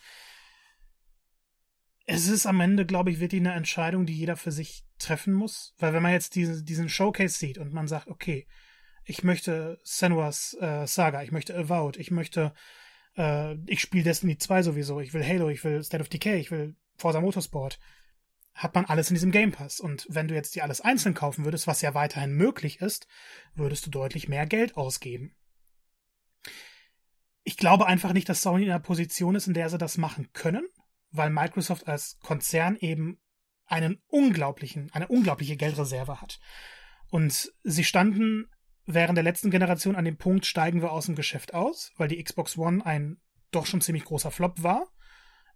Es 2.07 2.29
ist 2.29 2.47
am 2.47 2.61
Ende, 2.61 2.87
glaube 2.87 3.11
ich, 3.11 3.21
wirklich 3.21 3.41
eine 3.41 3.53
Entscheidung, 3.53 4.07
die 4.07 4.17
jeder 4.17 4.37
für 4.37 4.51
sich 4.51 4.85
treffen 4.99 5.33
muss. 5.33 5.75
Weil 5.79 5.93
wenn 5.93 6.03
man 6.03 6.13
jetzt 6.13 6.35
diese, 6.35 6.65
diesen 6.65 6.89
Showcase 6.89 7.39
sieht 7.39 7.59
und 7.59 7.73
man 7.73 7.87
sagt, 7.87 8.09
okay, 8.09 8.47
ich 9.05 9.23
möchte 9.23 9.79
Senua's 9.85 10.57
äh, 10.61 10.87
Saga, 10.87 11.23
ich 11.23 11.33
möchte 11.33 11.57
Avowed, 11.57 11.97
ich 11.97 12.11
möchte, 12.11 12.53
äh, 13.17 13.55
ich 13.67 13.81
spiele 13.81 14.05
Destiny 14.05 14.39
2 14.39 14.63
sowieso, 14.63 15.01
ich 15.01 15.13
will 15.15 15.27
Halo, 15.27 15.49
ich 15.49 15.63
will 15.65 15.83
State 15.83 16.03
of 16.03 16.09
Decay, 16.09 16.39
ich 16.39 16.51
will 16.51 16.77
Forza 16.97 17.21
Motorsport 17.21 17.79
hat 18.55 18.75
man 18.75 18.85
alles 18.85 19.11
in 19.11 19.15
diesem 19.15 19.31
Game 19.31 19.53
Pass. 19.53 19.81
Und 19.81 20.07
wenn 20.09 20.29
du 20.29 20.35
jetzt 20.35 20.55
dir 20.55 20.65
alles 20.65 20.81
einzeln 20.81 21.15
kaufen 21.15 21.45
würdest, 21.45 21.67
was 21.67 21.83
ja 21.83 21.95
weiterhin 21.95 22.33
möglich 22.33 22.81
ist, 22.81 23.07
würdest 23.55 23.87
du 23.87 23.91
deutlich 23.91 24.29
mehr 24.29 24.47
Geld 24.47 24.77
ausgeben. 24.77 25.37
Ich 27.43 27.57
glaube 27.57 27.87
einfach 27.87 28.13
nicht, 28.13 28.29
dass 28.29 28.43
Sony 28.43 28.65
in 28.65 28.71
einer 28.71 28.81
Position 28.81 29.35
ist, 29.35 29.47
in 29.47 29.55
der 29.55 29.71
sie 29.71 29.79
das 29.79 29.97
machen 29.97 30.33
können, 30.33 30.67
weil 31.11 31.31
Microsoft 31.31 31.89
als 31.89 32.19
Konzern 32.21 32.77
eben 32.77 33.21
einen 33.67 34.03
unglaublichen, 34.09 34.91
eine 34.93 35.09
unglaubliche 35.09 35.57
Geldreserve 35.57 36.21
hat. 36.21 36.39
Und 37.09 37.53
sie 37.63 37.85
standen 37.85 38.51
während 38.85 39.17
der 39.17 39.25
letzten 39.25 39.51
Generation 39.51 39.97
an 39.97 40.05
dem 40.05 40.17
Punkt, 40.17 40.45
steigen 40.45 40.83
wir 40.83 40.93
aus 40.93 41.07
dem 41.07 41.15
Geschäft 41.15 41.55
aus, 41.55 41.93
weil 41.97 42.09
die 42.09 42.23
Xbox 42.23 42.59
One 42.59 42.85
ein 42.85 43.21
doch 43.53 43.67
schon 43.67 43.81
ziemlich 43.81 44.05
großer 44.05 44.31
Flop 44.31 44.63
war 44.63 44.87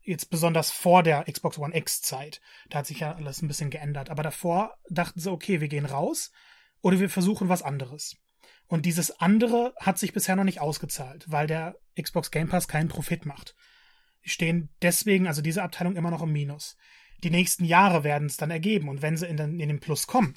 jetzt 0.05 0.31
besonders 0.31 0.71
vor 0.71 1.03
der 1.03 1.25
Xbox 1.25 1.59
One 1.59 1.77
X 1.77 2.03
Zeit. 2.03 2.41
Da 2.69 2.79
hat 2.79 2.87
sich 2.87 3.01
ja 3.01 3.15
alles 3.15 3.43
ein 3.43 3.49
bisschen 3.49 3.71
geändert. 3.71 4.11
Aber 4.11 4.23
davor 4.23 4.77
dachten 4.89 5.21
sie, 5.21 5.31
okay, 5.31 5.61
wir 5.61 5.69
gehen 5.69 5.87
raus 5.87 6.31
oder 6.81 7.01
wir 7.01 7.11
versuchen 7.11 7.49
was 7.49 7.63
anderes. 7.63 8.17
Und 8.67 8.87
dieses 8.87 9.21
andere 9.21 9.75
hat 9.81 9.99
sich 9.99 10.13
bisher 10.13 10.37
noch 10.37 10.45
nicht 10.45 10.61
ausgezahlt, 10.61 11.25
weil 11.31 11.47
der 11.47 11.77
Xbox 12.01 12.31
Game 12.31 12.49
Pass 12.49 12.69
keinen 12.69 12.89
Profit 12.89 13.27
macht. 13.27 13.55
Die 14.25 14.31
stehen 14.31 14.71
deswegen, 14.83 15.27
also 15.27 15.43
diese 15.43 15.63
Abteilung 15.63 15.97
immer 15.97 16.11
noch 16.11 16.23
im 16.23 16.33
Minus. 16.33 16.77
Die 17.23 17.31
nächsten 17.31 17.65
Jahre 17.65 18.05
werden 18.05 18.27
es 18.27 18.37
dann 18.37 18.51
ergeben 18.51 18.89
und 18.89 19.03
wenn 19.03 19.17
sie 19.17 19.27
in 19.27 19.37
den, 19.37 19.61
in 19.61 19.69
den 19.69 19.81
Plus 19.81 20.07
kommen, 20.07 20.35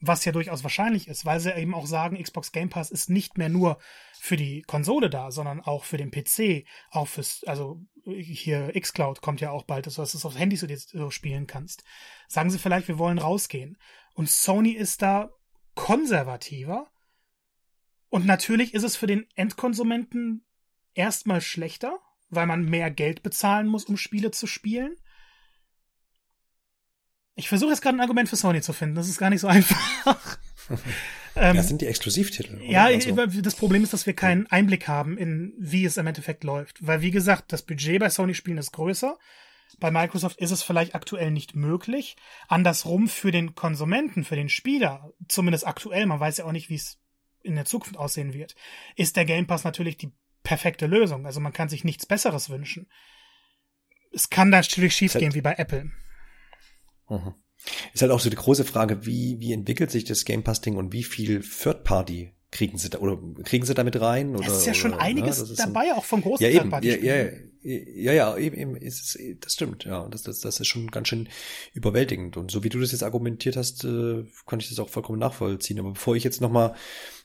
was 0.00 0.24
ja 0.24 0.32
durchaus 0.32 0.62
wahrscheinlich 0.62 1.08
ist, 1.08 1.24
weil 1.24 1.40
sie 1.40 1.54
eben 1.54 1.74
auch 1.74 1.86
sagen, 1.86 2.22
Xbox 2.22 2.52
Game 2.52 2.68
Pass 2.68 2.90
ist 2.90 3.08
nicht 3.08 3.38
mehr 3.38 3.48
nur 3.48 3.78
für 4.18 4.36
die 4.36 4.62
Konsole 4.62 5.08
da, 5.08 5.30
sondern 5.30 5.60
auch 5.60 5.84
für 5.84 5.96
den 5.96 6.10
PC, 6.10 6.66
auch 6.90 7.08
fürs, 7.08 7.44
also 7.44 7.80
hier 8.04 8.72
xCloud 8.78 9.20
kommt 9.20 9.40
ja 9.40 9.50
auch 9.50 9.64
bald, 9.64 9.86
dass 9.86 9.94
du 9.94 10.02
es 10.02 10.24
aufs 10.24 10.38
Handy 10.38 10.56
so, 10.56 10.66
so 10.76 11.10
spielen 11.10 11.46
kannst. 11.46 11.84
Sagen 12.28 12.50
sie 12.50 12.58
vielleicht, 12.58 12.88
wir 12.88 12.98
wollen 12.98 13.18
rausgehen. 13.18 13.78
Und 14.14 14.30
Sony 14.30 14.70
ist 14.70 15.02
da 15.02 15.30
konservativer. 15.74 16.90
Und 18.08 18.26
natürlich 18.26 18.74
ist 18.74 18.84
es 18.84 18.96
für 18.96 19.06
den 19.06 19.26
Endkonsumenten 19.34 20.44
erstmal 20.94 21.40
schlechter, 21.40 21.98
weil 22.28 22.46
man 22.46 22.64
mehr 22.64 22.90
Geld 22.90 23.22
bezahlen 23.22 23.66
muss, 23.66 23.84
um 23.84 23.96
Spiele 23.96 24.30
zu 24.30 24.46
spielen. 24.46 24.96
Ich 27.36 27.48
versuche 27.48 27.70
jetzt 27.70 27.82
gerade 27.82 27.98
ein 27.98 28.00
Argument 28.00 28.28
für 28.28 28.36
Sony 28.36 28.62
zu 28.62 28.72
finden. 28.72 28.94
Das 28.94 29.08
ist 29.08 29.18
gar 29.18 29.30
nicht 29.30 29.42
so 29.42 29.46
einfach. 29.48 30.38
ähm, 31.36 31.56
das 31.56 31.68
sind 31.68 31.82
die 31.82 31.86
Exklusivtitel. 31.86 32.60
Ja, 32.62 32.86
also. 32.86 33.14
das 33.26 33.54
Problem 33.54 33.84
ist, 33.84 33.92
dass 33.92 34.06
wir 34.06 34.14
keinen 34.14 34.46
Einblick 34.48 34.88
haben 34.88 35.18
in, 35.18 35.54
wie 35.58 35.84
es 35.84 35.98
im 35.98 36.06
Endeffekt 36.06 36.44
läuft. 36.44 36.84
Weil, 36.84 37.02
wie 37.02 37.10
gesagt, 37.10 37.52
das 37.52 37.62
Budget 37.62 38.00
bei 38.00 38.08
Sony-Spielen 38.08 38.58
ist 38.58 38.72
größer. 38.72 39.18
Bei 39.78 39.90
Microsoft 39.90 40.38
ist 40.38 40.50
es 40.50 40.62
vielleicht 40.62 40.94
aktuell 40.94 41.30
nicht 41.30 41.54
möglich. 41.54 42.16
Andersrum 42.48 43.08
für 43.08 43.30
den 43.30 43.54
Konsumenten, 43.54 44.24
für 44.24 44.36
den 44.36 44.48
Spieler, 44.48 45.12
zumindest 45.28 45.66
aktuell, 45.66 46.06
man 46.06 46.20
weiß 46.20 46.38
ja 46.38 46.46
auch 46.46 46.52
nicht, 46.52 46.70
wie 46.70 46.76
es 46.76 46.98
in 47.42 47.54
der 47.54 47.66
Zukunft 47.66 47.98
aussehen 47.98 48.32
wird, 48.32 48.54
ist 48.96 49.16
der 49.16 49.26
Game 49.26 49.46
Pass 49.46 49.64
natürlich 49.64 49.98
die 49.98 50.12
perfekte 50.42 50.86
Lösung. 50.86 51.26
Also 51.26 51.40
man 51.40 51.52
kann 51.52 51.68
sich 51.68 51.84
nichts 51.84 52.06
Besseres 52.06 52.48
wünschen. 52.48 52.88
Es 54.12 54.30
kann 54.30 54.48
natürlich 54.48 54.96
schief 54.96 55.12
gehen 55.12 55.34
wie 55.34 55.42
bei 55.42 55.54
Apple. 55.54 55.90
Mhm. 57.08 57.34
Ist 57.92 58.02
halt 58.02 58.12
auch 58.12 58.20
so 58.20 58.30
die 58.30 58.36
große 58.36 58.64
Frage, 58.64 59.06
wie, 59.06 59.40
wie 59.40 59.52
entwickelt 59.52 59.90
sich 59.90 60.04
das 60.04 60.24
Game 60.24 60.42
Pass-Ding 60.42 60.76
und 60.76 60.92
wie 60.92 61.02
viel 61.02 61.40
Third 61.40 61.84
Party 61.84 62.32
kriegen 62.52 62.78
sie 62.78 62.90
da 62.90 62.98
oder 62.98 63.18
kriegen 63.44 63.66
sie 63.66 63.74
damit 63.74 64.00
rein? 64.00 64.36
Oder, 64.36 64.46
es 64.46 64.58
ist 64.58 64.66
ja 64.66 64.74
schon 64.74 64.94
oder, 64.94 65.02
einiges 65.02 65.38
ja, 65.38 65.66
dabei, 65.66 65.90
ein, 65.90 65.98
auch 65.98 66.04
von 66.04 66.22
großen 66.22 66.44
ja, 66.44 66.50
eben, 66.50 66.70
ja, 66.82 66.96
ja, 66.96 67.30
ja, 67.62 68.12
ja, 68.12 68.36
eben, 68.36 68.56
eben 68.56 68.76
ist, 68.76 69.18
das 69.40 69.54
stimmt, 69.54 69.84
ja, 69.84 70.06
das, 70.08 70.22
das, 70.22 70.40
das 70.40 70.60
ist 70.60 70.68
schon 70.68 70.86
ganz 70.92 71.08
schön 71.08 71.28
überwältigend. 71.74 72.36
Und 72.36 72.52
so 72.52 72.62
wie 72.62 72.68
du 72.68 72.78
das 72.78 72.92
jetzt 72.92 73.02
argumentiert 73.02 73.56
hast, 73.56 73.84
äh, 73.84 74.24
konnte 74.44 74.62
ich 74.62 74.68
das 74.68 74.78
auch 74.78 74.88
vollkommen 74.88 75.18
nachvollziehen. 75.18 75.80
Aber 75.80 75.92
bevor 75.92 76.14
ich 76.14 76.22
jetzt 76.22 76.40
nochmal 76.40 76.76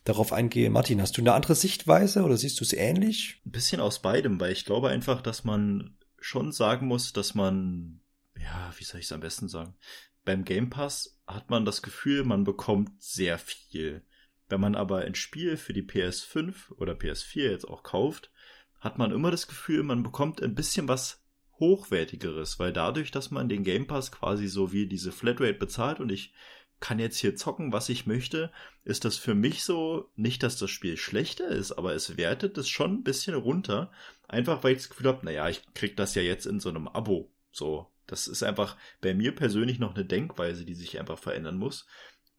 darauf 0.04 0.34
eingehe, 0.34 0.72
Martin, 0.72 1.00
hast 1.00 1.16
du 1.16 1.22
eine 1.22 1.34
andere 1.34 1.54
Sichtweise 1.54 2.24
oder 2.24 2.38
siehst 2.38 2.60
du 2.60 2.64
es 2.64 2.74
ähnlich? 2.74 3.40
Ein 3.46 3.52
bisschen 3.52 3.82
aus 3.82 4.02
beidem, 4.02 4.40
weil 4.40 4.52
ich 4.52 4.66
glaube 4.66 4.90
einfach, 4.90 5.22
dass 5.22 5.44
man 5.44 5.96
schon 6.20 6.52
sagen 6.52 6.88
muss, 6.88 7.14
dass 7.14 7.36
man 7.36 8.01
ja, 8.44 8.74
wie 8.78 8.84
soll 8.84 9.00
ich 9.00 9.06
es 9.06 9.12
am 9.12 9.22
besten 9.22 9.48
sagen? 9.48 9.76
Beim 10.24 10.46
Game 10.46 10.70
Pass 10.70 11.20
hat 11.26 11.50
man 11.50 11.66
das 11.66 11.82
Gefühl, 11.82 12.24
man 12.24 12.44
bekommt 12.44 13.02
sehr 13.02 13.38
viel. 13.40 14.04
Wenn 14.50 14.62
man 14.62 14.76
aber 14.76 15.00
ein 15.00 15.16
Spiel 15.16 15.58
für 15.58 15.74
die 15.74 15.84
PS5 15.84 16.74
oder 16.78 16.94
PS4 16.94 17.50
jetzt 17.50 17.68
auch 17.68 17.84
kauft, 17.84 18.32
hat 18.80 18.98
man 18.98 19.12
immer 19.12 19.32
das 19.32 19.48
Gefühl, 19.48 19.84
man 19.84 20.04
bekommt 20.04 20.42
ein 20.42 20.56
bisschen 20.56 20.88
was 20.88 21.24
hochwertigeres, 21.60 22.60
weil 22.60 22.74
dadurch, 22.74 23.12
dass 23.12 23.32
man 23.32 23.48
den 23.48 23.64
Game 23.64 23.88
Pass 23.88 24.12
quasi 24.12 24.48
so 24.48 24.74
wie 24.74 24.88
diese 24.88 25.12
Flatrate 25.12 25.54
bezahlt 25.54 26.00
und 26.00 26.12
ich 26.12 26.34
kann 26.80 26.98
jetzt 26.98 27.18
hier 27.18 27.36
zocken, 27.36 27.72
was 27.72 27.90
ich 27.90 28.08
möchte, 28.08 28.52
ist 28.84 29.06
das 29.06 29.18
für 29.18 29.36
mich 29.36 29.64
so, 29.64 30.10
nicht, 30.16 30.42
dass 30.42 30.58
das 30.58 30.72
Spiel 30.72 30.98
schlechter 30.98 31.48
ist, 31.48 31.72
aber 31.74 31.94
es 31.94 32.18
wertet 32.18 32.58
es 32.58 32.68
schon 32.68 32.96
ein 32.96 33.04
bisschen 33.04 33.36
runter, 33.36 33.92
einfach 34.28 34.64
weil 34.64 34.74
ich 34.74 34.80
das 34.80 34.90
Gefühl 34.90 35.08
habe, 35.08 35.24
naja, 35.24 35.48
ich 35.48 35.62
krieg 35.76 35.96
das 35.96 36.16
ja 36.16 36.24
jetzt 36.24 36.48
in 36.48 36.60
so 36.60 36.70
einem 36.70 36.88
Abo, 36.88 37.32
so. 37.52 37.91
Das 38.08 38.28
ist 38.28 38.44
einfach 38.44 38.78
bei 39.02 39.14
mir 39.14 39.34
persönlich 39.36 39.80
noch 39.80 39.96
eine 39.96 40.06
Denkweise, 40.06 40.66
die 40.66 40.76
sich 40.76 41.00
einfach 41.00 41.20
verändern 41.20 41.58
muss. 41.58 41.86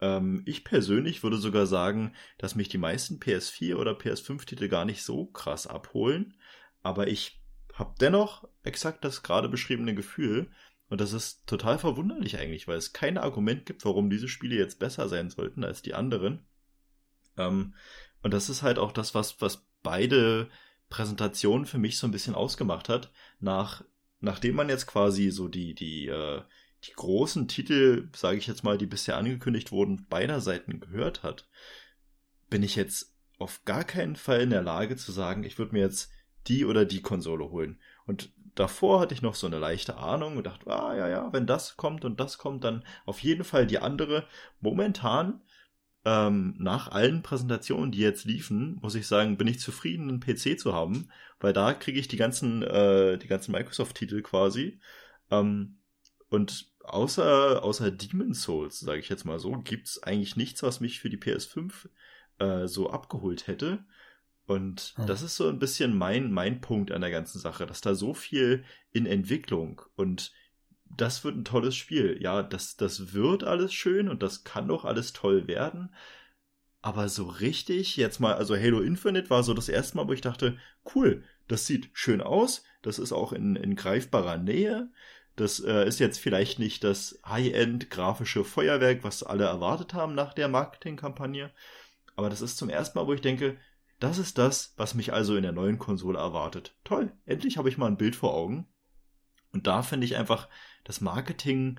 Ähm, 0.00 0.42
ich 0.46 0.64
persönlich 0.64 1.22
würde 1.22 1.38
sogar 1.38 1.66
sagen, 1.66 2.14
dass 2.38 2.54
mich 2.54 2.68
die 2.68 2.78
meisten 2.78 3.18
PS4 3.18 3.76
oder 3.76 3.92
PS5-Titel 3.92 4.68
gar 4.68 4.84
nicht 4.84 5.02
so 5.02 5.26
krass 5.26 5.66
abholen, 5.66 6.34
aber 6.82 7.08
ich 7.08 7.40
habe 7.74 7.94
dennoch 8.00 8.48
exakt 8.64 9.04
das 9.04 9.22
gerade 9.22 9.48
beschriebene 9.48 9.94
Gefühl, 9.94 10.50
und 10.92 11.00
das 11.00 11.14
ist 11.14 11.46
total 11.46 11.78
verwunderlich 11.78 12.36
eigentlich, 12.36 12.68
weil 12.68 12.76
es 12.76 12.92
kein 12.92 13.16
Argument 13.16 13.64
gibt, 13.64 13.82
warum 13.86 14.10
diese 14.10 14.28
Spiele 14.28 14.56
jetzt 14.56 14.78
besser 14.78 15.08
sein 15.08 15.30
sollten 15.30 15.64
als 15.64 15.80
die 15.80 15.94
anderen. 15.94 16.44
Ähm, 17.38 17.74
und 18.22 18.34
das 18.34 18.50
ist 18.50 18.60
halt 18.60 18.78
auch 18.78 18.92
das, 18.92 19.14
was, 19.14 19.40
was 19.40 19.64
beide 19.82 20.50
Präsentationen 20.90 21.64
für 21.64 21.78
mich 21.78 21.96
so 21.96 22.06
ein 22.06 22.10
bisschen 22.10 22.34
ausgemacht 22.34 22.90
hat. 22.90 23.10
Nach, 23.40 23.82
nachdem 24.22 24.54
man 24.54 24.68
jetzt 24.68 24.86
quasi 24.86 25.30
so 25.30 25.48
die, 25.48 25.74
die, 25.74 26.06
äh, 26.06 26.40
die 26.84 26.92
großen 26.92 27.48
Titel, 27.48 28.08
sage 28.16 28.38
ich 28.38 28.46
jetzt 28.46 28.64
mal, 28.64 28.78
die 28.78 28.86
bisher 28.86 29.16
angekündigt 29.16 29.70
wurden, 29.70 30.06
beider 30.08 30.40
Seiten 30.40 30.80
gehört 30.80 31.22
hat, 31.22 31.46
bin 32.48 32.62
ich 32.62 32.76
jetzt 32.76 33.12
auf 33.38 33.64
gar 33.64 33.84
keinen 33.84 34.16
Fall 34.16 34.40
in 34.40 34.50
der 34.50 34.62
Lage 34.62 34.96
zu 34.96 35.12
sagen, 35.12 35.44
ich 35.44 35.58
würde 35.58 35.72
mir 35.72 35.80
jetzt 35.80 36.10
die 36.46 36.64
oder 36.64 36.84
die 36.84 37.02
Konsole 37.02 37.50
holen. 37.50 37.80
Und 38.06 38.32
davor 38.54 39.00
hatte 39.00 39.14
ich 39.14 39.22
noch 39.22 39.34
so 39.34 39.46
eine 39.46 39.58
leichte 39.58 39.96
Ahnung 39.96 40.36
und 40.36 40.46
dachte, 40.46 40.68
ah 40.68 40.94
ja, 40.96 41.08
ja, 41.08 41.32
wenn 41.32 41.46
das 41.46 41.76
kommt 41.76 42.04
und 42.04 42.20
das 42.20 42.38
kommt, 42.38 42.64
dann 42.64 42.84
auf 43.04 43.20
jeden 43.20 43.44
Fall 43.44 43.66
die 43.66 43.78
andere. 43.78 44.26
Momentan, 44.60 45.40
ähm, 46.04 46.54
nach 46.58 46.90
allen 46.90 47.22
Präsentationen, 47.22 47.92
die 47.92 48.00
jetzt 48.00 48.24
liefen, 48.24 48.78
muss 48.82 48.94
ich 48.94 49.06
sagen, 49.06 49.36
bin 49.36 49.46
ich 49.46 49.60
zufrieden, 49.60 50.08
einen 50.08 50.20
PC 50.20 50.58
zu 50.58 50.72
haben, 50.72 51.08
weil 51.40 51.52
da 51.52 51.74
kriege 51.74 52.00
ich 52.00 52.08
die 52.08 52.16
ganzen, 52.16 52.62
äh, 52.62 53.18
die 53.18 53.28
ganzen 53.28 53.52
Microsoft-Titel 53.52 54.22
quasi. 54.22 54.80
Ähm, 55.30 55.78
und 56.28 56.72
außer, 56.80 57.62
außer 57.62 57.90
Demon's 57.90 58.42
Souls, 58.42 58.80
sage 58.80 59.00
ich 59.00 59.08
jetzt 59.08 59.24
mal 59.24 59.38
so, 59.38 59.52
gibt's 59.58 60.02
eigentlich 60.02 60.36
nichts, 60.36 60.62
was 60.62 60.80
mich 60.80 60.98
für 60.98 61.10
die 61.10 61.18
PS5 61.18 61.88
äh, 62.38 62.66
so 62.66 62.90
abgeholt 62.90 63.46
hätte. 63.46 63.84
Und 64.46 64.94
hm. 64.96 65.06
das 65.06 65.22
ist 65.22 65.36
so 65.36 65.48
ein 65.48 65.60
bisschen 65.60 65.96
mein, 65.96 66.32
mein 66.32 66.60
Punkt 66.60 66.90
an 66.90 67.00
der 67.00 67.10
ganzen 67.10 67.38
Sache, 67.38 67.64
dass 67.66 67.80
da 67.80 67.94
so 67.94 68.12
viel 68.12 68.64
in 68.90 69.06
Entwicklung 69.06 69.82
und 69.94 70.32
das 70.96 71.24
wird 71.24 71.36
ein 71.36 71.44
tolles 71.44 71.76
Spiel. 71.76 72.18
Ja, 72.20 72.42
das, 72.42 72.76
das 72.76 73.12
wird 73.12 73.44
alles 73.44 73.72
schön 73.72 74.08
und 74.08 74.22
das 74.22 74.44
kann 74.44 74.68
doch 74.68 74.84
alles 74.84 75.12
toll 75.12 75.46
werden. 75.46 75.94
Aber 76.80 77.08
so 77.08 77.24
richtig, 77.24 77.96
jetzt 77.96 78.18
mal, 78.18 78.34
also 78.34 78.56
Halo 78.56 78.80
Infinite 78.80 79.30
war 79.30 79.42
so 79.44 79.54
das 79.54 79.68
erste 79.68 79.96
Mal, 79.96 80.08
wo 80.08 80.12
ich 80.12 80.20
dachte, 80.20 80.58
cool, 80.94 81.22
das 81.46 81.66
sieht 81.66 81.90
schön 81.92 82.20
aus, 82.20 82.64
das 82.82 82.98
ist 82.98 83.12
auch 83.12 83.32
in, 83.32 83.56
in 83.56 83.76
greifbarer 83.76 84.36
Nähe. 84.36 84.90
Das 85.36 85.60
äh, 85.60 85.86
ist 85.86 86.00
jetzt 86.00 86.18
vielleicht 86.18 86.58
nicht 86.58 86.84
das 86.84 87.20
High-End 87.24 87.88
grafische 87.88 88.44
Feuerwerk, 88.44 89.04
was 89.04 89.22
alle 89.22 89.44
erwartet 89.44 89.94
haben 89.94 90.14
nach 90.14 90.34
der 90.34 90.48
Marketingkampagne. 90.48 91.52
Aber 92.16 92.28
das 92.28 92.42
ist 92.42 92.58
zum 92.58 92.68
ersten 92.68 92.98
Mal, 92.98 93.06
wo 93.06 93.14
ich 93.14 93.22
denke, 93.22 93.56
das 94.00 94.18
ist 94.18 94.36
das, 94.36 94.74
was 94.76 94.94
mich 94.94 95.12
also 95.12 95.36
in 95.36 95.44
der 95.44 95.52
neuen 95.52 95.78
Konsole 95.78 96.18
erwartet. 96.18 96.74
Toll, 96.84 97.12
endlich 97.24 97.56
habe 97.56 97.68
ich 97.68 97.78
mal 97.78 97.86
ein 97.86 97.96
Bild 97.96 98.16
vor 98.16 98.34
Augen. 98.34 98.66
Und 99.52 99.66
da 99.66 99.82
finde 99.82 100.06
ich 100.06 100.16
einfach 100.16 100.48
das 100.84 101.00
Marketing 101.00 101.78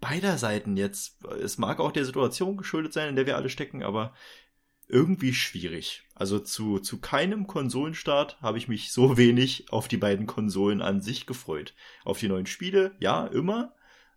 beider 0.00 0.38
Seiten 0.38 0.76
jetzt, 0.76 1.24
es 1.42 1.58
mag 1.58 1.78
auch 1.78 1.92
der 1.92 2.04
Situation 2.04 2.56
geschuldet 2.56 2.92
sein, 2.92 3.08
in 3.08 3.16
der 3.16 3.26
wir 3.26 3.36
alle 3.36 3.50
stecken, 3.50 3.82
aber 3.82 4.14
irgendwie 4.88 5.32
schwierig. 5.32 6.02
Also 6.14 6.40
zu, 6.40 6.80
zu 6.80 7.00
keinem 7.00 7.46
Konsolenstart 7.46 8.40
habe 8.42 8.58
ich 8.58 8.66
mich 8.66 8.92
so 8.92 9.16
wenig 9.16 9.70
auf 9.70 9.88
die 9.88 9.96
beiden 9.96 10.26
Konsolen 10.26 10.82
an 10.82 11.00
sich 11.00 11.26
gefreut. 11.26 11.74
Auf 12.04 12.18
die 12.18 12.28
neuen 12.28 12.46
Spiele, 12.46 12.96
ja, 12.98 13.26
immer. 13.26 13.74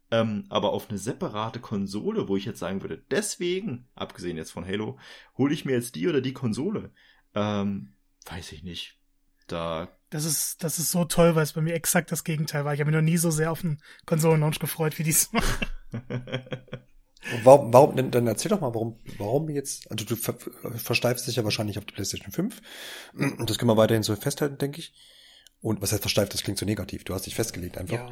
Ähm, 0.10 0.46
aber 0.50 0.74
auf 0.74 0.90
eine 0.90 0.98
separate 0.98 1.60
Konsole, 1.60 2.28
wo 2.28 2.38
ich 2.38 2.46
jetzt 2.46 2.60
sagen 2.60 2.82
würde, 2.82 3.04
deswegen, 3.12 3.88
abgesehen 3.96 4.38
jetzt 4.38 4.52
von 4.52 4.66
Halo, 4.66 5.00
hole 5.38 5.54
ich 5.54 5.66
mir 5.66 5.74
jetzt 5.74 5.96
die 5.96 6.08
oder 6.08 6.22
die 6.22 6.34
Konsole. 6.34 6.92
Ähm, 7.36 7.94
weiß 8.26 8.52
ich 8.52 8.64
nicht. 8.64 9.00
Da. 9.48 9.90
Das 10.14 10.26
ist, 10.26 10.64
das 10.64 10.78
ist 10.78 10.92
so 10.92 11.06
toll, 11.06 11.34
weil 11.34 11.42
es 11.42 11.54
bei 11.54 11.62
mir 11.62 11.74
exakt 11.74 12.12
das 12.12 12.24
Gegenteil 12.24 12.66
war. 12.66 12.74
Ich 12.76 12.80
habe 12.80 12.92
mich 12.92 12.96
noch 12.96 13.04
nie 13.04 13.18
so 13.18 13.32
sehr 13.32 13.52
auf 13.52 13.64
einen 13.64 13.82
Konsolen-Launch 14.06 14.60
gefreut 14.60 15.00
wie 15.00 15.04
diesmal. 15.04 15.42
warum, 17.44 17.74
warum, 17.74 18.12
dann 18.12 18.28
erzähl 18.28 18.50
doch 18.50 18.62
mal, 18.62 18.76
warum, 18.76 19.00
warum 19.18 19.50
jetzt, 19.50 19.90
also 19.90 20.06
du 20.06 20.16
ver, 20.16 20.36
versteifst 20.76 21.26
dich 21.26 21.38
ja 21.38 21.44
wahrscheinlich 21.44 21.80
auf 21.80 21.86
die 21.86 21.96
PlayStation 21.96 22.32
5. 22.32 22.62
Das 23.48 23.58
können 23.58 23.72
wir 23.72 23.78
weiterhin 23.78 24.04
so 24.04 24.16
festhalten, 24.16 24.60
denke 24.60 24.82
ich. 24.82 24.94
Und 25.62 25.82
was 25.82 25.92
heißt 25.92 26.02
versteift, 26.02 26.36
das 26.36 26.44
klingt 26.44 26.60
so 26.60 26.66
negativ. 26.68 27.06
Du 27.06 27.16
hast 27.16 27.26
dich 27.26 27.34
festgelegt 27.34 27.80
einfach. 27.80 27.98
Ja. 27.98 28.12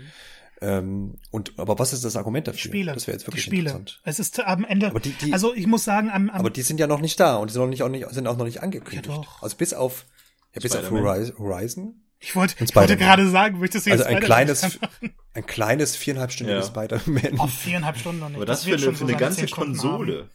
Ähm, 0.59 1.19
und 1.29 1.59
aber 1.59 1.77
was 1.77 1.93
ist 1.93 2.03
das 2.03 2.15
Argument 2.15 2.47
dafür? 2.47 2.61
Spiele. 2.61 2.93
Das 2.93 3.05
wäre 3.05 3.15
jetzt 3.15 3.27
wirklich 3.27 3.43
die 3.43 3.51
Spiele. 3.51 3.69
interessant. 3.69 4.01
Es 4.05 4.19
ist 4.19 4.39
am 4.39 4.65
Ende. 4.65 4.87
Aber 4.87 4.99
die, 4.99 5.11
die, 5.11 5.33
also 5.33 5.53
ich 5.53 5.67
muss 5.67 5.83
sagen, 5.83 6.09
am, 6.09 6.31
am 6.31 6.39
aber 6.39 6.49
die 6.49 6.63
sind 6.63 6.79
ja 6.79 6.87
noch 6.87 6.99
nicht 6.99 7.19
da 7.19 7.35
und 7.35 7.51
die 7.51 7.53
sind 7.53 7.61
auch, 7.61 7.67
nicht, 7.67 7.83
auch, 7.83 7.89
nicht, 7.89 8.09
sind 8.09 8.25
auch 8.25 8.37
noch 8.37 8.45
nicht 8.45 8.63
angekündigt. 8.63 9.05
Ja, 9.05 9.21
doch. 9.21 9.43
Also 9.43 9.55
bis 9.55 9.75
auf 9.75 10.07
ja, 10.53 10.61
bis 10.61 10.75
auf 10.75 10.89
Horizon. 10.91 12.03
Ich 12.19 12.35
wollte, 12.35 12.63
ich 12.63 12.75
wollte 12.75 12.97
gerade 12.97 13.27
sagen, 13.29 13.59
möchtest 13.59 13.87
du 13.87 13.89
jetzt 13.89 14.03
Also 14.03 14.15
ein 14.15 14.21
kleines, 14.21 14.79
ein 15.33 15.45
kleines 15.45 15.95
viereinhalbstündiges 15.95 16.67
ja. 16.67 16.71
Spider-Man. 16.71 17.39
Auf 17.39 17.51
viereinhalb 17.51 17.97
Stunden 17.97 18.19
noch 18.19 18.29
nicht. 18.29 18.37
Aber 18.37 18.45
das, 18.45 18.63
das 18.63 18.69
für 18.69 18.87
eine, 18.87 18.95
für 18.95 19.03
eine 19.05 19.17
ganze 19.17 19.47
Konsole. 19.47 20.29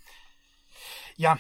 Ja. 1.17 1.39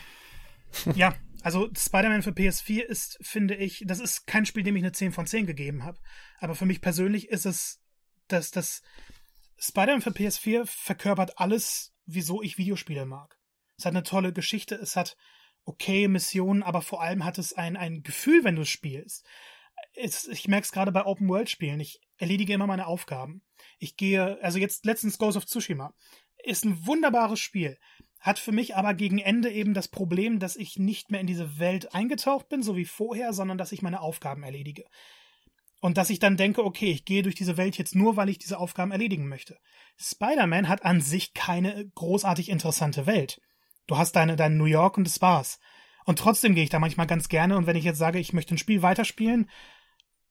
Ja. 0.94 1.14
Also 1.42 1.68
Spider-Man 1.76 2.22
für 2.22 2.30
PS4 2.30 2.82
ist, 2.82 3.18
finde 3.22 3.54
ich, 3.54 3.84
das 3.86 4.00
ist 4.00 4.26
kein 4.26 4.46
Spiel, 4.46 4.62
dem 4.62 4.76
ich 4.76 4.82
eine 4.82 4.92
10 4.92 5.12
von 5.12 5.26
10 5.26 5.46
gegeben 5.46 5.84
habe. 5.84 5.98
Aber 6.40 6.54
für 6.54 6.66
mich 6.66 6.80
persönlich 6.80 7.28
ist 7.28 7.46
es 7.46 7.80
dass 8.28 8.50
das 8.50 8.82
Spider-Man 9.58 10.02
für 10.02 10.10
PS4 10.10 10.66
verkörpert 10.66 11.38
alles, 11.38 11.94
wieso 12.04 12.42
ich 12.42 12.58
Videospiele 12.58 13.06
mag. 13.06 13.38
Es 13.78 13.84
hat 13.84 13.92
eine 13.92 14.02
tolle 14.02 14.32
Geschichte, 14.32 14.74
es 14.74 14.96
hat 14.96 15.16
okay 15.66 16.08
Missionen, 16.08 16.62
aber 16.62 16.80
vor 16.80 17.02
allem 17.02 17.24
hat 17.24 17.36
es 17.38 17.52
ein, 17.52 17.76
ein 17.76 18.02
Gefühl, 18.02 18.44
wenn 18.44 18.56
du 18.56 18.62
es 18.62 18.70
spielst. 18.70 19.26
Ich 19.94 20.48
merke 20.48 20.64
es 20.64 20.72
gerade 20.72 20.92
bei 20.92 21.04
Open-World-Spielen. 21.04 21.80
Ich 21.80 22.00
erledige 22.16 22.54
immer 22.54 22.66
meine 22.66 22.86
Aufgaben. 22.86 23.42
Ich 23.78 23.96
gehe, 23.96 24.38
also 24.42 24.58
jetzt 24.58 24.86
letztens 24.86 25.18
Ghost 25.18 25.36
of 25.36 25.46
Tsushima. 25.46 25.92
Ist 26.42 26.64
ein 26.64 26.86
wunderbares 26.86 27.40
Spiel. 27.40 27.78
Hat 28.20 28.38
für 28.38 28.52
mich 28.52 28.76
aber 28.76 28.94
gegen 28.94 29.18
Ende 29.18 29.50
eben 29.50 29.74
das 29.74 29.88
Problem, 29.88 30.38
dass 30.38 30.56
ich 30.56 30.78
nicht 30.78 31.10
mehr 31.10 31.20
in 31.20 31.26
diese 31.26 31.58
Welt 31.58 31.94
eingetaucht 31.94 32.48
bin, 32.48 32.62
so 32.62 32.76
wie 32.76 32.84
vorher, 32.84 33.32
sondern 33.32 33.58
dass 33.58 33.72
ich 33.72 33.82
meine 33.82 34.00
Aufgaben 34.00 34.42
erledige. 34.42 34.84
Und 35.80 35.98
dass 35.98 36.10
ich 36.10 36.18
dann 36.18 36.36
denke, 36.36 36.64
okay, 36.64 36.90
ich 36.90 37.04
gehe 37.04 37.22
durch 37.22 37.34
diese 37.34 37.56
Welt 37.56 37.76
jetzt 37.76 37.94
nur, 37.94 38.16
weil 38.16 38.28
ich 38.28 38.38
diese 38.38 38.58
Aufgaben 38.58 38.92
erledigen 38.92 39.28
möchte. 39.28 39.58
Spider-Man 39.98 40.68
hat 40.68 40.84
an 40.84 41.00
sich 41.00 41.34
keine 41.34 41.88
großartig 41.94 42.48
interessante 42.48 43.06
Welt. 43.06 43.40
Du 43.86 43.96
hast 43.96 44.12
deine, 44.16 44.36
dein 44.36 44.56
New 44.56 44.64
York 44.64 44.98
und 44.98 45.06
das 45.06 45.22
war's. 45.22 45.60
Und 46.04 46.18
trotzdem 46.18 46.54
gehe 46.54 46.64
ich 46.64 46.70
da 46.70 46.78
manchmal 46.78 47.06
ganz 47.06 47.28
gerne 47.28 47.56
und 47.56 47.66
wenn 47.66 47.76
ich 47.76 47.84
jetzt 47.84 47.98
sage, 47.98 48.18
ich 48.18 48.32
möchte 48.32 48.54
ein 48.54 48.58
Spiel 48.58 48.82
weiterspielen, 48.82 49.50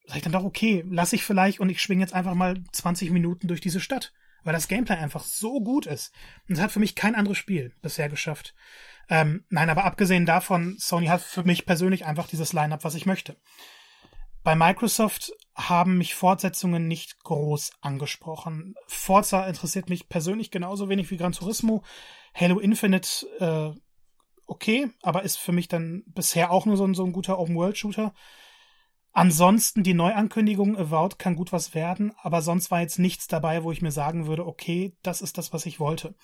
sage 0.05 0.17
ich 0.17 0.23
dann 0.23 0.31
doch, 0.31 0.43
okay, 0.43 0.85
lass 0.89 1.13
ich 1.13 1.23
vielleicht 1.23 1.59
und 1.59 1.69
ich 1.69 1.81
schwinge 1.81 2.01
jetzt 2.01 2.13
einfach 2.13 2.33
mal 2.33 2.63
20 2.71 3.11
Minuten 3.11 3.47
durch 3.47 3.61
diese 3.61 3.81
Stadt, 3.81 4.13
weil 4.43 4.53
das 4.53 4.67
Gameplay 4.67 4.95
einfach 4.95 5.23
so 5.23 5.59
gut 5.59 5.85
ist. 5.85 6.13
Und 6.47 6.55
es 6.55 6.61
hat 6.61 6.71
für 6.71 6.79
mich 6.79 6.95
kein 6.95 7.15
anderes 7.15 7.37
Spiel 7.37 7.75
bisher 7.81 8.07
geschafft. 8.09 8.55
Ähm, 9.09 9.43
nein, 9.49 9.69
aber 9.69 9.83
abgesehen 9.83 10.25
davon, 10.25 10.75
Sony 10.79 11.07
hat 11.07 11.21
für 11.21 11.43
mich 11.43 11.65
persönlich 11.65 12.05
einfach 12.05 12.27
dieses 12.27 12.53
Line-up, 12.53 12.83
was 12.83 12.95
ich 12.95 13.05
möchte. 13.05 13.35
Bei 14.43 14.55
Microsoft 14.55 15.33
haben 15.55 15.97
mich 15.97 16.15
Fortsetzungen 16.15 16.87
nicht 16.87 17.23
groß 17.23 17.71
angesprochen. 17.81 18.75
Forza 18.87 19.47
interessiert 19.47 19.89
mich 19.89 20.09
persönlich 20.09 20.51
genauso 20.51 20.89
wenig 20.89 21.09
wie 21.11 21.17
Gran 21.17 21.31
Turismo. 21.31 21.83
Halo 22.33 22.59
Infinite, 22.59 23.25
äh, 23.39 23.79
okay, 24.47 24.89
aber 25.01 25.23
ist 25.23 25.37
für 25.37 25.53
mich 25.53 25.69
dann 25.69 26.03
bisher 26.07 26.51
auch 26.51 26.65
nur 26.65 26.75
so 26.75 26.85
ein, 26.85 26.93
so 26.93 27.05
ein 27.05 27.13
guter 27.13 27.39
Open-World-Shooter. 27.39 28.13
Ansonsten 29.17 29.83
die 29.83 29.93
Neuankündigung 29.93 30.77
Avowed 30.77 31.17
kann 31.17 31.37
gut 31.37 31.53
was 31.53 31.73
werden, 31.73 32.11
aber 32.21 32.41
sonst 32.41 32.69
war 32.69 32.81
jetzt 32.81 32.99
nichts 32.99 33.29
dabei, 33.29 33.63
wo 33.63 33.71
ich 33.71 33.81
mir 33.81 33.93
sagen 33.93 34.27
würde, 34.27 34.45
okay, 34.45 34.97
das 35.03 35.21
ist 35.21 35.37
das, 35.37 35.53
was 35.53 35.65
ich 35.65 35.79
wollte. 35.79 36.15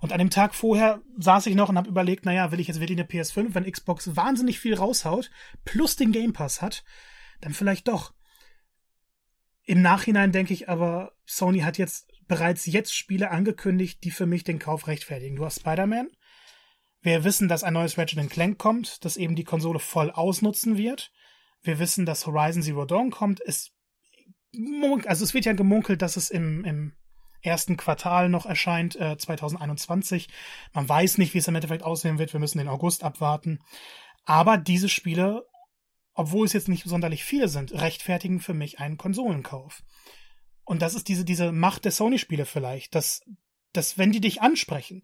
Und 0.00 0.12
an 0.12 0.18
dem 0.18 0.30
Tag 0.30 0.56
vorher 0.56 1.00
saß 1.16 1.46
ich 1.46 1.54
noch 1.54 1.68
und 1.68 1.78
habe 1.78 1.88
überlegt, 1.88 2.26
naja, 2.26 2.50
will 2.50 2.58
ich 2.58 2.66
jetzt 2.66 2.80
wirklich 2.80 2.98
eine 2.98 3.06
PS5, 3.06 3.54
wenn 3.54 3.70
Xbox 3.70 4.16
wahnsinnig 4.16 4.58
viel 4.58 4.74
raushaut, 4.74 5.30
plus 5.64 5.94
den 5.94 6.10
Game 6.10 6.32
Pass 6.32 6.60
hat, 6.60 6.82
dann 7.40 7.54
vielleicht 7.54 7.86
doch. 7.86 8.12
Im 9.70 9.82
Nachhinein 9.82 10.32
denke 10.32 10.52
ich 10.52 10.68
aber, 10.68 11.12
Sony 11.26 11.60
hat 11.60 11.78
jetzt 11.78 12.10
bereits 12.26 12.66
jetzt 12.66 12.92
Spiele 12.92 13.30
angekündigt, 13.30 14.02
die 14.02 14.10
für 14.10 14.26
mich 14.26 14.42
den 14.42 14.58
Kauf 14.58 14.88
rechtfertigen. 14.88 15.36
Du 15.36 15.44
hast 15.44 15.60
Spider-Man, 15.60 16.08
Wir 17.02 17.22
wissen, 17.22 17.46
dass 17.46 17.62
ein 17.62 17.74
neues 17.74 17.96
Ratchet 17.96 18.28
Clank 18.30 18.58
kommt, 18.58 19.04
das 19.04 19.16
eben 19.16 19.36
die 19.36 19.44
Konsole 19.44 19.78
voll 19.78 20.10
ausnutzen 20.10 20.76
wird. 20.76 21.12
Wir 21.62 21.78
wissen, 21.78 22.04
dass 22.04 22.26
Horizon 22.26 22.64
Zero 22.64 22.84
Dawn 22.84 23.12
kommt. 23.12 23.40
Es, 23.46 23.70
also 25.06 25.22
es 25.22 25.34
wird 25.34 25.44
ja 25.44 25.52
gemunkelt, 25.52 26.02
dass 26.02 26.16
es 26.16 26.30
im, 26.30 26.64
im 26.64 26.96
ersten 27.40 27.76
Quartal 27.76 28.28
noch 28.28 28.46
erscheint, 28.46 28.96
äh, 28.96 29.18
2021. 29.18 30.30
Man 30.72 30.88
weiß 30.88 31.18
nicht, 31.18 31.32
wie 31.32 31.38
es 31.38 31.46
im 31.46 31.54
Endeffekt 31.54 31.84
aussehen 31.84 32.18
wird. 32.18 32.32
Wir 32.32 32.40
müssen 32.40 32.58
den 32.58 32.66
August 32.66 33.04
abwarten. 33.04 33.60
Aber 34.24 34.58
diese 34.58 34.88
Spiele, 34.88 35.46
obwohl 36.20 36.44
es 36.44 36.52
jetzt 36.52 36.68
nicht 36.68 36.84
sonderlich 36.84 37.24
viele 37.24 37.48
sind, 37.48 37.72
rechtfertigen 37.72 38.40
für 38.40 38.52
mich 38.52 38.78
einen 38.78 38.98
Konsolenkauf. 38.98 39.82
Und 40.64 40.82
das 40.82 40.94
ist 40.94 41.08
diese, 41.08 41.24
diese 41.24 41.50
Macht 41.50 41.86
der 41.86 41.92
Sony-Spiele 41.92 42.44
vielleicht, 42.44 42.94
dass, 42.94 43.22
dass 43.72 43.96
wenn 43.96 44.12
die 44.12 44.20
dich 44.20 44.42
ansprechen, 44.42 45.02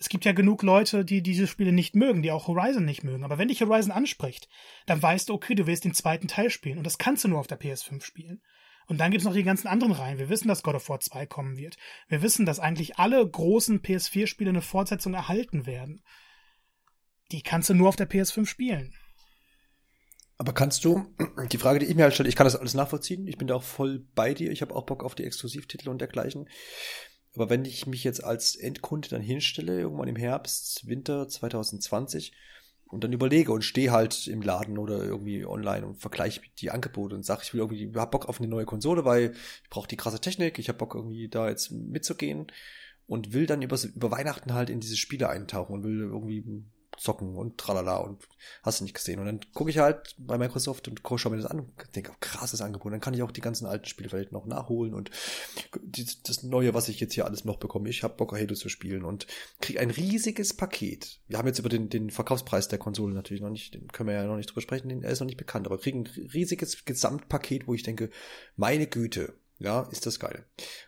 es 0.00 0.08
gibt 0.08 0.24
ja 0.24 0.32
genug 0.32 0.64
Leute, 0.64 1.04
die 1.04 1.22
diese 1.22 1.46
Spiele 1.46 1.70
nicht 1.70 1.94
mögen, 1.94 2.22
die 2.22 2.32
auch 2.32 2.48
Horizon 2.48 2.84
nicht 2.84 3.04
mögen. 3.04 3.22
Aber 3.22 3.38
wenn 3.38 3.46
dich 3.46 3.62
Horizon 3.62 3.92
anspricht, 3.92 4.48
dann 4.86 5.00
weißt 5.00 5.28
du, 5.28 5.34
okay, 5.34 5.54
du 5.54 5.68
willst 5.68 5.84
den 5.84 5.94
zweiten 5.94 6.26
Teil 6.26 6.50
spielen. 6.50 6.78
Und 6.78 6.84
das 6.84 6.98
kannst 6.98 7.22
du 7.22 7.28
nur 7.28 7.38
auf 7.38 7.46
der 7.46 7.60
PS5 7.60 8.02
spielen. 8.02 8.42
Und 8.88 8.98
dann 8.98 9.12
gibt's 9.12 9.26
noch 9.26 9.34
die 9.34 9.44
ganzen 9.44 9.68
anderen 9.68 9.92
Reihen. 9.92 10.18
Wir 10.18 10.28
wissen, 10.28 10.48
dass 10.48 10.64
God 10.64 10.74
of 10.74 10.88
War 10.88 10.98
2 10.98 11.24
kommen 11.26 11.56
wird. 11.56 11.76
Wir 12.08 12.20
wissen, 12.20 12.46
dass 12.46 12.58
eigentlich 12.58 12.98
alle 12.98 13.24
großen 13.24 13.80
PS4-Spiele 13.80 14.50
eine 14.50 14.62
Fortsetzung 14.62 15.14
erhalten 15.14 15.66
werden. 15.66 16.02
Die 17.30 17.42
kannst 17.42 17.70
du 17.70 17.74
nur 17.74 17.88
auf 17.88 17.96
der 17.96 18.10
PS5 18.10 18.46
spielen. 18.46 18.92
Aber 20.38 20.52
kannst 20.52 20.84
du, 20.84 21.04
die 21.52 21.58
Frage, 21.58 21.80
die 21.80 21.86
ich 21.86 21.96
mir 21.96 22.04
halt 22.04 22.14
stelle, 22.14 22.28
ich 22.28 22.36
kann 22.36 22.46
das 22.46 22.56
alles 22.56 22.74
nachvollziehen, 22.74 23.26
ich 23.26 23.38
bin 23.38 23.48
da 23.48 23.56
auch 23.56 23.62
voll 23.62 24.06
bei 24.14 24.34
dir, 24.34 24.50
ich 24.50 24.62
habe 24.62 24.74
auch 24.74 24.86
Bock 24.86 25.04
auf 25.04 25.14
die 25.14 25.24
Exklusivtitel 25.24 25.88
und 25.88 26.00
dergleichen. 26.00 26.48
Aber 27.34 27.50
wenn 27.50 27.64
ich 27.64 27.86
mich 27.86 28.04
jetzt 28.04 28.24
als 28.24 28.56
Endkunde 28.56 29.08
dann 29.08 29.22
hinstelle, 29.22 29.80
irgendwann 29.80 30.08
im 30.08 30.16
Herbst, 30.16 30.86
Winter 30.86 31.28
2020, 31.28 32.32
und 32.88 33.04
dann 33.04 33.12
überlege 33.12 33.52
und 33.52 33.62
stehe 33.62 33.92
halt 33.92 34.26
im 34.28 34.40
Laden 34.40 34.78
oder 34.78 35.04
irgendwie 35.04 35.44
online 35.44 35.86
und 35.86 35.96
vergleiche 35.96 36.40
die 36.58 36.70
Angebote 36.70 37.14
und 37.14 37.24
sage, 37.24 37.42
ich 37.44 37.52
will 37.52 37.60
irgendwie, 37.60 37.84
ich 37.84 37.96
hab 37.96 38.10
Bock 38.10 38.28
auf 38.28 38.40
eine 38.40 38.48
neue 38.48 38.64
Konsole, 38.64 39.04
weil 39.04 39.32
ich 39.62 39.70
brauche 39.70 39.88
die 39.88 39.96
krasse 39.96 40.20
Technik, 40.20 40.58
ich 40.58 40.68
habe 40.68 40.78
Bock 40.78 40.94
irgendwie 40.94 41.28
da 41.28 41.48
jetzt 41.48 41.70
mitzugehen 41.70 42.46
und 43.06 43.32
will 43.32 43.46
dann 43.46 43.62
über, 43.62 43.78
über 43.94 44.10
Weihnachten 44.10 44.54
halt 44.54 44.70
in 44.70 44.80
diese 44.80 44.96
Spiele 44.96 45.28
eintauchen 45.28 45.74
und 45.74 45.84
will 45.84 46.00
irgendwie 46.00 46.44
zocken 46.98 47.36
und 47.36 47.58
tralala 47.58 47.98
und 47.98 48.22
hast 48.62 48.80
du 48.80 48.84
nicht 48.84 48.94
gesehen. 48.94 49.20
Und 49.20 49.26
dann 49.26 49.40
gucke 49.54 49.70
ich 49.70 49.78
halt 49.78 50.14
bei 50.18 50.38
Microsoft 50.38 50.88
und 50.88 51.00
schaue 51.16 51.32
mir 51.32 51.40
das 51.40 51.50
an 51.50 51.60
und 51.60 51.96
denke, 51.96 52.10
oh, 52.12 52.16
krasses 52.20 52.60
Angebot. 52.60 52.92
Dann 52.92 53.00
kann 53.00 53.14
ich 53.14 53.22
auch 53.22 53.30
die 53.30 53.40
ganzen 53.40 53.66
alten 53.66 53.86
Spiele 53.86 54.08
vielleicht 54.08 54.32
noch 54.32 54.46
nachholen 54.46 54.94
und 54.94 55.10
die, 55.82 56.06
das 56.24 56.42
Neue, 56.42 56.74
was 56.74 56.88
ich 56.88 57.00
jetzt 57.00 57.14
hier 57.14 57.24
alles 57.24 57.44
noch 57.44 57.58
bekomme. 57.58 57.88
Ich 57.88 58.02
habe 58.02 58.16
Bock, 58.16 58.32
Halo 58.32 58.54
zu 58.54 58.68
spielen 58.68 59.04
und 59.04 59.26
kriege 59.60 59.80
ein 59.80 59.90
riesiges 59.90 60.54
Paket. 60.54 61.20
Wir 61.28 61.38
haben 61.38 61.46
jetzt 61.46 61.58
über 61.58 61.68
den, 61.68 61.88
den 61.88 62.10
Verkaufspreis 62.10 62.68
der 62.68 62.78
Konsole 62.78 63.14
natürlich 63.14 63.42
noch 63.42 63.50
nicht, 63.50 63.74
den 63.74 63.88
können 63.88 64.08
wir 64.08 64.14
ja 64.14 64.24
noch 64.24 64.36
nicht 64.36 64.50
drüber 64.50 64.60
sprechen, 64.60 64.88
den, 64.88 65.02
er 65.02 65.10
ist 65.10 65.20
noch 65.20 65.26
nicht 65.26 65.36
bekannt, 65.36 65.66
aber 65.66 65.78
kriegen 65.78 66.04
ein 66.06 66.30
riesiges 66.32 66.84
Gesamtpaket, 66.84 67.66
wo 67.66 67.74
ich 67.74 67.82
denke, 67.82 68.10
meine 68.56 68.86
Güte, 68.86 69.34
ja, 69.58 69.82
ist 69.90 70.06
das 70.06 70.20
geil. 70.20 70.44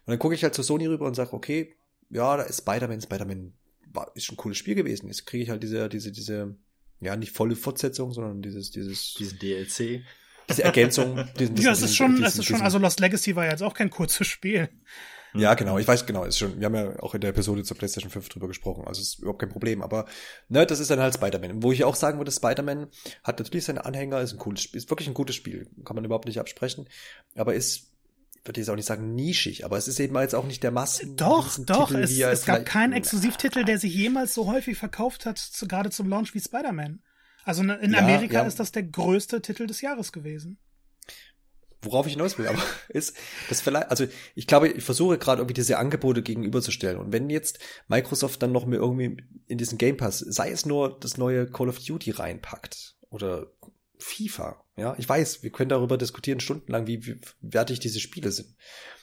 Und 0.07 0.13
dann 0.13 0.19
gucke 0.19 0.35
ich 0.35 0.45
halt 0.45 0.55
zu 0.55 0.63
Sony 0.63 0.87
rüber 0.87 1.07
und 1.07 1.15
sage, 1.15 1.33
okay, 1.33 1.77
ja, 2.09 2.37
da 2.37 2.43
ist 2.43 2.59
Spider-Man, 2.59 3.01
Spider-Man 3.01 3.53
war, 3.93 4.11
ist 4.15 4.25
schon 4.25 4.35
ein 4.35 4.39
cooles 4.39 4.59
Spiel 4.59 4.75
gewesen. 4.75 5.09
Jetzt 5.09 5.27
kriege 5.27 5.43
ich 5.43 5.51
halt 5.51 5.63
diese, 5.63 5.89
diese, 5.89 6.13
diese, 6.13 6.57
ja, 7.01 7.17
nicht 7.17 7.33
volle 7.33 7.57
Fortsetzung, 7.57 8.13
sondern 8.13 8.43
dieses, 8.43 8.71
dieses. 8.71 9.15
Diesen 9.15 9.39
DLC. 9.39 10.03
Diese 10.49 10.65
Ergänzung. 10.65 11.17
Diesen, 11.39 11.55
diesen, 11.55 11.67
ja, 11.67 11.73
es 11.73 11.83
ist 11.83 11.97
schon, 11.97 12.13
diesen, 12.13 12.25
es 12.25 12.39
ist 12.39 12.47
schon, 12.47 12.61
also 12.61 12.79
Lost 12.79 12.99
Legacy 12.99 13.37
war 13.37 13.45
ja 13.45 13.53
jetzt 13.53 13.63
auch 13.63 13.75
kein 13.75 13.91
kurzes 13.91 14.27
Spiel. 14.27 14.69
Ja, 15.35 15.55
genau, 15.55 15.79
ich 15.79 15.87
weiß 15.87 16.07
genau, 16.07 16.25
ist 16.25 16.39
schon, 16.39 16.59
wir 16.59 16.67
haben 16.67 16.75
ja 16.75 17.01
auch 17.01 17.15
in 17.15 17.21
der 17.21 17.31
Episode 17.31 17.63
zur 17.63 17.77
PlayStation 17.77 18.11
5 18.11 18.29
drüber 18.31 18.49
gesprochen, 18.49 18.85
also 18.87 19.01
ist 19.01 19.21
überhaupt 19.21 19.39
kein 19.39 19.49
Problem, 19.49 19.81
aber 19.81 20.07
ne, 20.49 20.67
das 20.67 20.81
ist 20.81 20.91
dann 20.91 20.99
halt 20.99 21.15
Spider-Man. 21.15 21.63
Wo 21.63 21.71
ich 21.71 21.85
auch 21.85 21.95
sagen 21.95 22.19
würde, 22.19 22.33
Spider-Man 22.33 22.89
hat 23.23 23.39
natürlich 23.39 23.65
seine 23.65 23.85
Anhänger, 23.85 24.21
ist 24.21 24.33
ein 24.33 24.39
cooles 24.39 24.63
Spiel, 24.63 24.79
ist 24.79 24.91
wirklich 24.91 25.07
ein 25.07 25.15
gutes 25.15 25.37
Spiel, 25.37 25.69
kann 25.85 25.95
man 25.95 26.05
überhaupt 26.05 26.27
nicht 26.27 26.41
absprechen, 26.41 26.89
aber 27.37 27.55
ist 27.55 27.90
würde 28.45 28.61
jetzt 28.61 28.71
auch 28.71 28.77
nicht 28.77 28.87
sagen 28.87 29.15
nischig, 29.15 29.65
aber 29.65 29.77
es 29.77 29.89
ist 29.89 30.01
eben 30.01 30.17
jetzt 30.19 30.35
auch 30.35 30.47
nicht 30.47 30.63
der 30.63 30.71
Massen. 30.71 31.17
Doch, 31.17 31.59
doch, 31.59 31.91
es, 31.91 32.19
es 32.19 32.47
gab 32.47 32.65
keinen 32.65 32.93
Exklusivtitel, 32.93 33.65
der 33.65 33.79
sich 33.79 33.95
jemals 33.95 34.35
so 34.35 34.47
häufig 34.47 34.79
verkauft 34.79 35.27
hat, 35.27 35.39
zu, 35.39 35.69
gerade 35.69 35.91
zum 35.91 36.09
Launch 36.09 36.35
wie 36.35 36.41
Spider-Man. 36.41 37.03
Also 37.45 37.63
in 37.63 37.95
Amerika 37.95 38.35
ja, 38.35 38.41
ja. 38.43 38.47
ist 38.47 38.61
das 38.61 38.73
der 38.73 38.83
größte 38.83 39.43
Titel 39.43 39.67
des 39.67 39.81
Jahres 39.81 40.13
gewesen. 40.13 40.59
Worauf 41.83 42.07
ich 42.07 42.13
hinaus 42.13 42.39
will, 42.39 42.47
aber 42.47 42.63
ist 42.89 43.17
das 43.49 43.61
vielleicht, 43.63 43.91
also 43.91 44.07
ich 44.35 44.47
glaube, 44.47 44.69
ich 44.69 44.85
versuche 44.85 45.17
gerade 45.19 45.41
irgendwie 45.41 45.55
diese 45.55 45.79
Angebote 45.79 46.23
gegenüberzustellen. 46.23 46.99
Und 46.99 47.13
wenn 47.13 47.31
jetzt 47.31 47.59
Microsoft 47.89 48.43
dann 48.43 48.53
noch 48.53 48.67
mir 48.67 48.77
irgendwie 48.77 49.17
in 49.47 49.59
diesen 49.59 49.79
Game 49.79 49.97
Pass, 49.97 50.19
sei 50.19 50.51
es 50.51 50.67
nur 50.67 50.99
das 51.01 51.17
neue 51.17 51.47
Call 51.47 51.69
of 51.69 51.79
Duty 51.79 52.11
reinpackt 52.11 52.97
oder 53.09 53.51
FIFA. 53.99 54.63
Ja, 54.81 54.95
ich 54.97 55.07
weiß, 55.07 55.43
wir 55.43 55.51
können 55.51 55.69
darüber 55.69 55.99
diskutieren 55.99 56.41
stundenlang, 56.41 56.87
wie, 56.87 57.07
wie 57.07 57.21
wertig 57.43 57.81
diese 57.81 58.01
Spiele 58.01 58.33
sind. 58.33 58.49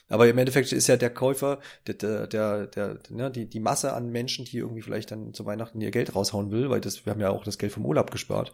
Aber 0.08 0.26
im 0.26 0.36
Endeffekt 0.36 0.72
ist 0.72 0.88
ja 0.88 0.96
der 0.96 1.10
Käufer, 1.10 1.60
der, 1.86 1.94
der, 1.94 2.26
der, 2.26 2.66
der 2.66 2.98
ne, 3.10 3.30
die, 3.30 3.46
die 3.48 3.60
Masse 3.60 3.92
an 3.92 4.10
Menschen, 4.10 4.44
die 4.44 4.58
irgendwie 4.58 4.82
vielleicht 4.82 5.12
dann 5.12 5.34
zu 5.34 5.46
Weihnachten 5.46 5.80
ihr 5.80 5.92
Geld 5.92 6.16
raushauen 6.16 6.50
will, 6.50 6.68
weil 6.68 6.80
das, 6.80 7.06
wir 7.06 7.12
haben 7.12 7.20
ja 7.20 7.30
auch 7.30 7.44
das 7.44 7.58
Geld 7.58 7.70
vom 7.70 7.86
Urlaub 7.86 8.10
gespart 8.10 8.52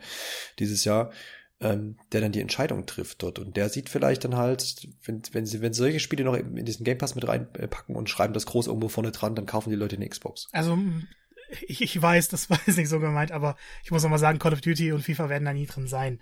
dieses 0.59 0.85
Jahr, 0.85 1.13
ähm, 1.61 1.97
der 2.13 2.21
dann 2.21 2.33
die 2.33 2.43
Entscheidung 2.43 2.85
trifft 2.85 3.23
dort. 3.23 3.39
Und 3.39 3.57
der 3.57 3.71
sieht 3.71 3.89
vielleicht 3.89 4.25
dann 4.25 4.37
halt, 4.37 4.87
wenn, 5.05 5.23
wenn 5.33 5.47
sie, 5.47 5.63
wenn 5.63 5.73
solche 5.73 6.01
Spiele 6.01 6.25
noch 6.25 6.35
in 6.35 6.67
diesen 6.67 6.85
Game 6.85 6.99
Pass 6.99 7.15
mit 7.15 7.27
reinpacken 7.27 7.97
und 7.97 8.11
schreiben 8.11 8.35
das 8.35 8.45
groß 8.45 8.67
irgendwo 8.67 8.89
vorne 8.89 9.13
dran, 9.13 9.35
dann 9.35 9.47
kaufen 9.47 9.71
die 9.71 9.77
Leute 9.77 9.97
eine 9.97 10.09
Xbox. 10.09 10.49
Also 10.53 10.77
ich, 11.67 11.81
ich 11.81 12.01
weiß, 12.01 12.29
das 12.29 12.51
war 12.51 12.61
jetzt 12.67 12.77
nicht 12.77 12.89
so 12.89 13.01
gemeint, 13.01 13.33
aber 13.33 13.57
ich 13.83 13.91
muss 13.91 14.03
noch 14.03 14.11
mal 14.11 14.19
sagen, 14.19 14.39
Call 14.39 14.53
of 14.53 14.61
Duty 14.61 14.93
und 14.93 15.03
FIFA 15.03 15.29
werden 15.29 15.45
da 15.45 15.53
nie 15.53 15.67
drin 15.67 15.87
sein. 15.87 16.21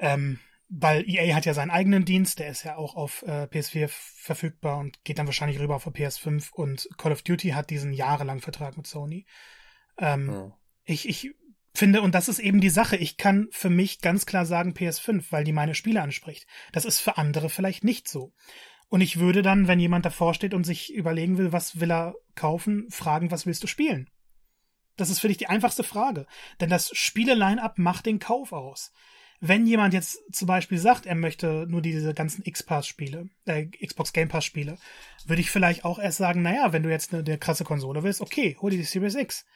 Ähm, 0.00 0.40
weil 0.68 1.08
EA 1.08 1.34
hat 1.34 1.46
ja 1.46 1.54
seinen 1.54 1.70
eigenen 1.70 2.04
Dienst, 2.04 2.38
der 2.38 2.48
ist 2.48 2.62
ja 2.62 2.76
auch 2.76 2.94
auf 2.94 3.22
äh, 3.22 3.48
PS4 3.50 3.88
verfügbar 3.88 4.78
und 4.78 5.02
geht 5.04 5.18
dann 5.18 5.26
wahrscheinlich 5.26 5.58
rüber 5.58 5.74
auf 5.74 5.86
PS5 5.86 6.52
und 6.52 6.88
Call 6.96 7.12
of 7.12 7.22
Duty 7.22 7.50
hat 7.50 7.70
diesen 7.70 7.92
jahrelangen 7.92 8.40
Vertrag 8.40 8.76
mit 8.76 8.86
Sony. 8.86 9.26
Ähm, 9.98 10.30
ja. 10.30 10.56
Ich, 10.84 11.08
ich 11.08 11.34
finde, 11.74 12.02
und 12.02 12.14
das 12.14 12.28
ist 12.28 12.38
eben 12.38 12.60
die 12.60 12.70
Sache, 12.70 12.96
ich 12.96 13.16
kann 13.16 13.48
für 13.50 13.68
mich 13.68 14.00
ganz 14.00 14.26
klar 14.26 14.46
sagen 14.46 14.72
PS5, 14.72 15.24
weil 15.30 15.42
die 15.44 15.52
meine 15.52 15.74
Spiele 15.74 16.02
anspricht. 16.02 16.46
Das 16.72 16.84
ist 16.84 17.00
für 17.00 17.18
andere 17.18 17.50
vielleicht 17.50 17.82
nicht 17.82 18.08
so. 18.08 18.32
Und 18.88 19.00
ich 19.00 19.18
würde 19.18 19.42
dann, 19.42 19.68
wenn 19.68 19.80
jemand 19.80 20.04
davor 20.04 20.34
steht 20.34 20.54
und 20.54 20.64
sich 20.64 20.92
überlegen 20.92 21.36
will, 21.36 21.52
was 21.52 21.80
will 21.80 21.90
er 21.90 22.14
kaufen, 22.36 22.88
fragen, 22.90 23.30
was 23.30 23.46
willst 23.46 23.62
du 23.62 23.66
spielen? 23.66 24.08
Das 24.96 25.10
ist 25.10 25.20
für 25.20 25.28
dich 25.28 25.36
die 25.38 25.48
einfachste 25.48 25.84
Frage. 25.84 26.26
Denn 26.60 26.70
das 26.70 26.90
Spiele-Line-Up 26.96 27.78
macht 27.78 28.06
den 28.06 28.18
Kauf 28.18 28.52
aus. 28.52 28.92
Wenn 29.42 29.66
jemand 29.66 29.94
jetzt 29.94 30.18
zum 30.32 30.46
Beispiel 30.46 30.76
sagt, 30.76 31.06
er 31.06 31.14
möchte 31.14 31.66
nur 31.66 31.80
diese 31.80 32.12
ganzen 32.12 32.42
X-Pass-Spiele, 32.44 33.30
äh, 33.46 33.66
Xbox 33.66 34.12
Game 34.12 34.28
Pass-Spiele, 34.28 34.76
würde 35.24 35.40
ich 35.40 35.50
vielleicht 35.50 35.84
auch 35.86 35.98
erst 35.98 36.18
sagen, 36.18 36.42
naja, 36.42 36.72
wenn 36.74 36.82
du 36.82 36.90
jetzt 36.90 37.14
eine, 37.14 37.24
eine 37.24 37.38
krasse 37.38 37.64
Konsole 37.64 38.02
willst, 38.02 38.20
okay, 38.20 38.56
hol 38.60 38.70
dir 38.70 38.76
die 38.76 38.84
Series 38.84 39.14
X. 39.14 39.46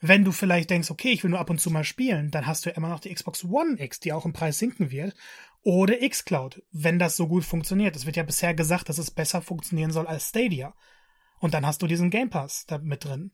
Wenn 0.00 0.24
du 0.24 0.32
vielleicht 0.32 0.70
denkst, 0.70 0.90
okay, 0.90 1.10
ich 1.10 1.22
will 1.22 1.30
nur 1.30 1.40
ab 1.40 1.50
und 1.50 1.60
zu 1.60 1.70
mal 1.70 1.84
spielen, 1.84 2.30
dann 2.30 2.46
hast 2.46 2.64
du 2.64 2.70
ja 2.70 2.76
immer 2.76 2.88
noch 2.88 3.00
die 3.00 3.12
Xbox 3.12 3.44
One 3.44 3.76
X, 3.78 4.00
die 4.00 4.12
auch 4.12 4.24
im 4.24 4.32
Preis 4.32 4.58
sinken 4.58 4.90
wird. 4.90 5.14
Oder 5.62 5.96
Xcloud, 5.96 6.62
wenn 6.72 6.98
das 6.98 7.16
so 7.16 7.28
gut 7.28 7.44
funktioniert. 7.44 7.96
Es 7.96 8.06
wird 8.06 8.16
ja 8.16 8.22
bisher 8.22 8.54
gesagt, 8.54 8.88
dass 8.88 8.98
es 8.98 9.10
besser 9.10 9.40
funktionieren 9.40 9.92
soll 9.92 10.06
als 10.06 10.28
Stadia. 10.28 10.74
Und 11.38 11.54
dann 11.54 11.66
hast 11.66 11.82
du 11.82 11.86
diesen 11.86 12.10
Game 12.10 12.30
Pass 12.30 12.64
da 12.66 12.78
mit 12.78 13.04
drin. 13.04 13.32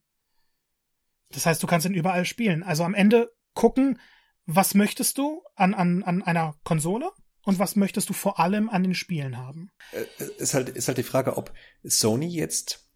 Das 1.31 1.47
heißt, 1.47 1.63
du 1.63 1.67
kannst 1.67 1.87
ihn 1.87 1.95
überall 1.95 2.25
spielen. 2.25 2.63
Also 2.63 2.85
am 2.85 2.95
Ende 2.95 3.33
gucken, 3.55 3.99
was 4.47 4.75
möchtest 4.75 5.19
du 5.19 5.43
an, 5.55 5.75
an, 5.75 6.03
an 6.03 6.23
einer 6.23 6.55
Konsole 6.65 7.11
und 7.43 7.59
was 7.59 7.77
möchtest 7.77 8.09
du 8.09 8.13
vor 8.13 8.39
allem 8.39 8.69
an 8.69 8.83
den 8.83 8.95
Spielen 8.95 9.39
haben? 9.39 9.71
Äh, 9.93 10.25
ist 10.39 10.55
halt, 10.55 10.69
ist 10.71 10.89
halt 10.89 10.99
die 10.99 11.03
Frage, 11.03 11.37
ob 11.37 11.53
Sony 11.83 12.29
jetzt 12.29 12.91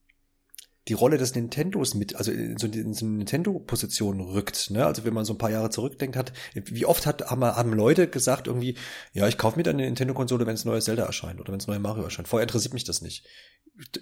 die 0.89 0.93
Rolle 0.93 1.17
des 1.17 1.35
Nintendos 1.35 1.95
mit, 1.95 2.15
also 2.17 2.31
in 2.31 2.59
so, 2.59 2.67
in 2.67 2.93
so 2.93 3.07
eine 3.07 3.17
Nintendo-Position 3.17 4.21
rückt. 4.21 4.71
Ne? 4.71 4.85
Also 4.85 5.05
wenn 5.05 5.15
man 5.15 5.25
so 5.25 5.33
ein 5.33 5.39
paar 5.39 5.51
Jahre 5.51 5.71
zurückdenkt 5.71 6.15
hat, 6.15 6.33
wie 6.53 6.85
oft 6.85 7.07
hat, 7.07 7.31
haben, 7.31 7.43
haben 7.43 7.73
Leute 7.73 8.07
gesagt 8.07 8.49
irgendwie, 8.49 8.77
ja, 9.15 9.27
ich 9.27 9.39
kaufe 9.39 9.57
mir 9.57 9.63
dann 9.63 9.77
eine 9.77 9.87
Nintendo-Konsole, 9.87 10.47
wenn 10.47 10.55
es 10.55 10.67
neue 10.67 10.83
Zelda 10.83 11.05
erscheint 11.05 11.41
oder 11.41 11.53
wenn 11.53 11.61
es 11.61 11.67
neue 11.67 11.79
Mario 11.79 12.05
erscheint. 12.05 12.29
Vorher 12.29 12.43
interessiert 12.43 12.75
mich 12.75 12.85
das 12.85 13.01
nicht. 13.01 13.27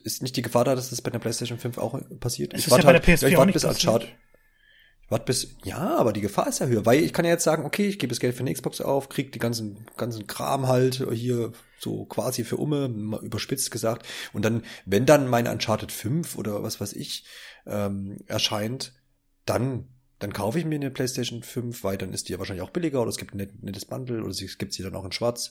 Ist 0.03 0.23
nicht 0.23 0.37
die 0.37 0.43
Gefahr 0.43 0.65
da, 0.65 0.75
dass 0.75 0.91
das 0.91 1.03
bei 1.03 1.11
der 1.11 1.21
PlayStation 1.21 1.59
5 1.59 1.79
auch 1.79 2.01
passiert? 2.19 2.53
Es 2.53 2.67
ich 2.67 2.71
warte 2.71 2.87
ja 2.87 2.93
halt, 2.93 3.07
ja, 3.07 3.29
ich 3.29 3.37
warte 3.37 3.53
bis 3.53 3.65
als 3.65 3.81
Warte 5.13 5.27
bis, 5.27 5.57
ja, 5.63 5.97
aber 5.99 6.15
die 6.15 6.23
Gefahr 6.23 6.49
ist 6.49 6.61
ja 6.61 6.67
höher, 6.67 6.87
weil 6.87 7.03
ich 7.03 7.13
kann 7.13 7.27
ja 7.27 7.33
jetzt 7.33 7.45
sagen, 7.45 7.67
okay, 7.67 7.87
ich 7.87 7.99
gebe 7.99 8.09
das 8.09 8.19
Geld 8.19 8.35
für 8.35 8.41
eine 8.41 8.53
Xbox 8.53 8.81
auf, 8.81 9.11
krieg 9.11 9.31
die 9.31 9.39
ganzen, 9.39 9.87
ganzen 9.99 10.27
Kram 10.27 10.69
halt 10.69 11.07
hier 11.13 11.53
so 11.79 12.07
quasi 12.07 12.45
für 12.45 12.57
Umme, 12.57 12.87
überspitzt 13.23 13.71
gesagt. 13.71 14.07
Und 14.33 14.45
dann, 14.45 14.63
wenn 14.87 15.05
dann 15.05 15.29
mein 15.29 15.47
Uncharted 15.47 15.93
5 15.93 16.39
oder 16.39 16.63
was 16.63 16.81
weiß 16.81 16.95
ich 16.95 17.27
ähm, 17.67 18.17
erscheint, 18.27 18.95
dann 19.45 19.89
dann 20.19 20.33
kaufe 20.33 20.57
ich 20.57 20.65
mir 20.65 20.77
eine 20.77 20.93
PlayStation 20.93 21.43
5, 21.43 21.83
weil 21.83 21.99
dann 21.99 22.13
ist 22.13 22.29
die 22.29 22.33
ja 22.33 22.39
wahrscheinlich 22.39 22.63
auch 22.63 22.71
billiger 22.71 23.01
oder 23.01 23.11
es 23.11 23.17
gibt 23.17 23.35
ein 23.35 23.59
nettes 23.61 23.85
Bundle 23.85 24.23
oder 24.23 24.31
es 24.31 24.57
gibt 24.57 24.73
sie 24.73 24.85
dann 24.85 24.95
auch 24.95 25.05
in 25.05 25.11
schwarz. 25.11 25.51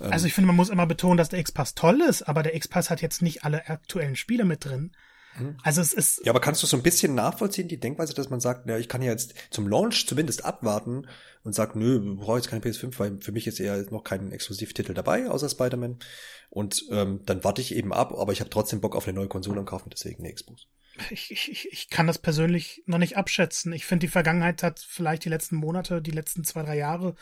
Ähm, 0.00 0.12
also 0.12 0.26
ich 0.26 0.34
finde, 0.34 0.46
man 0.46 0.56
muss 0.56 0.68
immer 0.68 0.86
betonen, 0.86 1.16
dass 1.16 1.30
der 1.30 1.40
X-Pass 1.40 1.74
toll 1.74 2.00
ist, 2.02 2.22
aber 2.22 2.44
der 2.44 2.54
X-Pass 2.54 2.90
hat 2.90 3.02
jetzt 3.02 3.22
nicht 3.22 3.42
alle 3.44 3.68
aktuellen 3.68 4.14
Spiele 4.14 4.44
mit 4.44 4.64
drin. 4.64 4.92
Hm. 5.38 5.56
Also 5.62 5.80
es 5.80 5.92
ist. 5.92 6.24
Ja, 6.24 6.32
aber 6.32 6.40
kannst 6.40 6.62
du 6.62 6.66
so 6.66 6.76
ein 6.76 6.82
bisschen 6.82 7.14
nachvollziehen, 7.14 7.68
die 7.68 7.80
Denkweise, 7.80 8.14
dass 8.14 8.30
man 8.30 8.40
sagt, 8.40 8.68
ja, 8.68 8.78
ich 8.78 8.88
kann 8.88 9.02
ja 9.02 9.10
jetzt 9.10 9.34
zum 9.50 9.68
Launch 9.68 10.06
zumindest 10.06 10.44
abwarten 10.44 11.06
und 11.44 11.54
sagt, 11.54 11.76
nö, 11.76 12.16
brauche 12.16 12.36
jetzt 12.36 12.48
keine 12.48 12.62
PS5, 12.62 12.98
weil 12.98 13.18
für 13.20 13.32
mich 13.32 13.46
ist 13.46 13.60
eher 13.60 13.84
noch 13.90 14.04
kein 14.04 14.32
Exklusivtitel 14.32 14.94
dabei, 14.94 15.28
außer 15.28 15.48
Spider-Man. 15.48 15.98
Und 16.50 16.84
ähm, 16.90 17.20
dann 17.24 17.44
warte 17.44 17.60
ich 17.60 17.74
eben 17.74 17.92
ab, 17.92 18.12
aber 18.12 18.32
ich 18.32 18.40
habe 18.40 18.50
trotzdem 18.50 18.80
Bock 18.80 18.96
auf 18.96 19.06
eine 19.06 19.16
neue 19.16 19.28
Konsole 19.28 19.60
und 19.60 19.66
kaufe 19.66 19.84
mir 19.84 19.90
deswegen 19.90 20.24
eine 20.24 20.32
Xbox. 20.32 20.66
Ich, 21.10 21.30
ich, 21.30 21.68
ich 21.70 21.90
kann 21.90 22.06
das 22.06 22.18
persönlich 22.18 22.82
noch 22.86 22.98
nicht 22.98 23.16
abschätzen. 23.16 23.72
Ich 23.72 23.86
finde, 23.86 24.06
die 24.06 24.10
Vergangenheit 24.10 24.62
hat 24.62 24.80
vielleicht 24.80 25.24
die 25.24 25.28
letzten 25.28 25.56
Monate, 25.56 26.02
die 26.02 26.10
letzten 26.10 26.44
zwei, 26.44 26.62
drei 26.62 26.76
Jahre 26.76 27.14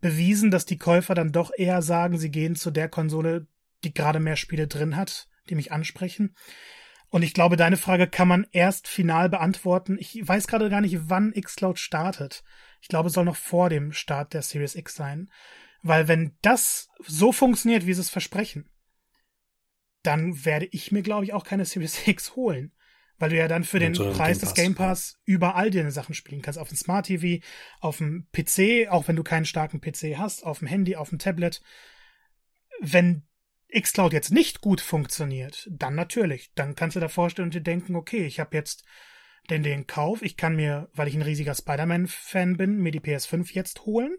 bewiesen, 0.00 0.50
dass 0.50 0.66
die 0.66 0.78
Käufer 0.78 1.14
dann 1.14 1.32
doch 1.32 1.50
eher 1.56 1.80
sagen, 1.80 2.18
sie 2.18 2.30
gehen 2.30 2.56
zu 2.56 2.70
der 2.70 2.88
Konsole, 2.88 3.46
die 3.84 3.94
gerade 3.94 4.20
mehr 4.20 4.36
Spiele 4.36 4.66
drin 4.66 4.96
hat, 4.96 5.28
die 5.48 5.54
mich 5.54 5.72
ansprechen. 5.72 6.34
Und 7.14 7.22
ich 7.22 7.32
glaube, 7.32 7.54
deine 7.54 7.76
Frage 7.76 8.08
kann 8.08 8.26
man 8.26 8.44
erst 8.50 8.88
final 8.88 9.28
beantworten. 9.28 9.98
Ich 10.00 10.26
weiß 10.26 10.48
gerade 10.48 10.68
gar 10.68 10.80
nicht, 10.80 11.08
wann 11.08 11.32
xCloud 11.32 11.78
startet. 11.78 12.42
Ich 12.80 12.88
glaube, 12.88 13.06
es 13.06 13.14
soll 13.14 13.24
noch 13.24 13.36
vor 13.36 13.70
dem 13.70 13.92
Start 13.92 14.34
der 14.34 14.42
Series 14.42 14.74
X 14.74 14.96
sein. 14.96 15.30
Weil 15.80 16.08
wenn 16.08 16.36
das 16.42 16.88
so 17.06 17.30
funktioniert, 17.30 17.86
wie 17.86 17.94
sie 17.94 18.00
es 18.00 18.10
versprechen, 18.10 18.68
dann 20.02 20.44
werde 20.44 20.66
ich 20.72 20.90
mir, 20.90 21.02
glaube 21.02 21.24
ich, 21.24 21.32
auch 21.32 21.44
keine 21.44 21.64
Series 21.64 22.04
X 22.08 22.34
holen. 22.34 22.72
Weil 23.16 23.30
du 23.30 23.36
ja 23.36 23.46
dann 23.46 23.62
für 23.62 23.78
den 23.78 23.94
so 23.94 24.10
Preis 24.12 24.40
des 24.40 24.54
Game 24.54 24.74
Pass 24.74 25.20
überall 25.24 25.70
deine 25.70 25.92
Sachen 25.92 26.16
spielen 26.16 26.42
kannst. 26.42 26.58
Auf 26.58 26.66
dem 26.66 26.76
Smart 26.76 27.06
TV, 27.06 27.46
auf 27.78 27.98
dem 27.98 28.26
PC, 28.32 28.88
auch 28.90 29.06
wenn 29.06 29.14
du 29.14 29.22
keinen 29.22 29.44
starken 29.44 29.80
PC 29.80 30.18
hast, 30.18 30.44
auf 30.44 30.58
dem 30.58 30.66
Handy, 30.66 30.96
auf 30.96 31.10
dem 31.10 31.20
Tablet. 31.20 31.62
Wenn 32.80 33.24
xCloud 33.72 34.12
jetzt 34.12 34.32
nicht 34.32 34.60
gut 34.60 34.80
funktioniert, 34.80 35.68
dann 35.70 35.94
natürlich. 35.94 36.52
Dann 36.54 36.74
kannst 36.74 36.96
du 36.96 37.00
da 37.00 37.08
vorstellen 37.08 37.48
und 37.48 37.54
dir 37.54 37.60
denken, 37.60 37.96
okay, 37.96 38.24
ich 38.24 38.40
habe 38.40 38.56
jetzt 38.56 38.84
den, 39.50 39.62
den 39.62 39.86
Kauf, 39.86 40.22
ich 40.22 40.36
kann 40.36 40.56
mir, 40.56 40.88
weil 40.94 41.08
ich 41.08 41.14
ein 41.14 41.22
riesiger 41.22 41.54
Spider-Man-Fan 41.54 42.56
bin, 42.56 42.78
mir 42.78 42.92
die 42.92 43.00
PS5 43.00 43.52
jetzt 43.52 43.84
holen. 43.84 44.16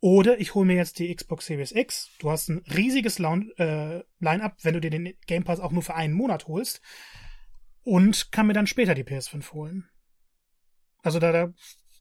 Oder 0.00 0.40
ich 0.40 0.54
hole 0.54 0.66
mir 0.66 0.74
jetzt 0.74 0.98
die 0.98 1.14
Xbox 1.14 1.46
Series 1.46 1.70
X. 1.70 2.10
Du 2.18 2.30
hast 2.30 2.48
ein 2.48 2.64
riesiges 2.74 3.20
äh, 3.20 4.02
Line-up, 4.18 4.56
wenn 4.62 4.74
du 4.74 4.80
dir 4.80 4.90
den 4.90 5.14
Game 5.26 5.44
Pass 5.44 5.60
auch 5.60 5.70
nur 5.70 5.82
für 5.82 5.94
einen 5.94 6.12
Monat 6.12 6.48
holst. 6.48 6.82
Und 7.84 8.32
kann 8.32 8.48
mir 8.48 8.52
dann 8.52 8.66
später 8.66 8.94
die 8.94 9.04
PS5 9.04 9.52
holen. 9.52 9.88
Also 11.02 11.20
da, 11.20 11.30
da 11.30 11.52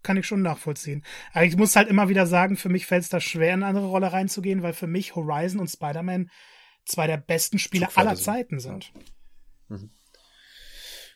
kann 0.01 0.17
ich 0.17 0.25
schon 0.25 0.41
nachvollziehen. 0.41 1.03
Aber 1.33 1.45
ich 1.45 1.55
muss 1.57 1.75
halt 1.75 1.89
immer 1.89 2.09
wieder 2.09 2.25
sagen, 2.25 2.57
für 2.57 2.69
mich 2.69 2.87
fällt 2.87 3.03
es 3.03 3.09
da 3.09 3.19
schwer, 3.19 3.53
in 3.53 3.61
eine 3.61 3.67
andere 3.67 3.87
Rolle 3.87 4.11
reinzugehen, 4.11 4.63
weil 4.63 4.73
für 4.73 4.87
mich 4.87 5.15
Horizon 5.15 5.59
und 5.59 5.69
Spider-Man 5.69 6.29
zwei 6.85 7.07
der 7.07 7.17
besten 7.17 7.59
Spiele 7.59 7.89
aller 7.95 8.15
Zeiten 8.15 8.59
sind. 8.59 8.91
Mhm. 9.67 9.91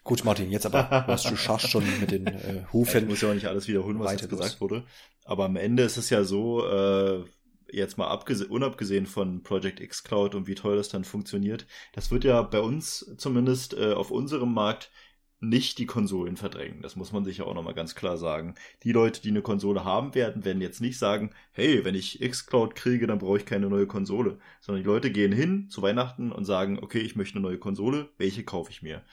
Gut, 0.04 0.24
Martin, 0.24 0.52
jetzt 0.52 0.68
aber, 0.68 1.06
was 1.08 1.24
du 1.24 1.36
schaffst 1.36 1.70
schon 1.70 1.84
mit 2.00 2.12
den 2.12 2.28
äh, 2.28 2.64
Hufen. 2.72 3.04
Ich 3.04 3.10
muss 3.10 3.22
ja 3.22 3.30
auch 3.30 3.34
nicht 3.34 3.48
alles 3.48 3.68
wiederholen, 3.68 4.00
was 4.00 4.12
jetzt 4.12 4.30
gesagt 4.30 4.62
wurde. 4.62 4.86
Aber 5.24 5.46
am 5.46 5.56
Ende 5.56 5.82
ist 5.84 5.98
es 5.98 6.12
ja 6.12 6.24
so, 6.24 6.64
äh, 6.68 7.24
jetzt 7.72 7.98
mal 7.98 8.16
unabgesehen 8.50 9.08
von 9.08 9.42
Project 9.42 9.80
X 9.80 10.04
Cloud 10.04 10.36
und 10.36 10.48
wie 10.48 10.56
toll 10.56 10.78
das 10.78 10.90
dann 10.90 11.04
funktioniert, 11.04 11.66
das 11.94 12.12
wird 12.12 12.24
ja 12.24 12.42
bei 12.44 12.60
uns 12.60 13.14
zumindest 13.18 13.74
äh, 13.74 13.94
auf 13.94 14.12
unserem 14.12 14.54
Markt 14.54 14.92
nicht 15.40 15.78
die 15.78 15.86
Konsolen 15.86 16.38
verdrängen. 16.38 16.82
Das 16.82 16.96
muss 16.96 17.12
man 17.12 17.26
sich 17.26 17.38
ja 17.38 17.46
auch 17.46 17.54
nochmal 17.54 17.74
ganz 17.74 17.96
klar 17.96 18.18
sagen. 18.18 18.56
Die 18.84 18.92
Leute, 18.92 19.22
die 19.22 19.30
eine 19.30 19.42
Konsole 19.42 19.84
haben 19.84 20.16
werden, 20.16 20.46
werden 20.46 20.62
jetzt 20.62 20.82
nicht 20.82 20.98
sagen, 20.98 21.32
hey, 21.52 21.84
wenn 21.84 21.96
ich 21.96 22.20
xCloud 22.20 22.76
kriege, 22.76 23.08
dann 23.08 23.20
brauche 23.20 23.38
ich 23.38 23.46
keine 23.46 23.70
neue 23.70 23.88
Konsole. 23.88 24.40
Sondern 24.62 24.84
die 24.84 24.88
Leute 24.88 25.12
gehen 25.12 25.32
hin 25.32 25.70
zu 25.70 25.82
Weihnachten 25.82 26.32
und 26.32 26.46
sagen, 26.46 26.80
okay, 26.82 27.00
ich 27.00 27.16
möchte 27.16 27.38
eine 27.38 27.48
neue 27.48 27.60
Konsole, 27.60 28.10
welche 28.18 28.44
kaufe 28.44 28.72
ich 28.72 28.82
mir? 28.82 29.04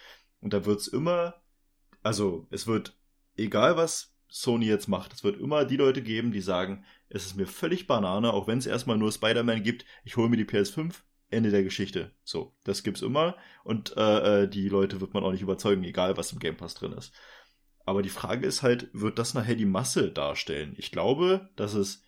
Und 0.40 0.53
da 0.53 0.65
wird's 0.65 0.86
immer, 0.89 1.35
also 2.03 2.47
es 2.51 2.66
wird, 2.66 2.97
egal 3.36 3.77
was 3.77 4.15
Sony 4.28 4.66
jetzt 4.66 4.89
macht, 4.89 5.12
es 5.12 5.24
wird 5.24 5.40
immer 5.40 5.65
die 5.65 5.77
Leute 5.77 6.03
geben, 6.03 6.32
die 6.32 6.40
sagen, 6.40 6.85
es 7.09 7.27
ist 7.27 7.36
mir 7.36 7.47
völlig 7.47 7.86
Banane, 7.86 8.32
auch 8.32 8.47
wenn 8.47 8.59
es 8.59 8.66
erstmal 8.66 8.97
nur 8.97 9.12
Spider-Man 9.12 9.62
gibt, 9.62 9.85
ich 10.05 10.16
hole 10.16 10.28
mir 10.28 10.39
die 10.39 10.47
PS5, 10.47 11.03
Ende 11.32 11.50
der 11.50 11.62
Geschichte. 11.62 12.12
So, 12.24 12.54
das 12.64 12.82
gibt's 12.82 13.02
immer 13.02 13.36
und 13.64 13.96
äh, 13.96 14.42
äh, 14.42 14.48
die 14.48 14.68
Leute 14.68 15.00
wird 15.00 15.14
man 15.14 15.24
auch 15.24 15.32
nicht 15.32 15.42
überzeugen, 15.42 15.84
egal 15.84 16.16
was 16.16 16.32
im 16.32 16.38
Game 16.38 16.56
Pass 16.56 16.74
drin 16.74 16.92
ist. 16.92 17.12
Aber 17.84 18.02
die 18.02 18.10
Frage 18.10 18.46
ist 18.46 18.62
halt, 18.62 18.88
wird 18.92 19.18
das 19.18 19.34
nachher 19.34 19.56
die 19.56 19.66
Masse 19.66 20.10
darstellen? 20.10 20.74
Ich 20.76 20.92
glaube, 20.92 21.50
dass 21.56 21.74
es 21.74 22.04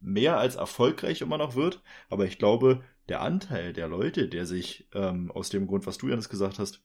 mehr 0.00 0.38
als 0.38 0.56
erfolgreich 0.56 1.20
immer 1.20 1.38
noch 1.38 1.54
wird, 1.54 1.82
aber 2.08 2.26
ich 2.26 2.38
glaube, 2.38 2.82
der 3.08 3.22
Anteil 3.22 3.72
der 3.72 3.88
Leute, 3.88 4.28
der 4.28 4.46
sich 4.46 4.88
ähm, 4.94 5.30
aus 5.30 5.50
dem 5.50 5.66
Grund, 5.66 5.86
was 5.86 5.98
du 5.98 6.08
Janis 6.08 6.28
gesagt 6.28 6.58
hast, 6.58 6.82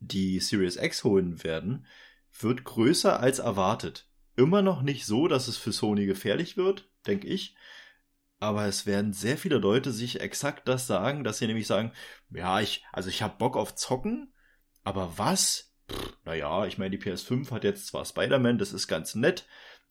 die 0.00 0.40
Series 0.40 0.76
X 0.76 1.04
holen 1.04 1.42
werden, 1.44 1.86
wird 2.38 2.64
größer 2.64 3.20
als 3.20 3.38
erwartet. 3.38 4.08
Immer 4.36 4.62
noch 4.62 4.82
nicht 4.82 5.04
so, 5.04 5.28
dass 5.28 5.48
es 5.48 5.56
für 5.56 5.72
Sony 5.72 6.06
gefährlich 6.06 6.56
wird, 6.56 6.88
denke 7.06 7.26
ich, 7.26 7.54
aber 8.40 8.66
es 8.66 8.86
werden 8.86 9.12
sehr 9.12 9.36
viele 9.36 9.58
Leute 9.58 9.92
sich 9.92 10.20
exakt 10.20 10.66
das 10.66 10.86
sagen, 10.86 11.24
dass 11.24 11.38
sie 11.38 11.46
nämlich 11.46 11.66
sagen, 11.66 11.92
ja, 12.30 12.60
ich, 12.60 12.84
also 12.92 13.10
ich 13.10 13.22
habe 13.22 13.36
Bock 13.38 13.56
auf 13.56 13.74
Zocken, 13.74 14.32
aber 14.82 15.18
was? 15.18 15.74
Naja, 16.24 16.66
ich 16.66 16.78
meine, 16.78 16.96
die 16.96 17.04
PS5 17.04 17.50
hat 17.50 17.64
jetzt 17.64 17.88
zwar 17.88 18.04
Spider-Man, 18.04 18.58
das 18.58 18.72
ist 18.72 18.88
ganz 18.88 19.14
nett, 19.14 19.46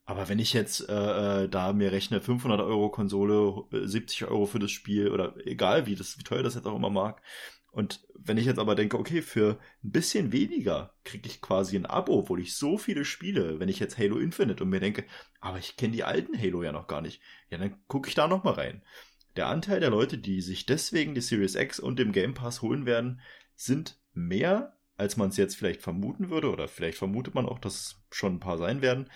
aber 0.05 0.29
wenn 0.29 0.39
ich 0.39 0.53
jetzt 0.53 0.89
äh, 0.89 1.43
äh 1.43 1.49
da 1.49 1.73
mir 1.73 1.91
rechne, 1.91 2.21
500 2.21 2.59
Euro 2.61 2.89
Konsole, 2.89 3.65
70 3.71 4.25
Euro 4.25 4.47
für 4.47 4.59
das 4.59 4.71
Spiel 4.71 5.09
oder 5.11 5.35
egal 5.45 5.85
wie 5.85 5.95
das, 5.95 6.17
wie 6.17 6.23
teuer 6.23 6.41
das 6.41 6.55
jetzt 6.55 6.65
auch 6.65 6.75
immer 6.75 6.89
mag, 6.89 7.21
und 7.71 8.01
wenn 8.15 8.37
ich 8.37 8.45
jetzt 8.45 8.59
aber 8.59 8.75
denke, 8.75 8.97
okay, 8.97 9.21
für 9.21 9.59
ein 9.83 9.91
bisschen 9.91 10.31
weniger 10.31 10.93
kriege 11.03 11.27
ich 11.27 11.41
quasi 11.41 11.75
ein 11.75 11.85
Abo, 11.85 12.19
obwohl 12.19 12.41
ich 12.41 12.55
so 12.55 12.77
viele 12.77 13.05
spiele, 13.05 13.59
wenn 13.59 13.69
ich 13.69 13.79
jetzt 13.79 13.97
Halo 13.97 14.17
Infinite 14.17 14.63
und 14.63 14.69
mir 14.69 14.79
denke, 14.79 15.05
aber 15.39 15.57
ich 15.57 15.77
kenne 15.77 15.93
die 15.93 16.03
alten 16.03 16.37
Halo 16.37 16.63
ja 16.63 16.71
noch 16.71 16.87
gar 16.87 17.01
nicht, 17.01 17.21
ja, 17.49 17.57
dann 17.57 17.75
gucke 17.87 18.09
ich 18.09 18.15
da 18.15 18.27
noch 18.27 18.43
mal 18.43 18.53
rein. 18.53 18.81
Der 19.35 19.47
Anteil 19.47 19.79
der 19.79 19.91
Leute, 19.91 20.17
die 20.17 20.41
sich 20.41 20.65
deswegen 20.65 21.13
die 21.13 21.21
Series 21.21 21.55
X 21.55 21.79
und 21.79 21.99
dem 21.99 22.11
Game 22.11 22.33
Pass 22.33 22.61
holen 22.61 22.85
werden, 22.85 23.21
sind 23.55 23.99
mehr, 24.13 24.77
als 24.97 25.15
man 25.15 25.29
es 25.29 25.37
jetzt 25.37 25.55
vielleicht 25.55 25.81
vermuten 25.81 26.29
würde, 26.29 26.51
oder 26.51 26.67
vielleicht 26.67 26.97
vermutet 26.97 27.35
man 27.35 27.45
auch, 27.45 27.59
dass 27.59 27.75
es 27.75 28.03
schon 28.11 28.35
ein 28.35 28.39
paar 28.39 28.57
sein 28.57 28.81
werden. 28.81 29.09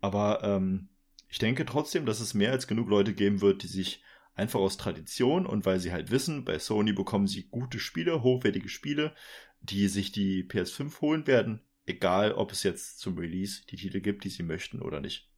Aber 0.00 0.42
ähm, 0.42 0.88
ich 1.28 1.38
denke 1.38 1.64
trotzdem, 1.66 2.06
dass 2.06 2.20
es 2.20 2.34
mehr 2.34 2.52
als 2.52 2.66
genug 2.66 2.88
Leute 2.88 3.12
geben 3.12 3.40
wird, 3.40 3.62
die 3.62 3.68
sich 3.68 4.02
Einfach 4.38 4.60
aus 4.60 4.76
Tradition 4.76 5.46
und 5.46 5.66
weil 5.66 5.80
sie 5.80 5.90
halt 5.90 6.12
wissen, 6.12 6.44
bei 6.44 6.60
Sony 6.60 6.92
bekommen 6.92 7.26
sie 7.26 7.48
gute 7.48 7.80
Spiele, 7.80 8.22
hochwertige 8.22 8.68
Spiele, 8.68 9.12
die 9.60 9.88
sich 9.88 10.12
die 10.12 10.44
PS5 10.44 11.00
holen 11.00 11.26
werden, 11.26 11.60
egal 11.86 12.30
ob 12.32 12.52
es 12.52 12.62
jetzt 12.62 13.00
zum 13.00 13.18
Release 13.18 13.66
die 13.66 13.74
Titel 13.74 14.00
gibt, 14.00 14.22
die 14.22 14.28
sie 14.28 14.44
möchten 14.44 14.80
oder 14.80 15.00
nicht. 15.00 15.28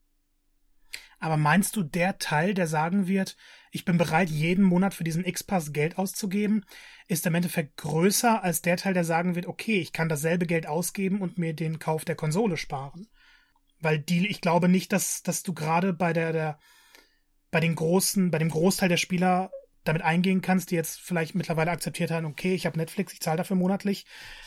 Aber 1.17 1.35
meinst 1.35 1.75
du, 1.75 1.81
der 1.81 2.19
Teil, 2.19 2.53
der 2.53 2.67
sagen 2.67 3.07
wird, 3.07 3.37
ich 3.71 3.85
bin 3.85 3.97
bereit, 3.97 4.29
jeden 4.29 4.63
Monat 4.63 4.93
für 4.93 5.03
diesen 5.03 5.25
X-Pass 5.25 5.73
Geld 5.73 5.97
auszugeben, 5.97 6.63
ist 7.07 7.25
im 7.25 7.33
Endeffekt 7.33 7.77
größer 7.77 8.43
als 8.43 8.61
der 8.61 8.77
Teil, 8.77 8.93
der 8.93 9.03
sagen 9.03 9.33
wird, 9.33 9.47
okay, 9.47 9.79
ich 9.79 9.93
kann 9.93 10.09
dasselbe 10.09 10.45
Geld 10.45 10.67
ausgeben 10.67 11.21
und 11.21 11.39
mir 11.39 11.55
den 11.55 11.79
Kauf 11.79 12.05
der 12.05 12.15
Konsole 12.15 12.55
sparen? 12.55 13.07
Weil 13.79 13.97
die, 13.97 14.27
ich 14.27 14.41
glaube 14.41 14.69
nicht, 14.69 14.93
dass, 14.93 15.23
dass 15.23 15.41
du 15.41 15.55
gerade 15.55 15.91
bei 15.91 16.13
der, 16.13 16.33
der 16.33 16.59
bei 17.51 17.59
den 17.59 17.75
großen, 17.75 18.31
bei 18.31 18.39
dem 18.39 18.49
Großteil 18.49 18.89
der 18.89 18.97
Spieler 18.97 19.51
damit 19.83 20.01
eingehen 20.03 20.41
kannst, 20.41 20.71
die 20.71 20.75
jetzt 20.75 20.99
vielleicht 20.99 21.35
mittlerweile 21.35 21.71
akzeptiert 21.71 22.11
haben, 22.11 22.25
okay, 22.25 22.53
ich 22.53 22.65
habe 22.65 22.77
Netflix, 22.77 23.13
ich 23.13 23.21
zahle 23.21 23.37
dafür 23.37 23.55
monatlich, 23.55 24.05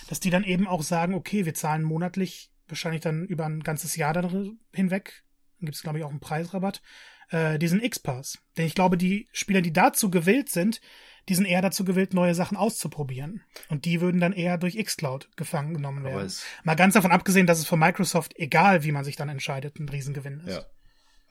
dass 0.08 0.20
die 0.20 0.30
dann 0.30 0.44
eben 0.44 0.66
auch 0.66 0.82
sagen, 0.82 1.14
okay, 1.14 1.44
wir 1.44 1.54
zahlen 1.54 1.82
monatlich, 1.82 2.50
wahrscheinlich 2.68 3.02
dann 3.02 3.24
über 3.24 3.44
ein 3.44 3.62
ganzes 3.62 3.96
Jahr 3.96 4.12
dann 4.12 4.58
hinweg, 4.72 5.24
dann 5.58 5.66
gibt 5.66 5.76
es, 5.76 5.82
glaube 5.82 5.98
ich, 5.98 6.04
auch 6.04 6.10
einen 6.10 6.20
Preisrabatt, 6.20 6.82
äh, 7.30 7.58
diesen 7.58 7.82
X-Pass. 7.82 8.38
Denn 8.56 8.66
ich 8.66 8.74
glaube, 8.74 8.96
die 8.96 9.28
Spieler, 9.32 9.60
die 9.60 9.72
dazu 9.72 10.10
gewillt 10.10 10.50
sind, 10.50 10.80
die 11.28 11.34
sind 11.34 11.46
eher 11.46 11.62
dazu 11.62 11.84
gewillt, 11.84 12.12
neue 12.12 12.34
Sachen 12.34 12.56
auszuprobieren. 12.56 13.42
Und 13.68 13.86
die 13.86 14.00
würden 14.00 14.20
dann 14.20 14.32
eher 14.32 14.58
durch 14.58 14.76
Xcloud 14.76 15.30
gefangen 15.36 15.74
genommen 15.74 16.04
werden. 16.04 16.30
Mal 16.64 16.74
ganz 16.74 16.94
davon 16.94 17.12
abgesehen, 17.12 17.46
dass 17.46 17.58
es 17.58 17.66
für 17.66 17.76
Microsoft, 17.76 18.34
egal 18.36 18.84
wie 18.84 18.92
man 18.92 19.04
sich 19.04 19.16
dann 19.16 19.30
entscheidet, 19.30 19.80
ein 19.80 19.88
Riesengewinn 19.88 20.40
ist. 20.40 20.56
Ja. 20.56 20.66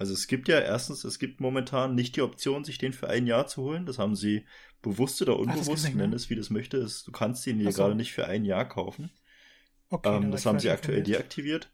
Also 0.04 0.16
es 0.16 0.28
gibt 0.28 0.50
ja 0.50 0.60
erstens, 0.60 1.06
es 1.06 1.18
gibt 1.18 1.40
momentan 1.40 1.96
nicht 1.96 2.18
die 2.18 2.24
Option, 2.24 2.66
sich 2.66 2.78
den 2.78 2.92
für 2.92 3.10
ein 3.10 3.26
Jahr 3.26 3.48
zu 3.48 3.62
holen. 3.64 3.86
Das 3.86 4.00
haben 4.00 4.18
sie 4.18 4.46
bewusst 4.82 5.22
oder 5.22 5.40
unbewusst, 5.40 5.88
Ach, 5.90 5.94
nenn 5.94 6.12
es 6.12 6.30
wie 6.30 6.36
du 6.36 6.42
es 6.42 6.50
möchtest. 6.50 7.08
Du 7.08 7.14
kannst 7.14 7.48
ihn 7.48 7.58
hier 7.58 7.72
so. 7.72 7.84
gerade 7.84 7.96
nicht 7.96 8.12
für 8.12 8.28
ein 8.28 8.44
Jahr 8.44 8.68
kaufen. 8.68 9.12
Okay, 9.90 10.14
ähm, 10.14 10.30
das 10.30 10.46
haben 10.46 10.60
sie 10.60 10.70
aktuell 10.70 11.04
deaktiviert. 11.04 11.72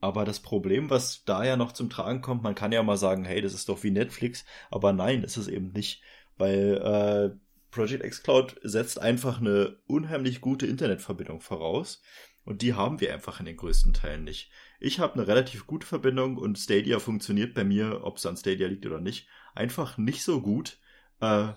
Aber 0.00 0.24
das 0.24 0.40
Problem, 0.40 0.88
was 0.88 1.26
da 1.26 1.44
ja 1.44 1.58
noch 1.58 1.72
zum 1.72 1.90
Tragen 1.90 2.22
kommt, 2.22 2.42
man 2.42 2.54
kann 2.54 2.72
ja 2.72 2.82
mal 2.82 2.96
sagen, 2.96 3.26
hey, 3.26 3.42
das 3.42 3.52
ist 3.52 3.68
doch 3.68 3.82
wie 3.82 3.90
Netflix, 3.90 4.46
aber 4.70 4.94
nein, 4.94 5.24
ist 5.24 5.36
es 5.36 5.46
eben 5.46 5.72
nicht, 5.72 6.00
weil 6.38 7.36
äh, 7.36 7.38
Project 7.70 8.02
X 8.02 8.22
Cloud 8.22 8.58
setzt 8.62 8.98
einfach 8.98 9.42
eine 9.42 9.76
unheimlich 9.86 10.40
gute 10.40 10.66
Internetverbindung 10.66 11.42
voraus 11.42 12.00
und 12.48 12.62
die 12.62 12.72
haben 12.72 12.98
wir 12.98 13.12
einfach 13.12 13.40
in 13.40 13.46
den 13.46 13.58
größten 13.58 13.92
Teilen 13.92 14.24
nicht. 14.24 14.50
Ich 14.80 15.00
habe 15.00 15.12
eine 15.12 15.26
relativ 15.26 15.66
gute 15.66 15.86
Verbindung 15.86 16.38
und 16.38 16.58
Stadia 16.58 16.98
funktioniert 16.98 17.52
bei 17.52 17.62
mir, 17.62 18.00
ob 18.04 18.16
es 18.16 18.24
an 18.24 18.38
Stadia 18.38 18.68
liegt 18.68 18.86
oder 18.86 19.00
nicht, 19.00 19.28
einfach 19.54 19.98
nicht 19.98 20.24
so 20.24 20.40
gut. 20.40 20.78
Äh, 21.20 21.48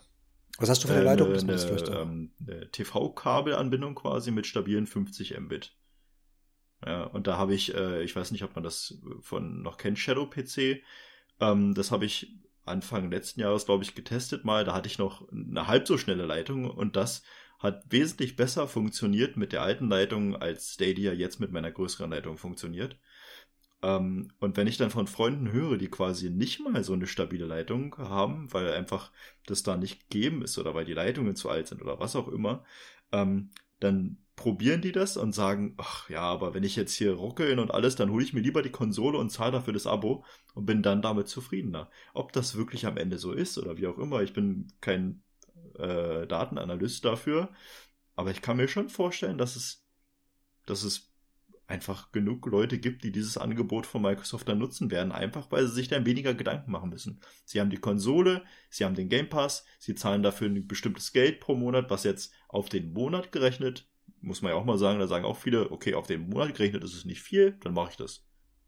Was 0.57 0.69
hast 0.69 0.83
du 0.83 0.89
für 0.89 0.95
eine 0.95 1.03
Leitung? 1.03 1.33
Äh, 1.33 1.39
eine, 1.39 1.53
eine, 1.53 1.97
ähm, 1.97 2.33
eine 2.45 2.71
TV-Kabelanbindung 2.71 3.95
quasi 3.95 4.31
mit 4.31 4.47
stabilen 4.47 4.85
50 4.85 5.39
Mbit. 5.39 5.77
Ja, 6.85 7.05
und 7.05 7.25
da 7.25 7.37
habe 7.37 7.53
ich, 7.53 7.73
äh, 7.73 8.03
ich 8.03 8.13
weiß 8.13 8.31
nicht, 8.31 8.43
ob 8.43 8.55
man 8.55 8.63
das 8.65 9.01
von 9.21 9.61
noch 9.61 9.77
kennt, 9.77 9.97
Shadow 9.97 10.25
PC. 10.29 10.83
Ähm, 11.39 11.73
das 11.73 11.91
habe 11.91 12.03
ich 12.03 12.35
Anfang 12.65 13.09
letzten 13.09 13.39
Jahres, 13.39 13.65
glaube 13.65 13.85
ich, 13.85 13.95
getestet 13.95 14.43
mal. 14.43 14.65
Da 14.65 14.73
hatte 14.73 14.89
ich 14.89 14.97
noch 14.97 15.25
eine 15.31 15.67
halb 15.67 15.87
so 15.87 15.97
schnelle 15.97 16.25
Leitung 16.25 16.69
und 16.69 16.97
das 16.97 17.23
hat 17.61 17.83
wesentlich 17.89 18.35
besser 18.35 18.67
funktioniert 18.67 19.37
mit 19.37 19.53
der 19.53 19.61
alten 19.61 19.87
Leitung, 19.87 20.35
als 20.35 20.73
Stadia 20.73 21.13
jetzt 21.13 21.39
mit 21.39 21.51
meiner 21.51 21.71
größeren 21.71 22.09
Leitung 22.09 22.37
funktioniert. 22.37 22.97
Ähm, 23.83 24.31
und 24.39 24.57
wenn 24.57 24.67
ich 24.67 24.77
dann 24.77 24.89
von 24.89 25.07
Freunden 25.07 25.51
höre, 25.51 25.77
die 25.77 25.89
quasi 25.89 26.29
nicht 26.29 26.59
mal 26.59 26.83
so 26.83 26.93
eine 26.93 27.07
stabile 27.07 27.45
Leitung 27.45 27.95
haben, 27.97 28.51
weil 28.53 28.71
einfach 28.73 29.11
das 29.45 29.63
da 29.63 29.77
nicht 29.77 30.09
gegeben 30.09 30.41
ist 30.43 30.57
oder 30.57 30.73
weil 30.75 30.85
die 30.85 30.93
Leitungen 30.93 31.35
zu 31.35 31.49
alt 31.49 31.67
sind 31.67 31.81
oder 31.81 31.99
was 31.99 32.15
auch 32.15 32.27
immer, 32.27 32.63
ähm, 33.11 33.51
dann 33.79 34.17
probieren 34.35 34.81
die 34.81 34.91
das 34.91 35.17
und 35.17 35.33
sagen, 35.33 35.75
ach 35.77 36.09
ja, 36.09 36.21
aber 36.21 36.53
wenn 36.55 36.63
ich 36.63 36.75
jetzt 36.75 36.95
hier 36.95 37.13
ruckeln 37.13 37.59
und 37.59 37.71
alles, 37.71 37.95
dann 37.95 38.09
hole 38.09 38.23
ich 38.23 38.33
mir 38.33 38.41
lieber 38.41 38.63
die 38.63 38.71
Konsole 38.71 39.17
und 39.19 39.29
zahle 39.29 39.51
dafür 39.51 39.73
das 39.73 39.85
Abo 39.85 40.25
und 40.55 40.65
bin 40.65 40.81
dann 40.81 41.01
damit 41.03 41.27
zufriedener. 41.27 41.89
Ob 42.13 42.33
das 42.33 42.55
wirklich 42.55 42.87
am 42.87 42.97
Ende 42.97 43.19
so 43.19 43.33
ist 43.33 43.57
oder 43.59 43.77
wie 43.77 43.87
auch 43.87 43.99
immer, 43.99 44.23
ich 44.23 44.33
bin 44.33 44.67
kein 44.81 45.21
äh, 45.77 46.27
Datenanalyst 46.27 47.03
dafür, 47.05 47.49
aber 48.15 48.31
ich 48.31 48.41
kann 48.41 48.57
mir 48.57 48.67
schon 48.67 48.89
vorstellen, 48.89 49.37
dass 49.37 49.55
es, 49.55 49.85
dass 50.65 50.83
es 50.83 51.09
einfach 51.67 52.11
genug 52.11 52.45
Leute 52.47 52.77
gibt, 52.77 53.03
die 53.03 53.13
dieses 53.13 53.37
Angebot 53.37 53.85
von 53.85 54.01
Microsoft 54.01 54.49
dann 54.49 54.59
nutzen 54.59 54.91
werden, 54.91 55.13
einfach 55.13 55.51
weil 55.51 55.65
sie 55.67 55.73
sich 55.73 55.87
dann 55.87 56.05
weniger 56.05 56.33
Gedanken 56.33 56.71
machen 56.71 56.89
müssen. 56.89 57.21
Sie 57.45 57.61
haben 57.61 57.69
die 57.69 57.77
Konsole, 57.77 58.43
sie 58.69 58.83
haben 58.83 58.95
den 58.95 59.07
Game 59.07 59.29
Pass, 59.29 59.65
sie 59.79 59.95
zahlen 59.95 60.21
dafür 60.21 60.49
ein 60.49 60.67
bestimmtes 60.67 61.13
Geld 61.13 61.39
pro 61.39 61.55
Monat, 61.55 61.89
was 61.89 62.03
jetzt 62.03 62.33
auf 62.49 62.67
den 62.67 62.91
Monat 62.91 63.31
gerechnet 63.31 63.87
muss 64.21 64.41
man 64.41 64.51
ja 64.51 64.57
auch 64.57 64.65
mal 64.65 64.77
sagen, 64.77 64.99
da 64.99 65.07
sagen 65.07 65.25
auch 65.25 65.37
viele, 65.37 65.71
okay, 65.71 65.95
auf 65.95 66.07
den 66.07 66.29
Monat 66.29 66.55
gerechnet 66.55 66.83
ist 66.83 66.93
es 66.93 67.05
nicht 67.05 67.21
viel, 67.21 67.57
dann 67.61 67.73
mache 67.73 67.91
ich 67.91 67.97
das. 67.97 68.23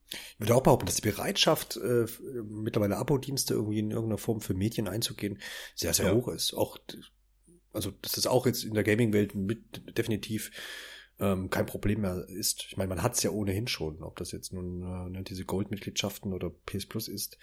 Ich 0.10 0.40
würde 0.40 0.56
auch 0.56 0.64
behaupten, 0.64 0.86
dass 0.86 0.96
die 0.96 1.10
Bereitschaft, 1.10 1.78
äh, 1.78 2.06
mittlerweile 2.44 2.98
Abo-Dienste 2.98 3.56
irgendwie 3.56 3.80
in 3.80 3.92
irgendeiner 3.92 4.18
Form 4.18 4.42
für 4.42 4.54
Medien 4.54 4.88
einzugehen, 4.88 5.40
sehr, 5.76 5.94
sehr 5.94 6.08
ja. 6.08 6.14
hoch 6.14 6.28
ist. 6.28 6.54
Auch, 6.54 6.78
also, 7.72 7.92
dass 8.02 8.14
das 8.14 8.28
auch 8.28 8.46
jetzt 8.46 8.64
in 8.64 8.74
der 8.74 8.84
Gaming-Welt 8.84 9.36
mit 9.36 9.98
definitiv 9.98 10.52
ähm, 11.20 11.50
kein 11.50 11.66
Problem 11.66 12.02
mehr 12.02 12.26
ist. 12.28 12.66
Ich 12.68 12.78
meine, 12.78 12.90
man 12.90 13.04
hat 13.04 13.16
es 13.16 13.24
ja 13.24 13.32
ohnehin 13.32 13.68
schon, 13.68 14.04
ob 14.04 14.18
das 14.18 14.32
jetzt 14.32 14.54
nun 14.54 14.82
äh, 14.82 15.10
ne, 15.10 15.24
diese 15.24 15.46
Gold-Mitgliedschaften 15.46 16.34
oder 16.34 16.50
PS 16.50 16.86
Plus 16.86 17.08
ist. 17.08 17.38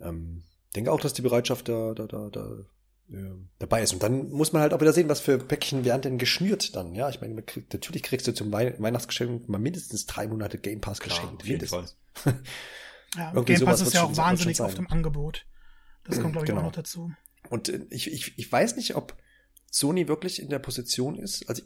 Ähm, 0.00 0.44
denke 0.74 0.92
auch, 0.92 1.00
dass 1.00 1.14
die 1.14 1.22
Bereitschaft 1.22 1.68
da, 1.68 1.94
da, 1.94 2.06
da, 2.06 2.30
da 2.30 2.64
dabei 3.58 3.82
ist. 3.82 3.92
Und 3.92 4.02
dann 4.02 4.30
muss 4.30 4.52
man 4.52 4.62
halt 4.62 4.74
auch 4.74 4.80
wieder 4.80 4.92
sehen, 4.92 5.08
was 5.08 5.20
für 5.20 5.38
Päckchen 5.38 5.84
werden 5.84 6.02
denn 6.02 6.18
geschnürt 6.18 6.76
dann. 6.76 6.94
Ja, 6.94 7.08
ich 7.08 7.20
meine, 7.20 7.34
natürlich 7.34 8.02
kriegst 8.02 8.26
du 8.26 8.32
zum 8.32 8.52
Weihnachtsgeschenk 8.52 9.48
mal 9.48 9.58
mindestens 9.58 10.06
drei 10.06 10.26
Monate 10.26 10.58
Game 10.58 10.80
Pass 10.80 11.00
geschenkt. 11.00 11.44
mindestens. 11.46 11.96
ja, 13.16 13.32
Game 13.42 13.64
Pass 13.64 13.80
ist 13.80 13.94
ja 13.94 14.04
auch 14.04 14.16
wahnsinnig 14.16 14.60
auf 14.60 14.74
dem 14.74 14.88
Angebot. 14.88 15.46
Das 16.04 16.20
kommt, 16.20 16.32
glaube 16.32 16.46
ich, 16.46 16.50
genau. 16.50 16.62
auch 16.62 16.66
noch 16.66 16.72
dazu. 16.72 17.12
Und 17.48 17.68
äh, 17.68 17.86
ich, 17.90 18.12
ich, 18.12 18.38
ich 18.38 18.50
weiß 18.50 18.76
nicht, 18.76 18.96
ob 18.96 19.16
Sony 19.70 20.08
wirklich 20.08 20.42
in 20.42 20.48
der 20.48 20.58
Position 20.58 21.18
ist. 21.18 21.48
Also 21.48 21.62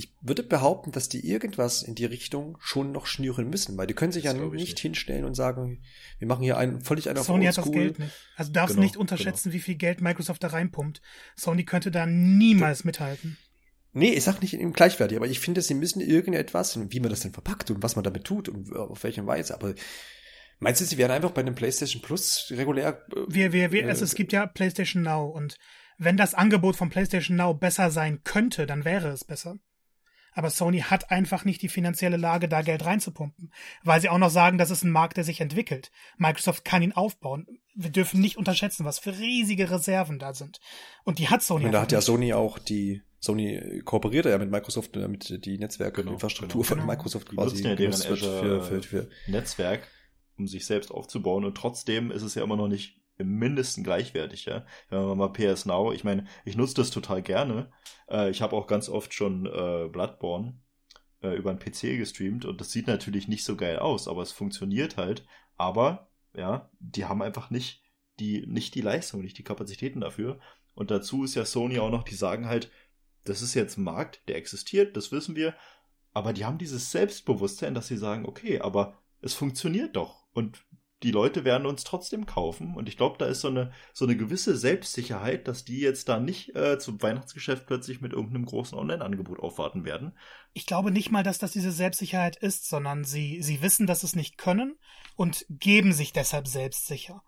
ich 0.00 0.14
würde 0.22 0.42
behaupten, 0.42 0.92
dass 0.92 1.10
die 1.10 1.28
irgendwas 1.28 1.82
in 1.82 1.94
die 1.94 2.06
Richtung 2.06 2.56
schon 2.58 2.90
noch 2.90 3.04
schnüren 3.04 3.50
müssen, 3.50 3.76
weil 3.76 3.86
die 3.86 3.92
können 3.92 4.12
sich 4.12 4.22
das 4.22 4.34
ja 4.34 4.40
nicht, 4.40 4.52
nicht, 4.54 4.78
hinstellen 4.78 5.26
und 5.26 5.34
sagen, 5.34 5.82
wir 6.18 6.26
machen 6.26 6.42
hier 6.42 6.56
einen 6.56 6.80
völlig 6.80 7.10
einer 7.10 7.22
Sony 7.22 7.44
hat 7.44 7.58
das 7.58 7.70
Geld 7.70 7.98
nicht. 7.98 8.12
Also 8.34 8.50
darfst 8.50 8.76
genau, 8.76 8.84
nicht 8.84 8.96
unterschätzen, 8.96 9.50
genau. 9.50 9.54
wie 9.56 9.60
viel 9.62 9.74
Geld 9.74 10.00
Microsoft 10.00 10.42
da 10.42 10.48
reinpumpt. 10.48 11.02
Sony 11.36 11.64
könnte 11.64 11.90
da 11.90 12.06
niemals 12.06 12.80
du, 12.80 12.88
mithalten. 12.88 13.36
Nee, 13.92 14.14
ich 14.14 14.24
sag 14.24 14.40
nicht 14.40 14.54
im 14.54 14.72
gleichwertig, 14.72 15.18
aber 15.18 15.26
ich 15.26 15.38
finde, 15.38 15.60
sie 15.60 15.74
müssen 15.74 16.00
irgendetwas, 16.00 16.78
wie 16.90 17.00
man 17.00 17.10
das 17.10 17.20
denn 17.20 17.34
verpackt 17.34 17.70
und 17.70 17.82
was 17.82 17.94
man 17.94 18.02
damit 18.02 18.24
tut 18.24 18.48
und 18.48 18.74
auf 18.74 19.02
welche 19.04 19.26
Weise, 19.26 19.54
aber 19.54 19.74
Meinst 20.62 20.82
du, 20.82 20.84
sie 20.84 20.98
werden 20.98 21.12
einfach 21.12 21.30
bei 21.30 21.40
einem 21.40 21.54
PlayStation 21.54 22.02
Plus 22.02 22.52
regulär? 22.54 23.02
Äh, 23.16 23.20
wir, 23.28 23.52
wir, 23.52 23.72
wir, 23.72 23.84
äh, 23.84 23.88
also 23.88 24.04
es 24.04 24.14
gibt 24.14 24.32
ja 24.32 24.46
PlayStation 24.46 25.02
Now 25.02 25.26
und 25.26 25.56
wenn 25.96 26.18
das 26.18 26.34
Angebot 26.34 26.76
von 26.76 26.90
PlayStation 26.90 27.36
Now 27.36 27.54
besser 27.54 27.90
sein 27.90 28.22
könnte, 28.24 28.66
dann 28.66 28.84
wäre 28.84 29.08
es 29.08 29.24
besser. 29.24 29.56
Aber 30.32 30.50
Sony 30.50 30.80
hat 30.80 31.10
einfach 31.10 31.44
nicht 31.44 31.62
die 31.62 31.68
finanzielle 31.68 32.16
Lage, 32.16 32.48
da 32.48 32.62
Geld 32.62 32.84
reinzupumpen, 32.84 33.52
weil 33.82 34.00
sie 34.00 34.08
auch 34.08 34.18
noch 34.18 34.30
sagen, 34.30 34.58
das 34.58 34.70
ist 34.70 34.84
ein 34.84 34.90
Markt, 34.90 35.16
der 35.16 35.24
sich 35.24 35.40
entwickelt. 35.40 35.90
Microsoft 36.18 36.64
kann 36.64 36.82
ihn 36.82 36.92
aufbauen. 36.92 37.46
Wir 37.74 37.90
dürfen 37.90 38.20
nicht 38.20 38.36
unterschätzen, 38.36 38.84
was 38.84 38.98
für 38.98 39.18
riesige 39.18 39.70
Reserven 39.70 40.18
da 40.18 40.34
sind. 40.34 40.60
Und 41.04 41.18
die 41.18 41.28
hat 41.28 41.42
Sony. 41.42 41.66
Und 41.66 41.72
da 41.72 41.82
hat 41.82 41.92
ja 41.92 42.00
Sony 42.00 42.32
auch 42.32 42.58
die 42.58 43.02
Sony 43.20 43.82
kooperiert 43.84 44.24
ja 44.24 44.38
mit 44.38 44.50
Microsoft, 44.50 44.96
damit 44.96 45.44
die 45.44 45.58
Netzwerkinfrastruktur 45.58 46.62
genau, 46.62 46.74
genau. 46.74 46.80
von 46.82 46.86
Microsoft 46.86 47.28
quasi 47.28 47.62
ja 47.62 47.76
deren 47.76 47.92
Azure 47.92 48.62
für, 48.62 48.62
für, 48.62 48.82
für 48.82 49.08
Netzwerk, 49.26 49.86
um 50.38 50.46
sich 50.46 50.64
selbst 50.64 50.90
aufzubauen. 50.90 51.44
Und 51.44 51.54
trotzdem 51.56 52.10
ist 52.10 52.22
es 52.22 52.34
ja 52.34 52.42
immer 52.42 52.56
noch 52.56 52.68
nicht 52.68 52.99
im 53.20 53.38
Mindesten 53.38 53.84
gleichwertig, 53.84 54.46
ja. 54.46 54.64
Wenn 54.88 55.04
man 55.06 55.18
mal 55.18 55.28
PS 55.28 55.66
Now, 55.66 55.92
ich 55.92 56.04
meine, 56.04 56.26
ich 56.44 56.56
nutze 56.56 56.74
das 56.74 56.90
total 56.90 57.22
gerne. 57.22 57.70
Äh, 58.08 58.30
ich 58.30 58.42
habe 58.42 58.56
auch 58.56 58.66
ganz 58.66 58.88
oft 58.88 59.14
schon 59.14 59.46
äh, 59.46 59.88
Bloodborne 59.88 60.58
äh, 61.22 61.36
über 61.36 61.50
einen 61.50 61.58
PC 61.58 61.98
gestreamt 61.98 62.44
und 62.44 62.60
das 62.60 62.72
sieht 62.72 62.86
natürlich 62.86 63.28
nicht 63.28 63.44
so 63.44 63.56
geil 63.56 63.78
aus, 63.78 64.08
aber 64.08 64.22
es 64.22 64.32
funktioniert 64.32 64.96
halt. 64.96 65.24
Aber, 65.56 66.10
ja, 66.34 66.70
die 66.78 67.04
haben 67.04 67.22
einfach 67.22 67.50
nicht 67.50 67.82
die, 68.18 68.46
nicht 68.46 68.74
die 68.74 68.80
Leistung, 68.80 69.20
nicht 69.22 69.38
die 69.38 69.44
Kapazitäten 69.44 70.00
dafür. 70.00 70.38
Und 70.74 70.90
dazu 70.90 71.24
ist 71.24 71.34
ja 71.34 71.44
Sony 71.44 71.78
auch 71.78 71.90
noch, 71.90 72.04
die 72.04 72.14
sagen 72.14 72.46
halt, 72.46 72.70
das 73.24 73.42
ist 73.42 73.54
jetzt 73.54 73.76
ein 73.76 73.84
Markt, 73.84 74.22
der 74.28 74.36
existiert, 74.36 74.96
das 74.96 75.12
wissen 75.12 75.36
wir. 75.36 75.54
Aber 76.12 76.32
die 76.32 76.44
haben 76.44 76.58
dieses 76.58 76.90
Selbstbewusstsein, 76.90 77.74
dass 77.74 77.88
sie 77.88 77.96
sagen, 77.96 78.26
okay, 78.26 78.60
aber 78.60 78.98
es 79.20 79.34
funktioniert 79.34 79.96
doch. 79.96 80.24
Und 80.32 80.64
die 81.02 81.10
Leute 81.10 81.44
werden 81.44 81.66
uns 81.66 81.84
trotzdem 81.84 82.26
kaufen. 82.26 82.74
Und 82.74 82.88
ich 82.88 82.96
glaube, 82.96 83.16
da 83.18 83.26
ist 83.26 83.40
so 83.40 83.48
eine, 83.48 83.72
so 83.92 84.04
eine 84.04 84.16
gewisse 84.16 84.56
Selbstsicherheit, 84.56 85.48
dass 85.48 85.64
die 85.64 85.80
jetzt 85.80 86.08
da 86.08 86.20
nicht 86.20 86.54
äh, 86.54 86.78
zum 86.78 87.00
Weihnachtsgeschäft 87.00 87.66
plötzlich 87.66 88.00
mit 88.00 88.12
irgendeinem 88.12 88.44
großen 88.44 88.76
Online-Angebot 88.76 89.40
aufwarten 89.40 89.84
werden. 89.84 90.12
Ich 90.52 90.66
glaube 90.66 90.90
nicht 90.90 91.10
mal, 91.10 91.22
dass 91.22 91.38
das 91.38 91.52
diese 91.52 91.72
Selbstsicherheit 91.72 92.36
ist, 92.36 92.68
sondern 92.68 93.04
sie, 93.04 93.42
sie 93.42 93.62
wissen, 93.62 93.86
dass 93.86 94.02
es 94.02 94.14
nicht 94.14 94.36
können 94.36 94.76
und 95.16 95.46
geben 95.48 95.92
sich 95.92 96.12
deshalb 96.12 96.46
selbstsicher. 96.46 97.22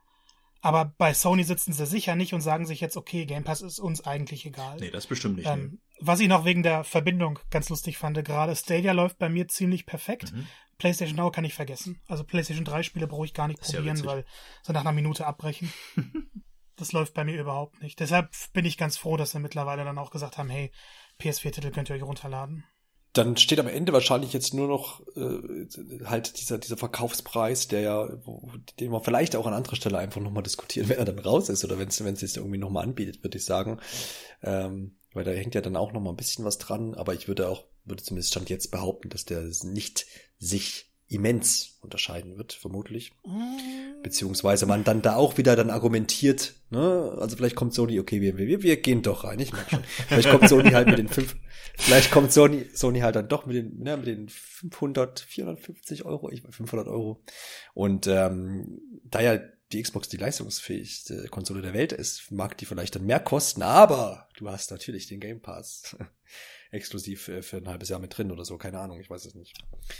Aber 0.61 0.95
bei 0.97 1.13
Sony 1.13 1.43
sitzen 1.43 1.73
sie 1.73 1.87
sicher 1.87 2.15
nicht 2.15 2.35
und 2.35 2.41
sagen 2.41 2.67
sich 2.67 2.81
jetzt, 2.81 2.97
okay, 2.97 3.27
Game 3.27 3.43
Pass 3.43 3.63
ist 3.63 3.81
uns 3.81 4.03
eigentlich 4.03 4.47
egal. 4.47 4.77
Nee, 4.79 4.91
das 4.91 5.09
bestimmt 5.09 5.37
nicht. 5.37 5.49
Ähm, 5.49 5.81
was 6.05 6.21
ich 6.21 6.29
noch 6.29 6.45
wegen 6.45 6.63
der 6.63 6.85
Verbindung 6.85 7.39
ganz 7.51 7.69
lustig 7.69 7.97
fand, 7.97 8.23
gerade 8.25 8.55
Stadia 8.57 8.93
läuft 8.93 9.19
bei 9.19 9.29
mir 9.29 9.49
ziemlich 9.49 9.87
perfekt. 9.87 10.33
Mhm. 10.33 10.47
PlayStation 10.79 11.17
Now 11.17 11.31
kann 11.31 11.45
ich 11.45 11.55
vergessen. 11.55 12.01
Also 12.09 12.25
PlayStation 12.25 12.65
3 12.65 12.83
Spiele 12.83 13.07
brauche 13.07 13.25
ich 13.25 13.35
gar 13.35 13.47
nicht 13.47 13.61
ist 13.61 13.73
probieren, 13.73 13.99
ja 13.99 14.05
weil 14.05 14.25
so 14.63 14.73
nach 14.73 14.81
einer 14.81 14.93
Minute 14.93 15.27
abbrechen. 15.27 15.73
das 16.77 16.93
läuft 16.93 17.15
bei 17.15 17.25
mir 17.25 17.41
überhaupt 17.41 17.81
nicht. 17.83 18.01
Deshalb 18.01 18.31
bin 18.53 18.65
ich 18.65 18.77
ganz 18.77 18.97
froh, 18.97 19.17
dass 19.17 19.31
sie 19.31 19.39
mittlerweile 19.39 19.85
dann 19.85 19.99
auch 19.99 20.11
gesagt 20.11 20.39
haben, 20.39 20.51
hey, 20.51 20.73
PS4-Titel 21.21 21.71
könnt 21.71 21.89
ihr 21.89 21.97
euch 21.97 22.03
runterladen. 22.03 22.65
Dann 23.13 23.37
steht 23.37 23.61
am 23.61 23.69
Ende 23.69 23.93
wahrscheinlich 23.93 24.33
jetzt 24.33 24.55
nur 24.55 24.67
noch 24.67 25.07
äh, 25.17 25.67
halt 26.05 26.41
dieser, 26.41 26.59
dieser 26.59 26.79
Verkaufspreis, 26.79 27.69
der 27.69 27.81
ja, 27.83 28.09
den 28.81 28.91
man 28.91 29.05
vielleicht 29.05 29.37
auch 29.37 29.47
an 29.47 29.53
anderer 29.53 29.77
Stelle 29.77 29.99
einfach 29.99 30.21
nochmal 30.21 30.43
diskutieren, 30.43 30.89
wenn 30.89 30.97
er 30.97 31.05
dann 31.05 31.19
raus 31.19 31.49
ist 31.49 31.65
oder 31.65 31.79
wenn 31.79 31.89
es 31.89 32.03
wenn 32.03 32.15
es 32.15 32.23
jetzt 32.23 32.39
irgendwie 32.39 32.59
nochmal 32.59 32.85
anbietet, 32.85 33.23
würde 33.23 33.37
ich 33.37 33.45
sagen. 33.45 33.79
Ähm, 34.43 34.97
weil 35.15 35.25
da 35.25 35.31
hängt 35.31 35.55
ja 35.55 35.61
dann 35.61 35.77
auch 35.77 35.93
nochmal 35.93 36.13
ein 36.13 36.17
bisschen 36.17 36.45
was 36.45 36.59
dran, 36.59 36.95
aber 36.95 37.15
ich 37.15 37.29
würde 37.29 37.49
auch, 37.49 37.65
würde 37.85 38.03
zumindest 38.03 38.31
Stand 38.31 38.51
jetzt 38.51 38.71
behaupten, 38.71 39.09
dass 39.09 39.25
der 39.25 39.43
nicht 39.63 40.07
sich 40.39 40.93
immens 41.13 41.79
unterscheiden 41.83 42.39
wird, 42.39 42.55
vermutlich. 42.55 43.13
Mm. 43.25 44.03
Beziehungsweise 44.03 44.65
man 44.65 44.83
dann 44.83 45.03
da 45.03 45.17
auch 45.17 45.37
wieder 45.37 45.57
dann 45.57 45.69
argumentiert, 45.69 46.55
ne? 46.71 47.15
Also 47.19 47.37
vielleicht 47.37 47.55
kommt 47.55 47.75
Sony, 47.75 48.01
okay, 48.01 48.23
wir, 48.23 48.39
wir, 48.39 48.63
wir 48.63 48.77
gehen 48.81 49.03
doch 49.03 49.25
rein, 49.25 49.39
ich 49.39 49.53
merke 49.53 49.71
schon. 49.71 49.85
Vielleicht 50.09 50.31
kommt 50.31 50.49
Sony 50.49 50.71
halt 50.71 50.89
mit 50.89 50.99
den 50.99 51.09
fünf, 51.09 51.37
vielleicht 51.77 52.11
kommt 52.11 52.33
Sony, 52.33 52.65
Sony 52.73 53.01
halt 53.01 53.17
dann 53.17 53.29
doch 53.29 53.45
mit 53.45 53.57
den, 53.57 53.79
ne, 53.81 53.97
mit 53.99 54.07
den 54.07 54.29
500, 54.29 55.21
450 55.21 56.07
Euro, 56.07 56.31
ich 56.31 56.43
500 56.49 56.89
Euro. 56.89 57.23
Und 57.75 58.07
ähm, 58.07 58.81
da 59.05 59.21
ja 59.21 59.39
die 59.73 59.83
Xbox 59.83 60.09
die 60.09 60.17
leistungsfähigste 60.17 61.29
Konsole 61.29 61.63
der 61.63 61.75
Welt 61.75 61.93
ist, 61.93 62.31
mag 62.31 62.57
die 62.59 62.67
vielleicht 62.67 62.95
dann 62.95 63.07
mehr 63.07 63.21
kosten, 63.21 63.63
aber 63.63 64.29
du 64.37 64.49
hast 64.49 64.71
natürlich 64.71 65.07
den 65.07 65.21
Game 65.21 65.41
Pass 65.41 65.97
exklusiv 66.71 67.23
für, 67.23 67.43
für 67.43 67.59
ein 67.59 67.69
halbes 67.69 67.89
Jahr 67.89 68.01
mit 68.01 68.17
drin 68.17 68.31
oder 68.31 68.45
so, 68.45 68.59
keine 68.59 68.79
Ahnung, 68.79 69.01
ich 69.01 69.11
weiß 69.11 69.25
es 69.25 69.35
nicht. 69.35 69.55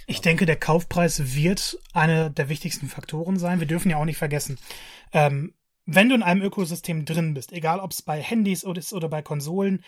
Ich 0.07 0.17
aber 0.17 0.25
denke, 0.25 0.47
der 0.47 0.57
Kaufpreis 0.57 1.35
wird 1.35 1.79
einer 1.93 2.31
der 2.31 2.49
wichtigsten 2.49 2.89
Faktoren 2.89 3.39
sein. 3.39 3.61
Wir 3.61 3.67
dürfen 3.67 3.91
ja 3.91 3.97
auch 3.97 4.05
nicht 4.05 4.19
vergessen, 4.19 4.59
ähm, 5.13 5.55
wenn 5.85 6.09
du 6.09 6.15
in 6.15 6.23
einem 6.23 6.43
Ökosystem 6.43 7.05
drin 7.05 7.35
bist, 7.35 7.53
egal 7.53 7.81
ob 7.81 7.91
es 7.91 8.03
bei 8.03 8.21
Handys 8.21 8.65
oder 8.65 9.09
bei 9.09 9.23
Konsolen, 9.23 9.85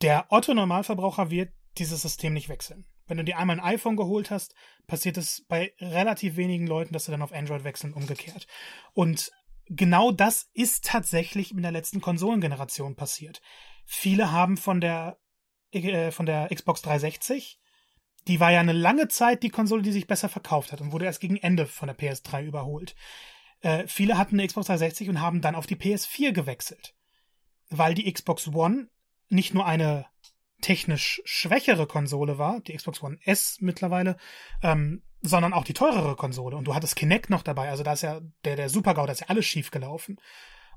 der 0.00 0.26
Otto-Normalverbraucher 0.30 1.30
wird 1.30 1.50
dieses 1.78 2.02
System 2.02 2.32
nicht 2.34 2.48
wechseln. 2.48 2.84
Wenn 3.06 3.16
du 3.16 3.24
dir 3.24 3.38
einmal 3.38 3.58
ein 3.58 3.64
iPhone 3.64 3.96
geholt 3.96 4.30
hast, 4.30 4.54
passiert 4.86 5.16
es 5.16 5.44
bei 5.48 5.72
relativ 5.80 6.36
wenigen 6.36 6.66
Leuten, 6.66 6.92
dass 6.92 7.04
sie 7.06 7.10
dann 7.10 7.22
auf 7.22 7.32
Android 7.32 7.64
wechseln, 7.64 7.92
umgekehrt. 7.92 8.46
Und 8.94 9.32
genau 9.66 10.12
das 10.12 10.50
ist 10.52 10.84
tatsächlich 10.84 11.52
in 11.52 11.62
der 11.62 11.72
letzten 11.72 12.00
Konsolengeneration 12.00 12.96
passiert. 12.96 13.40
Viele 13.84 14.32
haben 14.32 14.56
von 14.56 14.80
der, 14.80 15.18
äh, 15.72 16.10
von 16.10 16.26
der 16.26 16.48
Xbox 16.48 16.82
360, 16.82 17.58
die 18.28 18.40
war 18.40 18.52
ja 18.52 18.60
eine 18.60 18.72
lange 18.72 19.08
Zeit 19.08 19.42
die 19.42 19.50
Konsole, 19.50 19.82
die 19.82 19.92
sich 19.92 20.06
besser 20.06 20.28
verkauft 20.28 20.72
hat 20.72 20.80
und 20.80 20.92
wurde 20.92 21.06
erst 21.06 21.20
gegen 21.20 21.36
Ende 21.36 21.66
von 21.66 21.88
der 21.88 21.98
PS3 21.98 22.44
überholt. 22.44 22.94
Äh, 23.60 23.86
viele 23.86 24.16
hatten 24.16 24.36
eine 24.36 24.46
Xbox 24.46 24.66
360 24.66 25.08
und 25.08 25.20
haben 25.20 25.40
dann 25.40 25.54
auf 25.54 25.66
die 25.66 25.76
PS4 25.76 26.32
gewechselt. 26.32 26.94
Weil 27.68 27.94
die 27.94 28.12
Xbox 28.12 28.48
One 28.48 28.88
nicht 29.28 29.54
nur 29.54 29.66
eine 29.66 30.06
technisch 30.62 31.20
schwächere 31.24 31.86
Konsole 31.86 32.38
war, 32.38 32.60
die 32.60 32.74
Xbox 32.74 33.02
One 33.02 33.18
S 33.24 33.58
mittlerweile, 33.60 34.16
ähm, 34.62 35.02
sondern 35.20 35.52
auch 35.52 35.64
die 35.64 35.74
teurere 35.74 36.16
Konsole. 36.16 36.56
Und 36.56 36.64
du 36.64 36.74
hattest 36.74 36.96
Kinect 36.96 37.30
noch 37.30 37.42
dabei, 37.42 37.68
also 37.68 37.82
da 37.82 37.92
ist 37.92 38.02
ja 38.02 38.20
der, 38.44 38.56
der 38.56 38.68
Super-GAU, 38.68 39.06
da 39.06 39.12
ist 39.12 39.20
ja 39.20 39.28
alles 39.28 39.46
schief 39.46 39.70
gelaufen. 39.70 40.18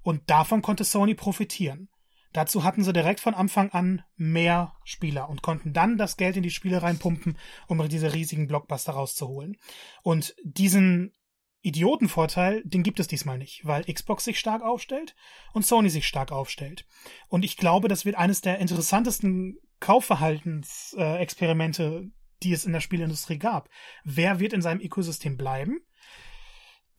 Und 0.02 0.30
davon 0.30 0.62
konnte 0.62 0.84
Sony 0.84 1.16
profitieren. 1.16 1.90
Dazu 2.36 2.66
hatten 2.66 2.84
sie 2.84 2.92
direkt 2.92 3.22
von 3.22 3.34
Anfang 3.34 3.70
an 3.70 4.04
mehr 4.18 4.74
Spieler 4.84 5.30
und 5.30 5.42
konnten 5.42 5.72
dann 5.72 5.98
das 5.98 6.18
Geld 6.18 6.36
in 6.36 6.44
die 6.44 6.50
Spiele 6.50 6.84
reinpumpen, 6.84 7.38
um 7.68 7.88
diese 7.88 8.14
riesigen 8.14 8.48
Blockbuster 8.48 8.92
rauszuholen. 8.92 9.56
Und 10.04 10.36
diesen 10.44 11.14
Idiotenvorteil, 11.62 12.62
den 12.66 12.84
gibt 12.84 13.00
es 13.00 13.08
diesmal 13.08 13.38
nicht, 13.38 13.66
weil 13.66 13.86
Xbox 13.86 14.26
sich 14.26 14.38
stark 14.38 14.62
aufstellt 14.62 15.16
und 15.54 15.66
Sony 15.66 15.90
sich 15.90 16.08
stark 16.08 16.32
aufstellt. 16.32 16.86
Und 17.28 17.44
ich 17.44 17.58
glaube, 17.58 17.88
das 17.88 18.06
wird 18.06 18.18
eines 18.18 18.42
der 18.42 18.60
interessantesten 18.60 19.58
Kaufverhaltensexperimente, 19.80 22.10
die 22.44 22.54
es 22.54 22.66
in 22.66 22.74
der 22.74 22.82
Spielindustrie 22.82 23.38
gab. 23.38 23.70
Wer 24.04 24.40
wird 24.40 24.54
in 24.54 24.62
seinem 24.62 24.82
Ökosystem 24.82 25.38
bleiben? 25.38 25.80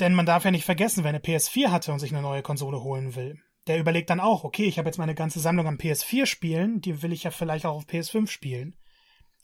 Denn 0.01 0.15
man 0.15 0.27
darf 0.27 0.45
ja 0.45 0.51
nicht 0.51 0.65
vergessen, 0.65 1.05
wer 1.05 1.11
eine 1.11 1.21
PS4 1.21 1.71
hatte 1.71 1.93
und 1.93 2.01
sich 2.01 2.13
eine 2.13 2.23
neue 2.23 2.43
Konsole 2.43 2.83
holen 2.83 3.15
will, 3.15 3.41
der 3.67 3.79
überlegt 3.79 4.11
dann 4.11 4.21
auch, 4.21 4.45
okay, 4.45 4.65
ich 4.65 4.79
habe 4.79 4.89
jetzt 4.89 4.99
meine 4.99 5.15
ganze 5.15 5.41
Sammlung 5.41 5.67
an 5.67 5.79
PS4-Spielen, 5.79 6.81
die 6.81 7.03
will 7.03 7.13
ich 7.13 7.25
ja 7.25 7.31
vielleicht 7.31 7.65
auch 7.65 7.77
auf 7.77 7.87
PS5 7.87 8.29
spielen. 8.29 8.77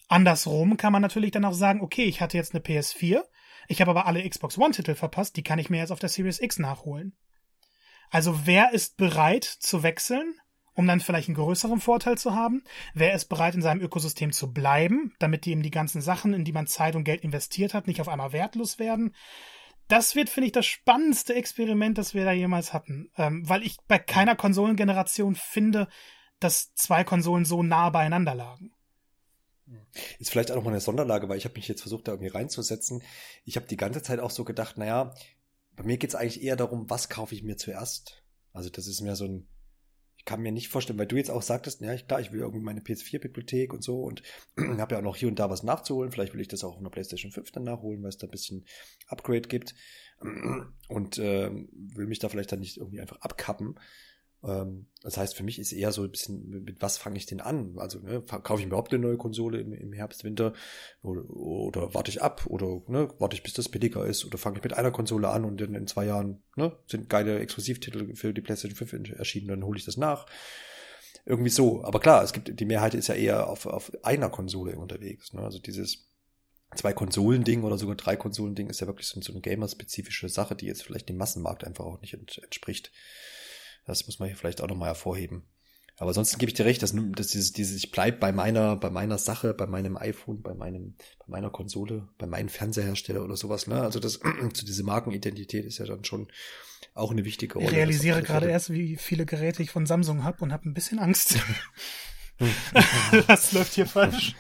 Andersrum 0.09 0.77
kann 0.77 0.93
man 0.93 1.01
natürlich 1.01 1.31
dann 1.31 1.47
auch 1.47 1.55
sagen, 1.55 1.81
okay, 1.81 2.05
ich 2.05 2.21
hatte 2.21 2.37
jetzt 2.37 2.55
eine 2.55 2.63
PS4, 2.63 3.23
ich 3.69 3.81
habe 3.81 3.91
aber 3.91 4.07
alle 4.07 4.29
Xbox 4.29 4.59
One-Titel 4.59 4.95
verpasst, 4.95 5.37
die 5.37 5.43
kann 5.43 5.59
ich 5.59 5.71
mir 5.71 5.79
jetzt 5.79 5.93
auf 5.93 6.01
der 6.01 6.11
Series 6.11 6.41
X 6.41 6.59
nachholen. 6.59 7.17
Also 8.11 8.47
wer 8.47 8.73
ist 8.73 8.99
bereit 8.99 9.45
zu 9.45 9.83
wechseln, 9.83 10.35
um 10.75 10.87
dann 10.87 11.01
vielleicht 11.01 11.29
einen 11.29 11.37
größeren 11.37 11.81
Vorteil 11.81 12.19
zu 12.19 12.35
haben? 12.35 12.63
Wer 12.95 13.15
ist 13.15 13.27
bereit, 13.27 13.55
in 13.55 13.63
seinem 13.63 13.81
Ökosystem 13.81 14.33
zu 14.33 14.53
bleiben, 14.53 15.15
damit 15.19 15.47
eben 15.47 15.63
die 15.63 15.71
ganzen 15.71 16.01
Sachen, 16.01 16.35
in 16.35 16.45
die 16.45 16.53
man 16.53 16.67
Zeit 16.67 16.97
und 16.97 17.05
Geld 17.05 17.23
investiert 17.23 17.75
hat, 17.75 17.87
nicht 17.87 18.01
auf 18.01 18.09
einmal 18.09 18.33
wertlos 18.33 18.79
werden? 18.79 19.15
Das 19.89 20.15
wird, 20.15 20.31
finde 20.31 20.47
ich, 20.47 20.53
das 20.53 20.67
spannendste 20.67 21.35
Experiment, 21.35 21.99
das 21.99 22.15
wir 22.15 22.25
da 22.25 22.33
jemals 22.33 22.73
hatten. 22.73 23.11
Ähm, 23.17 23.47
weil 23.49 23.63
ich 23.63 23.77
bei 23.89 23.99
keiner 23.99 24.37
Konsolengeneration 24.37 25.35
finde, 25.35 25.89
dass 26.41 26.75
zwei 26.75 27.05
Konsolen 27.05 27.45
so 27.45 27.63
nah 27.63 27.91
beieinander 27.91 28.35
lagen. 28.35 28.73
Ist 30.19 30.31
vielleicht 30.31 30.51
auch 30.51 30.57
noch 30.57 30.65
mal 30.65 30.71
eine 30.71 30.81
Sonderlage, 30.81 31.29
weil 31.29 31.39
ich 31.39 31.45
habe 31.45 31.55
mich 31.55 31.69
jetzt 31.69 31.83
versucht, 31.83 32.09
da 32.09 32.13
irgendwie 32.13 32.31
reinzusetzen. 32.31 33.03
Ich 33.45 33.57
habe 33.57 33.67
die 33.67 33.77
ganze 33.77 34.03
Zeit 34.03 34.21
auch 34.21 34.31
so 34.31 34.45
gedacht, 34.45 34.79
naja, 34.79 35.15
bei 35.77 35.85
mir 35.85 35.99
geht 35.99 36.11
es 36.11 36.15
eigentlich 36.15 36.43
eher 36.43 36.57
darum, 36.57 36.89
was 36.91 37.09
kaufe 37.09 37.35
ich 37.35 37.43
mir 37.43 37.57
zuerst. 37.57 38.23
Also 38.53 38.71
das 38.71 38.87
ist 38.87 39.01
mehr 39.01 39.17
so 39.17 39.25
ein, 39.25 39.49
ich 40.23 40.27
kann 40.27 40.41
mir 40.41 40.53
nicht 40.53 40.69
vorstellen, 40.69 41.01
weil 41.01 41.09
du 41.09 41.17
jetzt 41.17 41.33
auch 41.33 41.43
sagtest, 41.43 41.81
ja, 41.81 41.97
klar, 41.97 42.21
ich 42.21 42.31
will 42.31 42.39
irgendwie 42.39 42.63
meine 42.63 42.81
PS4-Bibliothek 42.81 43.73
und 43.73 43.83
so 43.83 44.03
und 44.05 44.23
habe 44.57 44.95
ja 44.95 45.01
auch 45.01 45.05
noch 45.05 45.17
hier 45.17 45.27
und 45.27 45.41
da 45.41 45.51
was 45.51 45.65
nachzuholen. 45.65 46.13
Vielleicht 46.13 46.33
will 46.33 46.41
ich 46.41 46.47
das 46.47 46.63
auch 46.63 46.75
auf 46.75 46.79
einer 46.79 46.91
PlayStation 46.91 47.33
5 47.33 47.51
dann 47.51 47.65
nachholen, 47.65 48.01
weil 48.03 48.11
es 48.11 48.19
da 48.19 48.29
ein 48.29 48.31
bisschen 48.31 48.65
Upgrade 49.09 49.49
gibt 49.49 49.75
und 50.89 51.19
äh, 51.19 51.51
will 51.51 52.07
mich 52.07 52.21
da 52.21 52.29
vielleicht 52.29 52.53
dann 52.53 52.61
nicht 52.61 52.77
irgendwie 52.77 53.01
einfach 53.01 53.21
abkappen. 53.21 53.81
Ähm, 54.45 54.87
das 55.03 55.17
heißt, 55.17 55.37
für 55.37 55.43
mich 55.43 55.59
ist 55.59 55.73
eher 55.73 55.93
so 55.93 56.03
ein 56.03 56.11
bisschen, 56.11 56.49
mit 56.65 56.81
was 56.81 56.99
fange 56.99 57.17
ich 57.17 57.27
denn 57.27 57.41
an? 57.41 57.75
Also, 57.77 57.99
ne, 58.01 58.21
kaufe 58.23 58.61
ich 58.61 58.67
mir 58.67 58.71
überhaupt 58.71 58.93
eine 58.93 59.03
neue 59.03 59.17
Konsole 59.17 59.61
im, 59.61 59.73
im 59.73 59.93
Herbst, 59.93 60.25
Winter 60.25 60.53
oder, 61.03 61.29
oder 61.31 61.95
warte 61.95 62.11
ich 62.11 62.23
ab 62.23 62.47
oder 62.47 62.83
ne, 62.87 63.09
warte 63.19 63.37
ich, 63.37 63.43
bis 63.43 63.55
das 63.55 63.69
billiger 63.69 64.05
ist 64.05 64.25
oder 64.25 64.39
fange 64.39 64.59
ich 64.59 64.65
mit 64.65 64.75
einer 64.75 64.91
Konsole 64.91 65.29
an 65.29 65.45
und 65.45 65.61
dann 65.61 65.75
in 65.75 65.87
zwei 65.87 66.07
Jahren 66.07 66.43
ne, 66.57 66.77
sind 66.87 67.09
geile 67.09 67.39
Exklusivtitel 67.39 68.15
für 68.15 68.33
die 68.33 68.41
PlayStation 68.41 68.77
5 68.77 69.19
erschienen, 69.19 69.49
dann 69.49 69.65
hole 69.65 69.79
ich 69.79 69.85
das 69.85 69.97
nach. 69.97 70.27
Irgendwie 71.25 71.51
so. 71.51 71.85
Aber 71.85 72.01
klar, 72.01 72.25
es 72.25 72.33
gibt, 72.33 72.59
die 72.59 72.65
Mehrheit 72.65 72.95
ist 72.95 73.09
ja 73.09 73.15
eher 73.15 73.49
auf, 73.49 73.67
auf 73.67 73.93
einer 74.03 74.29
Konsole 74.29 74.77
unterwegs. 74.77 75.33
Ne? 75.33 75.43
Also 75.43 75.61
dieses 75.61 76.09
zwei 76.75 76.93
Konsolen-Ding 76.93 77.63
oder 77.63 77.79
sogar 77.79 77.97
drei 77.97 78.17
Konsolen-Ding 78.17 78.69
ist 78.71 78.81
ja 78.81 78.87
wirklich 78.87 79.07
so, 79.07 79.21
so 79.21 79.33
eine 79.33 79.41
gamerspezifische 79.41 80.29
Sache, 80.29 80.57
die 80.57 80.67
jetzt 80.67 80.83
vielleicht 80.83 81.09
dem 81.09 81.17
Massenmarkt 81.17 81.65
einfach 81.65 81.85
auch 81.85 82.01
nicht 82.01 82.15
entspricht. 82.15 82.91
Das 83.85 84.07
muss 84.07 84.19
man 84.19 84.29
hier 84.29 84.37
vielleicht 84.37 84.61
auch 84.61 84.69
nochmal 84.69 84.89
hervorheben. 84.89 85.45
Aber 85.99 86.09
ansonsten 86.09 86.39
gebe 86.39 86.51
ich 86.51 86.55
dir 86.55 86.65
recht, 86.65 86.83
dass, 86.83 86.95
dass 86.95 87.29
dieses, 87.29 87.53
dieses, 87.53 87.77
ich 87.77 87.91
bleib 87.91 88.19
bei 88.19 88.33
meiner, 88.33 88.77
bei 88.77 88.91
meiner 88.91 89.19
Sache, 89.19 89.55
bei 89.55 89.67
meinem 89.67 89.97
iPhone, 89.97 90.43
bei 90.43 90.55
meinem, 90.55 90.97
bei 91.19 91.27
meiner 91.29 91.51
Konsole, 91.51 92.09
bei 92.19 92.27
meinem 92.27 92.49
Fernsehersteller 92.49 93.23
oder 93.23 93.37
sowas, 93.37 93.67
ne? 93.67 93.83
Also 93.83 94.01
das, 94.01 94.19
zu 94.55 94.65
diese 94.65 94.83
Markenidentität 94.85 95.65
ist 95.65 95.79
ja 95.79 95.87
dann 95.87 96.05
schon 96.05 96.29
auch 96.95 97.11
eine 97.11 97.25
wichtige 97.25 97.55
Rolle. 97.55 97.67
Ich 97.67 97.73
realisiere 97.73 98.23
gerade 98.23 98.49
erst, 98.49 98.71
wie 98.71 98.97
viele 98.97 99.27
Geräte 99.27 99.63
ich 99.63 99.71
von 99.71 99.87
Samsung 99.87 100.25
habe 100.25 100.43
und 100.43 100.53
habe 100.53 100.69
ein 100.69 100.75
bisschen 100.75 100.99
Angst. 100.99 101.39
Was 103.27 103.53
läuft 103.53 103.75
hier 103.75 103.87
falsch? 103.87 104.35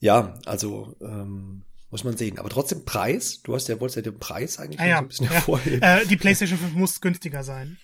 Ja, 0.00 0.38
also 0.46 0.96
ähm, 1.00 1.64
muss 2.04 2.12
man 2.12 2.16
sehen. 2.16 2.38
Aber 2.38 2.48
trotzdem 2.48 2.84
Preis. 2.84 3.42
Du 3.42 3.54
hast 3.54 3.68
ja, 3.68 3.80
wolltest 3.80 3.96
ja 3.96 4.02
den 4.02 4.18
Preis 4.18 4.58
eigentlich 4.58 4.80
ah, 4.80 4.86
ja, 4.86 4.96
so 4.98 5.02
ein 5.02 5.08
bisschen 5.08 5.26
ja. 5.26 5.32
hervorheben. 5.32 5.82
Äh, 5.82 6.06
die 6.06 6.16
PlayStation 6.16 6.58
5 6.58 6.74
muss 6.74 7.00
günstiger 7.00 7.42
sein. 7.42 7.78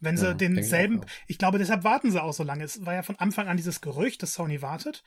Wenn 0.00 0.16
sie 0.16 0.26
ja, 0.26 0.34
denselben, 0.34 1.02
ich, 1.04 1.32
ich 1.32 1.38
glaube, 1.38 1.58
deshalb 1.58 1.84
warten 1.84 2.10
sie 2.10 2.22
auch 2.22 2.32
so 2.32 2.42
lange. 2.42 2.64
Es 2.64 2.84
war 2.86 2.94
ja 2.94 3.02
von 3.02 3.16
Anfang 3.16 3.48
an 3.48 3.56
dieses 3.56 3.80
Gerücht, 3.80 4.22
dass 4.22 4.34
Sony 4.34 4.62
wartet. 4.62 5.02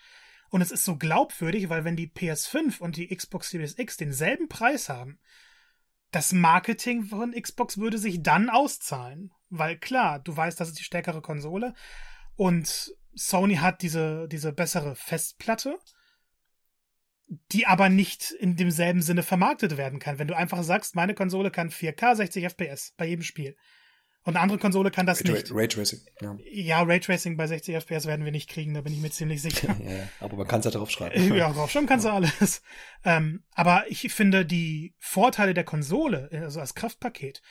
Und 0.50 0.62
es 0.62 0.72
ist 0.72 0.86
so 0.86 0.98
glaubwürdig, 0.98 1.70
weil 1.70 1.84
wenn 1.84 1.96
die 1.96 2.10
PS5 2.10 2.80
und 2.80 2.96
die 2.98 3.08
Xbox 3.08 3.50
Series 3.50 3.78
X 3.80 3.98
denselben 3.98 4.50
Preis 4.50 4.88
haben, 4.90 5.18
das 6.12 6.32
Marketing 6.32 7.06
von 7.06 7.32
Xbox 7.32 7.80
würde 7.80 7.98
sich 7.98 8.22
dann 8.22 8.50
auszahlen. 8.50 9.32
Weil 9.50 9.78
klar, 9.78 10.20
du 10.20 10.36
weißt, 10.36 10.60
das 10.60 10.70
ist 10.70 10.80
die 10.80 10.84
stärkere 10.84 11.22
Konsole 11.22 11.74
und 12.36 12.94
Sony 13.16 13.56
hat 13.56 13.82
diese, 13.82 14.28
diese 14.28 14.54
bessere 14.54 14.96
Festplatte 14.96 15.78
die 17.52 17.66
aber 17.66 17.90
nicht 17.90 18.32
in 18.32 18.56
demselben 18.56 19.02
Sinne 19.02 19.24
vermarktet 19.24 19.78
werden 19.78 20.00
kann. 20.00 20.20
Wenn 20.20 20.28
du 20.28 20.36
einfach 20.36 20.64
sagst, 20.64 20.96
meine 20.96 21.14
Konsole 21.14 21.52
kann 21.52 21.70
4K 21.70 22.16
60 22.16 22.46
FPS 22.46 22.94
bei 22.98 23.06
jedem 23.06 23.24
Spiel. 23.24 23.56
Und 24.26 24.36
eine 24.36 24.40
andere 24.40 24.58
Konsole 24.58 24.90
kann 24.90 25.06
das 25.06 25.24
Ray, 25.26 25.34
nicht. 25.34 25.52
Raytracing, 25.52 26.00
ja. 26.22 26.38
Ja, 26.50 26.82
Raytracing 26.84 27.36
bei 27.36 27.46
60 27.46 27.76
FPS 27.76 28.06
werden 28.06 28.24
wir 28.24 28.32
nicht 28.32 28.50
kriegen, 28.50 28.74
da 28.74 28.80
bin 28.80 28.94
ich 28.94 29.00
mir 29.00 29.12
ziemlich 29.12 29.42
sicher. 29.42 29.76
ja, 29.84 30.08
aber 30.22 30.38
man 30.38 30.48
kann 30.48 30.60
es 30.60 30.66
ja 30.66 30.72
draufschreiben. 30.72 31.34
Ja, 31.36 31.52
draufschreiben 31.52 31.90
kannst 31.90 32.06
ja. 32.06 32.12
du 32.12 32.16
alles. 32.16 32.62
Ähm, 33.04 33.44
aber 33.52 33.84
ich 33.90 34.14
finde 34.14 34.46
die 34.46 34.96
Vorteile 34.98 35.54
der 35.54 35.66
Konsole, 35.66 36.30
also 36.32 36.62
als 36.62 36.74
Kraftpaket, 36.74 37.42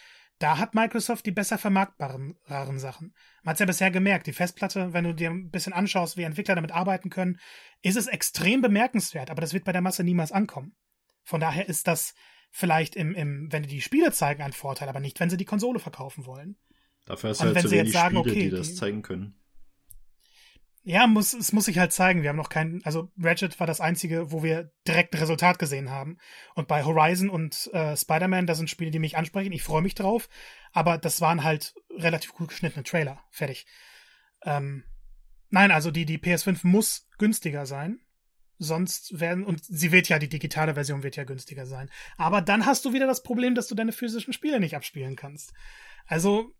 da 0.43 0.59
hat 0.59 0.75
Microsoft 0.75 1.25
die 1.25 1.31
besser 1.31 1.57
vermarktbaren 1.57 2.37
Sachen. 2.79 3.15
Man 3.43 3.51
hat 3.51 3.57
es 3.57 3.61
ja 3.61 3.67
bisher 3.67 3.91
gemerkt, 3.93 4.27
die 4.27 4.33
Festplatte, 4.33 4.93
wenn 4.93 5.05
du 5.05 5.15
dir 5.15 5.31
ein 5.31 5.51
bisschen 5.51 5.73
anschaust, 5.73 6.17
wie 6.17 6.25
Entwickler 6.25 6.57
damit 6.57 6.73
arbeiten 6.73 7.11
können, 7.11 7.39
ist 7.83 7.97
es 7.97 8.09
extrem 8.09 8.61
bemerkenswert, 8.61 9.31
aber 9.31 9.41
das 9.41 9.53
wird 9.53 9.65
bei 9.65 9.73
der 9.73 9.83
Masse 9.83 10.03
niemals 10.03 10.33
ankommen. 10.33 10.75
Von 11.23 11.41
daher 11.41 11.69
ist 11.69 11.87
das 11.87 12.15
vielleicht 12.51 12.97
im, 12.97 13.15
im 13.15 13.53
wenn 13.53 13.63
die 13.63 13.81
Spiele 13.81 14.11
zeigen, 14.11 14.43
ein 14.43 14.53
Vorteil, 14.53 14.89
aber 14.89 15.01
nicht, 15.01 15.21
wenn 15.21 15.31
sie 15.31 15.37
die 15.37 15.45
Konsole 15.45 15.79
verkaufen 15.79 16.27
wollen. 16.27 16.57
Dafür 17.05 17.31
hast 17.31 17.41
du 17.41 17.47
halt 17.47 17.61
so 17.61 17.71
wenig 17.71 17.93
sagen, 17.93 18.17
Spiele, 18.19 18.33
okay, 18.33 18.51
die 18.51 18.57
das 18.57 18.75
zeigen 18.75 19.03
können. 19.03 19.35
Ja, 20.85 21.07
muss, 21.07 21.33
es 21.33 21.53
muss 21.53 21.67
sich 21.67 21.79
halt 21.79 21.93
zeigen. 21.93 22.23
Wir 22.23 22.31
haben 22.31 22.37
noch 22.37 22.49
keinen, 22.49 22.85
also 22.85 23.09
Ratchet 23.17 23.61
war 23.61 23.69
das 23.69 23.81
einzige, 23.81 24.33
wo 24.33 24.43
wir 24.43 24.73
direkt 24.87 25.15
Resultat 25.15 25.61
gesehen 25.61 25.91
haben. 25.91 26.19
Und 26.55 26.67
bei 26.67 26.85
Horizon 26.85 27.31
und 27.31 27.71
äh, 27.73 27.97
Spider-Man, 27.97 28.49
das 28.49 28.59
sind 28.59 28.69
Spiele, 28.69 28.91
die 28.91 28.99
mich 28.99 29.17
ansprechen. 29.17 29.53
Ich 29.53 29.63
freue 29.63 29.83
mich 29.83 29.95
drauf. 29.95 30.29
Aber 30.73 30.99
das 30.99 31.21
waren 31.21 31.45
halt 31.45 31.75
relativ 31.91 32.33
gut 32.33 32.49
geschnittene 32.49 32.83
Trailer. 32.83 33.21
Fertig. 33.31 33.67
Ähm, 34.45 34.83
nein, 35.51 35.71
also 35.71 35.93
die, 35.93 36.05
die 36.05 36.19
PS5 36.19 36.67
muss 36.67 37.09
günstiger 37.17 37.65
sein. 37.65 38.01
Sonst 38.59 39.21
werden, 39.21 39.45
und 39.45 39.65
sie 39.65 39.93
wird 39.93 40.09
ja, 40.09 40.19
die 40.19 40.29
digitale 40.29 40.75
Version 40.75 41.05
wird 41.05 41.15
ja 41.17 41.25
günstiger 41.25 41.67
sein. 41.67 41.91
Aber 42.17 42.41
dann 42.41 42.67
hast 42.67 42.85
du 42.85 42.93
wieder 42.93 43.07
das 43.07 43.23
Problem, 43.23 43.55
dass 43.55 43.69
du 43.69 43.77
deine 43.77 43.93
physischen 43.93 44.33
Spiele 44.33 44.59
nicht 44.59 44.75
abspielen 44.75 45.15
kannst. 45.15 45.53
Also, 46.07 46.53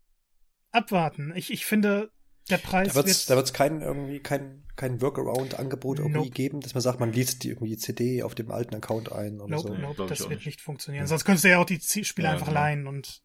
abwarten. 0.71 1.33
Ich, 1.35 1.51
ich 1.51 1.65
finde, 1.65 2.09
der 2.49 2.57
Preis 2.57 2.89
da 2.89 2.95
wird's, 2.95 3.25
da 3.25 3.35
wird's 3.35 3.53
kein 3.53 3.81
irgendwie 3.81 4.19
kein 4.19 4.63
kein 4.75 5.01
Workaround-Angebot 5.01 5.99
irgendwie 5.99 6.17
nope. 6.17 6.31
geben, 6.31 6.59
dass 6.61 6.73
man 6.73 6.81
sagt, 6.81 6.99
man 6.99 7.13
liest 7.13 7.43
die 7.43 7.49
irgendwie 7.49 7.77
CD 7.77 8.23
auf 8.23 8.35
dem 8.35 8.51
alten 8.51 8.75
Account 8.75 9.11
ein 9.11 9.39
oder 9.39 9.55
nope, 9.57 9.67
so. 9.69 9.73
Nope, 9.75 10.05
das 10.07 10.21
wird 10.21 10.31
nicht. 10.31 10.45
nicht 10.45 10.61
funktionieren. 10.61 11.03
Ja. 11.03 11.07
Sonst 11.07 11.25
könntest 11.25 11.45
du 11.45 11.49
ja 11.49 11.59
auch 11.59 11.65
die 11.65 11.79
Spiele 11.79 12.27
ja, 12.27 12.33
einfach 12.33 12.47
genau. 12.47 12.59
leihen 12.59 12.87
und 12.87 13.21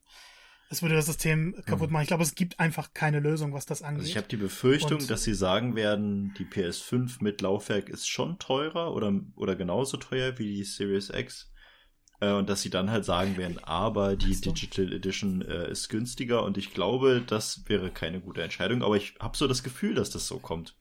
es 0.70 0.82
würde 0.82 0.94
das 0.94 1.06
System 1.06 1.54
kaputt 1.64 1.90
machen. 1.90 2.02
Ich 2.02 2.08
glaube, 2.08 2.22
es 2.22 2.34
gibt 2.34 2.60
einfach 2.60 2.92
keine 2.92 3.20
Lösung, 3.20 3.54
was 3.54 3.64
das 3.64 3.82
angeht. 3.82 4.00
Also 4.00 4.10
ich 4.10 4.16
habe 4.18 4.28
die 4.28 4.36
Befürchtung, 4.36 4.98
und, 4.98 5.10
dass 5.10 5.24
sie 5.24 5.32
sagen 5.32 5.74
werden, 5.74 6.34
die 6.38 6.44
PS5 6.44 7.16
mit 7.20 7.40
Laufwerk 7.40 7.88
ist 7.88 8.06
schon 8.08 8.38
teurer 8.38 8.94
oder 8.94 9.12
oder 9.34 9.56
genauso 9.56 9.96
teuer 9.96 10.38
wie 10.38 10.56
die 10.56 10.64
Series 10.64 11.10
X. 11.10 11.50
Äh, 12.20 12.32
und 12.32 12.48
dass 12.48 12.62
sie 12.62 12.70
dann 12.70 12.90
halt 12.90 13.04
sagen 13.04 13.36
werden, 13.36 13.62
aber 13.62 14.16
die 14.16 14.34
so. 14.34 14.52
Digital 14.52 14.92
Edition 14.92 15.42
äh, 15.42 15.70
ist 15.70 15.88
günstiger 15.88 16.42
und 16.42 16.58
ich 16.58 16.74
glaube, 16.74 17.22
das 17.26 17.68
wäre 17.68 17.90
keine 17.90 18.20
gute 18.20 18.42
Entscheidung, 18.42 18.82
aber 18.82 18.96
ich 18.96 19.14
habe 19.20 19.36
so 19.36 19.46
das 19.46 19.62
Gefühl, 19.62 19.94
dass 19.94 20.10
das 20.10 20.26
so 20.26 20.38
kommt. 20.38 20.76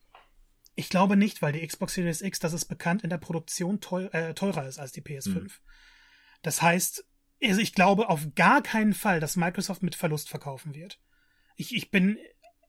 Ich 0.76 0.90
glaube 0.90 1.18
nicht, 1.18 1.42
weil 1.42 1.54
die 1.54 1.66
Xbox 1.66 1.96
Series 1.96 2.22
X, 2.22 2.40
das 2.40 2.54
ist 2.54 2.66
bekannt, 2.66 3.04
in 3.04 3.10
der 3.10 3.18
Produktion 3.18 3.80
teuer, 3.82 4.14
äh, 4.14 4.34
teurer 4.34 4.68
ist 4.68 4.80
als 4.80 4.92
die 4.92 5.02
PS5. 5.02 5.40
Mhm. 5.40 5.50
Das 6.44 6.62
heißt, 6.62 7.06
also 7.44 7.62
ich 7.62 7.74
glaube 7.74 8.10
auf 8.10 8.22
gar 8.36 8.62
keinen 8.62 8.94
Fall, 8.94 9.20
dass 9.20 9.36
Microsoft 9.36 9.84
mit 9.84 9.96
Verlust 9.96 10.30
verkaufen 10.30 10.76
wird. 10.76 11.00
Ich, 11.56 11.76
ich 11.76 11.92
bin 11.92 12.18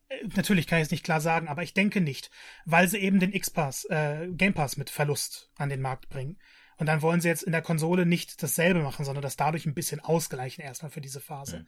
äh, 0.09 0.27
natürlich 0.35 0.67
kann 0.67 0.79
ich 0.79 0.85
es 0.85 0.91
nicht 0.91 1.05
klar 1.05 1.21
sagen, 1.21 1.47
aber 1.47 1.63
ich 1.63 1.73
denke 1.73 2.01
nicht, 2.01 2.29
weil 2.65 2.87
sie 2.87 2.97
eben 2.97 3.19
den 3.19 3.33
X-Pass, 3.33 3.85
äh, 3.85 4.27
Game 4.31 4.53
Pass 4.53 4.77
mit 4.77 4.89
Verlust 4.89 5.51
an 5.55 5.69
den 5.69 5.81
Markt 5.81 6.09
bringen. 6.09 6.39
Und 6.79 6.85
dann 6.85 7.01
wollen 7.01 7.19
sie 7.19 7.27
jetzt 7.27 7.43
in 7.43 7.51
der 7.51 7.61
Konsole 7.61 8.05
nicht 8.05 8.41
dasselbe 8.41 8.81
machen, 8.81 9.03
sondern 9.03 9.21
das 9.21 9.35
dadurch 9.35 9.65
ein 9.65 9.73
bisschen 9.73 9.99
ausgleichen 9.99 10.63
erstmal 10.63 10.89
für 10.89 11.01
diese 11.01 11.19
Phase. 11.19 11.59
Mhm. 11.59 11.67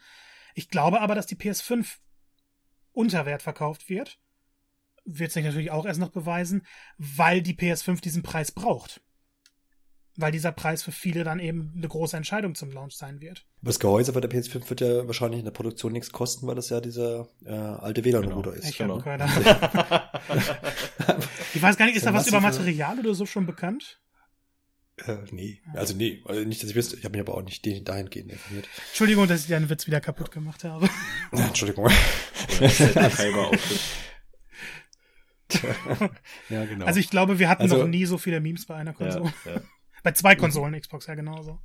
Ich 0.56 0.70
glaube 0.70 1.02
aber, 1.02 1.16
dass 1.16 1.26
die 1.26 1.36
PS5 1.36 1.98
unter 2.94 3.26
Wert 3.26 3.42
verkauft 3.42 3.90
wird. 3.90 4.20
Wird 5.04 5.34
sich 5.34 5.44
natürlich 5.44 5.72
auch 5.72 5.86
erst 5.86 6.00
noch 6.00 6.12
beweisen, 6.12 6.66
weil 6.98 7.42
die 7.42 7.56
PS5 7.56 8.00
diesen 8.02 8.24
Preis 8.24 8.54
braucht. 8.54 9.02
Weil 10.16 10.32
dieser 10.32 10.54
Preis 10.54 10.82
für 10.82 10.94
viele 10.94 11.26
dann 11.26 11.40
eben 11.40 11.74
eine 11.76 11.90
große 11.90 12.16
Entscheidung 12.16 12.56
zum 12.56 12.72
Launch 12.72 12.96
sein 12.96 13.20
wird. 13.20 13.46
Das 13.62 13.80
Gehäuse 13.80 14.14
bei 14.14 14.22
der 14.22 14.30
PS5 14.30 14.70
wird 14.70 14.80
ja 14.80 15.08
wahrscheinlich 15.08 15.40
in 15.40 15.46
der 15.46 15.52
Produktion 15.52 15.92
nichts 15.92 16.14
kosten, 16.14 16.48
weil 16.48 16.56
das 16.56 16.70
ja 16.70 16.80
dieser 16.80 17.28
äh, 17.44 17.52
alte 17.52 18.06
WLAN-Router 18.06 18.52
genau. 18.52 18.62
ist. 18.62 18.70
Ich 18.70 18.78
genau. 18.78 19.02
Ich 21.54 21.62
weiß 21.62 21.76
gar 21.76 21.86
nicht, 21.86 21.98
ist 21.98 22.06
da 22.06 22.14
was 22.14 22.28
über 22.28 22.40
Material 22.40 22.98
oder 23.00 23.14
so 23.14 23.26
schon 23.26 23.46
bekannt? 23.46 24.01
Äh, 25.08 25.18
nee, 25.32 25.60
also 25.74 25.96
nee, 25.96 26.22
also 26.26 26.44
nicht, 26.44 26.62
dass 26.62 26.70
ich 26.70 26.76
wüsste. 26.76 26.96
Ich 26.98 27.04
habe 27.06 27.18
mich 27.18 27.22
aber 27.28 27.36
auch 27.36 27.44
nicht 27.44 27.66
dahingehend 27.66 28.32
informiert. 28.32 28.68
Entschuldigung, 28.90 29.28
dass 29.28 29.42
ich 29.42 29.48
deinen 29.48 29.70
Witz 29.70 29.88
wieder 29.88 30.02
kaputt 30.02 30.32
gemacht 30.32 30.64
habe. 30.64 30.90
Ja, 31.34 31.48
Entschuldigung. 31.48 31.90
ja, 36.50 36.66
genau. 36.66 36.86
Also 36.86 37.00
ich 37.00 37.10
glaube, 37.10 37.40
wir 37.40 37.48
hatten 37.48 37.62
also, 37.64 37.78
noch 37.78 37.88
nie 37.88 38.06
so 38.06 38.18
viele 38.18 38.42
Memes 38.42 38.66
bei 38.66 38.76
einer 38.76 38.92
Konsole. 38.94 39.34
Ja, 39.46 39.52
ja. 39.54 39.62
Bei 40.04 40.14
zwei 40.14 40.36
Konsolen, 40.36 40.80
Xbox 40.80 41.06
ja 41.06 41.14
genauso. 41.14 41.60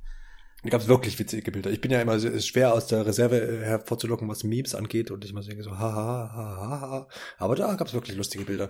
Da 0.63 0.69
gab 0.69 0.81
es 0.81 0.87
wirklich 0.87 1.17
witzige 1.17 1.51
Bilder. 1.51 1.71
Ich 1.71 1.81
bin 1.81 1.89
ja 1.91 1.99
immer 2.01 2.13
es 2.13 2.23
ist 2.23 2.47
schwer 2.47 2.71
aus 2.73 2.85
der 2.85 3.05
Reserve 3.05 3.35
äh, 3.35 3.65
hervorzulocken, 3.65 4.27
was 4.29 4.43
Memes 4.43 4.75
angeht 4.75 5.09
und 5.09 5.25
ich 5.25 5.31
immer 5.31 5.41
denke 5.41 5.63
so, 5.63 5.71
ha, 5.71 5.79
ha, 5.79 6.31
ha, 6.33 6.57
ha, 6.69 6.81
ha. 6.81 7.07
Aber 7.39 7.55
da 7.55 7.73
gab 7.73 7.87
es 7.87 7.93
wirklich 7.93 8.15
lustige 8.15 8.45
Bilder. 8.45 8.69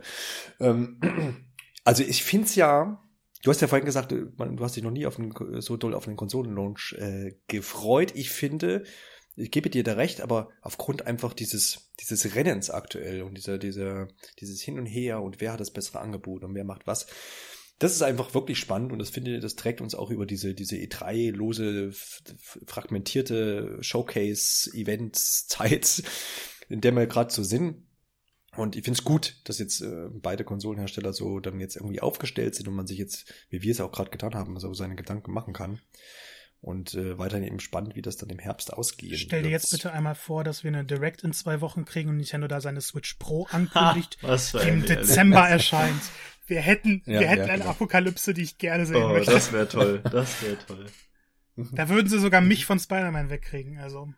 Ähm, 0.59 0.99
also 1.83 2.01
ich 2.03 2.23
find's 2.23 2.55
ja, 2.55 3.03
Du 3.43 3.51
hast 3.51 3.61
ja 3.61 3.67
vorhin 3.67 3.85
gesagt, 3.85 4.11
du 4.11 4.31
hast 4.59 4.75
dich 4.75 4.83
noch 4.83 4.91
nie 4.91 5.05
auf 5.05 5.19
einen, 5.19 5.61
so 5.61 5.77
doll 5.77 5.93
auf 5.93 6.07
einen 6.07 6.17
Konsolenlaunch 6.17 6.95
äh, 6.97 7.35
gefreut. 7.47 8.13
Ich 8.15 8.31
finde, 8.31 8.83
ich 9.35 9.51
gebe 9.51 9.69
dir 9.69 9.83
da 9.83 9.93
recht, 9.93 10.21
aber 10.21 10.49
aufgrund 10.61 11.05
einfach 11.05 11.33
dieses, 11.33 11.91
dieses 11.99 12.35
Rennens 12.35 12.71
aktuell 12.71 13.21
und 13.21 13.37
dieser, 13.37 13.59
dieser, 13.59 14.07
dieses 14.39 14.61
Hin 14.61 14.79
und 14.79 14.87
Her 14.87 15.21
und 15.21 15.39
wer 15.39 15.53
hat 15.53 15.59
das 15.59 15.71
bessere 15.71 15.99
Angebot 15.99 16.43
und 16.43 16.55
wer 16.55 16.63
macht 16.63 16.87
was, 16.87 17.05
das 17.79 17.93
ist 17.93 18.01
einfach 18.01 18.33
wirklich 18.33 18.57
spannend 18.57 18.91
und 18.91 18.97
das 18.97 19.11
finde, 19.11 19.39
das 19.39 19.55
trägt 19.55 19.81
uns 19.81 19.93
auch 19.93 20.09
über 20.09 20.25
diese, 20.25 20.55
diese 20.55 20.77
E3-lose, 20.77 21.91
fragmentierte 22.65 23.77
Showcase-Events-Zeit, 23.81 26.01
in 26.69 26.81
der 26.81 26.93
wir 26.93 27.05
gerade 27.05 27.31
so 27.31 27.43
sind. 27.43 27.86
Und 28.57 28.75
ich 28.75 28.83
finde 28.83 28.97
es 28.97 29.03
gut, 29.03 29.35
dass 29.43 29.59
jetzt 29.59 29.81
äh, 29.81 30.09
beide 30.11 30.43
Konsolenhersteller 30.43 31.13
so 31.13 31.39
dann 31.39 31.59
jetzt 31.59 31.75
irgendwie 31.75 32.01
aufgestellt 32.01 32.55
sind 32.55 32.67
und 32.67 32.75
man 32.75 32.87
sich 32.87 32.97
jetzt, 32.97 33.31
wie 33.49 33.61
wir 33.61 33.71
es 33.71 33.79
auch 33.79 33.91
gerade 33.91 34.09
getan 34.09 34.33
haben, 34.33 34.59
so 34.59 34.73
seine 34.73 34.95
Gedanken 34.95 35.31
machen 35.31 35.53
kann. 35.53 35.79
Und 36.59 36.95
äh, 36.95 37.19
weiterhin 37.19 37.45
eben 37.45 37.59
spannend, 37.59 37.95
wie 37.95 38.01
das 38.01 38.17
dann 38.17 38.29
im 38.29 38.39
Herbst 38.39 38.73
ausgeht. 38.73 39.19
Stell 39.19 39.43
dir 39.43 39.51
jetzt 39.51 39.69
bitte 39.69 39.93
einmal 39.93 40.15
vor, 40.15 40.43
dass 40.43 40.63
wir 40.63 40.69
eine 40.69 40.83
Direct 40.83 41.23
in 41.23 41.31
zwei 41.33 41.61
Wochen 41.61 41.85
kriegen 41.85 42.09
und 42.09 42.17
Nintendo 42.17 42.47
da 42.47 42.59
seine 42.59 42.81
Switch 42.81 43.13
Pro 43.19 43.45
ankündigt, 43.51 44.17
ha, 44.23 44.35
die 44.35 44.67
im 44.67 44.83
Dezember 44.83 45.47
erscheint. 45.47 46.01
Wir 46.47 46.61
hätten, 46.61 47.03
ja, 47.05 47.19
wir 47.19 47.27
hätten 47.27 47.45
ja, 47.45 47.53
eine 47.53 47.59
genau. 47.59 47.71
Apokalypse, 47.71 48.33
die 48.33 48.41
ich 48.41 48.57
gerne 48.57 48.87
sehen 48.87 49.03
oh, 49.03 49.09
möchte. 49.09 49.31
Das 49.31 49.53
wäre 49.53 49.69
toll, 49.69 50.01
das 50.11 50.41
wäre 50.41 50.57
toll. 50.65 50.85
Da 51.73 51.89
würden 51.89 52.07
sie 52.07 52.19
sogar 52.19 52.41
mich 52.41 52.65
von 52.65 52.79
Spider-Man 52.79 53.29
wegkriegen, 53.29 53.77
also. 53.77 54.09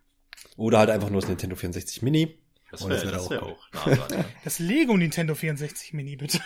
Oder 0.55 0.79
halt 0.79 0.89
einfach 0.91 1.09
nur 1.09 1.19
das 1.19 1.29
Nintendo 1.29 1.57
64 1.57 2.01
Mini. 2.03 2.37
Das 2.71 2.87
wäre 2.87 3.03
wär 3.03 3.11
das 3.11 3.29
wär 3.29 3.43
auch, 3.43 3.57
auch 3.73 4.09
nah 4.09 4.25
Das 4.43 4.59
Lego 4.59 4.95
Nintendo 4.95 5.35
64 5.35 5.93
Mini, 5.93 6.15
bitte. 6.15 6.39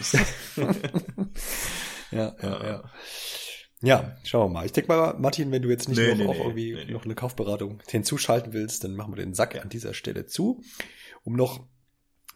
ja, 2.11 2.35
ja, 2.41 2.65
ja. 2.65 2.83
Ja, 3.81 4.15
schauen 4.23 4.49
wir 4.49 4.53
mal. 4.59 4.65
Ich 4.65 4.71
denke 4.71 4.87
mal, 4.87 5.13
Martin, 5.19 5.51
wenn 5.51 5.61
du 5.61 5.69
jetzt 5.69 5.89
nicht 5.89 5.97
nee, 5.97 6.15
noch 6.15 6.17
nee, 6.17 6.25
auch 6.27 6.53
nee, 6.53 6.69
irgendwie 6.69 6.93
noch 6.93 7.03
eine 7.03 7.15
Kaufberatung 7.15 7.81
hinzuschalten 7.89 8.53
willst, 8.53 8.85
dann 8.85 8.95
machen 8.95 9.11
wir 9.13 9.23
den 9.23 9.33
Sack 9.33 9.61
an 9.61 9.67
dieser 9.67 9.93
Stelle 9.93 10.25
zu. 10.25 10.63
Um 11.25 11.35
noch 11.35 11.65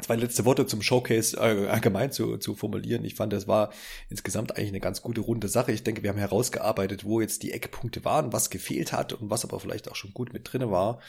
zwei 0.01 0.17
letzte 0.17 0.43
Worte 0.43 0.65
zum 0.65 0.81
Showcase 0.81 1.37
äh, 1.37 1.67
allgemein 1.67 2.11
zu, 2.11 2.37
zu 2.37 2.53
formulieren. 2.53 3.05
Ich 3.05 3.15
fand, 3.15 3.31
das 3.31 3.47
war 3.47 3.71
insgesamt 4.09 4.57
eigentlich 4.57 4.69
eine 4.69 4.81
ganz 4.81 5.01
gute 5.01 5.21
runde 5.21 5.47
Sache. 5.47 5.71
Ich 5.71 5.83
denke, 5.83 6.03
wir 6.03 6.09
haben 6.09 6.19
herausgearbeitet, 6.19 7.05
wo 7.05 7.21
jetzt 7.21 7.43
die 7.43 7.53
Eckpunkte 7.53 8.03
waren, 8.03 8.33
was 8.33 8.49
gefehlt 8.49 8.91
hat 8.91 9.13
und 9.13 9.29
was 9.29 9.45
aber 9.45 9.61
vielleicht 9.61 9.89
auch 9.89 9.95
schon 9.95 10.13
gut 10.13 10.33
mit 10.33 10.51
drinne 10.51 10.69
war. 10.69 10.99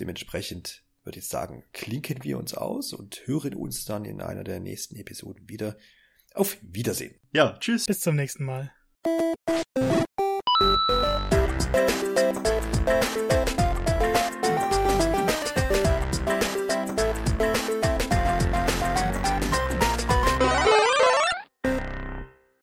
Dementsprechend 0.00 0.82
würde 1.04 1.18
ich 1.18 1.28
sagen, 1.28 1.64
klinken 1.72 2.22
wir 2.22 2.38
uns 2.38 2.54
aus 2.54 2.92
und 2.92 3.26
hören 3.26 3.54
uns 3.54 3.84
dann 3.84 4.04
in 4.04 4.20
einer 4.20 4.44
der 4.44 4.60
nächsten 4.60 4.96
Episoden 4.96 5.48
wieder. 5.48 5.76
Auf 6.34 6.58
Wiedersehen. 6.62 7.14
Ja, 7.32 7.56
tschüss. 7.58 7.86
Bis 7.86 8.00
zum 8.00 8.16
nächsten 8.16 8.44
Mal. 8.44 8.72